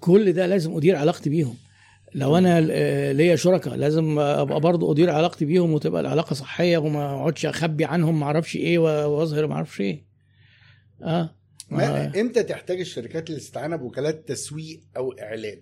كل 0.00 0.32
ده 0.32 0.46
لازم 0.46 0.76
أدير 0.76 0.96
علاقتي 0.96 1.30
بيهم. 1.30 1.54
لو 2.14 2.38
أنا 2.38 2.68
آه، 2.70 3.12
ليا 3.12 3.36
شركاء 3.36 3.74
لازم 3.74 4.18
أبقى 4.18 4.60
برضو 4.60 4.92
أدير 4.92 5.10
علاقتي 5.10 5.44
بيهم 5.44 5.72
وتبقى 5.72 6.00
العلاقة 6.00 6.34
صحية 6.34 6.78
وما 6.78 7.14
أقعدش 7.14 7.46
أخبي 7.46 7.84
عنهم 7.84 8.20
ما 8.20 8.26
أعرفش 8.26 8.56
إيه 8.56 8.78
وأظهر 8.78 9.46
ما 9.46 9.54
أعرفش 9.54 9.80
إيه. 9.80 10.06
آه. 11.02 11.20
آه. 11.22 11.34
ما 11.70 12.20
إمتى 12.20 12.42
تحتاج 12.42 12.80
الشركات 12.80 13.30
الاستعانه 13.30 13.76
بوكالات 13.76 14.28
تسويق 14.28 14.80
أو 14.96 15.12
إعلان؟ 15.12 15.58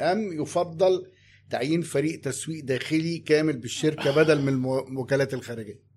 أم 0.00 0.42
يفضل 0.42 1.06
تعيين 1.50 1.82
فريق 1.82 2.20
تسويق 2.20 2.64
داخلي 2.64 3.18
كامل 3.18 3.56
بالشركة 3.56 4.16
بدل 4.16 4.42
من 4.42 4.48
الوكالات 4.88 5.34
الخارجية؟ 5.34 5.93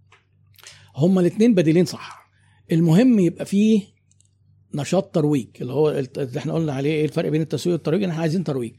هما 0.97 1.21
الاثنين 1.21 1.53
بديلين 1.55 1.85
صح. 1.85 2.29
المهم 2.71 3.19
يبقى 3.19 3.45
فيه 3.45 3.81
نشاط 4.75 5.15
ترويج 5.15 5.47
اللي 5.61 5.73
هو 5.73 5.89
اللي 5.89 6.37
إحنا 6.37 6.53
قلنا 6.53 6.73
عليه 6.73 6.91
إيه 6.91 7.05
الفرق 7.05 7.29
بين 7.29 7.41
التسويق 7.41 7.73
والترويج؟ 7.75 8.03
إحنا 8.03 8.21
عايزين 8.21 8.43
ترويج. 8.43 8.71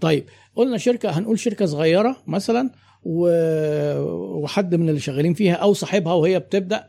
طيب 0.00 0.24
قلنا 0.56 0.78
شركة 0.78 1.10
هنقول 1.18 1.38
شركة 1.38 1.66
صغيرة 1.66 2.16
مثلا. 2.26 2.70
وحد 3.04 4.74
من 4.74 4.88
اللي 4.88 5.00
شغالين 5.00 5.34
فيها 5.34 5.54
أو 5.54 5.72
صاحبها 5.72 6.12
وهي 6.12 6.38
بتبدأ 6.38 6.88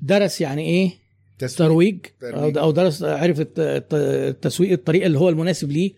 درس 0.00 0.40
يعني 0.40 0.62
إيه؟ 0.62 0.90
تسويق. 1.38 1.68
ترويج. 1.68 1.98
ترويج. 2.20 2.58
أو 2.58 2.70
درس 2.70 3.02
عرف 3.02 3.40
الت- 3.40 3.58
الت- 3.58 3.94
التسويق 4.34 4.72
الطريقة 4.72 5.06
اللي 5.06 5.18
هو 5.18 5.28
المناسب 5.28 5.70
ليه. 5.72 5.92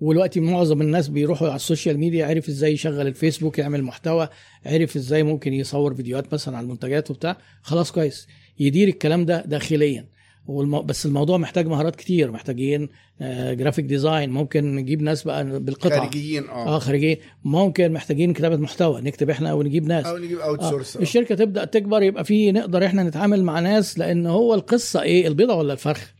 ودلوقتي 0.00 0.40
معظم 0.40 0.82
الناس 0.82 1.08
بيروحوا 1.08 1.46
على 1.48 1.56
ال 1.56 1.62
social 1.62 1.98
media 1.98 2.26
عرف 2.26 2.48
إزاي 2.48 2.72
يشغل 2.72 3.06
الفيسبوك 3.06 3.58
يعمل 3.58 3.82
محتوى 3.82 4.28
عرف 4.66 4.96
إزاي 4.96 5.22
ممكن 5.22 5.52
يصور 5.54 5.94
فيديوهات 5.94 6.34
مثلا 6.34 6.56
على 6.56 6.64
المنتجات 6.64 7.10
وبتاع. 7.10 7.36
خلاص 7.62 7.92
كويس. 7.92 8.26
يدير 8.58 8.88
الكلام 8.88 9.24
ده 9.24 9.44
داخليا. 9.46 10.06
والمو... 10.46 10.82
بس 10.82 11.06
الموضوع 11.06 11.38
محتاج 11.38 11.66
مهارات 11.66 11.96
كتير 11.96 12.30
محتاجين 12.30 12.88
آه 13.20 13.54
graphic 13.54 13.84
design 13.84 14.30
ممكن 14.30 14.74
نجيب 14.76 15.02
ناس 15.02 15.22
بقى 15.22 15.60
بالقطع. 15.60 16.00
خارجيين 16.00 16.48
آه. 16.48 16.76
آه 16.76 16.78
خارجيين. 16.78 17.16
ممكن 17.44 17.92
محتاجين 17.92 18.32
كتابة 18.32 18.56
محتوى 18.56 19.00
نكتب 19.00 19.30
إحنا 19.30 19.52
ونجيب 19.52 19.86
ناس. 19.86 20.06
أو 20.06 20.16
نجيب 20.18 20.38
out 20.38 20.60
آه. 20.60 20.70
source 20.70 20.96
الشركة 20.96 21.34
تبدأ 21.34 21.64
تكبر 21.64 22.02
يبقى 22.02 22.24
في 22.24 22.52
نقدر 22.52 22.86
إحنا 22.86 23.02
نتعامل 23.02 23.44
مع 23.44 23.60
ناس 23.60 23.98
لأن 23.98 24.26
هو 24.26 24.54
القصة 24.54 25.02
إيه؟ 25.02 25.26
البيضة 25.26 25.54
ولا 25.54 25.72
الفرخ 25.72 26.12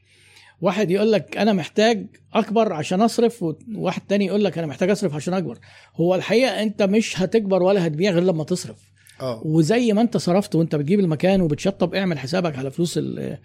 واحد 0.60 0.90
يقول 0.90 1.12
لك 1.12 1.36
أنا 1.36 1.52
محتاج 1.52 2.06
أكبر 2.34 2.72
عشان 2.72 3.00
أصرف 3.00 3.44
وواحد 3.74 4.02
تاني 4.08 4.26
يقول 4.26 4.44
لك 4.44 4.58
أنا 4.58 4.66
محتاج 4.66 4.90
أصرف 4.90 5.14
عشان 5.14 5.34
أكبر. 5.34 5.58
هو 5.96 6.14
الحقيقة 6.14 6.62
أنت 6.62 6.82
مش 6.82 7.20
هتكبر 7.22 7.62
ولا 7.62 7.86
هتبيع 7.86 8.10
غير 8.10 8.22
لما 8.22 8.44
تصرف. 8.44 8.76
آه. 9.20 9.42
وزي 9.46 9.92
ما 9.92 10.00
أنت 10.02 10.16
صرفت 10.16 10.54
وأنت 10.54 10.74
بتجيب 10.76 11.00
المكان 11.00 11.40
وبتشطب 11.40 11.94
اعمل 11.94 12.18
حسابك 12.18 12.58
على 12.58 12.70
فلوس 12.70 12.98
ال- 12.98 13.38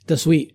التسويق. 0.00 0.48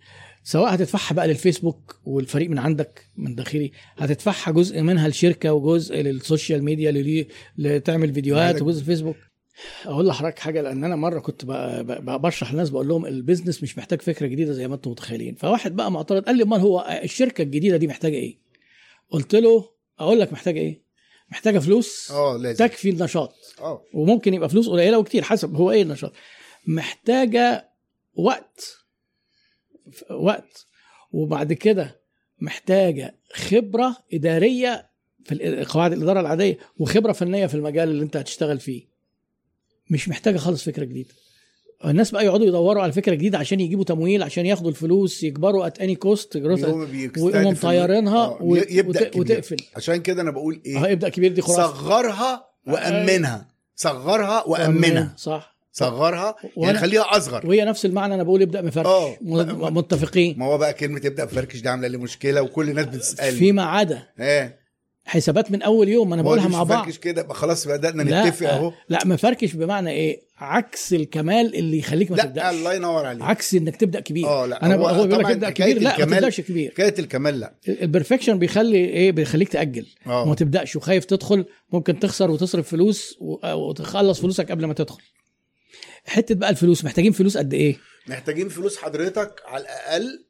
سواء 0.43 0.75
هتدفعها 0.75 1.13
بقى 1.13 1.27
للفيسبوك 1.27 1.99
والفريق 2.05 2.49
من 2.49 2.59
عندك 2.59 3.05
من 3.17 3.35
داخلي 3.35 3.71
هتدفعها 3.97 4.51
جزء 4.53 4.81
منها 4.81 5.07
لشركة 5.07 5.53
وجزء 5.53 5.95
لل 6.01 6.17
social 6.17 6.63
media 6.63 7.25
لتعمل 7.57 8.13
فيديوهات 8.13 8.61
وجزء 8.61 8.83
فيسبوك 8.83 9.15
أقول 9.85 10.07
لحضرتك 10.07 10.39
حاجة 10.39 10.61
لأن 10.61 10.83
أنا 10.83 10.95
مرة 10.95 11.19
كنت 11.19 11.45
بقى 11.45 11.83
بقى 11.83 12.19
بشرح 12.19 12.51
للناس 12.51 12.69
بقول 12.69 12.87
لهم 12.87 13.05
ال 13.05 13.11
business 13.11 13.63
مش 13.63 13.77
محتاج 13.77 14.01
فكرة 14.01 14.27
جديدة 14.27 14.51
زي 14.53 14.67
ما 14.67 14.75
أنتم 14.75 14.91
متخيلين. 14.91 15.35
فواحد 15.35 15.75
بقى 15.75 15.91
معترض 15.91 16.23
قال 16.23 16.37
لي 16.37 16.43
أمال 16.43 16.59
هو 16.59 16.99
الشركة 17.03 17.41
الجديدة 17.41 17.77
دي 17.77 17.87
محتاجة 17.87 18.15
إيه؟ 18.15 18.37
قلت 19.09 19.35
له 19.35 19.69
أقول 19.99 20.19
لك 20.19 20.33
محتاجة 20.33 20.59
إيه؟ 20.59 20.81
محتاجة 21.31 21.59
فلوس 21.59 22.11
آه 22.11 22.37
لازم. 22.37 22.65
تكفي 22.65 22.89
النشاط. 22.89 23.35
آه. 23.61 23.81
وممكن 23.93 24.33
يبقى 24.33 24.49
فلوس 24.49 24.69
قليلة 24.69 24.99
وكتير 24.99 25.23
حسب 25.23 25.55
هو 25.55 25.71
إيه 25.71 25.81
النشاط. 25.81 26.13
محتاجة 26.67 27.69
وقت 28.15 28.77
وقت. 30.11 30.67
وبعد 31.11 31.53
كده 31.53 32.01
محتاجة 32.39 33.15
خبرة 33.33 33.95
إدارية 34.13 34.89
في 35.25 35.65
قواعد 35.69 35.93
الإدارة 35.93 36.19
العادية 36.19 36.57
وخبرة 36.77 37.11
فنية 37.11 37.45
في 37.47 37.55
المجال 37.55 37.89
اللي 37.89 38.03
أنت 38.03 38.17
هتشتغل 38.17 38.59
فيه. 38.59 38.94
مش 39.89 40.09
محتاجة 40.09 40.37
خالص 40.37 40.63
فكرة 40.63 40.83
جديدة. 40.85 41.09
الناس 41.85 42.11
بقى 42.11 42.25
يقعدوا 42.25 42.45
يدوروا 42.45 42.83
على 42.83 42.91
فكرة 42.91 43.13
جديدة 43.15 43.37
عشان 43.37 43.59
يجيبوا 43.59 43.83
تمويل 43.83 44.23
عشان 44.23 44.45
ياخدوا 44.45 44.69
الفلوس 44.69 45.23
يكبروا 45.23 45.67
ات 45.67 45.79
اني 45.79 45.95
كوست 45.95 46.35
ويقوموا 46.35 47.51
مطيرينها 47.51 48.25
آه، 48.25 48.39
يبدأ 48.69 49.07
وت-. 49.09 49.15
وتقفل. 49.17 49.57
عشان 49.75 49.95
كده 49.97 50.21
أنا 50.21 50.31
بقول 50.31 50.61
آه 50.65 50.85
إيه 50.85 50.91
يبدأ 50.91 51.09
كبير 51.09 51.31
دي 51.33 51.41
خرافة. 51.41 51.67
صغرها 51.73 52.45
وأمنها. 52.67 53.47
صغرها 53.75 54.43
وأمنها 54.47 55.13
صح. 55.17 55.55
صغرها 55.71 56.35
يعني 56.57 56.77
خليها 56.77 57.17
أصغر. 57.17 57.47
وهي 57.47 57.65
نفس 57.65 57.85
المعنى 57.85 58.15
أنا 58.15 58.23
بقول 58.23 58.41
ابدا 58.41 58.61
مفرش 58.61 58.85
آه. 58.85 59.15
متفقين. 59.69 60.39
ما 60.39 60.45
هو 60.45 60.57
بقى 60.57 60.73
كلمة 60.73 60.99
تبدا 60.99 61.25
بفركش 61.25 61.61
دي 61.61 61.69
عاملة 61.69 61.87
لي 61.87 61.97
مشكلة 61.97 62.41
وكل 62.41 62.69
الناس 62.69 62.85
بتسألني. 62.85 63.39
فيما 63.39 63.63
عدا 63.63 64.03
إيه؟ 64.19 64.64
حسابات 65.05 65.51
من 65.51 65.61
أول 65.61 65.89
يوم 65.89 66.13
أنا 66.13 66.21
بقولها 66.21 66.47
مع 66.47 66.63
بعض. 66.63 66.83
فركش 66.83 66.97
كده 66.97 67.33
خلاص 67.33 67.67
بدأنا 67.67 68.01
لا 68.01 68.25
نتفق 68.25 68.49
أهو. 68.49 68.73
لا 68.89 68.99
مفركش 69.05 69.53
بمعنى 69.53 69.91
إيه؟ 69.91 70.21
عكس 70.37 70.93
الكمال 70.93 71.55
اللي 71.55 71.77
يخليك 71.77 72.11
ما 72.11 72.15
لا 72.15 72.23
تبدأش. 72.23 72.55
الله 72.55 72.73
ينور 72.73 73.05
عليك. 73.05 73.21
عكس 73.21 73.53
إنك 73.53 73.75
تبدأ 73.75 73.99
كبير. 73.99 74.27
آه 74.27 74.45
لا 74.45 74.65
أنا 74.65 74.75
هو, 74.75 74.87
هو 74.87 75.07
بيقول 75.07 75.23
لك 75.23 75.31
ابدأ 75.31 75.49
كبير 75.49 75.81
لا 75.81 76.05
ما 76.05 76.05
تبدأش 76.05 76.41
كبير. 76.41 76.71
حكاية 76.71 76.93
الكمال 76.99 77.39
لا. 77.39 77.53
البرفكشن 77.67 78.39
بيخلي 78.39 78.77
إيه؟ 78.77 79.11
بيخليك 79.11 79.49
تأجل. 79.49 79.85
آه. 80.07 80.23
وما 80.23 80.35
تبدأش 80.35 80.75
وخايف 80.75 81.05
تدخل 81.05 81.45
ممكن 81.73 81.99
تخسر 81.99 82.31
وتصرف 82.31 82.69
فلوس 82.69 83.17
وتخلص 83.55 84.21
فلوسك 84.21 84.51
قبل 84.51 84.65
ما 84.65 84.73
تدخل. 84.73 85.01
حتة 86.05 86.35
بقى 86.35 86.49
الفلوس 86.49 86.85
محتاجين 86.85 87.11
فلوس 87.11 87.37
قد 87.37 87.53
إيه؟ 87.53 87.77
محتاجين 88.07 88.49
فلوس 88.49 88.77
حضرتك 88.77 89.41
على 89.45 89.63
الأقل 89.63 90.24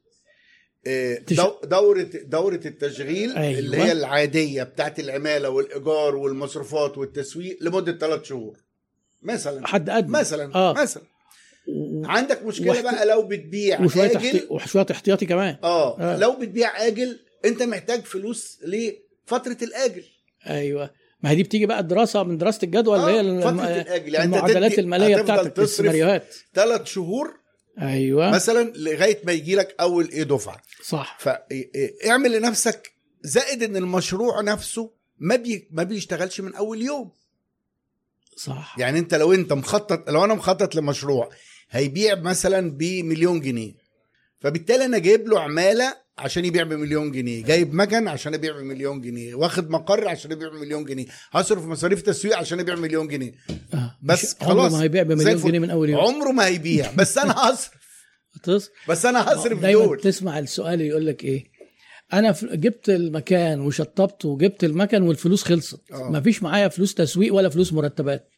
دورة 1.64 2.02
دورة 2.24 2.60
التشغيل 2.66 3.36
أيوة. 3.36 3.58
اللي 3.58 3.76
هي 3.76 3.92
العادية 3.92 4.62
بتاعت 4.62 5.00
العمالة 5.00 5.50
والإيجار 5.50 6.16
والمصروفات 6.16 6.98
والتسويق 6.98 7.58
لمدة 7.60 7.98
ثلاث 7.98 8.24
شهور. 8.24 8.56
مثلا. 9.22 9.66
حد 9.66 9.90
ادنى 9.90 10.12
مثلا 10.12 10.54
آه. 10.54 10.72
مثلا. 10.72 11.02
و- 11.68 12.06
عندك 12.06 12.42
مشكلة 12.42 12.68
واحت- 12.70 12.82
بقى 12.82 13.06
لو 13.06 13.22
بتبيع 13.22 13.80
وشوية 13.80 14.04
آجل. 14.06 14.16
احتي... 14.16 14.46
وشوية 14.50 14.86
احتياطي 14.90 15.26
كمان. 15.26 15.56
آه. 15.64 16.00
آه. 16.00 16.16
لو 16.16 16.32
بتبيع 16.40 16.86
آجل 16.86 17.18
أنت 17.44 17.62
محتاج 17.62 18.00
فلوس 18.04 18.58
لفترة 18.64 19.56
الآجل. 19.62 20.04
أيوه. 20.46 20.90
ما 21.22 21.30
هي 21.30 21.34
دي 21.34 21.42
بتيجي 21.42 21.66
بقى 21.66 21.80
الدراسة 21.80 22.22
من 22.22 22.38
دراسة 22.38 22.58
الجدوى 22.62 22.96
اللي 22.96 23.10
آه، 23.10 23.14
هي 23.14 23.20
الم- 23.20 23.58
يعني 24.14 24.24
المعادلات 24.24 24.78
المالية 24.78 25.16
بتاعتك 25.16 25.58
السيناريوهات. 25.58 26.34
ثلاث 26.54 26.84
شهور 26.84 27.34
أيوه. 27.80 28.30
مثلا 28.30 28.72
لغاية 28.76 29.20
ما 29.24 29.32
يجي 29.32 29.54
لك 29.54 29.74
أول 29.80 30.08
إيه 30.08 30.22
دفعة. 30.22 30.62
صح. 30.82 31.18
فاعمل 31.20 32.32
لنفسك 32.32 32.92
زائد 33.22 33.62
إن 33.62 33.76
المشروع 33.76 34.40
نفسه 34.40 34.90
ما 35.18 35.36
بي 35.36 35.68
ما 35.70 35.82
بيشتغلش 35.82 36.40
من 36.40 36.54
أول 36.54 36.82
يوم. 36.82 37.10
صح. 38.36 38.76
يعني 38.78 38.98
أنت 38.98 39.14
لو 39.14 39.32
أنت 39.32 39.52
مخطط 39.52 40.10
لو 40.10 40.24
أنا 40.24 40.34
مخطط 40.34 40.74
لمشروع 40.74 41.30
هيبيع 41.70 42.14
مثلا 42.14 42.70
بمليون 42.70 43.40
جنيه 43.40 43.72
فبالتالي 44.40 44.84
أنا 44.84 44.98
جايب 44.98 45.28
له 45.28 45.40
عمالة 45.40 45.96
عشان 46.18 46.44
يبيع 46.44 46.62
بمليون 46.62 47.10
جنيه. 47.12 47.44
جايب 47.44 47.74
مكن 47.74 48.08
عشان 48.08 48.34
يبيع 48.34 48.52
بمليون 48.58 49.00
جنيه. 49.00 49.34
واخد 49.34 49.70
مقر 49.70 50.08
عشان 50.08 50.32
يبيع 50.32 50.48
بمليون 50.48 50.84
جنيه. 50.84 51.06
هصرف 51.30 51.64
مصاريف 51.64 52.02
تسويق 52.02 52.36
عشان 52.36 52.60
يبيع 52.60 52.74
مليون 52.74 53.08
جنيه. 53.08 53.32
بس 54.02 54.34
مش- 54.36 54.42
عمره 54.42 54.54
خلاص. 54.54 54.72
ما 54.72 54.82
هيبيع 54.82 55.02
بمليون. 55.02 55.36
جنيه 55.42 55.58
من 55.58 55.70
أول 55.70 55.90
يوم. 55.90 56.00
عمره 56.00 56.30
ما 56.32 56.46
هيبيع. 56.46 56.92
بس 56.92 57.18
أنا 57.18 57.32
هصرف. 57.50 57.70
بس 58.88 59.06
أنا 59.06 59.32
هصرف 59.32 59.60
دايما 59.60 59.84
دول. 59.84 60.00
تسمع 60.00 60.38
السؤال 60.38 60.80
يقول 60.80 61.06
لك 61.06 61.24
إيه. 61.24 61.50
أنا 62.12 62.34
جبت 62.42 62.88
المكان 62.90 63.60
وشطبت 63.60 64.24
وجبت 64.24 64.64
المكن 64.64 65.02
والفلوس 65.02 65.42
خلصت. 65.42 65.80
آه. 65.92 66.10
ما 66.10 66.20
فيش 66.20 66.42
معايا 66.42 66.68
فلوس 66.68 66.94
تسويق 66.94 67.34
ولا 67.34 67.48
فلوس 67.48 67.72
مرتبات. 67.72 68.30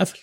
قفل. 0.00 0.18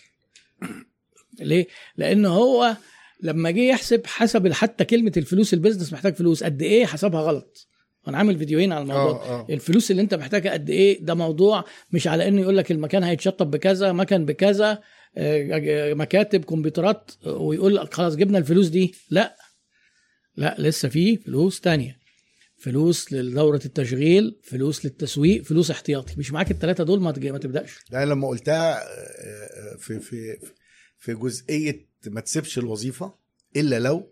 ليه؟ 1.40 1.68
لأن 1.98 2.26
هو 2.26 2.78
لما 3.22 3.52
جه 3.52 3.60
يحسب 3.60 4.02
حسب 4.06 4.52
حتى 4.52 4.86
كلمة 4.86 5.12
الفلوس 5.18 5.54
البيزنس 5.54 5.94
محتاج 5.94 6.16
فلوس 6.16 6.44
قد 6.44 6.62
إيه 6.62 6.86
حسبها 6.86 7.22
غلط؟ 7.22 7.68
أنا 8.08 8.18
عامل 8.18 8.38
فيديوهين 8.38 8.72
على 8.72 8.82
الموضوع. 8.82 9.26
آه 9.26 9.40
آه. 9.40 9.48
الفلوس 9.50 9.92
اللي 9.92 10.02
أنت 10.02 10.14
محتاجها 10.14 10.52
قد 10.54 10.70
إيه؟ 10.70 11.06
ده 11.06 11.14
موضوع 11.14 11.64
مش 11.92 12.08
على 12.08 12.28
إنه 12.28 12.42
يقول 12.42 12.58
لك 12.58 12.72
المكان 12.72 13.04
هيتشطب 13.04 13.52
بكذا 13.52 13.92
مكان 13.92 14.26
بكذا 14.26 14.80
آه، 15.18 15.94
مكاتب 15.94 16.46
كمبيوترات 16.46 17.12
آه، 17.26 17.38
ويقول 17.38 17.76
لك 17.76 17.94
خلاص 17.94 18.16
جبنا 18.16 18.38
الفلوس 18.38 18.68
دي. 18.68 18.96
لا. 19.10 19.36
لا 20.36 20.56
لسه 20.60 20.90
في 20.90 21.18
فلوس 21.18 21.62
تانية. 21.62 22.00
فلوس 22.58 23.14
لدورة 23.14 23.62
التشغيل 23.66 24.40
فلوس 24.44 24.86
للتسويق 24.86 25.44
فلوس 25.44 25.72
احتياطي. 25.72 26.14
مش 26.18 26.32
معاك 26.32 26.52
الثلاثة 26.52 26.84
دول؟ 26.84 27.02
ما 27.02 27.12
تبدأش. 27.12 27.80
لا 27.92 28.06
لما 28.06 28.28
قلتها 28.28 28.82
آه، 28.84 29.78
في 29.80 30.00
في 30.00 30.38
في 31.00 31.14
جزئية 31.14 31.89
ما 32.08 32.22
تسيبش 32.22 32.58
الوظيفة 32.58 33.14
إلا 33.56 33.80
لو 33.80 34.12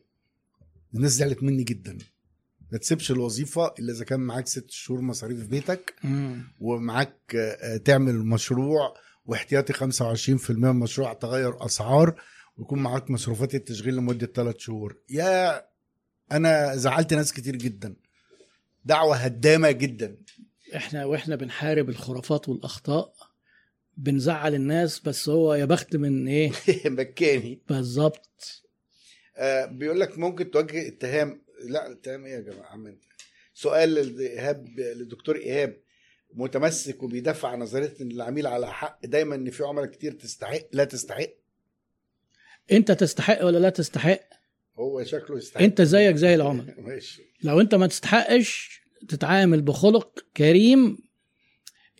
الناس 0.95 1.11
زعلت 1.11 1.43
مني 1.43 1.64
جدا. 1.64 1.98
ما 2.72 2.77
تسيبش 2.77 3.11
الوظيفة 3.11 3.74
إلا 3.80 3.93
إذا 3.93 4.06
كان 4.06 4.19
معاك 4.19 4.48
ست 4.48 4.72
شهور 4.72 5.01
مصاريف 5.01 5.40
في 5.40 5.48
بيتك 5.48 5.95
ومعاك 6.59 7.35
آه، 7.35 7.77
تعمل 7.77 8.16
مشروع 8.16 8.93
واحتياطي 9.25 9.74
25% 9.74 10.49
من 10.49 10.66
المشروع 10.69 11.14
تغير 11.14 11.66
أسعار 11.66 12.22
ويكون 12.57 12.80
معاك 12.80 13.11
مصروفات 13.11 13.56
التشغيل 13.56 13.95
لمدة 13.95 14.27
ثلاث 14.27 14.56
شهور. 14.57 14.98
يا 15.09 15.66
أنا 16.32 16.75
زعلت 16.75 17.14
ناس 17.14 17.33
كتير 17.33 17.56
جدا. 17.56 17.95
دعوة 18.85 19.16
هدامة 19.16 19.72
جدا. 19.72 20.17
إحنا 20.75 21.06
وإحنا 21.06 21.35
بنحارب 21.35 21.90
الخرافات 21.90 22.49
والأخطاء. 22.49 23.14
بنزعل 23.98 24.56
الناس 24.56 25.00
بس 25.00 25.30
هو 25.30 25.53
يا 25.53 25.66
بخت 25.66 25.95
من 25.95 26.27
إيه؟ 26.27 26.51
مكاني. 26.85 27.59
بالظبط. 27.69 28.64
آه، 29.38 29.66
بيقول 29.66 30.00
لك 30.00 30.17
ممكن 30.17 30.51
توجه 30.51 30.88
اتهام. 30.88 31.42
لا 31.64 31.92
اتهام 31.92 32.26
إيه 32.26 32.34
يا 32.34 32.40
جماعة؟ 32.40 32.66
عم 32.72 32.88
أنت. 32.88 33.03
سؤال 33.53 33.93
لإيهاب 33.93 34.67
للدكتور 34.80 35.35
إيهاب. 35.35 35.77
متمسك 36.34 37.03
وبيدافع 37.03 37.48
عن 37.50 37.59
نظرية 37.59 37.93
إن 38.01 38.11
العميل 38.11 38.48
على 38.48 38.74
حق 38.74 39.06
دايما 39.06 39.35
إن 39.35 39.50
في 39.50 39.64
عملاء 39.64 39.85
كتير 39.85 40.11
تستحق 40.11 40.61
لا 40.72 40.84
تستحق؟ 40.84 41.30
أنت 42.72 42.92
تستحق 42.92 43.45
ولا 43.45 43.58
لا 43.58 43.69
تستحق؟ 43.69 44.19
هو 44.80 45.03
شكله 45.03 45.38
يستحق. 45.38 45.61
أنت 45.64 45.82
زيك 45.82 46.16
زي 46.16 46.35
العملاء. 46.35 46.82
ماشي. 46.88 47.24
لو 47.43 47.61
أنت 47.61 47.76
ما 47.76 47.88
تستحقش 47.88 48.82
تتعامل 49.09 49.61
بخلق 49.61 50.26
كريم 50.38 50.98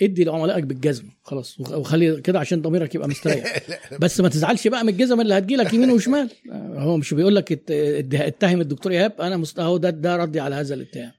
ادي 0.02 0.24
لعملائك 0.24 0.64
بالجزمه 0.64 1.10
خلاص. 1.24 1.60
وخ- 1.60 1.72
وخلي 1.74 2.22
كده 2.22 2.40
عشان 2.40 2.62
ضميرك 2.62 2.96
يبقى 2.96 3.08
مستريح. 3.08 3.60
بس 4.02 4.20
ما 4.22 4.30
تزعلش 4.30 4.68
بقى 4.68 4.84
من 4.84 4.90
الجزم 4.90 5.22
اللي 5.22 5.38
هتجيلك 5.38 5.74
يمين 5.74 5.92
وشمال. 5.92 6.30
هو 6.54 6.98
مش 6.98 7.14
بيقول 7.14 7.36
لك 7.36 7.52
ات- 7.52 7.72
ات- 7.72 8.14
اتهم 8.14 8.62
الدكتور 8.62 8.92
إيهاب 8.92 9.22
أنا 9.22 9.38
مست... 9.38 9.60
أهو 9.60 9.78
ده 9.78 9.90
ده 9.90 10.16
ردي 10.16 10.40
على 10.40 10.56
هذا 10.56 10.74
الاتهام. 10.76 11.12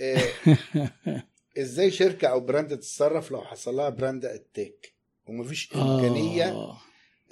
آه، 0.00 0.22
إزاي 1.58 1.90
شركة 1.90 2.28
أو 2.28 2.40
brand 2.40 2.68
تتصرف 2.68 3.30
لو 3.30 3.40
حصل 3.42 3.74
لها 3.76 3.88
brand 3.88 4.24
attack 4.24 4.92
ومفيش 5.28 5.68
إمكانية 5.76 6.44
آه. 6.50 6.76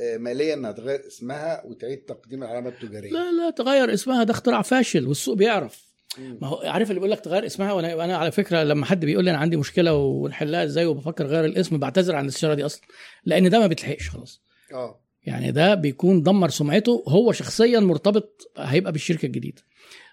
آه، 0.01 0.17
ماليه 0.17 0.55
إنها 0.55 0.73
تغير 0.73 1.07
اسمها 1.07 1.63
وتعيد 1.67 1.99
تقديم 1.99 2.43
العلامة 2.43 2.69
التجارية. 2.69 3.11
لا 3.11 3.33
لا 3.33 3.51
تغير 3.51 3.95
اسمها 3.95 4.25
ده 4.25 4.31
اختراع 4.33 4.63
فاشل 4.63 5.09
والسوق 5.09 5.37
بيعرف. 5.37 5.87
ما 6.19 6.49
هو 6.49 6.63
عارف 6.65 6.91
اللي 6.91 7.01
بيقول 7.01 7.11
لك 7.11 7.21
تغير 7.21 7.47
اسمها؟ 7.47 7.73
وأنا 7.73 8.05
أنا 8.05 8.17
على 8.17 8.31
فكرة 8.31 8.63
لما 8.63 8.87
حد 8.87 9.05
بيقول 9.05 9.25
لي 9.25 9.31
أنا 9.31 9.39
عندي 9.39 9.57
مشكلة 9.57 9.95
ونحلها 9.95 10.65
إزاي 10.65 10.87
وبفكر 10.87 11.25
أغير 11.25 11.45
الاسم 11.45 11.79
بعتذر 11.79 12.17
عن 12.17 12.25
الاستشارة 12.25 12.55
دي 12.55 12.67
أصلا 12.67 12.83
لأن 13.25 13.51
ده 13.51 13.59
ما 13.59 13.67
بيتلحقش 13.67 14.11
خلاص. 14.11 14.43
آه. 14.73 15.01
يعني 15.25 15.53
ده 15.53 15.75
بيكون 15.75 16.23
دمر 16.23 16.49
سمعته 16.49 17.05
هو 17.09 17.33
شخصيا 17.33 17.81
مرتبط 17.81 18.53
هيبقى 18.59 18.93
بالشركة 18.93 19.27
الجديدة. 19.27 19.63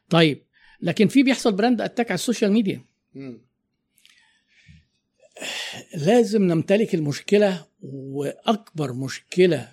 طيب 0.09 0.43
لكن 0.81 1.07
في 1.07 1.23
بيحصل 1.23 1.51
brand 1.51 1.81
attack 1.81 2.11
على 2.11 2.15
ال 2.15 2.20
social 2.20 2.51
media. 2.51 2.81
مم. 3.13 3.41
لازم 5.95 6.43
نمتلك 6.43 6.95
المشكلة 6.95 7.65
وأكبر 7.81 8.93
مشكلة 8.93 9.67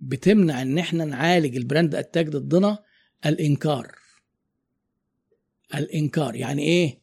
بتمنع 0.00 0.62
إن 0.62 0.78
إحنا 0.78 1.04
نعالج 1.04 1.56
ال 1.56 1.62
brand 1.62 1.94
attack 1.94 2.26
ضدنا 2.28 2.78
الإنكار. 3.26 3.94
الإنكار. 5.74 6.34
يعني 6.34 6.62
إيه؟ 6.62 6.98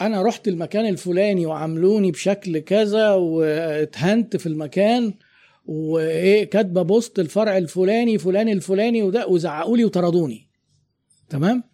أنا 0.00 0.22
رحت 0.22 0.48
المكان 0.48 0.86
الفلاني 0.86 1.46
وعاملوني 1.46 2.10
بشكل 2.10 2.58
كذا 2.58 3.10
واتهنت 3.10 4.36
في 4.36 4.46
المكان 4.46 5.14
وإيه 5.64 6.44
كاتبة 6.44 6.82
post 6.82 7.18
الفرع 7.18 7.58
الفلاني 7.58 8.18
فلان 8.18 8.48
الفلاني 8.48 9.02
وده 9.02 9.26
وزعقوا 9.26 9.76
لي 9.76 9.84
وطردوني. 9.84 10.48
تمام؟ 11.28 11.64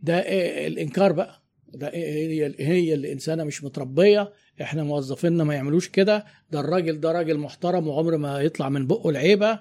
ده 0.00 0.22
إيه 0.24 0.66
الإنكار 0.66 1.12
بقى. 1.12 1.42
ده 1.74 1.92
إيه 1.92 2.42
هي 2.48 2.54
هي 2.58 2.94
الإنسانة 2.94 3.44
مش 3.44 3.64
متربية. 3.64 4.32
إحنا 4.62 4.82
موظفيننا 4.82 5.44
ما 5.44 5.54
يعملوش 5.54 5.88
كده. 5.88 6.24
ده 6.50 6.60
الراجل 6.60 7.00
ده 7.00 7.12
راجل 7.12 7.38
محترم 7.38 7.88
وعمر 7.88 8.16
ما 8.16 8.40
يطلع 8.40 8.68
من 8.68 8.86
بقه 8.86 9.10
العيبه 9.10 9.60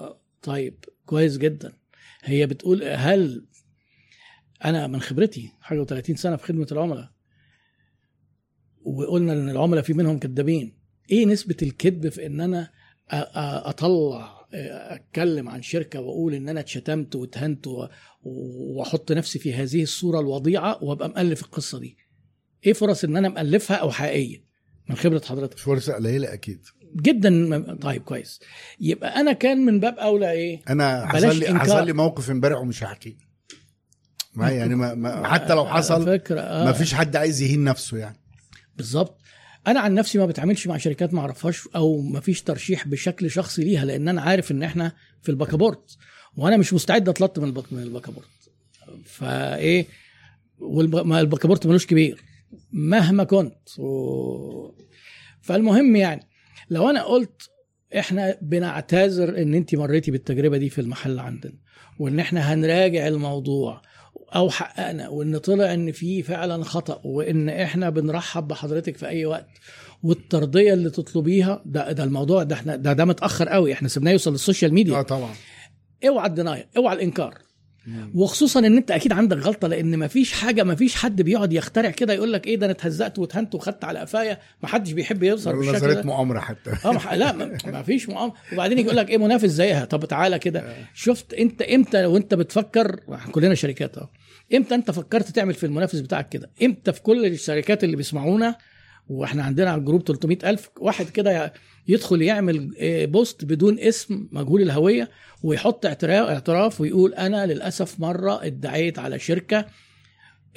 آه، 0.00 0.20
طيب 0.42 0.84
كويس 1.06 1.38
جدا. 1.38 1.72
هي 2.24 2.46
بتقول 2.46 2.84
هل 2.84 3.46
أنا 4.64 4.86
من 4.86 5.00
خبرتي 5.00 5.52
حاجة 5.60 5.84
و30 5.84 6.14
سنة 6.14 6.36
في 6.36 6.46
خدمة 6.46 6.66
العملاء. 6.72 7.10
وقلنا 8.84 9.32
إن 9.32 9.50
العملاء 9.50 9.82
في 9.82 9.92
منهم 9.92 10.18
كذابين 10.18 10.78
إيه 11.10 11.26
نسبة 11.26 11.56
الكذب 11.62 12.08
في 12.08 12.26
إن 12.26 12.40
أنا 12.40 12.70
أطلع 13.68 14.42
أتكلم 14.54 15.48
عن 15.48 15.62
شركة 15.62 16.00
وأقول 16.00 16.34
إن 16.34 16.48
أنا 16.48 16.60
اتشتمت 16.60 17.16
واتهنت 17.16 17.66
وأحط 18.22 19.12
نفسي 19.12 19.38
في 19.38 19.54
هذه 19.54 19.82
الصورة 19.82 20.20
الوضيعة 20.20 20.84
وأبقى 20.84 21.08
مألف 21.08 21.42
القصة 21.42 21.78
دي. 21.78 21.96
إيه 22.66 22.72
فرص 22.72 23.04
إن 23.04 23.16
أنا 23.16 23.28
مألفها 23.28 23.76
أو 23.76 23.90
حقيقية؟ 23.90 24.44
من 24.90 24.96
خبرة 24.96 25.22
حضرتك. 25.24 25.58
فرصة 25.58 25.92
قليلة 25.92 26.32
أكيد. 26.32 26.60
جدا 26.96 27.74
طيب 27.74 28.02
كويس. 28.02 28.40
يبقى 28.80 29.20
أنا 29.20 29.32
كان 29.32 29.58
من 29.64 29.80
باب 29.80 29.98
أولى 29.98 30.30
إيه؟ 30.30 30.62
أنا 30.68 31.06
حصل 31.06 31.38
لي. 31.38 31.58
حصل 31.58 31.86
لي 31.86 31.92
موقف 31.92 32.30
امبارح 32.30 32.58
ومش 32.60 32.84
هحكي 32.84 33.18
ما 34.34 34.50
يعني 34.50 34.74
ما 34.74 34.94
ما 34.94 35.28
حتى 35.28 35.54
لو 35.54 35.66
حصل 35.66 36.06
فكرة 36.06 36.40
آه. 36.40 36.64
ما 36.64 36.72
فيش 36.72 36.94
حد 36.94 37.16
عايز 37.16 37.42
يهين 37.42 37.64
نفسه 37.64 37.96
يعني. 37.98 38.16
بالظبط. 38.76 39.18
أنا 39.66 39.80
عن 39.80 39.94
نفسي 39.94 40.18
ما 40.18 40.26
بتعاملش 40.26 40.66
مع 40.66 40.76
شركات 40.76 41.14
ما 41.14 41.20
أعرفهاش 41.20 41.68
أو 41.76 42.00
ما 42.00 42.20
فيش 42.20 42.42
ترشيح 42.42 42.88
بشكل 42.88 43.30
شخصي 43.30 43.64
ليها 43.64 43.84
لأن 43.84 44.08
أنا 44.08 44.22
عارف 44.22 44.50
إن 44.52 44.62
إحنا 44.62 44.92
في 45.22 45.28
الباكابورت 45.28 45.96
وأنا 46.36 46.56
مش 46.56 46.74
مستعد 46.74 47.08
أتلط 47.08 47.38
من 47.38 47.44
البك- 47.48 47.72
من 47.72 47.82
الباكابورت. 47.82 48.26
فإيه 49.04 49.86
والب- 50.58 51.06
ما 51.06 51.20
الباكابورت 51.20 51.66
ملوش 51.66 51.86
كبير 51.86 52.22
مهما 52.72 53.24
كنت. 53.24 53.78
و... 53.78 54.74
فالمهم 55.40 55.96
يعني 55.96 56.26
لو 56.70 56.90
أنا 56.90 57.02
قلت 57.02 57.48
إحنا 57.98 58.36
بنعتذر 58.42 59.42
إن 59.42 59.54
انت 59.54 59.74
مريتي 59.74 60.10
بالتجربة 60.10 60.56
دي 60.58 60.70
في 60.70 60.80
المحل 60.80 61.18
عندنا 61.18 61.54
وإن 61.98 62.20
إحنا 62.20 62.54
هنراجع 62.54 63.08
الموضوع 63.08 63.82
أو 64.36 64.50
حققنا 64.50 65.08
وإن 65.08 65.38
طلع 65.38 65.74
إن 65.74 65.92
في 65.92 66.22
فعلا 66.22 66.64
خطأ 66.64 67.00
وإن 67.04 67.48
إحنا 67.48 67.90
بنرحب 67.90 68.48
بحضرتك 68.48 68.96
في 68.96 69.08
أي 69.08 69.26
وقت. 69.26 69.46
والترضية 70.02 70.72
اللي 70.72 70.90
تطلبيها 70.90 71.62
ده 71.66 71.92
ده 71.92 72.04
الموضوع 72.04 72.42
ده 72.42 72.54
إحنا 72.54 72.76
ده 72.76 72.92
ده 72.92 73.04
متأخر 73.04 73.48
قوي 73.48 73.72
إحنا 73.72 73.88
سيبناه 73.88 74.12
يوصل 74.12 74.32
للسوشيال 74.32 74.70
آه 74.70 74.74
ميديا 74.74 75.02
طبعا. 75.02 75.34
اوعى 76.08 76.28
الدناية 76.28 76.68
اوعى 76.76 76.96
الإنكار. 76.96 77.38
وخصوصا 78.14 78.60
إن 78.60 78.76
أنت 78.76 78.90
أكيد 78.90 79.12
عندك 79.12 79.36
غلطة 79.36 79.68
لأن 79.68 79.98
مفيش 79.98 80.32
حاجة 80.32 80.64
مفيش 80.64 80.94
حد 80.94 81.22
بيقعد 81.22 81.52
يخترع 81.52 81.90
كده 81.90 82.12
يقول 82.14 82.32
لك 82.32 82.46
إيه 82.46 82.56
ده 82.56 82.66
أنا 82.66 82.72
اتهزقت 82.72 83.18
واتهنت 83.18 83.54
وخدت 83.54 83.84
على 83.84 83.98
قفايا 83.98 84.38
محدش 84.62 84.92
بيحب 84.92 85.22
يظهر 85.22 85.56
بالشكل 85.56 85.76
نظريه 85.76 85.94
ده. 85.94 86.02
مؤامرة 86.02 86.40
حتى. 86.40 86.70
آه 86.84 86.92
مح- 86.92 87.12
لا 87.14 87.32
ما 87.32 87.58
ما 87.72 87.82
فيش 87.82 88.08
مؤامرة. 88.08 88.34
وبعدين 88.52 88.78
يقول 88.78 88.96
لك 88.96 89.10
إيه 89.10 89.18
منافس 89.18 89.46
زيها. 89.48 89.84
طب 89.84 90.04
تعالى 90.04 90.38
كده. 90.38 90.74
شفت 90.94 91.34
أنت 91.34 91.62
إمتى 91.62 92.04
وأنت 92.06 92.34
بتفكر 92.34 93.00
كلنا 93.32 93.54
شركات 93.54 93.98
آه 93.98 94.10
إمتى 94.54 94.74
أنت 94.74 94.90
فكرت 94.90 95.28
تعمل 95.30 95.54
في 95.54 95.66
المنافس 95.66 96.00
بتاعك 96.00 96.28
كده؟ 96.28 96.50
إمتى 96.62 96.92
في 96.92 97.02
كل 97.02 97.26
الشركات 97.26 97.84
اللي 97.84 97.96
بيسمعونا 97.96 98.56
وإحنا 99.12 99.42
عندنا 99.42 99.70
على 99.70 99.80
ال 99.80 99.84
group 99.84 100.02
300 100.06 100.38
ألف 100.44 100.70
واحد 100.80 101.08
كده 101.10 101.52
يدخل 101.88 102.22
يعمل 102.22 102.74
آه، 102.78 103.04
post 103.04 103.44
بدون 103.44 103.78
اسم 103.78 104.28
مجهول 104.32 104.62
الهوية 104.62 105.10
ويحط 105.42 105.86
اعتراف, 105.86 106.28
اعتراف 106.28 106.80
ويقول 106.80 107.14
أنا 107.14 107.46
للأسف 107.46 108.00
مرة 108.00 108.46
ادعيت 108.46 108.98
على 108.98 109.18
شركة 109.18 109.66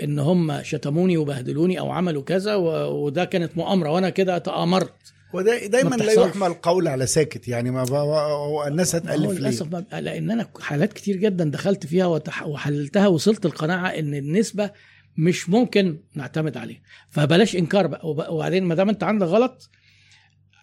إن 0.03 0.19
هم 0.19 0.63
شتموني 0.63 1.17
وبهدلوني 1.17 1.79
أو 1.79 1.91
عملوا 1.91 2.23
كذا 2.23 2.55
وده 2.55 3.25
كانت 3.25 3.57
مؤامرة 3.57 3.89
وأنا 3.91 4.09
كده 4.09 4.37
تآمرت 4.37 5.13
وده 5.33 5.67
دايما 5.67 5.89
ما 5.89 5.95
لا. 5.95 6.13
يحمل 6.13 6.47
القول 6.47 6.87
على 6.87 7.05
ساكت 7.05 7.47
يعني 7.47 7.71
ما 7.71 7.89
هو 7.89 8.67
الناس 8.67 8.95
هتألف 8.95 9.31
ليه 9.31 9.39
للأسف 9.39 9.67
لأن 9.93 10.31
أنا 10.31 10.49
حالات 10.59 10.93
كتير 10.93 11.15
جدا 11.15 11.43
دخلت 11.43 11.85
فيها 11.85 12.05
وحللتها 12.45 13.07
وصلت 13.07 13.45
القناعة 13.45 13.87
إن 13.87 14.13
النسبة 14.13 14.71
مش 15.17 15.49
ممكن 15.49 15.99
نعتمد 16.15 16.57
عليها 16.57 16.81
فبلاش 17.09 17.55
إنكار 17.55 17.87
بقى. 17.87 18.09
وب- 18.09 18.29
وبعدين 18.29 18.63
ما 18.63 18.75
دام 18.75 18.89
أنت 18.89 19.03
عندك 19.03 19.27
غلط 19.27 19.69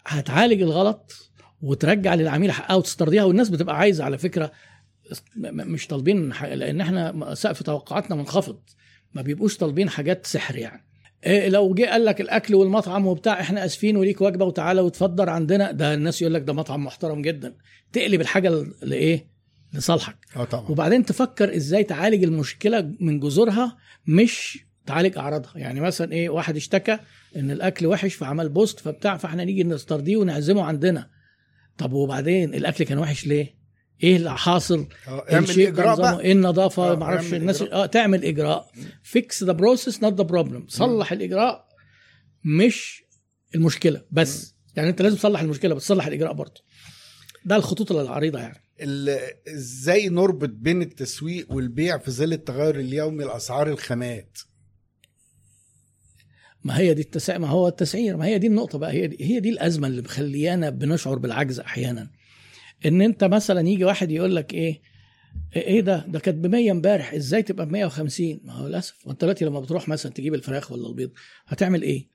هتعالج 0.05 0.61
الغلط 0.61 1.31
وترجع 1.61 2.15
للعميل 2.15 2.51
حقها 2.51 2.75
وتسترضيها. 2.75 3.23
والناس 3.23 3.49
بتبقى 3.49 3.77
عايزة 3.77 4.03
على 4.03 4.17
فكرة 4.17 4.51
مش 5.37 5.87
طالبين 5.87 6.29
لأن 6.43 6.81
إحنا 6.81 7.33
سقف 7.35 7.63
توقعاتنا 7.63 8.15
منخفض. 8.15 8.59
ما 9.13 9.21
بيبقوش 9.21 9.57
طالبين 9.57 9.89
حاجات 9.89 10.25
سحر 10.25 10.55
يعني. 10.55 10.85
إيه 11.25 11.49
لو 11.49 11.73
جه 11.73 11.85
قال 11.85 12.05
لك 12.05 12.21
الأكل 12.21 12.55
والمطعم 12.55 13.07
وبتاع 13.07 13.41
إحنا 13.41 13.65
آسفين 13.65 13.97
وليك 13.97 14.21
وجبة 14.21 14.45
وتعالى 14.45 14.81
وتفضل 14.81 15.29
عندنا. 15.29 15.71
ده 15.71 15.93
الناس 15.93 16.21
يقول 16.21 16.33
لك 16.33 16.41
ده 16.41 16.53
مطعم 16.53 16.83
محترم 16.85 17.21
جدا. 17.21 17.55
تقلب 17.93 18.21
الحاجة 18.21 18.65
لإيه؟ 18.81 19.32
لصالحك. 19.73 20.17
آه 20.35 20.43
طبعا. 20.43 20.69
وبعدين 20.71 21.05
تفكر 21.05 21.55
إزاي 21.55 21.83
تعالج 21.83 22.23
المشكلة 22.23 22.91
من 22.99 23.19
جذورها 23.19 23.77
مش 24.07 24.65
تعالج 24.85 25.17
أعراضها. 25.17 25.51
يعني 25.55 25.79
مثلا 25.81 26.11
إيه 26.11 26.29
واحد 26.29 26.55
اشتكى 26.55 26.99
إن 27.35 27.51
الأكل 27.51 27.85
وحش 27.85 28.13
فعمل 28.15 28.49
post 28.49 28.79
فبتاع 28.79 29.17
فإحنا 29.17 29.43
نيجي 29.43 29.63
نسترضيه 29.63 30.17
ونعزمه 30.17 30.63
عندنا. 30.63 31.09
طب 31.77 31.93
وبعدين 31.93 32.53
الأكل 32.53 32.83
كان 32.83 32.97
وحش 32.97 33.27
ليه؟ 33.27 33.63
إيه 34.03 34.15
اللي 34.15 34.37
حاصل؟ 34.37 34.87
آه، 35.07 35.25
اعمل 35.33 35.49
الشيء 35.49 35.67
إجراء 35.67 35.97
بقى. 35.97 36.19
إيه 36.19 36.31
النظافة؟ 36.31 36.91
آه، 36.91 36.95
ما 36.95 37.03
أعرفش 37.03 37.33
الناس. 37.33 37.61
آه 37.61 37.85
تعمل 37.85 38.25
إجراء. 38.25 38.71
fix 39.03 39.43
the 39.43 39.51
process 39.51 40.03
not 40.03 40.13
the 40.13 40.23
problem 40.23 40.65
صلح 40.67 41.11
الإجراء 41.11 41.67
مش 42.45 43.03
المشكلة 43.55 44.01
بس. 44.11 44.55
يعني 44.75 44.89
أنت 44.89 45.01
لازم 45.01 45.17
تصلح 45.17 45.41
المشكلة 45.41 45.75
بس 45.75 45.83
تصلح 45.85 46.07
الإجراء 46.07 46.33
برضه. 46.33 46.61
ده 47.45 47.55
الخطوط 47.55 47.91
العريضة 47.91 48.39
يعني. 48.39 48.62
إزاي 49.55 50.09
نربط 50.09 50.49
بين 50.49 50.81
التسويق 50.81 51.51
والبيع 51.51 51.97
في 51.97 52.11
ظل 52.11 52.33
التغير 52.33 52.79
اليومي 52.79 53.23
لاسعار 53.23 53.69
الخامات؟ 53.69 54.37
ما 56.63 56.77
هي 56.77 56.93
دي 56.93 57.01
التسعير 57.01 57.39
ما 57.39 57.47
هو 57.47 57.67
التسعير 57.67 58.17
ما 58.17 58.25
هي 58.25 58.37
دي 58.39 58.47
النقطة 58.47 58.77
بقى 58.77 58.91
هي 58.91 59.07
دي, 59.07 59.17
هي 59.25 59.39
دي 59.39 59.49
الأزمة 59.49 59.87
اللي 59.87 60.01
مخليانا 60.01 60.69
بنشعر 60.69 61.17
بالعجز 61.17 61.59
أحيانا. 61.59 62.09
إن 62.85 63.01
أنت 63.01 63.23
مثلا 63.23 63.69
يجي 63.69 63.83
واحد 63.85 64.11
يقول 64.11 64.35
لك 64.35 64.53
إيه 64.53 64.81
إيه 65.55 65.81
ده؟ 65.81 66.05
ده 66.07 66.19
كانت 66.19 66.37
ب 66.37 66.47
100 66.47 66.71
امبارح 66.71 67.13
إزاي 67.13 67.43
تبقى 67.43 67.65
ب 67.65 67.69
150 67.71 68.39
ما 68.43 68.53
هو 68.53 68.67
للأسف. 68.67 69.07
وأنت 69.07 69.21
دلوقتي 69.21 69.45
لما 69.45 69.59
بتروح 69.59 69.87
مثلا 69.89 70.11
تجيب 70.11 70.33
الفراخ 70.33 70.71
ولا 70.71 70.87
البيض 70.87 71.11
هتعمل 71.47 71.81
إيه؟ 71.81 72.12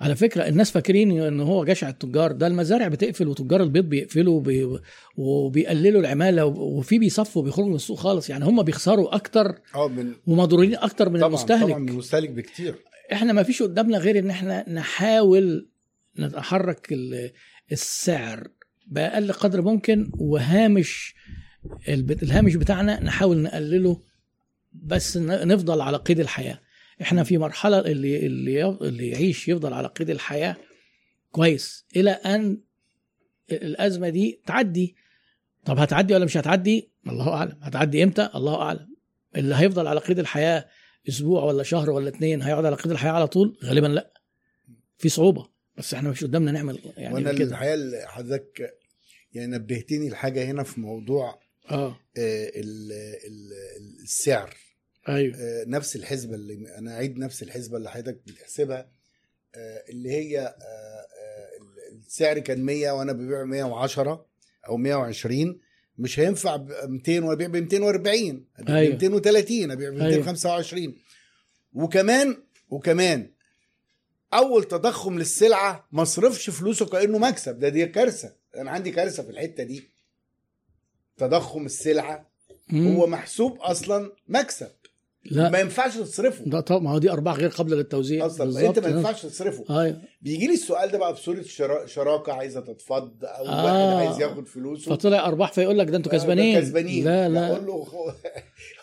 على 0.00 0.16
فكرة 0.16 0.48
الناس 0.48 0.70
فاكرين 0.70 1.20
إن 1.22 1.40
هو 1.40 1.64
جشع 1.64 1.88
التجار 1.88 2.32
ده 2.32 2.46
المزارع 2.46 2.88
بتقفل 2.88 3.28
وتجار 3.28 3.62
البيض 3.62 3.84
بيقفلوا 3.84 4.34
وبي 4.36 4.78
وبيقللوا 5.16 6.00
العمالة 6.00 6.44
وفي 6.46 6.98
بيصفوا 6.98 7.42
بيخرجوا 7.42 7.68
من 7.70 7.74
السوق 7.76 7.98
خالص. 7.98 8.30
يعني 8.30 8.44
هم 8.44 8.62
بيخسروا 8.62 9.14
أكتر 9.14 9.58
آه 9.74 9.88
من 9.88 10.12
ومضرورين 10.26 10.74
أكتر 10.74 11.08
من 11.10 11.16
طبعا 11.20 11.28
المستهلك. 11.28 11.68
طبعا 11.68 11.78
من 11.78 11.88
المستهلك 11.88 12.30
بكتير. 12.30 12.74
إحنا 13.12 13.32
ما 13.32 13.42
فيش 13.42 13.62
قدامنا 13.62 13.98
غير 13.98 14.18
إن 14.18 14.30
إحنا 14.30 14.70
نحاول 14.70 15.68
نتحرك 16.18 16.92
ال- 16.92 17.30
السعر 17.72 18.48
بأقل 18.86 19.32
قدر 19.32 19.62
ممكن 19.62 20.10
وهامش 20.18 21.14
الهامش 21.88 22.54
بتاعنا 22.54 23.00
نحاول 23.02 23.38
نقلله 23.38 24.00
بس 24.72 25.16
نفضل 25.16 25.80
على 25.80 25.96
قيد 25.96 26.20
الحياة. 26.20 26.58
إحنا 27.00 27.24
في 27.24 27.38
مرحلة 27.38 27.78
اللي 27.78 28.26
اللي 28.26 28.68
اللي 28.68 29.08
يعيش 29.08 29.48
يفضل 29.48 29.72
على 29.72 29.88
قيد 29.88 30.10
الحياة 30.10 30.56
كويس 31.30 31.86
إلى 31.96 32.10
أن 32.10 32.60
الأزمة 33.52 34.08
دي 34.08 34.40
تعدي. 34.46 34.96
طب 35.64 35.78
هتعدي 35.78 36.14
ولا 36.14 36.24
مش 36.24 36.36
هتعدي؟ 36.36 36.90
الله 37.08 37.28
أعلم. 37.34 37.58
هتعدي 37.62 38.02
إمتى؟ 38.02 38.28
الله 38.34 38.62
أعلم. 38.62 38.94
اللي 39.36 39.54
هيفضل 39.54 39.86
على 39.86 40.00
قيد 40.00 40.18
الحياة 40.18 40.68
أسبوع 41.08 41.44
ولا 41.44 41.62
شهر 41.62 41.90
ولا 41.90 42.08
اتنين 42.08 42.42
هيقعد 42.42 42.64
على 42.64 42.76
قيد 42.76 42.92
الحياة 42.92 43.12
على 43.12 43.26
طول؟ 43.26 43.58
غالبا 43.64 43.86
لأ. 43.86 44.12
في 44.98 45.08
صعوبة. 45.08 45.48
بس 45.76 45.94
إحنا 45.94 46.10
مش 46.10 46.24
قدامنا 46.24 46.52
نعمل 46.52 46.78
يعني 46.96 47.14
وأنا 47.14 47.32
كده. 47.32 47.44
الحقيقة 47.48 47.74
اللي 47.74 48.04
حضرتك 48.08 48.74
يعني 49.32 49.52
نبهتني 49.56 50.08
لحاجة 50.10 50.44
هنا 50.44 50.62
في 50.62 50.80
موضوع 50.80 51.40
آه. 51.70 51.88
آه، 52.18 52.46
ال- 52.56 52.92
ال- 53.26 54.02
السعر. 54.02 54.54
أيوه 55.08 55.36
آه، 55.36 55.64
نفس 55.66 55.96
الحسبه 55.96 56.34
اللي 56.34 56.78
أنا 56.78 56.94
اعيد 56.94 57.18
نفس 57.18 57.42
الحسبه 57.42 57.76
اللي 57.76 57.90
حضرتك 57.90 58.20
بتحسبها 58.26 58.90
آه، 59.54 59.84
اللي 59.88 60.10
هي 60.10 60.40
آه، 60.40 61.06
السعر 61.92 62.38
كان 62.38 62.64
100 62.64 62.90
وأنا 62.90 63.12
ببيع 63.12 63.44
110 63.44 64.26
أو 64.68 64.76
120 64.76 65.60
مش 65.98 66.20
هينفع 66.20 66.56
ب 66.56 66.72
200 66.84 67.20
وأبيع 67.24 67.48
ب 67.48 67.56
240 67.56 68.46
أبيع 68.56 68.74
ب 68.74 68.78
أيوة. 68.78 68.92
230 68.94 69.70
أبيع 69.70 69.90
ب 69.90 69.92
أيوة. 69.92 70.08
225 70.08 70.94
وكمان 71.72 72.36
وكمان 72.70 73.30
أول 74.34 74.64
تضخم 74.64 75.18
للسلعة 75.18 75.88
ما 75.92 76.02
اصرفش 76.02 76.50
فلوسه 76.50 76.86
كأنه 76.86 77.18
مكسب 77.18 77.58
ده 77.58 77.68
دي 77.68 77.86
كارثة 77.86 78.32
أنا 78.56 78.70
عندي 78.70 78.90
كارثة 78.90 79.22
في 79.22 79.30
الحتة 79.30 79.62
دي 79.62 79.88
تضخم 81.16 81.66
السلعة 81.66 82.30
مم. 82.68 82.96
هو 82.96 83.06
محسوب 83.06 83.58
أصلا 83.60 84.12
مكسب 84.28 84.70
لا. 85.30 85.50
ما 85.50 85.58
ينفعش 85.60 85.96
تصرفه 85.96 86.44
ده 86.44 86.60
طبعا 86.60 86.80
ما 86.80 86.90
هو 86.90 86.98
دي 86.98 87.10
أرباح 87.10 87.36
غير 87.36 87.48
قابلة 87.48 87.76
للتوزيع. 87.76 88.26
أصلا 88.26 88.44
بالظبط. 88.44 88.64
أنت 88.64 88.78
ما 88.78 88.88
ينفعش 88.88 89.22
تصرفه. 89.26 89.82
أيوه 89.82 90.00
بيجي 90.22 90.46
لي 90.46 90.52
السؤال 90.54 90.90
ده 90.90 90.98
بقى 90.98 91.12
بصوره 91.12 91.42
شرا... 91.42 91.86
شراكة 91.86 92.32
عايزة 92.32 92.60
تتفض 92.60 93.24
أو 93.24 93.46
آه. 93.46 93.64
واحد 93.64 94.06
عايز 94.06 94.20
ياخد 94.20 94.48
فلوسه. 94.48 94.90
فطلع 94.96 95.26
أرباح 95.26 95.52
فيقول 95.52 95.78
لك 95.78 95.90
ده 95.90 95.96
أنتوا 95.96 96.12
آه، 96.12 96.16
كسبانين. 96.16 96.60
كسبانين. 96.60 97.04
لا 97.04 97.28
لا. 97.28 97.46
أقول 97.52 97.66
له 97.66 97.72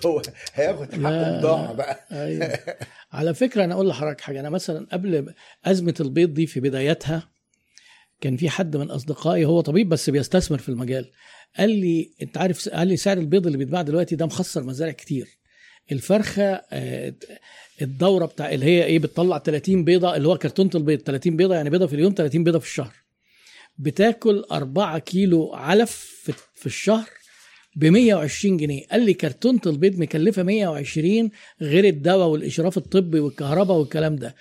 هو, 0.06 0.22
هياخد 0.54 0.94
حقه. 0.94 1.40
بضاعه 1.40 1.74
بقى. 1.74 2.00
أيوه. 2.12 2.60
على 3.14 3.34
فكرة 3.34 3.64
أنا 3.64 3.74
أقول 3.74 3.88
لحضرتك 3.88 4.22
حاجة 4.22 4.40
أنا 4.40 4.50
مثلا 4.50 4.88
قبل 4.92 5.34
أزمة 5.66 5.96
البيض 6.00 6.34
دي 6.34 6.48
في 6.48 6.60
بدايتها 6.60 7.30
كان 8.22 8.38
في 8.38 8.50
حد 8.50 8.78
من 8.78 8.92
أصدقائي 8.92 9.46
هو 9.46 9.62
طبيب 9.62 9.90
بس 9.90 10.10
بيستثمر 10.10 10.58
في 10.58 10.70
المجال 10.70 11.12
قال 11.58 11.70
لي 11.70 12.12
أنت 12.22 12.38
عارف 12.38 12.70
قال 12.70 12.88
لي 12.88 12.98
سعر 12.98 13.18
البيض 13.18 13.46
اللي 13.46 13.58
بيتباع 13.58 13.82
دلوقتي 13.82 14.16
ده 14.16 14.26
مخسر 14.26 14.64
مزارع 14.64 14.92
كتير. 14.92 15.39
الفرخة 15.92 16.44
آه، 16.72 17.14
الدورة 17.82 18.26
بتاع 18.26 18.52
اللي 18.54 18.66
هي 18.66 18.86
إيه 18.86 19.00
بتطلع 19.00 19.38
30 19.40 19.84
بيضة 19.84 20.16
اللي 20.16 20.28
هو 20.28 20.38
كرتونه 20.38 20.70
البيض 20.76 21.00
30 21.00 21.36
بيضة 21.38 21.56
يعني 21.56 21.70
بيضة 21.70 21.88
في 21.88 21.94
اليوم 21.96 22.14
30 22.18 22.44
بيضة 22.44 22.60
في 22.60 22.66
الشهر. 22.66 22.94
بتاكل 23.78 24.46
4 24.52 25.00
كيلو 25.00 25.54
علف 25.54 25.92
في- 26.56 26.66
الشهر 26.66 27.10
ب 27.76 27.86
120 27.86 28.58
جنيه. 28.58 28.86
قال 28.92 29.02
لي 29.06 29.14
كرتونه 29.14 29.62
البيض 29.66 30.00
مكلفة 30.00 30.44
120 30.44 31.30
غير 31.62 31.86
الدواء 31.86 32.28
والإشراف 32.28 32.78
الطبي 32.78 33.20
والكهرباء 33.20 33.78
والكلام 33.78 34.16
ده. 34.16 34.36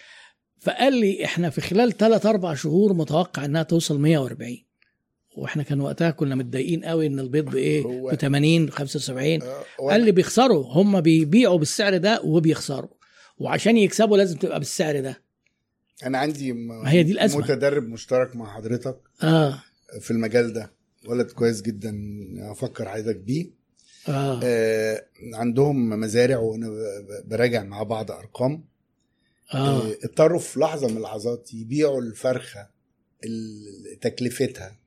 فقال 0.60 0.93
لي 1.01 1.25
إحنا 1.25 1.51
في 1.51 1.60
خلال 1.60 1.93
3 1.97 2.31
4 2.31 2.55
شهور 2.55 2.93
متوقع 2.93 3.44
إنها 3.44 3.62
توصل 3.62 4.01
140 4.01 4.68
وإحنا 5.39 5.62
كان 5.62 5.81
وقتها 5.81 6.10
كنا 6.10 6.34
متضايقين 6.34 6.84
قوي 6.84 7.07
إن 7.07 7.18
البيض 7.18 7.44
بايه 7.44 7.83
ب 8.12 8.15
80 8.15 8.70
75 8.70 9.42
آه، 9.42 9.62
قال 9.78 10.00
لي 10.00 10.12
بيخسروا 10.12 10.65
هم 10.73 11.00
بيبيعوا 11.00 11.58
بالسعر 11.58 11.97
ده 11.97 12.20
وبيخسروا. 12.25 12.91
وعشان 13.39 13.76
يكسبوا 13.76 14.17
لازم 14.17 14.39
تبقى 14.39 14.58
بالسعر 14.58 15.00
ده. 15.00 15.23
أنا 16.07 16.18
عندي 16.18 16.52
م... 16.52 16.73
هي 16.86 17.02
دي 17.02 17.12
الأزمة. 17.12 17.41
متدرب 17.42 17.89
مشترك 17.89 18.36
مع 18.36 18.55
حضرتك 18.57 18.97
آه. 19.23 19.62
في 20.00 20.10
المجال 20.10 20.52
ده. 20.52 20.73
ولد 21.08 21.31
كويس 21.31 21.62
جدا 21.62 21.94
أفكر 22.50 22.89
حضرتك 22.89 23.17
بيه. 23.17 23.50
آه. 24.08 24.41
آه 24.44 25.05
عندهم 25.34 25.89
مزارع 26.00 26.39
وأنا 26.39 26.68
براجع 27.25 27.62
مع 27.62 27.83
بعض 27.83 28.10
أرقام. 28.10 28.65
آه. 29.55 29.57
آه، 29.83 29.94
اضطروا 30.05 30.39
في 30.39 30.60
لحظة 30.60 30.89
من 30.89 30.97
اللحظات 30.97 31.55
يبيعوا 31.55 32.00
الفرخة 32.02 32.68
ال- 33.25 33.99
تكلفتها. 34.00 34.78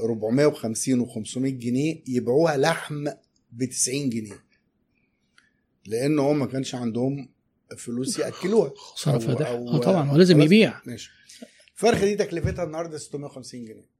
450 0.00 1.06
و500 1.06 1.38
جنيه 1.38 2.02
يبيعوها 2.08 2.56
لحم 2.56 3.04
ب 3.52 3.64
90 3.64 4.10
جنيه. 4.10 4.44
لأن 5.86 6.18
هم 6.18 6.38
ما 6.38 6.46
كانش 6.46 6.74
عندهم 6.74 7.28
فلوس 7.76 8.18
يأكلوها. 8.18 8.72
خساره 8.76 9.18
فادحه 9.18 9.52
آه 9.54 9.78
طبعا 9.78 10.12
ولازم 10.12 10.34
خلاص. 10.34 10.46
يبيع. 10.46 10.80
ماشي. 10.86 11.10
الفرخه 11.74 12.04
دي 12.04 12.16
تكلفتها 12.16 12.64
النهارده 12.64 12.98
650 12.98 13.64
جنيه. 13.64 13.90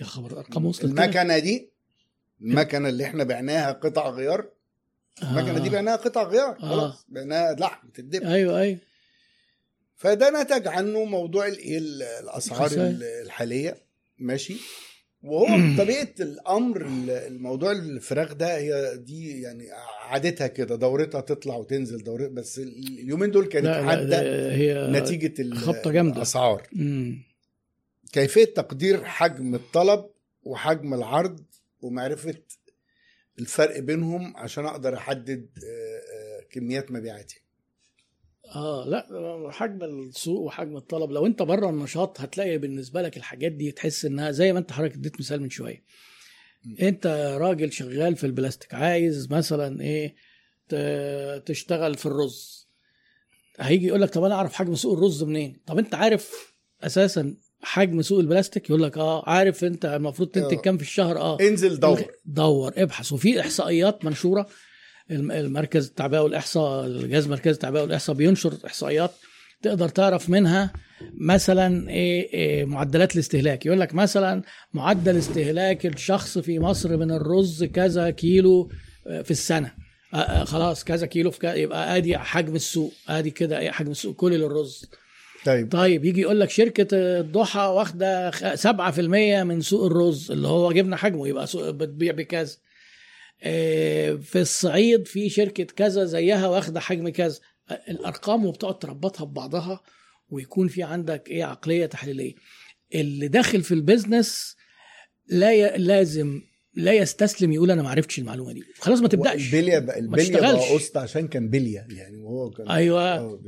يا 0.00 0.04
خبر 0.04 0.32
الارقام 0.32 0.66
وصلت؟ 0.66 0.84
المكنة 0.84 1.38
دي 1.38 1.70
المكنة 2.40 2.88
اللي 2.88 3.04
إحنا 3.04 3.24
بعناها 3.24 3.72
قطع 3.72 4.08
غيار. 4.10 4.48
المكنة 5.22 5.58
دي 5.58 5.68
آه. 5.68 5.72
بعناها 5.72 5.96
قطع 5.96 6.22
غيار 6.22 6.50
آه. 6.56 6.68
خلاص 6.68 7.04
بعناها 7.08 7.54
لحم 7.54 7.88
تدب 7.88 8.22
أيوه 8.22 8.60
أيوه. 8.60 8.78
فده 9.96 10.42
نتج 10.42 10.68
عنه 10.68 11.04
موضوع 11.04 11.46
الايه 11.46 11.78
ال- 11.78 12.02
الأسعار 12.02 12.70
الحالية. 13.22 13.84
ماشي 14.18 14.56
وهو 15.22 15.46
بطبيعه 15.74 16.14
الأمر 16.20 16.86
ال- 16.86 17.10
الموضوع 17.10 17.72
الفراخ 17.72 18.32
ده 18.34 18.56
هي 18.58 18.96
دي 18.96 19.40
يعني 19.40 19.68
عادتها 20.04 20.46
كده 20.46 20.76
دورتها 20.76 21.20
تطلع 21.20 21.56
وتنزل 21.56 22.04
دورتها 22.04 22.28
بس 22.28 22.58
اليومين 22.58 23.30
دول 23.30 23.46
كانت 23.46 23.66
ده 23.66 24.52
هي 24.52 24.90
نتيجة 25.00 25.54
خبطة 25.54 25.90
جامدة. 25.90 26.16
الأسعار. 26.16 26.68
كيفية 28.12 28.44
تقدير 28.44 29.04
حجم 29.04 29.54
الطلب 29.54 30.10
وحجم 30.42 30.94
العرض 30.94 31.44
ومعرفة 31.80 32.34
الفرق 33.38 33.78
بينهم 33.78 34.36
عشان 34.36 34.66
أقدر 34.66 34.94
أحدد 34.96 35.48
آه، 35.64 35.68
آه، 35.70 36.44
كميات 36.50 36.90
مبيعاتي 36.92 37.43
آه 38.54 38.84
لا 38.88 39.06
حجم 39.50 39.84
السوق 39.84 40.40
وحجم 40.40 40.76
الطلب 40.76 41.10
لو 41.10 41.26
أنت 41.26 41.42
بره 41.42 41.70
النشاط 41.70 42.20
هتلاقي 42.20 42.58
بالنسبة 42.58 43.02
لك 43.02 43.16
الحاجات 43.16 43.52
دي 43.52 43.72
تحس 43.72 44.04
إنها 44.04 44.30
زي 44.30 44.52
ما 44.52 44.58
أنت 44.58 44.72
حضرتك 44.72 44.94
اديت 44.94 45.20
مثال 45.20 45.42
من 45.42 45.50
شوية. 45.50 45.84
أنت 46.82 47.36
راجل 47.40 47.72
شغال 47.72 48.16
في 48.16 48.24
البلاستيك 48.26 48.74
عايز 48.74 49.30
مثلا 49.30 49.80
إيه 49.80 50.14
تشتغل 51.38 51.94
في 51.94 52.06
الرز. 52.06 52.68
هيجي 53.60 53.86
يقول 53.86 54.02
لك 54.02 54.10
طب 54.10 54.24
أنا 54.24 54.34
أعرف 54.34 54.52
حجم 54.52 54.74
سوق 54.74 54.92
الرز 54.98 55.22
منين؟ 55.24 55.60
طب 55.66 55.78
أنت 55.78 55.94
عارف 55.94 56.54
أساسا 56.82 57.36
حجم 57.62 58.02
سوق 58.02 58.18
البلاستيك؟ 58.18 58.70
يقول 58.70 58.82
لك 58.82 58.98
آه 58.98 59.28
عارف 59.28 59.64
أنت 59.64 59.84
المفروض 59.84 60.28
تنتج 60.28 60.56
آه. 60.58 60.60
كام 60.60 60.76
في 60.76 60.82
الشهر؟ 60.82 61.18
آه. 61.18 61.38
انزل 61.40 61.80
دور. 61.80 62.04
دور 62.24 62.72
ابحث. 62.76 63.12
وفي 63.12 63.40
إحصائيات 63.40 64.04
منشورة 64.04 64.46
المركز 65.10 65.86
التعبئه 65.86 66.18
والإحصاء 66.18 66.86
الجهاز 66.86 67.24
المركزي 67.24 67.50
التعبئه 67.50 67.80
والإحصاء 67.80 68.16
بينشر 68.16 68.54
إحصائيات 68.66 69.10
تقدر 69.62 69.88
تعرف 69.88 70.30
منها 70.30 70.72
مثلا 71.20 71.88
إيه, 71.90 72.32
إيه 72.34 72.64
معدلات 72.64 73.14
الاستهلاك. 73.14 73.66
يقول 73.66 73.80
لك 73.80 73.94
مثلا 73.94 74.42
معدل 74.74 75.16
استهلاك 75.16 75.86
الشخص 75.86 76.38
في 76.38 76.58
مصر 76.58 76.96
من 76.96 77.10
الرز 77.10 77.64
كذا 77.64 78.10
كيلو 78.10 78.70
آه، 79.06 79.22
في 79.22 79.30
السنة. 79.30 79.74
آه، 80.14 80.16
آه، 80.16 80.44
خلاص 80.44 80.84
كذا 80.84 81.06
كيلو 81.06 81.30
في 81.30 81.38
كذا 81.38 81.54
يبقى 81.54 81.96
آدي 81.96 82.18
حجم 82.18 82.54
السوق 82.54 82.92
آدي 83.08 83.30
كده 83.30 83.58
إيه 83.58 83.70
حجم 83.70 83.90
السوق 83.90 84.16
كلي 84.16 84.36
للرز 84.36 84.90
طيب. 85.44 85.72
طيب 85.72 86.04
يجي 86.04 86.20
يقول 86.20 86.40
لك 86.40 86.50
شركة 86.50 86.86
الضحى 86.92 87.60
واخدة 87.60 88.30
خ- 88.30 88.54
7% 88.54 89.42
من 89.44 89.60
سوق 89.60 89.84
الرز 89.86 90.30
اللي 90.30 90.48
هو 90.48 90.72
جبنا 90.72 90.96
حجمه 90.96 91.28
يبقى 91.28 91.46
سوق 91.46 91.70
بتبيع 91.70 92.12
بكذا. 92.12 92.56
في 94.22 94.32
الصعيد 94.40 95.06
في 95.06 95.28
شركة 95.30 95.64
كذا 95.64 96.04
زيها 96.04 96.46
واخدة 96.48 96.80
حجم 96.80 97.08
كذا 97.08 97.38
آه، 97.70 97.80
الأرقام 97.88 98.46
وبتقعد 98.46 98.78
تربطها 98.78 99.24
ببعضها 99.24 99.80
ويكون 100.28 100.68
في 100.68 100.82
عندك 100.82 101.28
إيه 101.28 101.44
عقلية 101.44 101.86
تحليلية 101.86 102.34
اللي 102.94 103.28
داخل 103.28 103.62
في 103.62 103.74
البيزنس 103.74 104.56
لا 105.28 105.52
ي... 105.52 105.78
لازم 105.78 106.40
لا 106.74 106.92
يستسلم 106.92 107.52
يقول 107.52 107.70
أنا 107.70 107.82
ما 107.82 107.90
عرفتش 107.90 108.18
المعلومة 108.18 108.52
دي 108.52 108.62
خلاص 108.78 109.00
ما 109.00 109.08
تبدأش 109.08 109.54
البلية 109.54 109.78
تشتغلش. 110.16 110.40
بقى 110.68 110.74
قسط 110.74 110.96
عشان 110.96 111.28
كان 111.28 111.48
بلية 111.48 111.86
يعني 111.90 112.16
وهو 112.16 112.50
كان 112.50 112.68
أيوه 112.68 113.14
آه، 113.18 113.40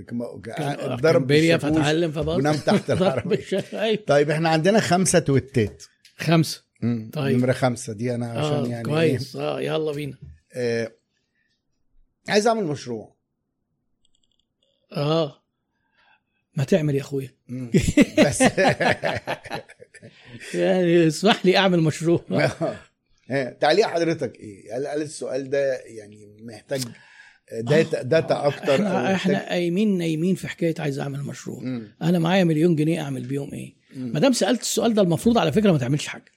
كان- 0.44 0.96
ضرب 0.96 1.26
بالشاكوش 1.26 1.78
فتعلم 1.78 2.12
فبقى 2.12 2.36
ونام 2.36 2.56
تحت. 2.56 2.90
بالش- 3.28 3.74
أيوة. 3.74 3.98
طيب 4.06 4.30
إحنا 4.30 4.48
عندنا 4.48 4.80
خمسة 4.80 5.18
تويتات 5.18 5.82
خمسة. 6.16 6.65
طيب. 7.12 7.36
نمرة 7.36 7.52
خمسة. 7.52 7.92
دي 7.92 8.14
أنا 8.14 8.30
عشان 8.30 8.64
آه 8.64 8.68
يعني 8.68 8.84
كويس. 8.84 9.36
آه 9.36 9.60
يلا 9.60 9.92
بينا. 9.92 10.18
إيه 10.56 10.84
آه 10.84 10.92
عايز 12.28 12.46
أعمل 12.46 12.64
مشروع. 12.64 13.16
آه. 14.92 15.42
ما 16.54 16.64
تعمل 16.64 16.94
يا 16.94 17.00
اخويا. 17.00 17.30
بس. 18.26 18.40
يعني 20.54 21.06
اسمح 21.06 21.46
لي 21.46 21.56
أعمل 21.56 21.80
مشروع. 21.80 22.24
ها، 23.30 23.50
تعليق 23.50 23.86
حضرتك 23.86 24.36
إيه؟ 24.36 24.76
هل 24.76 25.02
السؤال 25.02 25.50
ده 25.50 25.74
يعني 25.78 26.36
محتاج 26.40 26.82
data 27.52 28.02
data 28.02 28.46
أكتر 28.46 28.74
إحنا 28.74 29.08
أو 29.10 29.14
إحنا 29.14 29.48
قايمين 29.48 29.98
نايمين 29.98 30.34
في 30.34 30.48
حكاية 30.48 30.74
عايز 30.78 30.98
أعمل 30.98 31.22
مشروع. 31.22 31.60
مم. 31.62 31.96
أنا 32.02 32.18
معايا 32.18 32.44
مليون 32.44 32.76
جنيه 32.76 33.00
أعمل 33.00 33.26
بيهم 33.26 33.54
إيه. 33.54 33.74
ما 33.96 34.20
دام 34.20 34.32
سألت 34.32 34.60
السؤال 34.60 34.94
ده 34.94 35.02
المفروض 35.02 35.38
على 35.38 35.52
فكرة 35.52 35.72
ما 35.72 35.78
تعملش 35.78 36.06
حاجة. 36.06 36.35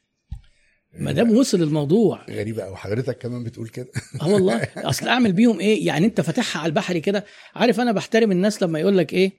ما 1.00 1.12
دام 1.12 1.38
وصل 1.38 1.62
الموضوع. 1.64 2.26
غريبة 2.30 2.64
قوي 2.64 2.76
حضرتك 2.76 3.18
كمان 3.18 3.44
بتقول 3.44 3.68
كده. 3.68 3.88
آه 4.22 4.28
والله. 4.28 4.68
أصل 4.78 5.08
أعمل 5.08 5.34
بيهم 5.34 5.60
إيه؟ 5.60 5.86
يعني 5.88 6.06
أنت 6.06 6.22
فاتحها 6.22 6.60
على 6.62 6.70
البحري 6.70 7.00
كده. 7.00 7.26
عارف 7.56 7.80
أنا 7.80 7.92
بحترم 7.92 8.32
الناس 8.32 8.64
لما 8.64 8.80
يقول 8.80 8.98
لك 8.98 9.14
إيه؟ 9.14 9.32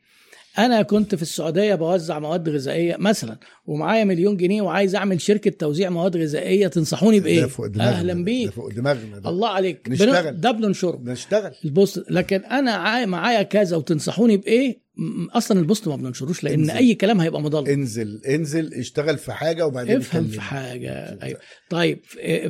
أنا 0.58 0.82
كنت 0.82 1.14
في 1.14 1.22
السعودية 1.22 1.74
بوزع 1.74 2.18
مواد 2.18 2.48
غذائية 2.48 2.96
مثلا 2.98 3.38
ومعايا 3.66 4.04
مليون 4.04 4.36
جنيه 4.36 4.62
وعايز 4.62 4.94
أعمل 4.94 5.20
شركة 5.20 5.50
توزيع 5.50 5.90
مواد 5.90 6.16
غذائية 6.16 6.66
تنصحوني 6.68 7.18
ده 7.18 7.24
بإيه؟ 7.24 7.44
فوق 7.44 7.66
دماغنا 7.66 7.90
أهلا 7.98 8.12
ده. 8.14 8.22
بيك. 8.22 8.46
ده 8.46 8.52
فوق 8.52 8.68
دماغنا 8.72 9.18
ده. 9.18 9.30
الله 9.30 9.48
عليك. 9.48 9.88
نشتغل. 9.88 10.40
ده 10.40 10.50
بننشره. 10.50 11.00
نشتغل. 11.04 11.52
ال 11.64 11.72
post 11.72 12.04
لكن 12.10 12.44
أنا 12.44 12.70
عاي- 12.72 13.06
معايا 13.06 13.42
كذا 13.42 13.76
وتنصحوني 13.76 14.36
بإيه؟ 14.36 14.90
أصلا 15.32 15.60
ال 15.60 15.66
post 15.66 15.88
ما 15.88 15.96
بننشروش 15.96 16.44
لأن 16.44 16.60
انزل. 16.60 16.70
أي 16.74 16.94
كلام 16.94 17.20
هيبقى 17.20 17.42
مضل. 17.42 17.68
انزل 17.68 18.20
انزل 18.28 18.74
اشتغل 18.74 19.18
في 19.18 19.32
حاجة 19.32 19.66
وبعدين 19.66 19.96
افهم. 19.96 20.24
في 20.28 20.40
حاجة. 20.40 21.18
أيوه. 21.22 21.40
طيب 21.70 22.00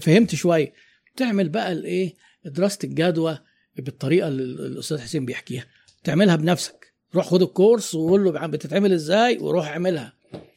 فهمت 0.00 0.34
شوية. 0.34 0.72
تعمل 1.16 1.48
بقى 1.48 1.72
الإيه؟ 1.72 2.14
دراسة 2.44 2.78
الجدوى 2.84 3.38
بالطريقة 3.76 4.28
اللي 4.28 4.42
الأستاذ 4.42 4.98
حسين 4.98 5.24
بيحكيها. 5.24 5.64
تعملها 6.04 6.36
بنفسك. 6.36 6.79
روح 7.14 7.26
خد 7.26 7.42
الكورس 7.42 7.94
وقول 7.94 8.24
له 8.24 8.30
بتتعمل 8.50 8.92
إزاي 8.92 9.38
وروح 9.38 9.68
اعملها 9.68 10.12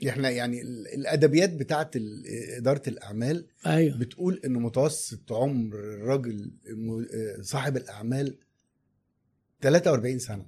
إحنا 0.08 0.30
يعني 0.30 0.62
ال- 0.62 0.88
الأدبيات 0.88 1.54
بتاعت 1.54 1.92
إدارة 2.58 2.82
الأعمال 2.88 3.46
أيوه 3.66 3.98
بتقول 3.98 4.42
ان 4.46 4.54
متوسط 4.54 5.32
عمر 5.34 5.76
الراجل 5.76 6.52
صاحب 7.42 7.78
الأعمال 7.78 8.38
43 9.62 10.20
سنة 10.20 10.46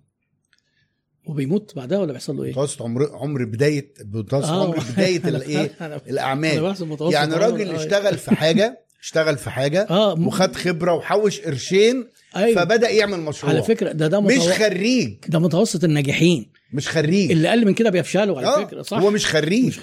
وبيموت 1.27 1.75
بعدها 1.75 2.00
ولا 2.00 2.11
بيحصل 2.14 2.38
له 2.38 2.43
إيه؟ 2.43 2.51
متوسط 2.51 2.82
عمر 2.82 3.16
عمر 3.16 3.45
بداية 3.45 3.93
متوسط 4.01 4.50
آه. 4.50 4.64
عمر 4.66 4.80
بداية 4.93 5.19
أنا- 5.22 5.25
الايه 5.25 5.67
أنا- 5.80 6.08
الاعمال 6.08 6.59
متوسط 6.85 7.14
يعني 7.14 7.34
راجل 7.35 7.69
آه. 7.69 7.75
اشتغل 7.75 8.17
في 8.17 8.32
حاجة 8.35 8.85
اشتغل 9.06 9.38
في 9.38 9.50
حاجة 9.50 9.88
م- 9.90 10.27
وخد 10.27 10.56
خبرة 10.56 10.93
وحوش 10.93 11.40
قرشين 11.42 12.08
أيوه. 12.35 12.64
فبدأ 12.64 12.90
يعمل 12.90 13.19
مشروع. 13.19 13.53
على 13.53 13.64
فكرة 13.64 13.92
ده 13.92 14.08
ده 14.08 14.19
مش 14.22 14.34
متو... 14.38 14.51
خريج. 14.53 15.14
ده 15.27 15.40
متوسط 15.40 15.84
الناجحين. 15.84 16.51
مش 16.74 16.90
خريج. 16.90 17.32
اللي 17.32 17.50
أقل 17.50 17.66
من 17.66 17.74
كده 17.74 17.90
بيفشلوا 17.90 18.38
على 18.38 18.48
آه، 18.48 18.66
فكرة 18.66 18.82
صح. 18.82 18.98
هو 18.98 19.09
مش 19.11 19.25
خريج. 19.25 19.75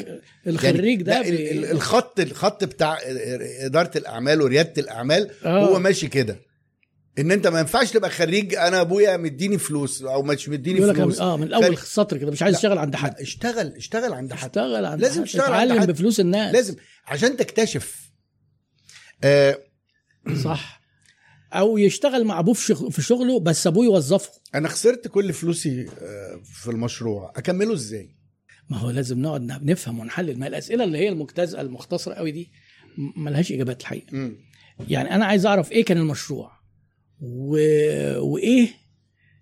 الخريج 0.47 1.02
ده 1.02 1.12
لا، 1.20 1.28
ال- 1.28 1.36
بي... 1.36 1.51
ال- 1.51 1.65
الخط 1.70 2.20
الخط 2.20 2.65
بتاع 2.65 2.99
إدارة 3.65 3.91
الأعمال 3.99 4.42
وريادة 4.42 4.83
الأعمال 4.83 5.31
آه. 5.44 5.67
هو 5.67 5.78
ماشي 5.78 6.07
كده. 6.09 6.36
إن 7.18 7.33
أنت 7.33 7.47
ما 7.47 7.60
ينفعش 7.60 7.91
تبقى 7.91 8.10
خريج 8.10 8.55
أنا 8.55 8.81
أبويا 8.81 9.17
مديني 9.17 9.59
فلوس 9.59 10.02
أو 10.02 10.23
مش 10.23 10.49
مديني 10.49 10.92
فلوس. 10.94 11.20
آه 11.20 11.36
من 11.36 11.52
اول. 11.52 11.78
سطر 11.78 12.17
كده 12.18 12.31
مش 12.31 12.42
عايز 12.42 12.55
لا، 12.55 12.59
يشتغل 12.59 12.78
عند 12.78 12.97
حد. 12.97 13.20
اشتغل 13.20 13.73
اشتغل 13.76 14.12
عند 14.12 14.33
حد. 14.33 14.49
اشتغل 14.49 14.84
عند 14.84 15.01
لازم 15.01 15.20
حد. 15.20 15.26
تشتغل 15.26 15.52
عند 15.52 15.81
حد. 15.81 15.91
بفلوس 15.91 16.20
الناس. 16.20 16.55
لازم 16.55 16.75
عشان 17.07 17.36
تكتشف 17.36 18.02
آه 19.25 19.59
صح. 20.44 20.83
أو 21.52 21.78
يشتغل 21.78 22.25
مع 22.25 22.39
ابوه 22.39 22.55
في 22.55 22.62
شغ- 22.67 22.91
في 22.91 23.02
شغله 23.02 23.41
بس 23.41 23.67
ابوه 23.67 23.84
يوظفه. 23.84 24.31
أنا 24.55 24.68
خسرت 24.68 25.09
كل 25.09 25.33
فلوسي 25.33 25.86
آه 26.01 26.41
في 26.44 26.70
المشروع. 26.70 27.33
اكمله 27.36 27.73
إزاي؟ 27.75 28.15
ما 28.70 28.76
هو 28.76 28.91
لازم 28.91 29.23
نقعد 29.23 29.42
نفهم 29.65 29.99
ونحلل. 30.01 30.39
ما 30.39 30.47
الاسئله 30.47 30.84
اللي 30.84 30.99
هي 30.99 31.09
المجتزئه 31.09 31.60
المختصره 31.60 32.15
قوي 32.15 32.31
دي 32.33 32.51
م- 32.99 33.25
ملهاش 33.25 33.52
اجابات 33.52 33.81
الحقيقة. 33.81 34.17
مم. 34.17 34.36
يعني 34.89 35.15
أنا 35.15 35.25
عايز 35.25 35.47
اعرف 35.47 35.73
إيه 35.73 35.84
كان 35.84 35.99
المشروع؟ 35.99 36.52
و... 37.20 37.57
وايه 38.20 38.68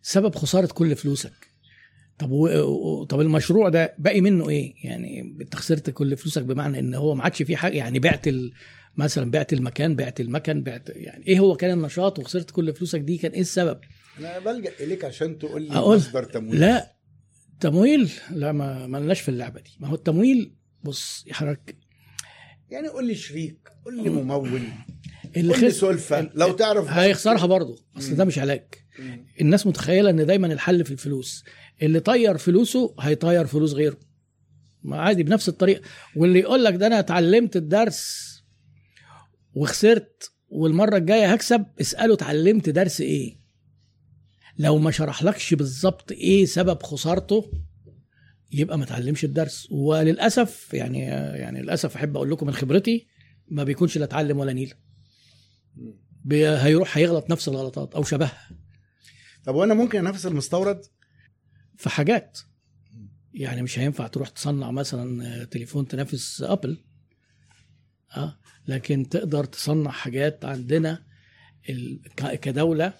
سبب 0.03 0.35
خسارة 0.35 0.67
كل 0.67 0.97
فلوسك؟ 0.97 1.33
طب. 2.19 2.31
و- 2.31 3.05
طب 3.05 3.21
المشروع 3.21 3.69
ده 3.69 3.95
باقي 3.99 4.21
منه 4.21 4.49
إيه؟ 4.49 4.75
يعني 4.85 5.21
انت 5.41 5.57
خسرت 5.57 5.91
كل 5.91 6.17
فلوسك 6.17 6.43
بمعنى 6.43 6.79
ان 6.79 6.95
هو 6.95 7.15
ما 7.15 7.23
عادش 7.25 7.43
فيه 7.43 7.57
حاجة؟ 7.57 7.77
يعني 7.77 7.99
بعت 7.99 8.29
ال... 8.29 8.53
مثلا 8.97 9.31
بعت 9.31 9.53
المكان 9.53 9.97
بعت 9.97 10.21
المكن 10.21 10.63
بعت 10.63 10.89
يعني 10.89 11.27
إيه 11.27 11.39
هو 11.39 11.57
كان 11.57 11.71
النشاط 11.79 12.19
وخسرت 12.19 12.51
كل 12.51 12.75
فلوسك؟ 12.75 13.01
دي 13.01 13.19
كان 13.19 13.33
إيه 13.33 13.41
السبب؟ 13.41 13.81
أنا 14.19 14.39
بلجأ 14.39 14.73
إليك 14.81 15.05
عشان 15.05 15.39
تقول 15.39 15.63
لي 15.63 15.71
أقول- 15.71 15.97
مصدر 15.97 16.25
تمويل. 16.25 16.61
لا 16.61 16.95
تمويل 17.61 18.11
لا 18.31 18.53
ما 18.53 18.87
ما 18.87 18.99
لناش 18.99 19.21
في 19.21 19.29
اللعبة 19.29 19.61
دي. 19.61 19.71
ما 19.81 19.89
هو 19.89 19.95
التمويل 19.95 20.55
بص 20.85 21.25
حضرتك 21.31 21.77
يعني 22.71 22.89
قول 22.89 23.07
لي 23.07 23.15
شريك 23.15 23.69
قول 23.85 23.97
لي 24.03 24.11
ممول 24.11 24.61
اللي 25.37 25.55
خسر 25.55 25.71
سلفه 25.71 26.31
لو 26.35 26.53
تعرف 26.53 26.89
هيخسرها 26.89 27.47
برضه 27.47 27.79
أصل 27.99 28.15
ده 28.17 28.25
مش 28.25 28.39
علاج. 28.39 28.65
مم. 28.99 29.27
الناس 29.41 29.67
متخيلة 29.67 30.11
إن 30.11 30.27
دايما 30.27 30.47
الحل 30.53 30.85
في 30.85 30.91
الفلوس. 30.91 31.45
اللي 31.83 32.01
طير 32.01 32.39
فلوسه 32.39 32.95
هيطير 33.01 33.47
فلوس 33.47 33.73
غيره. 33.73 33.97
ما 34.83 34.97
عادي 35.01 35.23
بنفس 35.23 35.49
الطريقة. 35.49 35.83
واللي 36.17 36.39
يقول 36.39 36.65
لك 36.65 36.75
ده 36.75 36.87
أنا 36.87 36.99
اتعلمت 36.99 37.57
الدرس 37.57 38.30
وخسرت 39.55 40.33
والمرة 40.49 40.97
الجاية 40.97 41.33
هكسب 41.33 41.67
اسأله 41.81 42.15
اتعلمت 42.15 42.69
درس 42.69 43.01
إيه؟ 43.01 43.41
لو 44.59 44.79
ما 44.79 44.91
شرحلكش 44.91 45.55
بالظبط 45.55 46.13
إيه 46.13 46.45
سبب 46.47 46.83
خسارته 46.83 47.53
يبقى 48.53 48.79
ما 48.79 48.85
اتعلمش 48.85 49.25
الدرس. 49.25 49.69
وللأسف 49.71 50.75
يعني 50.75 50.99
يعني 51.39 51.63
للأسف 51.63 51.97
أحب 51.97 52.17
أقول 52.17 52.31
لكم 52.31 52.47
من 52.47 52.53
خبرتي 52.53 53.07
ما 53.49 53.65
بيكونش 53.65 53.99
لا 53.99 54.05
اتعلم 54.05 54.39
ولا. 54.39 54.67
بي- 56.25 56.49
هيروح 56.49 56.97
هيغلط 56.97 57.31
نفس 57.31 57.49
الغلطات 57.49 57.95
أو 57.95 58.03
شبهها 58.03 58.51
طب 59.45 59.55
وأنا 59.55 59.75
ممكن 59.75 59.99
انافس 59.99 60.27
المستورد؟ 60.27 60.81
في 61.77 61.91
حاجات. 61.91 62.39
يعني 63.35 63.63
مش 63.63 63.79
هينفع 63.79 64.07
تروح 64.07 64.29
تصنع 64.29 64.71
مثلا 64.71 65.45
تليفون 65.45 65.89
تنافس 65.89 66.43
أبل. 66.43 66.85
آه. 68.17 68.39
لكن 68.71 69.09
تقدر 69.09 69.45
تصنع 69.45 69.91
حاجات 69.91 70.45
عندنا 70.45 71.03
ال- 71.71 72.01
ك- 72.17 72.41
كدولة 72.41 72.93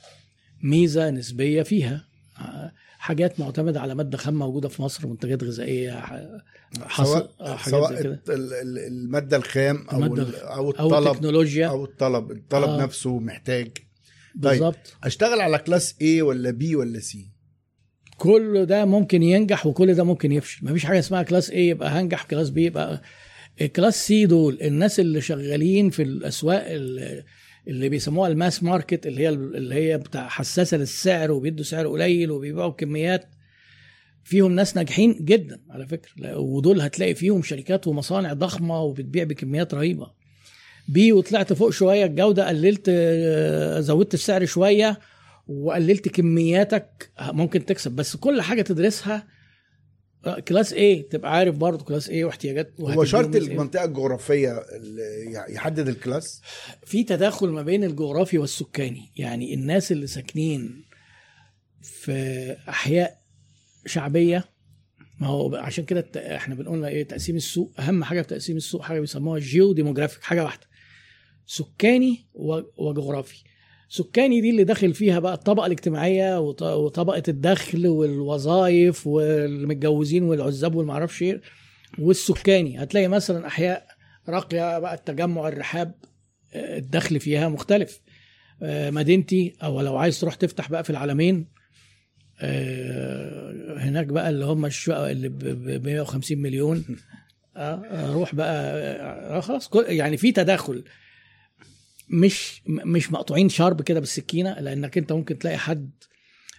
ميزة 0.63 1.11
نسبية 1.11 1.63
فيها. 1.63 2.05
حاجات 2.99 3.41
معتمدة 3.41 3.81
على 3.81 3.95
مادة 3.95 4.19
خام 4.19 4.35
موجودة 4.35 4.69
في 4.69 4.83
مصر 4.83 5.07
منتجات 5.07 5.43
حصل 6.81 7.05
سواء 7.13 7.31
آه، 7.41 7.59
سواء 7.63 7.95
زي 7.97 8.03
كده. 8.03 8.13
الت- 8.15 8.31
ال- 8.31 8.53
ال- 8.53 8.79
المادة 8.79 9.37
الخام 9.37 9.87
أو 9.93 9.97
المادة 10.05 10.39
أو 10.41 10.71
الطلب 10.71 11.07
التكنولوجيا. 11.13 11.67
أو 11.69 11.85
الطلب. 11.85 12.31
الطلب 12.31 12.69
آه. 12.69 12.83
نفسه 12.83 13.19
محتاج. 13.19 13.71
بالظبط. 14.35 14.97
أشتغل 15.05 15.41
على 15.41 15.59
class 15.59 15.93
A 16.03 16.21
ولا 16.23 16.59
B 16.63 16.75
ولا 16.75 17.01
C 17.01 17.17
كل 18.19 18.67
ده 18.67 18.85
ممكن 18.85 19.23
ينجح 19.23 19.67
وكل 19.67 19.95
ده 19.95 20.05
ممكن 20.05 20.33
يفشل. 20.33 20.67
مفيش 20.67 20.85
حاجة 20.85 20.99
اسمها 20.99 21.23
class 21.23 21.51
A 21.51 21.55
يبقى 21.55 21.89
هنجح 21.91 22.23
class 22.25 22.51
B 22.51 22.57
يبقى 22.57 23.03
class 23.67 24.07
C 24.07 24.27
دول 24.27 24.59
الناس 24.63 25.01
اللي 25.01 25.21
شغالين 25.21 25.91
في 25.91 26.03
الأسواق 26.03 26.65
ال- 26.67 27.25
اللي 27.69 27.89
بيسموها 27.89 28.29
ال 28.29 28.35
mass 28.35 28.63
market 28.63 29.07
اللي 29.07 29.23
هي 29.23 29.29
اللي 29.29 29.75
هي 29.75 29.99
بتاع 29.99 30.29
حساسة 30.29 30.77
للسعر 30.77 31.31
وبيدوا 31.33 31.65
سعر 31.65 31.87
قليل 31.89 32.31
وبيبيعوا 32.31 32.71
بكميات 32.71 33.25
فيهم 34.25 34.53
ناس 34.53 34.77
ناجحين 34.77 35.19
جدا 35.25 35.61
على 35.71 35.87
فكرة. 35.87 36.39
ودول 36.39 36.81
هتلاقي 36.81 37.15
فيهم 37.15 37.43
شركات 37.43 37.87
ومصانع 37.87 38.33
ضخمة 38.33 38.83
وبتبيع 38.83 39.25
بكميات 39.25 39.75
رهيبة. 39.75 40.11
B 40.89 41.13
وطلعت 41.13 41.53
فوق 41.53 41.71
شوية 41.71 42.05
الجودة 42.05 42.49
قللت 42.49 42.87
آه، 42.89 43.81
زودت 43.81 44.15
السعر 44.15 44.45
شوية 44.45 44.99
وقللت 45.49 46.09
كمياتك 46.09 47.11
ممكن 47.21 47.65
تكسب. 47.67 47.93
بس 47.93 48.17
كل 48.17 48.41
حاجة 48.43 48.63
تدرسها 48.63 49.27
class 50.49 50.73
إيه 50.73 51.09
تبقى 51.09 51.33
عارف 51.37 51.57
برضه 51.57 51.85
class 51.85 52.09
إيه 52.09 52.25
واحتياجات 52.25 52.81
هو 52.81 53.05
شرط. 53.05 53.37
المنطقة 53.37 53.85
الجغرافية 53.85 54.59
اللي 54.77 55.33
يحدد 55.49 55.89
ال 55.89 55.96
class؟ 55.96 56.41
في 56.85 57.05
تداخل 57.05 57.49
ما 57.49 57.63
بين 57.63 57.85
الجغرافي 57.85 58.39
والسكاني. 58.39 59.13
يعني 59.17 59.55
الناس 59.55 59.93
اللي 59.93 60.07
ساكنين 60.07 60.85
في 61.83 62.57
أحياء 62.69 63.21
شعبية 63.87 64.45
ما 65.21 65.27
هو 65.27 65.57
عشان 65.57 65.85
كده 65.85 66.07
إحنا 66.17 66.55
بنقول 66.55 66.85
إيه 66.85 67.03
تقسيم 67.09 67.37
السوق 67.37 67.73
أهم 67.79 68.05
حاجة 68.05 68.23
في 68.23 68.29
تقسيم 68.29 68.57
السوق 68.57 68.83
حاجة 68.83 69.01
بيسموها 69.01 69.39
geo-demographic 69.39 70.23
حاجة 70.23 70.45
واحدة 70.45 70.67
سكاني 71.47 72.27
وجغرافي. 72.79 73.43
سكاني 73.93 74.41
دي 74.41 74.51
اللي 74.51 74.65
داخل 74.65 74.95
فيها 74.95 75.19
بقى 75.19 75.35
الطبقة 75.35 75.67
الاجتماعية 75.67 76.41
وط- 76.41 76.63
وطبقة 76.63 77.23
الدخل 77.29 77.87
والوظائف 77.87 79.07
والمتجوزين 79.07 80.23
والعزاب 80.23 80.75
والمعرفش 80.75 81.23
إيه 81.23 81.41
والسكاني. 81.99 82.83
هتلاقي 82.83 83.09
مثلا 83.09 83.47
أحياء 83.47 83.87
راقية 84.29 84.79
بقى 84.79 84.95
التجمع 84.95 85.49
الرحاب 85.49 85.95
آه، 86.55 86.79
الدخل 86.79 87.21
فيها 87.21 87.49
مختلف. 87.49 88.01
آه، 88.63 88.91
مدينتي 88.91 89.57
أو 89.63 89.81
لو 89.81 89.97
عايز 89.97 90.21
تروح 90.21 90.35
تفتح 90.35 90.71
بقى 90.71 90.85
في 90.85 90.91
العالمين 90.91 91.47
آه، 92.41 93.75
هناك 93.79 94.07
بقى 94.07 94.31
اللي 94.31 94.45
هم 94.45 94.67
الشقق 94.67 95.09
اللي 95.09 95.29
ب 95.29 95.85
150 95.87 96.39
مليون. 96.39 96.85
أروح 97.57 98.35
بقى 98.35 99.43
خلاص 99.43 99.71
يعني 99.89 100.17
في 100.17 100.33
تداخل. 100.33 100.85
مش 102.13 102.63
مش 102.67 103.13
مقطوعين 103.13 103.49
شارب 103.49 103.83
كده 103.83 104.01
بالسكينة 104.01 104.61
لأنك 104.61 104.99
أنت 104.99 105.13
ممكن 105.13 105.39
تلاقي 105.39 105.59
حد 105.59 105.91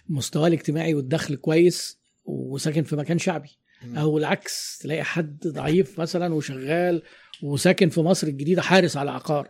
مستواه 0.08 0.46
الاجتماعي 0.48 0.94
والدخل 0.94 1.36
كويس 1.36 1.98
وساكن 2.24 2.82
في 2.82 2.96
مكان 2.96 3.18
شعبي. 3.18 3.50
أو 3.96 4.18
العكس 4.18 4.78
تلاقي 4.78 5.04
حد 5.04 5.46
ضعيف 5.46 6.00
مثلا 6.00 6.34
وشغال 6.34 7.02
وساكن 7.42 7.88
في 7.88 8.00
مصر 8.00 8.26
الجديدة 8.26 8.62
حارس 8.62 8.96
على 8.96 9.10
عقار. 9.10 9.48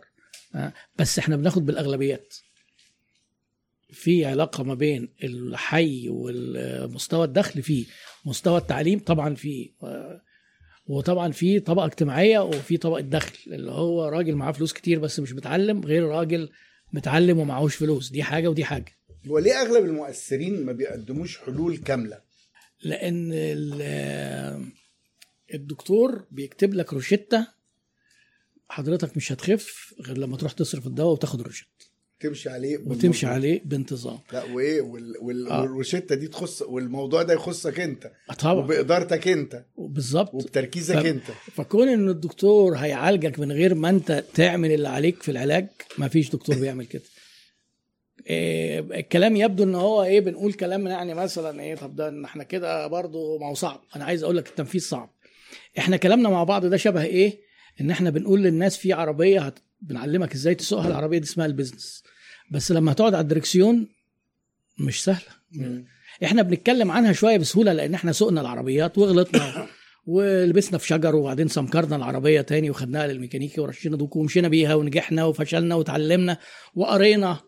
آه، 0.55 0.73
بس 0.99 1.19
إحنا 1.19 1.35
بناخد 1.35 1.65
بالأغلبيات. 1.65 2.35
في 3.89 4.25
علاقة 4.25 4.63
ما 4.63 4.73
بين 4.73 5.09
الحي 5.23 6.05
ومستوى 6.09 7.25
الدخل 7.25 7.61
فيه 7.61 7.85
مستوى 8.25 8.57
التعليم 8.57 8.99
طبعا 8.99 9.35
فيه. 9.35 9.71
آه، 9.83 10.21
وطبعا 10.85 11.31
في 11.31 11.59
طبقة 11.59 11.85
اجتماعية 11.85 12.39
وفي 12.39 12.77
طبقة 12.77 13.01
دخل 13.01 13.37
اللي 13.47 13.71
هو 13.71 14.05
راجل 14.05 14.35
معاه 14.35 14.51
فلوس 14.51 14.73
كتير 14.73 14.99
بس 14.99 15.19
مش 15.19 15.33
متعلم 15.33 15.81
غير 15.85 16.03
راجل 16.07 16.49
متعلم 16.93 17.39
ومعهوش 17.39 17.75
فلوس. 17.75 18.09
دي 18.09 18.23
حاجة 18.23 18.47
ودي 18.47 18.65
حاجة. 18.65 18.97
وليه 19.27 19.53
أغلب 19.53 19.85
المؤثرين 19.85 20.65
ما 20.65 20.71
بيقدموش 20.71 21.37
حلول 21.37 21.77
كاملة؟ 21.77 22.21
لأن 22.83 23.29
ال- 23.33 24.71
الدكتور 25.53 26.25
بيكتب 26.31 26.73
لك 26.73 26.93
روشتة 26.93 27.47
حضرتك 28.69 29.17
مش 29.17 29.31
هتخف 29.31 29.93
غير 30.01 30.17
لما 30.17 30.37
تروح 30.37 30.51
تصرف 30.51 30.87
الدواء 30.87 31.13
وتاخد 31.13 31.39
الروشتة. 31.39 31.67
تمشي 32.23 32.49
عليه 32.49 32.77
وتمشي. 32.85 33.25
عليه 33.27 33.61
بانتظام. 33.65 34.19
لا 34.33 34.43
وإيه 34.43 34.81
وال... 34.81 35.13
وال... 35.21 35.47
آه. 35.47 35.61
والروشتة 35.61 36.15
دي 36.15 36.27
تخص 36.27 36.61
والموضوع 36.61 37.23
ده 37.23 37.33
يخصك 37.33 37.79
أنت. 37.79 38.11
طبعا. 38.39 38.53
وبإدارتك 38.63 39.27
أنت. 39.27 39.63
بالظبط. 39.77 40.33
وبتركيزك 40.33 40.99
ف- 40.99 41.05
أنت. 41.05 41.23
فكون 41.55 41.87
إن 41.89 42.09
الدكتور 42.09 42.75
هيعالجك 42.75 43.39
من 43.39 43.51
غير 43.51 43.75
ما 43.75 43.89
أنت 43.89 44.23
تعمل 44.33 44.71
اللي 44.71 44.87
عليك 44.89 45.23
في 45.23 45.31
العلاج 45.31 45.67
ما 45.97 46.07
فيش 46.07 46.29
دكتور 46.29 46.55
بيعمل 46.55 46.85
كده. 46.85 47.01
إيه 48.29 48.79
الكلام 48.79 49.35
يبدو 49.35 49.63
إن 49.63 49.75
هو 49.75 50.03
إيه 50.03 50.19
بنقول 50.19 50.53
كلام 50.53 50.87
يعني 50.87 51.13
مثلا 51.13 51.61
إيه 51.61 51.75
طب 51.75 51.95
ده 51.95 52.25
إحنا 52.25 52.43
كده 52.43 52.87
برضو 52.87 53.39
ما 53.39 53.47
هو 53.49 53.53
صعب. 53.53 53.81
أنا 53.95 54.05
عايز 54.05 54.23
أقول 54.23 54.37
لك 54.37 54.47
التنفيذ 54.47 54.81
صعب. 54.81 55.09
إحنا 55.77 55.97
كلامنا 55.97 56.29
مع 56.29 56.43
بعض 56.43 56.65
ده 56.65 56.77
شبه 56.77 57.03
إيه 57.03 57.39
إن 57.81 57.91
إحنا 57.91 58.09
بنقول 58.09 58.43
للناس 58.43 58.77
في 58.77 58.93
عربية 58.93 59.41
هت... 59.41 59.59
بنعلمك 59.87 60.33
إزاي 60.33 60.55
تسوقها 60.55 60.87
العربيه 60.87 61.17
دي 61.17 61.25
اسمها 61.25 61.45
ال 61.45 61.51
business. 61.51 62.03
بس 62.51 62.71
لما 62.71 62.91
هتقعد 62.91 63.13
على 63.13 63.23
الدركسيون 63.23 63.87
مش 64.79 65.03
سهلة. 65.03 65.27
إحنا 66.23 66.41
بنتكلم 66.41 66.91
عنها 66.91 67.13
شوية 67.13 67.37
بسهولة 67.37 67.73
لأن 67.73 67.93
إحنا 67.93 68.11
سوقنا 68.11 68.41
العربيات 68.41 68.97
وغلطنا 68.97 69.67
ولبسنا 70.05 70.77
في 70.77 70.87
شجر 70.87 71.15
وبعدين 71.15 71.47
سمكرنا 71.47 71.95
العربية 71.95 72.41
تاني 72.41 72.69
وخدناها 72.69 73.07
للميكانيكي 73.07 73.61
ورشينا 73.61 73.97
دوك 73.97 74.15
ومشينا 74.15 74.47
بيها 74.47 74.75
ونجحنا 74.75 75.25
وفشلنا 75.25 75.75
وتعلمنا 75.75 76.37
وقرينا. 76.75 77.39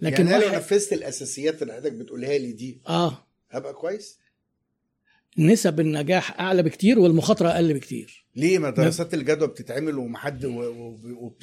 لكن 0.00 0.26
يعني 0.26 0.44
لو 0.44 0.52
نفذت 0.52 0.92
الأساسيات 0.92 1.62
اللي 1.62 1.72
حضرتك 1.72 1.92
بتقولها 1.92 2.38
لي 2.38 2.52
دي؟ 2.52 2.82
آه. 2.88 3.26
هبقى 3.50 3.72
كويس؟ 3.74 4.18
نسب 5.38 5.80
النجاح 5.80 6.40
أعلى 6.40 6.62
بكتير 6.62 6.98
والمخاطرة 6.98 7.48
أقل 7.48 7.74
بكتير. 7.74 8.26
ليه؟ 8.36 8.58
ما 8.58 8.70
دراسات 8.70 9.14
الجدوى 9.14 9.48
بتتعمل 9.48 9.98
ومحد 9.98 10.44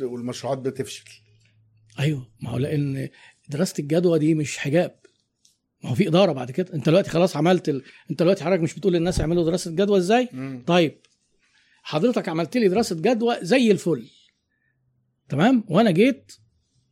والمشروعات 0.02 0.58
بتفشل. 0.58 1.06
أيوه 2.00 2.28
ما 2.40 2.50
هو 2.50 2.58
لأن 2.58 3.10
دراسة 3.50 3.74
الجدوى 3.80 4.20
دي 4.20 4.34
مش 4.34 4.58
حجاب. 4.58 5.00
ما 5.84 5.90
هو 5.90 5.96
في 5.96 6.08
إدارة 6.08 6.32
بعد 6.32 6.52
كده. 6.52 6.74
أنت 6.74 6.86
دلوقتي 6.86 7.10
خلاص 7.10 7.38
عملت 7.38 7.70
ال... 7.70 7.84
أنت 8.12 8.20
دلوقتي 8.20 8.44
حضرتك 8.44 8.62
مش 8.62 8.74
بتقول 8.74 8.94
للناس 8.94 9.20
اعملوا 9.22 9.44
دراسة 9.46 9.72
جدوى 9.72 9.98
إزاي؟ 9.98 10.30
طيب 10.68 10.98
حضرتك 11.84 12.30
عملت 12.30 12.58
لي 12.58 12.68
دراسة 12.68 12.96
جدوى 12.96 13.38
زي 13.42 13.72
الفل. 13.72 14.08
تمام؟ 15.30 15.64
وأنا 15.68 15.92
جيت 15.92 16.32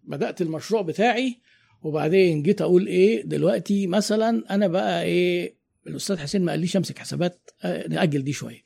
بدأت 0.03 0.41
المشروع 0.41 0.81
بتاعي 0.81 1.41
وبعدين 1.81 2.43
جيت 2.43 2.61
أقول 2.61 2.87
إيه 2.87 3.23
دلوقتي 3.23 3.87
مثلا 3.87 4.55
أنا 4.55 4.67
بقى 4.67 5.03
إيه 5.03 5.58
الأستاذ 5.89 6.17
حسين 6.17 6.41
ما 6.45 6.51
قاليش 6.51 6.77
امسك 6.77 6.97
حسابات 6.99 7.49
آه، 7.63 7.87
نأجل 7.87 8.23
دي 8.23 8.33
شوية. 8.33 8.61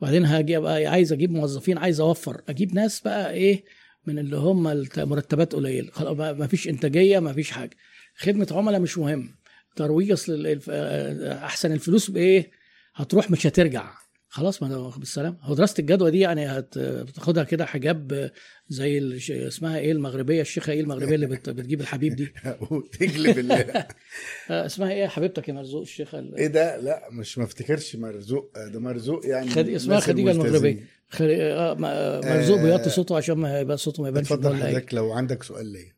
وبعدين 0.00 0.24
هاجي 0.24 0.56
أبقى 0.56 0.86
عايز 0.86 1.12
أجيب 1.12 1.30
موظفين 1.30 1.78
عايز 1.78 2.00
أوفر. 2.00 2.42
أجيب 2.48 2.74
ناس 2.74 3.00
بقى 3.00 3.32
إيه 3.32 3.64
من 4.06 4.18
اللي 4.18 4.36
هم 4.36 4.62
مرتبات 4.96 5.52
قليله 5.54 5.90
ما 6.14 6.46
فيش 6.46 6.68
إنتاجية 6.68 7.18
ما 7.18 7.32
فيش 7.32 7.50
حاجة. 7.50 7.76
خدمة 8.16 8.46
عملاء 8.50 8.80
مش 8.80 8.98
مهم. 8.98 9.34
ترويج 9.76 10.10
اصل 10.12 10.32
الف- 10.46 10.70
آه، 10.70 11.44
أحسن 11.44 11.72
الفلوس 11.72 12.10
بإيه؟ 12.10 12.50
هتروح 12.94 13.30
مش 13.30 13.46
هترجع. 13.46 13.90
خلاص 14.30 14.62
ما 14.62 14.88
بالسلام 14.96 15.36
هو 15.42 15.54
دراسة 15.54 15.74
الجدوى 15.78 16.10
دي 16.10 16.18
يعني 16.20 16.46
هت- 16.46 16.78
بتاخدها 16.78 17.44
كده 17.44 17.64
حجاب 17.66 18.12
آه، 18.12 18.32
زي 18.68 18.98
اسمها 19.30 19.78
إيه؟ 19.78 19.92
المغربية 19.92 20.40
الشيخة 20.40 20.72
إيه 20.72 20.80
المغربية 20.80 21.14
اللي 21.14 21.26
بت- 21.26 21.50
بتجيب 21.50 21.80
الحبيب 21.80 22.16
دي؟ 22.16 22.32
وتجلب 22.70 23.38
ال... 23.38 23.52
آه، 24.50 24.66
اسمها 24.66 24.92
إيه؟ 24.92 25.06
حبيبتك 25.06 25.48
يا 25.48 25.52
مرزوق 25.54 25.80
الشيخة 25.80 26.18
ال- 26.18 26.34
إيه 26.36 26.46
ده؟ 26.46 26.76
لا 26.76 27.08
مش 27.12 27.38
ما 27.38 27.44
افتكرش 27.44 27.96
مرزوق. 27.96 28.52
ده 28.72 28.80
مرزوق 28.80 29.26
يعني 29.26 29.50
خد... 29.50 29.68
اسمها 29.68 30.00
خديجة. 30.00 30.30
المغربية. 30.30 30.84
خل... 31.08 31.24
آه 31.30 31.74
ما- 31.74 32.20
مرزوق 32.20 32.58
بيوطي 32.60 32.90
صوته 32.90 33.16
عشان 33.16 33.34
ما 33.38 33.60
يبقى 33.60 33.76
صوته 33.76 34.02
ما 34.02 34.08
يبانش 34.08 34.32
اتفضل. 34.32 34.56
حضرتك 34.56 34.94
لو 34.94 35.12
عندك 35.12 35.42
سؤال 35.42 35.66
ليا. 35.66 35.92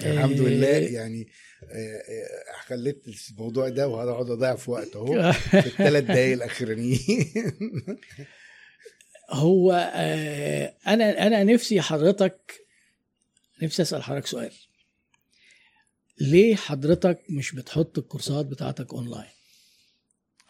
آه، 0.00 0.12
الحمد 0.12 0.40
لله 0.40 0.66
يعني 0.68 1.20
آه، 1.22 1.24
آه، 1.24 1.28
خليت 2.66 3.04
الموضوع 3.30 3.68
ده 3.68 3.88
وهقعد 3.88 4.30
أضيع 4.30 4.56
في 4.56 4.70
وقت 4.70 4.96
أهو 4.96 5.32
في 5.32 5.66
الثلاث 5.66 6.04
دقايق 6.04 6.32
الأخرانيين. 6.32 6.98
هو 9.30 9.72
آه، 9.94 10.74
أنا 10.86 11.26
أنا 11.26 11.44
نفسي 11.44 11.80
حضرتك 11.80 12.54
نفسي 13.62 13.82
أسأل 13.82 14.02
حضرتك 14.02 14.26
سؤال. 14.26 14.52
ليه 16.20 16.56
حضرتك 16.56 17.20
مش 17.30 17.54
بتحط 17.54 17.98
الكورسات 17.98 18.46
بتاعتك 18.46 18.94
اونلاين 18.94 19.30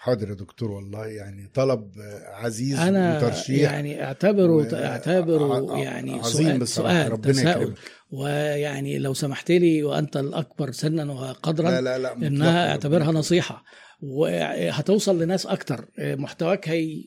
حاضر 0.03 0.29
يا 0.29 0.35
دكتور 0.35 0.71
والله 0.71 1.07
يعني 1.07 1.51
طلب 1.55 1.91
عزيز 2.33 2.79
أنا 2.79 3.17
وترشيح. 3.17 3.73
يعني 3.73 4.05
اعتبره 4.05 4.53
و- 4.53 4.63
أعتبره 4.75 5.79
يعني 5.79 6.13
عظيم 6.15 6.65
سؤال 6.65 7.13
ربنا 7.13 7.33
تساؤل. 7.33 7.63
يكرمك. 7.63 7.79
ويعني 8.11 8.99
لو 8.99 9.15
سمحت 9.15 9.51
لي 9.51 9.83
وأنت 9.83 10.17
الأكبر 10.17 10.71
سنا 10.71 11.13
وقدرا 11.13 11.71
لا 11.71 11.81
لا 11.81 11.99
لا 11.99 12.13
إنها 12.13 12.71
أعتبرها 12.71 13.07
ربنا 13.07 13.19
نصيحة. 13.19 13.65
وهتوصل 14.01 15.23
لناس 15.23 15.47
أكتر. 15.47 15.85
محتواك 15.99 16.69
هي 16.69 17.05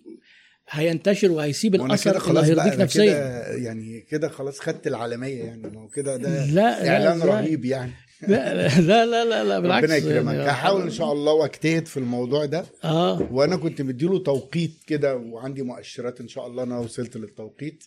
هينتشر 0.69 1.31
وهيسيب 1.31 1.75
الأثر 1.75 2.29
اللي 2.29 2.39
هيرضيك 2.39 2.73
أنا 2.73 2.83
نفسيا. 2.83 3.03
كده 3.05 3.47
يعني 3.55 4.01
كده 4.01 4.29
خلاص 4.29 4.59
خدت 4.59 4.87
العالمية 4.87 5.43
يعني 5.43 5.61
ما 5.67 5.81
هو 5.81 5.87
كده 5.87 6.17
ده 6.17 6.45
لا 6.45 6.51
لا 6.83 6.89
إعلان؟ 6.93 7.21
رهيب 7.21 7.65
يعني. 7.65 7.91
لا 8.27 8.53
لا 8.81 9.05
لا 9.05 9.25
لا, 9.25 9.43
لا 9.43 9.59
بالعكس 9.59 9.83
ربنا 9.83 9.95
يكرمك. 9.95 10.33
يعني 10.35 10.49
هحاول 10.49 10.81
إن 10.81 10.89
شاء 10.89 11.11
الله 11.11 11.33
واجتهد 11.33 11.85
في 11.85 11.97
الموضوع 11.97 12.45
ده. 12.45 12.65
آه. 12.83 13.27
وأنا 13.31 13.55
كنت 13.57 13.81
مديله 13.81 14.19
توقيت 14.19 14.71
كده 14.87 15.15
وعندي 15.17 15.61
مؤشرات 15.61 16.21
إن 16.21 16.27
شاء 16.27 16.47
الله 16.47 16.63
أنا 16.63 16.79
وصلت 16.79 17.17
للتوقيت. 17.17 17.83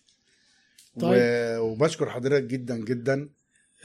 طيب. 1.00 1.22
و... 1.22 1.58
وبشكر 1.60 2.10
حضرتك 2.10 2.44
جدا 2.44 2.76
جدا. 2.76 3.28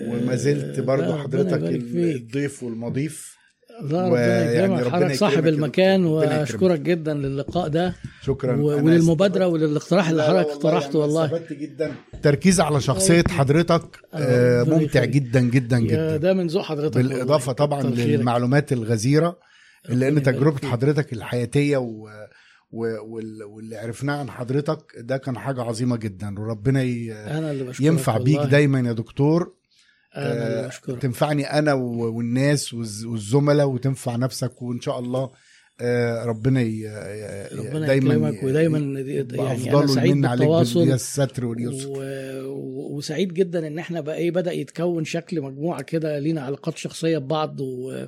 وما 0.02 0.36
زلت 0.36 0.80
آه، 0.80 0.82
برضو 0.82 1.02
لا، 1.04 1.10
ربنا 1.10 1.24
حضرتك. 1.24 1.64
الضيف 1.64 2.64
والمضيف. 2.64 3.38
ويعني 3.82 4.66
ربنا 4.84 4.90
حضرتك 4.90 5.16
صاحب 5.16 5.48
المكان 5.48 6.06
وأشكرك. 6.06 6.80
جدا 6.80 7.14
للقاء 7.14 7.68
ده 7.68 7.95
شكرا 8.22 8.56
وللمبادرة. 8.61 9.48
وللاقتراح 9.48 10.10
اللي 10.10 10.24
حضرتك 10.24 10.48
والله 10.48 10.53
اقترحته 10.56 11.00
يعني 11.00 11.14
والله 11.14 11.26
استفدت 11.26 11.53
جدا 11.53 11.92
التركيز 12.14 12.61
على 12.61 12.82
شخصية 12.82 13.24
حضرتك 13.30 14.00
آه، 14.14 14.64
ممتع. 14.64 15.06
جدا 15.06 15.40
جدا 15.40 15.80
جدا 15.80 16.18
ده 16.18 16.34
من 16.34 16.48
ذوق 16.48 16.64
حضرتك 16.64 16.98
بالإضافة. 16.98 17.52
طبعا. 17.52 17.84
للمعلومات 17.84 18.74
الغزيرة 18.74 19.38
لأن 19.90 20.24
تجربة. 20.24 20.68
حضرتك 20.68 21.14
الحياتية 21.14 21.77
و... 21.77 22.08
و... 22.72 22.85
وال- 23.16 23.43
واللي 23.43 23.76
عرفناه 23.77 24.18
عن 24.19 24.30
حضرتك 24.30 24.80
ده 24.98 25.18
كان 25.18 25.38
حاجة 25.38 25.61
عظيمة 25.61 25.95
جدا 25.98 26.35
وربنا 26.40 26.84
ي... 26.84 27.16
ينفع 27.80 28.18
بيك. 28.18 28.40
دايما 28.42 28.80
يا 28.88 28.93
دكتور 28.93 29.53
اللي 30.17 30.69
آه، 30.90 30.93
تنفعني 31.00 31.43
أنا 31.59 31.74
والناس 31.74 32.74
والز- 32.75 33.06
والزملاء 33.06 33.67
وتنفع 33.69 34.16
نفسك 34.16 34.61
وإن 34.61 34.82
شاء 34.82 35.00
الله 35.00 35.32
آه، 35.82 36.25
ربنا 36.25 36.61
ي... 36.61 36.88
ربنا 37.58 37.88
دايما 37.88 38.14
يكرمك 38.14 38.43
ودايما 38.43 38.77
يعني 39.45 39.69
أنا 39.69 39.88
سعيد 39.88 40.11
بالتواصل 40.40 40.85
بالستر 40.90 41.45
واليسر. 41.45 41.90
و- 41.90 42.95
وسعيد 42.98 43.33
جدا 43.33 43.67
إن 43.67 43.80
إحنا 43.80 44.01
بقى 44.01 44.16
إيه 44.16 44.32
بدأ 44.32 44.51
يتكون 44.51 45.06
شكل 45.06 45.42
مجموعة 45.42 45.82
كده 45.82 46.19
لينا 46.19 46.42
علاقات 46.42 46.77
شخصية 46.77 47.17
ببعض 47.17 47.59
و... 47.61 48.06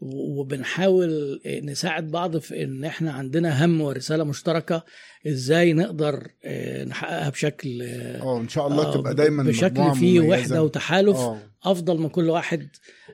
وبنحاول 0.00 1.40
نساعد 1.62 2.10
بعض 2.10 2.36
في 2.36 2.64
إن 2.64 2.84
إحنا 2.84 3.12
عندنا 3.12 3.64
هم 3.64 3.80
ورسالة 3.80 4.24
مشتركة 4.24 4.84
إزاي 5.26 5.72
نقدر 5.72 6.28
آه، 6.44 6.84
نحققها 6.84 7.30
بشكل 7.30 7.82
آه 7.82 8.40
إن 8.40 8.48
شاء 8.48 8.66
الله 8.66 8.86
آه، 8.86 8.94
تبقى 8.94 9.14
دايما 9.14 9.42
بشكل 9.42 9.94
فيه 9.94 10.20
مميزة. 10.20 10.40
وحدة 10.40 10.62
وتحالف 10.62 11.16
آه 11.16 11.38
أفضل 11.64 11.98
من 11.98 12.08
كل 12.08 12.30
واحد 12.30 12.68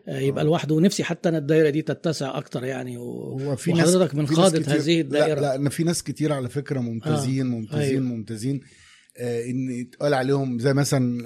آه، 0.08 0.18
يبقى. 0.18 0.44
لوحده 0.44 0.74
ونفسي 0.74 1.04
حتى 1.04 1.28
أنا 1.28 1.38
الدايرة 1.38 1.70
دي 1.70 1.82
تتسع 1.82 2.38
أكتر 2.38 2.64
يعني 2.64 2.96
و... 2.98 3.02
هو 3.38 3.56
في 3.56 3.70
وحضرتك 3.72 4.14
من 4.14 4.26
قاده 4.26 4.74
هذه 4.76 5.00
الدائره 5.00 5.34
لا 5.34 5.40
لا 5.40 5.54
إن 5.54 5.68
في 5.68 5.84
ناس 5.84 6.02
كتير 6.02 6.32
على 6.32 6.48
فكرة 6.48 6.80
ممتازين 6.80 7.46
ممتازين 7.46 8.02
أيوة. 8.02 8.16
ممتازين 8.16 8.60
إن 9.20 9.70
يتقال 9.70 10.14
عليهم 10.14 10.58
زي 10.58 10.72
مثلا 10.74 11.20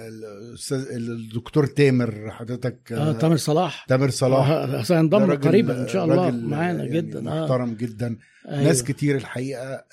الدكتور 0.96 1.66
تامر 1.66 2.30
حضرتك 2.30 2.92
آه 2.92 3.12
تامر 3.12 3.36
صلاح. 3.36 3.84
تامر 3.88 4.10
صلاح. 4.10 4.48
آه، 4.50 4.82
سينضم 4.82 5.22
راجل- 5.22 5.48
قريبا 5.48 5.82
إن 5.82 5.88
شاء 5.88 6.04
الله 6.04 6.30
معانا 6.30 6.84
يعني 6.84 6.96
جدا. 6.96 7.18
آه. 7.18 7.42
محترم 7.42 7.74
جدا. 7.74 8.18
أيوة. 8.48 8.62
ناس 8.64 8.82
كتير 8.84 9.16
الحقيقة 9.16 9.62
آه، 9.74 9.84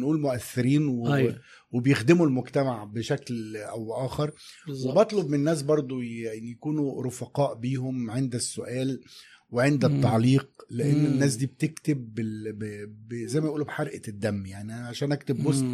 نقول 0.00 0.20
مؤثرين 0.20 0.88
و... 0.88 1.14
أيوة. 1.14 1.38
وبيخدموا 1.72 2.26
المجتمع 2.26 2.84
بشكل 2.84 3.56
أو 3.56 4.06
اخر 4.06 4.30
بالظبط. 4.66 4.96
وبطلب 4.96 5.28
من 5.28 5.34
الناس 5.34 5.62
برضو 5.62 6.00
يعني 6.00 6.50
يكونوا 6.50 7.02
رفقاء 7.06 7.54
بيهم 7.54 8.10
عند 8.10 8.34
السؤال. 8.34 9.00
وعند. 9.52 9.84
التعليق 9.84 10.48
لأن 10.70 10.98
مم. 10.98 11.06
الناس 11.06 11.36
دي 11.36 11.46
بتكتب 11.46 12.14
بال... 12.14 12.52
ب... 12.52 12.64
ب... 13.08 13.14
زي 13.26 13.40
ما 13.40 13.46
يقولوا 13.46 13.66
بحرقة 13.66 14.02
الدم 14.08 14.46
يعني 14.46 14.74
أنا 14.74 14.86
عشان 14.88 15.12
أكتب 15.12 15.42
بوست. 15.42 15.64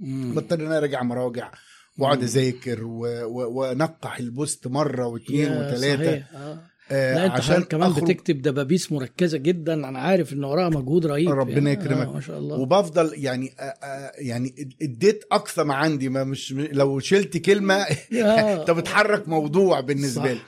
بضطر 0.00 0.60
إن 0.60 0.66
أنا 0.66 0.78
أراجع 0.78 1.02
مراجع 1.02 1.50
وأقعد. 1.98 2.22
أذاكر 2.22 2.84
و... 2.84 3.06
و... 3.24 3.58
وأنقح 3.58 4.18
البوست 4.18 4.66
مرة 4.66 5.06
واثنين 5.06 5.52
وثلاثه. 5.52 6.24
آه. 6.34 6.58
آه 6.92 7.14
لا 7.14 7.26
أنت 7.26 7.32
عشان 7.34 7.62
كمان 7.62 7.90
أخرج 7.90 8.04
بتكتب 8.04 8.42
دبابيس 8.42 8.92
مركزة 8.92 9.38
جدا 9.38 9.74
أنا 9.88 9.98
عارف 9.98 10.32
إن 10.32 10.44
وراها 10.44 10.68
مجهود 10.68 11.06
رهيب 11.06 11.28
ربنا 11.28 11.54
يعني. 11.56 11.70
يكرمك. 11.70 12.06
آه 12.06 12.12
ما 12.12 12.20
شاء 12.20 12.38
الله 12.38 12.58
وبفضل 12.58 13.12
يعني 13.14 13.52
آه 13.58 13.62
آه 13.62 14.12
يعني 14.18 14.74
اديت 14.82 15.24
أقصى 15.32 15.64
ما 15.64 15.74
عندي 15.74 16.08
ما 16.08 16.24
مش 16.24 16.52
لو 16.52 16.98
شلت 17.00 17.36
كلمة 17.36 17.74
آه. 17.74 18.60
أنت 18.60 18.70
بتحرك 18.70 19.28
موضوع 19.28 19.80
بالنسبة 19.80 20.32
لي. 20.32 20.40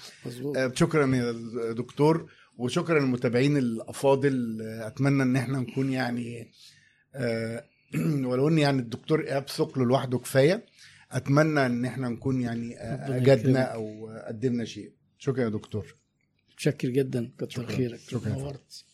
آه، 0.57 0.73
شكرا 0.75 1.17
يا 1.17 1.33
دكتور 1.73 2.27
وشكرا 2.59 3.01
للمتابعين 3.01 3.57
الأفاضل 3.57 4.59
أتمنى 4.63 5.23
إن 5.23 5.37
إحنا 5.37 5.61
نكون 5.61 5.93
يعني 5.93 6.53
آه، 7.15 7.65
ولو 8.29 8.49
إن 8.49 8.59
يعني 8.59 8.81
الدكتور 8.81 9.25
إيهاب 9.25 9.49
ثقله 9.49 9.85
لوحده 9.85 10.19
كفاية 10.19 10.67
أتمنى 11.11 11.67
إن 11.67 11.85
إحنا 11.85 12.09
نكون 12.09 12.41
يعني 12.41 12.79
آه، 12.79 13.17
أجدنا. 13.17 13.63
أو 13.63 14.09
قدمنا 14.29 14.65
شيء 14.65 14.93
شكرا 15.19 15.45
يا 15.45 15.49
دكتور 15.49 15.97
متشكر 16.53 16.89
جدا 16.89 17.33
كتر. 17.39 17.67
خيرك 17.67 18.01
شكراً. 18.01 18.33
نورت 18.33 18.85